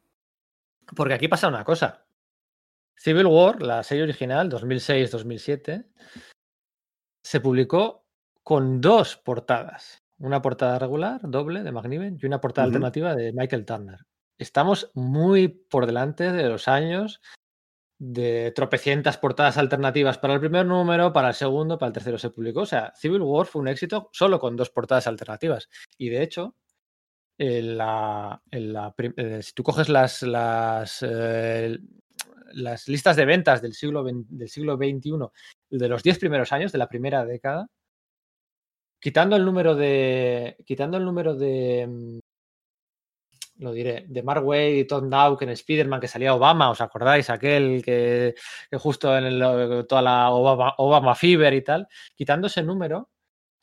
Porque 0.95 1.15
aquí 1.15 1.27
pasa 1.27 1.49
una 1.49 1.65
cosa. 1.65 2.05
Civil 2.95 3.26
War, 3.26 3.61
la 3.61 3.84
serie 3.84 4.03
original, 4.03 4.49
2006-2007, 4.49 5.85
se 7.26 7.39
publicó 7.41 8.05
con 8.41 8.80
dos 8.80 9.17
portadas. 9.17 10.05
Una 10.17 10.41
portada 10.41 10.79
regular, 10.79 11.21
doble, 11.23 11.63
de 11.63 11.71
McNiven, 11.71 12.17
y 12.21 12.25
una 12.25 12.39
portada 12.39 12.67
alternativa 12.67 13.15
de 13.15 13.33
Michael 13.33 13.65
Turner. 13.65 13.99
Estamos 14.37 14.91
muy 14.93 15.47
por 15.47 15.85
delante 15.85 16.31
de 16.31 16.49
los 16.49 16.67
años 16.67 17.21
de 17.97 18.51
tropecientas 18.55 19.17
portadas 19.17 19.57
alternativas 19.57 20.17
para 20.17 20.33
el 20.33 20.39
primer 20.39 20.65
número, 20.65 21.13
para 21.13 21.29
el 21.29 21.33
segundo, 21.33 21.77
para 21.77 21.87
el 21.87 21.93
tercero 21.93 22.17
se 22.17 22.29
publicó. 22.29 22.61
O 22.61 22.65
sea, 22.65 22.93
Civil 22.95 23.21
War 23.21 23.45
fue 23.45 23.61
un 23.61 23.67
éxito 23.67 24.09
solo 24.11 24.39
con 24.39 24.55
dos 24.55 24.69
portadas 24.69 25.07
alternativas. 25.07 25.69
Y 25.97 26.09
de 26.09 26.21
hecho, 26.21 26.55
en 27.37 27.77
la, 27.77 28.41
en 28.51 28.73
la 28.73 28.93
eh, 28.97 29.41
si 29.41 29.53
tú 29.53 29.63
coges 29.63 29.89
las, 29.89 30.21
las, 30.23 30.99
eh, 31.07 31.77
las 32.53 32.87
listas 32.87 33.15
de 33.15 33.25
ventas 33.25 33.61
del 33.61 33.73
siglo, 33.73 34.03
del 34.03 34.49
siglo 34.49 34.75
XXI, 34.75 35.11
de 35.69 35.89
los 35.89 36.03
10 36.03 36.19
primeros 36.19 36.51
años, 36.51 36.71
de 36.71 36.77
la 36.77 36.87
primera 36.87 37.25
década, 37.25 37.67
quitando 39.06 39.36
el 39.36 39.45
número 39.45 39.76
de. 39.76 40.57
Quitando 40.65 40.98
el 40.98 41.06
número 41.06 41.36
de. 41.36 41.86
mm, 41.88 42.19
Lo 43.60 43.72
diré, 43.72 44.06
de 44.10 44.23
Mark 44.23 44.44
Wade 44.45 44.80
y 44.80 44.86
Tom 44.88 45.10
Dawk 45.10 45.41
en 45.44 45.49
Spider-Man 45.49 46.02
que 46.02 46.07
salía 46.07 46.34
Obama, 46.34 46.72
¿os 46.72 46.82
acordáis? 46.82 47.30
Aquel 47.30 47.82
que, 47.86 48.34
que 48.69 48.77
justo 48.77 49.15
en 49.18 49.26
el- 49.26 49.86
toda 49.88 50.02
la 50.02 50.32
Obama, 50.32 50.73
Obama 50.80 51.14
Fever 51.15 51.53
y 51.53 51.61
tal. 51.61 51.88
Quitando 52.15 52.48
ese 52.48 52.64
número, 52.64 53.11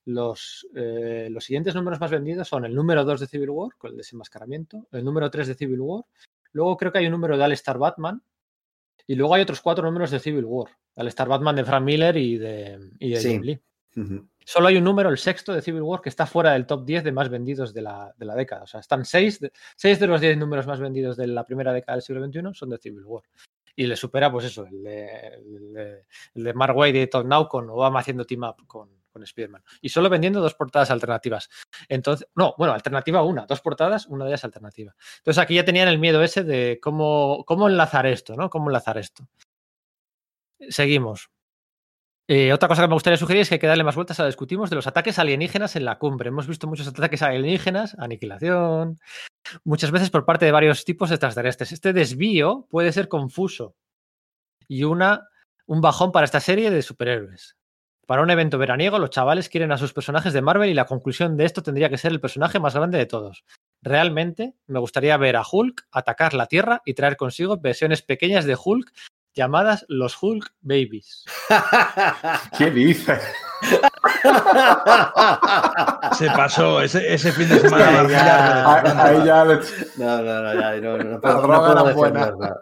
los, 0.07 0.67
eh, 0.77 1.29
los 1.31 1.45
siguientes 1.45 1.75
números 1.75 2.01
más 2.01 2.11
vendidos 2.11 2.49
son 2.49 2.65
el 2.65 2.75
número 2.75 3.05
2 3.05 3.21
de 3.21 3.27
Civil 3.27 3.51
War, 3.51 3.73
con 3.77 3.91
el 3.91 3.97
desenmascaramiento, 3.99 4.87
el 4.93 5.05
número 5.05 5.29
3 5.31 5.49
de 5.49 5.55
Civil 5.57 5.81
War, 5.81 6.05
luego 6.53 6.77
creo 6.77 6.91
que 6.93 6.99
hay 6.99 7.07
un 7.07 7.13
número 7.13 7.37
de 7.37 7.45
All-Star 7.45 7.79
Batman, 7.79 8.23
y 9.07 9.15
luego 9.17 9.35
hay 9.35 9.43
otros 9.43 9.61
cuatro 9.61 9.85
números 9.85 10.11
de 10.11 10.21
Civil 10.21 10.45
War, 10.47 10.71
All-Star 10.97 11.29
Batman 11.29 11.57
de 11.57 11.65
Frank 11.65 11.85
Miller 11.85 12.17
y 12.17 12.39
de, 12.39 12.79
y 12.99 13.11
de 13.11 13.17
Sí. 13.17 13.29
Jim 13.31 13.43
Lee. 13.43 13.61
Solo 14.45 14.69
hay 14.69 14.77
un 14.77 14.85
número, 14.85 15.09
el 15.11 15.19
sexto 15.19 15.53
de 15.53 15.63
Civil 15.63 15.83
War, 15.83 16.01
que 16.01 16.09
está 16.09 16.27
fuera 16.27 16.53
del 16.53 16.67
top 16.67 16.85
10 16.85 17.05
de 17.05 17.13
más 17.13 17.29
vendidos 17.29 17.73
de 17.73 17.83
la, 17.83 18.13
de 18.17 18.27
la 18.27 18.35
década. 18.35 18.65
O 18.65 18.67
sea, 18.67 18.81
están 18.81 19.05
seis 19.05 19.39
de, 19.39 19.53
seis 19.77 20.01
de 20.01 20.07
los 20.07 20.21
10 20.21 20.39
números 20.39 20.67
más 20.67 20.81
vendidos 20.81 21.17
de 21.17 21.27
la 21.27 21.45
primera 21.45 21.73
década 21.73 21.97
del 21.97 22.03
siglo 22.03 22.25
XXI 22.25 22.55
son 22.55 22.71
de 22.71 22.79
Civil 22.79 23.05
War. 23.05 23.23
Y 23.75 23.87
le 23.87 23.97
supera, 23.97 24.31
pues 24.31 24.47
eso, 24.47 24.67
el 24.67 24.83
de, 24.83 25.27
el 25.35 25.73
de, 25.73 26.07
el 26.35 26.45
de 26.45 26.55
Mark 26.55 26.77
Waid 26.77 26.95
y 26.95 27.07
Todd 27.07 27.25
Now 27.25 27.49
con 27.49 27.71
Obama 27.71 28.01
haciendo 28.01 28.25
team 28.25 28.43
up 28.43 28.67
con, 28.67 29.03
con 29.13 29.23
Spider-Man. 29.23 29.63
Y 29.81 29.89
solo 29.89 30.09
vendiendo 30.09 30.41
dos 30.41 30.55
portadas 30.55 30.91
alternativas. 30.91 31.49
Entonces, 31.89 32.27
no, 32.35 32.55
bueno, 32.59 32.75
alternativa 32.75 33.23
una, 33.23 33.47
dos 33.47 33.61
portadas, 33.61 34.07
una 34.07 34.25
de 34.25 34.31
ellas 34.31 34.45
alternativa. 34.45 34.95
Entonces 35.19 35.43
aquí 35.43 35.55
ya 35.55 35.65
tenían 35.65 35.89
el 35.89 35.99
miedo 35.99 36.23
ese 36.23 36.43
de 36.43 36.79
cómo, 36.83 37.45
cómo 37.47 37.69
enlazar 37.69 38.07
esto, 38.07 38.35
¿no? 38.37 38.51
Cómo 38.51 38.69
enlazar 38.69 38.99
esto. 38.99 39.29
Seguimos. 40.69 41.31
Eh, 42.35 42.51
otra 42.51 42.67
cosa 42.67 42.81
que 42.81 42.89
me 42.89 42.95
gustaría 42.95 43.19
sugerir 43.19 43.43
es 43.43 43.51
que 43.51 43.57
hay 43.57 43.59
que 43.59 43.67
darle 43.67 43.85
más 43.85 43.95
vueltas 43.95 44.19
a 44.19 44.25
discutimos 44.25 44.71
de 44.71 44.77
los 44.77 44.87
ataques 44.87 45.19
alienígenas 45.19 45.77
en 45.77 45.85
la 45.85 45.99
cumbre. 45.99 46.31
Hemos 46.31 46.47
visto 46.47 46.67
muchos 46.67 46.89
ataques 46.89 47.21
alienígenas, 47.21 47.95
aniquilación, 47.99 48.99
muchas 49.65 49.91
veces 49.91 50.09
por 50.09 50.25
parte 50.25 50.47
de 50.47 50.53
varios 50.53 50.87
tipos 50.87 51.11
de 51.11 51.17
extraterrestres. 51.17 51.73
Este 51.73 51.93
desvío 51.93 52.67
puede 52.71 52.91
ser 52.91 53.09
confuso 53.09 53.77
y 54.67 54.85
una, 54.85 55.29
un 55.67 55.83
bajón 55.83 56.11
para 56.11 56.25
esta 56.25 56.41
serie 56.41 56.71
de 56.71 56.81
superhéroes. 56.81 57.59
Para 58.07 58.23
un 58.23 58.31
evento 58.31 58.57
veraniego, 58.57 58.99
los 58.99 59.11
chavales 59.11 59.51
quieren 59.51 59.71
a 59.71 59.77
sus 59.77 59.93
personajes 59.93 60.33
de 60.33 60.41
Marvel 60.41 60.71
y 60.71 60.75
la 60.75 60.87
conclusión 60.87 61.37
de 61.37 61.45
esto 61.45 61.63
tendría 61.63 61.91
que 61.91 61.99
ser 61.99 62.13
el 62.13 62.21
personaje 62.23 62.59
más 62.59 62.75
grande 62.75 62.97
de 62.97 63.05
todos. 63.05 63.45
Realmente 63.83 64.55
me 64.67 64.81
gustaría 64.81 65.19
ver 65.19 65.37
a 65.37 65.43
Hulk 65.43 65.87
atacar 65.93 66.33
la 66.33 66.47
Tierra 66.47 66.81
y 66.87 66.95
traer 66.95 67.19
consigo 67.19 67.59
versiones 67.59 68.01
pequeñas 68.01 68.47
de 68.47 68.57
Hulk 68.57 68.91
llamadas 69.35 69.87
los 69.89 70.23
Hulk 70.23 70.53
Babies. 70.61 71.25
¿Qué 72.59 72.71
dices? 72.71 73.21
Se 76.19 76.27
pasó 76.31 76.81
ese, 76.83 77.13
ese 77.15 77.31
fin 77.33 77.49
de 77.49 77.61
semana. 77.61 78.03
Ahí, 79.05 79.25
ya. 79.25 79.45
No, 79.45 79.55
no, 80.23 80.43
no, 80.43 80.55
ya, 80.55 80.75
no, 80.81 80.99
no 80.99 81.21
La 81.23 81.33
no 81.35 81.43
droga 81.43 81.73
era 81.73 81.83
buena. 81.95 82.33
la, 82.33 82.57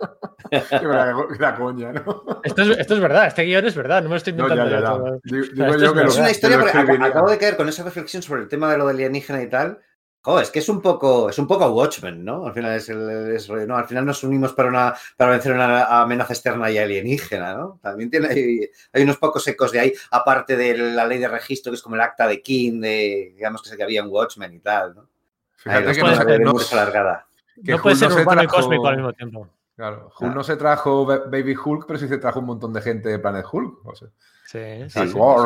la 1.39 1.55
coña, 1.57 1.93
¿no? 1.93 2.41
Esto 2.45 2.63
es, 2.63 2.79
esto 2.79 2.95
es 2.95 3.01
verdad, 3.01 3.27
este 3.27 3.43
guion 3.43 3.67
es 3.67 3.75
verdad, 3.75 4.03
no 4.03 4.09
me 4.09 4.15
lo 4.15 4.17
estoy 4.17 4.33
No, 4.35 4.45
inventando. 4.49 4.71
ya, 4.71 4.71
ya, 4.71 4.81
yo 4.81 4.85
ya. 4.85 4.91
todo. 4.93 5.21
Digo, 5.25 5.45
sea, 5.45 5.55
digo 5.55 5.67
esto 5.75 5.79
yo 5.79 5.87
es 5.87 5.93
que 6.03 6.09
Es 6.09 6.19
una 6.19 6.31
historia 6.31 6.59
porque 6.61 6.79
acabo 7.05 7.31
de 7.31 7.39
caer 7.39 7.57
con 7.57 7.69
esa 7.69 7.83
reflexión 7.85 8.23
sobre 8.23 8.43
el 8.43 8.49
tema 8.49 8.71
de 8.71 8.79
lo 8.79 8.87
de 8.87 8.93
alienígena 8.93 9.43
y 9.43 9.49
tal. 9.49 9.79
Oh, 10.25 10.39
es 10.39 10.51
que 10.51 10.59
es 10.59 10.69
un 10.69 10.83
poco, 10.83 11.31
es 11.31 11.39
un 11.39 11.47
poco 11.47 11.67
Watchmen, 11.71 12.23
¿no? 12.23 12.45
Al 12.47 12.53
final 12.53 12.77
es, 12.77 12.89
es, 12.91 13.49
no, 13.49 13.77
al 13.77 13.87
final 13.87 14.05
nos 14.05 14.23
unimos 14.23 14.53
para 14.53 14.69
una, 14.69 14.95
para 15.17 15.31
vencer 15.31 15.53
una 15.53 16.03
amenaza 16.03 16.35
externa 16.35 16.71
y 16.71 16.77
alienígena, 16.77 17.55
¿no? 17.55 17.81
También 17.83 18.11
tiene 18.11 18.29
hay, 18.29 18.71
hay, 18.93 19.03
unos 19.03 19.17
pocos 19.17 19.49
ecos 19.49 19.73
de 19.73 19.81
ahí, 19.81 19.93
aparte 20.11 20.59
de 20.59 20.77
la 20.77 21.07
ley 21.07 21.19
de 21.19 21.29
registro, 21.29 21.73
que 21.73 21.77
es 21.77 21.83
como 21.83 21.95
el 21.95 22.03
acta 22.03 22.27
de 22.27 22.43
King, 22.43 22.81
de 22.81 23.33
digamos 23.35 23.63
que 23.63 23.71
sé 23.71 23.79
que 23.79 23.83
había 23.83 24.03
un 24.05 24.11
Watchmen 24.11 24.53
y 24.53 24.59
tal, 24.61 24.95
¿no? 24.95 25.09
Fíjate 25.57 25.89
Ahí 25.89 25.95
que 25.95 26.03
no, 26.03 26.25
puede- 26.25 26.39
no- 26.41 26.53
muy 26.53 26.65
alargada. 26.71 27.27
que 27.65 27.73
no 27.73 27.83
puede 27.83 27.97
ser 27.97 28.11
se 28.13 28.21
urbano 28.21 28.43
y 28.43 28.47
cósmico 28.47 28.87
al 28.89 28.97
mismo 28.97 29.13
tiempo. 29.15 29.49
Claro, 29.81 30.13
Hulk 30.21 30.31
Ah. 30.31 30.35
no 30.35 30.45
se 30.45 30.57
trajo 30.57 31.07
Ba- 31.07 31.23
Baby 31.31 31.57
Hulk, 31.57 31.87
pero 31.87 31.99
sí 31.99 32.07
se 32.07 32.19
trajo 32.19 32.41
un 32.41 32.45
montón 32.45 32.71
de 32.75 32.83
gente 32.83 33.09
de 33.09 33.19
Planet 33.19 33.47
Hulk. 33.51 33.87
O 33.87 33.95
sea, 33.95 34.09
Sí, 34.45 34.59
sí, 34.91 35.01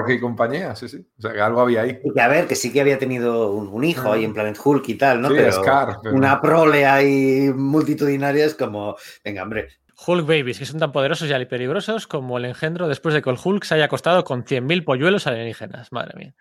y 0.08 0.18
compañía, 0.20 0.74
sí, 0.74 0.88
sí. 0.88 1.06
O 1.18 1.22
sea, 1.22 1.32
que 1.32 1.40
algo 1.40 1.60
había 1.60 1.82
ahí. 1.82 2.00
Y 2.02 2.12
que 2.12 2.20
a 2.20 2.26
ver, 2.26 2.48
que 2.48 2.56
sí 2.56 2.72
que 2.72 2.80
había 2.80 2.98
tenido 2.98 3.52
un, 3.52 3.68
un 3.68 3.84
hijo 3.84 4.10
ahí 4.10 4.24
en 4.24 4.32
Planet 4.34 4.58
Hulk 4.64 4.88
y 4.88 4.94
tal, 4.96 5.20
¿no? 5.20 5.28
Sí, 5.28 5.34
pero 5.36 5.52
Scar, 5.52 5.98
pero- 6.02 6.16
una 6.16 6.40
prole 6.40 6.84
ahí 6.84 7.52
multitudinaria 7.54 8.44
es 8.46 8.54
como, 8.56 8.96
venga, 9.24 9.44
hombre, 9.44 9.68
Hulk 10.06 10.26
babies, 10.26 10.58
que 10.58 10.64
son 10.66 10.80
tan 10.80 10.90
poderosos 10.90 11.28
y 11.30 11.44
peligrosos 11.44 12.08
como 12.08 12.38
el 12.38 12.46
engendro 12.46 12.88
después 12.88 13.14
de 13.14 13.22
que 13.22 13.30
el 13.30 13.38
Hulk 13.42 13.62
se 13.62 13.76
haya 13.76 13.84
acostado 13.84 14.24
con 14.24 14.42
100.000 14.44 14.82
polluelos 14.84 15.28
alienígenas. 15.28 15.92
Madre 15.92 16.18
mía. 16.18 16.34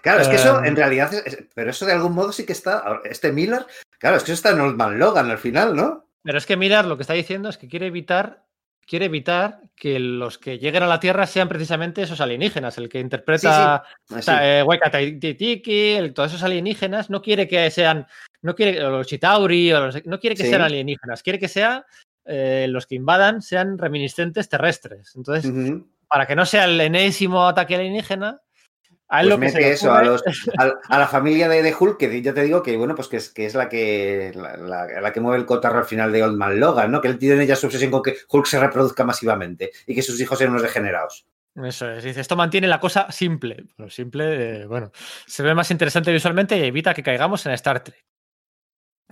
Claro, 0.00 0.20
es 0.20 0.28
que 0.28 0.36
eso 0.36 0.58
Em. 0.60 0.66
en 0.66 0.76
realidad, 0.76 1.12
es- 1.12 1.44
pero 1.54 1.70
eso 1.70 1.84
de 1.86 1.92
algún 1.94 2.12
modo 2.14 2.30
sí 2.30 2.46
que 2.46 2.52
está, 2.52 3.00
este 3.04 3.32
Miller, 3.32 3.66
claro, 3.98 4.16
es 4.18 4.22
que 4.22 4.30
eso 4.32 4.38
está 4.46 4.50
en 4.50 4.60
Old 4.60 4.76
Man 4.76 4.98
Logan 4.98 5.30
al 5.30 5.38
final, 5.38 5.74
¿no? 5.74 6.03
Pero 6.24 6.38
es 6.38 6.46
que 6.46 6.56
mirar 6.56 6.86
lo 6.86 6.96
que 6.96 7.02
está 7.02 7.12
diciendo 7.12 7.48
es 7.50 7.58
que 7.58 7.68
quiere 7.68 7.86
evitar, 7.86 8.44
quiere 8.86 9.04
evitar 9.06 9.60
que 9.76 9.98
los 9.98 10.38
que 10.38 10.58
lleguen 10.58 10.82
a 10.82 10.86
la 10.86 10.98
Tierra 11.00 11.26
sean 11.26 11.48
precisamente 11.48 12.02
esos 12.02 12.20
alienígenas. 12.20 12.78
El 12.78 12.88
que 12.88 12.98
interpreta 12.98 13.84
eh, 14.40 14.64
todos 16.14 16.30
esos 16.30 16.42
alienígenas, 16.42 17.10
no 17.10 17.20
quiere 17.22 17.46
que 17.46 17.70
sean, 17.70 18.06
no 18.42 18.54
quiere, 18.54 18.80
los 18.80 19.06
Chitauri, 19.06 19.72
o 19.72 19.86
los- 19.86 20.06
no 20.06 20.18
quiere 20.18 20.34
que 20.36 20.44
Sí. 20.44 20.48
sean 20.50 20.62
alienígenas, 20.62 21.22
quiere 21.22 21.38
que 21.38 21.48
sea 21.48 21.84
eh, 22.26 22.64
los 22.70 22.86
que 22.86 22.94
invadan 22.94 23.42
sean 23.42 23.76
reminiscentes 23.76 24.48
terrestres. 24.48 25.12
Entonces, 25.14 25.52
para 26.08 26.26
que 26.26 26.34
no 26.34 26.46
sea 26.46 26.64
el 26.64 26.80
enésimo 26.80 27.46
ataque 27.46 27.74
alienígena, 27.74 28.40
Pues 29.08 29.26
lo 29.26 29.38
que 29.38 29.46
mete 29.46 29.70
eso 29.70 29.92
a, 29.92 30.02
los, 30.02 30.22
a, 30.58 30.72
a 30.88 30.98
la 30.98 31.06
familia 31.06 31.48
de, 31.48 31.62
de 31.62 31.74
Hulk, 31.78 31.98
que 31.98 32.22
ya 32.22 32.32
te 32.34 32.42
digo 32.42 32.62
que 32.62 32.76
bueno, 32.76 32.94
pues 32.94 33.06
que 33.08 33.18
es, 33.18 33.30
que 33.30 33.46
es 33.46 33.54
la 33.54 33.68
que 33.68 34.32
la, 34.34 34.56
la- 34.56 35.00
la 35.00 35.12
que 35.12 35.20
mueve 35.20 35.38
el 35.38 35.46
cotarro 35.46 35.78
al 35.78 35.84
final 35.84 36.10
de 36.10 36.22
Old 36.22 36.36
Man 36.36 36.58
Logan, 36.58 36.90
¿no? 36.90 37.00
Que 37.00 37.08
él 37.08 37.18
tiene 37.18 37.46
ya 37.46 37.54
su 37.54 37.66
obsesión 37.66 37.90
con 37.90 38.02
que 38.02 38.16
Hulk 38.28 38.46
se 38.46 38.58
reproduzca 38.58 39.04
masivamente 39.04 39.70
y 39.86 39.94
que 39.94 40.02
sus 40.02 40.20
hijos 40.20 40.38
sean 40.38 40.50
unos 40.50 40.62
degenerados. 40.62 41.26
Eso 41.54 41.88
es, 41.90 42.02
dice, 42.02 42.20
esto 42.20 42.34
mantiene 42.34 42.66
la 42.66 42.80
cosa 42.80 43.12
simple. 43.12 43.64
Pero 43.76 43.88
simple, 43.88 44.62
eh, 44.62 44.66
bueno, 44.66 44.90
se 45.26 45.42
ve 45.44 45.54
más 45.54 45.70
interesante 45.70 46.10
visualmente 46.10 46.56
y 46.58 46.62
evita 46.64 46.92
que 46.94 47.02
caigamos 47.04 47.46
en 47.46 47.52
Star 47.52 47.84
Trek. 47.84 48.04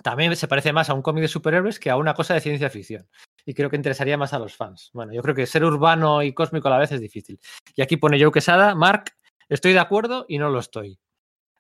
También 0.03 0.35
se 0.35 0.49
parece 0.49 0.73
más 0.73 0.91
a 0.91 0.95
un 0.95 1.03
cómic 1.03 1.23
de 1.23 1.29
superhéroes 1.29 1.79
que 1.79 1.91
a 1.91 1.97
una 1.97 2.15
cosa 2.15 2.35
de 2.35 2.41
ciencia 2.41 2.69
ficción. 2.71 3.07
Y 3.47 3.55
creo 3.55 3.71
que 3.71 3.77
interesaría 3.77 4.17
más 4.17 4.33
a 4.33 4.39
los 4.41 4.57
fans. 4.57 4.91
Bueno, 4.93 5.13
yo 5.13 5.23
creo 5.23 5.35
que 5.35 5.47
ser 5.47 5.65
urbano 5.65 6.23
y 6.23 6.33
cósmico 6.33 6.67
a 6.67 6.73
la 6.73 6.79
vez 6.79 6.91
es 6.91 7.01
difícil. 7.01 7.39
Y 7.77 7.83
aquí 7.83 7.97
pone 7.97 8.21
Joe 8.21 8.33
Quesada, 8.33 8.75
Mark, 8.75 9.13
estoy 9.49 9.73
de 9.73 9.81
acuerdo 9.81 10.25
y 10.29 10.39
no 10.39 10.51
lo 10.51 10.59
estoy. 10.59 10.99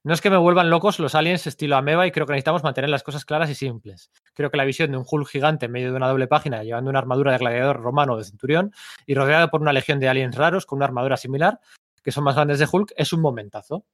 No 0.04 0.14
es 0.14 0.20
que 0.20 0.30
me 0.30 0.36
vuelvan 0.36 0.68
locos 0.68 0.98
los 0.98 1.14
aliens 1.14 1.46
estilo 1.46 1.76
ameba 1.76 2.06
y 2.06 2.10
creo 2.10 2.26
que 2.26 2.32
necesitamos 2.32 2.64
mantener 2.64 2.90
las 2.90 3.04
cosas 3.04 3.24
claras 3.24 3.50
y 3.50 3.54
simples. 3.54 4.10
Creo 4.34 4.50
que 4.50 4.56
la 4.56 4.64
visión 4.64 4.90
de 4.90 4.96
un 4.96 5.04
Hulk 5.09 5.28
gigante 5.28 5.66
en 5.66 5.72
medio 5.72 5.90
de 5.90 5.96
una 5.96 6.09
doble 6.09 6.26
página 6.26 6.64
llevando 6.64 6.90
una 6.90 6.98
armadura 6.98 7.30
de 7.30 7.38
gladiador 7.38 7.80
romano 7.80 8.14
o 8.14 8.16
de 8.16 8.24
centurión 8.24 8.72
y 9.06 9.14
rodeado 9.14 9.48
por 9.48 9.60
una 9.60 9.72
legión 9.72 10.00
de 10.00 10.09
aliens 10.09 10.34
raros 10.34 10.66
con 10.66 10.78
una 10.78 10.86
armadura 10.86 11.16
similar, 11.16 11.60
que 12.02 12.10
son 12.10 12.24
más 12.24 12.34
grandes 12.34 12.59
de 12.59 12.66
Hulk, 12.70 12.92
es 12.96 13.12
un 13.12 13.20
momentazo. 13.20 13.84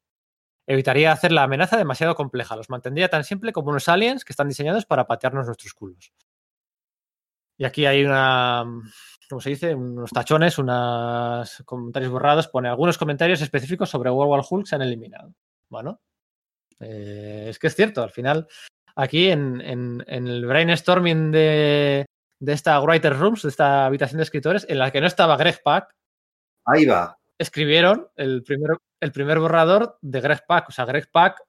Evitaría 0.67 1.13
hacer 1.13 1.31
la 1.31 1.43
amenaza 1.43 1.77
demasiado 1.77 2.15
compleja, 2.15 2.57
los 2.57 2.71
mantendría 2.71 3.09
tan 3.09 3.25
simple 3.25 3.53
como 3.53 3.69
unos 3.69 3.89
aliens 3.89 4.25
que 4.25 4.33
están 4.33 4.49
diseñados 4.49 4.87
para 4.87 5.07
patearnos 5.07 5.45
nuestros 5.45 5.75
culos. 5.75 6.13
Y 7.59 7.65
aquí 7.65 7.85
hay 7.85 8.05
una, 8.05 8.65
¿cómo 9.29 9.41
se 9.41 9.51
dice? 9.51 9.75
Unos 9.75 10.11
tachones, 10.11 10.59
unos 10.59 11.63
comentarios 11.65 12.11
borrados. 12.13 12.49
Pone 12.49 12.69
algunos 12.69 12.99
comentarios 12.99 13.41
específicos 13.43 13.89
sobre 13.91 14.11
World 14.11 14.31
War 14.31 14.43
Hulk 14.49 14.67
se 14.67 14.77
han 14.77 14.83
eliminado. 14.83 15.33
Bueno, 15.69 16.01
eh, 16.81 17.47
es 17.49 17.59
que 17.59 17.67
es 17.67 17.75
cierto, 17.77 18.03
al 18.03 18.11
final, 18.11 18.47
aquí 18.97 19.29
en, 19.31 19.61
en- 19.61 20.05
en 20.07 20.27
el 20.29 20.47
brainstorming 20.47 21.31
de, 21.33 22.07
de 22.41 22.53
esta 22.53 22.81
Writer 22.81 23.17
Rooms, 23.19 23.43
de 23.43 23.49
esta 23.51 23.87
habitación 23.87 24.19
de 24.19 24.25
escritores, 24.25 24.67
en 24.69 24.79
la 24.79 24.91
que 24.91 25.01
no 25.01 25.07
estaba 25.07 25.37
Greg 25.37 25.61
Pak, 25.63 25.91
Ahí 26.65 26.85
va. 26.87 27.17
escribieron 27.39 28.09
el 28.17 28.43
primer, 28.43 28.77
el 29.01 29.13
primer 29.13 29.39
borrador 29.39 29.99
de 30.03 30.21
Greg 30.21 30.45
Pak. 30.47 30.69
O 30.69 30.73
sea, 30.73 30.85
Greg 30.85 31.11
Pak, 31.11 31.41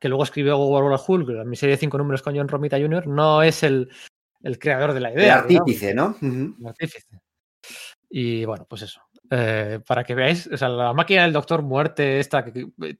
que 0.00 0.08
luego 0.08 0.24
escribió 0.24 0.58
World 0.58 0.90
War 0.90 1.00
Hulk, 1.06 1.28
la 1.30 1.44
miseria 1.44 1.74
de 1.76 1.80
cinco 1.80 1.98
números 1.98 2.20
con 2.22 2.36
John 2.36 2.48
Romita 2.48 2.78
Jr., 2.78 3.06
no 3.06 3.42
es 3.42 3.62
el, 3.62 3.90
el 4.44 4.58
creador 4.58 4.92
de 4.92 5.00
la 5.00 5.08
El 5.10 5.18
idea. 5.18 5.34
artífice, 5.38 5.92
¿no? 5.94 6.16
El 6.22 6.54
artífice. 6.66 7.18
Y 8.08 8.44
bueno, 8.44 8.66
pues 8.68 8.82
eso. 8.82 9.00
Eh, 9.30 9.80
para 9.86 10.04
que 10.04 10.14
veáis, 10.14 10.46
o 10.46 10.56
sea, 10.56 10.68
la 10.68 10.92
máquina 10.92 11.22
del 11.22 11.32
Doctor 11.32 11.62
Muerte, 11.62 12.20
esta, 12.20 12.44
que- 12.44 12.52
que- 12.52 12.98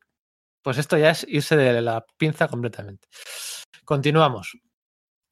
pues 0.62 0.78
esto 0.78 0.96
ya 0.96 1.10
es 1.10 1.24
irse 1.28 1.56
de 1.56 1.80
la 1.82 2.04
pinza 2.16 2.48
completamente. 2.48 3.06
Continuamos. 3.84 4.58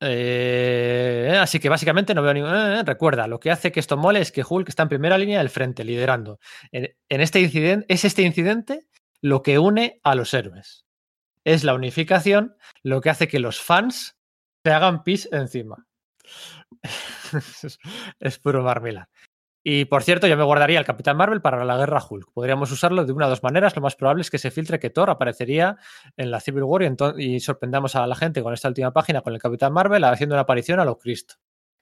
Eh, 0.04 1.38
así 1.40 1.58
que 1.60 1.68
básicamente 1.68 2.14
no 2.14 2.22
veo 2.22 2.34
ningún. 2.34 2.50
eh, 2.54 2.82
recuerda, 2.84 3.26
lo 3.26 3.40
que 3.40 3.50
hace 3.50 3.72
que 3.72 3.80
esto 3.80 3.96
mole 3.96 4.20
es 4.20 4.32
que 4.32 4.44
Hulk 4.48 4.68
está 4.68 4.82
en 4.82 4.88
primera 4.90 5.16
línea 5.16 5.38
del 5.38 5.48
frente, 5.48 5.84
liderando. 5.84 6.38
En, 6.72 6.94
en 7.08 7.20
este 7.20 7.40
incidente, 7.40 7.86
es 7.88 8.04
este 8.04 8.22
incidente 8.22 8.86
lo 9.22 9.42
que 9.42 9.58
une 9.58 10.00
a 10.02 10.14
los 10.14 10.34
héroes. 10.34 10.84
Es 11.44 11.64
la 11.64 11.74
unificación 11.74 12.56
lo 12.82 13.00
que 13.00 13.10
hace 13.10 13.28
que 13.28 13.38
los 13.40 13.60
fans 13.60 14.16
se 14.64 14.72
hagan 14.72 15.02
pis 15.02 15.28
encima. 15.32 15.86
Es, 16.82 17.78
es 18.20 18.38
puro 18.38 18.62
Marmila. 18.62 19.08
Y 19.64 19.84
por 19.84 20.02
cierto, 20.02 20.26
yo 20.26 20.36
me 20.36 20.42
guardaría 20.42 20.80
el 20.80 20.84
Capitán 20.84 21.16
Marvel 21.16 21.40
para 21.40 21.64
la 21.64 21.76
guerra 21.76 22.02
Hulk. 22.08 22.32
Podríamos 22.32 22.72
usarlo 22.72 23.04
de 23.04 23.12
una 23.12 23.26
o 23.26 23.30
dos 23.30 23.44
maneras. 23.44 23.76
Lo 23.76 23.82
más 23.82 23.94
probable 23.94 24.22
es 24.22 24.30
que 24.30 24.38
se 24.38 24.50
filtre 24.50 24.80
que 24.80 24.90
Thor 24.90 25.08
aparecería 25.08 25.76
en 26.16 26.32
la 26.32 26.40
Civil 26.40 26.64
War 26.64 26.82
y, 27.16 27.38
sorprendamos 27.38 27.94
a 27.94 28.06
la 28.08 28.16
gente 28.16 28.42
con 28.42 28.52
esta 28.52 28.66
última 28.68 28.92
página 28.92 29.20
con 29.20 29.32
el 29.34 29.40
Capitán 29.40 29.72
Marvel 29.72 30.02
haciendo 30.04 30.34
una 30.34 30.42
aparición 30.42 30.80
a 30.80 30.84
lo 30.84 30.98
Cristo. 30.98 31.36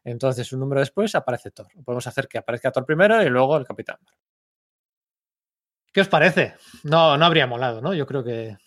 Entonces, 0.05 0.53
un 0.53 0.61
número 0.61 0.81
después 0.81 1.15
aparece 1.15 1.51
Thor. 1.53 1.69
Podemos 1.83 2.07
hacer 2.07 2.29
que 2.29 2.37
aparezca 2.37 2.71
Thor 2.71 2.85
primero 2.85 3.23
y 3.23 3.31
luego 3.31 3.57
el 3.57 3.65
Capitán 3.65 3.97
Marvel. 4.03 4.21
¿Qué 5.93 6.03
os 6.03 6.09
parece? 6.09 6.55
No, 6.85 7.17
no 7.17 7.25
habría 7.25 7.47
molado, 7.47 7.81
¿no? 7.81 7.95
Yo 7.95 8.07
creo 8.07 8.23
que. 8.23 8.59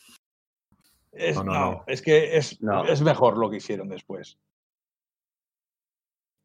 Es, 1.11 1.35
No, 1.35 1.43
no, 1.43 1.53
no, 1.53 1.59
no. 1.59 1.83
es 1.85 2.01
que 2.01 2.35
es, 2.35 2.61
No. 2.61 2.83
es 2.85 3.01
mejor 3.03 3.37
lo 3.37 3.49
que 3.51 3.57
hicieron 3.57 3.89
después. 3.89 4.39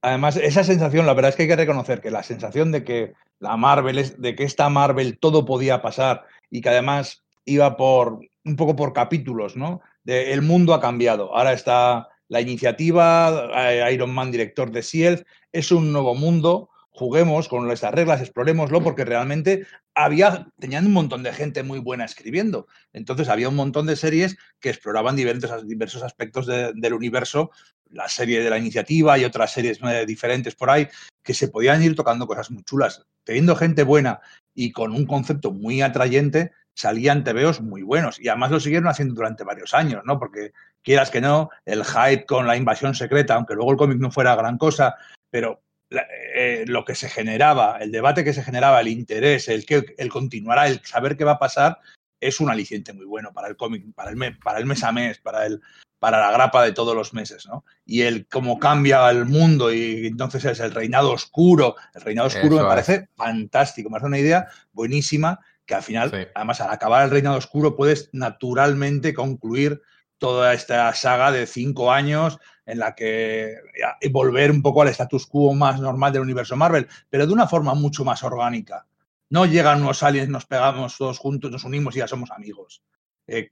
Además, 0.03 0.37
esa 0.37 0.63
sensación, 0.63 1.07
la 1.07 1.15
verdad 1.15 1.31
es 1.31 1.37
que 1.37 1.43
hay 1.43 1.49
que 1.49 1.57
reconocer 1.57 2.01
que 2.01 2.11
la 2.11 2.23
sensación 2.23 2.71
de 2.71 2.85
que 2.85 3.15
la 3.41 3.57
Marvel, 3.57 3.99
es, 3.99 4.21
de 4.21 4.35
que 4.35 4.45
esta 4.45 4.69
Marvel 4.69 5.19
todo 5.19 5.45
podía 5.45 5.83
pasar 5.83 6.25
y 6.51 6.61
que 6.61 6.69
además 6.69 7.25
iba 7.45 7.77
por 7.77 8.21
un 8.45 8.57
poco 8.57 8.77
por 8.77 8.93
capítulos, 8.93 9.57
¿no? 9.57 9.81
De 10.05 10.33
el 10.33 10.43
mundo 10.43 10.73
ha 10.75 10.81
cambiado. 10.81 11.35
Ahora 11.37 11.53
está 11.53 12.09
la 12.29 12.41
iniciativa, 12.41 13.51
eh, 13.73 13.93
Iron 13.93 14.15
Man, 14.15 14.31
director 14.31 14.71
de 14.71 14.83
SEAL, 14.83 15.27
es 15.53 15.73
un 15.73 15.93
nuevo 15.93 16.15
mundo. 16.15 16.71
Juguemos 16.91 17.49
con 17.49 17.65
nuestras 17.67 17.95
reglas, 17.95 18.21
explorémoslo, 18.21 18.83
porque 18.83 19.05
realmente 19.05 19.67
había, 19.95 20.49
tenían 20.59 20.87
un 20.87 20.93
montón 20.93 21.23
de 21.23 21.33
gente 21.33 21.63
muy 21.63 21.79
buena 21.79 22.05
escribiendo. 22.05 22.67
Entonces 22.93 23.29
había 23.29 23.49
un 23.49 23.55
montón 23.55 23.87
de 23.87 23.97
series 23.97 24.37
que 24.61 24.71
exploraban 24.71 25.15
diversos, 25.17 25.67
diversos 25.67 26.03
aspectos 26.03 26.47
de- 26.47 26.73
del 26.75 26.95
universo, 26.95 27.51
la 27.91 28.09
serie 28.09 28.43
de 28.43 28.51
la 28.51 28.59
iniciativa 28.59 29.19
y 29.19 29.25
otras 29.25 29.53
series 29.53 29.81
diferentes 30.07 30.55
por 30.55 30.71
ahí, 30.71 30.89
que 31.23 31.35
se 31.35 31.49
podían 31.49 31.83
ir 31.83 31.95
tocando 31.95 32.27
cosas 32.27 32.51
muy 32.51 32.63
chulas. 32.63 33.07
Teniendo 33.25 33.57
gente 33.57 33.83
buena 33.83 34.21
y 34.55 34.73
con 34.73 34.93
un 34.93 35.07
concepto 35.07 35.53
muy 35.53 35.83
atrayente, 35.83 36.53
salían 36.75 37.25
TVOs 37.25 37.61
muy 37.61 37.83
buenos. 37.83 38.21
Y 38.21 38.29
además 38.29 38.51
lo 38.51 38.61
siguieron 38.61 38.89
haciendo 38.89 39.15
durante 39.15 39.45
varios 39.45 39.75
años, 39.75 40.03
¿no? 40.05 40.19
Porque 40.19 40.53
quieras 40.83 41.11
que 41.11 41.21
no, 41.21 41.51
el 41.67 41.85
hype 41.85 42.25
con 42.25 42.47
la 42.47 42.57
invasión 42.57 42.95
secreta, 42.95 43.35
aunque 43.35 43.55
luego 43.55 43.73
el 43.73 43.77
cómic 43.77 43.99
no 43.99 44.11
fuera 44.11 44.37
gran 44.37 44.59
cosa, 44.59 44.95
pero 45.31 45.61
eh, 45.91 46.65
lo 46.67 46.85
que 46.85 46.95
se 46.95 47.09
generaba, 47.09 47.79
el 47.79 47.91
debate 47.91 48.23
que 48.23 48.33
se 48.33 48.43
generaba, 48.43 48.81
el 48.81 48.89
interés, 48.89 49.49
el 49.49 49.67
que 49.67 49.95
el 49.99 50.09
continuará, 50.09 50.69
el 50.69 50.81
saber 50.85 51.17
qué 51.17 51.25
va 51.25 51.33
a 51.33 51.39
pasar, 51.39 51.79
es 52.21 52.41
un 52.41 52.51
aliciente 52.51 52.93
muy 52.93 53.07
bueno 53.07 53.33
para 53.33 53.49
el 53.49 53.57
cómic, 53.57 53.85
para 53.95 54.11
el, 54.11 54.17
me- 54.17 54.33
para 54.33 54.59
el 54.59 54.67
mes 54.67 54.83
a 54.85 54.93
mes, 54.93 55.19
para, 55.19 55.47
el, 55.47 55.61
para 55.99 56.21
la 56.21 56.31
grapa 56.33 56.65
de 56.65 56.73
todos 56.73 56.95
los 56.95 57.15
meses, 57.15 57.47
¿no? 57.47 57.65
Y 57.85 58.03
el 58.03 58.27
cómo 58.27 58.59
cambia 58.59 59.09
el 59.11 59.25
mundo 59.25 59.73
y 59.73 60.07
entonces 60.07 60.45
es 60.45 60.61
el 60.61 60.73
reinado 60.73 61.13
oscuro. 61.13 61.77
El 61.95 62.03
reinado 62.03 62.29
oscuro 62.29 62.57
Eso 62.57 62.57
me 62.57 62.63
es. 62.63 62.87
parece 62.87 63.09
fantástico, 63.17 63.89
me 63.89 63.95
parece 63.95 64.07
una 64.09 64.19
idea 64.19 64.47
buenísima 64.73 65.41
que 65.65 65.75
al 65.75 65.83
final, 65.83 66.11
Sí. 66.11 66.17
además 66.35 66.61
al 66.61 66.71
acabar 66.71 67.05
el 67.05 67.11
reinado 67.11 67.37
oscuro 67.37 67.77
puedes 67.77 68.09
naturalmente 68.13 69.13
concluir 69.15 69.83
toda 70.17 70.53
esta 70.53 70.93
saga 70.95 71.31
de 71.31 71.47
cinco 71.47 71.93
años 71.93 72.39
en 72.67 72.81
la 72.81 72.95
que 72.97 73.55
ya, 73.79 73.97
volver 74.11 74.51
un 74.51 74.63
poco 74.63 74.83
al 74.83 74.89
status 74.89 75.27
quo 75.27 75.55
más 75.55 75.81
normal 75.81 76.13
del 76.13 76.23
universo 76.23 76.57
Marvel, 76.57 76.89
pero 77.09 77.25
de 77.27 77.33
una 77.33 77.47
forma 77.47 77.75
mucho 77.75 78.05
más 78.05 78.25
orgánica. 78.25 78.87
No 79.31 79.47
llegan 79.47 79.83
unos 79.83 80.03
aliens, 80.03 80.29
nos 80.29 80.47
pegamos 80.47 80.97
todos 80.97 81.19
juntos, 81.19 81.51
nos 81.51 81.65
unimos 81.65 81.95
y 81.97 81.99
ya 81.99 82.09
somos 82.09 82.31
amigos. 82.31 82.83
Eh, 83.27 83.51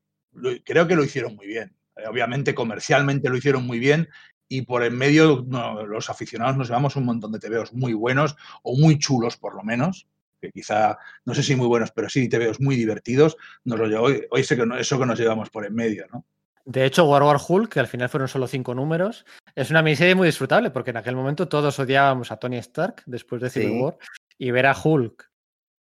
creo 0.65 0.86
que 0.86 0.97
lo 0.97 1.05
hicieron 1.05 1.36
muy 1.36 1.47
bien. 1.47 1.77
Eh, 1.97 2.07
obviamente 2.09 2.55
comercialmente 2.55 3.28
lo 3.28 3.36
hicieron 3.36 3.66
muy 3.66 3.78
bien 3.78 4.09
y 4.48 4.62
por 4.62 4.85
en 4.85 4.97
medio 4.97 5.44
los 5.86 6.09
aficionados 6.11 6.57
nos 6.57 6.69
llevamos 6.69 6.97
un 6.97 7.05
montón 7.05 7.32
de 7.32 7.39
TVOs 7.39 7.73
muy 7.73 7.94
buenos 7.94 8.36
o 8.62 8.77
muy 8.77 8.98
chulos 8.98 9.36
por 9.36 9.57
lo 9.57 9.62
menos, 9.62 10.07
que 10.40 10.53
quizá, 10.53 10.98
no 11.24 11.35
sé 11.35 11.43
si 11.43 11.57
muy 11.57 11.66
buenos, 11.66 11.90
pero 11.90 12.09
sí 12.09 12.28
TVOs 12.28 12.61
muy 12.61 12.77
divertidos, 12.77 13.36
nos 13.65 13.78
lo 13.78 14.03
hoy, 14.03 14.24
hoy 14.31 14.44
sé 14.44 14.57
que 14.57 14.65
eso 14.78 14.98
que 14.98 15.07
nos 15.07 15.19
llevamos 15.19 15.51
por 15.51 15.66
en 15.66 15.74
medio, 15.74 16.07
¿no? 16.12 16.24
De 16.65 16.85
hecho, 16.85 17.05
War 17.05 17.23
War 17.23 17.39
Hulk, 17.47 17.73
que 17.73 17.81
al 17.81 17.86
final 17.86 18.09
fueron 18.09 18.27
solo 18.27 18.48
cinco 18.48 18.74
números, 18.74 19.24
es 19.55 19.70
una 19.70 19.82
miniserie 19.82 20.16
muy 20.16 20.27
disfrutable 20.27 20.70
porque 20.70 20.90
en 20.90 20.97
aquel 20.97 21.15
momento 21.15 21.48
todos 21.48 21.78
odiábamos 21.78 22.32
a 22.32 22.39
Tony 22.39 22.57
Stark 22.59 23.03
después 23.07 23.40
de 23.40 23.51
Civil 23.51 23.81
War 23.81 23.98
y 24.36 24.51
ver 24.51 24.66
a 24.66 24.77
Hulk 24.77 25.31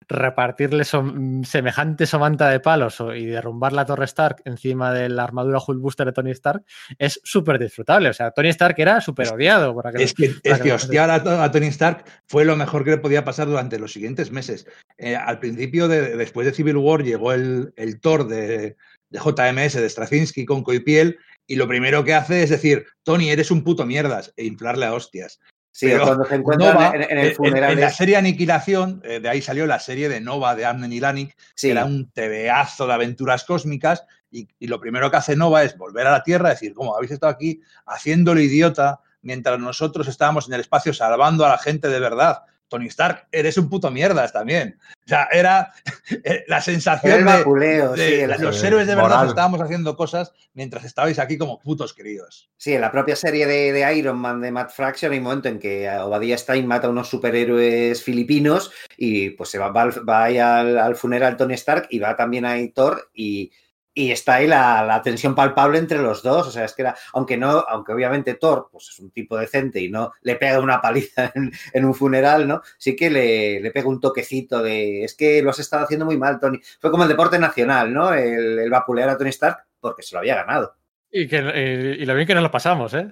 repartirle 0.09 0.83
semejante 0.85 2.05
somanta 2.05 2.49
de 2.49 2.59
palos 2.59 3.03
y 3.15 3.25
derrumbar 3.25 3.73
la 3.73 3.85
Torre 3.85 4.05
Stark 4.05 4.41
encima 4.45 4.93
de 4.93 5.09
la 5.09 5.23
armadura 5.23 5.59
Hulkbuster 5.65 6.07
de 6.07 6.13
Tony 6.13 6.31
Stark 6.31 6.63
es 6.97 7.19
súper 7.23 7.59
disfrutable. 7.59 8.09
O 8.09 8.13
sea, 8.13 8.31
Tony 8.31 8.49
Stark 8.49 8.75
era 8.77 9.01
súper 9.01 9.29
odiado. 9.29 9.73
Por 9.73 9.87
aquel, 9.87 10.01
es 10.01 10.13
que, 10.13 10.33
es 10.43 10.59
que 10.59 10.71
hostiar 10.71 11.09
a, 11.09 11.51
Tony 11.51 11.67
Stark 11.67 12.05
fue 12.25 12.45
lo 12.45 12.55
mejor 12.55 12.83
que 12.83 12.91
le 12.91 12.97
podía 12.97 13.25
pasar 13.25 13.47
durante 13.47 13.79
los 13.79 13.91
siguientes 13.91 14.31
meses. 14.31 14.65
Eh, 14.97 15.15
al 15.15 15.39
principio, 15.39 15.87
de, 15.87 16.15
después 16.15 16.47
de 16.47 16.53
Civil 16.53 16.77
War, 16.77 17.03
llegó 17.03 17.33
el, 17.33 17.73
el 17.75 17.99
Thor 17.99 18.27
de, 18.27 18.77
de 19.09 19.19
JMS 19.19 19.73
de 19.73 19.89
Straczynski 19.89 20.45
con 20.45 20.63
Coipiel 20.63 21.17
y 21.45 21.55
lo 21.55 21.67
primero 21.67 22.03
que 22.03 22.13
hace 22.13 22.43
es 22.43 22.49
decir, 22.49 22.85
Tony, 23.03 23.29
eres 23.29 23.51
un 23.51 23.63
puto 23.63 23.85
mierdas 23.85 24.33
e 24.35 24.45
inflarle 24.45 24.85
a 24.85 24.93
hostias. 24.93 25.39
Sí, 25.77 25.91
cuando 25.95 26.25
se 26.25 26.33
encuentran 26.33 27.03
en, 27.03 27.19
el 27.19 27.35
funeral. 27.35 27.73
En, 27.73 27.81
la 27.81 27.91
serie 27.91 28.17
Aniquilación, 28.17 28.99
eh, 29.03 29.19
de 29.19 29.29
ahí 29.29 29.43
salió 29.43 29.67
la 29.67 29.79
serie 29.79 30.09
de 30.09 30.19
Nova 30.19 30.55
de 30.55 30.65
Amnen 30.65 30.91
y 30.91 30.99
Lanik, 30.99 31.37
que 31.55 31.69
era 31.69 31.85
un 31.85 32.09
tebeazo 32.09 32.87
de 32.87 32.93
aventuras 32.93 33.43
cósmicas. 33.43 34.03
Y, 34.31 34.47
y, 34.57 34.65
lo 34.65 34.79
primero 34.79 35.11
que 35.11 35.17
hace 35.17 35.35
Nova 35.35 35.61
es 35.61 35.77
volver 35.77 36.07
a 36.07 36.11
la 36.13 36.23
Tierra, 36.23 36.49
decir, 36.49 36.73
¿cómo 36.73 36.95
habéis 36.95 37.11
estado 37.11 37.31
aquí 37.31 37.61
haciéndolo 37.85 38.41
idiota 38.41 39.01
mientras 39.21 39.59
nosotros 39.59 40.07
estábamos 40.07 40.47
en 40.47 40.55
el 40.55 40.61
espacio 40.61 40.95
salvando 40.95 41.45
a 41.45 41.49
la 41.49 41.59
gente 41.59 41.89
de 41.89 41.99
verdad? 41.99 42.41
Tony 42.67 42.87
Stark, 42.87 43.27
eres 43.31 43.57
un 43.57 43.69
puto 43.69 43.89
mierdas 43.91 44.33
también. 44.33 44.77
O 45.05 45.07
sea, 45.07 45.27
era 45.31 45.73
eh, 46.23 46.43
la 46.47 46.61
sensación 46.61 47.25
de, 47.25 48.37
los 48.39 48.63
héroes 48.63 48.87
de 48.87 48.95
verdad 48.95 49.27
estábamos 49.27 49.61
haciendo 49.61 49.95
cosas 49.95 50.33
mientras 50.53 50.83
estabais 50.83 51.19
aquí 51.19 51.37
como 51.37 51.59
putos 51.59 51.93
queridos. 51.93 52.49
Sí, 52.57 52.73
en 52.73 52.81
la 52.81 52.91
propia 52.91 53.15
serie 53.15 53.45
de, 53.45 53.97
Iron 53.97 54.17
Man 54.17 54.41
de 54.41 54.51
Matt 54.51 54.71
Fraction 54.71 55.11
hay 55.11 55.19
un 55.19 55.23
momento 55.23 55.47
en 55.47 55.59
que 55.59 55.89
Obadiah 55.89 56.37
Stein 56.37 56.67
mata 56.67 56.87
a 56.87 56.89
unos 56.89 57.07
superhéroes 57.07 58.03
filipinos 58.03 58.71
y 58.97 59.31
pues 59.31 59.49
se 59.49 59.59
va, 59.59 59.69
va, 59.69 60.23
ahí 60.23 60.37
al, 60.37 60.77
al, 60.77 60.95
funeral 60.95 61.37
Tony 61.37 61.53
Stark 61.53 61.87
y 61.89 61.99
va 61.99 62.15
también 62.15 62.45
ahí 62.45 62.69
Thor 62.69 63.09
y 63.13 63.51
y 63.97 64.11
está 64.11 64.35
ahí 64.35 64.45
la, 64.45 65.01
tensión 65.03 65.33
palpable 65.33 65.79
entre 65.79 65.97
los 65.97 66.21
dos. 66.21 66.47
O 66.47 66.51
sea, 66.51 66.65
es 66.65 66.73
que 66.73 66.83
era, 66.83 66.95
aunque 67.13 67.35
no, 67.35 67.49
aunque 67.67 67.93
obviamente 67.93 68.35
Thor 68.35 68.69
pues 68.71 68.89
es 68.89 68.99
un 68.99 69.09
tipo 69.09 69.35
decente 69.37 69.81
y 69.81 69.89
no 69.89 70.13
le 70.21 70.35
pega 70.35 70.59
una 70.59 70.79
paliza 70.79 71.33
en, 71.73 71.83
un 71.83 71.95
funeral, 71.95 72.47
¿no? 72.47 72.61
Sí 72.77 72.95
que 72.95 73.09
le, 73.09 73.59
le, 73.59 73.71
pega 73.71 73.89
un 73.89 73.99
toquecito 73.99 74.61
de 74.61 75.03
es 75.03 75.15
que 75.15 75.41
lo 75.41 75.49
has 75.49 75.57
estado 75.57 75.83
haciendo 75.83 76.05
muy 76.05 76.15
mal, 76.15 76.39
Tony. 76.39 76.59
Fue 76.79 76.91
como 76.91 77.03
el 77.03 77.09
deporte 77.09 77.39
nacional, 77.39 77.91
¿no? 77.91 78.13
El, 78.13 78.59
el 78.59 78.69
vapulear 78.69 79.09
a 79.09 79.17
Tony 79.17 79.31
Stark 79.31 79.65
porque 79.79 80.03
se 80.03 80.13
lo 80.13 80.19
había 80.19 80.35
ganado. 80.35 80.75
Y, 81.09 81.27
que, 81.27 81.97
y, 81.99 82.05
lo 82.05 82.13
bien 82.13 82.27
que 82.27 82.35
nos 82.35 82.43
lo 82.43 82.51
pasamos, 82.51 82.93
¿eh? 82.93 83.11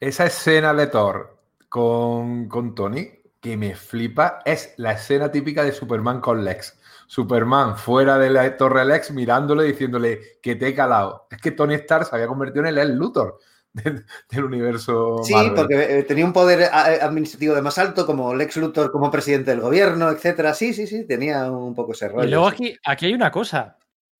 Esa 0.00 0.26
escena 0.26 0.74
de 0.74 0.88
Thor 0.88 1.38
con, 1.70 2.46
con 2.46 2.74
Tony, 2.74 3.08
que 3.40 3.56
me 3.56 3.74
flipa, 3.74 4.40
es 4.44 4.74
la 4.76 4.92
escena 4.92 5.30
típica 5.30 5.64
de 5.64 5.72
Superman 5.72 6.20
con 6.20 6.44
Lex. 6.44 6.78
Superman 7.10 7.76
fuera 7.76 8.18
de 8.20 8.30
la 8.30 8.56
Torre 8.56 8.84
Lex 8.84 9.10
mirándole, 9.10 9.64
diciéndole 9.64 10.38
que 10.40 10.54
te 10.54 10.68
he 10.68 10.74
calado. 10.76 11.26
Es 11.28 11.40
que 11.40 11.50
Tony 11.50 11.74
Stark 11.74 12.06
se 12.06 12.14
había 12.14 12.28
convertido 12.28 12.64
en 12.64 12.78
el 12.78 12.94
Luthor 12.94 13.40
del, 13.72 14.44
universo. 14.44 15.20
Sí, 15.24 15.34
porque 15.56 15.98
eh, 15.98 16.02
tenía 16.04 16.24
un 16.24 16.32
poder 16.32 16.60
eh, 16.60 16.68
administrativo 17.02 17.56
de 17.56 17.62
más 17.62 17.78
alto, 17.78 18.06
como 18.06 18.32
Lex 18.32 18.58
Luthor 18.58 18.92
como 18.92 19.10
presidente 19.10 19.50
del 19.50 19.60
gobierno, 19.60 20.08
etcétera. 20.08 20.54
Sí, 20.54 20.72
sí, 20.72 20.86
sí, 20.86 21.04
tenía 21.04 21.50
un 21.50 21.74
poco 21.74 21.94
ese 21.94 22.08
rollo. 22.08 22.28
Y 22.28 22.30
luego 22.30 22.46
aquí, 22.46 22.76
aquí 22.84 23.06
hay 23.06 23.14
una 23.14 23.32
cosa. 23.32 23.76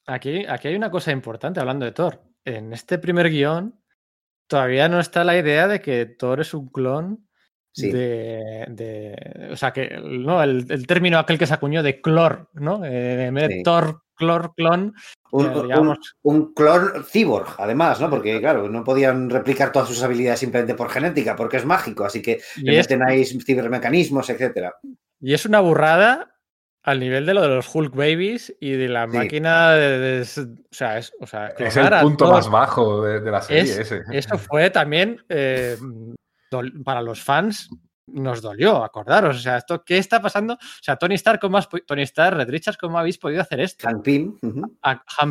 Aquí, 0.07 0.45
aquí 0.49 0.67
hay 0.67 0.75
una 0.75 0.91
cosa 0.91 1.13
importante 1.13 1.61
hablando 1.61 1.85
de 1.85 1.93
Thor. 1.93 2.21
En 2.45 2.73
este 2.73 2.99
primer 2.99 3.31
guion 3.31 3.81
todavía 4.49 4.89
no 4.89 4.99
está 4.99 5.23
la 5.23 5.39
idea 5.39 5.69
de 5.69 5.81
que 5.81 6.07
Thor 6.07 6.41
es 6.41 6.55
un 6.55 6.67
clon 6.69 7.25
de, 7.77 9.49
O 9.53 9.57
sea, 9.57 9.73
que 9.73 10.01
¿no? 10.03 10.43
El, 10.43 10.87
término 10.87 11.19
aquel 11.19 11.39
que 11.39 11.47
se 11.47 11.55
acuñó 11.55 11.83
de 11.83 12.01
clor, 12.01 12.49
¿no? 12.55 12.85
Eh, 12.85 13.27
en 13.27 13.35
vez 13.35 13.49
de 13.49 13.63
Thor, 13.63 14.03
clor, 14.15 14.53
clon. 14.55 14.95
Un, 15.33 15.47
eh, 15.47 15.97
un, 16.23 16.55
clon 16.55 17.05
cyborg, 17.05 17.55
además, 17.59 18.01
¿no? 18.01 18.11
Porque, 18.11 18.41
claro, 18.41 18.69
no 18.69 18.85
podían 18.85 19.31
replicar 19.31 19.73
todas 19.73 19.89
sus 19.89 20.03
habilidades 20.03 20.41
simplemente 20.41 20.75
por 20.75 20.91
genética, 20.91 21.37
porque 21.37 21.57
es 21.59 21.65
mágico, 21.65 22.05
así 22.05 22.21
que 22.21 22.41
le 22.57 22.77
meten 22.77 23.03
ahí 23.03 23.25
cibermecanismos, 23.25 24.29
etcétera. 24.31 24.75
Y 25.21 25.35
es 25.35 25.47
una 25.47 25.61
burrada 25.61 26.31
al 26.83 26.99
nivel 26.99 27.27
de 27.27 27.35
lo 27.35 27.43
de 27.43 27.49
los 27.49 27.75
Hulk 27.75 27.95
Babies 27.95 28.55
y 28.59 28.73
de 28.73 28.89
la 28.89 29.07
máquina 29.07 29.73
de, 29.73 30.23
o 30.23 30.75
sea, 30.75 30.99
es, 30.99 31.13
o 31.21 31.27
sea, 31.27 31.49
es 31.49 31.77
el 31.77 31.91
punto 32.01 32.31
más 32.31 32.51
bajo 32.51 33.03
de, 33.03 33.31
la 33.31 33.43
serie 33.43 33.83
ese. 33.83 34.03
Eso 34.11 34.39
fue 34.39 34.71
también 34.71 35.23
eh, 35.29 35.77
para 36.85 37.03
los 37.03 37.23
fans 37.23 37.71
nos 38.13 38.43
dolió, 38.43 38.83
acordaros. 38.83 39.37
O 39.37 39.41
sea, 39.41 39.59
esto, 39.59 39.85
¿qué 39.85 39.99
está 39.99 40.21
pasando? 40.21 40.55
O 40.55 40.83
sea, 40.83 40.97
Tony 40.97 41.15
Stark, 41.15 41.41
¿cómo 41.41 41.61
Tony 41.87 42.03
Stark, 42.03 42.37
Red 42.37 42.51
Richards, 42.51 42.79
¿cómo 42.79 42.99
habéis 42.99 43.19
podido 43.19 43.41
hacer 43.41 43.61
esto? 43.61 43.89
Han 43.89 44.03
Pym. 44.03 44.37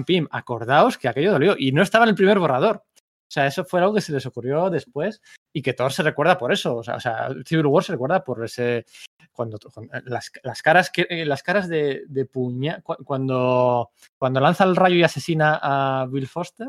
Pym, 0.05 0.27
acordaos 0.31 0.97
que 0.97 1.07
aquello 1.07 1.31
dolió 1.31 1.55
y 1.57 1.71
no 1.71 1.81
estaba 1.81 2.05
en 2.05 2.09
el 2.09 2.15
primer 2.15 2.39
borrador. 2.39 2.83
O 2.97 3.31
sea, 3.31 3.45
eso 3.45 3.63
fue 3.63 3.79
algo 3.79 3.93
que 3.93 4.01
se 4.01 4.11
les 4.11 4.25
ocurrió 4.25 4.69
después 4.71 5.21
y 5.53 5.61
que 5.61 5.73
Thor 5.73 5.93
se 5.93 6.01
recuerda 6.01 6.37
por 6.37 6.51
eso. 6.51 6.77
O 6.77 6.83
sea, 6.83 6.95
o 6.95 6.99
sea 6.99 7.29
Civil 7.45 7.67
War 7.67 7.83
se 7.83 7.91
recuerda 7.91 8.23
por 8.23 8.43
ese. 8.43 8.85
Cuando, 9.31 9.57
las, 10.05 10.61
caras 10.61 10.89
que 10.89 11.07
eh, 11.09 11.25
las 11.25 11.43
caras 11.43 11.69
de, 11.69 12.03
de 12.09 12.25
puña 12.25 12.81
cuando 12.81 13.91
cuando 14.17 14.41
lanza 14.41 14.65
el 14.65 14.75
rayo 14.75 14.95
y 14.97 15.03
asesina 15.03 15.57
a 15.61 16.07
Bill 16.11 16.27
Foster 16.27 16.67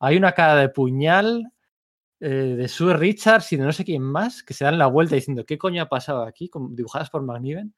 hay 0.00 0.16
una 0.16 0.32
cara 0.32 0.56
de 0.56 0.70
puñal 0.70 1.52
eh, 2.20 2.54
de 2.56 2.68
Sue 2.68 2.94
Richards 2.94 3.52
y 3.52 3.56
de 3.56 3.64
no 3.64 3.72
sé 3.72 3.84
quién 3.84 4.02
más, 4.02 4.42
que 4.42 4.54
se 4.54 4.64
dan 4.64 4.78
la 4.78 4.86
vuelta 4.86 5.14
diciendo 5.14 5.44
qué 5.46 5.56
coño 5.56 5.82
ha 5.82 5.88
pasado 5.88 6.24
aquí, 6.24 6.50
dibujadas 6.70 7.10
por 7.10 7.22
McNiven. 7.22 7.74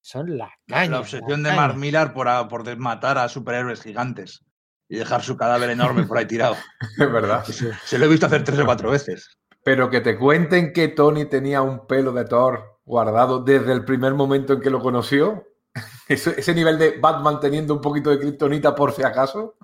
Son 0.00 0.38
la 0.38 0.50
caña. 0.66 0.92
La 0.92 1.00
obsesión 1.00 1.42
de 1.42 1.52
Mark 1.52 1.76
Millar 1.76 2.14
por, 2.14 2.26
por 2.48 2.76
matar 2.78 3.18
a 3.18 3.28
superhéroes 3.28 3.82
gigantes 3.82 4.42
y 4.88 4.96
dejar 4.96 5.22
su 5.22 5.36
cadáver 5.36 5.68
enorme 5.70 6.04
por 6.04 6.16
ahí 6.16 6.26
tirado. 6.26 6.56
Es 6.98 7.12
verdad. 7.12 7.44
Se, 7.44 7.98
lo 7.98 8.06
he 8.06 8.08
visto 8.08 8.26
hacer 8.26 8.42
tres 8.42 8.58
o 8.58 8.64
cuatro 8.64 8.90
veces. 8.90 9.38
Pero 9.62 9.90
que 9.90 10.00
te 10.00 10.16
cuenten 10.16 10.72
que 10.72 10.88
Tony 10.88 11.26
tenía 11.26 11.60
un 11.60 11.86
pelo 11.86 12.12
de 12.12 12.24
Thor 12.24 12.80
guardado 12.86 13.40
desde 13.40 13.72
el 13.72 13.84
primer 13.84 14.14
momento 14.14 14.54
en 14.54 14.60
que 14.62 14.70
lo 14.70 14.80
conoció. 14.80 15.44
Ese, 16.08 16.40
ese 16.40 16.54
nivel 16.54 16.78
de 16.78 16.98
Batman 16.98 17.38
teniendo 17.38 17.74
un 17.74 17.82
poquito 17.82 18.08
de 18.08 18.18
kriptonita 18.18 18.74
por 18.74 18.92
si 18.92 19.02
acaso. 19.02 19.56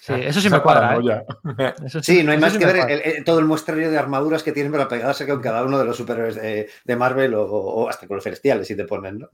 Sí, 0.00 0.14
eso 0.18 0.40
sí 0.40 0.48
me 0.48 0.60
cuadra. 0.60 0.98
¿eh? 1.58 1.74
sí, 2.02 2.22
no 2.22 2.32
hay 2.32 2.38
más 2.38 2.56
que 2.56 2.66
ver 2.66 3.24
todo 3.24 3.38
el 3.38 3.44
muestrario 3.44 3.90
de 3.90 3.98
armaduras 3.98 4.42
que 4.42 4.52
tienen 4.52 4.72
para 4.72 4.88
pegarse 4.88 5.26
con 5.26 5.40
cada 5.40 5.62
uno 5.64 5.78
de 5.78 5.84
los 5.84 5.96
superhéroes 5.96 6.36
de, 6.36 6.96
Marvel 6.96 7.34
o, 7.34 7.88
hasta 7.88 8.06
con 8.06 8.16
los 8.16 8.24
celestiales, 8.24 8.66
si 8.66 8.76
te 8.76 8.84
ponen, 8.84 9.18
¿no? 9.20 9.28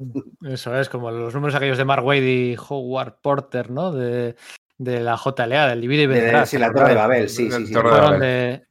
Eso 0.48 0.78
es, 0.78 0.88
como 0.88 1.10
los 1.10 1.34
números 1.34 1.54
aquellos 1.54 1.78
de 1.78 1.84
Mark 1.84 2.04
Wade 2.04 2.20
y 2.20 2.56
Howard 2.56 3.20
Porter, 3.22 3.70
¿no? 3.70 3.92
De, 3.92 4.34
la 4.78 5.16
JLA, 5.16 5.68
del 5.68 5.80
Divide 5.80 6.02
y 6.02 6.06
Vencerás. 6.06 6.50
Sí, 6.50 6.58
la 6.58 6.72
Torre 6.72 6.90
de 6.90 6.94
Babel, 6.94 7.28
sí, 7.28 7.50
sí. 7.50 7.66
sí. 7.66 7.72
Torre 7.72 7.94
de 7.94 8.00
Babel. 8.00 8.66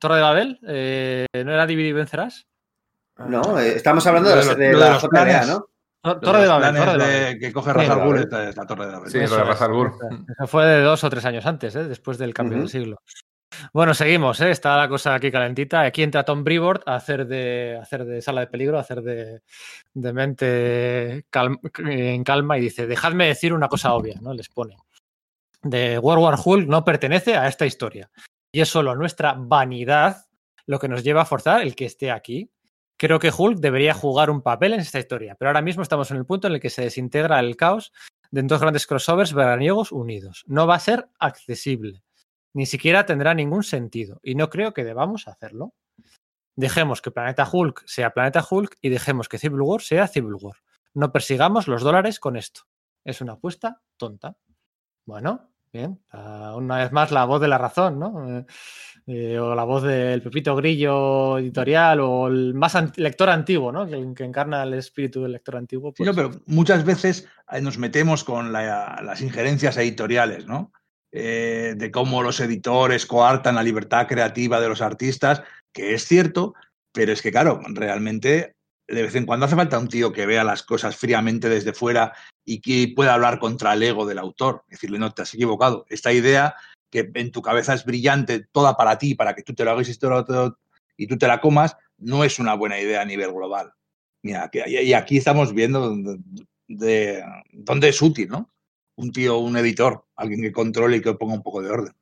¿Torre 0.00 0.16
de 0.16 0.22
Babel? 0.22 0.60
Eh, 0.66 1.26
¿No 1.44 1.52
era 1.52 1.66
Divide 1.66 1.88
y 1.88 1.92
Vencerás? 1.92 2.46
No, 3.18 3.58
eh, 3.58 3.76
estamos 3.76 4.06
hablando 4.06 4.28
de, 4.30 4.54
de 4.54 4.72
la 4.74 4.98
JLA, 4.98 5.46
¿no? 5.46 5.68
Torre 6.20 6.42
de 6.42 6.48
Babel. 6.48 7.38
que 7.38 7.52
coge 7.52 7.72
Razal 7.72 8.04
Ghul 8.04 8.18
es 8.18 8.56
la 8.56 8.66
Torre 8.66 8.86
de 8.86 8.92
Babel. 8.92 9.10
Sí, 9.10 9.18
lo 9.18 9.36
de. 9.36 9.52
Eso 9.52 10.46
fue 10.46 10.66
de 10.66 10.80
dos 10.80 11.04
o 11.04 11.10
tres 11.10 11.24
años 11.24 11.46
antes, 11.46 11.74
¿eh? 11.76 11.84
después 11.84 12.18
del 12.18 12.34
cambio 12.34 12.58
del 12.58 12.68
siglo. 12.68 13.02
Bueno, 13.72 13.94
seguimos, 13.94 14.40
¿eh? 14.40 14.50
está 14.50 14.76
la 14.76 14.88
cosa 14.88 15.14
aquí 15.14 15.30
calentita. 15.30 15.82
Aquí 15.82 16.02
entra 16.02 16.24
Tom 16.24 16.44
Brevoort 16.44 16.86
a 16.86 16.96
hacer 16.96 17.26
de, 17.26 17.78
hacer 17.80 18.04
de 18.04 18.20
sala 18.20 18.40
de 18.42 18.46
peligro, 18.48 18.76
a 18.76 18.80
hacer 18.80 19.02
de, 19.02 19.42
de 19.94 20.12
mente 20.12 21.24
en 21.78 22.24
calma 22.24 22.58
y 22.58 22.60
dice, 22.60 22.86
dejadme 22.86 23.28
decir 23.28 23.52
una 23.52 23.68
cosa 23.68 23.94
obvia, 23.94 24.18
¿no? 24.20 24.34
Les 24.34 24.48
pone. 24.48 24.76
De 25.62 25.98
World 25.98 26.22
War 26.22 26.38
Hulk 26.44 26.68
no 26.68 26.84
pertenece 26.84 27.36
a 27.36 27.48
esta 27.48 27.66
historia. 27.66 28.10
Y 28.52 28.60
es 28.60 28.68
solo 28.68 28.94
nuestra 28.94 29.34
vanidad 29.38 30.26
lo 30.66 30.78
que 30.78 30.88
nos 30.88 31.02
lleva 31.02 31.22
a 31.22 31.26
forzar 31.26 31.62
el 31.62 31.74
que 31.74 31.86
esté 31.86 32.10
aquí. 32.10 32.50
Creo 32.98 33.18
que 33.18 33.32
Hulk 33.36 33.58
debería 33.58 33.92
jugar 33.92 34.30
un 34.30 34.40
papel 34.40 34.72
en 34.72 34.80
esta 34.80 34.98
historia, 34.98 35.34
pero 35.38 35.50
ahora 35.50 35.62
mismo 35.62 35.82
estamos 35.82 36.10
en 36.10 36.16
el 36.16 36.24
punto 36.24 36.46
en 36.46 36.54
el 36.54 36.60
que 36.60 36.70
se 36.70 36.82
desintegra 36.82 37.40
el 37.40 37.56
caos 37.56 37.92
de 38.30 38.42
dos 38.42 38.60
grandes 38.60 38.86
crossovers 38.86 39.34
veraniegos 39.34 39.92
unidos. 39.92 40.44
No 40.46 40.66
va 40.66 40.76
a 40.76 40.80
ser 40.80 41.08
accesible, 41.18 42.02
ni 42.54 42.64
siquiera 42.64 43.04
tendrá 43.04 43.34
ningún 43.34 43.64
sentido, 43.64 44.18
y 44.22 44.34
no 44.34 44.48
creo 44.48 44.72
que 44.72 44.84
debamos 44.84 45.28
hacerlo. 45.28 45.74
Dejemos 46.56 47.02
que 47.02 47.10
Planeta 47.10 47.46
Hulk 47.50 47.82
sea 47.86 48.10
Planeta 48.10 48.42
Hulk 48.48 48.78
y 48.80 48.88
dejemos 48.88 49.28
que 49.28 49.38
Civil 49.38 49.60
War 49.60 49.82
sea 49.82 50.08
Civil 50.08 50.36
War. 50.40 50.56
No 50.94 51.12
persigamos 51.12 51.68
los 51.68 51.82
dólares 51.82 52.18
con 52.18 52.36
esto. 52.36 52.62
Es 53.04 53.20
una 53.20 53.34
apuesta 53.34 53.82
tonta. 53.98 54.38
Bueno, 55.04 55.50
Bien, 55.76 56.00
una 56.54 56.78
vez 56.78 56.90
más 56.92 57.12
la 57.12 57.26
voz 57.26 57.38
de 57.38 57.48
la 57.48 57.58
razón, 57.58 57.98
¿no? 57.98 58.46
Eh, 59.06 59.32
eh, 59.32 59.38
o 59.38 59.54
la 59.54 59.64
voz 59.64 59.84
del 59.84 60.20
Pepito 60.20 60.56
Grillo 60.56 61.38
editorial 61.38 62.00
o 62.00 62.26
el 62.26 62.54
más 62.54 62.76
lector 62.96 63.30
antiguo, 63.30 63.70
¿no? 63.70 63.86
Que, 63.86 63.96
encarna 64.24 64.64
el 64.64 64.74
espíritu 64.74 65.22
del 65.22 65.32
lector 65.32 65.56
antiguo. 65.56 65.92
Pues... 65.92 66.08
Sí, 66.08 66.14
pero 66.14 66.32
muchas 66.46 66.84
veces 66.84 67.28
eh, 67.52 67.60
nos 67.60 67.78
metemos 67.78 68.24
con 68.24 68.52
las 68.52 69.20
injerencias 69.20 69.76
editoriales, 69.76 70.46
¿no? 70.46 70.72
de 71.12 71.90
cómo 71.94 72.22
los 72.22 72.40
editores 72.40 73.06
coartan 73.06 73.54
la 73.54 73.62
libertad 73.62 74.06
creativa 74.06 74.60
de 74.60 74.68
los 74.68 74.82
artistas, 74.82 75.42
que 75.72 75.94
es 75.94 76.04
cierto, 76.04 76.52
pero 76.92 77.10
es 77.10 77.22
que, 77.22 77.30
claro, 77.30 77.58
realmente 77.68 78.56
de 78.86 79.02
vez 79.02 79.14
en 79.14 79.24
cuando 79.24 79.46
hace 79.46 79.56
falta 79.56 79.78
un 79.78 79.88
tío 79.88 80.12
que 80.12 80.26
vea 80.26 80.44
las 80.44 80.62
cosas 80.62 80.94
fríamente 80.94 81.48
desde 81.48 81.72
fuera 81.72 82.12
y 82.44 82.60
que 82.60 82.92
pueda 82.94 83.14
hablar 83.14 83.38
contra 83.38 83.72
el 83.72 83.82
ego 83.82 84.04
del 84.04 84.18
autor. 84.18 84.64
Decirle, 84.68 84.98
no, 84.98 85.14
te 85.14 85.22
has 85.22 85.32
equivocado. 85.32 85.86
Esta 85.88 86.12
idea 86.12 86.54
que 86.90 87.10
en 87.14 87.32
tu 87.32 87.42
cabeza 87.42 87.74
es 87.74 87.84
brillante, 87.84 88.46
toda 88.52 88.76
para 88.76 88.98
ti, 88.98 89.14
para 89.14 89.34
que 89.34 89.42
tú 89.42 89.54
te 89.54 89.64
lo 89.64 89.72
hagas 89.72 89.88
y 90.96 91.06
tú 91.06 91.18
te 91.18 91.26
la 91.26 91.40
comas, 91.40 91.76
no 91.98 92.24
es 92.24 92.38
una 92.38 92.54
buena 92.54 92.80
idea 92.80 93.02
a 93.02 93.04
nivel 93.04 93.32
global. 93.32 93.72
Mira, 94.22 94.50
y 94.66 94.92
aquí 94.92 95.18
estamos 95.18 95.52
viendo 95.52 95.94
de, 96.68 97.24
dónde 97.52 97.88
es 97.88 98.02
útil, 98.02 98.28
¿no? 98.28 98.50
Un 98.96 99.12
tío, 99.12 99.38
un 99.38 99.56
editor, 99.56 100.06
alguien 100.16 100.40
que 100.40 100.52
controle 100.52 100.96
y 100.96 101.02
que 101.02 101.14
ponga 101.14 101.34
un 101.34 101.42
poco 101.42 101.62
de 101.62 101.70
orden. 101.70 101.94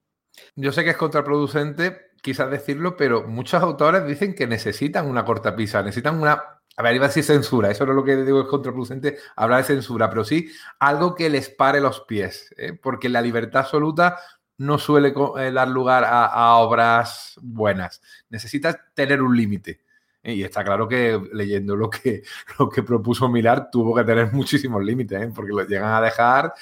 Yo 0.56 0.72
sé 0.72 0.84
que 0.84 0.90
es 0.90 0.96
contraproducente, 0.96 2.12
quizás 2.22 2.50
decirlo, 2.50 2.96
pero 2.96 3.26
muchos 3.28 3.62
autores 3.62 4.06
dicen 4.06 4.34
que 4.34 4.46
necesitan 4.46 5.06
una 5.06 5.24
cortapisa, 5.24 5.82
necesitan 5.82 6.20
una 6.20 6.54
a 6.76 6.82
ver, 6.82 6.96
iba 6.96 7.04
a 7.04 7.08
decir 7.08 7.22
censura, 7.22 7.70
eso 7.70 7.86
no 7.86 7.92
es 7.92 7.96
lo 7.96 8.04
que 8.04 8.16
digo 8.16 8.40
es 8.40 8.48
contraproducente, 8.48 9.18
hablar 9.36 9.60
de 9.60 9.74
censura, 9.74 10.10
pero 10.10 10.24
sí 10.24 10.50
algo 10.80 11.14
que 11.14 11.30
les 11.30 11.48
pare 11.48 11.80
los 11.80 12.00
pies, 12.00 12.52
¿eh? 12.56 12.72
porque 12.72 13.08
la 13.08 13.22
libertad 13.22 13.60
absoluta 13.60 14.16
no 14.58 14.78
suele 14.78 15.12
eh, 15.38 15.50
dar 15.52 15.68
lugar 15.68 16.04
a, 16.06 16.56
obras 16.56 17.34
buenas. 17.40 18.00
Necesitas 18.28 18.76
tener 18.94 19.22
un 19.22 19.36
límite. 19.36 19.80
¿eh? 20.22 20.34
Y 20.34 20.44
está 20.44 20.64
claro 20.64 20.88
que 20.88 21.20
leyendo 21.32 21.76
lo 21.76 21.90
que, 21.90 22.22
lo 22.58 22.68
que 22.68 22.82
propuso 22.82 23.28
Milar 23.28 23.70
tuvo 23.70 23.94
que 23.94 24.04
tener 24.04 24.32
muchísimos 24.32 24.82
límites, 24.84 25.30
porque 25.34 25.52
lo 25.52 25.66
llegan 25.66 25.92
a 25.92 26.00
dejar 26.00 26.52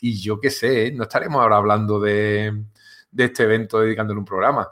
y 0.00 0.20
yo 0.20 0.40
qué 0.40 0.50
sé, 0.50 0.92
no 0.92 1.04
estaremos 1.04 1.40
ahora 1.40 1.56
hablando 1.56 2.00
de, 2.00 2.64
de 3.10 3.24
este 3.24 3.44
evento 3.44 3.80
dedicándole 3.80 4.18
un 4.18 4.26
programa 4.26 4.68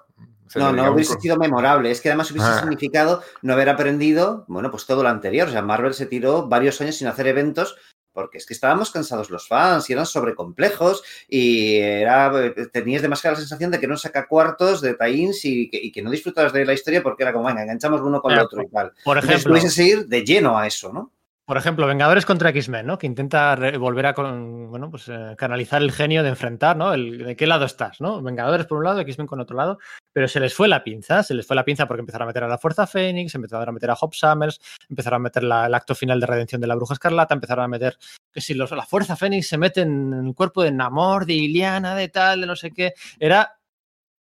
no, 0.56 0.72
no 0.72 0.92
hubiese 0.92 1.18
sido 1.20 1.36
memorable. 1.36 1.90
Es 1.90 2.00
que 2.00 2.08
además 2.08 2.30
hubiese 2.30 2.48
ah. 2.48 2.60
significado 2.60 3.22
no 3.42 3.52
haber 3.52 3.68
aprendido, 3.68 4.44
bueno, 4.48 4.70
pues 4.70 4.86
todo 4.86 5.02
lo 5.02 5.08
anterior. 5.08 5.48
O 5.48 5.50
sea, 5.50 5.62
Marvel 5.62 5.94
se 5.94 6.06
tiró 6.06 6.48
varios 6.48 6.80
años 6.80 6.96
sin 6.96 7.08
hacer 7.08 7.26
eventos 7.26 7.76
porque 8.14 8.38
es 8.38 8.46
que 8.46 8.54
estábamos 8.54 8.90
cansados 8.90 9.28
los 9.28 9.46
fans 9.48 9.90
y 9.90 9.92
eran 9.92 10.06
sobrecomplejos 10.06 11.02
y 11.28 11.76
era, 11.76 12.32
tenías 12.72 13.02
demasiada 13.02 13.34
la 13.34 13.40
sensación 13.40 13.70
de 13.70 13.80
que 13.80 13.88
no 13.88 13.98
saca 13.98 14.26
cuartos 14.26 14.80
de 14.80 14.94
tie 14.94 15.30
y 15.42 15.92
que, 15.92 16.02
no 16.02 16.10
disfrutabas 16.10 16.52
de 16.52 16.64
la 16.64 16.72
historia 16.72 17.02
porque 17.02 17.24
era 17.24 17.32
como, 17.32 17.46
venga, 17.46 17.62
enganchamos 17.62 18.00
uno 18.00 18.22
con 18.22 18.32
el 18.32 18.38
otro 18.38 18.62
y 18.62 18.68
tal. 18.68 18.92
Por 19.04 19.18
ejemplo, 19.18 19.56
Entonces, 19.56 19.78
ir 19.78 20.06
de 20.06 20.24
lleno 20.24 20.56
a 20.56 20.66
eso, 20.66 20.92
¿no? 20.92 21.12
Por 21.46 21.58
ejemplo, 21.58 21.86
Vengadores 21.86 22.24
contra 22.24 22.48
X-Men, 22.48 22.86
¿no? 22.86 22.96
Que 22.96 23.06
intenta 23.06 23.54
volver 23.78 24.06
a 24.06 24.14
bueno, 24.14 24.90
pues, 24.90 25.10
eh, 25.10 25.34
canalizar 25.36 25.82
el 25.82 25.92
genio 25.92 26.22
de 26.22 26.30
enfrentar, 26.30 26.74
¿no? 26.74 26.94
El, 26.94 27.18
¿De 27.18 27.36
qué 27.36 27.46
lado 27.46 27.66
estás, 27.66 28.00
no? 28.00 28.22
Vengadores 28.22 28.64
por 28.64 28.78
un 28.78 28.84
lado, 28.84 29.00
X-Men 29.00 29.26
con 29.26 29.40
otro 29.40 29.54
lado. 29.54 29.78
Pero 30.14 30.26
se 30.26 30.40
les 30.40 30.54
fue 30.54 30.68
la 30.68 30.82
pinza, 30.82 31.22
se 31.22 31.34
les 31.34 31.46
fue 31.46 31.54
la 31.54 31.64
pinza 31.64 31.86
porque 31.86 32.00
empezaron 32.00 32.24
a 32.24 32.30
meter 32.30 32.44
a 32.44 32.48
la 32.48 32.56
Fuerza 32.56 32.86
Fénix, 32.86 33.34
empezaron 33.34 33.68
a 33.68 33.72
meter 33.72 33.90
a 33.90 33.96
Hop 34.00 34.14
Summers, 34.14 34.58
empezaron 34.88 35.20
a 35.20 35.24
meter 35.24 35.42
el 35.42 35.52
acto 35.52 35.94
final 35.94 36.18
de 36.18 36.26
redención 36.26 36.62
de 36.62 36.66
la 36.66 36.76
Bruja 36.76 36.94
Escarlata, 36.94 37.34
empezaron 37.34 37.64
a 37.64 37.68
meter 37.68 37.98
que 38.32 38.40
si 38.40 38.54
los, 38.54 38.70
la 38.70 38.86
Fuerza 38.86 39.14
Fénix 39.14 39.46
se 39.46 39.58
mete 39.58 39.82
en 39.82 40.14
el 40.14 40.34
cuerpo 40.34 40.62
de 40.62 40.72
Namor, 40.72 41.26
de 41.26 41.34
Iliana, 41.34 41.94
de 41.94 42.08
tal, 42.08 42.40
de 42.40 42.46
no 42.46 42.56
sé 42.56 42.70
qué. 42.70 42.94
Era 43.18 43.58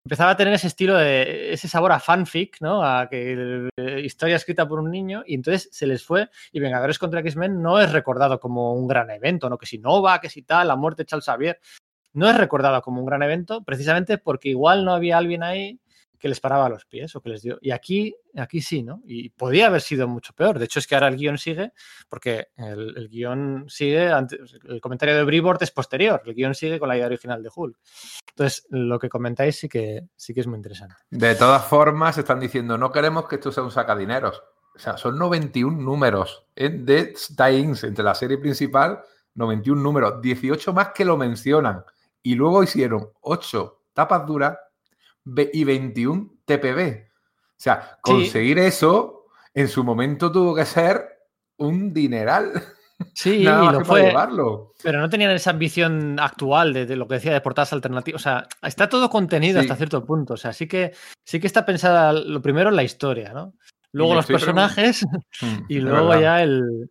empezaba 0.03 0.31
a 0.31 0.37
tener 0.37 0.53
ese 0.53 0.67
estilo 0.67 0.95
de 0.95 1.53
ese 1.53 1.67
sabor 1.67 1.91
a 1.91 1.99
fanfic, 1.99 2.57
¿no? 2.61 2.83
A 2.83 3.07
que 3.09 3.69
historia 4.03 4.35
escrita 4.35 4.67
por 4.67 4.79
un 4.79 4.91
niño 4.91 5.23
y 5.25 5.35
entonces 5.35 5.69
se 5.71 5.87
les 5.87 6.03
fue 6.03 6.29
y 6.51 6.59
Vengadores 6.59 6.99
contra 6.99 7.19
X-Men 7.19 7.61
no 7.61 7.79
es 7.79 7.91
recordado 7.91 8.39
como 8.39 8.73
un 8.73 8.87
gran 8.87 9.09
evento, 9.11 9.49
¿no? 9.49 9.57
Que 9.57 9.65
si 9.65 9.77
Nova, 9.77 10.19
que 10.19 10.29
si 10.29 10.43
tal, 10.43 10.67
la 10.67 10.75
muerte 10.75 11.03
de 11.03 11.07
Charles 11.07 11.25
Xavier, 11.25 11.59
no 12.13 12.29
es 12.29 12.37
recordado 12.37 12.81
como 12.81 12.99
un 13.01 13.05
gran 13.05 13.23
evento 13.23 13.63
precisamente 13.63 14.17
porque 14.17 14.49
igual 14.49 14.83
no 14.85 14.93
había 14.93 15.17
alguien 15.17 15.43
ahí 15.43 15.79
que 16.19 16.27
les 16.27 16.39
paraba 16.39 16.69
los 16.69 16.85
pies 16.85 17.15
o 17.15 17.21
que 17.21 17.29
les 17.29 17.41
dio. 17.41 17.57
Y 17.61 17.71
aquí, 17.71 18.15
aquí 18.35 18.61
sí, 18.61 18.83
¿no? 18.83 19.01
Y 19.05 19.29
podía 19.29 19.67
haber 19.67 19.81
sido 19.81 20.07
mucho 20.07 20.33
peor. 20.33 20.59
De 20.59 20.65
hecho, 20.65 20.79
es 20.79 20.87
que 20.87 20.95
ahora 20.95 21.07
el 21.07 21.15
guion 21.15 21.37
sigue, 21.37 21.71
porque 22.09 22.49
el, 22.57 23.07
guion 23.09 23.65
sigue, 23.67 24.11
el 24.67 24.81
comentario 24.81 25.15
de 25.15 25.23
Brevoort 25.23 25.61
es 25.61 25.71
posterior, 25.71 26.21
el 26.25 26.35
guion 26.35 26.53
sigue 26.53 26.77
con 26.77 26.89
la 26.89 26.97
idea 26.97 27.07
original 27.07 27.41
de 27.41 27.49
Hulk. 27.55 27.77
Entonces, 28.31 28.67
lo 28.69 28.99
que 28.99 29.09
comentáis 29.09 29.57
sí 29.57 29.69
que, 29.69 30.09
sí 30.15 30.33
que 30.33 30.41
es 30.41 30.47
muy 30.47 30.57
interesante. 30.57 30.95
De 31.09 31.35
todas 31.35 31.65
formas, 31.65 32.17
están 32.17 32.39
diciendo, 32.39 32.77
no 32.77 32.91
queremos 32.91 33.27
que 33.27 33.35
esto 33.35 33.51
sea 33.51 33.63
un 33.63 33.71
sacadineros. 33.71 34.43
O 34.75 34.79
sea, 34.79 34.97
son 34.97 35.17
91 35.17 35.81
números 35.81 36.45
de 36.55 37.13
tie-ins 37.35 37.83
entre 37.83 38.03
la 38.03 38.15
serie 38.15 38.37
principal, 38.37 39.01
91 39.35 39.81
números, 39.81 40.21
18 40.21 40.73
más 40.73 40.89
que 40.89 41.05
lo 41.05 41.17
mencionan. 41.17 41.83
Y 42.21 42.35
luego 42.35 42.63
hicieron 42.63 43.09
8 43.21 43.79
tapas 43.93 44.25
duras 44.25 44.57
y 45.53 45.63
21 45.63 46.29
TPB. 46.45 47.09
O 47.59 47.61
sea, 47.61 47.99
conseguir 48.01 48.59
eso 48.59 49.25
en 49.53 49.67
su 49.67 49.83
momento 49.83 50.31
tuvo 50.31 50.55
que 50.55 50.65
ser 50.65 51.05
un 51.57 51.93
dineral. 51.93 52.51
Sí, 53.13 53.43
Nada 53.43 53.71
lo 53.71 53.85
fue, 53.85 54.03
llevarlo. 54.03 54.73
Pero 54.81 54.99
no 54.99 55.09
tenían 55.09 55.31
esa 55.31 55.51
ambición 55.51 56.19
actual 56.19 56.73
de, 56.73 56.95
lo 56.95 57.07
que 57.07 57.15
decía 57.15 57.33
de 57.33 57.41
portadas 57.41 57.73
alternativas. 57.73 58.21
O 58.21 58.23
sea, 58.23 58.47
está 58.61 58.87
todo 58.87 59.09
contenido 59.09 59.59
hasta 59.59 59.75
cierto 59.75 60.05
punto. 60.05 60.35
O 60.35 60.37
sea, 60.37 60.53
sí 60.53 60.67
que, 60.67 60.93
sí 61.25 61.39
que 61.39 61.47
está 61.47 61.65
pensada 61.65 62.13
lo 62.13 62.41
primero 62.41 62.69
en 62.69 62.75
la 62.75 62.83
historia, 62.83 63.33
¿no? 63.33 63.53
Luego 63.91 64.15
los 64.15 64.27
personajes 64.27 65.03
mm, 65.41 65.57
y 65.69 65.79
luego 65.79 66.19
ya 66.19 66.41
el, 66.43 66.89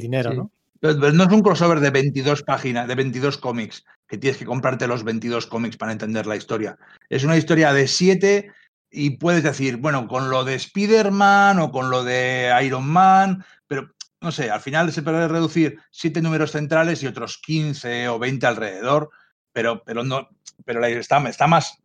dinero, 0.00 0.34
¿no? 0.34 0.52
No 0.82 1.24
es 1.24 1.32
un 1.32 1.42
crossover 1.42 1.80
de 1.80 1.90
22 1.90 2.42
páginas, 2.42 2.88
de 2.88 2.94
22 2.94 3.38
cómics 3.38 3.84
que 4.08 4.18
tienes 4.18 4.38
que 4.38 4.44
comprarte 4.44 4.86
los 4.86 5.04
22 5.04 5.46
cómics 5.46 5.76
para 5.76 5.92
entender 5.92 6.26
la 6.26 6.36
historia. 6.36 6.78
Es 7.08 7.22
una 7.22 7.36
historia 7.36 7.72
de 7.72 7.86
7 7.86 8.52
y 8.90 9.10
puedes 9.18 9.42
decir, 9.42 9.76
bueno, 9.76 10.08
con 10.08 10.30
lo 10.30 10.44
de 10.44 10.54
Spider-Man 10.54 11.60
o 11.60 11.70
con 11.70 11.90
lo 11.90 12.02
de 12.02 12.52
Iron 12.64 12.88
Man, 12.88 13.44
pero 13.66 13.94
no 14.20 14.32
sé, 14.32 14.50
al 14.50 14.60
final 14.60 14.92
se 14.92 15.02
puede 15.02 15.28
reducir 15.28 15.78
7 15.92 16.20
números 16.22 16.50
centrales 16.50 17.02
y 17.02 17.06
otros 17.06 17.38
15 17.38 18.08
o 18.08 18.18
20 18.18 18.46
alrededor, 18.46 19.10
pero, 19.52 19.82
pero 19.84 20.02
no, 20.02 20.28
pero 20.64 20.84
está, 20.84 21.18
está 21.28 21.46
más. 21.46 21.78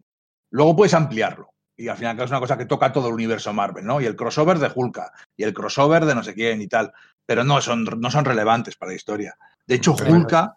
Luego 0.50 0.76
puedes 0.76 0.94
ampliarlo. 0.94 1.52
Y 1.78 1.90
al 1.90 1.98
final 1.98 2.20
es 2.20 2.30
una 2.30 2.40
cosa 2.40 2.58
que 2.58 2.66
toca 2.66 2.94
todo 2.94 3.10
el 3.10 3.14
universo 3.14 3.52
Marvel, 3.52 3.86
¿no? 3.86 4.00
Y 4.00 4.06
el 4.06 4.16
crossover 4.16 4.60
de 4.60 4.72
Hulka, 4.74 5.12
y 5.36 5.44
el 5.44 5.54
crossover 5.54 6.06
de 6.06 6.16
no 6.16 6.24
sé 6.24 6.34
quién 6.34 6.62
y 6.62 6.68
tal, 6.68 6.94
pero 7.26 7.44
no 7.44 7.62
son, 7.62 7.84
no 7.84 8.12
son 8.12 8.26
relevantes 8.26 8.76
para 8.76 8.92
la 8.92 8.96
historia. 8.96 9.38
De 9.66 9.76
hecho, 9.76 9.94
Hulka 9.94 10.56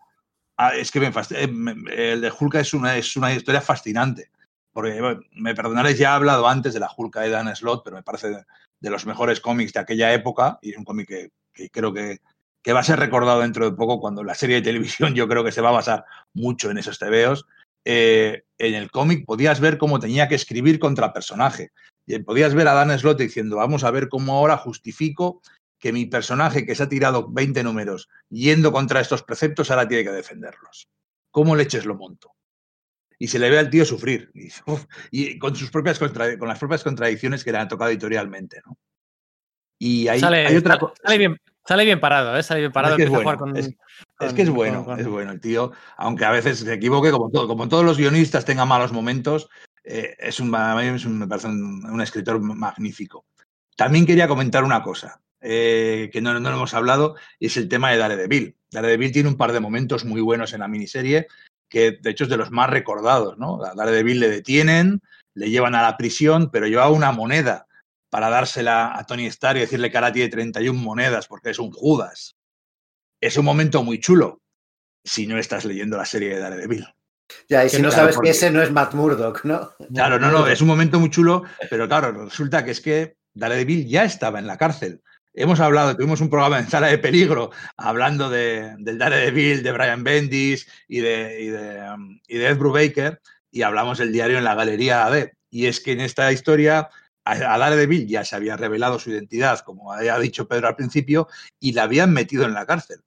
Ah, 0.61 0.75
es 0.75 0.91
que 0.91 0.99
eh, 0.99 1.47
me, 1.47 1.77
el 1.95 2.21
de 2.21 2.33
Hulka 2.37 2.59
es 2.59 2.75
una, 2.75 2.97
es 2.97 3.17
una 3.17 3.33
historia 3.33 3.61
fascinante. 3.61 4.31
Porque 4.73 5.01
me 5.33 5.55
perdonaréis, 5.55 5.99
ya 5.99 6.11
he 6.11 6.15
hablado 6.15 6.49
antes 6.49 6.75
de 6.75 6.81
la 6.81 6.91
Hulka 6.95 7.21
de 7.21 7.31
Dan 7.31 7.55
Slott, 7.55 7.83
pero 7.85 7.97
me 7.97 8.03
parece 8.03 8.45
de, 8.81 8.91
los 8.91 9.07
mejores 9.07 9.41
cómics 9.41 9.73
de 9.73 9.81
aquella 9.81 10.13
época 10.13 10.59
y 10.61 10.73
es 10.73 10.77
un 10.77 10.85
cómic 10.85 11.09
que, 11.09 11.71
creo 11.71 11.93
que, 11.93 12.19
que, 12.63 12.73
va 12.73 12.81
a 12.81 12.85
ser 12.85 12.99
recordado 12.99 13.41
dentro 13.41 13.71
de 13.71 13.77
poco 13.77 14.01
cuando 14.01 14.25
la 14.25 14.35
serie 14.35 14.57
de 14.57 14.63
televisión 14.63 15.15
yo 15.15 15.29
creo 15.29 15.45
que 15.45 15.53
se 15.53 15.61
va 15.61 15.69
a 15.69 15.73
basar 15.73 16.05
mucho 16.35 16.71
en 16.71 16.79
esos 16.79 16.99
tebeos. 16.99 17.47
Eh, 17.85 18.43
en 18.59 18.75
el 18.75 18.91
cómic 18.91 19.25
podías 19.27 19.61
ver 19.61 19.79
cómo 19.79 20.01
tenía 20.01 20.29
que 20.29 20.35
escribir 20.35 20.81
contra 20.81 21.13
personaje. 21.13 21.71
Y 22.05 22.19
podías 22.19 22.55
ver 22.55 22.67
a 22.67 22.75
Dan 22.75 22.99
Slott 22.99 23.19
diciendo, 23.19 23.57
vamos 23.57 23.85
a 23.85 23.93
ver 23.93 24.09
cómo 24.09 24.37
ahora 24.37 24.57
justifico 24.57 25.41
que 25.79 25.93
mi 25.93 26.07
personaje 26.07 26.67
que 26.67 26.75
se 26.75 26.83
ha 26.83 26.89
tirado 26.89 27.29
20 27.31 27.63
números 27.63 28.09
yendo 28.29 28.73
contra 28.73 29.01
estos 29.01 29.23
preceptos 29.23 29.71
ahora 29.71 29.89
tiene 29.89 30.05
que 30.05 30.11
defenderlos. 30.11 30.89
¿Cómo 31.31 31.57
leches 31.57 31.87
lo 31.87 31.95
monto? 31.95 32.35
Y 33.19 33.29
se 33.29 33.39
le 33.39 33.51
ve 33.51 33.59
al 33.59 33.71
tío 33.71 33.85
sufrir. 33.85 34.31
Y, 35.11 35.39
con, 35.39 35.57
sus 35.57 35.71
propias 35.71 35.99
con 35.99 36.49
las 36.49 36.59
propias 36.59 36.85
contradicciones 36.85 37.45
que 37.45 37.53
le 37.53 37.59
han 37.59 37.69
tocado 37.69 37.91
editorialmente. 37.91 38.61
¿no? 38.65 38.77
Y 39.79 40.09
ahí 40.09 40.21
hay 40.23 40.57
otra 40.57 40.79
sale, 41.05 41.19
bien, 41.19 41.37
sale 41.67 41.85
bien 41.85 42.01
parado, 42.01 42.37
¿eh? 42.37 42.43
Sale 42.43 42.61
bien 42.61 42.73
parado. 42.73 42.97
Es 42.97 42.99
que 42.99 43.05
es, 43.05 43.11
bueno, 43.11 43.55
es, 44.21 44.33
que 44.35 44.43
es 44.43 44.51
bueno, 44.51 44.97
es 44.97 45.07
bueno 45.07 45.33
el 45.33 45.41
tío. 45.41 45.73
Aunque 45.97 46.25
a 46.25 46.31
veces 46.31 46.59
se 46.59 46.73
equivoque, 46.73 47.11
como, 47.11 47.31
todo, 47.31 47.47
como 47.47 47.69
todos 47.69 47.85
los 47.85 47.99
guionistas 47.99 48.45
tengan 48.45 48.69
malos 48.69 48.93
momentos, 48.93 49.49
eh, 49.85 50.17
es 50.19 50.41
un, 50.41 50.51
me 50.51 51.27
parece 51.29 51.49
un 51.49 52.01
escritor 52.01 52.41
magnífico. 52.41 53.27
También 53.77 54.07
quería 54.07 54.27
comentar 54.27 54.65
una 54.65 54.83
cosa. 54.83 55.21
Eh, 55.41 56.11
que 56.13 56.21
no, 56.21 56.39
no, 56.41 56.51
hemos 56.51 56.75
hablado, 56.75 57.15
y 57.39 57.47
es 57.47 57.57
el 57.57 57.69
tema 57.69 57.91
de 57.91 57.99
Daredevil. 57.99 58.57
Daredevil 58.73 59.13
tiene 59.13 59.29
un 59.29 59.37
par 59.37 59.53
de 59.53 59.61
momentos 59.61 60.05
muy 60.05 60.21
buenos 60.21 60.53
en 60.53 60.61
la 60.61 60.69
miniserie, 60.69 61.29
que 61.69 61.93
de 61.93 62.11
hecho 62.11 62.25
es 62.25 62.31
de 62.31 62.37
los 62.37 62.51
más 62.51 62.71
recordados, 62.71 63.39
¿no? 63.39 63.63
A 63.65 63.75
Daredevil 63.75 64.19
le 64.21 64.29
detienen, 64.31 65.01
le 65.35 65.51
llevan 65.51 65.75
a 65.75 65.83
la 65.83 65.97
prisión, 65.97 66.51
pero 66.51 66.67
lleva 66.67 66.91
una 66.91 67.13
moneda 67.13 67.67
para 68.11 68.31
dársela 68.31 68.99
a 68.99 69.05
Tony 69.05 69.27
Stark 69.27 69.59
y 69.59 69.61
decirle 69.61 69.91
que 69.91 69.99
ahora 69.99 70.13
tiene 70.13 70.31
31 70.31 70.81
monedas 70.81 71.29
porque 71.29 71.51
es 71.51 71.59
un 71.59 71.71
Judas. 71.71 72.37
Es 73.21 73.37
un 73.37 73.45
momento 73.45 73.85
muy 73.85 74.01
chulo 74.01 74.41
si 75.05 75.27
no 75.27 75.39
estás 75.39 75.65
leyendo 75.65 75.97
la 75.97 76.05
serie 76.05 76.31
de 76.31 76.41
Daredevil. 76.41 76.87
Ya, 77.49 77.65
y 77.65 77.69
si 77.69 77.77
no 77.77 77.89
claro, 77.89 78.03
sabes 78.03 78.15
porque- 78.17 78.29
que 78.29 78.37
ese 78.37 78.51
no 78.51 78.63
es 78.63 78.73
Matt 78.73 78.95
Murdock, 78.95 79.45
¿no? 79.45 79.71
Claro, 79.95 80.19
no, 80.19 80.31
no, 80.31 80.47
es 80.47 80.61
un 80.63 80.69
momento 80.69 80.99
muy 80.99 81.11
chulo, 81.11 81.45
pero 81.69 81.87
claro, 81.87 82.25
resulta 82.25 82.65
que 82.65 82.71
es 82.71 82.81
que 82.81 83.17
Daredevil 83.35 83.87
ya 83.87 84.05
estaba 84.05 84.39
en 84.39 84.47
la 84.47 84.57
cárcel. 84.57 85.03
Hemos 85.35 85.61
hablado, 85.61 85.95
tuvimos 85.95 86.21
un 86.21 86.31
programa 86.31 86.59
en 86.59 86.69
Sala 86.69 86.89
de 86.89 86.99
Peligro 86.99 87.51
hablando 87.77 88.29
de, 88.29 88.75
del 88.79 88.99
Daredevil, 88.99 89.63
de 89.63 89.73
Brian 89.73 90.03
Bendis 90.03 90.67
y 90.89 91.01
de, 91.01 91.41
y 91.41 91.47
de, 91.47 91.91
um, 91.93 92.19
y 92.27 92.39
Ed 92.39 92.59
Brubaker, 92.59 93.21
y 93.51 93.63
hablamos 93.63 93.99
del 93.99 94.13
diario 94.13 94.39
en 94.39 94.45
la 94.45 94.55
Galería 94.55 95.05
AD. 95.07 95.29
Y 95.51 95.67
es 95.67 95.81
que 95.81 95.93
en 95.93 96.01
esta 96.01 96.33
historia 96.33 96.89
a, 97.25 97.59
Daredevil 97.59 98.07
ya 98.07 98.25
se 98.25 98.37
había 98.37 98.57
revelado 98.57 98.99
su 98.99 99.11
identidad, 99.11 99.61
como 99.61 99.93
había 99.93 100.19
dicho 100.19 100.49
Pedro 100.49 100.69
al 100.69 100.77
principio, 100.77 101.29
y 101.61 101.73
la 101.73 101.85
habían 101.85 102.13
metido 102.13 102.45
en 102.45 102.55
la 102.55 102.67
cárcel 102.67 103.01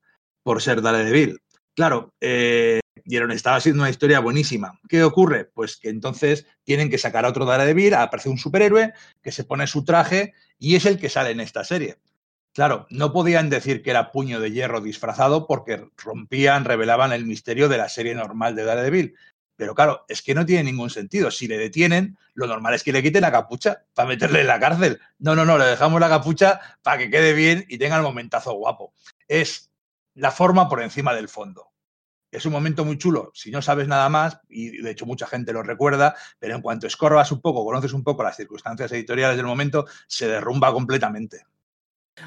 por 0.44 0.62
ser 0.62 0.82
Daredevil. 0.82 1.42
Claro, 1.76 2.14
eh, 2.22 2.80
estaba 3.06 3.60
siendo 3.60 3.82
una 3.82 3.90
historia 3.90 4.20
buenísima. 4.20 4.80
¿Qué 4.88 5.04
ocurre? 5.04 5.46
Pues 5.46 5.78
que 5.78 5.90
entonces 5.90 6.46
tienen 6.64 6.90
que 6.90 6.98
sacar 6.98 7.26
a 7.26 7.30
otro 7.30 7.46
Daredevil, 7.46 7.94
aparece 7.94 8.30
un 8.30 8.38
superhéroe 8.38 8.94
que 9.22 9.32
se 9.32 9.44
pone 9.44 9.68
su 9.68 9.84
traje 9.84 10.34
y 10.60 10.76
es 10.76 10.86
el 10.86 11.00
que 11.00 11.10
sale 11.10 11.32
en 11.32 11.40
esta 11.40 11.64
serie. 11.64 11.98
Claro, 12.54 12.86
no 12.90 13.14
podían 13.14 13.50
decir 13.50 13.82
que 13.82 13.92
era 13.92 14.12
puño 14.12 14.42
de 14.42 14.52
hierro 14.52 14.82
disfrazado 14.82 15.48
porque 15.48 15.88
rompían, 15.98 16.66
revelaban 16.66 17.14
el 17.14 17.26
misterio 17.26 17.70
de 17.70 17.78
la 17.78 17.88
serie 17.88 18.14
normal 18.14 18.56
de 18.56 18.66
Daredevil. 18.66 19.16
Pero 19.56 19.74
claro, 19.74 20.06
es 20.10 20.22
que 20.22 20.36
no 20.36 20.46
tiene 20.46 20.64
ningún 20.64 20.90
sentido. 20.90 21.32
Si 21.32 21.48
le 21.48 21.58
detienen, 21.58 22.18
lo 22.34 22.48
normal 22.48 22.74
es 22.74 22.84
que 22.84 22.92
le 22.92 23.04
quiten 23.04 23.22
la 23.22 23.32
capucha 23.32 23.86
para 23.94 24.10
meterle 24.10 24.42
en 24.42 24.48
la 24.48 24.60
cárcel. 24.60 25.00
No, 25.20 25.36
no, 25.36 25.46
no, 25.46 25.58
le 25.58 25.66
dejamos 25.66 26.02
la 26.02 26.10
capucha 26.10 26.60
para 26.82 26.98
que 26.98 27.10
quede 27.10 27.34
bien 27.34 27.66
y 27.70 27.78
tenga 27.78 27.96
el 27.96 28.04
momentazo 28.04 28.54
guapo. 28.54 28.94
Es 29.28 29.72
la 30.16 30.32
forma 30.32 30.68
por 30.68 30.82
encima 30.82 31.14
del 31.14 31.30
fondo. 31.30 31.72
Es 32.32 32.46
un 32.46 32.54
momento 32.54 32.86
muy 32.86 32.98
chulo 32.98 33.32
si 33.34 33.52
no 33.52 33.62
sabes 33.62 33.88
nada 33.88 34.10
más, 34.10 34.40
y 34.50 34.82
de 34.82 34.92
hecho 34.92 35.06
mucha 35.06 35.28
gente 35.28 35.54
lo 35.54 35.64
recuerda, 35.64 36.16
pero 36.40 36.56
en 36.56 36.62
cuanto 36.62 36.88
escorbas 36.88 37.32
un 37.32 37.42
poco, 37.42 37.64
conoces 37.64 37.94
un 37.94 38.04
poco 38.04 38.24
las 38.24 38.38
circunstancias 38.38 38.92
editoriales 38.94 39.38
del 39.38 39.46
momento, 39.46 39.86
se 40.08 40.28
derrumba 40.28 40.74
completamente. 40.74 41.46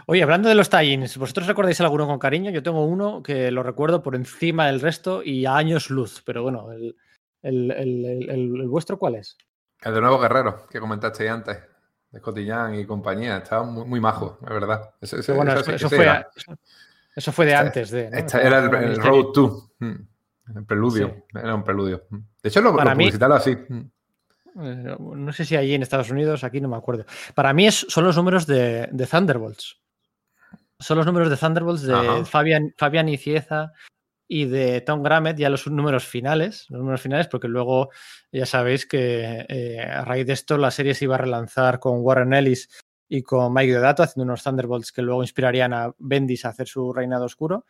Oye, 0.06 0.22
hablando 0.22 0.48
de 0.48 0.54
los 0.54 0.68
tie-ins, 0.70 1.16
¿vosotros 1.16 1.46
recordáis 1.46 1.80
alguno 1.80 2.06
con 2.06 2.18
cariño? 2.18 2.50
Yo 2.50 2.62
tengo 2.62 2.84
uno 2.84 3.22
que 3.22 3.50
lo 3.50 3.62
recuerdo 3.62 4.02
por 4.02 4.14
encima 4.14 4.66
del 4.66 4.80
resto 4.80 5.22
y 5.22 5.46
a 5.46 5.56
años 5.56 5.90
luz, 5.90 6.22
pero 6.24 6.42
bueno, 6.42 6.70
el, 6.72 6.96
el- 7.42 7.70
el- 7.70 8.04
el- 8.04 8.30
el- 8.30 8.60
el 8.60 8.68
vuestro 8.68 8.98
cuál 8.98 9.16
es? 9.16 9.36
El 9.82 9.94
de 9.94 10.00
Nuevo 10.00 10.18
Guerrero, 10.18 10.66
que 10.70 10.80
comentaste 10.80 11.28
antes, 11.28 11.58
de 12.10 12.20
Cotillán 12.20 12.74
y 12.74 12.84
compañía. 12.86 13.38
Estaba 13.38 13.64
muy, 13.64 13.84
muy 13.84 14.00
majo, 14.00 14.38
es 14.42 14.48
verdad. 14.50 14.90
Ese- 15.00 15.16
ese- 15.20 15.32
Pero 15.32 15.36
bueno, 15.44 15.60
ese 15.60 15.74
eso, 15.74 15.88
fue, 15.88 16.04
era. 16.04 16.28
eso- 16.34 16.56
eso 17.16 17.32
fue 17.32 17.46
de 17.46 17.52
Este- 17.52 17.66
antes 17.66 17.90
de. 17.90 18.10
¿no? 18.10 18.16
Este 18.18 18.46
era 18.46 18.58
el. 18.60 18.96
Road 18.96 19.26
2. 19.34 19.70
mm, 19.80 19.92
El 20.56 20.64
preludio. 20.66 21.24
Era 21.34 21.54
un 21.54 21.64
preludio. 21.64 22.04
De 22.10 22.48
hecho, 22.48 22.60
lo, 22.60 22.76
Para 22.76 22.90
lo 22.90 22.96
mí- 22.96 23.04
publicitaron 23.04 23.36
así. 23.36 23.56
mm. 23.56 23.80
Eh, 24.62 24.96
No 25.00 25.32
sé 25.32 25.44
si 25.44 25.56
allí 25.56 25.74
en 25.74 25.82
Estados 25.82 26.10
Unidos, 26.10 26.44
aquí 26.44 26.60
no 26.60 26.68
me 26.68 26.76
acuerdo. 26.76 27.04
Para 27.34 27.52
mí 27.52 27.66
es, 27.66 27.86
son 27.88 28.04
los 28.04 28.16
números 28.16 28.46
de, 28.46 28.88
de 28.92 29.06
Thunderbolts. 29.06 29.80
Son 30.84 30.98
los 30.98 31.06
números 31.06 31.30
de 31.30 31.36
Thunderbolts 31.38 31.82
de 31.82 31.94
Ajá. 31.94 32.24
Fabian, 32.26 32.74
Fabian 32.76 33.08
Icieza 33.08 33.72
y 34.28 34.44
de 34.44 34.82
Tom 34.82 35.02
Grammett, 35.02 35.38
ya 35.38 35.48
los 35.48 35.66
números 35.66 36.06
finales, 36.06 36.66
los 36.68 36.80
números 36.80 37.00
finales, 37.00 37.26
porque 37.28 37.48
luego 37.48 37.88
ya 38.30 38.44
sabéis 38.44 38.84
que 38.86 39.46
eh, 39.48 39.80
a 39.80 40.04
raíz 40.04 40.26
de 40.26 40.34
esto 40.34 40.58
la 40.58 40.70
serie 40.70 40.94
se 40.94 41.04
iba 41.06 41.14
a 41.14 41.18
relanzar 41.18 41.78
con 41.80 42.00
Warren 42.00 42.34
Ellis 42.34 42.68
y 43.08 43.22
con 43.22 43.52
Mike 43.54 43.72
Deodato 43.72 44.02
haciendo 44.02 44.24
unos 44.24 44.42
Thunderbolts 44.42 44.92
que 44.92 45.02
luego 45.02 45.22
inspirarían 45.22 45.72
a 45.72 45.94
Bendis 45.98 46.44
a 46.44 46.50
hacer 46.50 46.66
su 46.68 46.92
reinado 46.92 47.24
oscuro. 47.24 47.64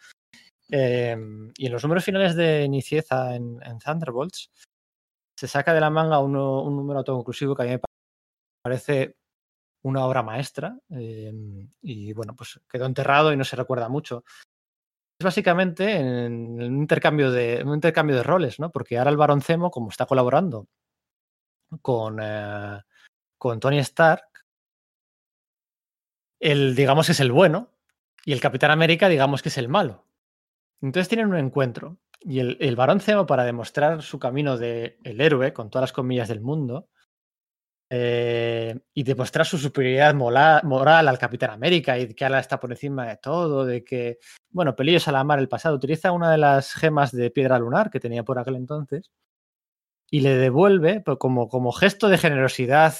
Eh, 0.70 1.16
y 1.57 1.66
en 1.66 1.73
los 1.73 1.82
números 1.85 2.05
finales 2.05 2.35
de 2.35 2.69
Nicieza 2.69 3.36
en, 3.36 3.61
en 3.62 3.78
Thunderbolts 3.78 4.51
se 5.39 5.47
saca 5.47 5.73
de 5.74 5.81
la 5.81 5.91
manga 5.91 6.19
uno- 6.19 6.62
un 6.62 6.74
número 6.77 6.99
autoconclusivo 7.01 7.55
que 7.55 7.62
a 7.62 7.66
mí 7.66 7.73
me 7.73 7.81
parece 8.62 9.16
una 9.85 10.05
obra 10.05 10.23
maestra 10.23 10.78
eh, 10.90 11.32
y 11.82 12.12
bueno, 12.15 12.35
pues 12.35 12.59
quedó 12.69 12.86
enterrado 12.86 13.32
y 13.32 13.36
no 13.36 13.44
se 13.44 13.56
recuerda 13.56 13.89
mucho. 13.89 14.24
Es 15.19 15.24
básicamente 15.24 15.93
en 15.93 16.61
un 16.61 16.78
intercambio 16.78 17.31
de, 17.31 17.62
un 17.65 17.74
intercambio 17.74 18.16
de 18.16 18.23
roles, 18.23 18.59
¿no? 18.59 18.73
Porque 18.73 18.98
ahora 18.98 19.11
el 19.11 19.19
Barón 19.19 19.43
Zemo, 19.43 19.70
como 19.70 19.90
está 19.90 20.06
colaborando 20.06 20.69
con, 21.82 22.19
eh, 22.20 22.81
con 23.36 23.61
Tony 23.61 23.78
Stark, 23.81 24.24
el, 26.40 26.74
digamos, 26.74 27.11
es 27.11 27.20
el 27.20 27.31
bueno 27.31 27.70
y 28.24 28.32
el 28.32 28.40
Capitán 28.40 28.70
América, 28.70 29.09
digamos 29.09 29.43
que 29.43 29.51
es 29.51 29.59
el 29.59 29.69
malo. 29.69 30.06
Entonces 30.81 31.09
tienen 31.09 31.28
un 31.28 31.36
encuentro 31.36 31.98
y 32.20 32.39
el, 32.40 32.56
el 32.61 32.74
Barón 32.74 33.01
Zemo, 33.01 33.27
para 33.27 33.44
demostrar 33.44 34.02
su 34.02 34.19
camino 34.19 34.56
de 34.56 34.98
el 35.05 35.20
héroe, 35.20 35.52
con 35.52 35.69
todas 35.69 35.82
las 35.82 35.93
comillas 35.93 36.28
del 36.28 36.40
mundo, 36.40 36.89
eh, 37.96 38.76
y 38.92 39.04
demostrar 39.04 39.46
su 39.46 39.56
superioridad 39.56 40.14
moral 40.16 41.06
al 41.06 41.18
Capitán 41.18 41.50
América 41.50 41.96
y 41.96 42.12
que 42.12 42.24
ahora 42.24 42.40
está 42.40 42.58
por 42.58 42.72
encima 42.72 43.06
de 43.06 43.18
todo, 43.18 43.64
de 43.64 43.84
que, 43.84 44.18
bueno, 44.50 44.74
pelillos 44.74 45.06
a 45.06 45.12
la 45.12 45.22
mar 45.22 45.38
el 45.38 45.48
pasado, 45.48 45.76
utiliza 45.76 46.10
una 46.10 46.32
de 46.32 46.38
las 46.38 46.74
gemas 46.74 47.12
de 47.12 47.30
piedra 47.30 47.56
lunar 47.56 47.92
que 47.92 48.00
tenía 48.00 48.24
por 48.24 48.40
aquel 48.40 48.56
entonces 48.56 49.12
y 50.10 50.22
le 50.22 50.34
devuelve, 50.34 51.04
como, 51.20 51.48
como 51.48 51.70
gesto 51.70 52.08
de 52.08 52.18
generosidad 52.18 52.94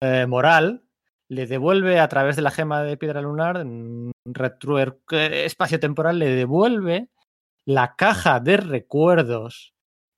eh, 0.00 0.26
moral, 0.26 0.82
le 1.28 1.46
devuelve 1.46 2.00
a 2.00 2.08
través 2.08 2.34
de 2.34 2.42
la 2.42 2.50
gema 2.50 2.82
de 2.82 2.96
piedra 2.96 3.22
lunar, 3.22 3.58
en 3.58 4.10
retro 4.24 4.80
espacio 5.10 5.78
temporal, 5.78 6.18
le 6.18 6.30
devuelve 6.30 7.08
la 7.64 7.94
caja 7.94 8.40
de 8.40 8.56
recuerdos 8.56 9.71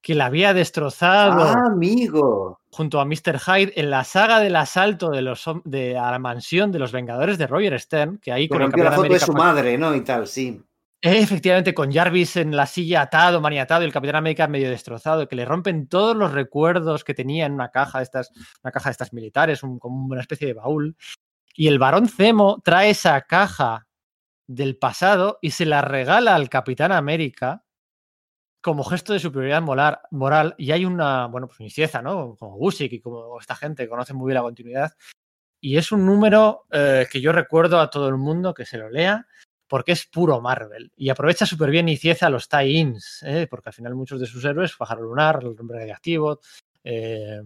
que 0.05 0.15
la 0.15 0.27
había 0.27 0.53
destrozado 0.53 1.43
Ah, 1.45 1.65
amigo. 1.73 2.61
junto 2.71 3.01
a 3.01 3.07
Mr. 3.07 3.39
Hyde 3.41 3.73
en 3.77 3.89
la 3.89 4.05
saga 4.05 4.39
del 4.41 4.55
asalto 4.55 5.09
de, 5.11 5.23
los, 5.23 5.45
de 5.65 5.97
a 5.97 6.11
la 6.11 6.19
mansión 6.19 6.71
de 6.71 6.79
los 6.79 6.93
Vengadores 6.93 7.39
de 7.39 7.47
Roger 7.47 7.81
Stern, 7.81 8.19
que 8.19 8.31
ahí 8.31 8.47
con 8.47 8.61
el 8.61 8.69
la 8.69 8.91
foto 8.93 9.03
de 9.03 9.07
América 9.09 9.25
su 9.27 9.33
pa- 9.33 9.39
madre, 9.39 9.79
¿no? 9.79 9.95
Y 9.95 10.03
tal, 10.03 10.27
sí. 10.27 10.63
Eh, 11.01 11.21
Efectivamente, 11.21 11.73
con 11.73 11.91
Jarvis 11.91 12.37
en 12.37 12.55
la 12.55 12.67
silla 12.67 13.01
atado, 13.01 13.41
maniatado, 13.41 13.83
y 13.83 13.87
el 13.87 13.93
Capitán 13.95 14.17
América 14.17 14.47
medio 14.47 14.69
destrozado, 14.69 15.27
que 15.27 15.37
le 15.37 15.47
rompen 15.47 15.89
todos 15.89 16.15
los 16.15 16.33
recuerdos 16.33 17.03
que 17.03 17.15
tenía 17.15 17.47
en 17.47 17.55
una 17.55 17.71
caja 17.71 17.99
de 17.99 18.05
estas, 18.05 18.31
una 18.63 18.73
caja 18.73 18.91
de 18.91 18.93
estas 18.93 19.15
militares, 19.15 19.63
un- 19.63 19.79
como 19.79 20.05
una 20.07 20.21
especie 20.21 20.47
de 20.49 20.53
baúl. 20.53 20.97
Y 21.55 21.69
el 21.69 21.79
varón 21.79 22.09
Zemo 22.09 22.61
trae 22.63 22.91
esa 22.91 23.19
caja 23.23 23.87
del 24.47 24.77
pasado 24.77 25.39
y 25.41 25.53
se 25.53 25.65
la 25.65 25.81
regala 25.81 26.35
al 26.35 26.51
Capitán 26.51 26.93
América 26.93 27.64
como 28.65 28.83
gesto 28.83 29.13
de 29.13 29.21
superioridad 29.21 29.61
moral, 29.61 29.99
moral. 30.11 30.55
Y 30.57 30.73
hay 30.73 30.87
una, 30.87 31.27
bueno, 31.27 31.47
pues 31.49 31.61
Nicieza, 31.61 32.01
¿no? 32.01 32.35
Como 32.37 32.57
Gusik 32.57 32.95
y 32.95 33.01
como 33.01 33.39
esta 33.39 33.55
gente 33.55 33.83
que 33.83 33.91
conoce 33.91 34.15
muy 34.15 34.29
bien 34.29 34.37
la 34.37 34.43
continuidad. 34.43 34.93
Y 35.61 35.77
es 35.77 35.93
un 35.93 36.07
número 36.07 36.65
eh, 36.71 37.07
que 37.13 37.21
yo 37.21 37.33
recuerdo 37.33 37.79
a 37.79 37.91
todo 37.91 38.09
el 38.09 38.17
mundo 38.17 38.55
que 38.55 38.65
se 38.65 38.79
lo 38.79 38.89
lea 38.89 39.27
porque 39.69 39.93
es 39.93 40.07
puro 40.07 40.41
Marvel 40.41 40.91
y 40.97 41.11
aprovecha 41.11 41.45
súper 41.45 41.71
bien 41.71 41.85
Nicieza 41.85 42.31
los 42.31 42.49
tie-ins, 42.49 43.23
¿eh? 43.27 43.47
porque 43.51 43.69
al 43.69 43.75
final 43.75 43.95
muchos 43.95 44.19
de 44.19 44.27
sus 44.27 44.43
héroes, 44.45 44.75
Pájaro 44.77 45.03
Lunar, 45.03 45.41
el 45.43 45.61
hombre 45.61 45.81
radiactivo, 45.81 46.41
eh, 46.83 47.41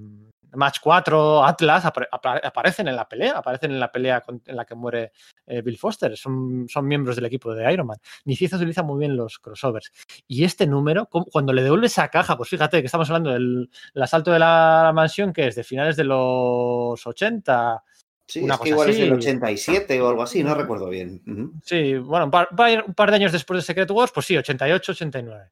Match 0.54 0.78
4, 0.82 1.44
Atlas, 1.44 1.84
apare- 1.84 2.08
apa- 2.10 2.40
aparecen 2.42 2.88
en 2.88 2.96
la 2.96 3.08
pelea, 3.08 3.32
aparecen 3.38 3.70
en 3.72 3.80
la 3.80 3.92
pelea 3.92 4.20
con- 4.22 4.42
en 4.46 4.56
la 4.56 4.64
que 4.64 4.74
muere 4.74 5.12
eh, 5.46 5.62
Bill 5.62 5.78
Foster, 5.78 6.16
son, 6.16 6.66
son 6.68 6.86
miembros 6.86 7.16
del 7.16 7.26
equipo 7.26 7.54
de 7.54 7.70
Iron 7.72 7.86
Man. 7.86 7.98
Nicieza 8.24 8.56
utiliza 8.56 8.82
muy 8.82 8.98
bien 8.98 9.16
los 9.16 9.38
crossovers. 9.38 9.90
Y 10.26 10.44
este 10.44 10.66
número, 10.66 11.06
cuando 11.06 11.52
le 11.52 11.62
devuelve 11.62 11.86
esa 11.86 12.08
caja, 12.08 12.36
pues 12.36 12.48
fíjate 12.48 12.80
que 12.80 12.86
estamos 12.86 13.08
hablando 13.10 13.30
del 13.30 13.70
el 13.94 14.02
asalto 14.02 14.30
de 14.32 14.38
la 14.38 14.90
mansión, 14.94 15.32
que 15.32 15.48
es 15.48 15.54
de 15.54 15.64
finales 15.64 15.96
de 15.96 16.04
los 16.04 17.06
80, 17.06 17.82
Sí, 18.30 18.40
Una 18.42 18.54
es 18.56 18.60
que 18.60 18.68
igual 18.68 18.90
es 18.90 18.96
del 18.98 19.12
así. 19.14 19.14
87 19.30 20.00
o 20.02 20.08
algo 20.10 20.22
así, 20.22 20.44
no 20.44 20.54
recuerdo 20.54 20.90
bien. 20.90 21.22
Sí, 21.64 21.94
bueno, 21.96 22.26
un 22.26 22.30
par, 22.30 22.48
un 22.86 22.92
par 22.92 23.08
de 23.10 23.16
años 23.16 23.32
después 23.32 23.56
de 23.56 23.62
Secret 23.62 23.90
Wars, 23.90 24.12
pues 24.12 24.26
sí, 24.26 24.36
88, 24.36 24.92
89. 24.92 25.46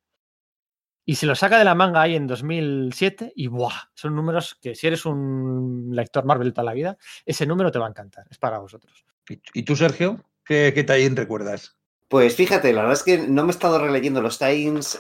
Y 1.08 1.14
se 1.14 1.26
lo 1.26 1.36
saca 1.36 1.56
de 1.56 1.64
la 1.64 1.76
manga 1.76 2.02
ahí 2.02 2.16
en 2.16 2.26
2007 2.26 3.32
y 3.36 3.46
¡buah! 3.46 3.90
Son 3.94 4.14
números 4.16 4.58
que 4.60 4.74
si 4.74 4.88
eres 4.88 5.06
un 5.06 5.90
lector 5.92 6.24
Marvel 6.24 6.52
toda 6.52 6.64
la 6.64 6.74
vida, 6.74 6.98
ese 7.24 7.46
número 7.46 7.70
te 7.70 7.78
va 7.78 7.86
a 7.86 7.90
encantar, 7.90 8.26
es 8.28 8.38
para 8.38 8.58
vosotros. 8.58 9.04
¿Y, 9.28 9.62
tú, 9.62 9.76
Sergio? 9.76 10.20
¿Qué, 10.44 10.72
qué 10.74 10.82
tie-in 10.82 11.14
recuerdas? 11.14 11.76
Pues 12.08 12.34
fíjate, 12.34 12.72
la 12.72 12.82
verdad 12.82 12.98
es 12.98 13.04
que 13.04 13.18
no 13.18 13.44
me 13.44 13.50
he 13.50 13.52
estado 13.52 13.78
releyendo 13.78 14.20
los 14.20 14.38
times 14.38 14.98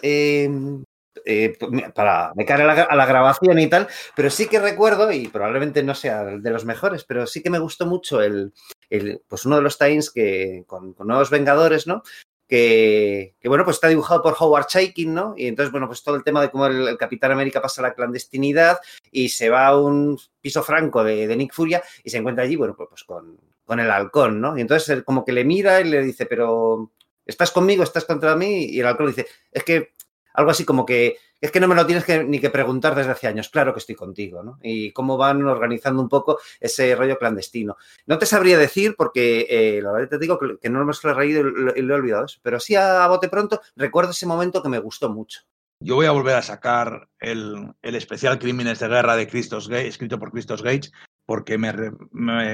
para 1.94 2.32
me 2.34 2.44
cara 2.44 2.64
a 2.64 2.74
la, 2.74 2.82
a 2.82 2.96
la 2.96 3.06
grabación 3.06 3.58
y 3.58 3.68
tal, 3.68 3.88
pero 4.14 4.30
sí 4.30 4.48
que 4.48 4.60
recuerdo, 4.60 5.10
y 5.10 5.28
probablemente 5.28 5.82
no 5.82 5.94
sea 5.94 6.24
de 6.24 6.50
los 6.50 6.64
mejores, 6.64 7.04
pero 7.04 7.26
sí 7.26 7.42
que 7.42 7.50
me 7.50 7.58
gustó 7.58 7.86
mucho 7.86 8.22
el, 8.22 8.52
el 8.90 9.22
pues 9.26 9.44
uno 9.44 9.56
de 9.56 9.62
los 9.62 9.78
times 9.78 10.10
que 10.10 10.64
con, 10.66 10.94
con 10.94 11.08
Nuevos 11.08 11.30
Vengadores, 11.30 11.86
¿no? 11.86 12.02
Que, 12.48 13.34
bueno, 13.44 13.64
pues 13.64 13.76
está 13.76 13.88
dibujado 13.88 14.22
por 14.22 14.36
Howard 14.38 14.66
Chaykin, 14.66 15.12
¿no? 15.12 15.34
Y 15.36 15.46
entonces, 15.46 15.72
bueno, 15.72 15.86
pues 15.88 16.02
todo 16.02 16.14
el 16.14 16.22
tema 16.22 16.40
de 16.40 16.50
cómo 16.50 16.66
el, 16.66 16.96
Capitán 16.96 17.32
América 17.32 17.60
pasa 17.60 17.80
a 17.80 17.88
la 17.88 17.94
clandestinidad 17.94 18.78
y 19.10 19.30
se 19.30 19.50
va 19.50 19.66
a 19.66 19.76
un 19.76 20.18
piso 20.40 20.62
franco 20.62 21.02
de, 21.02 21.34
Nick 21.36 21.52
Furia 21.52 21.82
y 22.04 22.10
se 22.10 22.18
encuentra 22.18 22.44
allí, 22.44 22.56
bueno, 22.56 22.74
pues, 22.76 22.88
pues 22.88 23.04
con, 23.04 23.38
con, 23.64 23.80
el 23.80 23.90
halcón, 23.90 24.40
¿no? 24.40 24.56
Y 24.56 24.60
entonces 24.60 24.88
él 24.90 25.04
como 25.04 25.24
que 25.24 25.32
le 25.32 25.44
mira 25.44 25.80
y 25.80 25.84
le 25.84 26.02
dice, 26.02 26.26
pero 26.26 26.92
¿estás 27.24 27.50
conmigo? 27.50 27.82
¿Estás 27.82 28.04
contra 28.04 28.36
mí? 28.36 28.66
Y 28.66 28.80
el 28.80 28.86
halcón 28.86 29.08
dice, 29.08 29.26
es 29.50 29.64
que 29.64 29.95
algo 30.36 30.50
así 30.50 30.64
como 30.64 30.86
que 30.86 31.18
es 31.40 31.50
que 31.50 31.60
no 31.60 31.68
me 31.68 31.74
lo 31.74 31.84
tienes 31.86 32.04
que, 32.04 32.24
ni 32.24 32.40
que 32.40 32.50
preguntar 32.50 32.94
desde 32.94 33.10
hace 33.10 33.26
años, 33.26 33.48
claro 33.48 33.72
que 33.72 33.80
estoy 33.80 33.94
contigo, 33.94 34.42
¿no? 34.42 34.58
Y 34.62 34.92
cómo 34.92 35.16
van 35.16 35.44
organizando 35.44 36.00
un 36.00 36.08
poco 36.08 36.38
ese 36.60 36.94
rollo 36.94 37.18
clandestino. 37.18 37.76
No 38.06 38.18
te 38.18 38.26
sabría 38.26 38.56
decir 38.56 38.94
porque 38.96 39.46
eh, 39.48 39.82
la 39.82 39.92
verdad 39.92 40.08
te 40.10 40.18
digo 40.18 40.38
que, 40.38 40.70
no 40.70 40.84
me 40.84 40.92
lo 40.92 41.10
he 41.10 41.14
reído 41.14 41.40
y 41.40 41.82
lo, 41.82 41.94
he 41.94 41.98
olvidado 41.98 42.24
eso, 42.24 42.40
pero 42.42 42.58
sí 42.58 42.74
a, 42.74 43.06
bote 43.08 43.28
pronto 43.28 43.60
recuerdo 43.76 44.12
ese 44.12 44.26
momento 44.26 44.62
que 44.62 44.68
me 44.68 44.78
gustó 44.78 45.10
mucho. 45.10 45.40
Yo 45.80 45.96
voy 45.96 46.06
a 46.06 46.12
volver 46.12 46.36
a 46.36 46.42
sacar 46.42 47.08
el, 47.20 47.74
especial 47.82 48.38
Crímenes 48.38 48.78
de 48.78 48.88
Guerra 48.88 49.14
de 49.14 49.28
Christos 49.28 49.68
Gage, 49.68 49.88
escrito 49.88 50.18
por 50.18 50.32
Christos 50.32 50.62
Gage, 50.62 50.90
porque 51.26 51.58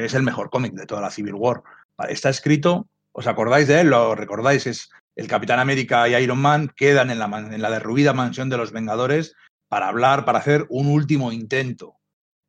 es 0.02 0.14
el 0.14 0.22
mejor 0.24 0.50
cómic 0.50 0.72
de 0.72 0.86
toda 0.86 1.02
la 1.02 1.10
Civil 1.10 1.34
War. 1.34 1.62
Está 2.08 2.30
escrito, 2.30 2.88
¿os 3.12 3.28
acordáis 3.28 3.68
de 3.68 3.82
él? 3.82 3.90
¿Lo 3.90 4.16
recordáis? 4.16 4.66
Es 4.66 4.90
el 5.16 5.28
Capitán 5.28 5.60
América 5.60 6.08
y 6.08 6.14
Iron 6.14 6.38
Man 6.38 6.72
quedan 6.74 7.10
en 7.10 7.18
la, 7.18 7.26
en 7.26 7.62
la 7.62 7.70
derruida 7.70 8.12
mansión 8.12 8.48
de 8.48 8.56
los 8.56 8.72
Vengadores 8.72 9.34
para 9.68 9.88
hablar, 9.88 10.24
para 10.24 10.38
hacer 10.38 10.66
un 10.68 10.88
último 10.88 11.32
intento 11.32 11.96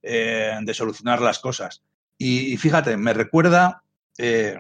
eh, 0.01 0.58
de 0.61 0.74
solucionar 0.74 1.22
las 1.22 1.40
cosas. 1.40 1.82
Y, 2.17 2.58
fíjate, 2.58 2.98
me 2.98 3.14
recuerda 3.14 3.83
eh, 4.17 4.59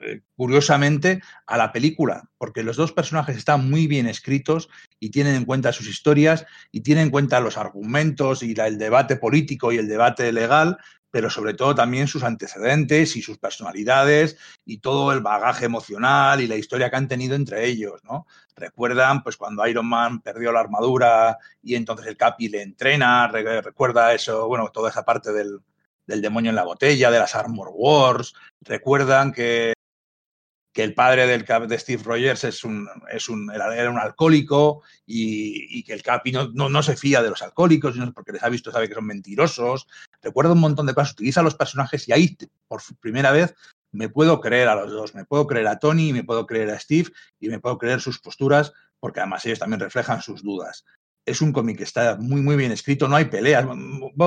eh, 0.00 0.20
curiosamente 0.36 1.20
a 1.46 1.56
la 1.56 1.72
película, 1.72 2.30
porque 2.38 2.62
los 2.62 2.76
dos 2.76 2.92
personajes 2.92 3.36
están 3.36 3.68
muy 3.68 3.86
bien 3.86 4.06
escritos 4.06 4.68
y 5.00 5.10
tienen 5.10 5.34
en 5.34 5.44
cuenta 5.44 5.72
sus 5.72 5.88
historias 5.88 6.46
y 6.70 6.82
tienen 6.82 7.06
en 7.06 7.10
cuenta 7.10 7.40
los 7.40 7.58
argumentos 7.58 8.42
y 8.42 8.54
el 8.56 8.78
debate 8.78 9.16
político 9.16 9.72
y 9.72 9.78
el 9.78 9.88
debate 9.88 10.32
legal 10.32 10.78
pero 11.14 11.30
sobre 11.30 11.54
todo 11.54 11.76
también 11.76 12.08
sus 12.08 12.24
antecedentes 12.24 13.14
y 13.14 13.22
sus 13.22 13.38
personalidades 13.38 14.36
y 14.64 14.78
todo 14.78 15.12
el 15.12 15.20
bagaje 15.20 15.64
emocional 15.64 16.40
y 16.40 16.48
la 16.48 16.56
historia 16.56 16.90
que 16.90 16.96
han 16.96 17.06
tenido 17.06 17.36
entre 17.36 17.66
ellos, 17.66 18.02
¿no? 18.02 18.26
Recuerdan, 18.56 19.22
pues, 19.22 19.36
cuando 19.36 19.64
Iron 19.64 19.86
Man 19.86 20.22
perdió 20.22 20.50
la 20.50 20.58
armadura 20.58 21.38
y 21.62 21.76
entonces 21.76 22.08
el 22.08 22.16
Capi 22.16 22.48
le 22.48 22.62
entrena, 22.62 23.28
recuerda 23.28 24.12
eso, 24.12 24.48
bueno, 24.48 24.70
toda 24.74 24.90
esa 24.90 25.04
parte 25.04 25.32
del, 25.32 25.60
del 26.04 26.20
demonio 26.20 26.50
en 26.50 26.56
la 26.56 26.64
botella, 26.64 27.12
de 27.12 27.20
las 27.20 27.36
Armor 27.36 27.70
Wars, 27.72 28.34
recuerdan 28.62 29.30
que 29.30 29.72
que 30.74 30.82
el 30.82 30.92
padre 30.92 31.28
del 31.28 31.46
de 31.68 31.78
Steve 31.78 32.02
Rogers 32.02 32.42
es 32.42 32.64
un, 32.64 32.88
es 33.08 33.28
un, 33.28 33.48
era, 33.52 33.88
un 33.88 33.98
alcohólico 33.98 34.82
y, 35.06 35.84
que 35.84 35.92
el 35.92 36.02
Capi 36.02 36.32
no, 36.32 36.48
no, 36.48 36.82
se 36.82 36.96
fía 36.96 37.22
de 37.22 37.30
los 37.30 37.42
alcohólicos, 37.42 37.94
porque 38.12 38.32
les 38.32 38.42
ha 38.42 38.48
visto, 38.48 38.72
sabe 38.72 38.88
que 38.88 38.94
son 38.94 39.06
mentirosos. 39.06 39.86
Recuerda 40.20 40.52
un 40.52 40.58
montón 40.58 40.86
de 40.86 40.94
cosas, 40.94 41.12
utiliza 41.12 41.42
los 41.42 41.54
personajes 41.54 42.08
y 42.08 42.12
ahí 42.12 42.36
por 42.66 42.82
primera 43.00 43.30
vez 43.30 43.54
me 43.92 44.08
puedo 44.08 44.40
creer 44.40 44.66
a 44.66 44.74
los 44.74 44.90
dos, 44.90 45.14
me 45.14 45.24
puedo 45.24 45.46
creer 45.46 45.68
a 45.68 45.78
Tony, 45.78 46.12
me 46.12 46.24
puedo 46.24 46.44
creer 46.44 46.70
a 46.70 46.80
Steve 46.80 47.10
y 47.38 47.48
me 47.48 47.60
puedo 47.60 47.78
creer 47.78 48.00
sus 48.00 48.18
posturas, 48.18 48.72
porque 48.98 49.20
además 49.20 49.46
ellos 49.46 49.60
también 49.60 49.78
reflejan 49.78 50.22
sus 50.22 50.42
dudas. 50.42 50.84
Es 51.24 51.40
un 51.40 51.52
cómic 51.52 51.78
que 51.78 51.84
está 51.84 52.16
muy, 52.16 52.40
muy 52.40 52.56
bien 52.56 52.72
escrito, 52.72 53.06
no 53.06 53.14
hay 53.14 53.26
peleas. 53.26 53.64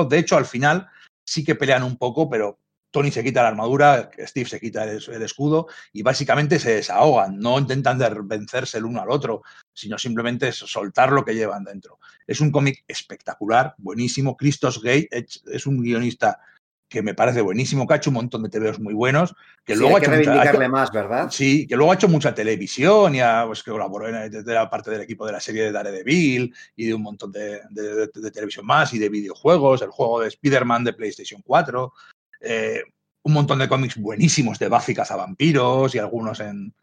de 0.08 0.18
hecho, 0.18 0.38
al 0.38 0.46
final 0.46 0.88
sí 1.26 1.44
que 1.44 1.54
pelean 1.54 1.82
un 1.82 1.98
poco, 1.98 2.30
pero 2.30 2.58
Tony 2.90 3.10
se 3.10 3.22
quita 3.22 3.42
la 3.42 3.48
armadura, 3.48 4.10
Steve 4.18 4.48
se 4.48 4.60
quita 4.60 4.84
el, 4.84 5.22
escudo 5.22 5.66
y 5.92 6.02
básicamente 6.02 6.58
se 6.58 6.76
desahogan, 6.76 7.38
no 7.38 7.58
intentan 7.58 7.98
vencerse 8.26 8.78
el 8.78 8.86
uno 8.86 9.02
al 9.02 9.10
otro, 9.10 9.42
sino 9.72 9.98
simplemente 9.98 10.52
soltar 10.52 11.12
lo 11.12 11.24
que 11.24 11.34
llevan 11.34 11.64
dentro. 11.64 11.98
Es 12.26 12.40
un 12.40 12.50
cómic 12.50 12.84
espectacular, 12.88 13.74
buenísimo. 13.78 14.36
Christos 14.36 14.82
Gate 14.82 15.08
es 15.10 15.66
un 15.66 15.82
guionista 15.82 16.40
que 16.88 17.02
me 17.02 17.14
parece 17.14 17.42
buenísimo, 17.42 17.86
que 17.86 17.94
ha 17.94 17.96
hecho 17.98 18.08
un 18.08 18.14
montón 18.14 18.42
de 18.42 18.48
TVOs 18.48 18.80
muy 18.80 18.94
buenos, 18.94 19.34
que 19.64 19.76
luego 19.76 19.96
hay 19.96 20.02
que 20.02 20.08
reivindicarle 20.08 20.68
más, 20.68 20.90
¿verdad? 20.90 21.28
Sí, 21.30 21.66
que 21.66 21.76
luego 21.76 21.92
ha 21.92 21.96
hecho 21.96 22.08
mucha 22.08 22.34
televisión 22.34 23.14
y 23.14 23.20
ha, 23.20 23.44
pues, 23.46 23.62
que 23.62 23.70
colaboró 23.70 24.08
en, 24.08 24.32
la 24.46 24.70
parte 24.70 24.90
del 24.90 25.02
equipo 25.02 25.26
de 25.26 25.32
la 25.32 25.40
serie 25.40 25.64
de 25.64 25.72
Daredevil 25.72 26.54
y 26.76 26.86
de 26.86 26.94
un 26.94 27.02
montón 27.02 27.30
de, 27.30 27.60
de 27.70 28.30
televisión 28.30 28.64
más 28.64 28.94
y 28.94 28.98
de 28.98 29.10
videojuegos, 29.10 29.82
el 29.82 29.90
juego 29.90 30.20
de 30.20 30.28
Spider-Man 30.28 30.84
de 30.84 30.94
PlayStation 30.94 31.42
4. 31.44 31.92
Eh, 32.40 32.82
un 33.22 33.32
montón 33.32 33.58
de 33.58 33.68
cómics 33.68 33.96
buenísimos 33.96 34.58
de 34.58 34.68
Buffy 34.68 34.94
vampiros 34.94 35.94
y 35.94 35.98
algunos 35.98 36.40
en... 36.40 36.74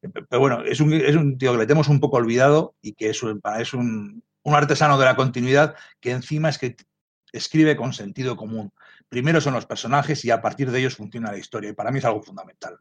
Pero 0.00 0.40
bueno, 0.40 0.62
es 0.64 0.80
un, 0.80 0.92
es 0.92 1.16
un 1.16 1.38
tío 1.38 1.52
que 1.52 1.58
le 1.58 1.66
tenemos 1.66 1.88
un 1.88 2.00
poco 2.00 2.18
olvidado 2.18 2.74
y 2.82 2.92
que 2.92 3.10
es, 3.10 3.22
un, 3.22 3.40
es 3.58 3.72
un, 3.72 4.22
un 4.42 4.54
artesano 4.54 4.98
de 4.98 5.04
la 5.06 5.16
continuidad 5.16 5.76
que 6.00 6.10
encima 6.10 6.50
es 6.50 6.58
que 6.58 6.76
escribe 7.32 7.76
con 7.76 7.92
sentido 7.92 8.36
común. 8.36 8.72
Primero 9.08 9.40
son 9.40 9.54
los 9.54 9.66
personajes 9.66 10.24
y 10.24 10.30
a 10.30 10.42
partir 10.42 10.70
de 10.70 10.80
ellos 10.80 10.96
funciona 10.96 11.32
la 11.32 11.38
historia 11.38 11.70
y 11.70 11.74
para 11.74 11.90
mí 11.90 11.98
es 11.98 12.04
algo 12.04 12.22
fundamental. 12.22 12.78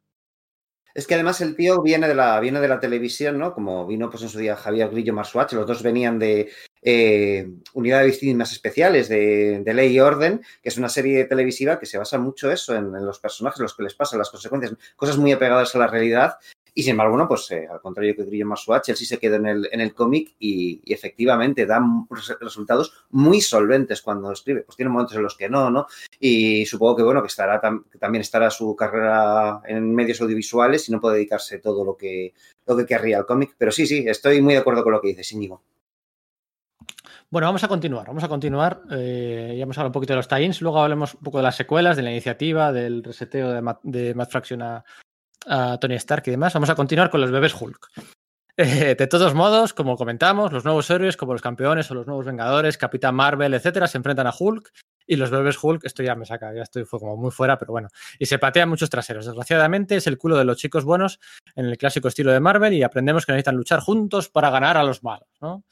Es 0.94 1.08
que 1.08 1.16
además 1.16 1.42
el 1.42 1.56
tío 1.56 1.82
viene 1.82 2.08
de 2.08 2.14
la, 2.14 2.40
viene 2.40 2.60
de 2.60 2.68
la 2.68 2.80
televisión, 2.80 3.40
¿no? 3.40 3.54
Como 3.54 3.88
vino 3.88 4.10
pues 4.10 4.22
en 4.24 4.30
su 4.30 4.38
día 4.38 4.56
Javier 4.56 4.90
Grillo 4.90 5.14
Marsuach, 5.14 5.52
los 5.54 5.66
dos 5.66 5.82
venían 5.82 6.20
de 6.20 6.52
eh, 6.84 7.50
Unidades 7.74 8.22
Víctimas 8.22 8.52
Especiales 8.52 9.10
de, 9.10 9.64
Ley 9.66 9.96
y 9.96 10.00
Orden, 10.00 10.42
que 10.62 10.70
es 10.70 10.78
una 10.78 10.90
serie 10.90 11.26
televisiva 11.26 11.80
que 11.80 11.88
se 11.88 11.98
basa 11.98 12.20
mucho 12.20 12.52
eso, 12.52 12.76
en, 12.76 12.96
en 12.96 13.06
los 13.06 13.18
personajes, 13.20 13.60
los 13.60 13.76
que 13.76 13.84
les 13.84 13.96
pasan, 13.96 14.20
las 14.20 14.30
consecuencias, 14.30 14.76
cosas 14.96 15.18
muy 15.18 15.32
apegadas 15.32 15.74
a 15.74 15.80
la 15.80 15.88
realidad 15.88 16.38
y 16.76 16.82
sin 16.82 16.92
embargo, 16.92 17.14
bueno, 17.14 17.28
pues 17.28 17.52
eh, 17.52 17.68
al 17.70 17.80
contrario 17.82 18.16
que 18.16 18.24
Grillo 18.24 18.48
Masuach, 18.48 18.90
él 18.90 18.96
sí 18.96 19.06
se 19.06 19.20
queda 19.20 19.36
en 19.36 19.46
el, 19.46 19.70
en 19.72 19.80
el 19.80 19.94
cómic 19.94 20.34
y, 20.40 20.82
efectivamente 20.92 21.66
da 21.66 21.82
resultados 22.40 23.06
muy 23.12 23.42
solventes 23.42 24.02
cuando 24.02 24.32
escribe. 24.32 24.62
Pues 24.62 24.76
tiene 24.76 24.90
momentos 24.90 25.16
en 25.16 25.24
los 25.24 25.38
que 25.38 25.50
no, 25.50 25.70
¿no? 25.70 25.86
Y 26.20 26.66
supongo 26.66 26.96
que, 26.96 27.04
bueno, 27.04 27.22
que, 27.22 27.28
estará 27.28 27.62
también 27.62 28.22
estará 28.22 28.50
su 28.50 28.76
carrera 28.76 29.62
en 29.66 29.94
medios 29.94 30.20
audiovisuales 30.22 30.90
y 30.90 30.92
no 30.92 31.00
puede 31.00 31.18
dedicarse 31.18 31.60
todo 31.60 31.86
lo 31.86 31.96
que, 31.96 32.34
lo 32.66 32.76
que 32.76 32.86
querría 32.86 33.20
al 33.20 33.26
cómic. 33.26 33.54
Pero 33.58 33.72
sí, 33.72 33.86
sí, 33.86 34.06
estoy 34.08 34.42
muy 34.42 34.54
de 34.54 34.62
acuerdo 34.62 34.84
con 34.84 34.94
lo 34.94 35.02
que 35.02 35.10
dices, 35.10 35.32
Íñigo. 35.32 35.62
Bueno, 37.30 37.48
vamos 37.48 37.64
a 37.64 37.68
continuar, 37.68 38.08
vamos 38.08 38.24
a 38.24 38.30
continuar. 38.30 38.82
Eh, 38.92 39.56
ya 39.58 39.64
hemos 39.64 39.78
hablado 39.78 39.90
un 39.90 39.94
poquito 39.94 40.14
de 40.14 40.18
los 40.18 40.28
tie 40.28 40.52
luego 40.60 40.82
hablemos 40.82 41.16
un 41.16 41.22
poco 41.22 41.38
de 41.38 41.44
las 41.44 41.56
secuelas, 41.56 41.98
de 41.98 42.04
la 42.04 42.12
iniciativa, 42.12 42.72
del 42.72 43.04
reseteo 43.04 43.52
de 43.52 43.62
Matt, 43.62 43.80
de 43.84 44.14
Fraction 44.30 44.62
a, 44.62 44.86
a 45.48 45.78
Tony 45.80 45.96
Stark 45.96 46.24
y 46.28 46.32
demás, 46.32 46.54
vamos 46.54 46.70
a 46.70 46.76
continuar 46.76 47.10
con 47.10 47.22
los 47.22 47.32
bebés 47.32 47.54
Hulk. 47.60 47.90
Eh, 48.56 48.96
de 48.96 49.08
todos 49.08 49.34
modos, 49.34 49.74
como 49.74 49.98
comentamos, 49.98 50.52
los 50.52 50.64
nuevos 50.64 50.88
héroes 50.92 51.18
como 51.18 51.34
los 51.34 51.42
campeones 51.42 51.90
o 51.90 51.96
los 51.96 52.06
nuevos 52.06 52.26
Vengadores, 52.26 52.78
Capitán 52.78 53.16
Marvel, 53.16 53.54
etcétera, 53.56 53.88
se 53.88 53.98
enfrentan 53.98 54.28
a 54.28 54.34
Hulk 54.38 54.72
y 55.08 55.16
los 55.16 55.32
bebés 55.32 55.58
Hulk, 55.62 55.84
esto 55.86 56.04
ya 56.04 56.16
me 56.16 56.26
saca, 56.26 56.54
ya 56.54 56.62
estoy 56.62 56.86
fue 56.86 57.00
como 57.00 57.18
muy 57.18 57.32
fuera, 57.32 57.58
pero 57.58 57.72
bueno, 57.72 57.90
y 58.20 58.28
se 58.28 58.38
patean 58.38 58.70
muchos 58.70 58.90
traseros. 58.90 59.26
Desgraciadamente 59.26 59.96
es 59.96 60.08
el 60.08 60.18
culo 60.18 60.38
de 60.38 60.46
los 60.46 60.58
chicos 60.58 60.86
buenos 60.86 61.20
en 61.56 61.66
el 61.66 61.78
clásico 61.78 62.08
estilo 62.08 62.32
de 62.32 62.40
Marvel 62.40 62.74
y 62.74 62.84
aprendemos 62.84 63.26
que 63.26 63.32
necesitan 63.32 63.56
luchar 63.56 63.80
juntos 63.80 64.30
para 64.30 64.50
ganar 64.50 64.78
a 64.78 64.84
los 64.84 65.04
malos, 65.04 65.28
¿no? 65.42 65.64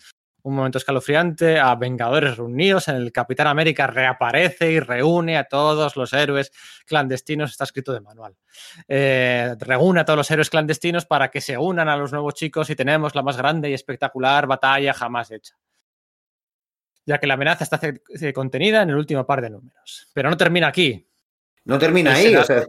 Un 0.44 0.56
momento 0.56 0.78
escalofriante, 0.78 1.60
a 1.60 1.76
Vengadores 1.76 2.38
reunidos, 2.38 2.88
en 2.88 2.96
el 2.96 3.12
Capitán 3.12 3.48
América 3.48 3.88
reaparece 3.88 4.72
y 4.72 4.80
reúne 4.80 5.38
a 5.38 5.46
todos 5.46 5.96
los 5.96 6.14
héroes 6.14 6.52
clandestinos, 6.86 7.52
está 7.52 7.64
escrito 7.64 7.94
de 7.94 8.02
manual. 8.02 8.36
Eh, 8.88 9.56
reúne 9.60 10.02
a 10.02 10.06
todos 10.06 10.18
los 10.18 10.32
héroes 10.32 10.50
clandestinos 10.50 11.06
para 11.06 11.30
que 11.30 11.42
se 11.42 11.58
unan 11.58 11.90
a 11.90 11.98
los 11.98 12.12
nuevos 12.12 12.34
chicos 12.34 12.70
y 12.70 12.76
tenemos 12.76 13.16
la 13.16 13.22
más 13.22 13.38
grande 13.38 13.70
y 13.70 13.74
espectacular 13.74 14.48
batalla 14.48 14.94
jamás 14.94 15.32
hecha. 15.32 15.56
Ya 17.06 17.18
que 17.18 17.28
la 17.28 17.34
amenaza 17.34 17.64
está 17.64 17.80
contenida 18.34 18.84
en 18.84 18.92
el 18.92 18.96
último 18.96 19.26
par 19.26 19.42
de 19.42 19.50
números. 19.50 20.08
Pero 20.14 20.30
no 20.30 20.38
termina 20.38 20.68
aquí. 20.68 21.08
No 21.66 21.78
termina 21.78 22.14
ahí, 22.14 22.36
o 22.36 22.44
sea... 22.44 22.64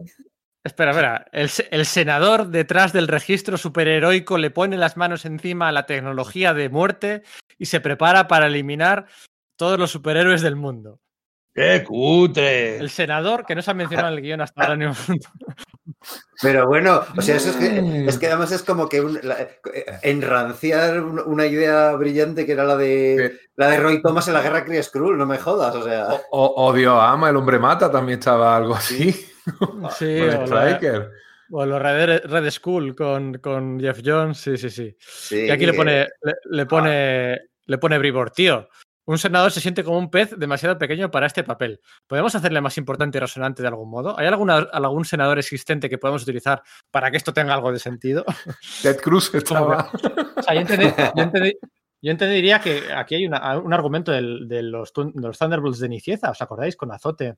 Espera, 0.63 0.91
espera. 0.91 1.25
El, 1.33 1.85
senador 1.85 2.47
detrás 2.47 2.93
del 2.93 3.09
registro 3.09 3.57
superheroico 3.57 4.37
le 4.37 4.49
pone 4.49 4.77
las 4.77 4.95
manos 4.95 5.25
encima 5.25 5.67
a 5.67 5.71
la 5.73 5.85
tecnología 5.85 6.53
de 6.53 6.69
muerte 6.69 7.23
y 7.63 7.65
se 7.65 7.79
prepara 7.79 8.27
para 8.27 8.47
eliminar 8.47 9.05
todos 9.55 9.79
los 9.79 9.89
superhéroes 9.89 10.41
del 10.41 10.57
mundo. 10.57 10.99
¡Qué 11.55 11.81
cutre! 11.81 12.77
El 12.77 12.89
senador, 12.89 13.45
que 13.45 13.55
no 13.55 13.61
se 13.61 13.71
ha 13.71 13.73
mencionado 13.73 14.09
en 14.09 14.15
el 14.15 14.21
guion 14.21 14.41
hasta 14.41 14.63
ahora 14.63 14.75
ni 14.75 14.85
un 14.85 14.95
Pero 16.41 16.67
bueno, 16.67 17.03
o 17.15 17.21
sea, 17.21 17.37
eso 17.37 17.51
es 17.51 17.55
que, 17.55 18.05
es 18.05 18.17
que 18.17 18.27
además 18.27 18.51
es 18.51 18.63
como 18.63 18.89
que 18.89 19.01
enranciar 20.01 20.99
una 20.99 21.45
idea 21.45 21.93
brillante 21.93 22.45
que 22.45 22.51
era 22.51 22.65
la 22.65 22.75
de 22.75 23.39
la 23.55 23.69
de 23.69 23.77
Roy 23.77 24.01
Thomas 24.01 24.27
en 24.27 24.33
la 24.33 24.41
guerra 24.41 24.65
Kree 24.65 24.83
Skrull, 24.83 25.17
no 25.17 25.25
me 25.25 25.37
jodas, 25.37 25.73
o 25.73 25.83
sea. 25.83 26.07
O, 26.31 26.67
odio 26.67 26.99
ama, 26.99 27.29
el 27.29 27.37
hombre 27.37 27.59
mata, 27.59 27.89
también 27.89 28.19
estaba 28.19 28.57
algo 28.57 28.75
así. 28.75 29.13
Sí, 29.13 29.31
o, 30.21 30.45
Striker. 30.45 31.11
o 31.49 31.65
los 31.65 31.81
Red, 31.81 32.25
Red 32.25 32.51
School 32.51 32.93
con, 32.93 33.35
con, 33.35 33.79
Jeff 33.79 34.01
Jones, 34.03 34.37
sí, 34.37 34.57
sí, 34.57 34.69
sí. 34.69 34.95
y 35.31 35.49
aquí 35.49 35.65
le 35.65 35.73
pone, 35.73 36.07
le, 36.49 36.65
pone, 36.65 37.52
le 37.65 37.77
pone 37.77 37.97
Bribor, 37.97 38.31
tío. 38.31 38.67
Un 39.05 39.17
senador 39.17 39.51
se 39.51 39.59
siente 39.59 39.83
como 39.83 39.97
un 39.97 40.09
pez 40.09 40.37
demasiado 40.37 40.77
pequeño 40.77 41.11
para 41.11 41.27
este 41.27 41.43
papel. 41.43 41.81
¿Podemos 42.07 42.33
hacerle 42.35 42.61
más 42.61 42.77
importante 42.77 43.17
y 43.17 43.21
resonante 43.21 43.61
de 43.61 43.67
algún 43.67 43.89
modo? 43.89 44.17
¿Hay 44.17 44.27
alguna, 44.27 44.59
algún 44.71 45.03
senador 45.03 45.37
existente 45.39 45.89
que 45.89 45.97
podemos 45.97 46.23
utilizar 46.23 46.63
para 46.89 47.11
que 47.11 47.17
esto 47.17 47.33
tenga 47.33 47.53
algo 47.53 47.71
de 47.71 47.79
sentido? 47.79 48.23
Ted 48.81 49.01
Cruz 49.01 49.33
estaba. 49.35 49.91
O 50.37 50.41
sea, 50.41 50.55
yo, 52.01 52.11
entendería 52.11 52.59
que 52.59 52.93
aquí 52.93 53.15
hay 53.15 53.27
un 53.27 53.33
argumento 53.73 54.11
de, 54.11 54.21
los, 54.21 54.47
de, 54.47 54.63
los, 54.63 55.37
Thunderbolts 55.37 55.79
de 55.79 55.89
Nicieza, 55.89 56.31
¿os 56.31 56.41
acordáis? 56.41 56.77
Con 56.77 56.91
Azote 56.91 57.35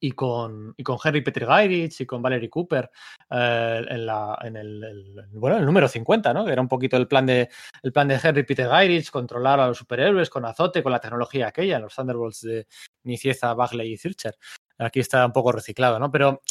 y 0.00 0.12
con, 0.12 0.74
y 0.76 0.82
con 0.82 0.98
Henry 1.02 1.22
Petrigairich 1.22 2.00
y 2.02 2.06
con 2.06 2.20
Valerie 2.20 2.50
Cooper. 2.50 2.90
Eh, 3.30 3.84
en, 3.88 4.56
el, 4.56 5.26
bueno, 5.32 5.56
el 5.56 5.66
número 5.66 5.88
50, 5.88 6.32
¿no? 6.32 6.44
Que 6.44 6.52
era 6.52 6.60
un 6.60 6.68
poquito 6.68 6.96
el 6.96 7.08
plan 7.08 7.26
de, 7.26 7.48
el 7.82 7.92
plan 7.92 8.08
de 8.08 8.20
Henry 8.22 8.44
Peter 8.44 8.68
Gyrich, 8.68 9.10
controlar 9.10 9.60
a 9.60 9.68
los 9.68 9.78
superhéroes 9.78 10.30
con 10.30 10.44
azote, 10.44 10.82
con 10.82 10.92
la 10.92 11.00
tecnología 11.00 11.48
aquella, 11.48 11.78
los 11.78 11.94
Thunderbolts 11.94 12.42
de 12.42 12.66
Nicieza, 13.04 13.54
Bagley 13.54 13.92
y 13.92 13.98
Zircher. 13.98 14.36
Aquí 14.78 15.00
está 15.00 15.26
un 15.26 15.32
poco 15.32 15.52
reciclado, 15.52 15.98
¿no? 15.98 16.10
Pero 16.10 16.42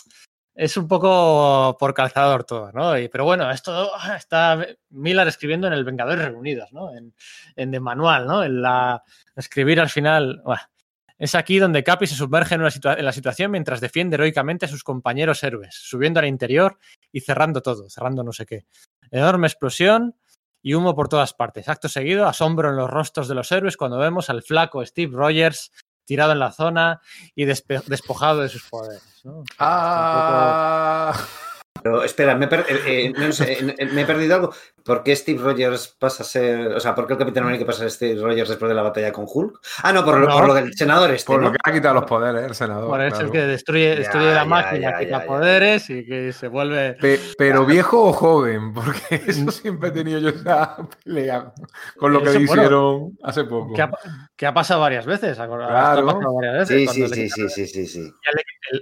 es 0.53 0.77
un 0.77 0.87
poco 0.87 1.75
por 1.77 1.93
calzador 1.93 2.45
todo, 2.45 2.71
¿no? 2.71 2.93
Pero 3.11 3.25
bueno, 3.25 3.49
esto 3.51 3.91
está 4.17 4.65
Miller 4.89 5.27
escribiendo 5.27 5.67
en 5.67 5.73
el 5.73 5.83
Vengadores 5.83 6.25
Reunidos, 6.25 6.71
¿no? 6.71 6.95
En, 6.95 7.13
en 7.55 7.83
manual, 7.83 8.25
¿no? 8.25 8.43
En 8.43 8.61
la 8.61 9.03
escribir 9.35 9.79
al 9.79 9.89
final. 9.89 10.41
Es 11.17 11.33
aquí 11.35 11.59
donde 11.59 11.83
Capi 11.83 12.07
se 12.07 12.15
sumerge 12.15 12.55
en, 12.55 12.61
una 12.61 12.69
situa- 12.69 12.97
en 12.97 13.05
la 13.05 13.11
situación 13.13 13.51
mientras 13.51 13.79
defiende 13.81 14.15
heroicamente 14.15 14.65
a 14.65 14.69
sus 14.69 14.83
compañeros 14.83 15.43
héroes, 15.43 15.73
subiendo 15.75 16.19
al 16.19 16.25
interior 16.27 16.77
y 17.11 17.21
cerrando 17.21 17.61
todo, 17.61 17.89
cerrando 17.89 18.23
no 18.23 18.33
sé 18.33 18.45
qué. 18.45 18.65
Enorme 19.11 19.47
explosión 19.47 20.15
y 20.61 20.73
humo 20.73 20.93
por 20.95 21.07
todas 21.07 21.33
partes. 21.33 21.69
Acto 21.69 21.87
seguido, 21.87 22.27
asombro 22.27 22.69
en 22.69 22.75
los 22.75 22.89
rostros 22.89 23.27
de 23.29 23.35
los 23.35 23.51
héroes 23.51 23.77
cuando 23.77 23.97
vemos 23.97 24.29
al 24.29 24.43
flaco 24.43 24.85
Steve 24.85 25.15
Rogers 25.15 25.71
tirado 26.05 26.33
en 26.33 26.39
la 26.39 26.51
zona 26.51 27.01
y 27.33 27.45
despe- 27.45 27.83
despojado 27.85 28.41
de 28.41 28.49
sus 28.49 28.63
poderes. 28.69 29.21
¿no? 29.23 29.39
O 29.39 29.43
sea, 29.45 29.55
Ah, 29.59 31.27
Pero 31.81 32.03
espera, 32.03 32.35
me, 32.35 32.45
he 32.45 32.47
per- 32.47 32.65
eh, 32.67 33.05
eh, 33.05 33.13
no 33.17 33.31
sé, 33.31 33.53
eh, 33.77 33.85
me 33.91 34.01
he 34.01 34.05
perdido 34.05 34.35
algo. 34.35 34.53
¿Por 34.85 35.01
qué 35.01 35.15
Steve 35.15 35.41
Rogers 35.41 35.87
pasa 35.99 36.21
a 36.21 36.25
ser. 36.27 36.67
O 36.75 36.79
sea, 36.79 36.93
¿por 36.93 37.07
qué 37.07 37.13
el 37.13 37.19
Capitán 37.19 37.41
América 37.43 37.65
pasa 37.65 37.79
a 37.85 37.89
ser 37.89 37.91
Steve 38.13 38.21
Rogers 38.21 38.49
después 38.49 38.69
de 38.69 38.75
la 38.75 38.83
batalla 38.83 39.11
con 39.11 39.25
Hulk? 39.27 39.59
Ah, 39.81 39.91
no, 39.91 40.05
por, 40.05 40.19
lo- 40.19 40.27
No. 40.27 40.33
por 40.37 40.47
lo 40.47 40.53
del 40.53 40.73
senador 40.75 41.09
este. 41.09 41.25
por 41.25 41.41
¿no? 41.41 41.47
lo 41.47 41.51
que 41.53 41.57
ha 41.63 41.73
quitado 41.73 41.95
los 41.95 42.03
poderes 42.05 42.43
el 42.43 42.53
senador. 42.53 42.87
Bueno, 42.89 43.03
es 43.05 43.13
el 43.13 43.17
claro. 43.17 43.31
que 43.31 43.39
destruye, 43.47 43.89
Ya, 43.89 43.95
destruye 43.95 44.27
la 44.27 44.33
ya, 44.35 44.45
máquina, 44.45 44.91
ya, 44.91 44.99
quita 44.99 45.09
ya, 45.11 45.19
ya. 45.21 45.25
poderes 45.25 45.89
y 45.89 46.05
que 46.05 46.31
se 46.33 46.47
vuelve. 46.47 46.93
Pe- 47.01 47.19
pero 47.35 47.65
viejo 47.65 48.09
o 48.09 48.13
joven, 48.13 48.73
porque 48.75 48.99
eso 49.27 49.49
siempre 49.51 49.89
he 49.89 49.91
tenido 49.91 50.19
yo 50.19 50.29
esa 50.29 50.77
pelea 51.03 51.51
con 51.97 52.13
lo 52.13 52.21
que 52.21 52.29
Eso, 52.29 52.39
le 52.39 52.45
bueno, 52.45 52.61
hicieron 52.61 53.17
hace 53.23 53.43
poco. 53.45 53.73
Que 53.73 53.81
ha, 53.81 53.91
que 54.35 54.45
ha 54.45 54.53
pasado 54.53 54.81
varias 54.81 55.07
veces. 55.07 55.39
¿acor- 55.39 55.61
esto 55.63 55.67
Claro. 55.67 56.09
ha 56.09 56.13
pasado 56.13 56.35
varias 56.35 56.69
veces. 56.69 56.91
Sí, 56.91 57.07
sí, 57.07 57.29
sí, 57.29 57.49
sí, 57.49 57.67
sí, 57.67 57.87
sí, 57.87 58.13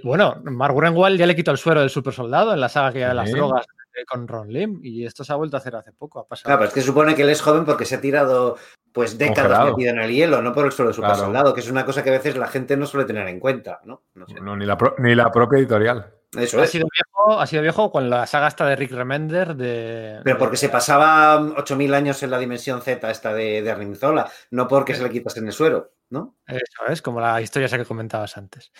bueno, 0.02 0.40
Mark 0.44 0.74
Gruenwald 0.74 1.18
ya 1.18 1.26
le 1.26 1.34
quitó 1.36 1.50
el 1.50 1.58
suero 1.58 1.80
del 1.80 1.90
super 1.90 2.12
soldado 2.12 2.52
en 2.52 2.60
la 2.60 2.68
saga 2.68 2.92
que 2.92 2.98
de 3.06 3.14
las 3.14 3.30
drogas 3.30 3.66
con 4.06 4.26
Ron 4.28 4.48
Lim 4.52 4.80
y 4.82 5.04
esto 5.06 5.22
se 5.24 5.32
ha 5.32 5.36
vuelto 5.36 5.56
a 5.56 5.60
hacer 5.60 5.76
hace 5.76 5.92
poco. 5.92 6.18
Ha 6.20 6.26
pasado. 6.26 6.44
Claro, 6.46 6.58
pero 6.60 6.68
es 6.68 6.74
que 6.74 6.80
supone 6.82 7.14
que 7.14 7.22
él 7.22 7.30
es 7.30 7.40
joven 7.42 7.64
porque 7.64 7.84
se 7.84 7.94
ha 7.96 8.00
tirado 8.00 8.56
pues 8.92 9.18
décadas 9.18 9.42
Congelado. 9.58 9.70
metido 9.76 9.90
en 9.92 9.98
el 10.00 10.10
hielo, 10.12 10.40
no 10.42 10.52
por 10.52 10.66
el 10.66 10.72
suelo 10.72 10.90
de 10.90 10.94
super 10.94 11.10
Claro. 11.10 11.24
soldado, 11.24 11.54
que 11.54 11.60
es 11.60 11.70
una 11.70 11.84
cosa 11.84 12.02
que 12.04 12.10
a 12.10 12.12
veces 12.12 12.36
la 12.36 12.46
gente 12.46 12.76
no 12.76 12.86
suele 12.86 13.06
tener 13.06 13.26
en 13.28 13.40
cuenta, 13.40 13.80
¿no? 13.84 14.02
No 14.14 14.26
sé. 14.28 14.40
No, 14.40 14.56
ni, 14.56 14.66
la 14.66 14.76
pro- 14.78 14.94
ni 14.98 15.14
la 15.14 15.30
propia 15.32 15.58
editorial. 15.58 16.12
Eso 16.36 16.60
ha 16.60 16.64
es. 16.64 16.70
sido 16.70 16.86
viejo, 16.92 17.40
ha 17.40 17.46
sido 17.46 17.62
viejo 17.62 17.90
con 17.90 18.08
la 18.10 18.26
saga 18.26 18.48
esta 18.48 18.66
de 18.66 18.76
Rick 18.76 18.92
Remender 18.92 19.54
de. 19.54 20.20
Pero 20.24 20.38
porque 20.38 20.56
se 20.56 20.68
pasaba 20.68 21.40
8.000 21.40 21.94
años 21.94 22.22
en 22.22 22.30
la 22.30 22.38
dimensión 22.38 22.82
Z 22.82 23.10
esta 23.10 23.32
de, 23.32 23.62
de 23.62 24.24
no 24.50 24.68
porque 24.68 24.94
se 24.94 25.02
le 25.02 25.10
quitasen 25.10 25.46
el 25.46 25.52
suero, 25.52 25.92
¿no? 26.10 26.36
Eso 26.46 26.86
es, 26.88 27.02
como 27.02 27.20
la 27.20 27.40
historia 27.40 27.66
esa 27.66 27.78
que 27.78 27.84
comentabas 27.84 28.36
antes. 28.36 28.72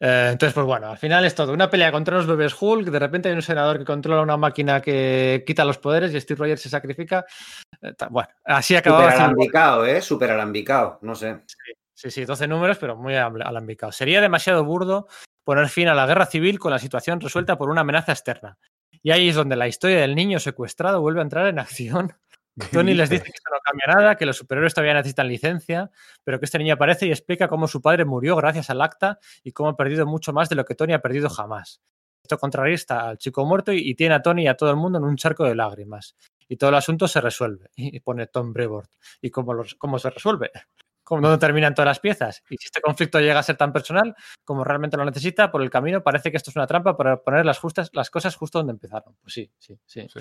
Eh, 0.00 0.28
entonces, 0.32 0.54
pues 0.54 0.66
bueno, 0.66 0.88
al 0.90 0.98
final 0.98 1.24
es 1.24 1.34
todo. 1.34 1.52
Una 1.52 1.70
pelea 1.70 1.92
contra 1.92 2.16
los 2.16 2.26
bebés 2.26 2.54
Hulk, 2.58 2.88
de 2.88 2.98
repente 2.98 3.28
hay 3.28 3.34
un 3.34 3.42
senador 3.42 3.78
que 3.78 3.84
controla 3.84 4.22
una 4.22 4.36
máquina 4.36 4.80
que 4.80 5.44
quita 5.46 5.64
los 5.64 5.78
poderes 5.78 6.12
y 6.14 6.20
Steve 6.20 6.38
Rogers 6.38 6.62
se 6.62 6.68
sacrifica. 6.68 7.24
Eh, 7.82 7.92
bueno, 8.10 8.28
así 8.44 8.76
acababa. 8.76 9.06
War. 9.06 9.14
alambicado, 9.14 9.86
¿eh? 9.86 10.00
Súper 10.00 10.30
alambicado, 10.30 10.98
no 11.02 11.14
sé. 11.14 11.40
Sí, 11.94 12.12
sí, 12.12 12.24
12 12.24 12.46
números, 12.46 12.78
pero 12.78 12.94
muy 12.96 13.14
alam- 13.14 13.42
alambicados. 13.44 13.96
Sería 13.96 14.20
demasiado 14.20 14.64
burdo 14.64 15.08
poner 15.48 15.70
fin 15.70 15.88
a 15.88 15.94
la 15.94 16.04
guerra 16.06 16.26
civil 16.26 16.58
con 16.58 16.70
la 16.70 16.78
situación 16.78 17.22
resuelta 17.22 17.56
por 17.56 17.70
una 17.70 17.80
amenaza 17.80 18.12
externa. 18.12 18.58
Y 19.02 19.12
ahí 19.12 19.30
es 19.30 19.34
donde 19.34 19.56
la 19.56 19.66
historia 19.66 19.98
del 19.98 20.14
niño 20.14 20.38
secuestrado 20.40 21.00
vuelve 21.00 21.20
a 21.20 21.22
entrar 21.22 21.46
en 21.46 21.58
acción. 21.58 22.12
Tony 22.70 22.92
les 22.92 23.08
dice 23.08 23.24
que 23.24 23.30
esto 23.34 23.50
no 23.50 23.56
cambia 23.64 23.94
nada, 23.94 24.16
que 24.16 24.26
los 24.26 24.36
superhéroes 24.36 24.74
todavía 24.74 24.92
necesitan 24.92 25.26
licencia, 25.26 25.90
pero 26.22 26.38
que 26.38 26.44
este 26.44 26.58
niño 26.58 26.74
aparece 26.74 27.06
y 27.06 27.12
explica 27.12 27.48
cómo 27.48 27.66
su 27.66 27.80
padre 27.80 28.04
murió 28.04 28.36
gracias 28.36 28.68
al 28.68 28.82
acta 28.82 29.20
y 29.42 29.52
cómo 29.52 29.70
ha 29.70 29.76
perdido 29.76 30.04
mucho 30.04 30.34
más 30.34 30.50
de 30.50 30.56
lo 30.56 30.66
que 30.66 30.74
Tony 30.74 30.92
ha 30.92 30.98
perdido 31.00 31.30
jamás. 31.30 31.80
Esto 32.22 32.36
contrarresta 32.36 33.08
al 33.08 33.16
chico 33.16 33.46
muerto 33.46 33.72
y, 33.72 33.78
y 33.78 33.94
tiene 33.94 34.16
a 34.16 34.20
Tony 34.20 34.42
y 34.42 34.48
a 34.48 34.54
todo 34.54 34.68
el 34.68 34.76
mundo 34.76 34.98
en 34.98 35.04
un 35.04 35.16
charco 35.16 35.44
de 35.44 35.54
lágrimas. 35.54 36.14
Y 36.46 36.58
todo 36.58 36.68
el 36.68 36.76
asunto 36.76 37.08
se 37.08 37.22
resuelve. 37.22 37.70
Y 37.74 38.00
pone 38.00 38.26
Tom 38.26 38.52
Brevoort. 38.52 38.90
¿Y 39.22 39.30
cómo, 39.30 39.54
los- 39.54 39.76
cómo 39.76 39.98
se 39.98 40.10
resuelve? 40.10 40.50
¿Cómo, 41.08 41.22
¿Dónde 41.22 41.38
terminan 41.38 41.74
todas 41.74 41.86
las 41.86 42.00
piezas? 42.00 42.42
Y 42.50 42.58
si 42.58 42.66
este 42.66 42.82
conflicto 42.82 43.18
llega 43.18 43.38
a 43.38 43.42
ser 43.42 43.56
tan 43.56 43.72
personal 43.72 44.14
como 44.44 44.62
realmente 44.62 44.98
lo 44.98 45.06
necesita, 45.06 45.50
por 45.50 45.62
el 45.62 45.70
camino 45.70 46.02
parece 46.02 46.30
que 46.30 46.36
esto 46.36 46.50
es 46.50 46.56
una 46.56 46.66
trampa 46.66 46.98
para 46.98 47.16
poner 47.22 47.46
las, 47.46 47.58
justas, 47.58 47.88
las 47.94 48.10
cosas 48.10 48.36
justo 48.36 48.58
donde 48.58 48.72
empezaron. 48.72 49.14
Pues 49.22 49.32
sí, 49.32 49.50
sí, 49.58 49.78
sí. 49.86 50.06
Sí. 50.12 50.20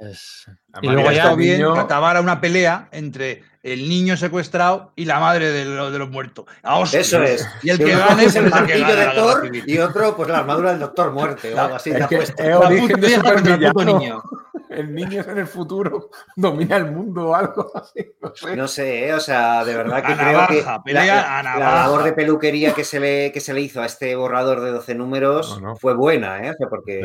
Es- 0.00 0.46
Y 0.80 0.88
luego 0.88 1.10
ya 1.10 1.34
bien 1.34 1.58
niño- 1.58 1.74
que 1.74 1.80
acabara 1.80 2.20
una 2.20 2.40
pelea 2.40 2.88
entre 2.92 3.42
el 3.64 3.88
niño 3.88 4.16
secuestrado 4.16 4.92
y 4.96 5.04
la 5.04 5.18
madre 5.20 5.50
de, 5.50 5.64
lo- 5.64 5.90
de 5.90 5.98
los 5.98 6.08
muertos. 6.08 6.46
Eso 6.94 7.22
es. 7.22 7.46
Y 7.62 7.70
el 7.70 7.78
Que 7.78 7.96
gane 7.96 8.24
es 8.24 8.36
el 8.36 8.48
pues, 8.48 8.54
martillo 8.54 8.96
de 8.96 9.06
Thor 9.14 9.50
y 9.66 9.78
otro, 9.78 10.16
pues 10.16 10.28
la 10.30 10.38
armadura 10.38 10.70
del 10.70 10.78
Doctor 10.80 11.10
Muerte 11.12 11.52
o 11.52 11.60
algo 11.60 11.74
así. 11.74 11.90
Es 11.90 12.06
que 12.06 12.16
es 12.16 12.32
origen 12.54 13.00
de 13.00 13.72
puto 13.72 13.84
niño. 13.84 14.22
El 14.70 14.94
niño 14.94 15.22
en 15.26 15.38
el 15.38 15.46
futuro 15.46 16.10
domina 16.36 16.76
el 16.76 16.90
mundo 16.90 17.28
o 17.28 17.34
algo 17.34 17.70
así. 17.74 18.06
No 18.20 18.34
sé. 18.34 18.56
No 18.56 18.68
sé, 18.68 19.08
¿eh? 19.08 19.14
o 19.14 19.20
sea, 19.20 19.64
de 19.64 19.74
verdad 19.76 20.04
que 20.04 20.12
A 20.12 20.16
creo 20.16 20.32
navaja, 20.32 20.48
que 20.54 20.62
la, 20.62 20.82
pelea 20.82 21.04
la- 21.06 21.38
a 21.38 21.42
la 21.42 21.50
navaja. 21.58 21.74
labor 21.86 22.02
de 22.04 22.12
peluquería 22.12 22.72
que 22.74 22.84
se, 22.84 23.00
le, 23.00 23.32
que 23.32 23.40
se 23.40 23.54
le 23.54 23.60
hizo 23.60 23.80
a 23.82 23.86
este 23.86 24.14
borrador 24.16 24.60
de 24.60 24.70
12 24.70 24.94
números 24.94 25.60
No, 25.60 25.68
no. 25.68 25.76
fue 25.76 25.94
buena, 25.94 26.38
¿eh? 26.46 26.50
O 26.50 26.54
sea, 26.54 26.68
porque 26.68 27.00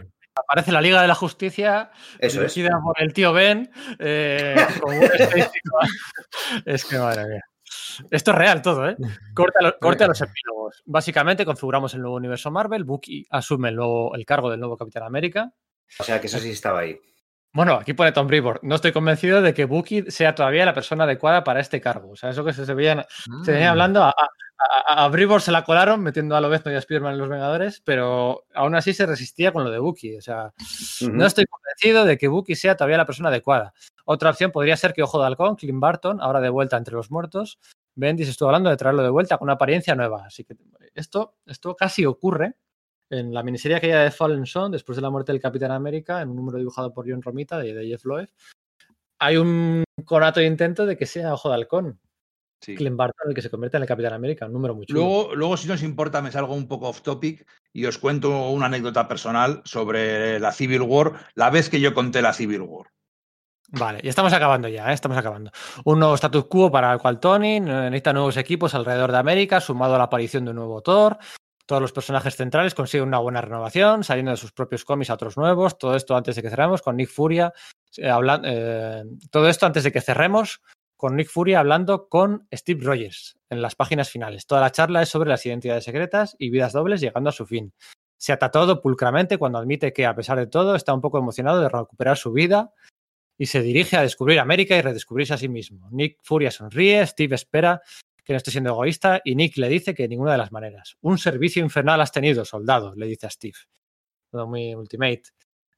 Sí. 0.00 0.08
Aparece 0.40 0.70
la 0.70 0.80
Liga 0.80 1.02
de 1.02 1.08
la 1.08 1.16
Justicia, 1.16 1.90
eso 2.20 2.42
es. 2.44 2.54
por 2.84 3.02
el 3.02 3.12
tío 3.12 3.32
Ben, 3.32 3.68
eh, 3.98 4.54
con 4.80 4.96
un 4.96 5.02
estadístico. 5.02 5.78
Es 6.64 6.84
que 6.84 6.96
madre 6.98 7.26
mía. 7.26 7.40
Esto 8.12 8.30
es 8.30 8.36
real 8.38 8.62
todo, 8.62 8.88
¿eh? 8.88 8.96
Corte 9.34 9.58
a, 9.60 9.62
lo- 9.64 9.78
corte 9.80 10.04
a 10.04 10.06
los 10.06 10.20
epílogos. 10.20 10.80
Básicamente 10.86 11.44
configuramos 11.44 11.92
el 11.94 12.02
nuevo 12.02 12.16
universo 12.16 12.52
Marvel, 12.52 12.84
Bucky 12.84 13.26
asume 13.30 13.70
el, 13.70 13.74
nuevo- 13.76 14.14
el 14.14 14.24
cargo 14.24 14.48
del 14.48 14.60
nuevo 14.60 14.76
Capitán 14.76 15.02
América. 15.02 15.50
O 15.98 16.04
sea, 16.04 16.20
que 16.20 16.26
eso 16.26 16.38
sí 16.38 16.50
estaba 16.50 16.80
ahí. 16.80 16.98
Bueno, 17.52 17.74
aquí 17.74 17.94
pone 17.94 18.12
Tom 18.12 18.26
Brevoort. 18.26 18.62
No 18.62 18.74
estoy 18.74 18.92
convencido 18.92 19.40
de 19.40 19.54
que 19.54 19.64
Bucky 19.64 20.10
sea 20.10 20.34
todavía 20.34 20.66
la 20.66 20.74
persona 20.74 21.04
adecuada 21.04 21.42
para 21.44 21.60
este 21.60 21.80
cargo. 21.80 22.10
O 22.10 22.16
sea, 22.16 22.30
eso 22.30 22.44
que 22.44 22.52
se, 22.52 22.72
veían, 22.74 23.04
se 23.44 23.52
venía 23.52 23.68
Mm. 23.68 23.72
hablando, 23.72 24.02
a, 24.04 24.10
a, 24.10 24.14
a, 24.86 25.04
a 25.04 25.08
Brevoort 25.08 25.42
se 25.42 25.50
la 25.50 25.64
colaron 25.64 26.02
metiendo 26.02 26.36
a 26.36 26.40
Lobezno 26.42 26.70
y 26.70 26.74
a 26.74 26.80
Spiderman 26.80 27.14
en 27.14 27.18
los 27.18 27.28
Vengadores, 27.28 27.80
pero 27.84 28.44
aún 28.54 28.74
así 28.74 28.92
se 28.92 29.06
resistía 29.06 29.50
con 29.52 29.64
lo 29.64 29.70
de 29.70 29.78
Bucky. 29.78 30.16
O 30.18 30.20
sea, 30.20 30.52
no 31.10 31.24
estoy 31.26 31.46
convencido 31.46 32.04
de 32.04 32.18
que 32.18 32.28
Bucky 32.28 32.54
sea 32.54 32.76
todavía 32.76 32.98
la 32.98 33.06
persona 33.06 33.30
adecuada. 33.30 33.72
Otra 34.04 34.30
opción 34.30 34.52
podría 34.52 34.76
ser 34.76 34.92
que 34.92 35.02
Ojo 35.02 35.18
de 35.18 35.26
Halcón, 35.26 35.56
Clint 35.56 35.80
Barton, 35.80 36.20
ahora 36.20 36.40
de 36.40 36.50
vuelta 36.50 36.76
entre 36.76 36.94
los 36.94 37.10
muertos, 37.10 37.58
Bendis 37.94 38.28
estuvo 38.28 38.50
hablando 38.50 38.68
de 38.70 38.76
traerlo 38.76 39.02
de 39.02 39.10
vuelta 39.10 39.38
con 39.38 39.46
una 39.46 39.54
apariencia 39.54 39.94
nueva. 39.94 40.24
Así 40.26 40.44
que 40.44 40.54
esto, 40.94 41.36
esto 41.46 41.74
casi 41.74 42.04
ocurre 42.06 42.54
en 43.10 43.32
la 43.32 43.42
miniserie 43.42 43.76
aquella 43.76 44.02
de 44.02 44.10
Fallen 44.10 44.46
Son, 44.46 44.72
después 44.72 44.96
de 44.96 45.02
la 45.02 45.10
muerte 45.10 45.32
del 45.32 45.40
Capitán 45.40 45.70
América, 45.70 46.20
en 46.20 46.30
un 46.30 46.36
número 46.36 46.58
dibujado 46.58 46.92
por 46.92 47.08
John 47.08 47.22
Romita 47.22 47.58
de, 47.58 47.74
de 47.74 47.86
Jeff 47.86 48.04
Loeb. 48.04 48.28
Hay 49.20 49.36
un 49.36 49.84
conato 50.04 50.40
de 50.40 50.46
intento 50.46 50.86
de 50.86 50.96
que 50.96 51.06
sea 51.06 51.34
Ojo 51.34 51.48
de 51.48 51.54
Halcón, 51.56 52.00
Sí. 52.60 52.74
Clint 52.74 52.96
Barton, 52.96 53.28
el 53.28 53.34
que 53.34 53.42
se 53.42 53.50
convierte 53.50 53.76
en 53.76 53.84
el 53.84 53.88
Capitán 53.88 54.14
América, 54.14 54.46
un 54.46 54.52
número 54.52 54.74
muy 54.74 54.84
chulo. 54.84 55.00
Luego, 55.00 55.34
luego, 55.34 55.56
si 55.56 55.68
nos 55.68 55.82
importa, 55.82 56.20
me 56.20 56.32
salgo 56.32 56.54
un 56.54 56.66
poco 56.66 56.88
off 56.88 57.02
topic 57.02 57.46
y 57.72 57.86
os 57.86 57.98
cuento 57.98 58.50
una 58.50 58.66
anécdota 58.66 59.06
personal 59.06 59.62
sobre 59.64 60.40
la 60.40 60.52
Civil 60.52 60.82
War, 60.82 61.12
la 61.34 61.50
vez 61.50 61.70
que 61.70 61.80
yo 61.80 61.94
conté 61.94 62.20
la 62.20 62.32
Civil 62.32 62.62
War. 62.62 62.88
Vale, 63.70 64.00
y 64.02 64.08
estamos 64.08 64.32
acabando 64.32 64.66
ya, 64.66 64.90
¿eh? 64.90 64.94
estamos 64.94 65.18
acabando. 65.18 65.52
Un 65.84 65.98
nuevo 65.98 66.14
status 66.14 66.46
quo 66.46 66.70
para 66.70 66.92
el 66.92 66.98
cual 66.98 67.20
Tony 67.20 67.60
necesita 67.60 68.14
nuevos 68.14 68.36
equipos 68.38 68.74
alrededor 68.74 69.12
de 69.12 69.18
América, 69.18 69.60
sumado 69.60 69.94
a 69.94 69.98
la 69.98 70.04
aparición 70.04 70.44
de 70.44 70.50
un 70.50 70.56
nuevo 70.56 70.80
Thor. 70.80 71.18
Todos 71.68 71.82
los 71.82 71.92
personajes 71.92 72.34
centrales 72.34 72.74
consiguen 72.74 73.08
una 73.08 73.18
buena 73.18 73.42
renovación, 73.42 74.02
saliendo 74.02 74.30
de 74.30 74.38
sus 74.38 74.52
propios 74.52 74.86
cómics 74.86 75.10
a 75.10 75.14
otros 75.14 75.36
nuevos. 75.36 75.76
Todo 75.76 75.96
esto 75.96 76.16
antes 76.16 76.34
de 76.34 76.40
que 76.40 76.48
cerremos 76.48 76.80
con 76.80 76.96
Nick 76.96 77.10
Furia. 77.10 77.52
eh, 77.98 78.10
eh, 78.44 79.04
todo 79.30 79.48
esto 79.50 79.66
antes 79.66 79.84
de 79.84 79.92
que 79.92 80.00
cerremos 80.00 80.62
con 80.96 81.14
Nick 81.14 81.28
Furia 81.28 81.60
hablando 81.60 82.08
con 82.08 82.48
Steve 82.54 82.82
Rogers 82.82 83.38
en 83.50 83.60
las 83.60 83.74
páginas 83.74 84.08
finales. 84.08 84.46
Toda 84.46 84.62
la 84.62 84.72
charla 84.72 85.02
es 85.02 85.10
sobre 85.10 85.28
las 85.28 85.44
identidades 85.44 85.84
secretas 85.84 86.36
y 86.38 86.48
vidas 86.48 86.72
dobles 86.72 87.02
llegando 87.02 87.28
a 87.28 87.34
su 87.34 87.44
fin. 87.44 87.74
Se 88.16 88.32
ata 88.32 88.50
todo 88.50 88.80
pulcramente 88.80 89.36
cuando 89.36 89.58
admite 89.58 89.92
que, 89.92 90.06
a 90.06 90.14
pesar 90.14 90.38
de 90.38 90.46
todo, 90.46 90.74
está 90.74 90.94
un 90.94 91.02
poco 91.02 91.18
emocionado 91.18 91.60
de 91.60 91.68
recuperar 91.68 92.16
su 92.16 92.32
vida 92.32 92.72
y 93.36 93.44
se 93.44 93.60
dirige 93.60 93.98
a 93.98 94.02
descubrir 94.02 94.40
América 94.40 94.74
y 94.74 94.80
redescubrirse 94.80 95.34
a 95.34 95.38
sí 95.38 95.50
mismo. 95.50 95.90
Nick 95.90 96.18
Furia 96.22 96.50
sonríe, 96.50 97.06
Steve 97.06 97.34
espera 97.34 97.82
que 98.28 98.34
no 98.34 98.36
esté 98.36 98.50
siendo 98.50 98.68
egoísta 98.68 99.22
y 99.24 99.34
Nick 99.34 99.56
le 99.56 99.70
dice 99.70 99.94
que 99.94 100.02
de 100.02 100.10
ninguna 100.10 100.32
de 100.32 100.38
las 100.38 100.52
maneras. 100.52 100.98
Un 101.00 101.16
servicio 101.16 101.62
infernal 101.62 101.98
has 102.02 102.12
tenido, 102.12 102.44
soldado, 102.44 102.94
le 102.94 103.06
dice 103.06 103.26
a 103.26 103.30
Steve. 103.30 103.56
Todo 104.30 104.46
muy 104.46 104.74
ultimate. 104.74 105.22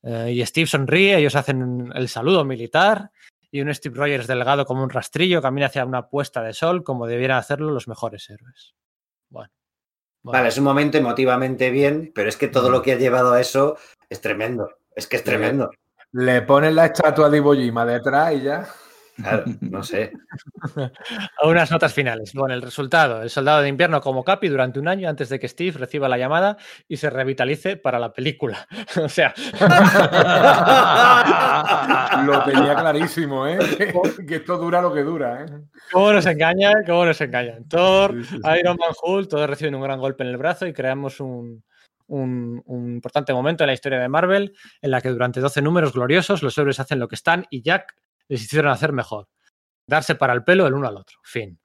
Eh, 0.03 0.33
y 0.33 0.45
Steve 0.45 0.67
sonríe, 0.67 1.17
ellos 1.17 1.37
hacen 1.37 1.93
el 1.95 2.09
saludo 2.09 2.45
militar 2.45 3.13
y 3.53 3.61
un 3.61 3.73
Steve 3.73 3.97
Rogers 3.97 4.27
delgado 4.27 4.67
como 4.67 4.83
un 4.83 4.91
rastrillo 4.91 5.41
camina 5.41 5.67
hacia 5.67 5.85
una 5.85 6.09
puesta 6.09 6.43
de 6.43 6.53
sol 6.53 6.83
como 6.83 7.07
debieran 7.07 7.39
hacerlo 7.39 7.71
los 7.71 7.87
mejores 7.87 8.29
héroes. 8.29 8.75
Bueno, 9.29 9.53
Vale, 10.25 10.49
es 10.49 10.59
un 10.59 10.65
momento 10.65 10.99
emotivamente 10.99 11.71
bien, 11.71 12.11
pero 12.13 12.29
es 12.29 12.37
que 12.37 12.49
todo 12.49 12.69
lo 12.69 12.83
que 12.83 12.95
ha 12.95 12.99
llevado 12.99 13.33
a 13.33 13.41
eso 13.41 13.77
es 14.09 14.21
tremendo. 14.21 14.71
Es 14.97 15.07
que 15.07 15.19
es 15.19 15.23
tremendo. 15.23 15.71
Le 16.11 16.43
ponen 16.43 16.75
la 16.75 16.87
estatua 16.87 17.31
de 17.31 17.37
Iwo 17.37 17.55
Jima 17.55 17.87
detrás 17.87 18.35
y 18.35 18.43
ya. 18.43 18.69
Claro, 19.23 19.45
no 19.61 19.83
sé. 19.83 20.13
Unas 21.45 21.71
notas 21.71 21.93
finales. 21.93 22.33
Bueno, 22.35 22.55
el 22.55 22.63
resultado: 22.63 23.23
el 23.23 23.31
soldado 23.31 23.63
de 23.63 23.69
invierno 23.69 24.01
como 24.01 24.25
Capi 24.25 24.49
durante 24.49 24.79
un 24.79 24.89
año 24.89 25.09
antes 25.09 25.29
de 25.29 25.39
que 25.39 25.49
Steve 25.49 25.79
reciba 25.79 26.09
la 26.09 26.19
llamada 26.19 26.57
y 26.89 26.97
se 26.97 27.11
revitalice 27.11 27.77
para 27.77 27.99
la 27.99 28.13
película. 28.13 28.67
o 29.03 29.09
sea. 29.09 29.35
lo 32.25 32.45
tenía 32.45 32.75
clarísimo, 32.75 33.47
¿eh? 33.47 33.59
Que, 34.27 34.37
esto 34.37 34.59
dura 34.59 34.81
lo 34.81 34.93
que 34.93 35.03
dura, 35.03 35.45
¿eh? 35.45 35.47
¿Cómo 35.93 36.13
nos 36.13 36.27
engañan? 36.27 36.85
¿Cómo 36.87 37.05
nos 37.05 37.21
engañan? 37.21 37.69
Thor, 37.69 38.15
Iron 38.15 38.77
Man, 38.77 38.93
Hulk, 39.03 39.29
todos 39.29 39.49
reciben 39.49 39.75
un 39.75 39.83
gran 39.83 40.01
golpe 40.01 40.25
en 40.25 40.31
el 40.31 40.37
brazo 40.37 40.67
y 40.67 40.73
creamos 40.73 41.21
un, 41.21 41.63
un, 42.07 42.63
un, 42.67 42.95
importante 42.95 43.33
momento 43.33 43.65
en 43.65 43.69
la 43.69 43.75
historia 43.75 43.99
de 43.99 44.09
Marvel 44.09 44.55
en 44.81 44.91
la 44.91 45.01
que 45.01 45.09
durante 45.09 45.41
12 45.41 45.63
números 45.63 45.93
gloriosos 45.93 46.43
los 46.43 46.57
héroes 46.59 46.81
hacen 46.81 46.99
lo 46.99 47.09
que 47.09 47.15
están 47.15 47.47
y 47.51 47.63
Jack 47.63 47.95
les 48.31 48.43
hicieron 48.45 48.71
hacer 48.71 48.93
mejor. 48.93 49.29
Darse 49.87 50.15
para 50.15 50.33
el 50.33 50.45
pelo 50.45 50.67
el 50.67 50.75
uno 50.75 50.87
al 50.87 50.97
otro. 50.97 51.19
Fin. 51.25 51.59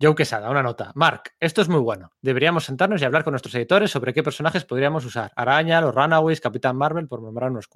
Joe 0.00 0.14
Quesada, 0.14 0.48
una 0.48 0.62
nota. 0.62 0.92
Mark, 0.94 1.32
esto 1.40 1.60
es 1.60 1.68
muy 1.68 1.80
bueno. 1.80 2.12
Deberíamos 2.22 2.64
sentarnos 2.64 3.02
y 3.02 3.04
hablar 3.04 3.24
con 3.24 3.32
nuestros 3.32 3.54
editores 3.56 3.90
sobre 3.90 4.12
qué 4.12 4.22
personajes 4.22 4.64
podríamos 4.64 5.04
usar. 5.04 5.32
Araña, 5.34 5.80
los 5.80 5.94
Runaways, 5.94 6.40
Capitán 6.40 6.76
Marvel, 6.76 7.08
por 7.08 7.20
nombrar 7.20 7.50
unos 7.50 7.68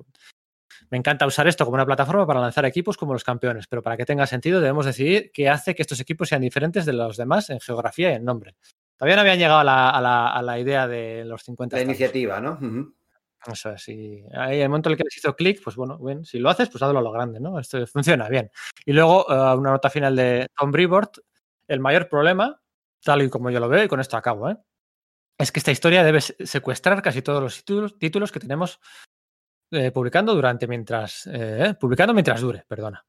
Me 0.90 0.98
encanta 0.98 1.26
usar 1.26 1.48
esto 1.48 1.64
como 1.64 1.74
una 1.74 1.86
plataforma 1.86 2.26
para 2.26 2.40
lanzar 2.40 2.64
equipos 2.64 2.96
como 2.96 3.12
los 3.12 3.24
campeones, 3.24 3.66
pero 3.66 3.82
para 3.82 3.96
que 3.96 4.04
tenga 4.04 4.26
sentido 4.26 4.60
debemos 4.60 4.86
decidir 4.86 5.30
qué 5.32 5.48
hace 5.48 5.74
que 5.74 5.82
estos 5.82 5.98
equipos 6.00 6.28
sean 6.28 6.42
diferentes 6.42 6.86
de 6.86 6.92
los 6.92 7.16
demás 7.16 7.50
en 7.50 7.58
geografía 7.58 8.12
y 8.12 8.14
en 8.14 8.24
nombre. 8.24 8.54
Todavía 8.96 9.16
no 9.16 9.22
habían 9.22 9.38
llegado 9.38 9.60
a 9.60 9.64
la, 9.64 9.90
a 9.90 10.00
la, 10.00 10.28
a 10.28 10.42
la 10.42 10.58
idea 10.58 10.86
de 10.86 11.24
los 11.24 11.42
50. 11.42 11.76
La 11.76 11.82
iniciativa, 11.82 12.40
¿no? 12.40 12.52
Uh 12.52 12.64
-huh. 12.64 12.94
Eso 13.46 13.70
es, 13.70 13.88
y 13.88 14.24
ahí 14.34 14.60
el 14.60 14.68
momento 14.68 14.88
en 14.88 14.92
el 14.92 14.96
que 14.98 15.04
les 15.04 15.16
hizo 15.16 15.34
clic, 15.36 15.62
pues 15.62 15.76
bueno, 15.76 15.96
bien, 15.98 16.24
si 16.24 16.38
lo 16.38 16.50
haces, 16.50 16.68
pues 16.68 16.82
hazlo 16.82 16.98
a 16.98 17.02
lo 17.02 17.12
grande, 17.12 17.40
¿no? 17.40 17.58
Esto 17.58 17.86
funciona 17.86 18.28
bien. 18.28 18.50
Y 18.84 18.92
luego 18.92 19.26
uh, 19.28 19.56
una 19.58 19.70
nota 19.70 19.90
final 19.90 20.16
de 20.16 20.48
Tom 20.56 20.70
Brevoort. 20.70 21.18
El 21.68 21.80
mayor 21.80 22.08
problema, 22.08 22.60
tal 23.02 23.22
y 23.22 23.28
como 23.28 23.50
yo 23.50 23.60
lo 23.60 23.68
veo, 23.68 23.84
y 23.84 23.88
con 23.88 24.00
esto 24.00 24.16
acabo, 24.16 24.48
¿eh? 24.48 24.56
es 25.38 25.52
que 25.52 25.60
esta 25.60 25.70
historia 25.70 26.02
debe 26.02 26.20
secuestrar 26.20 27.00
casi 27.00 27.22
todos 27.22 27.42
los 27.42 27.56
títulos, 27.58 27.98
títulos 27.98 28.32
que 28.32 28.40
tenemos 28.40 28.80
eh, 29.70 29.92
publicando 29.92 30.34
durante 30.34 30.66
mientras 30.66 31.28
eh, 31.32 31.74
publicando 31.78 32.12
mientras 32.12 32.40
dure, 32.40 32.64
perdona. 32.66 33.06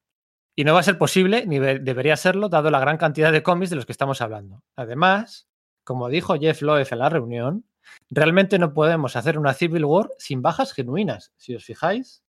Y 0.56 0.64
no 0.64 0.74
va 0.74 0.82
a 0.82 0.83
ser 0.83 0.98
posible, 0.98 1.45
ni 1.48 1.58
debería 1.58 2.17
serlo, 2.17 2.49
dado 2.49 2.69
la 2.69 2.80
gran 2.80 2.98
cantidad 2.98 3.32
de 3.32 3.41
cómics 3.41 3.69
de 3.69 3.77
los 3.77 3.85
que 3.85 3.93
estamos 3.93 4.22
hablando. 4.22 4.61
Además, 4.75 5.48
como 5.85 6.09
dijo 6.09 6.38
Jeff 6.38 6.61
Loeb 6.61 6.88
en 6.91 6.99
la 6.99 7.09
reunión, 7.09 7.66
Realmente 8.09 8.59
no 8.59 8.73
podemos 8.73 9.15
hacer 9.15 9.37
una 9.37 9.53
Civil 9.53 9.85
War 9.85 10.09
sin 10.17 10.41
bajas 10.41 10.73
genuinas. 10.73 11.33
Si 11.37 11.55
os 11.55 11.63
fijáis, 11.63 12.23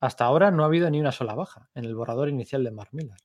hasta 0.00 0.24
ahora 0.24 0.50
no 0.50 0.62
ha 0.62 0.66
habido 0.66 0.90
ni 0.90 1.00
una 1.00 1.12
sola 1.12 1.34
baja 1.34 1.68
en 1.74 1.84
el 1.84 1.94
borrador 1.94 2.28
inicial 2.28 2.64
de 2.64 2.70
Mark 2.70 2.90
Millar. 2.92 3.18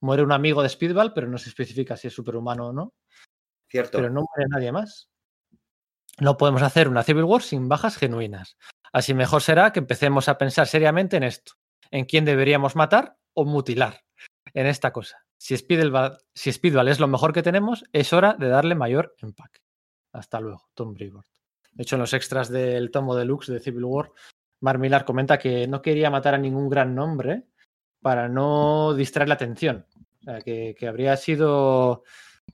Muere 0.00 0.22
un 0.22 0.32
amigo 0.32 0.62
de 0.62 0.68
Speedball, 0.68 1.12
pero 1.12 1.26
no 1.26 1.38
se 1.38 1.48
especifica 1.48 1.96
si 1.96 2.08
es 2.08 2.14
superhumano 2.14 2.68
o 2.68 2.72
no. 2.72 2.94
Cierto. 3.68 3.98
Pero 3.98 4.10
no 4.10 4.20
muere 4.20 4.48
nadie 4.48 4.72
más. 4.72 5.08
No 6.20 6.36
podemos 6.36 6.62
hacer 6.62 6.88
una 6.88 7.02
Civil 7.02 7.24
War 7.24 7.42
sin 7.42 7.68
bajas 7.68 7.96
genuinas. 7.96 8.56
Así 8.92 9.14
mejor 9.14 9.42
será 9.42 9.72
que 9.72 9.80
empecemos 9.80 10.28
a 10.28 10.38
pensar 10.38 10.66
seriamente 10.66 11.16
en 11.16 11.22
esto, 11.22 11.52
en 11.90 12.04
quién 12.04 12.24
deberíamos 12.24 12.76
matar 12.76 13.16
o 13.34 13.44
mutilar 13.44 14.02
en 14.54 14.66
esta 14.66 14.92
cosa. 14.92 15.24
Si 15.36 15.56
Speedball, 15.56 16.18
si 16.34 16.52
Speedball 16.52 16.88
es 16.88 16.98
lo 16.98 17.06
mejor 17.06 17.32
que 17.32 17.42
tenemos, 17.42 17.84
es 17.92 18.12
hora 18.12 18.34
de 18.34 18.48
darle 18.48 18.74
mayor 18.74 19.14
empaque. 19.18 19.60
Hasta 20.12 20.40
luego, 20.40 20.68
Tom 20.74 20.94
Brevoort. 20.94 21.26
De 21.72 21.82
hecho, 21.82 21.96
en 21.96 22.00
los 22.00 22.12
extras 22.12 22.48
del 22.48 22.90
tomo 22.90 23.14
deluxe 23.14 23.52
de 23.52 23.60
Civil 23.60 23.84
War, 23.84 24.10
Mar 24.60 24.78
Millar 24.78 25.04
comenta 25.04 25.38
que 25.38 25.68
no 25.68 25.80
quería 25.80 26.10
matar 26.10 26.34
a 26.34 26.38
ningún 26.38 26.68
gran 26.68 26.94
nombre 26.94 27.44
para 28.00 28.28
no 28.28 28.94
distraer 28.94 29.28
la 29.28 29.34
atención. 29.34 29.86
O 30.20 30.24
sea, 30.24 30.40
que, 30.40 30.74
que 30.78 30.88
habría 30.88 31.16
sido. 31.16 32.02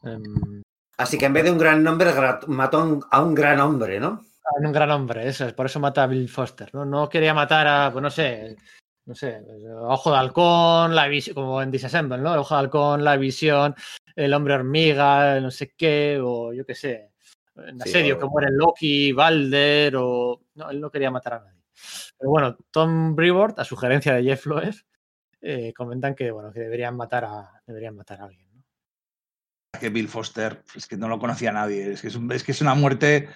Um... 0.02 0.62
Así 0.96 1.18
que 1.18 1.26
en 1.26 1.32
vez 1.32 1.44
de 1.44 1.50
un 1.50 1.58
gran 1.58 1.82
nombre, 1.82 2.12
mató 2.48 3.00
a 3.10 3.22
un 3.22 3.34
gran 3.34 3.60
hombre, 3.60 3.98
¿no? 3.98 4.20
A 4.44 4.66
un 4.66 4.72
gran 4.72 4.90
hombre, 4.90 5.26
eso 5.26 5.46
es. 5.46 5.54
Por 5.54 5.66
eso 5.66 5.80
mata 5.80 6.02
a 6.02 6.06
Bill 6.06 6.28
Foster. 6.28 6.72
No, 6.74 6.84
no 6.84 7.08
quería 7.08 7.34
matar 7.34 7.66
a, 7.66 7.90
pues 7.90 8.02
no 8.02 8.10
sé, 8.10 8.56
no 9.06 9.14
sé, 9.14 9.40
Ojo 9.80 10.12
de 10.12 10.18
Halcón, 10.18 10.94
la 10.94 11.08
visión, 11.08 11.34
como 11.34 11.62
en 11.62 11.70
Disassemble, 11.70 12.18
¿no? 12.18 12.34
Ojo 12.34 12.54
de 12.54 12.60
Halcón, 12.60 13.02
la 13.02 13.16
visión, 13.16 13.74
el 14.14 14.34
hombre 14.34 14.54
hormiga, 14.54 15.40
no 15.40 15.50
sé 15.50 15.72
qué, 15.76 16.20
o 16.22 16.52
yo 16.52 16.64
qué 16.64 16.74
sé 16.74 17.13
en 17.56 17.80
asedio, 17.80 18.14
sí, 18.14 18.20
que 18.20 18.26
mueren 18.26 18.56
Loki, 18.56 19.12
Balder, 19.12 19.96
o. 19.96 20.40
No, 20.54 20.70
él 20.70 20.80
no 20.80 20.90
quería 20.90 21.10
matar 21.10 21.34
a 21.34 21.40
nadie. 21.40 21.62
Pero 22.18 22.30
bueno, 22.30 22.56
Tom 22.70 23.14
Brevoort, 23.14 23.58
a 23.58 23.64
sugerencia 23.64 24.14
de 24.14 24.24
Jeff 24.24 24.46
Loeb, 24.46 24.74
eh, 25.40 25.72
comentan 25.76 26.14
que, 26.14 26.30
bueno, 26.30 26.52
que 26.52 26.60
deberían 26.60 26.96
matar 26.96 27.24
a, 27.24 27.62
deberían 27.66 27.96
matar 27.96 28.20
a 28.20 28.24
alguien. 28.24 28.48
¿no? 28.54 28.64
Que 29.78 29.90
Bill 29.90 30.08
Foster, 30.08 30.62
es 30.74 30.86
que 30.86 30.96
no 30.96 31.08
lo 31.08 31.18
conocía 31.18 31.52
nadie. 31.52 31.92
Es 31.92 32.00
que 32.00 32.08
es, 32.08 32.16
un, 32.16 32.30
es 32.32 32.42
que 32.42 32.52
es 32.52 32.60
una 32.60 32.74
muerte 32.74 33.28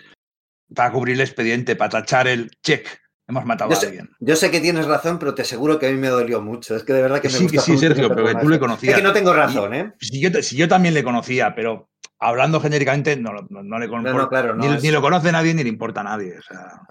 para 0.74 0.92
cubrir 0.92 1.16
el 1.16 1.20
expediente, 1.20 1.76
para 1.76 1.90
tachar 1.90 2.28
el 2.28 2.50
check. 2.62 2.86
Hemos 3.26 3.44
matado 3.44 3.70
yo 3.70 3.76
a 3.76 3.80
sé, 3.80 3.86
alguien. 3.88 4.08
Yo 4.20 4.36
sé 4.36 4.50
que 4.50 4.60
tienes 4.60 4.86
razón, 4.86 5.18
pero 5.18 5.34
te 5.34 5.42
aseguro 5.42 5.78
que 5.78 5.86
a 5.86 5.90
mí 5.90 5.98
me 5.98 6.08
dolió 6.08 6.40
mucho. 6.40 6.74
Es 6.74 6.82
que 6.82 6.94
de 6.94 7.02
verdad 7.02 7.20
que 7.20 7.28
me 7.28 7.34
sí, 7.34 7.42
gusta 7.42 7.56
que 7.58 7.72
sí, 7.72 7.76
Sergio, 7.76 8.08
pero 8.08 8.26
que 8.26 8.36
tú 8.36 8.48
le 8.48 8.58
conocías. 8.58 8.94
Es 8.94 9.00
que 9.00 9.06
no 9.06 9.12
tengo 9.12 9.34
razón, 9.34 9.74
¿eh? 9.74 9.92
Si 10.00 10.18
yo, 10.18 10.30
si 10.42 10.56
yo 10.56 10.66
también 10.66 10.94
le 10.94 11.04
conocía, 11.04 11.54
pero 11.54 11.90
hablando 12.18 12.60
genéricamente, 12.60 13.16
no, 13.16 13.32
no, 13.48 13.62
no 13.62 13.78
le 13.78 13.88
no, 13.88 14.00
no, 14.00 14.28
claro, 14.28 14.54
ni, 14.56 14.66
es... 14.66 14.82
ni, 14.82 14.90
lo 14.90 15.00
conoce 15.00 15.32
nadie 15.32 15.54
ni 15.54 15.62
le 15.62 15.68
importa 15.68 16.00
a 16.00 16.04
nadie. 16.04 16.38
O 16.38 16.42
sea, 16.42 16.82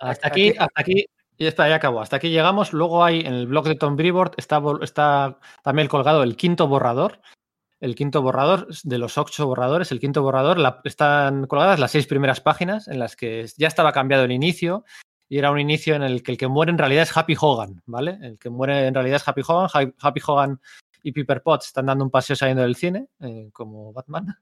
hasta 0.00 0.28
aquí, 0.28 0.50
hasta 0.50 0.80
aquí, 0.80 1.06
y 1.36 1.46
está, 1.46 1.68
ya 1.68 1.76
acabó. 1.76 2.00
Hasta 2.00 2.16
aquí 2.16 2.30
llegamos. 2.30 2.72
Luego 2.72 3.04
hay 3.04 3.20
en 3.20 3.34
el 3.34 3.46
blog 3.46 3.66
de 3.66 3.74
Tom 3.74 3.96
Brevoort 3.96 4.34
está, 4.38 4.62
está 4.82 5.38
también 5.62 5.88
colgado 5.88 6.22
el 6.22 6.36
quinto 6.36 6.68
borrador. 6.68 7.20
El 7.80 7.94
quinto 7.94 8.22
borrador 8.22 8.68
de 8.84 8.98
los 8.98 9.18
ocho 9.18 9.46
borradores, 9.46 9.92
el 9.92 10.00
quinto 10.00 10.22
borrador, 10.22 10.58
la, 10.58 10.80
están 10.84 11.46
colgadas 11.46 11.78
las 11.78 11.90
seis 11.90 12.06
primeras 12.06 12.40
páginas 12.40 12.88
en 12.88 12.98
las 12.98 13.14
que 13.14 13.46
ya 13.58 13.68
estaba 13.68 13.92
cambiado 13.92 14.24
el 14.24 14.32
inicio 14.32 14.84
y 15.28 15.38
era 15.38 15.50
un 15.50 15.58
inicio 15.58 15.94
en 15.94 16.02
el 16.02 16.22
que 16.22 16.32
el 16.32 16.38
que 16.38 16.48
muere 16.48 16.70
en 16.70 16.78
realidad 16.78 17.02
es 17.02 17.14
Happy 17.14 17.36
Hogan, 17.38 17.82
¿vale? 17.84 18.18
El 18.22 18.38
que 18.38 18.48
muere 18.48 18.86
en 18.86 18.94
realidad 18.94 19.16
es 19.16 19.28
Happy 19.28 19.42
Hogan. 19.46 19.92
Happy 20.00 20.20
Hogan 20.26 20.60
y 21.02 21.12
Piper 21.12 21.42
Potts 21.42 21.66
están 21.66 21.86
dando 21.86 22.04
un 22.04 22.10
paseo 22.10 22.36
saliendo 22.36 22.62
del 22.62 22.76
cine, 22.76 23.08
eh, 23.20 23.50
como 23.52 23.92
Batman 23.92 24.34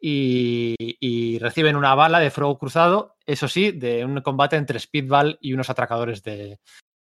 y, 0.00 1.38
reciben 1.38 1.76
una 1.76 1.94
bala 1.94 2.20
de 2.20 2.30
fuego 2.30 2.58
cruzado, 2.58 3.16
eso 3.26 3.48
sí, 3.48 3.72
de 3.72 4.04
un 4.04 4.20
combate 4.20 4.56
entre 4.56 4.78
Speedball 4.78 5.38
y 5.40 5.52
unos 5.52 5.70
atracadores 5.70 6.22
de 6.22 6.58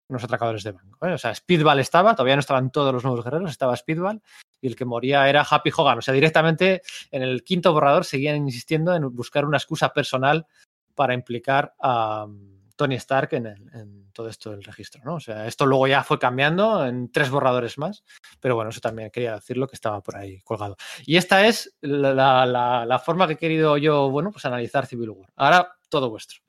unos 0.09 0.23
atracadores 0.23 0.63
de 0.63 0.73
banco. 0.73 1.05
¿eh? 1.07 1.13
O 1.13 1.19
sea, 1.19 1.35
Speedball 1.35 1.81
estaba, 1.81 2.15
todavía 2.15 2.37
no 2.37 2.41
estaban 2.41 2.71
todos 2.71 2.93
los 2.93 3.03
nuevos 3.03 3.25
guerreros, 3.25 3.51
estaba 3.51 3.77
Speedball 3.77 4.23
y 4.61 4.69
el 4.69 4.77
que 4.77 4.85
moría 4.85 5.29
era 5.29 5.47
Happy 5.49 5.71
Hogan. 5.77 5.99
O 5.99 6.03
sea, 6.03 6.15
directamente 6.15 6.83
en 7.11 7.23
el 7.23 7.43
quinto 7.43 7.73
borrador 7.73 8.05
seguían 8.05 8.37
insistiendo 8.37 8.95
en 8.95 9.15
buscar 9.15 9.45
una 9.45 9.59
excusa 9.59 9.93
personal 9.93 10.47
para 10.95 11.13
implicar 11.13 11.75
a 11.81 12.25
um, 12.25 12.61
Tony 12.77 12.95
Stark 12.97 13.31
en, 13.33 13.47
el, 13.47 13.71
en, 13.75 14.06
todo 14.17 14.31
esto 14.31 14.51
del 14.51 14.65
registro, 14.65 15.03
¿no? 15.05 15.17
O 15.17 15.21
sea, 15.21 15.47
esto 15.47 15.67
luego 15.67 15.87
ya 15.87 16.03
fue 16.03 16.19
cambiando 16.19 16.87
en 16.87 17.13
tres 17.13 17.29
borradores 17.29 17.77
más, 17.77 18.03
pero 18.41 18.55
bueno, 18.55 18.71
eso 18.71 18.81
también 18.81 19.11
quería 19.11 19.35
decirlo 19.35 19.69
que 19.69 19.77
estaba 19.77 20.03
por 20.03 20.17
ahí 20.17 20.41
colgado. 20.41 20.77
Y 21.05 21.19
esta 21.19 21.47
es 21.47 21.77
la, 21.83 23.03
forma 23.05 23.27
que 23.27 23.35
he 23.35 23.37
querido 23.37 23.77
yo, 23.77 24.11
bueno, 24.11 24.33
pues 24.33 24.47
analizar 24.47 24.87
Civil 24.87 25.11
War. 25.11 25.31
Ahora 25.37 25.77
todo 25.91 26.09
vuestro. 26.09 26.41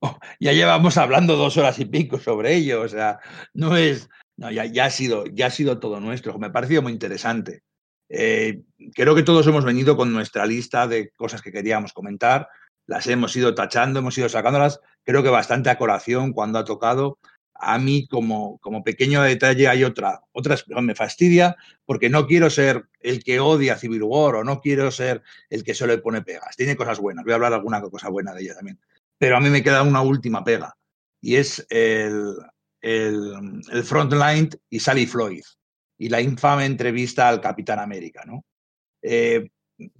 Oh, 0.00 0.18
ya 0.38 0.52
llevamos 0.52 0.98
hablando 0.98 1.36
dos 1.36 1.56
horas 1.56 1.78
y 1.78 1.86
pico 1.86 2.18
sobre 2.18 2.54
ello, 2.54 2.82
o 2.82 2.88
sea, 2.88 3.18
no 3.54 3.78
es, 3.78 4.10
no, 4.36 4.50
ya, 4.50 4.66
ya, 4.66 4.84
ha 4.84 4.90
sido, 4.90 5.24
ya 5.24 5.46
ha 5.46 5.50
sido 5.50 5.80
todo 5.80 5.98
nuestro, 5.98 6.38
me 6.38 6.48
ha 6.48 6.52
parecido 6.52 6.82
muy 6.82 6.92
interesante. 6.92 7.62
Eh, 8.10 8.62
creo 8.94 9.14
que 9.14 9.22
todos 9.22 9.46
hemos 9.46 9.64
venido 9.64 9.96
con 9.96 10.12
nuestra 10.12 10.44
lista 10.44 10.86
de 10.86 11.10
cosas 11.12 11.40
que 11.40 11.50
queríamos 11.50 11.94
comentar, 11.94 12.48
las 12.86 13.06
hemos 13.06 13.34
ido 13.34 13.54
tachando, 13.54 13.98
hemos 14.00 14.16
ido 14.18 14.28
sacándolas, 14.28 14.80
creo 15.06 15.22
que 15.22 15.30
bastante 15.30 15.70
a 15.70 15.78
colación 15.78 16.32
cuando 16.32 16.58
ha 16.58 16.64
tocado. 16.64 17.18
A 17.58 17.78
mí, 17.78 18.06
como, 18.06 18.58
como 18.58 18.84
pequeño 18.84 19.22
detalle, 19.22 19.66
hay 19.66 19.82
otra, 19.82 20.20
otra 20.32 20.56
me 20.82 20.94
fastidia 20.94 21.56
porque 21.86 22.10
no 22.10 22.26
quiero 22.26 22.50
ser 22.50 22.84
el 23.00 23.24
que 23.24 23.40
odia 23.40 23.78
Civil 23.78 24.02
War 24.02 24.34
o 24.34 24.44
no 24.44 24.60
quiero 24.60 24.90
ser 24.90 25.22
el 25.48 25.64
que 25.64 25.72
solo 25.72 25.94
le 25.94 26.02
pone 26.02 26.20
pegas. 26.20 26.54
Tiene 26.54 26.76
cosas 26.76 26.98
buenas, 26.98 27.24
voy 27.24 27.32
a 27.32 27.36
hablar 27.36 27.54
alguna 27.54 27.80
cosa 27.80 28.10
buena 28.10 28.34
de 28.34 28.42
ella 28.42 28.56
también. 28.56 28.78
Pero 29.16 29.38
a 29.38 29.40
mí 29.40 29.48
me 29.48 29.62
queda 29.62 29.82
una 29.82 30.02
última 30.02 30.44
pega 30.44 30.76
y 31.22 31.36
es 31.36 31.66
el, 31.70 32.34
el, 32.82 33.62
el 33.72 33.84
Frontline 33.84 34.50
y 34.68 34.80
Sally 34.80 35.06
Floyd 35.06 35.44
y 35.96 36.10
la 36.10 36.20
infame 36.20 36.66
entrevista 36.66 37.26
al 37.26 37.40
Capitán 37.40 37.78
América, 37.78 38.22
¿no? 38.26 38.44
Eh, 39.00 39.48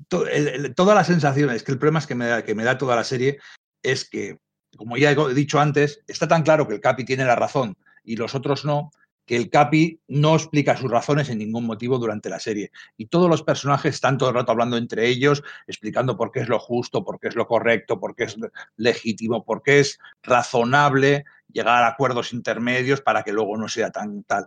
to, 0.09 0.27
el, 0.27 0.49
el, 0.49 0.75
toda 0.75 0.95
la 0.95 1.05
sensación, 1.05 1.49
es 1.51 1.63
que 1.63 1.73
el 1.73 1.79
problema 1.79 2.01
es 2.01 2.07
que 2.07 2.15
me, 2.15 2.27
da, 2.27 2.45
que 2.45 2.55
me 2.55 2.65
da 2.65 2.77
toda 2.77 2.97
la 2.97 3.05
serie 3.05 3.39
es 3.83 4.09
que, 4.09 4.39
como 4.77 4.97
ya 4.97 5.13
he 5.13 5.35
dicho 5.35 5.61
antes, 5.61 6.03
está 6.07 6.29
tan 6.29 6.43
claro 6.43 6.67
que 6.69 6.75
el 6.75 6.81
Capi 6.81 7.05
tiene 7.05 7.25
la 7.25 7.37
razón 7.37 7.77
y 8.05 8.17
los 8.17 8.35
otros 8.35 8.65
no, 8.65 8.91
que 9.27 9.37
el 9.37 9.51
Capi 9.51 10.01
no 10.07 10.37
explica 10.37 10.77
sus 10.77 10.91
razones 10.91 11.29
en 11.29 11.39
ningún 11.39 11.67
motivo 11.67 11.99
durante 11.99 12.31
la 12.31 12.39
serie. 12.39 12.71
Y 12.97 13.07
todos 13.07 13.29
los 13.29 13.43
personajes 13.43 13.95
están 13.97 14.19
todo 14.19 14.29
el 14.29 14.37
rato 14.37 14.53
hablando 14.53 14.77
entre 14.77 15.09
ellos, 15.09 15.43
explicando 15.67 16.17
por 16.17 16.31
qué 16.31 16.41
es 16.41 16.49
lo 16.49 16.61
justo, 16.61 17.05
por 17.05 17.19
qué 17.19 17.29
es 17.29 17.35
lo 17.35 17.47
correcto, 17.49 17.99
por 17.99 18.15
qué 18.15 18.25
es 18.25 18.37
legítimo, 18.77 19.45
por 19.45 19.63
qué 19.63 19.81
es 19.81 19.99
razonable 20.23 21.25
llegar 21.53 21.83
a 21.83 21.89
acuerdos 21.89 22.33
intermedios 22.33 23.01
para 23.01 23.25
que 23.25 23.33
luego 23.33 23.57
no 23.57 23.69
sea 23.69 23.91
tan 23.91 24.23
tal 24.23 24.47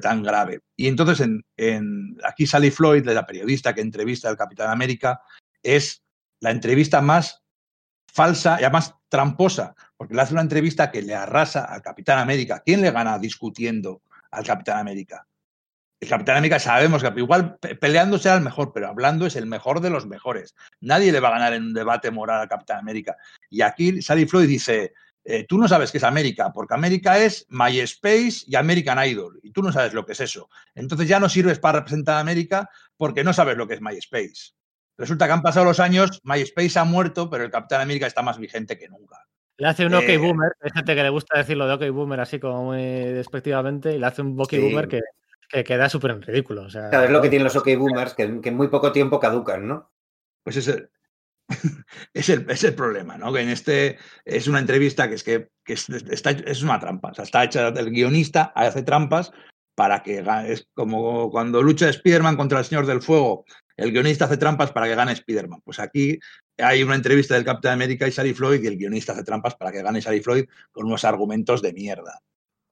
tan 0.00 0.22
grave. 0.22 0.60
Y 0.76 0.88
entonces 0.88 1.20
en, 1.56 2.18
aquí 2.24 2.46
Sally 2.46 2.70
Floyd, 2.70 3.06
la 3.06 3.26
periodista 3.26 3.74
que 3.74 3.80
entrevista 3.80 4.28
al 4.28 4.36
Capitán 4.36 4.70
América, 4.70 5.20
es 5.62 6.02
la 6.40 6.50
entrevista 6.50 7.00
más 7.00 7.39
falsa 8.12 8.58
y 8.60 8.64
además 8.64 8.94
tramposa, 9.08 9.74
porque 9.96 10.14
le 10.14 10.22
hace 10.22 10.32
una 10.32 10.42
entrevista 10.42 10.90
que 10.90 11.02
le 11.02 11.14
arrasa 11.14 11.64
al 11.64 11.82
Capitán 11.82 12.18
América. 12.18 12.62
¿Quién 12.64 12.80
le 12.80 12.90
gana 12.90 13.18
discutiendo 13.18 14.02
al 14.30 14.44
Capitán 14.44 14.78
América? 14.78 15.26
El 16.00 16.08
Capitán 16.08 16.38
América 16.38 16.58
sabemos 16.58 17.02
que 17.02 17.12
igual 17.16 17.58
peleando 17.58 18.18
será 18.18 18.36
el 18.36 18.40
mejor, 18.40 18.72
pero 18.72 18.88
hablando 18.88 19.26
es 19.26 19.36
el 19.36 19.46
mejor 19.46 19.80
de 19.80 19.90
los 19.90 20.06
mejores. 20.06 20.54
Nadie 20.80 21.12
le 21.12 21.20
va 21.20 21.28
a 21.28 21.32
ganar 21.32 21.52
en 21.52 21.64
un 21.64 21.74
debate 21.74 22.10
moral 22.10 22.40
al 22.40 22.48
Capitán 22.48 22.78
América. 22.78 23.16
Y 23.50 23.60
aquí 23.60 24.00
Sally 24.00 24.26
Floyd 24.26 24.48
dice, 24.48 24.94
eh, 25.24 25.44
tú 25.46 25.58
no 25.58 25.68
sabes 25.68 25.92
qué 25.92 25.98
es 25.98 26.04
América, 26.04 26.50
porque 26.52 26.72
América 26.72 27.18
es 27.18 27.44
MySpace 27.50 28.44
y 28.46 28.56
American 28.56 29.04
Idol, 29.06 29.38
y 29.42 29.50
tú 29.50 29.62
no 29.62 29.70
sabes 29.70 29.92
lo 29.92 30.06
que 30.06 30.12
es 30.12 30.20
eso. 30.20 30.48
Entonces 30.74 31.06
ya 31.06 31.20
no 31.20 31.28
sirves 31.28 31.58
para 31.58 31.80
representar 31.80 32.16
a 32.16 32.20
América 32.20 32.70
porque 32.96 33.22
no 33.22 33.34
sabes 33.34 33.58
lo 33.58 33.68
que 33.68 33.74
es 33.74 33.82
MySpace. 33.82 34.54
Resulta 35.00 35.26
que 35.26 35.32
han 35.32 35.40
pasado 35.40 35.64
los 35.64 35.80
años, 35.80 36.20
MySpace 36.24 36.78
ha 36.78 36.84
muerto, 36.84 37.30
pero 37.30 37.44
el 37.44 37.50
Capitán 37.50 37.80
América 37.80 38.06
está 38.06 38.20
más 38.20 38.38
vigente 38.38 38.78
que 38.78 38.86
nunca. 38.86 39.16
Le 39.56 39.66
hace 39.66 39.86
un 39.86 39.94
OK 39.94 40.08
eh, 40.10 40.18
Boomer, 40.18 40.52
hay 40.60 40.70
gente 40.74 40.94
que 40.94 41.02
le 41.02 41.08
gusta 41.08 41.38
decirlo 41.38 41.66
de 41.66 41.72
OK 41.72 41.94
Boomer 41.94 42.20
así 42.20 42.38
como 42.38 42.64
muy 42.64 42.82
despectivamente, 42.82 43.94
y 43.94 43.98
le 43.98 44.04
hace 44.04 44.20
un 44.20 44.38
OK 44.38 44.52
Boomer 44.60 44.88
que, 44.88 45.00
queda 45.64 45.88
súper 45.88 46.10
en 46.10 46.20
ridículo. 46.20 46.64
O 46.64 46.70
sea, 46.70 46.90
es 47.02 47.10
lo 47.10 47.22
que 47.22 47.30
tienen 47.30 47.44
los 47.44 47.56
OK 47.56 47.68
Boomers, 47.78 48.12
que, 48.12 48.24
en 48.24 48.56
muy 48.56 48.68
poco 48.68 48.92
tiempo 48.92 49.18
caducan, 49.18 49.66
¿no? 49.66 49.90
Pues 50.44 50.58
es 52.14 52.28
el, 52.28 52.46
es 52.50 52.64
el, 52.64 52.74
problema, 52.74 53.16
¿no? 53.16 53.32
Que 53.32 53.40
en 53.40 53.48
este 53.48 53.96
es 54.26 54.48
una 54.48 54.58
entrevista 54.58 55.08
que 55.08 55.14
es 55.14 55.24
que, 55.24 55.48
está, 55.66 56.32
es 56.32 56.62
una 56.62 56.78
trampa. 56.78 57.08
O 57.08 57.14
sea, 57.14 57.24
está 57.24 57.42
hecha 57.44 57.68
el 57.68 57.90
guionista, 57.90 58.52
hace 58.54 58.82
trampas 58.82 59.32
para 59.74 60.02
que 60.02 60.22
es 60.46 60.68
como 60.74 61.30
cuando 61.30 61.62
lucha 61.62 61.90
Spiderman 61.90 62.36
contra 62.36 62.58
el 62.58 62.66
Señor 62.66 62.84
del 62.84 63.00
Fuego 63.00 63.46
el 63.80 63.92
guionista 63.92 64.26
hace 64.26 64.36
trampas 64.36 64.72
para 64.72 64.86
que 64.86 64.94
gane 64.94 65.12
Spider-Man. 65.12 65.62
Pues 65.64 65.78
aquí 65.78 66.18
hay 66.58 66.82
una 66.82 66.94
entrevista 66.94 67.34
del 67.34 67.44
Capitán 67.44 67.72
América 67.72 68.06
y 68.06 68.12
Sally 68.12 68.34
Floyd 68.34 68.62
y 68.62 68.66
el 68.66 68.76
guionista 68.76 69.12
hace 69.12 69.24
trampas 69.24 69.54
para 69.54 69.72
que 69.72 69.82
gane 69.82 70.02
Sally 70.02 70.20
Floyd 70.20 70.44
con 70.70 70.86
unos 70.86 71.04
argumentos 71.04 71.62
de 71.62 71.72
mierda. 71.72 72.20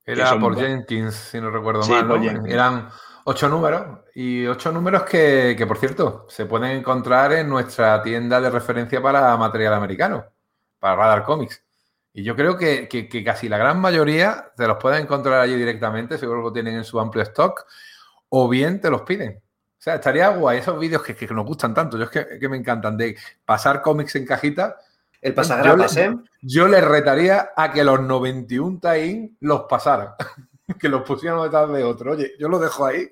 Era 0.04 0.38
por 0.38 0.58
Jenkins, 0.58 1.14
si 1.14 1.40
no 1.40 1.50
recuerdo 1.50 1.86
mal. 1.86 2.46
Eran 2.46 2.88
ocho 3.24 3.48
números 3.48 3.98
y 4.14 4.46
ocho 4.46 4.72
números 4.72 5.02
que, 5.02 5.64
por 5.68 5.76
cierto, 5.76 6.26
se 6.30 6.46
pueden 6.46 6.78
encontrar 6.78 7.32
en 7.32 7.48
nuestra 7.48 8.02
tienda 8.02 8.40
de 8.40 8.48
referencia 8.48 9.02
para 9.02 9.36
material 9.36 9.74
americano, 9.74 10.24
para 10.78 10.96
Radar 10.96 11.24
Comics. 11.24 11.62
Y 12.14 12.22
yo 12.22 12.34
creo 12.34 12.56
que, 12.56 12.88
que, 12.88 13.22
casi 13.22 13.50
la 13.50 13.58
gran 13.58 13.80
mayoría 13.80 14.50
te 14.56 14.66
los 14.66 14.78
pueden 14.78 15.02
encontrar 15.02 15.40
allí 15.40 15.56
directamente, 15.56 16.16
seguro 16.16 16.40
que 16.40 16.44
lo 16.44 16.52
tienen 16.54 16.76
en 16.76 16.84
su 16.84 16.98
amplio 16.98 17.22
stock, 17.24 17.66
o 18.30 18.48
bien 18.48 18.80
te 18.80 18.88
los 18.88 19.02
piden. 19.02 19.42
O 19.78 19.80
sea, 19.80 19.94
estaría 19.94 20.28
guay 20.30 20.58
esos 20.58 20.78
vídeos 20.78 21.02
que, 21.02 21.14
que, 21.14 21.28
nos 21.28 21.46
gustan 21.46 21.72
tanto. 21.72 21.96
Yo 21.96 22.04
es 22.04 22.10
que, 22.10 22.48
me 22.48 22.56
encantan 22.56 22.96
de 22.96 23.16
pasar 23.44 23.80
cómics 23.80 24.16
en 24.16 24.26
cajita. 24.26 24.76
El 25.20 25.34
pasagrapas, 25.34 25.96
¿eh? 25.96 26.16
Yo 26.42 26.66
les 26.66 26.84
retaría 26.84 27.50
a 27.56 27.72
que 27.72 27.84
los 27.84 28.00
91 28.00 28.80
tie 28.80 29.30
los 29.40 29.62
pasaran. 29.68 30.14
que 30.80 30.88
los 30.88 31.02
pusieran 31.02 31.40
detrás 31.42 31.70
de 31.72 31.84
otro. 31.84 32.12
Oye, 32.12 32.32
yo 32.40 32.48
los 32.48 32.60
dejo 32.60 32.86
ahí. 32.86 33.08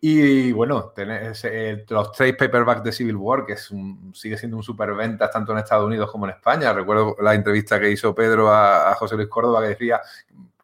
Y 0.00 0.50
bueno, 0.50 0.92
tenés, 0.94 1.44
eh, 1.44 1.84
los 1.88 2.10
tres 2.10 2.34
paperbacks 2.36 2.82
de 2.82 2.90
Civil 2.90 3.14
War, 3.14 3.46
que 3.46 3.52
es 3.52 3.70
un, 3.70 4.12
sigue 4.12 4.36
siendo 4.36 4.56
un 4.56 4.64
superventas 4.64 5.30
tanto 5.30 5.52
en 5.52 5.58
Estados 5.58 5.86
Unidos 5.86 6.10
como 6.10 6.26
en 6.26 6.32
España. 6.32 6.72
Recuerdo 6.72 7.14
la 7.20 7.34
entrevista 7.34 7.78
que 7.78 7.92
hizo 7.92 8.12
Pedro 8.12 8.50
a, 8.50 8.90
a 8.90 8.94
José 8.96 9.14
Luis 9.14 9.28
Córdoba 9.28 9.62
que 9.62 9.68
decía 9.68 10.00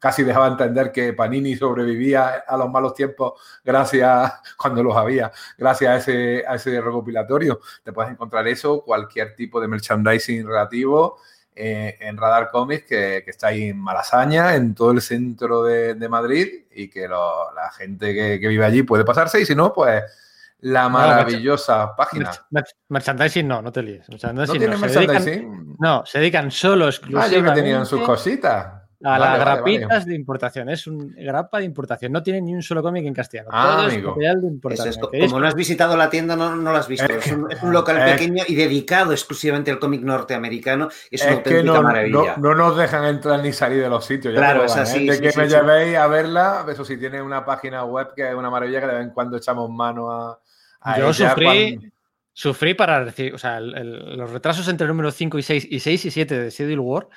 casi 0.03 0.25
dejaba 0.25 0.49
entender 0.49 0.91
que 0.91 1.13
Panini 1.13 1.55
sobrevivía 1.55 2.43
a 2.45 2.57
los 2.57 2.69
malos 2.69 2.93
tiempos 2.93 3.35
gracias, 3.65 4.33
cuando 4.59 4.83
los 4.83 4.97
había, 4.97 5.31
gracias 5.57 5.91
a 5.93 5.97
ese, 5.99 6.45
a 6.45 6.57
ese 6.57 6.81
recopilatorio. 6.81 7.61
Te 7.85 7.93
puedes 7.93 8.11
encontrar 8.11 8.49
eso, 8.49 8.83
cualquier 8.83 9.37
tipo 9.37 9.61
de 9.61 9.69
merchandising 9.69 10.45
relativo 10.45 11.19
eh, 11.55 11.99
en 12.01 12.17
Radar 12.17 12.51
Comics, 12.51 12.85
que, 12.85 13.19
está 13.25 13.49
ahí 13.49 13.67
en 13.67 13.79
Malasaña, 13.79 14.57
en 14.57 14.75
todo 14.75 14.91
el 14.91 15.03
centro 15.03 15.63
de, 15.63 15.95
Madrid, 16.09 16.65
y 16.75 16.89
que 16.89 17.07
la 17.07 17.71
gente 17.79 18.13
que, 18.13 18.49
vive 18.49 18.65
allí 18.65 18.83
puede 18.83 19.05
pasarse, 19.05 19.41
y 19.41 19.47
si 19.47 19.55
no, 19.55 19.73
pues 19.73 20.03
la 20.63 20.89
maravillosa 20.89 21.95
página. 21.95 22.33
merchandising 22.89 23.47
no, 23.47 23.63
no 23.63 23.71
te 23.71 23.83
líes. 23.85 24.09
¿No 24.09 24.47
tiene 24.47 24.77
merchandising? 24.77 25.77
no, 25.79 26.05
se 26.05 26.19
dedican 26.19 26.51
solo 26.51 26.89
exclusivamente... 26.89 27.37
Ah, 27.37 27.39
yo 27.39 27.45
que 27.45 27.61
tenían 27.61 27.87
sus 27.87 28.01
cositas. 28.03 28.82
A 29.05 29.19
las 29.19 29.41
grapitas 29.41 30.07
de 30.07 30.15
importación. 30.15 30.69
Es 30.69 30.87
un 30.87 31.15
grapa 31.17 31.59
de 31.59 31.65
importación. 31.65 32.13
No 32.13 32.23
tiene 32.23 32.41
ni 32.41 32.55
un 32.55 32.63
solo 32.63 32.83
cómic 32.83 33.05
en 33.05 33.15
castellano. 33.15 33.49
Ah, 33.53 33.77
Todo 33.77 33.87
amigo. 33.89 34.17
es 34.21 34.43
de 34.43 34.49
importación. 34.49 35.09
como 35.21 35.41
no 35.41 35.47
has 35.47 35.55
visitado 35.55 35.97
la 35.97 36.09
tienda, 36.11 36.37
no, 36.37 36.55
no 36.57 36.73
lo 36.73 36.77
has 36.77 36.89
visto. 36.89 37.07
Es, 37.07 37.33
un, 37.33 37.73
local 37.73 38.05
pequeño 38.05 38.45
y 38.47 38.55
dedicado 38.55 39.13
exclusivamente 39.13 39.71
al 39.71 39.79
cómic 39.79 40.03
norteamericano. 40.03 40.89
Es, 41.11 41.23
una 41.23 41.33
auténtica 41.33 41.63
no, 41.63 41.83
maravilla. 41.83 42.37
No, 42.37 42.55
nos 42.55 42.77
dejan 42.77 43.05
entrar 43.07 43.41
ni 43.43 43.53
salir 43.53 43.83
de 43.83 43.89
los 43.89 44.05
sitios. 44.05 44.35
claro, 44.35 44.65
es 44.65 44.77
así. 44.77 45.07
De 45.07 45.21
que 45.21 45.37
me 45.37 45.49
llevéis 45.49 45.97
a 45.97 46.07
verla, 46.07 46.65
eso 46.69 46.85
sí, 46.85 46.97
tiene 46.97 47.21
una 47.21 47.45
página 47.45 47.85
web 47.85 48.15
que 48.15 48.29
es 48.29 48.35
una 48.35 48.51
maravilla 48.51 48.81
que 48.81 48.87
de 48.87 48.95
vez 48.95 49.05
en 49.05 49.11
cuando 49.11 49.37
echamos 49.37 49.71
mano 49.71 50.11
a. 50.11 50.41
Yo 50.99 51.13
sufrí. 51.13 51.93
Sufrí 52.35 52.73
para 52.73 53.05
decir, 53.05 53.35
o 53.35 53.39
sea, 53.39 53.61
los 53.61 54.31
retrasos 54.31 54.67
entre 54.69 54.87
el 54.87 54.89
número 54.89 55.11
5 55.11 55.39
y 55.39 55.43
6 55.43 55.67
y 55.71 55.81
6 55.81 56.05
y 56.07 56.11
7 56.11 56.41
de 56.41 56.51
Civil 56.51 56.81
War 56.81 57.09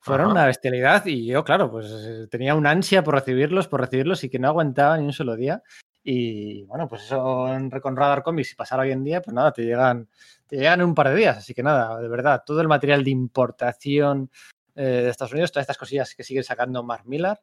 fueron 0.00 0.30
una 0.30 0.46
bestialidad 0.46 1.04
y 1.06 1.26
yo, 1.26 1.44
claro, 1.44 1.70
pues 1.70 1.90
eh, 1.90 2.26
tenía 2.30 2.54
una 2.54 2.70
ansia 2.70 3.04
por 3.04 3.14
recibirlos, 3.14 3.68
por 3.68 3.80
recibirlos 3.80 4.24
y 4.24 4.30
que 4.30 4.38
no 4.38 4.48
aguantaba 4.48 4.96
ni 4.96 5.04
un 5.04 5.12
solo 5.12 5.36
día. 5.36 5.62
Y 6.02 6.64
bueno, 6.64 6.88
pues 6.88 7.02
eso 7.02 7.52
en 7.52 7.68
con 7.68 7.96
Radar 7.96 8.22
Comics, 8.22 8.48
si 8.48 8.54
pasara 8.54 8.82
hoy 8.82 8.92
en 8.92 9.04
día, 9.04 9.20
pues 9.20 9.34
nada, 9.34 9.52
te 9.52 9.62
llegan, 9.62 10.08
te 10.46 10.56
llegan 10.56 10.80
en 10.80 10.86
un 10.86 10.94
par 10.94 11.10
de 11.10 11.16
días. 11.16 11.36
Así 11.36 11.52
que 11.52 11.62
nada, 11.62 12.00
de 12.00 12.08
verdad, 12.08 12.42
todo 12.46 12.62
el 12.62 12.68
material 12.68 13.04
de 13.04 13.10
importación 13.10 14.30
eh, 14.74 14.82
de 14.82 15.10
Estados 15.10 15.32
Unidos, 15.32 15.52
todas 15.52 15.64
estas 15.64 15.78
cosillas 15.78 16.14
que 16.14 16.24
sigue 16.24 16.42
sacando 16.42 16.82
Mark 16.82 17.04
Millar, 17.06 17.40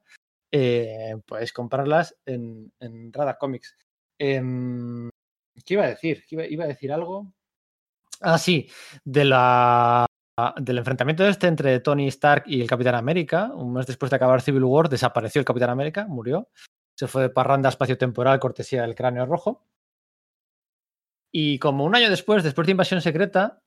eh, 0.52 1.16
puedes 1.28 1.54
comprarlas 1.54 2.18
en, 2.26 2.72
Radar 3.14 3.38
Comics. 3.38 3.78
Em, 4.18 5.10
¿Qué 5.64 5.76
iba 5.76 5.84
a 5.84 5.90
decir? 5.90 6.24
iba 6.30 6.64
a 6.64 6.68
decir 6.68 6.92
algo? 6.92 7.32
Ah, 8.22 8.40
sí, 8.40 8.68
de 9.04 9.26
la 9.26 10.08
del 10.58 10.78
enfrentamiento 10.78 11.26
este 11.26 11.48
entre 11.48 11.80
Tony 11.80 12.08
Stark 12.08 12.44
y 12.46 12.62
el 12.62 12.68
Capitán 12.68 12.96
América, 12.96 13.52
un 13.56 13.74
mes 13.74 13.88
después 13.88 14.12
de 14.12 14.18
acabar 14.18 14.42
Civil 14.42 14.64
War, 14.64 14.88
desapareció 14.88 15.40
el 15.40 15.46
Capitán 15.46 15.72
América, 15.72 16.06
murió. 16.08 16.50
Se 16.96 17.08
fue 17.08 17.24
de 17.24 17.30
parranda 17.30 17.70
espacio-temporal, 17.70 18.40
cortesía 18.40 18.84
del 18.84 18.96
cráneo 18.96 19.26
rojo. 19.26 19.66
Y 21.32 21.58
como 21.60 21.86
un 21.86 21.96
año 21.96 22.10
después, 22.10 22.44
después 22.44 22.68
de 22.68 22.72
Invasión 22.72 23.02
Secreta, 23.02 23.62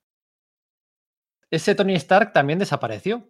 ese 1.50 1.74
Tony 1.74 1.94
Stark 1.94 2.32
también 2.32 2.60
desapareció. 2.60 3.28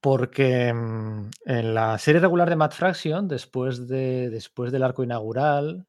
Porque 0.00 0.72
mm, 0.72 1.30
en 1.44 1.74
la 1.74 1.98
serie 1.98 2.20
regular 2.20 2.48
de 2.48 2.56
Matt 2.56 2.72
Fraction, 2.72 3.28
después, 3.28 3.86
de, 3.86 4.30
después 4.30 4.72
del 4.72 4.82
arco 4.82 5.04
inaugural 5.04 5.86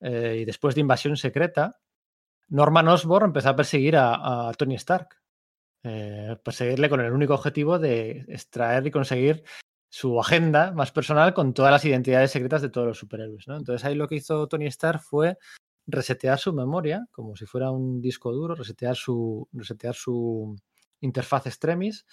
eh, 0.00 0.38
y 0.42 0.44
después 0.44 0.74
de 0.74 0.82
Invasión 0.82 1.16
Secreta, 1.16 1.80
Norman 2.48 2.88
Osborn 2.88 3.26
empezó 3.26 3.48
a 3.48 3.56
perseguir 3.56 3.96
a 3.96 4.52
Tony 4.56 4.74
Stark 4.76 5.17
eh, 5.88 6.36
perseguirle 6.42 6.88
con 6.88 7.00
el 7.00 7.12
único 7.12 7.34
objetivo 7.34 7.78
de 7.78 8.24
extraer 8.28 8.86
y 8.86 8.90
conseguir 8.90 9.44
su 9.90 10.20
agenda 10.20 10.72
más 10.72 10.92
personal 10.92 11.32
con 11.34 11.54
todas 11.54 11.72
las 11.72 11.84
identidades 11.84 12.30
secretas 12.30 12.62
de 12.62 12.68
todos 12.68 12.86
los 12.86 12.98
superhéroes. 12.98 13.46
Entonces 13.48 13.84
ahí 13.84 13.94
lo 13.94 14.06
que 14.06 14.16
hizo 14.16 14.46
Tony 14.46 14.66
Stark 14.66 15.00
fue 15.00 15.38
resetear 15.86 16.38
su 16.38 16.52
memoria, 16.52 17.06
como 17.10 17.34
si 17.34 17.46
fuera 17.46 17.70
un 17.70 18.00
disco 18.00 18.32
duro, 18.32 18.54
resetear 18.54 18.94
su, 18.94 19.48
resetear 19.52 19.94
su 19.94 20.54
interfaz 21.00 21.46
extremis 21.46 22.04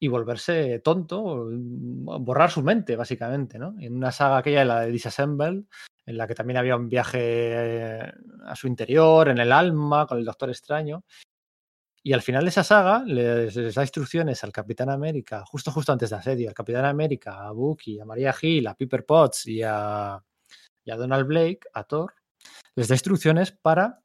y 0.00 0.08
volverse 0.08 0.80
tonto, 0.80 1.48
borrar 1.50 2.50
su 2.50 2.62
mente, 2.62 2.96
básicamente, 2.96 3.58
¿no? 3.58 3.74
En 3.78 3.94
una 3.94 4.10
saga 4.10 4.38
aquella, 4.38 4.64
la 4.64 4.80
de 4.80 4.90
Disassemble, 4.90 5.64
en 6.06 6.16
la 6.16 6.26
que 6.26 6.34
también 6.34 6.56
había 6.56 6.76
un 6.76 6.88
viaje 6.88 7.18
eh, 7.22 8.12
a 8.46 8.56
su 8.56 8.66
interior, 8.66 9.28
en 9.28 9.38
el 9.38 9.52
alma, 9.52 10.06
con 10.06 10.18
el 10.18 10.24
Doctor 10.24 10.50
Extraño, 10.50 11.04
y 12.02 12.12
al 12.12 12.22
final 12.22 12.44
de 12.44 12.50
esa 12.50 12.64
saga 12.64 13.02
les, 13.04 13.54
da 13.74 13.82
instrucciones 13.82 14.42
al 14.42 14.52
Capitán 14.52 14.88
América, 14.88 15.44
justo 15.46 15.70
justo 15.70 15.92
antes 15.92 16.10
de 16.10 16.16
asedio, 16.16 16.48
al 16.48 16.54
Capitán 16.54 16.86
América, 16.86 17.46
a 17.46 17.50
Bucky, 17.52 18.00
a 18.00 18.04
María 18.04 18.34
Hill, 18.40 18.66
a 18.66 18.74
Piper 18.74 19.04
Potts 19.04 19.46
y 19.46 19.62
a, 19.62 20.22
Donald 20.84 21.26
Blake, 21.26 21.60
a 21.72 21.84
Thor, 21.84 22.14
les 22.74 22.88
da 22.88 22.94
instrucciones 22.94 23.52
para 23.52 24.00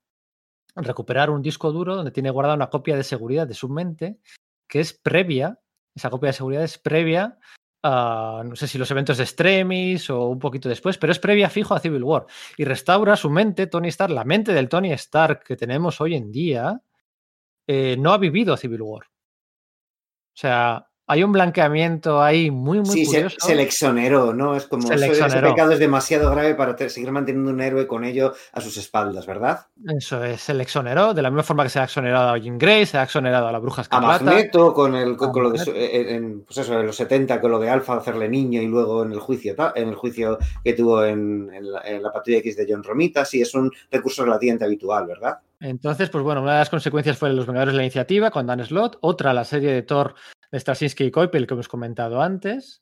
recuperar 0.76 1.30
un 1.30 1.42
disco 1.42 1.72
duro 1.72 1.96
donde 1.96 2.12
tiene 2.12 2.30
guardada 2.30 2.56
una 2.56 2.70
copia 2.70 2.96
de 2.96 3.04
seguridad 3.04 3.48
de 3.48 3.56
su 3.56 3.70
mente 3.70 4.20
que 4.68 4.82
es 4.82 4.94
previa, 4.94 5.60
esa 5.96 6.10
copia 6.10 6.28
de 6.28 6.34
seguridad 6.34 6.64
es 6.64 6.78
previa 6.78 7.40
uh, 7.86 8.44
no 8.44 8.56
sé 8.56 8.68
si 8.68 8.78
los 8.78 8.92
eventos 8.92 9.18
de 9.18 9.24
Extremis 9.24 10.10
o 10.10 10.28
un 10.28 10.40
poquito 10.40 10.68
después, 10.70 10.98
pero 10.98 11.12
es 11.12 11.20
previa 11.20 11.50
fijo 11.50 11.74
a 11.74 11.80
Civil 11.80 12.04
War. 12.04 12.26
Y 12.58 12.66
restaura 12.66 13.16
su 13.16 13.30
mente, 13.30 13.68
Tony 13.68 13.90
Stark, 13.90 14.14
la 14.14 14.26
mente 14.26 14.54
del 14.54 14.70
Tony 14.70 14.92
Stark 14.94 15.44
que 15.44 15.56
tenemos 15.56 16.02
hoy 16.02 16.16
en 16.16 16.32
día, 16.32 16.82
eh, 17.68 17.96
no 18.00 18.14
ha 18.14 18.18
vivido 18.18 18.56
Civil 18.58 18.82
War. 18.82 19.04
O 19.04 20.38
sea, 20.38 20.88
hay 21.08 21.24
un 21.24 21.32
blanqueamiento 21.32 22.22
ahí 22.22 22.50
muy, 22.50 22.80
muy 22.80 22.90
sí, 22.90 23.06
curioso. 23.06 23.36
Se, 23.40 23.48
se, 23.48 23.56
le 23.56 23.62
exoneró, 23.62 24.34
¿no? 24.34 24.56
Es 24.56 24.66
como 24.66 24.92
ese, 24.92 25.08
pecado 25.42 25.72
es 25.72 25.80
demasiado 25.80 26.32
grave 26.32 26.56
para 26.56 26.76
te- 26.76 26.90
seguir 26.90 27.12
manteniendo 27.12 27.52
un 27.52 27.62
héroe 27.62 27.86
con 27.86 28.04
ello 28.04 28.34
a 28.52 28.60
sus 28.60 28.76
espaldas, 28.78 29.28
¿verdad? 29.28 29.68
Eso 29.86 30.24
es, 30.24 30.42
se 30.42 30.56
le 30.56 30.64
exoneró, 30.64 31.14
de 31.14 31.22
la 31.22 31.30
misma 31.30 31.44
forma 31.44 31.64
que 31.64 31.70
se 31.70 31.80
ha 31.80 31.84
exonerado 31.84 32.30
a 32.32 32.38
Jean 32.40 32.58
Grey, 32.58 32.88
se 32.88 32.98
ha 32.98 33.04
exonerado 33.04 33.48
a 33.48 33.52
la 33.52 33.60
bruja 33.60 33.82
A 33.82 33.84
escarlata. 33.84 34.24
Magneto 34.26 34.74
con 34.74 34.96
el 34.96 35.16
con, 35.16 35.30
A 35.30 35.32
con 35.32 35.44
lo 35.44 35.52
de 35.52 35.60
su- 35.60 35.74
en, 35.76 36.42
pues 36.44 36.58
eso, 36.58 36.80
en 36.80 36.88
los 36.88 36.96
70 36.96 37.40
con 37.40 37.52
lo 37.52 37.60
de 37.60 37.70
Alfa 37.70 37.98
hacerle 37.98 38.28
niño 38.28 38.60
y 38.62 38.66
luego 38.66 39.04
en 39.04 39.12
el 39.12 39.20
juicio 39.20 39.56
en 39.76 39.88
el 39.90 39.96
juicio 39.96 40.40
que 40.64 40.74
tuvo 40.74 41.06
en, 41.06 41.52
en 41.54 41.72
la, 41.72 41.82
en 41.82 42.02
la 42.02 42.12
patrulla 42.12 42.40
X 42.40 42.58
de 42.58 42.66
John 42.68 42.84
Romita, 42.84 43.26
sí 43.26 43.42
es 43.42 43.54
un 43.54 43.72
recurso 43.92 44.26
relativamente 44.26 44.66
habitual, 44.66 45.06
¿verdad? 45.06 45.40
Entonces, 45.60 46.10
pues 46.10 46.24
bueno, 46.24 46.42
una 46.42 46.54
de 46.54 46.60
las 46.60 46.70
consecuencias 46.70 47.18
fue 47.18 47.32
Los 47.34 47.46
Vengadores 47.48 47.74
de 47.74 47.78
la 47.78 47.84
Iniciativa 47.84 48.30
con 48.32 48.46
Dan 48.46 48.64
Slott, 48.66 48.98
otra 49.02 49.34
la 49.34 49.44
serie 49.46 49.72
de 49.72 49.82
Thor 49.84 50.16
de 50.52 50.60
Straczynski 50.60 51.06
y 51.06 51.12
Coipel 51.12 51.48
que 51.48 51.54
hemos 51.54 51.68
comentado 51.68 52.22
antes. 52.22 52.82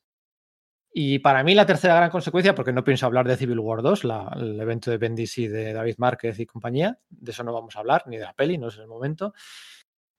Y 0.92 1.18
para 1.18 1.42
mí 1.42 1.54
la 1.54 1.66
tercera 1.66 1.96
gran 1.96 2.10
consecuencia, 2.10 2.54
porque 2.54 2.72
no 2.72 2.84
pienso 2.84 3.06
hablar 3.06 3.26
de 3.26 3.36
Civil 3.36 3.58
War 3.58 3.82
2, 3.82 4.04
la- 4.04 4.32
el 4.36 4.60
evento 4.60 4.90
de 4.90 4.98
Bendis 4.98 5.38
y 5.38 5.48
de 5.48 5.72
David 5.72 5.96
Márquez 5.98 6.38
y 6.38 6.46
compañía, 6.46 6.98
de 7.10 7.32
eso 7.32 7.42
no 7.42 7.52
vamos 7.52 7.74
a 7.74 7.80
hablar, 7.80 8.04
ni 8.06 8.16
de 8.16 8.24
la 8.24 8.32
peli, 8.32 8.58
no 8.58 8.68
es 8.68 8.76
el 8.78 8.86
momento. 8.86 9.34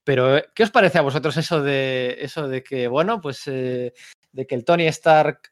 Pero, 0.03 0.41
¿qué 0.53 0.63
os 0.63 0.71
parece 0.71 0.97
a 0.97 1.01
vosotros 1.01 1.35
eso 1.37 1.61
de 1.63 2.17
eso 2.19 2.47
de 2.47 2.61
que, 2.61 2.87
bueno, 2.87 3.21
pues 3.21 3.47
eh, 3.47 3.93
de 4.31 4.45
que 4.47 4.55
el 4.55 4.65
Tony 4.65 4.85
Stark 4.87 5.51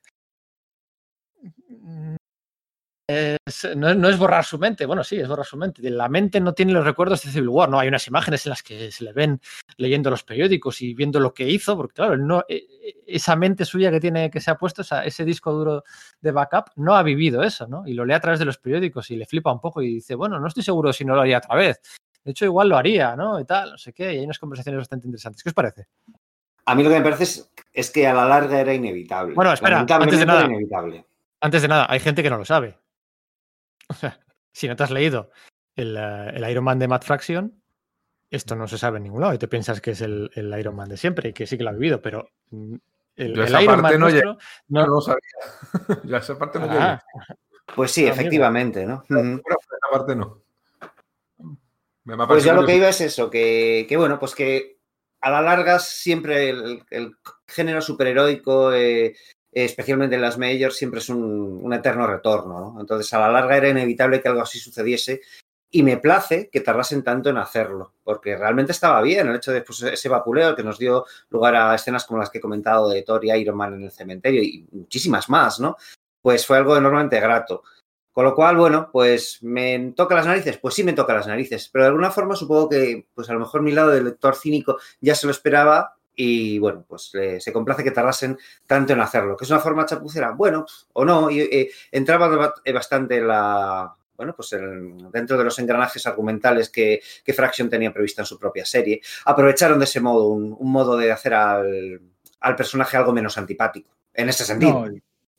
es- 3.08 3.68
no, 3.76 3.90
es- 3.90 3.98
no 3.98 4.08
es 4.10 4.18
borrar 4.18 4.46
su 4.46 4.58
mente, 4.58 4.86
bueno, 4.86 5.04
sí, 5.04 5.18
es 5.20 5.28
borrar 5.28 5.46
su 5.46 5.58
mente. 5.58 5.82
La 5.90 6.08
mente 6.10 6.40
no 6.40 6.54
tiene 6.54 6.72
los 6.74 6.86
recuerdos 6.86 7.22
de 7.24 7.32
Civil 7.32 7.50
War, 7.50 7.70
¿no? 7.70 7.80
Hay 7.80 7.88
unas 7.88 8.08
imágenes 8.08 8.46
en 8.46 8.52
las 8.52 8.64
que 8.64 8.92
se 8.92 9.04
le 9.04 9.14
ven 9.14 9.42
leyendo 9.78 10.10
los 10.10 10.24
periódicos 10.24 10.82
y 10.82 10.94
viendo 10.94 11.20
lo 11.20 11.34
que 11.34 11.48
hizo, 11.50 11.76
porque 11.76 11.96
claro, 11.96 12.18
no, 12.18 12.42
eh, 12.48 12.66
eh, 12.82 12.96
esa 13.08 13.36
mente 13.36 13.66
suya 13.66 13.92
que 13.92 14.00
tiene, 14.00 14.30
que 14.32 14.40
se 14.40 14.52
ha 14.52 14.56
puesto, 14.56 14.84
ese 15.04 15.26
disco 15.26 15.52
duro 15.52 15.84
de 16.22 16.32
backup, 16.32 16.72
no 16.78 16.96
ha 16.96 17.04
vivido 17.04 17.44
eso, 17.44 17.68
¿no? 17.68 17.86
Y 17.86 17.94
lo 17.94 18.06
lee 18.06 18.14
a 18.14 18.20
través 18.22 18.40
de 18.40 18.46
los 18.46 18.58
periódicos 18.58 19.10
y 19.12 19.18
le 19.18 19.26
flipa 19.26 19.52
un 19.52 19.60
poco 19.60 19.82
y 19.82 19.96
dice, 19.96 20.16
bueno, 20.16 20.40
no 20.40 20.48
estoy 20.48 20.64
seguro 20.64 20.94
si 20.94 21.04
no 21.04 21.16
lo 21.16 21.22
haría 21.22 21.40
otra 21.40 21.56
vez. 21.56 21.82
De 22.24 22.32
hecho, 22.32 22.46
igual 22.46 22.70
lo 22.70 22.78
haría, 22.78 23.16
¿no? 23.18 23.38
Y 23.40 23.44
tal, 23.46 23.72
no 23.72 23.78
sé 23.78 23.92
qué, 23.92 24.14
y 24.14 24.20
hay 24.20 24.24
unas 24.24 24.40
conversaciones 24.40 24.80
bastante 24.80 25.08
interesantes. 25.08 25.44
¿Qué 25.44 25.50
os 25.50 25.54
parece? 25.54 25.88
A 26.66 26.74
mí 26.76 26.84
lo 26.84 26.90
que 26.90 26.96
me 26.96 27.02
parece 27.04 27.24
es, 27.24 27.52
es 27.74 27.92
que 27.92 28.08
a 28.08 28.14
la 28.14 28.26
larga 28.26 28.62
era 28.62 28.74
inevitable. 28.74 29.34
Bueno, 29.36 29.52
espera, 29.52 29.80
antes 29.80 30.20
de 30.20 30.26
nada. 30.26 30.40
era 30.46 30.50
inevitable. 30.50 31.06
Antes 31.42 31.62
de 31.62 31.68
nada, 31.68 31.88
hay 31.90 32.00
gente 32.00 32.24
que 32.24 32.30
no 32.30 32.38
lo 32.38 32.46
sabe. 32.46 32.78
O 33.90 33.94
sea, 33.94 34.20
si 34.52 34.68
no 34.68 34.76
te 34.76 34.84
has 34.84 34.92
leído 34.92 35.32
el, 35.76 35.98
eh, 35.98 36.32
el 36.36 36.50
Iron 36.50 36.64
Man 36.64 36.80
de 36.80 36.88
Matt 36.88 37.04
Fraction, 37.04 37.62
esto 38.30 38.56
no 38.56 38.68
se 38.68 38.78
sabe 38.78 38.98
en 38.98 39.04
ningún 39.04 39.22
lado 39.22 39.34
y 39.34 39.38
te 39.38 39.48
piensas 39.48 39.82
que 39.82 39.92
es 39.92 40.02
el, 40.02 40.32
el 40.36 40.58
Iron 40.60 40.76
Man 40.76 40.90
de 40.90 40.98
siempre 40.98 41.30
y 41.30 41.34
que 41.34 41.46
sí 41.46 41.58
que 41.58 41.64
lo 41.64 41.70
ha 41.70 41.74
vivido, 41.74 42.02
pero 42.02 42.30
mm, 42.52 42.76
el, 43.18 43.34
Yo 43.36 43.42
el 43.44 43.48
esa 43.48 43.62
Iron 43.62 43.82
parte 43.82 43.98
Man 43.98 44.00
no 44.00 44.10
nuestro 44.10 44.38
No 44.70 44.82
no- 44.82 44.88
lo 44.88 45.02
sabía. 45.02 45.20
ya 46.04 46.18
esa 46.18 46.38
parte 46.40 46.60
no 46.60 46.66
Ah, 46.70 47.04
llegué. 47.18 47.40
Pues 47.76 47.92
sí, 47.92 48.08
Ah, 48.08 48.12
efectivamente, 48.12 48.86
¿no? 48.86 49.04
Pero 49.08 49.22
esa 49.32 49.92
parte 49.92 50.16
no. 50.16 50.42
Me 52.06 52.18
Pues 52.28 52.44
yo 52.44 52.54
lo 52.54 52.66
que 52.66 52.76
iba 52.76 52.90
es 52.90 53.00
eso, 53.02 53.30
que, 53.30 53.86
que 53.88 53.96
bueno, 53.98 54.20
pues 54.20 54.36
que 54.36 54.78
a 55.22 55.30
la 55.30 55.42
larga 55.42 55.80
siempre 55.80 56.50
el, 56.50 56.84
el 56.90 57.16
género 57.48 57.82
superheroico, 57.82 58.74
eh, 58.74 59.16
especialmente 59.54 60.16
en 60.16 60.22
las 60.22 60.38
majors, 60.38 60.76
siempre 60.76 61.00
es 61.00 61.10
un, 61.10 61.72
eterno 61.74 62.08
retorno, 62.08 62.60
¿no? 62.60 62.82
Entonces 62.82 63.12
a 63.14 63.20
la 63.20 63.32
larga 63.32 63.58
era 63.58 63.70
inevitable 63.70 64.22
que 64.22 64.28
algo 64.28 64.42
así 64.42 64.60
sucediese 64.60 65.22
y 65.72 65.82
me 65.82 65.98
place 65.98 66.50
que 66.52 66.62
tardasen 66.62 67.04
tanto 67.04 67.30
en 67.30 67.38
hacerlo, 67.38 67.94
porque 68.04 68.38
realmente 68.38 68.72
estaba 68.72 69.02
bien 69.02 69.28
el 69.28 69.38
hecho 69.38 69.52
de 69.52 69.62
pues, 69.62 69.82
ese 69.82 70.08
vapuleo 70.08 70.56
que 70.56 70.64
nos 70.64 70.78
dio 70.78 71.06
lugar 71.30 71.56
a 71.56 71.74
escenas 71.74 72.06
como 72.06 72.20
las 72.20 72.30
que 72.30 72.38
he 72.38 72.42
comentado 72.42 72.90
de 72.90 73.02
Thor 73.02 73.26
y 73.26 73.32
Iron 73.32 73.58
Man 73.58 73.74
en 73.74 73.84
el 73.86 73.92
cementerio 73.92 74.44
y 74.44 74.68
muchísimas 74.72 75.30
más, 75.30 75.60
¿no? 75.60 75.76
Pues 76.22 76.46
fue 76.46 76.58
algo 76.58 76.78
enormemente 76.78 77.20
grato. 77.20 77.64
Con 78.12 78.26
lo 78.26 78.36
cual, 78.36 78.56
bueno, 78.58 78.90
pues 78.92 79.40
me 79.42 79.94
toca 79.96 80.14
las 80.14 80.28
narices, 80.28 80.60
pues 80.60 80.76
sí 80.76 80.84
me 80.84 80.94
toca 80.94 81.16
las 81.16 81.26
narices, 81.26 81.68
pero 81.74 81.86
de 81.86 81.88
alguna 81.88 82.12
forma 82.12 82.36
supongo 82.36 82.70
que, 82.70 83.08
pues 83.16 83.28
a 83.32 83.34
lo 83.34 83.40
mejor 83.40 83.64
mi 83.64 83.72
lado 83.72 83.90
de 83.90 84.04
lector 84.04 84.36
cínico 84.36 84.78
ya 85.02 85.16
se 85.16 85.26
lo 85.26 85.32
esperaba 85.32 85.96
y 86.16 86.60
bueno, 86.60 86.86
pues 86.88 87.12
se 87.40 87.54
complace 87.54 87.84
que 87.84 87.92
tardasen 87.92 88.38
tanto 88.68 88.94
en 88.94 89.02
hacerlo. 89.02 89.36
¿Que 89.36 89.46
es 89.46 89.50
una 89.52 89.60
forma 89.60 89.86
chapucera? 89.86 90.32
Bueno, 90.32 90.66
o 90.94 91.04
no, 91.06 91.30
y, 91.30 91.40
eh, 91.42 91.72
entraba 91.92 92.28
ba- 92.28 92.54
eh, 92.64 92.72
bastante 92.72 93.20
la, 93.22 93.94
bueno, 94.16 94.34
pues 94.36 94.54
en- 94.54 95.12
dentro 95.12 95.38
de 95.38 95.44
los 95.44 95.58
engranajes 95.60 96.06
argumentales 96.06 96.70
que, 96.70 97.02
que 97.24 97.34
Fraction 97.34 97.70
tenía 97.70 97.92
prevista 97.92 98.22
en 98.22 98.26
su 98.28 98.38
propia 98.38 98.66
serie. 98.66 99.02
Aprovecharon 99.26 99.80
de 99.80 99.86
ese 99.86 100.00
modo, 100.02 100.28
un, 100.30 100.56
modo 100.72 100.96
de 100.98 101.12
hacer 101.12 101.34
al, 101.34 102.00
al 102.42 102.56
personaje 102.56 102.96
algo 102.98 103.12
menos 103.12 103.38
antipático, 103.38 103.90
en 104.14 104.30
ese 104.30 104.44
sentido. 104.46 104.74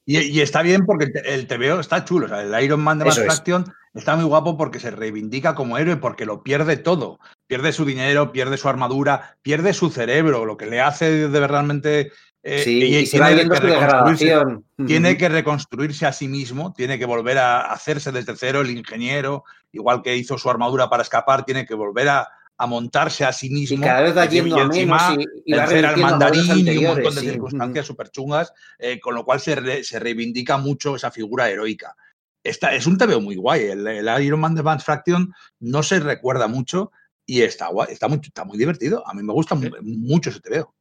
Y, 0.07 0.19
y 0.19 0.41
está 0.41 0.63
bien 0.63 0.85
porque 0.87 1.11
el, 1.25 1.47
TVO 1.47 1.81
está 1.81 2.05
chulo. 2.05 2.27
O 2.27 2.29
sea, 2.29 2.43
el 2.43 2.65
Iron 2.65 2.81
Man 2.81 2.99
de 2.99 3.09
es. 3.09 3.15
Fraction 3.19 3.65
está 3.95 4.17
muy 4.17 4.25
guapo 4.25 4.57
porque 4.57 4.81
se 4.81 4.91
reivindica 4.91 5.55
como 5.55 5.79
héroe, 5.79 5.97
porque 5.97 6.27
lo 6.27 6.43
pierde 6.43 6.77
todo. 6.77 7.19
Pierde 7.47 7.73
su 7.73 7.85
dinero, 7.85 8.33
pierde 8.33 8.57
su 8.57 8.69
armadura, 8.69 9.37
pierde 9.43 9.73
su 9.73 9.91
cerebro, 9.91 10.45
lo 10.45 10.57
que 10.57 10.67
le 10.67 10.81
hace 10.81 11.29
de 11.29 11.47
realmente. 11.47 12.13
eh, 12.43 12.63
sí, 12.63 12.79
y- 12.83 12.97
y, 12.97 13.19
va 13.19 13.29
tiene 13.29 13.49
que 13.49 13.57
su 13.57 13.63
reconstruirse. 13.63 14.25
degradación. 14.27 14.65
tiene 14.87 15.17
que 15.17 15.29
reconstruirse 15.31 16.05
a 16.07 16.13
sí 16.13 16.29
mismo, 16.29 16.75
tiene 16.75 16.99
que 16.99 17.07
volver 17.07 17.39
a 17.39 17.61
hacerse 17.73 18.13
desde 18.13 18.37
cero 18.37 18.61
el 18.61 18.71
ingeniero, 18.71 19.45
igual 19.73 20.03
que 20.03 20.15
hizo 20.17 20.37
su 20.37 20.51
armadura 20.51 20.91
para 20.91 21.03
escapar, 21.03 21.45
tiene 21.47 21.65
que 21.65 21.75
volver 21.75 22.09
a, 22.11 22.29
a 22.57 22.67
montarse 22.67 23.25
a 23.25 23.33
sí 23.33 23.49
Y 23.49 23.51
mismo. 23.51 23.85
cada 23.85 24.03
vez 24.03 24.17
va 24.17 24.27
y- 24.27 24.29
yendo 24.29 24.57
y 24.57 24.61
a 24.61 24.63
encima 24.65 25.11
menos 25.11 25.27
y, 25.45 25.53
y 25.53 25.57
va 25.57 25.65
al 25.65 25.97
mandarín 25.99 26.69
y 26.69 26.77
un 26.79 26.85
montón 26.85 27.15
de 27.15 27.21
sí. 27.21 27.27
circunstancias 27.31 27.87
súper 27.87 28.11
chungas, 28.11 28.53
eh, 28.79 29.01
con 29.01 29.15
lo 29.15 29.25
cual 29.25 29.41
se, 29.41 29.55
re- 29.57 29.83
se 29.85 29.99
reivindica 29.99 30.57
mucho 30.57 30.95
esa 30.97 31.11
figura 31.11 31.49
heroica. 31.51 31.97
Esta, 32.45 32.75
es 32.75 32.87
un 32.87 32.99
TVO 32.99 33.21
muy 33.21 33.37
guay. 33.37 33.63
El, 33.65 33.87
el 33.87 34.23
Iron 34.25 34.41
Man 34.41 34.55
de 34.55 34.63
Matt 34.63 34.83
Fraction 34.83 35.33
no 35.61 35.83
se 35.83 35.99
recuerda 35.99 36.47
mucho 36.47 36.93
y 37.27 37.41
está 37.43 37.69
guay, 37.69 37.89
está 37.91 38.07
muy, 38.07 38.21
está 38.23 38.45
muy 38.45 38.59
divertido. 38.59 39.03
A 39.09 39.15
mí 39.15 39.23
me 39.23 39.33
gusta 39.33 39.55
mu- 39.55 39.71
mucho 39.83 40.31
ese 40.31 40.41
TVO. 40.41 40.75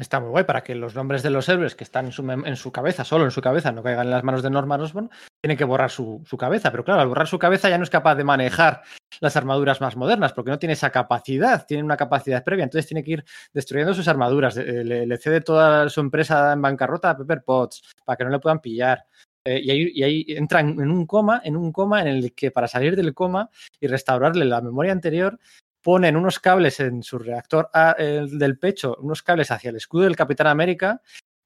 Está 0.00 0.18
muy 0.18 0.30
guay 0.30 0.44
para 0.44 0.62
que 0.62 0.74
los 0.74 0.94
nombres 0.94 1.22
de 1.22 1.28
los 1.28 1.46
héroes 1.50 1.74
que 1.74 1.84
están 1.84 2.06
en 2.06 2.12
su, 2.12 2.22
en 2.30 2.56
su 2.56 2.72
cabeza, 2.72 3.04
solo 3.04 3.24
en 3.26 3.30
su 3.30 3.42
cabeza, 3.42 3.70
no 3.70 3.82
caigan 3.82 4.06
en 4.06 4.10
las 4.10 4.24
manos 4.24 4.42
de 4.42 4.48
Norman 4.48 4.80
Osborn, 4.80 5.10
tienen 5.42 5.58
que 5.58 5.64
borrar 5.64 5.90
su, 5.90 6.22
su 6.24 6.38
cabeza. 6.38 6.70
Pero 6.70 6.84
claro, 6.84 7.02
al 7.02 7.08
borrar 7.08 7.26
su 7.26 7.38
cabeza 7.38 7.68
ya 7.68 7.76
no 7.76 7.84
es 7.84 7.90
capaz 7.90 8.14
de 8.14 8.24
manejar 8.24 8.80
las 9.20 9.36
armaduras 9.36 9.82
más 9.82 9.96
modernas, 9.96 10.32
porque 10.32 10.50
no 10.50 10.58
tiene 10.58 10.72
esa 10.72 10.88
capacidad, 10.88 11.66
tiene 11.66 11.82
una 11.84 11.98
capacidad 11.98 12.42
previa, 12.42 12.64
entonces 12.64 12.86
tiene 12.86 13.04
que 13.04 13.10
ir 13.10 13.24
destruyendo 13.52 13.92
sus 13.92 14.08
armaduras. 14.08 14.56
eh, 14.56 14.84
Le, 14.84 15.16
cede 15.18 15.42
toda 15.42 15.90
su 15.90 16.00
empresa 16.00 16.54
en 16.54 16.62
bancarrota 16.62 17.10
a 17.10 17.18
Pepper 17.18 17.42
Potts 17.44 17.82
para 18.02 18.16
que 18.16 18.24
no 18.24 18.30
le 18.30 18.38
puedan 18.38 18.60
pillar. 18.60 19.04
Eh, 19.44 19.60
y, 19.62 19.70
ahí, 19.70 19.92
y 19.94 20.02
ahí 20.02 20.24
entra 20.28 20.60
en 20.60 20.80
en 20.80 20.90
un 20.90 21.04
coma, 21.06 21.42
en 21.44 21.56
un 21.56 21.72
coma 21.72 22.00
en 22.00 22.08
el 22.08 22.34
que 22.34 22.50
para 22.50 22.68
salir 22.68 22.96
del 22.96 23.12
coma 23.12 23.50
y 23.78 23.86
restaurarle 23.86 24.46
la 24.46 24.62
memoria 24.62 24.92
anterior, 24.92 25.38
ponen 25.82 26.16
unos 26.16 26.38
cables 26.38 26.80
en 26.80 27.02
su 27.02 27.18
reactor 27.18 27.70
A, 27.72 27.92
el 27.98 28.38
del 28.38 28.58
pecho, 28.58 28.96
unos 29.00 29.22
cables 29.22 29.50
hacia 29.50 29.70
el 29.70 29.76
escudo 29.76 30.04
del 30.04 30.16
Capitán 30.16 30.46
América 30.46 31.00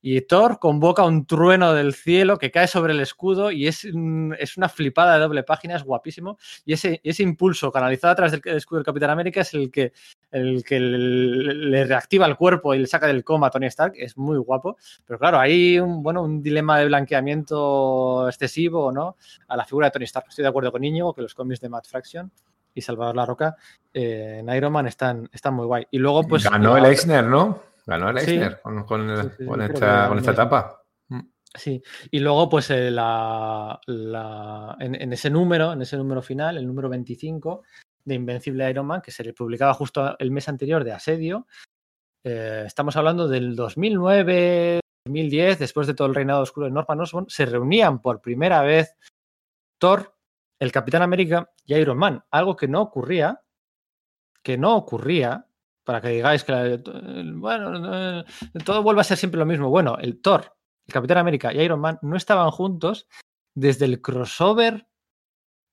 y 0.07 0.21
Thor 0.21 0.59
convoca 0.59 1.03
un 1.03 1.25
trueno 1.25 1.73
del 1.73 1.95
cielo 1.95 2.37
que 2.37 2.51
cae 2.51 2.67
sobre 2.67 2.93
el 2.93 3.01
escudo 3.01 3.51
y 3.51 3.69
es, 3.69 3.89
mm, 3.91 4.35
es 4.39 4.59
una 4.59 4.69
flipada 4.69 5.15
de 5.15 5.21
doble 5.21 5.45
página, 5.45 5.77
es 5.77 5.83
guapísimo. 5.83 6.37
Y 6.67 6.75
ese, 6.75 7.01
impulso 7.21 7.73
canalizado 7.73 8.13
a 8.13 8.15
través 8.15 8.33
del, 8.33 8.43
escudo 8.55 8.81
del 8.81 8.85
Capitán 8.85 9.09
América 9.09 9.41
es 9.41 9.55
el 9.55 9.71
que, 9.71 9.95
el 10.31 10.63
que 10.63 10.79
le, 10.79 11.55
le 11.55 11.85
reactiva 11.87 12.27
el 12.27 12.37
cuerpo 12.37 12.75
y 12.75 12.81
le 12.81 12.87
saca 12.87 13.07
del 13.07 13.25
coma 13.25 13.47
a 13.47 13.51
Tony 13.51 13.65
Stark, 13.69 13.95
es 13.97 14.19
muy 14.19 14.37
guapo. 14.37 14.77
Pero 15.07 15.19
claro, 15.19 15.39
hay 15.41 15.79
un, 15.79 16.03
bueno, 16.03 16.23
un 16.23 16.43
dilema 16.43 16.79
de 16.79 16.85
blanqueamiento 16.85 18.29
excesivo 18.29 18.85
o 18.85 18.93
no 18.93 19.17
a 19.49 19.57
la 19.57 19.65
figura 19.65 19.87
de 19.87 19.93
Tony 19.93 20.05
Stark. 20.05 20.27
Estoy 20.29 20.43
de 20.43 20.51
acuerdo 20.51 20.71
con 20.71 20.85
Íñigo 20.85 21.15
que 21.15 21.23
los 21.23 21.35
cómics 21.35 21.61
de 21.63 21.71
Matt 21.71 21.87
Fraction 21.87 22.31
y 22.75 22.81
Salvador 22.83 23.17
La 23.17 23.25
Roca 23.27 23.57
eh, 23.93 24.39
en 24.41 24.49
Iron 24.55 24.73
Man 24.73 24.87
están, 24.87 25.29
están 25.33 25.55
muy 25.55 25.67
guay. 25.67 25.87
Y 25.91 25.99
luego, 25.99 26.25
pues. 26.25 26.45
Ganó 26.49 26.77
el 26.77 26.85
Eisner, 26.85 27.25
¿no? 27.25 27.63
Ganó 27.87 28.11
el 28.11 28.19
Sí. 28.21 28.33
Eisner 28.33 28.61
con, 28.63 28.85
con 28.85 29.09
el- 29.11 29.23
Sí, 29.23 29.29
sí, 29.29 29.35
sí, 29.39 29.45
con 29.47 29.55
creo 29.57 29.69
que 29.69 29.75
esta, 29.75 30.09
con 30.09 30.19
esta 30.19 30.31
etapa. 30.33 30.81
Sí, 31.57 31.81
y 32.11 32.19
luego 32.19 32.49
pues 32.49 32.69
eh, 32.71 32.91
la, 32.91 33.79
la- 33.87 34.77
en, 34.81 34.97
en 35.01 35.13
ese 35.13 35.31
número, 35.31 35.73
en 35.73 35.83
ese 35.83 35.97
número 35.97 36.21
final, 36.21 36.57
el 36.57 36.67
número 36.67 36.89
25 36.89 37.63
de 38.05 38.15
Invencible 38.17 38.69
Iron 38.69 38.87
Man, 38.87 39.01
que 39.01 39.13
se 39.13 39.23
le 39.23 39.33
publicaba 39.33 39.73
justo 39.73 40.17
el 40.19 40.33
mes 40.33 40.49
anterior 40.49 40.83
de 40.83 40.91
Asedio, 40.93 41.47
eh, 42.25 42.65
estamos 42.67 42.97
hablando 42.97 43.29
del 43.29 43.55
2009, 43.55 44.81
2010, 45.07 45.59
después 45.61 45.87
de 45.87 45.95
todo 45.95 46.09
el 46.09 46.15
reinado 46.17 46.43
oscuro 46.43 46.67
de 46.67 46.73
Norman 46.73 47.01
Osborn, 47.01 47.27
se 47.29 47.47
reunían 47.47 48.01
por 48.03 48.21
primera 48.21 48.63
vez 48.63 48.97
Thor, 49.79 50.13
el 50.61 50.73
Capitán 50.73 51.03
América 51.03 51.51
y 51.65 51.75
Iron 51.75 51.99
Man, 51.99 52.25
algo 52.31 52.57
que 52.57 52.69
no 52.69 52.83
ocurría, 52.83 53.41
que 54.43 54.59
no 54.59 54.77
ocurría, 54.77 55.47
para 55.85 56.01
que 56.01 56.09
digáis 56.09 56.45
que, 56.45 56.83
bueno, 57.35 58.25
todo 58.65 58.83
vuelve 58.83 59.01
a 59.01 59.05
ser 59.05 59.17
siempre 59.17 59.39
lo 59.39 59.47
mismo. 59.47 59.69
Bueno, 59.71 59.97
el 59.99 60.21
Thor 60.21 60.55
el 60.87 60.93
Capitán 60.93 61.19
América 61.19 61.53
y 61.53 61.61
Iron 61.61 61.81
Man 61.81 61.99
no 62.03 62.17
estaban 62.17 62.51
juntos 62.51 63.09
desde 63.55 63.87
el 63.87 64.01
crossover 64.01 64.87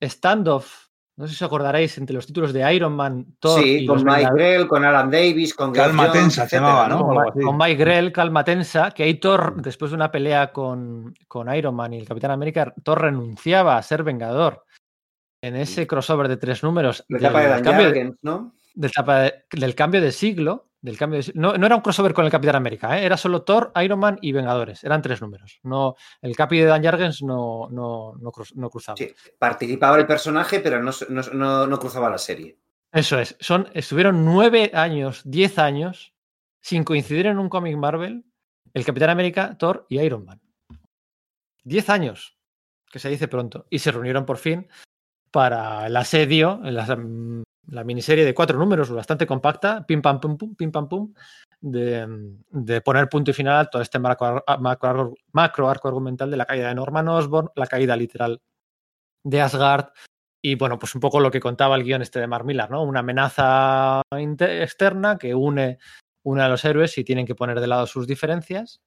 standoff. 0.01 0.87
No 1.17 1.27
sé 1.27 1.35
si 1.35 1.43
os 1.43 1.47
acordaréis 1.47 1.97
entre 1.97 2.15
los 2.15 2.25
títulos 2.25 2.53
de 2.53 2.73
Iron 2.73 2.93
Man, 2.93 3.35
Thor 3.39 3.61
Sí, 3.61 3.79
y 3.79 3.85
con 3.85 4.03
los 4.03 4.05
Mike. 4.05 4.31
Grell, 4.33 4.67
con 4.67 4.85
Alan 4.85 5.11
Davis, 5.11 5.53
con 5.53 5.71
Calma 5.71 6.07
Jones, 6.07 6.21
tensa 6.21 6.47
se 6.47 6.55
etcétera, 6.55 6.87
llamaba, 6.87 6.87
¿no? 6.87 7.31
con, 7.31 7.43
con 7.43 7.57
Mike 7.57 7.75
Grell, 7.75 8.11
calma 8.11 8.43
tensa, 8.43 8.91
que 8.91 9.03
ahí 9.03 9.15
Thor, 9.15 9.61
después 9.61 9.91
de 9.91 9.95
una 9.95 10.09
pelea 10.09 10.51
con, 10.51 11.13
con 11.27 11.53
Iron 11.53 11.75
Man 11.75 11.93
y 11.93 11.99
el 11.99 12.07
Capitán 12.07 12.31
América, 12.31 12.73
Thor 12.83 13.01
renunciaba 13.01 13.77
a 13.77 13.83
ser 13.83 14.03
Vengador. 14.03 14.63
En 15.41 15.55
ese 15.55 15.87
crossover 15.87 16.27
de 16.27 16.37
tres 16.37 16.61
números 16.63 17.03
La 17.07 17.17
del 17.17 17.25
etapa 17.25 17.41
de 17.41 17.47
Dan 17.49 17.63
cambio, 17.63 17.85
Jargens, 17.85 18.15
¿no? 18.21 18.53
del, 18.75 18.91
de- 18.91 19.33
del 19.59 19.75
cambio 19.75 20.01
de 20.01 20.11
siglo, 20.11 20.69
del 20.81 20.97
cambio 20.97 21.19
de 21.21 21.31
no, 21.35 21.57
no 21.57 21.65
era 21.65 21.75
un 21.75 21.81
crossover 21.81 22.13
con 22.13 22.25
el 22.25 22.31
Capitán 22.31 22.55
América, 22.57 22.99
¿eh? 22.99 23.05
era 23.05 23.17
solo 23.17 23.41
Thor, 23.43 23.71
Iron 23.83 23.99
Man 23.99 24.19
y 24.21 24.31
Vengadores. 24.31 24.83
Eran 24.83 25.01
tres 25.01 25.19
números. 25.21 25.59
No, 25.63 25.95
el 26.21 26.35
Capi 26.35 26.59
de 26.59 26.65
Dan 26.65 26.83
Jargens 26.83 27.23
no, 27.23 27.67
no, 27.71 28.13
no, 28.19 28.31
cruz- 28.31 28.55
no 28.55 28.69
cruzaba. 28.69 28.97
Sí, 28.97 29.11
participaba 29.39 29.97
el 29.97 30.05
personaje, 30.05 30.59
pero 30.59 30.81
no, 30.81 30.91
no, 31.09 31.21
no- 31.33 31.67
no 31.67 31.79
cruzaba 31.79 32.09
la 32.09 32.17
serie. 32.19 32.57
Eso 32.93 33.17
es. 33.19 33.35
Son, 33.39 33.67
estuvieron 33.73 34.23
nueve 34.25 34.69
años, 34.73 35.21
diez 35.25 35.57
años, 35.57 36.13
sin 36.61 36.83
coincidir 36.83 37.25
en 37.27 37.39
un 37.39 37.49
cómic 37.49 37.75
Marvel, 37.77 38.25
el 38.73 38.85
Capitán 38.85 39.09
América, 39.09 39.57
Thor 39.57 39.85
y 39.89 39.99
Iron 39.99 40.25
Man. 40.25 40.39
Diez 41.63 41.89
años, 41.89 42.37
que 42.91 42.99
se 42.99 43.09
dice 43.09 43.27
pronto. 43.27 43.65
Y 43.69 43.79
se 43.79 43.91
reunieron 43.91 44.25
por 44.25 44.37
fin 44.37 44.67
para 45.31 45.87
el 45.87 45.95
asedio, 45.97 46.59
la, 46.63 46.85
la 47.67 47.83
miniserie 47.83 48.25
de 48.25 48.33
cuatro 48.33 48.59
números, 48.59 48.89
bastante 48.91 49.25
compacta, 49.25 49.85
pim 49.85 50.01
pam 50.01 50.19
pum 50.19 50.37
pum, 50.37 50.55
pim 50.55 50.71
pam 50.71 50.89
pum, 50.89 51.13
de, 51.59 52.35
de 52.49 52.81
poner 52.81 53.07
punto 53.07 53.31
y 53.31 53.33
final 53.33 53.59
a 53.59 53.65
todo 53.69 53.81
este 53.81 53.99
macro, 53.99 54.43
macro, 54.59 55.69
arco 55.69 55.87
argumental 55.87 56.29
de 56.29 56.37
la 56.37 56.45
caída 56.45 56.67
de 56.67 56.75
Norman 56.75 57.07
Osborn, 57.07 57.49
la 57.55 57.67
caída 57.67 57.95
literal 57.95 58.41
de 59.23 59.41
Asgard, 59.41 59.89
y 60.43 60.55
bueno, 60.55 60.79
pues 60.79 60.95
un 60.95 61.01
poco 61.01 61.19
lo 61.19 61.29
que 61.29 61.39
contaba 61.39 61.75
el 61.75 61.83
guion 61.83 62.01
este 62.01 62.19
de 62.19 62.27
Mark 62.27 62.45
Millar, 62.45 62.71
¿no? 62.71 62.83
Una 62.83 63.01
amenaza 63.01 64.01
externa 64.11 65.17
que 65.17 65.35
une, 65.35 65.77
une 66.23 66.41
a 66.41 66.49
los 66.49 66.65
héroes 66.65 66.97
y 66.97 67.03
tienen 67.03 67.27
que 67.27 67.35
poner 67.35 67.59
de 67.59 67.67
lado 67.67 67.85
sus 67.85 68.07
diferencias. 68.07 68.81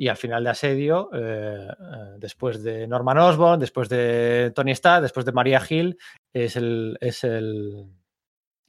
Y 0.00 0.08
al 0.08 0.16
final 0.16 0.42
de 0.42 0.48
Asedio, 0.48 1.10
eh, 1.12 1.68
eh, 1.68 2.14
después 2.16 2.62
de 2.62 2.86
Norman 2.86 3.18
Osborn, 3.18 3.60
después 3.60 3.86
de 3.90 4.50
Tony 4.54 4.70
Stark, 4.70 5.02
después 5.02 5.26
de 5.26 5.32
Maria 5.32 5.62
Hill, 5.68 5.98
es 6.32 6.56
el, 6.56 6.96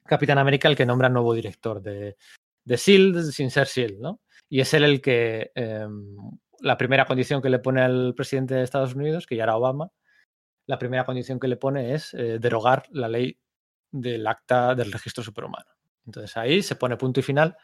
Capitán 0.06 0.40
América 0.40 0.68
el 0.68 0.76
que 0.76 0.86
nombra 0.86 1.08
nuevo 1.08 1.34
director 1.34 1.82
de, 1.82 2.18
de 2.66 2.78
SEAL 2.78 3.24
sin 3.32 3.50
ser 3.50 3.68
SEAL, 3.68 4.02
¿no? 4.02 4.20
Y 4.50 4.60
es 4.60 4.74
él 4.74 4.84
el 4.84 5.00
que 5.00 5.54
eh, 5.56 5.88
la 6.60 6.78
primera 6.78 7.06
condición 7.06 7.42
que 7.42 7.50
le 7.50 7.60
pone 7.60 7.82
al 7.82 8.14
presidente 8.14 8.56
de 8.56 8.64
Estados 8.64 8.94
Unidos, 8.94 9.26
que 9.26 9.38
ya 9.38 9.44
era 9.44 9.56
Obama, 9.56 9.90
la 10.68 10.78
primera 10.78 11.06
condición 11.06 11.40
que 11.40 11.48
le 11.48 11.56
pone 11.56 11.94
es 11.94 12.14
eh, 12.14 12.40
derogar 12.40 12.84
la 12.92 13.08
ley 13.08 13.40
del 13.90 14.28
acta 14.28 14.76
del 14.76 14.92
registro 14.92 15.24
superhumano. 15.24 15.72
Entonces 16.06 16.36
ahí 16.36 16.62
se 16.62 16.76
pone 16.76 16.98
punto 16.98 17.22
y 17.22 17.24
final 17.24 17.56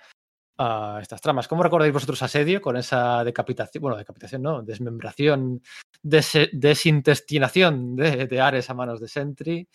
a 0.57 0.99
estas 1.01 1.21
tramas. 1.21 1.47
¿Cómo 1.47 1.63
recordáis 1.63 1.93
vosotros 1.93 2.21
asedio 2.23 2.61
con 2.61 2.77
esa 2.77 3.23
decapitación? 3.23 3.81
Bueno, 3.81 3.97
decapitación 3.97 4.41
no, 4.41 4.61
desmembración, 4.63 5.61
des- 6.01 6.49
desintestinación 6.51 7.95
de, 7.95 8.27
de 8.27 8.41
Ares 8.41 8.69
a 8.69 8.73
manos 8.73 8.99
de 8.99 9.07
Sentry. 9.07 9.67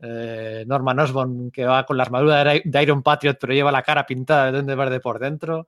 eh, 0.00 0.64
Norman 0.66 1.00
Osborn 1.00 1.50
que 1.50 1.64
va 1.64 1.84
con 1.84 1.96
la 1.96 2.04
armadura 2.04 2.44
de, 2.44 2.82
Iron 2.82 3.02
Patriot 3.02 3.36
pero 3.40 3.52
lleva 3.52 3.72
la 3.72 3.82
cara 3.82 4.06
pintada 4.06 4.46
de 4.46 4.52
duende 4.52 4.74
verde 4.76 5.00
por 5.00 5.18
dentro. 5.18 5.66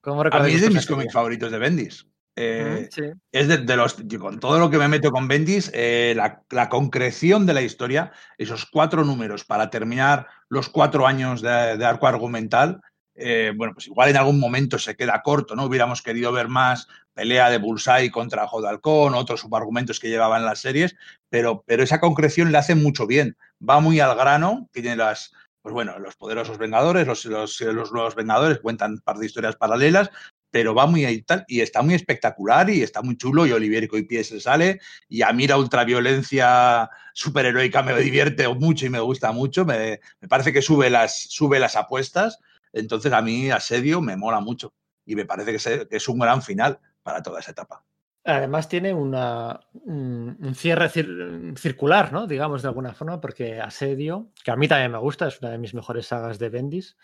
¿Cómo 0.00 0.22
A 0.22 0.40
mí 0.40 0.52
es 0.52 0.62
de 0.62 0.70
mis 0.70 0.86
cómics 0.86 1.12
favoritos 1.12 1.50
de 1.50 1.58
Bendis. 1.58 2.06
Eh, 2.36 2.88
sí. 2.90 3.02
es 3.30 3.48
de, 3.48 3.58
de 3.58 3.76
los. 3.76 3.96
yo 4.08 4.18
Con 4.18 4.40
todo 4.40 4.58
lo 4.58 4.68
que 4.68 4.78
me 4.78 4.88
meto 4.88 5.10
con 5.10 5.28
Bendis, 5.28 5.70
eh, 5.72 6.14
la, 6.16 6.42
la 6.50 6.68
concreción 6.68 7.46
de 7.46 7.54
la 7.54 7.62
historia, 7.62 8.10
esos 8.38 8.66
cuatro 8.66 9.04
números 9.04 9.44
para 9.44 9.70
terminar 9.70 10.26
los 10.48 10.68
cuatro 10.68 11.06
años 11.06 11.42
de, 11.42 11.76
de 11.76 11.84
arco 11.84 12.06
argumental, 12.08 12.80
eh, 13.14 13.52
bueno, 13.54 13.74
pues 13.74 13.86
igual 13.86 14.10
en 14.10 14.16
algún 14.16 14.40
momento 14.40 14.78
se 14.78 14.96
queda 14.96 15.22
corto, 15.22 15.54
¿no? 15.54 15.64
Hubiéramos 15.64 16.02
querido 16.02 16.32
ver 16.32 16.48
más 16.48 16.88
pelea 17.12 17.48
de 17.48 17.58
Bullseye 17.58 18.10
contra 18.10 18.46
Jodalcón, 18.46 19.14
otros 19.14 19.40
subargumentos 19.40 20.00
que 20.00 20.08
llevaban 20.08 20.44
las 20.44 20.60
series, 20.60 20.96
pero, 21.28 21.62
pero 21.66 21.82
esa 21.82 22.00
concreción 22.00 22.50
le 22.50 22.58
hace 22.58 22.74
mucho 22.74 23.06
bien. 23.06 23.36
Va 23.66 23.80
muy 23.80 24.00
al 24.00 24.16
grano, 24.16 24.68
tiene 24.72 24.96
las. 24.96 25.32
Pues 25.62 25.72
bueno, 25.72 25.98
los 25.98 26.16
poderosos 26.16 26.58
Vengadores, 26.58 27.06
los, 27.06 27.24
los, 27.24 27.60
los 27.60 27.92
nuevos 27.92 28.14
Vengadores 28.14 28.58
cuentan 28.58 28.98
par 28.98 29.16
de 29.16 29.26
historias 29.26 29.56
paralelas, 29.56 30.10
pero 30.50 30.72
va 30.72 30.86
muy 30.86 31.04
ahí 31.04 31.22
tal, 31.22 31.44
y 31.48 31.62
está 31.62 31.82
muy 31.82 31.94
espectacular 31.94 32.70
y 32.70 32.82
está 32.82 33.02
muy 33.02 33.16
chulo 33.16 33.44
y 33.44 33.50
Olivier 33.50 33.88
Coipie 33.88 34.22
se 34.22 34.40
sale 34.40 34.78
y 35.08 35.22
a 35.22 35.32
mí 35.32 35.48
la 35.48 35.56
ultraviolencia 35.56 36.88
superheroica 37.12 37.82
me 37.82 37.98
divierte 37.98 38.46
mucho 38.46 38.86
y 38.86 38.90
me 38.90 39.00
gusta 39.00 39.32
mucho, 39.32 39.64
me, 39.64 39.98
me 40.20 40.28
parece 40.28 40.52
que 40.52 40.62
sube 40.62 40.90
las, 40.90 41.24
sube 41.30 41.58
las 41.58 41.74
apuestas, 41.74 42.38
entonces 42.74 43.12
a 43.12 43.22
mí 43.22 43.50
Asedio 43.50 44.00
me 44.00 44.16
mola 44.16 44.40
mucho 44.40 44.74
y 45.06 45.16
me 45.16 45.24
parece 45.24 45.52
que, 45.52 45.96
es 45.96 46.08
un 46.08 46.18
gran 46.18 46.42
final 46.42 46.78
para 47.02 47.22
toda 47.22 47.40
esa 47.40 47.52
etapa. 47.52 47.84
Además 48.24 48.68
tiene 48.68 48.94
una, 48.94 49.60
un, 49.72 50.54
cierre 50.54 50.86
cir- 50.86 51.56
circular, 51.58 52.12
¿no? 52.12 52.26
Digamos 52.26 52.62
de 52.62 52.68
alguna 52.68 52.94
forma, 52.94 53.20
porque 53.20 53.60
Asedio, 53.60 54.30
que 54.42 54.50
a 54.50 54.56
mí 54.56 54.66
también 54.66 54.92
me 54.92 54.98
gusta, 54.98 55.28
es 55.28 55.40
una 55.40 55.50
de 55.50 55.58
mis 55.58 55.74
mejores 55.74 56.06
sagas 56.06 56.38
de 56.38 56.48
Bendis, 56.48 56.96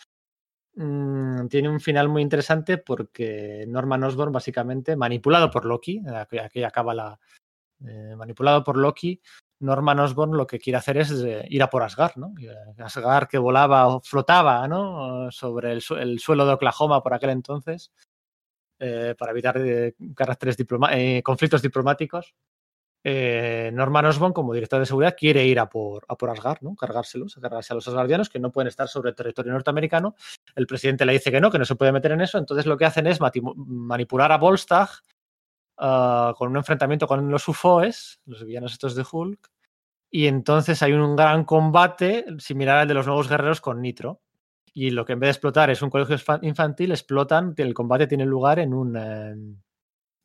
mm, 0.74 1.46
tiene 1.48 1.68
un 1.68 1.80
final 1.80 2.08
muy 2.08 2.22
interesante 2.22 2.78
porque 2.78 3.66
Norman 3.68 4.02
Osborn, 4.02 4.32
básicamente, 4.32 4.96
manipulado 4.96 5.50
por 5.50 5.66
Loki, 5.66 6.02
aquí, 6.42 6.64
acaba 6.64 6.94
la... 6.94 7.20
manipulado 8.16 8.64
por 8.64 8.78
Loki, 8.78 9.20
Norman 9.60 10.00
Osborn 10.00 10.36
lo 10.36 10.46
que 10.46 10.58
quiere 10.58 10.78
hacer 10.78 10.96
es 10.98 11.10
eh, 11.22 11.44
ir 11.48 11.62
a 11.62 11.70
por 11.70 11.82
Asgard, 11.82 12.16
¿no? 12.16 12.34
Eh, 12.40 12.54
Asgard 12.82 13.28
que 13.28 13.38
volaba 13.38 13.86
o 13.88 14.00
flotaba, 14.00 14.66
¿no? 14.66 15.30
Sobre 15.30 15.72
el, 15.72 15.80
su- 15.82 15.96
el 15.96 16.18
suelo 16.18 16.46
de 16.46 16.54
Oklahoma 16.54 17.02
por 17.02 17.14
aquel 17.14 17.30
entonces 17.30 17.92
eh, 18.78 19.14
para 19.18 19.32
evitar 19.32 19.60
caracteres 20.16 20.56
diploma- 20.56 20.90
conflictos 21.22 21.62
diplomáticos. 21.62 22.34
Norman 23.02 24.04
Osborn, 24.06 24.32
como 24.34 24.52
director 24.52 24.78
de 24.78 24.84
seguridad, 24.86 25.16
quiere 25.18 25.46
ir 25.46 25.58
a 25.58 25.68
por, 25.70 26.04
a 26.08 26.16
por 26.16 26.28
Asgard, 26.30 26.58
¿no? 26.60 26.74
Cargárselos, 26.76 27.36
a 27.36 27.40
cargarse 27.40 27.72
a 27.72 27.76
los 27.76 27.88
asgardianos 27.88 28.28
que 28.28 28.38
no 28.38 28.50
pueden 28.52 28.68
estar 28.68 28.88
sobre 28.88 29.10
el 29.10 29.16
territorio 29.16 29.52
norteamericano. 29.52 30.16
El 30.54 30.66
presidente 30.66 31.06
le 31.06 31.14
dice 31.14 31.30
que 31.30 31.40
no, 31.40 31.50
que 31.50 31.58
no 31.58 31.64
se 31.64 31.76
puede 31.76 31.92
meter 31.92 32.12
en 32.12 32.20
eso. 32.20 32.36
Entonces 32.36 32.66
lo 32.66 32.76
que 32.76 32.84
hacen 32.84 33.06
es 33.06 33.18
manipular 33.56 34.32
a 34.32 34.36
Volstagg 34.38 34.90
ah, 35.80 36.34
con 36.36 36.50
un 36.50 36.56
enfrentamiento 36.58 37.06
con 37.06 37.30
los 37.30 37.48
UFOs, 37.48 38.20
los 38.26 38.44
villanos 38.44 38.72
estos 38.72 38.94
de 38.94 39.04
Hulk. 39.10 39.50
Y 40.12 40.26
entonces 40.26 40.82
hay 40.82 40.92
un 40.92 41.16
gran 41.16 41.44
combate 41.44 42.24
similar 42.38 42.78
al 42.78 42.88
de 42.88 42.94
los 42.94 43.06
nuevos 43.06 43.28
guerreros 43.28 43.60
con 43.60 43.80
Nitro. 43.80 44.20
Y 44.72 44.90
lo 44.90 45.04
que 45.04 45.14
en 45.14 45.20
vez 45.20 45.28
de 45.28 45.32
explotar 45.32 45.70
es 45.70 45.82
un 45.82 45.90
colegio 45.90 46.16
infa- 46.16 46.38
infantil, 46.42 46.92
explotan, 46.92 47.54
el 47.56 47.74
combate 47.74 48.06
tiene 48.06 48.24
lugar 48.24 48.58
en 48.60 48.72
un, 48.74 48.96
en 48.96 49.62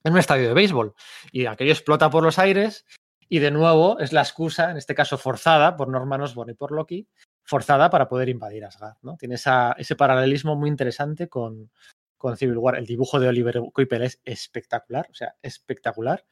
un 0.03 0.17
estadio 0.17 0.47
de 0.47 0.53
béisbol. 0.53 0.93
Y 1.31 1.45
aquello 1.47 1.71
explota 1.71 2.09
por 2.09 2.23
los 2.23 2.37
aires 2.37 2.85
y 3.27 3.39
de 3.39 3.49
nuevo 3.51 3.99
es 3.99 4.13
la 4.13 4.21
excusa, 4.21 4.69
en 4.69 4.77
este 4.77 4.93
caso 4.93 5.17
forzada 5.17 5.75
por 5.75 5.87
Norman 5.87 6.21
Osborn 6.21 6.51
y 6.51 6.53
por 6.53 6.71
Loki, 6.71 7.07
forzada 7.43 7.89
para 7.89 8.07
poder 8.07 8.29
invadir 8.29 8.65
Asgard. 8.65 8.97
¿no? 9.01 9.17
Tiene 9.17 9.35
esa- 9.35 9.73
ese 9.77 9.95
paralelismo 9.95 10.55
muy 10.55 10.69
interesante 10.69 11.27
con, 11.27 11.71
con 12.17 12.37
Civil 12.37 12.57
War. 12.57 12.75
El 12.75 12.85
dibujo 12.85 13.19
de 13.19 13.27
Oliver 13.27 13.61
Coipel 13.73 14.03
es 14.03 14.21
espectacular, 14.23 15.07
o 15.09 15.13
sea, 15.13 15.35
espectacular. 15.41 16.25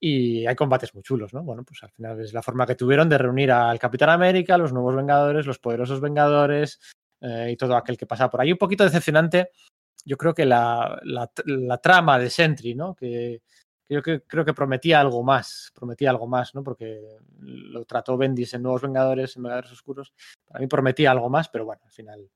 Y 0.00 0.46
hay 0.46 0.54
combates 0.54 0.94
muy 0.94 1.02
chulos, 1.02 1.34
¿no? 1.34 1.42
Bueno, 1.42 1.64
pues 1.64 1.82
al 1.82 1.90
final 1.90 2.20
es 2.20 2.32
la 2.32 2.42
forma 2.42 2.66
que 2.66 2.76
tuvieron 2.76 3.08
de 3.08 3.18
reunir 3.18 3.50
al 3.50 3.78
Capitán 3.78 4.10
América, 4.10 4.56
los 4.56 4.72
nuevos 4.72 4.94
Vengadores, 4.94 5.46
los 5.46 5.58
poderosos 5.58 6.00
Vengadores 6.00 6.78
eh, 7.20 7.50
y 7.52 7.56
todo 7.56 7.76
aquel 7.76 7.96
que 7.96 8.06
pasa 8.06 8.30
por 8.30 8.40
ahí. 8.40 8.52
Un 8.52 8.58
poquito 8.58 8.84
decepcionante, 8.84 9.50
yo 10.04 10.16
creo 10.16 10.34
que 10.34 10.46
la, 10.46 11.00
trama 11.82 12.18
de 12.18 12.30
Sentry, 12.30 12.74
¿no? 12.74 12.94
Que 12.94 13.42
yo 13.88 14.02
que- 14.02 14.22
creo 14.22 14.44
que 14.44 14.54
prometía 14.54 15.00
algo 15.00 15.22
más, 15.22 15.72
prometía 15.74 16.10
algo 16.10 16.26
más, 16.26 16.54
¿no? 16.54 16.62
Porque 16.62 17.02
lo 17.40 17.84
trató 17.84 18.16
Bendis 18.16 18.54
en 18.54 18.62
Nuevos 18.62 18.82
Vengadores, 18.82 19.36
en 19.36 19.42
Vengadores 19.42 19.72
Oscuros. 19.72 20.12
Para 20.46 20.60
mí 20.60 20.66
prometía 20.68 21.10
algo 21.10 21.28
más, 21.28 21.48
pero 21.48 21.64
bueno, 21.64 21.82
al 21.84 21.90
final, 21.90 22.30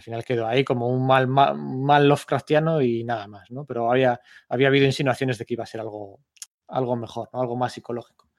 al 0.00 0.04
final 0.04 0.24
quedó 0.24 0.46
ahí 0.46 0.64
como 0.64 0.88
un 0.88 1.06
mal, 1.06 1.28
mal, 1.28 1.54
mal 1.58 2.08
Lovecraftiano 2.08 2.80
y 2.80 3.04
nada 3.04 3.28
más, 3.28 3.50
¿no? 3.50 3.66
Pero 3.66 3.90
había, 3.90 4.18
había 4.48 4.68
habido 4.68 4.86
insinuaciones 4.86 5.36
de 5.36 5.44
que 5.44 5.52
iba 5.52 5.64
a 5.64 5.66
ser 5.66 5.82
algo, 5.82 6.20
algo 6.68 6.96
mejor, 6.96 7.28
¿no? 7.34 7.42
algo 7.42 7.54
más 7.54 7.74
psicológico. 7.74 8.30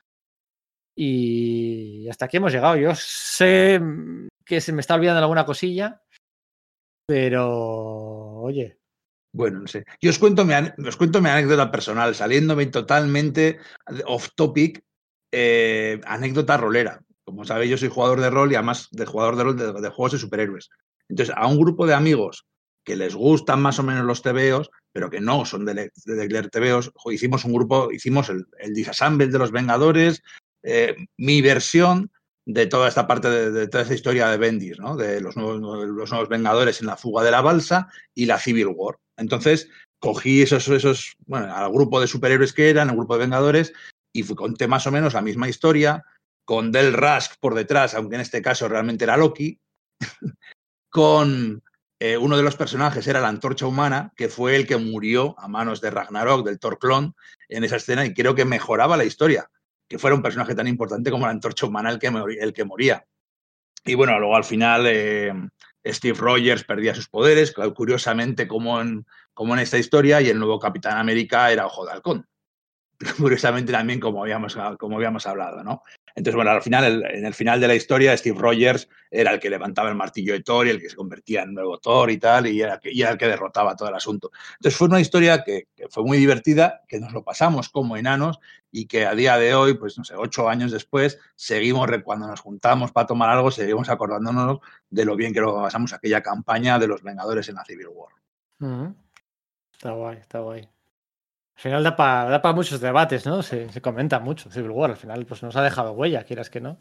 Y 0.96 2.10
hasta 2.10 2.26
aquí 2.26 2.38
hemos 2.38 2.52
llegado. 2.52 2.78
Yo 2.78 2.94
sé 2.96 3.80
que 4.44 4.60
se 4.60 4.74
me 4.74 4.82
está 4.82 4.96
olvidando 4.96 5.20
alguna 5.20 5.46
cosilla, 5.46 6.02
pero 7.06 8.42
oye, 8.42 8.80
Bueno, 9.32 9.60
no 9.60 9.68
sé. 9.68 9.86
Yo 10.02 10.10
os 10.10 10.18
cuento 10.18 10.44
mi, 10.44 10.54
os 10.88 10.98
cuento 10.98 11.22
mi 11.22 11.30
anécdota 11.30 11.72
personal, 11.72 12.16
saliéndome 12.16 12.66
totalmente 12.66 13.60
off 14.08 14.30
topic, 14.36 14.84
eh, 15.32 16.02
anécdota 16.06 16.58
rolera. 16.58 17.04
Como 17.24 17.46
sabéis, 17.46 17.70
yo 17.70 17.78
soy 17.78 17.90
jugador 17.90 18.20
de 18.20 18.32
rol 18.32 18.52
y 18.52 18.56
además 18.56 18.90
de 18.92 19.06
jugador 19.06 19.36
de 19.36 19.44
rol 19.44 19.56
de, 19.56 19.74
de 19.80 19.90
juegos 19.90 20.14
de 20.14 20.18
superhéroes. 20.18 20.72
Entonces, 21.12 21.36
a 21.38 21.48
un 21.48 21.60
grupo 21.60 21.86
de 21.86 21.94
amigos 21.94 22.46
que 22.84 22.96
les 22.96 23.14
gustan 23.14 23.62
más 23.62 23.78
o 23.80 23.84
menos 23.84 24.06
los 24.06 24.22
tebeos, 24.22 24.72
pero 24.92 25.10
que 25.10 25.22
no 25.22 25.46
son 25.46 25.66
de, 25.66 25.92
de, 26.06 26.28
leer 26.28 26.50
TVOs. 26.50 26.92
Hicimos 27.12 27.46
un 27.46 27.54
grupo, 27.54 27.92
hicimos 27.92 28.30
el, 28.30 28.46
el 28.60 28.74
Disassemble 28.74 29.28
de 29.28 29.38
los 29.38 29.52
Vengadores, 29.52 30.24
eh, 30.64 30.96
mi 31.18 31.42
versión 31.42 32.12
de 32.46 32.66
toda 32.66 32.88
esta 32.88 33.08
parte 33.08 33.30
de, 33.30 33.52
de, 33.52 33.68
toda 33.68 33.84
esta 33.84 33.94
historia 33.94 34.30
de 34.30 34.38
Bendis, 34.38 34.78
de 34.98 35.22
los 35.22 35.38
nuevos, 35.38 36.30
Vengadores 36.30 36.82
en 36.82 36.88
la 36.88 36.98
fuga 36.98 37.24
de 37.24 37.32
la 37.32 37.42
balsa 37.42 37.88
y 38.16 38.26
la 38.26 38.40
Civil 38.40 38.68
War. 38.74 38.98
Entonces, 39.18 39.70
cogí 40.00 40.42
esos, 40.42 40.68
esos, 40.70 41.16
bueno, 41.28 41.54
al 41.54 41.72
grupo 41.72 42.02
de 42.02 42.08
superhéroes 42.08 42.54
que 42.54 42.70
eran, 42.70 42.90
el 42.90 42.96
grupo 42.96 43.14
de 43.14 43.22
Vengadores, 43.22 43.74
y 44.14 44.24
conté 44.24 44.68
más 44.68 44.88
o 44.88 44.92
menos 44.92 45.14
la 45.14 45.22
misma 45.22 45.48
historia, 45.48 46.04
con 46.46 46.72
Del 46.72 46.94
Rusk 46.94 47.36
por 47.40 47.54
detrás, 47.54 47.94
aunque 47.94 48.16
en 48.16 48.22
este 48.22 48.42
caso 48.42 48.68
realmente 48.68 49.04
era 49.04 49.18
Loki, 49.18 49.60
con 50.92 51.64
eh, 52.00 52.18
uno 52.18 52.38
de 52.38 52.44
los 52.44 52.56
personajes 52.56 53.08
era 53.08 53.22
la 53.22 53.30
antorcha 53.30 53.66
humana, 53.66 54.12
que 54.16 54.28
fue 54.28 54.56
el 54.56 54.68
que 54.68 54.78
murió 54.78 55.36
a 55.40 55.48
manos 55.48 55.82
de 55.82 55.90
Ragnarok, 55.90 56.46
del 56.46 56.60
Thor 56.60 56.78
clon, 56.78 57.16
en 57.50 57.64
esa 57.64 57.78
escena, 57.78 58.06
y 58.06 58.14
creo 58.14 58.36
que 58.36 58.46
mejoraba 58.46 58.98
la 58.98 59.06
historia, 59.06 59.50
que 59.88 59.98
fuera 59.98 60.16
un 60.16 60.22
personaje 60.22 60.54
tan 60.54 60.68
importante 60.68 61.10
como 61.10 61.26
la 61.26 61.32
antorcha 61.32 61.66
humana 61.66 61.90
el 61.90 62.00
que, 62.00 62.08
el 62.40 62.54
que 62.54 62.66
moría. 62.66 63.06
Y 63.86 63.96
bueno, 63.96 64.20
luego 64.20 64.36
al 64.36 64.44
final 64.44 64.86
eh, 64.88 65.34
Steve 65.86 66.18
Rogers 66.18 66.64
perdía 66.64 66.94
sus 66.94 67.08
poderes, 67.08 67.54
curiosamente 67.74 68.48
como 68.48 68.82
en, 68.82 69.06
como 69.34 69.54
en 69.54 69.62
esta 69.62 69.78
historia, 69.78 70.22
y 70.22 70.30
el 70.30 70.40
nuevo 70.40 70.60
Capitán 70.60 70.98
América 70.98 71.52
era 71.52 71.66
Ojo 71.66 71.86
de 71.86 71.94
Halcón. 71.94 72.28
Curiosamente 73.18 73.72
también 73.72 74.00
como 74.00 74.22
habíamos, 74.22 74.58
como 74.78 74.98
habíamos 74.98 75.26
hablado, 75.26 75.64
¿no? 75.64 75.82
Entonces, 76.16 76.36
bueno, 76.36 76.52
al 76.52 76.62
final, 76.62 77.04
en 77.06 77.26
el 77.26 77.34
final 77.34 77.60
de 77.60 77.68
la 77.68 77.76
historia, 77.76 78.16
Steve 78.18 78.38
Rogers 78.40 78.88
era 79.10 79.32
el 79.34 79.40
que 79.40 79.50
levantaba 79.50 79.90
el 79.90 79.96
martillo 79.96 80.34
de 80.34 80.42
Thor 80.42 80.68
y 80.68 80.72
el 80.72 80.82
que 80.82 80.90
se 80.90 80.96
convertía 80.96 81.44
en 81.44 81.54
nuevo 81.54 81.78
Thor 81.80 82.12
y 82.12 82.18
tal, 82.18 82.48
y 82.48 82.62
era, 82.62 82.80
el 82.84 83.18
que 83.18 83.28
derrotaba 83.28 83.76
todo 83.76 83.90
el 83.90 83.96
asunto. 83.96 84.32
Entonces, 84.54 84.78
fue 84.78 84.88
una 84.88 85.00
historia 85.00 85.44
que, 85.44 85.68
fue 85.90 86.04
muy 86.04 86.18
divertida, 86.18 86.82
que 86.88 87.00
nos 87.00 87.14
lo 87.14 87.24
pasamos 87.24 87.70
como 87.70 87.98
enanos 87.98 88.40
y 88.72 88.88
que 88.88 89.06
a 89.06 89.16
día 89.16 89.38
de 89.38 89.54
hoy, 89.54 89.74
pues 89.76 89.98
no 89.98 90.04
sé, 90.04 90.16
ocho 90.16 90.50
años 90.50 90.72
después, 90.72 91.20
seguimos, 91.36 91.90
cuando 92.04 92.28
nos 92.28 92.40
juntamos 92.40 92.92
para 92.92 93.08
tomar 93.08 93.30
algo, 93.30 93.52
seguimos 93.52 93.90
acordándonos 93.90 94.60
de 94.90 95.06
lo 95.06 95.16
bien 95.16 95.34
que 95.34 95.42
lo 95.42 95.56
pasamos 95.56 95.94
aquella 95.94 96.22
campaña 96.22 96.80
de 96.80 96.88
los 96.88 97.04
Vengadores 97.04 97.50
en 97.50 97.56
la 97.56 97.66
Civil 97.66 97.88
War. 97.88 98.14
Está 99.72 99.92
guay, 99.92 100.18
está 100.18 100.40
guay. 100.40 100.70
Al 101.56 101.62
final 101.62 101.84
da 101.84 101.96
para 101.96 102.54
muchos 102.54 102.82
debates, 102.82 103.26
¿no? 103.26 103.44
Se, 103.44 103.70
comenta 103.82 104.20
mucho 104.20 104.50
Civil 104.50 104.72
War. 104.72 104.92
Al 104.92 104.98
final, 104.98 105.26
pues 105.26 105.44
nos 105.44 105.56
ha 105.56 105.62
dejado 105.62 105.92
huella, 105.92 106.24
quieras 106.24 106.50
que 106.50 106.62
no. 106.62 106.80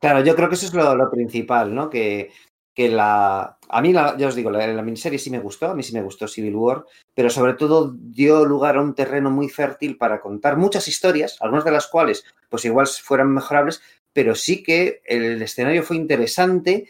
Claro, 0.00 0.22
yo 0.22 0.36
creo 0.36 0.48
que 0.48 0.54
eso 0.54 0.66
es 0.66 0.74
lo, 0.74 1.10
principal, 1.10 1.74
¿no? 1.74 1.88
Que, 1.88 2.30
que, 2.74 2.88
la. 2.88 3.58
A 3.68 3.80
mí, 3.80 3.92
la, 3.92 4.16
ya 4.16 4.28
os 4.28 4.34
digo, 4.34 4.50
la, 4.50 4.82
miniserie 4.82 5.18
sí 5.18 5.30
me 5.30 5.40
gustó, 5.40 5.68
a 5.68 5.74
mí 5.74 5.82
sí 5.82 5.92
me 5.94 6.02
gustó 6.02 6.28
Civil 6.28 6.56
War, 6.56 6.84
pero 7.14 7.30
sobre 7.30 7.54
todo 7.54 7.94
dio 7.96 8.44
lugar 8.44 8.76
a 8.76 8.82
un 8.82 8.94
terreno 8.94 9.30
muy 9.30 9.48
fértil 9.48 9.96
para 9.96 10.20
contar 10.20 10.56
muchas 10.56 10.86
historias, 10.86 11.36
algunas 11.40 11.64
de 11.64 11.72
las 11.72 11.86
cuales, 11.86 12.24
pues 12.48 12.64
igual 12.64 12.86
fueran 12.86 13.32
mejorables, 13.32 13.82
pero 14.12 14.34
sí 14.34 14.62
que 14.62 15.00
el 15.06 15.40
escenario 15.40 15.82
fue 15.82 15.96
interesante 15.96 16.88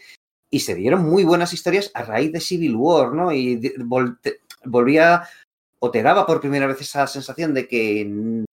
y 0.49 0.61
se 0.61 0.75
dieron 0.75 1.07
muy 1.07 1.23
buenas 1.23 1.53
historias 1.53 1.91
a 1.93 2.03
raíz 2.03 2.31
de 2.31 2.41
Civil 2.41 2.75
War, 2.75 3.13
¿no? 3.13 3.31
Y 3.31 3.73
vol 3.77 4.19
volvía 4.65 5.23
o 5.79 5.91
te 5.91 6.03
daba 6.03 6.25
por 6.25 6.41
primera 6.41 6.67
vez 6.67 6.81
esa 6.81 7.07
sensación 7.07 7.53
de 7.53 7.67
que 7.67 8.45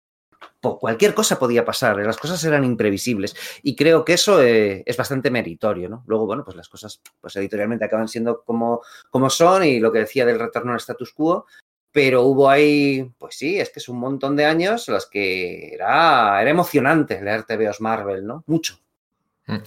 cualquier 0.61 1.15
cosa 1.15 1.39
podía 1.39 1.65
pasar, 1.65 1.97
las 1.99 2.17
cosas 2.17 2.43
eran 2.45 2.65
imprevisibles 2.65 3.37
y 3.63 3.77
creo 3.77 4.05
que 4.05 4.15
eso 4.15 4.43
eh, 4.43 4.83
es 4.85 4.97
bastante 4.97 5.31
meritorio, 5.31 5.89
¿no? 5.89 6.03
Luego, 6.07 6.27
bueno, 6.27 6.45
pues 6.45 6.57
las 6.57 6.69
cosas 6.69 7.01
pues 7.21 7.37
editorialmente 7.37 7.85
acaban 7.85 8.09
siendo 8.09 8.43
como, 8.43 8.83
como 9.11 9.31
son 9.31 9.65
y 9.65 9.79
lo 9.79 9.93
que 9.93 10.01
decía 10.01 10.27
del 10.27 10.41
retorno 10.41 10.73
al 10.73 10.79
status 10.79 11.13
quo, 11.13 11.47
pero 11.93 12.23
hubo 12.23 12.51
ahí, 12.51 13.11
pues 13.19 13.37
sí, 13.37 13.59
es 13.59 13.71
que 13.71 13.81
es 13.81 13.89
un 13.89 13.99
montón 13.99 14.37
de 14.37 14.45
años 14.45 14.89
en 14.89 14.95
los 14.95 15.07
que 15.07 15.75
era, 15.75 16.41
era 16.41 16.51
emocionante 16.51 17.23
leer 17.23 17.45
TVOs 17.45 17.81
Marvel, 17.81 18.27
¿no? 18.27 18.45
Mucho. 18.47 18.79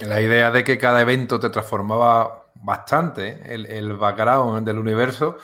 La 0.00 0.20
idea 0.20 0.50
de 0.50 0.62
que 0.62 0.76
cada 0.76 1.00
evento 1.00 1.40
te 1.40 1.48
transformaba 1.48 2.50
bastante 2.56 3.28
¿eh? 3.28 3.42
el, 3.46 3.66
el 3.66 3.94
background 3.94 4.66
del 4.66 4.78
universo 4.78 5.38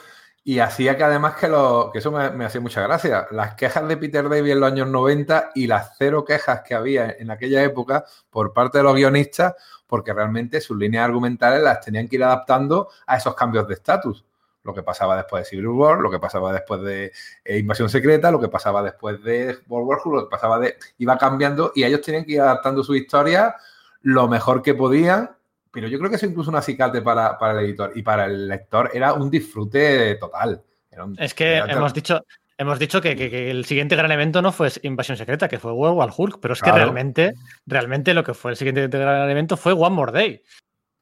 y 0.49 0.60
hacía 0.60 0.97
que 0.97 1.02
además 1.02 1.34
que, 1.34 1.49
lo, 1.49 1.91
que 1.92 1.99
eso 1.99 2.12
me, 2.12 2.44
hacía 2.44 2.60
mucha 2.60 2.81
gracia. 2.81 3.26
Las 3.33 3.57
quejas 3.57 3.89
de 3.89 3.97
Peter 3.97 4.28
Davy 4.28 4.52
en 4.52 4.60
los 4.60 4.70
años 4.70 4.86
90 4.86 5.50
y 5.57 5.66
las 5.66 5.97
cero 5.99 6.25
quejas 6.25 6.60
que 6.60 6.73
había 6.73 7.16
en 7.18 7.33
aquella 7.33 7.65
época 7.65 8.05
por 8.31 8.52
parte 8.52 8.78
de 8.78 8.84
los 8.84 8.94
guionistas, 8.94 9.57
porque 9.89 10.12
realmente 10.12 10.60
sus 10.60 10.78
líneas 10.78 11.05
argumentales 11.05 11.60
las 11.65 11.81
tenían 11.81 12.07
que 12.07 12.15
ir 12.15 12.23
adaptando 12.23 12.91
a 13.08 13.16
esos 13.16 13.34
cambios 13.34 13.66
de 13.66 13.75
estatus. 13.75 14.25
Lo 14.62 14.73
que 14.73 14.84
pasaba 14.84 15.16
después 15.16 15.42
de 15.42 15.50
Civil 15.50 15.66
War, 15.66 15.99
lo 15.99 16.12
que 16.12 16.20
pasaba 16.20 16.52
después 16.52 16.81
de 16.83 17.12
eh, 17.44 17.58
Invasión 17.58 17.89
Secreta, 17.89 18.31
lo 18.31 18.39
que 18.39 18.47
pasaba 18.47 18.84
después 18.84 19.20
de 19.25 19.58
World 19.66 19.89
War 19.89 19.99
lo 20.07 20.28
que 20.28 20.31
pasaba 20.31 20.60
de... 20.60 20.76
iba 20.99 21.18
cambiando 21.18 21.73
y 21.75 21.83
ellos 21.83 22.02
tenían 22.02 22.25
que 22.25 22.34
ir 22.34 22.41
adaptando 22.41 22.84
su 22.84 22.94
historia 22.94 23.57
lo 24.02 24.28
mejor 24.28 24.62
que 24.62 24.75
podían 24.75 25.36
pero 25.77 25.89
yo 25.89 25.99
creo 25.99 26.09
que 26.09 26.17
eso 26.17 26.25
incluso 26.25 26.49
un 26.49 26.57
acicate 26.57 27.03
para, 27.03 27.37
para, 27.37 27.61
el 27.61 27.67
editor. 27.67 27.93
Y 27.95 28.01
para 28.01 28.25
el 28.25 28.49
lector 28.49 28.91
era 28.95 29.13
un 29.13 29.31
disfrute 29.31 30.15
total. 30.15 30.63
Un, 30.93 31.15
es 31.21 31.35
que 31.35 31.59
hemos 31.59 31.93
dicho, 31.93 32.25
hemos 32.57 32.79
dicho 32.79 33.03
que, 33.03 33.15
que, 33.15 33.29
que, 33.29 33.51
el 33.51 33.67
siguiente 33.67 33.95
gran 33.95 34.11
evento 34.11 34.41
no 34.41 34.53
fue 34.53 34.71
Invasión 34.85 35.19
Secreta, 35.19 35.49
que 35.49 35.59
fue 35.59 35.73
World 35.73 35.99
War 35.99 36.11
Hulk, 36.17 36.39
pero 36.41 36.55
es 36.55 36.63
que 36.63 36.73
realmente, 36.73 37.35
realmente 37.67 38.15
lo 38.15 38.25
que 38.25 38.33
fue 38.33 38.53
el 38.53 38.57
siguiente 38.57 38.89
gran 38.89 39.29
evento 39.29 39.59
fue 39.59 39.75
One 39.75 39.95
More 39.95 40.13
Day 40.13 40.43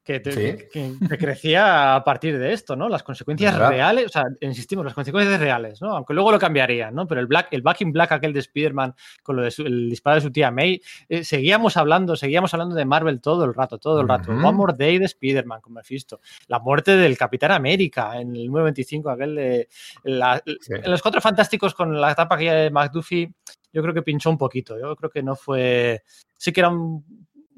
que, 0.05 0.19
te, 0.19 0.31
¿Sí? 0.31 0.65
que, 0.71 1.17
crecía 1.17 1.95
a 1.95 2.03
partir 2.03 2.37
de 2.37 2.53
esto, 2.53 2.75
¿no? 2.75 2.87
Las 2.87 3.01
consecuencias 3.01 3.57
reales, 3.57 4.05
o 4.05 4.09
sea, 4.09 4.25
insistimos, 4.39 4.85
las 4.85 4.93
consecuencias 4.93 5.39
reales, 5.39 5.81
¿no? 5.81 5.95
Aunque 5.95 6.13
luego 6.13 6.31
lo 6.31 6.37
cambiarían, 6.37 6.93
¿no? 6.93 7.07
Pero 7.07 7.21
el 7.21 7.27
Black, 7.27 7.47
el 7.49 7.63
Back 7.63 7.81
in 7.81 7.91
Black, 7.91 8.11
aquel 8.11 8.31
de 8.31 8.39
Spider-Man, 8.39 8.93
con 9.23 9.35
lo 9.35 9.41
de 9.41 9.49
su, 9.49 9.63
el 9.63 9.89
disparo 9.89 10.15
de 10.15 10.21
su 10.21 10.31
tía 10.31 10.51
May, 10.51 10.79
eh, 11.09 11.23
seguíamos 11.23 11.75
hablando, 11.75 12.15
seguíamos 12.15 12.53
hablando 12.53 12.75
de 12.75 12.85
Marvel 12.85 13.19
todo 13.19 13.45
el 13.45 13.55
rato, 13.55 13.79
todo 13.79 14.01
el 14.01 14.07
rato. 14.07 14.31
Uh 14.31 14.35
-huh. 14.35 14.47
One 14.47 14.57
More 14.57 14.73
Day 14.77 14.99
de 14.99 15.05
Spider-Man, 15.05 15.61
como 15.61 15.81
visto. 15.89 16.21
La 16.47 16.59
muerte 16.59 16.95
del 16.95 17.17
Capitán 17.17 17.51
América 17.51 18.19
en 18.19 18.35
el 18.35 18.47
925, 18.51 19.09
aquel 19.09 19.35
de. 19.35 19.67
La, 20.03 20.39
sí. 20.45 20.73
En 20.73 20.91
los 20.91 21.01
Cuatro 21.01 21.19
Fantásticos 21.19 21.73
con 21.73 21.99
la 21.99 22.11
etapa 22.11 22.37
que 22.37 22.51
de 22.51 22.69
McDuffie, 22.69 23.33
yo 23.73 23.81
creo 23.81 23.93
que 23.93 24.03
pinchó 24.03 24.29
un 24.29 24.37
poquito. 24.37 24.79
Yo 24.79 24.95
creo 24.95 25.09
que 25.09 25.23
no 25.23 25.35
fue. 25.35 26.03
Sí 26.37 26.51
que 26.51 26.61
era 26.61 26.69
un 26.69 27.03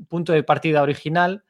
punto 0.07 0.31
de 0.31 0.43
partida 0.43 0.81
original 0.81 1.43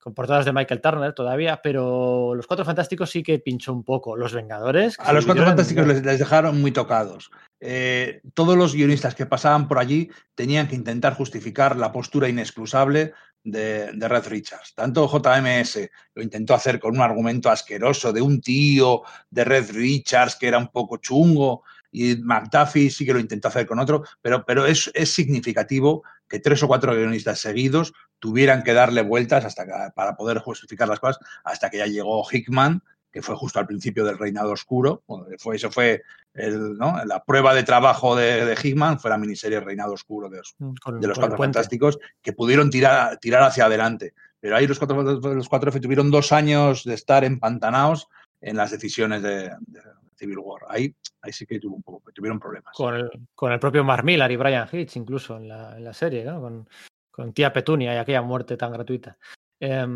con 0.00 0.14
portadas 0.14 0.46
de 0.46 0.52
Michael 0.52 0.80
Turner 0.80 1.12
todavía, 1.12 1.60
pero 1.62 2.34
los 2.34 2.46
Cuatro 2.46 2.64
Fantásticos 2.64 3.10
sí 3.10 3.22
que 3.22 3.38
pinchó 3.38 3.72
un 3.72 3.84
poco. 3.84 4.16
Los 4.16 4.32
Vengadores. 4.32 4.96
A 4.98 5.12
los 5.12 5.26
Cuatro 5.26 5.44
Fantásticos 5.44 5.86
les, 5.86 6.02
les, 6.04 6.18
dejaron 6.18 6.60
muy 6.60 6.72
tocados. 6.72 7.30
Eh, 7.60 8.22
todos 8.32 8.56
los 8.56 8.74
guionistas 8.74 9.14
que 9.14 9.26
pasaban 9.26 9.68
por 9.68 9.78
allí 9.78 10.10
tenían 10.34 10.66
que 10.66 10.74
intentar 10.74 11.14
justificar 11.14 11.76
la 11.76 11.92
postura 11.92 12.28
inexcusable 12.28 13.12
de, 13.44 13.92
de 13.92 14.08
Red 14.08 14.28
Richards. 14.28 14.74
Tanto 14.74 15.06
JMS 15.06 15.90
lo 16.14 16.22
intentó 16.22 16.54
hacer 16.54 16.80
con 16.80 16.96
un 16.96 17.02
argumento 17.02 17.50
asqueroso 17.50 18.12
de 18.12 18.22
un 18.22 18.40
tío 18.40 19.02
de 19.28 19.44
Red 19.44 19.72
Richards 19.72 20.36
que 20.36 20.48
era 20.48 20.58
un 20.58 20.68
poco 20.68 20.96
chungo, 20.96 21.62
y 21.92 22.16
McDuffie 22.16 22.90
sí 22.90 23.04
que 23.04 23.12
lo 23.12 23.18
intentó 23.18 23.48
hacer 23.48 23.66
con 23.66 23.78
otro, 23.78 24.04
pero, 24.22 24.44
pero 24.46 24.66
es, 24.66 24.90
es 24.94 25.12
significativo 25.12 26.02
que 26.30 26.38
tres 26.38 26.62
o 26.62 26.68
cuatro 26.68 26.94
guionistas 26.94 27.40
seguidos 27.40 27.92
tuvieran 28.20 28.62
que 28.62 28.72
darle 28.72 29.02
vueltas 29.02 29.44
hasta 29.44 29.66
que, 29.66 29.72
para 29.94 30.16
poder 30.16 30.38
justificar 30.38 30.88
las 30.88 31.00
cosas, 31.00 31.18
hasta 31.44 31.68
que 31.68 31.78
ya 31.78 31.86
llegó 31.86 32.24
Hickman, 32.30 32.82
que 33.10 33.20
fue 33.20 33.34
justo 33.34 33.58
al 33.58 33.66
principio 33.66 34.04
del 34.04 34.16
Reinado 34.16 34.52
Oscuro. 34.52 35.02
Bueno, 35.08 35.26
fue, 35.38 35.56
eso 35.56 35.72
fue 35.72 36.02
el, 36.32 36.78
¿no? 36.78 37.04
la 37.04 37.24
prueba 37.24 37.52
de 37.52 37.64
trabajo 37.64 38.14
de, 38.14 38.46
de, 38.46 38.54
Hickman, 38.54 39.00
fue 39.00 39.10
la 39.10 39.18
miniserie 39.18 39.58
Reinado 39.58 39.92
Oscuro 39.92 40.30
de, 40.30 40.38
los 40.38 41.18
Cuatro 41.18 41.36
Fantásticos, 41.36 41.98
que 42.22 42.32
pudieron 42.32 42.70
tirar, 42.70 43.18
tirar 43.18 43.42
hacia 43.42 43.64
adelante. 43.64 44.14
Pero 44.38 44.56
ahí 44.56 44.68
los 44.68 44.78
cuatro, 44.78 45.02
los 45.02 45.48
cuatro 45.48 45.72
tuvieron 45.80 46.10
dos 46.10 46.30
años 46.32 46.84
de 46.84 46.94
estar 46.94 47.24
empantanados 47.24 48.08
en 48.40 48.56
las 48.56 48.70
decisiones 48.70 49.20
de, 49.22 49.50
de 49.66 49.80
Civil 50.20 50.38
War. 50.38 50.62
Ahí, 50.68 50.94
ahí 51.22 51.32
sí 51.32 51.46
que 51.46 51.58
tuvo 51.58 51.76
un 51.76 51.82
poco, 51.82 52.12
tuvieron 52.12 52.38
problemas. 52.38 52.74
Con 52.76 52.94
el, 52.94 53.10
con 53.34 53.52
el 53.52 53.58
propio 53.58 53.82
Mark 53.82 54.04
Millar 54.04 54.30
y 54.30 54.36
Brian 54.36 54.68
Hitch, 54.70 54.96
incluso 54.96 55.36
en 55.36 55.48
la, 55.48 55.76
en 55.76 55.84
la 55.84 55.94
serie, 55.94 56.24
¿no? 56.24 56.40
con, 56.40 56.68
con, 57.10 57.32
tía 57.32 57.52
Petunia 57.52 57.94
y 57.94 57.96
aquella 57.96 58.22
muerte 58.22 58.56
tan 58.56 58.72
gratuita. 58.72 59.16
Eh, 59.62 59.86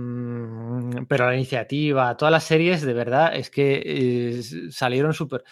pero 1.09 1.27
la 1.27 1.35
iniciativa, 1.35 2.15
todas 2.17 2.33
las 2.33 2.45
series, 2.45 2.83
de 2.83 2.93
verdad, 2.93 3.35
es 3.35 3.51
que 3.51 3.83
eh, 3.85 4.43
salieron 4.71 5.15
súper. 5.15 5.45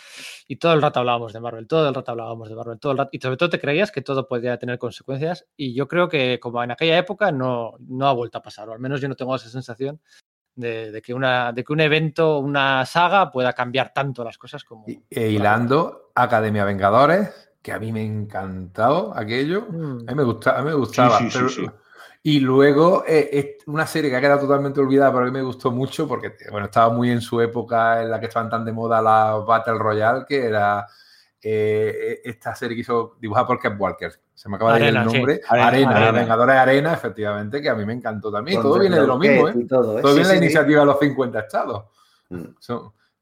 Y 0.46 0.56
todo 0.56 0.74
el 0.74 0.82
rato 0.82 1.00
hablábamos 1.00 1.32
de 1.32 1.40
Marvel, 1.40 1.66
todo 1.66 1.88
el 1.88 1.94
rato 1.94 2.10
hablábamos 2.10 2.48
de 2.48 2.54
Marvel, 2.54 2.78
todo 2.78 2.92
el 2.92 2.98
rato. 2.98 3.10
Y 3.12 3.20
sobre 3.20 3.36
todo 3.36 3.50
te 3.50 3.60
creías 3.60 3.90
que 3.90 4.02
todo 4.02 4.28
podía 4.28 4.58
tener 4.58 4.78
consecuencias. 4.78 5.46
Y 5.56 5.74
yo 5.74 5.88
creo 5.88 6.08
que, 6.08 6.38
como 6.40 6.62
en 6.62 6.70
aquella 6.70 6.98
época, 6.98 7.32
no, 7.32 7.74
no 7.80 8.06
ha 8.06 8.12
vuelto 8.12 8.38
a 8.38 8.42
pasar, 8.42 8.68
o 8.68 8.72
al 8.72 8.80
menos 8.80 9.00
yo 9.00 9.08
no 9.08 9.16
tengo 9.16 9.34
esa 9.34 9.48
sensación 9.48 10.00
de, 10.54 10.90
de, 10.92 11.02
que 11.02 11.14
una, 11.14 11.52
de 11.52 11.64
que 11.64 11.72
un 11.72 11.80
evento, 11.80 12.38
una 12.38 12.84
saga 12.86 13.30
pueda 13.30 13.52
cambiar 13.52 13.92
tanto 13.92 14.24
las 14.24 14.38
cosas 14.38 14.64
como... 14.64 14.84
E 14.86 15.28
hilando 15.28 16.10
Academia 16.14 16.64
Vengadores, 16.64 17.50
que 17.62 17.72
a 17.72 17.78
mí 17.78 17.92
me 17.92 18.00
ha 18.00 18.04
encantado 18.04 19.16
aquello, 19.16 19.66
mm. 19.70 20.08
a 20.08 20.10
mí 20.10 20.14
me, 20.14 20.24
gusta, 20.24 20.58
a 20.58 20.62
mí 20.62 20.68
me 20.68 20.74
gustaba. 20.74 21.18
Sí, 21.18 21.30
sí, 21.30 21.38
pero, 21.38 21.48
sí, 21.48 21.66
Y 22.22 22.40
luego, 22.40 23.04
eh, 23.06 23.58
una 23.66 23.86
serie 23.86 24.10
que 24.10 24.16
ha 24.16 24.20
quedado 24.20 24.40
totalmente 24.40 24.80
olvidada, 24.80 25.12
pero 25.12 25.22
a 25.22 25.26
mí 25.26 25.32
me 25.32 25.42
gustó 25.42 25.70
mucho 25.70 26.06
porque, 26.06 26.34
bueno, 26.50 26.66
estaba 26.66 26.92
muy 26.92 27.10
en 27.10 27.20
su 27.20 27.40
época 27.40 28.02
en 28.02 28.10
la 28.10 28.20
que 28.20 28.26
estaban 28.26 28.50
tan 28.50 28.64
de 28.64 28.72
moda 28.72 29.00
las 29.00 29.44
Battle 29.46 29.78
Royale, 29.78 30.24
que 30.26 30.46
era 30.46 30.86
eh, 31.40 32.20
esta 32.24 32.54
serie 32.54 32.76
que 32.76 32.82
hizo 32.82 33.16
dibujada 33.20 33.46
por 33.46 33.58
Kev 33.58 33.80
Walker. 33.80 34.12
Se 34.42 34.48
me 34.48 34.56
acaba 34.56 34.76
de 34.76 34.88
ir 34.88 34.96
el 34.96 35.04
nombre. 35.04 35.40
Arena, 35.48 36.00
la 36.00 36.10
Vengadora 36.10 36.54
de 36.54 36.58
Arena, 36.58 36.92
efectivamente, 36.94 37.62
que 37.62 37.68
a 37.68 37.76
mí 37.76 37.86
me 37.86 37.92
encantó 37.92 38.32
también. 38.32 38.60
todo 38.60 38.76
viene 38.80 38.98
de 38.98 39.06
lo 39.06 39.16
mismo, 39.16 39.48
¿eh? 39.48 39.66
Todo, 39.68 39.94
viene 40.02 40.18
de 40.18 40.24
la 40.24 40.36
iniciativa 40.36 40.80
de 40.80 40.86
los 40.86 40.98
50 40.98 41.38
estados. 41.38 41.84
Mm. 42.28 42.46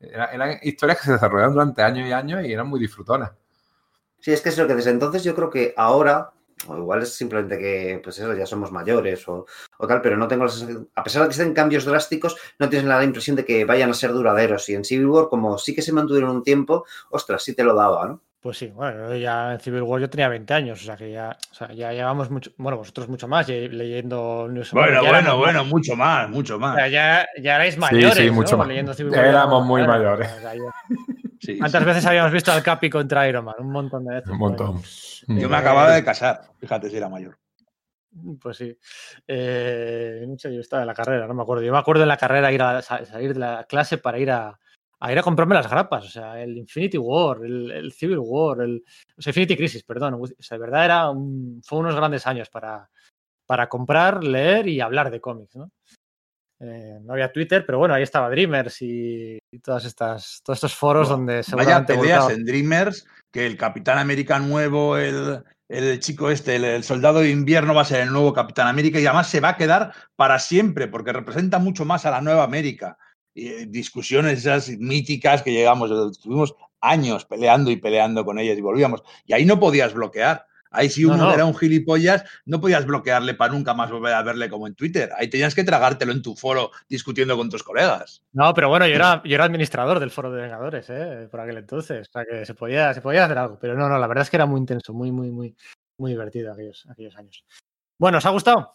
eran, 0.01 0.59
historias 0.63 0.99
que 0.99 1.05
se 1.05 1.13
desarrollaron 1.13 1.53
durante 1.53 1.83
años 1.83 2.09
y 2.09 2.13
años 2.13 2.43
y 2.43 2.55
eran 2.55 2.69
muy 2.69 2.81
disfrutonas. 2.81 3.33
Sí, 4.19 4.33
es 4.33 4.41
que 4.41 4.49
es 4.49 4.57
lo 4.57 4.67
que 4.67 4.75
desde 4.75 4.93
entonces 4.93 5.23
yo 5.23 5.35
creo 5.35 5.51
que 5.51 5.75
ahora 5.77 6.33
o 6.69 6.77
igual 6.79 7.03
es 7.03 7.13
simplemente 7.13 7.59
que, 7.59 8.01
pues 8.03 8.19
eso, 8.19 8.33
ya 8.33 8.47
somos 8.47 8.73
mayores 8.73 9.29
o, 9.29 9.45
tal, 9.87 10.01
pero 10.01 10.17
no 10.17 10.27
tengo, 10.27 10.47
a 10.95 11.05
pesar 11.05 11.23
de 11.23 11.29
que 11.29 11.33
estén 11.33 11.53
cambios 11.53 11.85
drásticos, 11.85 12.37
no 12.59 12.71
tienes 12.71 12.89
la 12.89 13.05
impresión 13.05 13.37
de 13.37 13.45
que 13.45 13.67
vayan 13.67 13.91
a 13.91 13.95
ser 13.95 14.13
duraderos. 14.13 14.67
Y 14.71 14.75
en 14.75 14.87
Civil 14.87 15.07
War, 15.07 15.29
como 15.29 15.59
sí 15.59 15.75
que 15.75 15.83
se 15.83 15.93
mantuvieron 15.93 16.31
un 16.31 16.43
tiempo, 16.43 16.87
ostras, 17.11 17.43
sí 17.43 17.55
te 17.55 17.63
lo 17.63 17.75
daba, 17.75 18.07
¿no? 18.07 18.23
Pues 18.41 18.57
sí, 18.57 18.69
bueno, 18.69 19.15
ya 19.17 19.53
en 19.53 19.61
Civil 19.61 19.83
War 19.83 20.01
yo 20.01 20.09
tenía 20.09 20.27
20 20.27 20.55
años, 20.55 20.81
o 20.81 20.85
sea 20.85 20.97
que 20.97 21.13
ya, 21.13 21.37
o 21.51 21.55
sea, 21.55 21.73
ya 21.75 21.93
llevamos 21.93 22.31
mucho, 22.31 22.51
bueno, 22.57 22.79
vosotros 22.79 23.07
mucho 23.07 23.29
más 23.29 23.47
leyendo 23.47 24.49
Bueno, 24.73 25.05
bueno, 25.05 25.37
bueno, 25.37 25.65
mucho 25.67 25.95
más, 25.95 26.31
mucho 26.31 26.59
más. 26.59 26.73
O 26.73 26.77
sea, 26.79 26.89
ya, 26.89 27.29
ya 27.39 27.57
erais 27.57 27.77
mayores, 27.77 28.15
sí, 28.15 28.23
sí, 28.25 28.31
mucho 28.31 28.57
más. 28.57 28.67
Leyendo 28.67 28.95
Civil 28.95 29.13
War. 29.13 29.27
éramos 29.27 29.67
muy 29.67 29.87
mayores. 29.87 30.31
¿Cuántas 31.59 31.85
veces 31.85 32.07
habíamos 32.07 32.33
visto 32.33 32.51
al 32.51 32.63
Capi 32.63 32.89
contra 32.89 33.29
Iron 33.29 33.45
Man? 33.45 33.57
Un 33.59 33.73
montón 33.73 34.07
de 34.07 34.15
veces. 34.15 34.31
Un 34.31 34.39
montón. 34.39 34.83
Yo 35.29 35.49
me 35.51 35.57
acababa 35.57 35.93
de 35.93 36.03
casar, 36.03 36.41
fíjate 36.59 36.89
si 36.89 36.97
era 36.97 37.11
mayor. 37.11 37.39
Pues 38.41 38.57
sí. 38.57 38.75
Eh, 39.29 40.25
no 40.27 40.39
sé, 40.39 40.55
yo 40.55 40.61
estaba 40.61 40.83
en 40.83 40.89
la 40.89 40.95
carrera, 40.95 41.27
no 41.27 41.35
me 41.35 41.43
acuerdo. 41.43 41.63
Yo 41.63 41.73
me 41.73 41.79
acuerdo 41.79 42.03
en 42.05 42.09
la 42.09 42.17
carrera 42.17 42.51
ir 42.53 42.63
a 42.63 42.81
salir 42.81 43.35
de 43.35 43.41
la 43.41 43.65
clase 43.65 43.99
para 43.99 44.19
ir 44.19 44.31
a, 44.31 44.59
ir 45.09 45.19
a 45.19 45.23
comprarme 45.23 45.55
las 45.55 45.71
grapas. 45.71 46.05
O 46.05 46.09
sea, 46.09 46.43
el 46.43 46.57
Infinity 46.59 46.99
War, 46.99 47.39
el, 47.45 47.93
Civil 47.93 48.19
War, 48.21 48.61
el 48.61 48.85
o 49.17 49.23
sea, 49.23 49.31
Infinity 49.31 49.57
Crisis, 49.57 49.83
perdón. 49.83 50.15
O 50.15 50.27
sea, 50.39 50.59
de 50.59 50.63
verdad 50.63 50.85
era 50.85 51.11
un, 51.11 51.63
fue 51.65 51.79
unos 51.79 51.95
grandes 51.95 52.27
años 52.27 52.51
para, 52.51 52.89
para 53.47 53.69
comprar, 53.69 54.23
leer 54.23 54.69
y 54.69 54.81
hablar 54.81 55.11
de 55.11 55.21
cómics, 55.21 55.57
¿no? 55.57 55.71
Eh, 56.63 56.99
no 57.03 57.15
había 57.15 57.33
Twitter, 57.33 57.65
pero 57.65 57.79
bueno, 57.79 57.95
ahí 57.95 58.03
estaba 58.03 58.29
Dreamers 58.29 58.83
y, 58.83 59.39
todas 59.63 59.87
estas, 59.87 60.43
todos 60.45 60.59
estos 60.59 60.75
foros 60.75 61.09
donde 61.09 61.43
seguramente. 61.43 61.95
Vaya 61.95 62.03
peleas 62.03 62.31
en 62.31 62.45
Dreamers, 62.45 63.07
que 63.33 63.47
el 63.47 63.57
Capitán 63.57 63.97
América 63.97 64.39
nuevo, 64.39 64.99
el, 64.99 65.43
el 65.71 66.01
chico 66.01 66.31
este, 66.31 66.57
el, 66.57 66.85
soldado 66.85 67.21
de 67.21 67.31
invierno 67.31 67.75
va 67.75 67.83
a 67.83 67.87
ser 67.87 68.01
el 68.01 68.13
nuevo 68.13 68.35
Capitán 68.35 68.67
América 68.67 69.01
y 69.01 69.07
además 69.07 69.29
se 69.29 69.41
va 69.41 69.51
a 69.51 69.57
quedar 69.57 69.93
para 70.17 70.39
siempre 70.39 70.87
porque 70.87 71.15
representa 71.15 71.59
mucho 71.59 71.87
más 71.87 72.05
a 72.05 72.11
la 72.11 72.21
nueva 72.21 72.45
América. 72.45 72.99
Eh, 73.35 73.67
discusiones 73.69 74.41
esas 74.41 74.69
míticas 74.79 75.43
que 75.43 75.53
llegamos, 75.53 75.91
tuvimos 76.21 76.55
años 76.81 77.25
peleando 77.25 77.71
y 77.71 77.77
peleando 77.77 78.25
con 78.25 78.39
ellas 78.39 78.59
y 78.59 78.61
volvíamos. 78.61 79.03
Y 79.27 79.33
ahí 79.33 79.45
no 79.45 79.61
podías 79.61 79.95
bloquear. 79.95 80.47
Ahí 80.73 80.89
si 80.89 81.05
uno 81.05 81.35
era 81.35 81.45
un 81.45 81.57
gilipollas, 81.57 82.25
no 82.45 82.61
podías 82.61 82.87
bloquearle 82.87 83.35
para 83.35 83.53
nunca 83.53 83.75
más 83.75 83.91
volver 83.91 84.15
a 84.15 84.23
verle 84.23 84.49
como 84.49 84.69
en 84.69 84.77
Twitter. 84.77 85.11
Ahí 85.19 85.29
tenías 85.29 85.53
que 85.53 85.65
tragártelo 85.65 86.13
en 86.13 86.23
tu 86.23 86.37
foro 86.37 86.71
discutiendo 86.89 87.37
con 87.37 87.51
tus 87.51 87.65
colegas. 87.65 88.23
No, 88.33 88.55
pero 88.55 88.69
bueno, 88.69 88.87
yo 88.87 88.95
era, 88.95 89.21
yo 89.25 89.35
era 89.35 89.45
administrador 89.45 89.99
del 89.99 90.13
foro 90.13 90.31
de 90.31 90.43
Vengadores, 90.43 90.89
¿eh? 90.91 91.27
por 91.29 91.41
aquel 91.41 91.59
entonces. 91.59 92.09
O 92.09 92.13
sea 92.13 92.25
que 92.25 92.47
se 92.47 92.55
podía, 92.55 92.95
se 92.95 93.01
podía 93.01 93.25
hacer 93.25 93.39
algo. 93.39 93.59
Pero 93.61 93.75
no, 93.75 93.89
no, 93.89 93.99
la 93.99 94.07
verdad 94.07 94.23
es 94.23 94.31
que 94.31 94.37
era 94.37 94.47
muy 94.47 94.61
intenso, 94.61 94.93
muy, 94.93 95.11
muy, 95.11 95.33
muy, 95.33 95.57
muy 95.99 96.13
divertido 96.13 96.53
aquellos, 96.53 96.87
aquellos 96.89 97.17
años. 97.17 97.45
Bueno, 97.99 98.19
¿os 98.19 98.27
ha 98.27 98.31
gustado? 98.31 98.73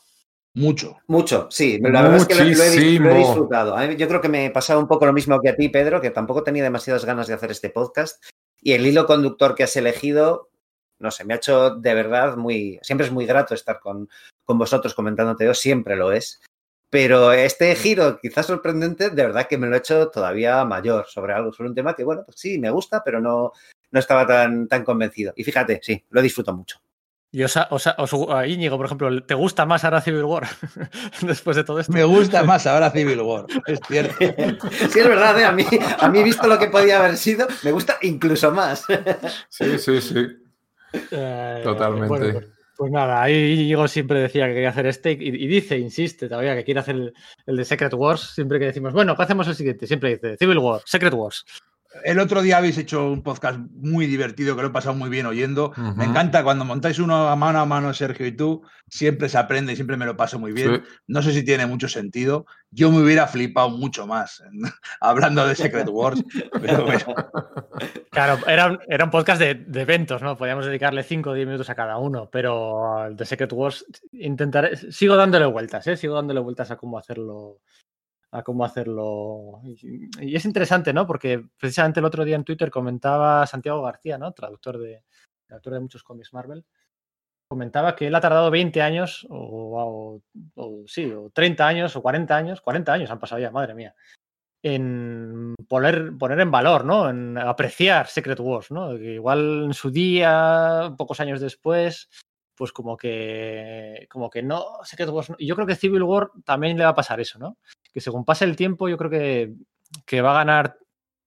Mucho. 0.55 0.97
Mucho, 1.07 1.47
sí. 1.51 1.79
La 1.79 2.01
verdad 2.01 2.17
es 2.17 2.25
que 2.25 2.35
lo, 2.35 2.41
he, 2.43 3.17
disfrutado. 3.17 3.91
Yo 3.91 4.07
creo 4.07 4.21
que 4.21 4.29
me 4.29 4.49
pasaba 4.49 4.79
un 4.79 4.87
poco 4.87 5.05
lo 5.05 5.13
mismo 5.13 5.39
que 5.41 5.49
a 5.49 5.55
ti, 5.55 5.69
Pedro, 5.69 6.01
que 6.01 6.11
tampoco 6.11 6.43
tenía 6.43 6.63
demasiadas 6.63 7.05
ganas 7.05 7.27
de 7.27 7.33
hacer 7.33 7.51
este 7.51 7.69
podcast. 7.69 8.23
Y 8.61 8.71
el 8.71 8.85
hilo 8.85 9.05
conductor 9.05 9.53
que 9.53 9.63
has 9.63 9.75
elegido 9.75 10.49
no 10.99 11.11
sé, 11.11 11.25
me 11.25 11.33
ha 11.33 11.37
hecho 11.37 11.71
de 11.71 11.93
verdad 11.93 12.37
muy, 12.37 12.79
siempre 12.81 13.05
es 13.05 13.13
muy 13.13 13.25
grato 13.25 13.53
estar 13.53 13.79
con, 13.79 14.09
con 14.43 14.57
vosotros 14.57 14.93
comentándote, 14.93 15.53
siempre 15.53 15.95
lo 15.95 16.11
es. 16.11 16.41
Pero 16.89 17.33
este 17.33 17.75
giro, 17.75 18.19
quizás 18.19 18.45
sorprendente, 18.45 19.09
de 19.09 19.23
verdad 19.23 19.47
que 19.47 19.57
me 19.57 19.67
lo 19.67 19.75
he 19.75 19.79
hecho 19.79 20.09
todavía 20.09 20.63
mayor 20.63 21.05
sobre 21.07 21.33
algo, 21.33 21.51
sobre 21.51 21.69
un 21.69 21.75
tema 21.75 21.95
que, 21.95 22.05
bueno, 22.05 22.23
pues 22.25 22.39
sí, 22.39 22.57
me 22.57 22.69
gusta, 22.69 23.03
pero 23.03 23.19
no, 23.19 23.51
no 23.91 23.99
estaba 23.99 24.25
tan, 24.25 24.67
tan 24.67 24.85
convencido. 24.85 25.33
Y 25.35 25.43
fíjate, 25.43 25.79
sí, 25.83 26.05
lo 26.09 26.21
disfruto 26.21 26.53
mucho. 26.53 26.79
Y 27.35 27.43
os, 27.43 27.59
Íñigo, 28.47 28.77
por 28.77 28.85
ejemplo, 28.85 29.23
¿te 29.23 29.33
gusta 29.33 29.65
más 29.65 29.83
ahora 29.83 29.99
Civil 29.99 30.23
War? 30.23 30.47
Después 31.21 31.57
de 31.57 31.65
todo 31.65 31.81
esto. 31.81 31.91
Me 31.91 32.05
gusta 32.05 32.43
más 32.43 32.65
ahora 32.65 32.91
Civil 32.91 33.19
War, 33.19 33.45
es 33.67 33.81
cierto. 33.85 34.15
sí, 34.89 34.99
es 34.99 35.05
verdad, 35.05 35.37
¿eh? 35.41 35.43
a, 35.43 35.51
mí, 35.51 35.65
a 35.99 36.07
mí, 36.07 36.23
visto 36.23 36.47
lo 36.47 36.57
que 36.57 36.67
podía 36.67 36.97
haber 36.97 37.17
sido, 37.17 37.45
me 37.63 37.73
gusta 37.73 37.97
incluso 38.03 38.51
más. 38.51 38.85
sí, 39.49 39.77
sí, 39.77 39.99
sí. 39.99 40.27
Eh, 41.11 41.59
Totalmente. 41.61 42.07
Pues, 42.07 42.45
pues, 42.77 42.91
nada, 42.93 43.21
ahí 43.21 43.65
Diego 43.65 43.85
siempre 43.89 44.21
decía 44.21 44.47
que 44.47 44.53
quería 44.53 44.69
hacer 44.69 44.85
este 44.85 45.11
y, 45.11 45.45
dice, 45.45 45.77
insiste 45.77 46.29
todavía 46.29 46.55
que 46.55 46.63
quiere 46.63 46.79
hacer 46.79 47.13
el, 47.45 47.57
de 47.57 47.65
Secret 47.65 47.93
Wars. 47.95 48.33
Siempre 48.33 48.59
que 48.59 48.67
decimos, 48.67 48.93
bueno, 48.93 49.13
¿qué 49.17 49.23
hacemos 49.23 49.45
el 49.49 49.55
siguiente? 49.55 49.87
Siempre 49.87 50.11
dice 50.11 50.37
Civil 50.37 50.59
War, 50.59 50.81
Secret 50.85 51.13
Wars. 51.13 51.43
El 52.03 52.19
otro 52.19 52.41
día 52.41 52.57
habéis 52.57 52.77
hecho 52.77 53.11
un 53.11 53.23
podcast 53.23 53.59
muy 53.71 54.05
divertido 54.05 54.55
que 54.55 54.61
lo 54.61 54.67
he 54.69 54.71
pasado 54.71 54.95
muy 54.95 55.09
bien 55.09 55.25
oyendo. 55.25 55.71
Me 55.95 56.05
encanta 56.05 56.43
cuando 56.43 56.65
montáis 56.65 56.99
uno 56.99 57.29
a 57.29 57.35
mano 57.35 57.59
a 57.59 57.65
mano, 57.65 57.93
Sergio 57.93 58.25
y 58.27 58.31
tú. 58.31 58.63
Siempre 58.87 59.29
se 59.29 59.37
aprende 59.37 59.73
y 59.73 59.75
siempre 59.75 59.97
me 59.97 60.05
lo 60.05 60.17
paso 60.17 60.37
muy 60.37 60.51
bien. 60.51 60.83
No 61.07 61.21
sé 61.21 61.31
si 61.31 61.43
tiene 61.43 61.65
mucho 61.65 61.87
sentido. 61.87 62.45
Yo 62.71 62.91
me 62.91 63.01
hubiera 63.01 63.27
flipado 63.27 63.69
mucho 63.69 64.05
más 64.05 64.43
hablando 64.99 65.47
de 65.47 65.55
Secret 65.55 65.87
Wars. 65.89 66.23
Claro, 68.11 68.39
era 68.47 68.79
era 68.87 69.03
un 69.03 69.11
podcast 69.11 69.41
de, 69.41 69.65
eventos, 69.73 70.21
¿no? 70.21 70.37
Podíamos 70.37 70.65
dedicarle 70.65 71.03
5 71.03 71.31
o 71.31 71.33
10 71.33 71.47
minutos 71.47 71.69
a 71.69 71.75
cada 71.75 71.97
uno, 71.97 72.29
pero 72.31 73.07
el 73.07 73.17
de 73.17 73.25
Secret 73.25 73.51
Wars 73.51 73.85
intentaré. 74.13 74.77
Sigo 74.93 75.17
dándole 75.17 75.45
vueltas, 75.45 75.85
¿eh? 75.87 75.97
Sigo 75.97 76.15
dándole 76.15 76.39
vueltas 76.39 76.71
a 76.71 76.77
cómo 76.77 76.97
hacerlo 76.97 77.59
a 78.35 78.43
cómo 78.43 78.65
hacerlo. 78.65 79.61
Y, 79.63 80.35
es 80.35 80.45
interesante, 80.45 80.93
¿no? 80.93 81.07
Porque 81.07 81.43
precisamente 81.57 82.01
el 82.01 82.05
otro 82.05 82.25
día 82.25 82.35
en 82.35 82.43
Twitter 82.43 82.69
comentaba 82.69 83.47
Santiago 83.47 83.81
García, 83.81 84.17
¿no? 84.17 84.33
Traductor 84.33 84.77
de, 84.77 85.03
traductor 85.47 85.73
de 85.73 85.79
muchos 85.79 86.03
cómics 86.03 86.33
Marvel. 86.33 86.65
Comentaba 87.47 87.95
que 87.95 88.07
él 88.07 88.15
ha 88.15 88.21
tardado 88.21 88.51
20 88.51 88.81
años, 88.81 89.25
o, 89.29 90.21
sí, 90.87 91.11
o 91.11 91.29
30 91.29 91.67
años, 91.67 91.95
o 91.95 92.01
40 92.01 92.35
años, 92.35 92.61
40 92.61 92.91
años 92.91 93.11
han 93.11 93.19
pasado 93.19 93.39
ya, 93.39 93.51
madre 93.51 93.75
mía, 93.75 93.95
en 94.63 95.53
poner, 95.69 96.17
poner 96.17 96.39
en 96.39 96.51
valor, 96.51 96.83
¿no? 96.83 97.09
En 97.09 97.37
apreciar 97.37 98.07
Secret 98.07 98.39
Wars, 98.39 98.71
¿no? 98.71 98.97
Igual 98.97 99.65
en 99.65 99.73
su 99.73 99.91
día, 99.91 100.93
pocos 100.97 101.19
años 101.19 101.39
después, 101.39 102.09
pues 102.55 102.73
como 102.73 102.97
que, 102.97 104.07
como 104.09 104.29
que 104.29 104.41
no, 104.41 104.65
Secret 104.83 105.09
Wars. 105.09 105.31
Yo 105.39 105.55
creo 105.55 105.67
que 105.67 105.75
Civil 105.75 106.03
War 106.03 106.31
también 106.43 106.77
le 106.77 106.83
va 106.83 106.89
a 106.89 106.95
pasar 106.95 107.19
eso, 107.19 107.37
¿no? 107.37 107.57
Que 107.95 108.01
según 108.01 108.25
pase 108.25 108.43
el 108.43 108.57
tiempo, 108.57 108.89
yo 108.89 108.97
creo 108.97 109.09
que, 109.09 110.21
va 110.21 110.31
a 110.31 110.43
ganar 110.43 110.77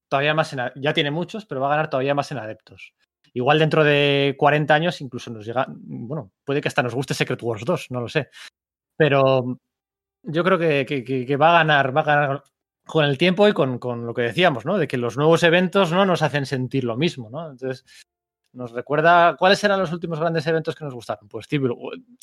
todavía 0.07 0.35
más 0.35 0.53
en. 0.53 0.71
Ya 0.77 0.93
tiene 0.93 1.11
muchos, 1.11 1.47
pero 1.47 1.63
va 1.63 1.69
a 1.69 1.71
ganar 1.71 1.89
todavía 1.89 2.15
más 2.15 2.31
en 2.31 2.37
adeptos. 2.37 2.93
Igual 3.33 3.59
dentro 3.59 3.85
de 3.85 4.37
40 4.39 4.75
años 4.75 5.01
incluso 5.01 5.31
nos 5.31 5.47
llega. 5.47 5.65
Bueno, 5.71 6.31
puede 6.45 6.61
que 6.61 6.69
hasta 6.69 6.83
nos 6.83 6.95
guste 6.95 7.15
Secret 7.15 7.43
Wars 7.43 7.65
2, 7.65 7.87
no 7.91 8.03
lo 8.03 8.09
sé. 8.09 8.29
Pero 8.99 9.59
yo 10.25 10.45
creo 10.45 10.59
que, 10.59 11.37
va 11.41 11.49
a 11.49 11.59
ganar, 11.61 11.97
va 11.97 12.03
a 12.03 12.05
ganar 12.05 12.43
con 12.85 13.07
el 13.07 13.17
tiempo 13.17 13.49
y 13.49 13.55
con, 13.55 13.79
con, 13.79 14.05
lo 14.05 14.13
que 14.13 14.23
decíamos, 14.23 14.67
¿no? 14.67 14.77
De 14.77 14.87
que 14.87 14.99
los 14.99 15.17
nuevos 15.17 15.43
eventos 15.45 15.91
no 15.91 16.05
nos 16.05 16.21
hacen 16.21 16.45
sentir 16.45 16.85
lo 16.85 16.99
mismo, 16.99 17.31
¿no? 17.31 17.51
Entonces, 17.51 17.87
nos 18.53 18.73
recuerda 18.73 19.37
cuáles 19.37 19.63
eran 19.65 19.79
los 19.79 19.93
últimos 19.93 20.19
grandes 20.19 20.47
eventos 20.47 20.75
que 20.75 20.85
nos 20.85 20.95
gustaron. 20.95 21.29
Pues 21.29 21.47
Civil 21.47 21.73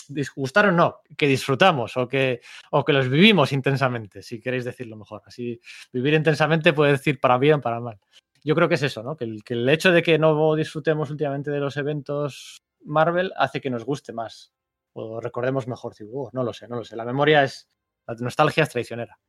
disgustaron 0.08 0.76
no, 0.76 1.02
que 1.18 1.28
disfrutamos 1.28 1.96
o 1.98 2.08
que, 2.08 2.42
o 2.72 2.84
que 2.84 2.94
los 2.94 3.10
vivimos 3.10 3.52
intensamente, 3.52 4.22
si 4.22 4.40
queréis 4.40 4.66
decirlo 4.66 4.98
mejor. 4.98 5.22
Así, 5.26 5.60
vivir 5.94 6.14
intensamente 6.14 6.74
puede 6.74 6.94
decir 6.94 7.20
para 7.20 7.38
bien, 7.38 7.62
para 7.62 7.80
mal. 7.80 8.00
Yo 8.44 8.56
creo 8.56 8.70
que 8.70 8.76
es 8.76 8.84
eso, 8.84 9.02
¿no? 9.02 9.16
Que 9.16 9.26
el, 9.26 9.44
que 9.44 9.56
el 9.56 9.68
hecho 9.70 9.92
de 9.92 10.04
que 10.04 10.20
no 10.20 10.56
disfrutemos 10.56 11.10
últimamente 11.10 11.52
de 11.52 11.60
los 11.60 11.78
eventos 11.78 12.64
Marvel 12.84 13.34
hace 13.36 13.60
que 13.60 13.70
nos 13.70 13.84
guste 13.84 14.14
más 14.14 14.54
o 14.96 15.20
recordemos 15.20 15.68
mejor 15.68 15.94
Civil 15.94 16.30
No 16.32 16.44
lo 16.44 16.54
sé, 16.54 16.68
no 16.68 16.78
lo 16.78 16.86
sé. 16.86 16.96
La 16.96 17.06
memoria 17.06 17.44
es, 17.44 17.68
la 18.08 18.16
nostalgia 18.16 18.64
es 18.64 18.70
traicionera. 18.70 19.20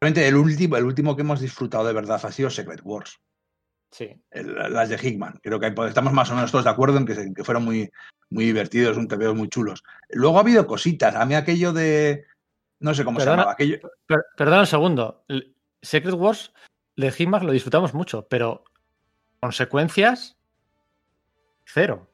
El 0.00 0.36
último, 0.36 0.76
el 0.76 0.84
último 0.84 1.16
que 1.16 1.22
hemos 1.22 1.40
disfrutado 1.40 1.86
de 1.86 1.92
verdad 1.92 2.20
ha 2.22 2.30
sido 2.30 2.50
Secret 2.50 2.80
Wars. 2.84 3.18
Sí. 3.96 4.10
las 4.30 4.90
de 4.90 4.98
Hickman. 5.02 5.40
Creo 5.42 5.58
que 5.58 5.72
estamos 5.88 6.12
más 6.12 6.30
o 6.30 6.34
menos 6.34 6.52
todos 6.52 6.64
de 6.64 6.70
acuerdo 6.70 6.98
en 6.98 7.06
que, 7.06 7.32
que 7.34 7.44
fueron 7.44 7.64
muy, 7.64 7.90
muy 8.28 8.44
divertidos, 8.44 8.98
un 8.98 9.08
TV 9.08 9.32
muy 9.32 9.48
chulos. 9.48 9.82
Luego 10.10 10.36
ha 10.36 10.42
habido 10.42 10.66
cositas. 10.66 11.14
A 11.14 11.24
mí 11.24 11.34
aquello 11.34 11.72
de. 11.72 12.26
No 12.78 12.92
sé 12.92 13.06
cómo 13.06 13.20
se 13.20 13.24
llamaba. 13.24 13.52
Aquello... 13.52 13.78
perdón 14.36 14.60
un 14.60 14.66
segundo. 14.66 15.24
Secret 15.80 16.14
Wars 16.14 16.52
de 16.96 17.14
Hickman 17.16 17.46
lo 17.46 17.52
disfrutamos 17.52 17.94
mucho, 17.94 18.26
pero 18.28 18.64
consecuencias 19.40 20.36
cero. 21.64 22.06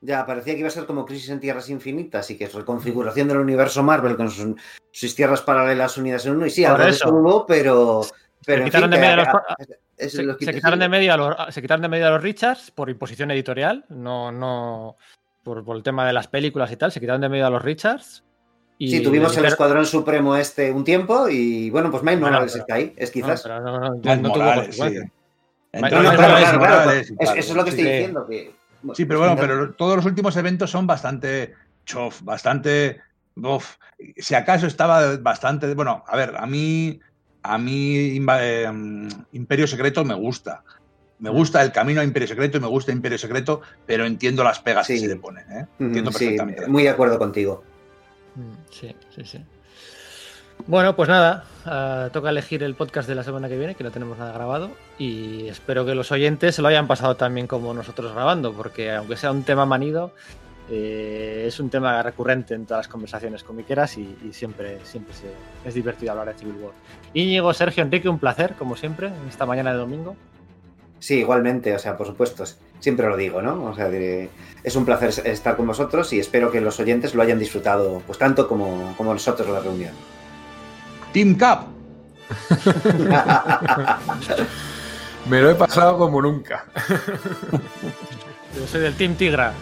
Ya, 0.00 0.24
parecía 0.24 0.54
que 0.54 0.60
iba 0.60 0.68
a 0.68 0.72
ser 0.72 0.86
como 0.86 1.04
Crisis 1.04 1.28
en 1.28 1.40
Tierras 1.40 1.68
Infinitas 1.68 2.30
y 2.30 2.38
que 2.38 2.44
es 2.44 2.54
reconfiguración 2.54 3.28
del 3.28 3.38
universo 3.38 3.82
Marvel 3.82 4.16
con 4.16 4.30
sus, 4.30 4.54
sus 4.90 5.14
tierras 5.14 5.42
paralelas 5.42 5.98
unidas 5.98 6.24
en 6.24 6.36
uno. 6.36 6.46
Y 6.46 6.50
sí, 6.50 6.64
algo 6.64 6.82
de 6.82 6.90
eso. 6.90 7.08
eso 7.08 7.14
hubo, 7.14 7.44
pero. 7.44 8.06
Pero 8.46 8.58
en 8.60 8.64
quitaron 8.66 8.90
fin, 8.90 8.90
de 8.92 8.96
que- 8.96 9.00
medio 9.12 9.16
los- 9.16 9.26
a- 9.28 9.56
es 9.98 10.12
Se, 10.12 10.54
quitaron 10.54 10.78
de 10.78 10.88
medio 10.88 11.12
a 11.14 11.16
los, 11.16 11.54
se 11.54 11.60
quitaron 11.62 11.82
de 11.82 11.88
medio 11.88 12.06
a 12.06 12.10
los 12.10 12.22
Richards 12.22 12.70
por 12.70 12.88
imposición 12.90 13.30
editorial, 13.30 13.84
no, 13.88 14.30
no 14.32 14.96
por, 15.42 15.64
por 15.64 15.76
el 15.76 15.82
tema 15.82 16.06
de 16.06 16.12
las 16.12 16.28
películas 16.28 16.70
y 16.72 16.76
tal, 16.76 16.92
se 16.92 17.00
quitaron 17.00 17.20
de 17.20 17.28
medio 17.28 17.46
a 17.46 17.50
los 17.50 17.62
Richards. 17.62 18.22
Y 18.78 18.90
Sí, 18.90 19.02
tuvimos 19.02 19.34
el 19.38 19.46
Escuadrón 19.46 19.86
Supremo 19.86 20.36
este 20.36 20.70
un 20.70 20.84
tiempo 20.84 21.28
y 21.30 21.70
bueno, 21.70 21.90
pues 21.90 22.02
Mike 22.02 22.18
Morales 22.18 22.52
pero- 22.52 22.62
está 22.62 22.74
ahí, 22.74 22.92
es 22.96 23.08
No, 23.08 23.12
quizás. 23.12 23.46
no, 23.46 23.60
no, 23.60 23.80
no, 23.80 23.80
no 24.16 24.32
tuvo 24.32 24.62
sí. 24.72 24.80
No, 25.72 25.80
no, 25.80 25.88
claro, 25.88 26.58
claro, 26.58 26.90
es- 26.92 27.10
eso 27.10 27.32
es 27.36 27.54
lo 27.54 27.64
que 27.64 27.70
sí. 27.72 27.76
estoy 27.78 27.84
Sí. 27.86 27.90
diciendo. 27.92 28.26
Que, 28.26 28.54
Sí, 28.94 29.04
pero 29.06 29.18
bueno, 29.20 29.36
pero 29.36 29.72
todos 29.74 29.96
los 29.96 30.04
últimos 30.04 30.36
eventos 30.36 30.70
son 30.70 30.86
bastante 30.86 31.54
chof, 31.84 32.22
bastante. 32.22 33.00
uf, 33.36 33.76
si 34.16 34.34
acaso 34.34 34.66
estaba 34.66 35.16
bastante. 35.16 35.72
Bueno, 35.74 36.04
a 36.06 36.16
ver, 36.16 36.34
a 36.36 36.46
mí. 36.46 37.00
A 37.52 37.58
mí 37.58 38.18
eh, 38.40 38.70
mm, 38.72 39.08
Imperio 39.32 39.66
Secreto 39.66 40.04
me 40.04 40.14
gusta. 40.14 40.62
Me 41.18 41.30
gusta 41.30 41.62
el 41.62 41.72
camino 41.72 42.00
a 42.00 42.04
Imperio 42.04 42.28
Secreto 42.28 42.58
y 42.58 42.60
me 42.60 42.66
gusta 42.66 42.92
Imperio 42.92 43.16
Secreto, 43.16 43.62
pero 43.86 44.04
entiendo 44.04 44.44
las 44.44 44.58
pegas 44.60 44.86
que 44.86 44.98
se 44.98 45.08
le 45.08 45.16
ponen. 45.16 45.50
¿eh? 45.50 45.66
Mm, 45.78 45.84
Entiendo 45.86 46.12
sí, 46.12 46.18
perfectamente. 46.26 46.66
muy 46.68 46.82
de 46.82 46.90
acuerdo 46.90 47.18
contigo. 47.18 47.62
Mm, 48.34 48.52
Sí, 48.70 48.94
sí, 49.14 49.24
sí. 49.24 49.44
Bueno, 50.66 50.96
pues 50.96 51.08
nada, 51.08 51.44
ah, 51.66 52.08
toca 52.12 52.30
elegir 52.30 52.62
el 52.62 52.74
podcast 52.74 53.08
de 53.08 53.14
la 53.14 53.22
semana 53.22 53.48
que 53.48 53.56
viene, 53.58 53.74
que 53.74 53.84
no 53.84 53.90
tenemos 53.90 54.18
nada 54.18 54.32
grabado, 54.32 54.70
y 54.98 55.46
espero 55.48 55.84
que 55.84 55.94
los 55.94 56.10
oyentes 56.12 56.54
se 56.54 56.62
lo 56.62 56.68
hayan 56.68 56.86
pasado 56.86 57.14
también 57.16 57.46
como 57.46 57.72
nosotros 57.74 58.12
grabando, 58.12 58.52
porque 58.54 58.90
aunque 58.90 59.16
sea 59.16 59.30
un 59.32 59.42
tema 59.44 59.66
manido, 59.66 60.12
eh, 60.70 61.44
es 61.46 61.60
un 61.60 61.70
tema 61.70 62.02
recurrente 62.02 62.54
en 62.54 62.66
todas 62.66 62.86
las 62.86 62.92
conversaciones 62.92 63.42
comiqueras 63.44 63.96
y, 63.98 64.16
y 64.28 64.32
siempre, 64.32 64.78
siempre 64.84 65.14
se- 65.14 65.32
es 65.68 65.74
divertido 65.74 66.12
hablar 66.12 66.28
de 66.34 66.34
Civil 66.40 66.56
War. 66.60 66.72
Íñigo, 67.14 67.52
Sergio, 67.54 67.82
Enrique, 67.82 68.08
un 68.08 68.18
placer, 68.18 68.54
como 68.58 68.76
siempre, 68.76 69.08
en 69.08 69.28
esta 69.28 69.46
mañana 69.46 69.72
de 69.72 69.78
domingo. 69.78 70.16
Sí, 70.98 71.18
igualmente, 71.20 71.74
o 71.74 71.78
sea, 71.78 71.96
por 71.96 72.06
supuesto, 72.06 72.44
siempre 72.80 73.06
lo 73.06 73.16
digo, 73.16 73.42
¿no? 73.42 73.64
O 73.64 73.74
sea, 73.74 73.88
es 73.90 74.76
un 74.76 74.84
placer 74.86 75.12
estar 75.26 75.54
con 75.56 75.66
vosotros 75.66 76.12
y 76.14 76.18
espero 76.18 76.50
que 76.50 76.60
los 76.60 76.80
oyentes 76.80 77.14
lo 77.14 77.22
hayan 77.22 77.38
disfrutado, 77.38 78.02
pues 78.06 78.18
tanto 78.18 78.48
como, 78.48 78.94
como 78.96 79.12
nosotros 79.12 79.48
la 79.48 79.60
reunión. 79.60 79.92
Team 81.12 81.36
Cap. 81.36 81.66
Me 85.28 85.40
lo 85.42 85.50
he 85.50 85.54
pasado 85.54 85.98
como 85.98 86.22
nunca. 86.22 86.64
Yo 88.58 88.66
soy 88.66 88.80
del 88.80 88.94
Team 88.94 89.14
Tigra. 89.16 89.52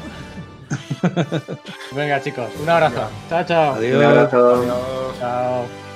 Venga, 1.92 2.20
chicos, 2.22 2.48
un 2.62 2.68
abrazo. 2.68 3.08
Chao, 3.28 3.44
chao. 3.44 3.74
Adiós. 3.74 3.98
Un 3.98 4.04
abrazo. 4.04 4.54
Adiós. 4.54 5.18
Chao. 5.18 5.93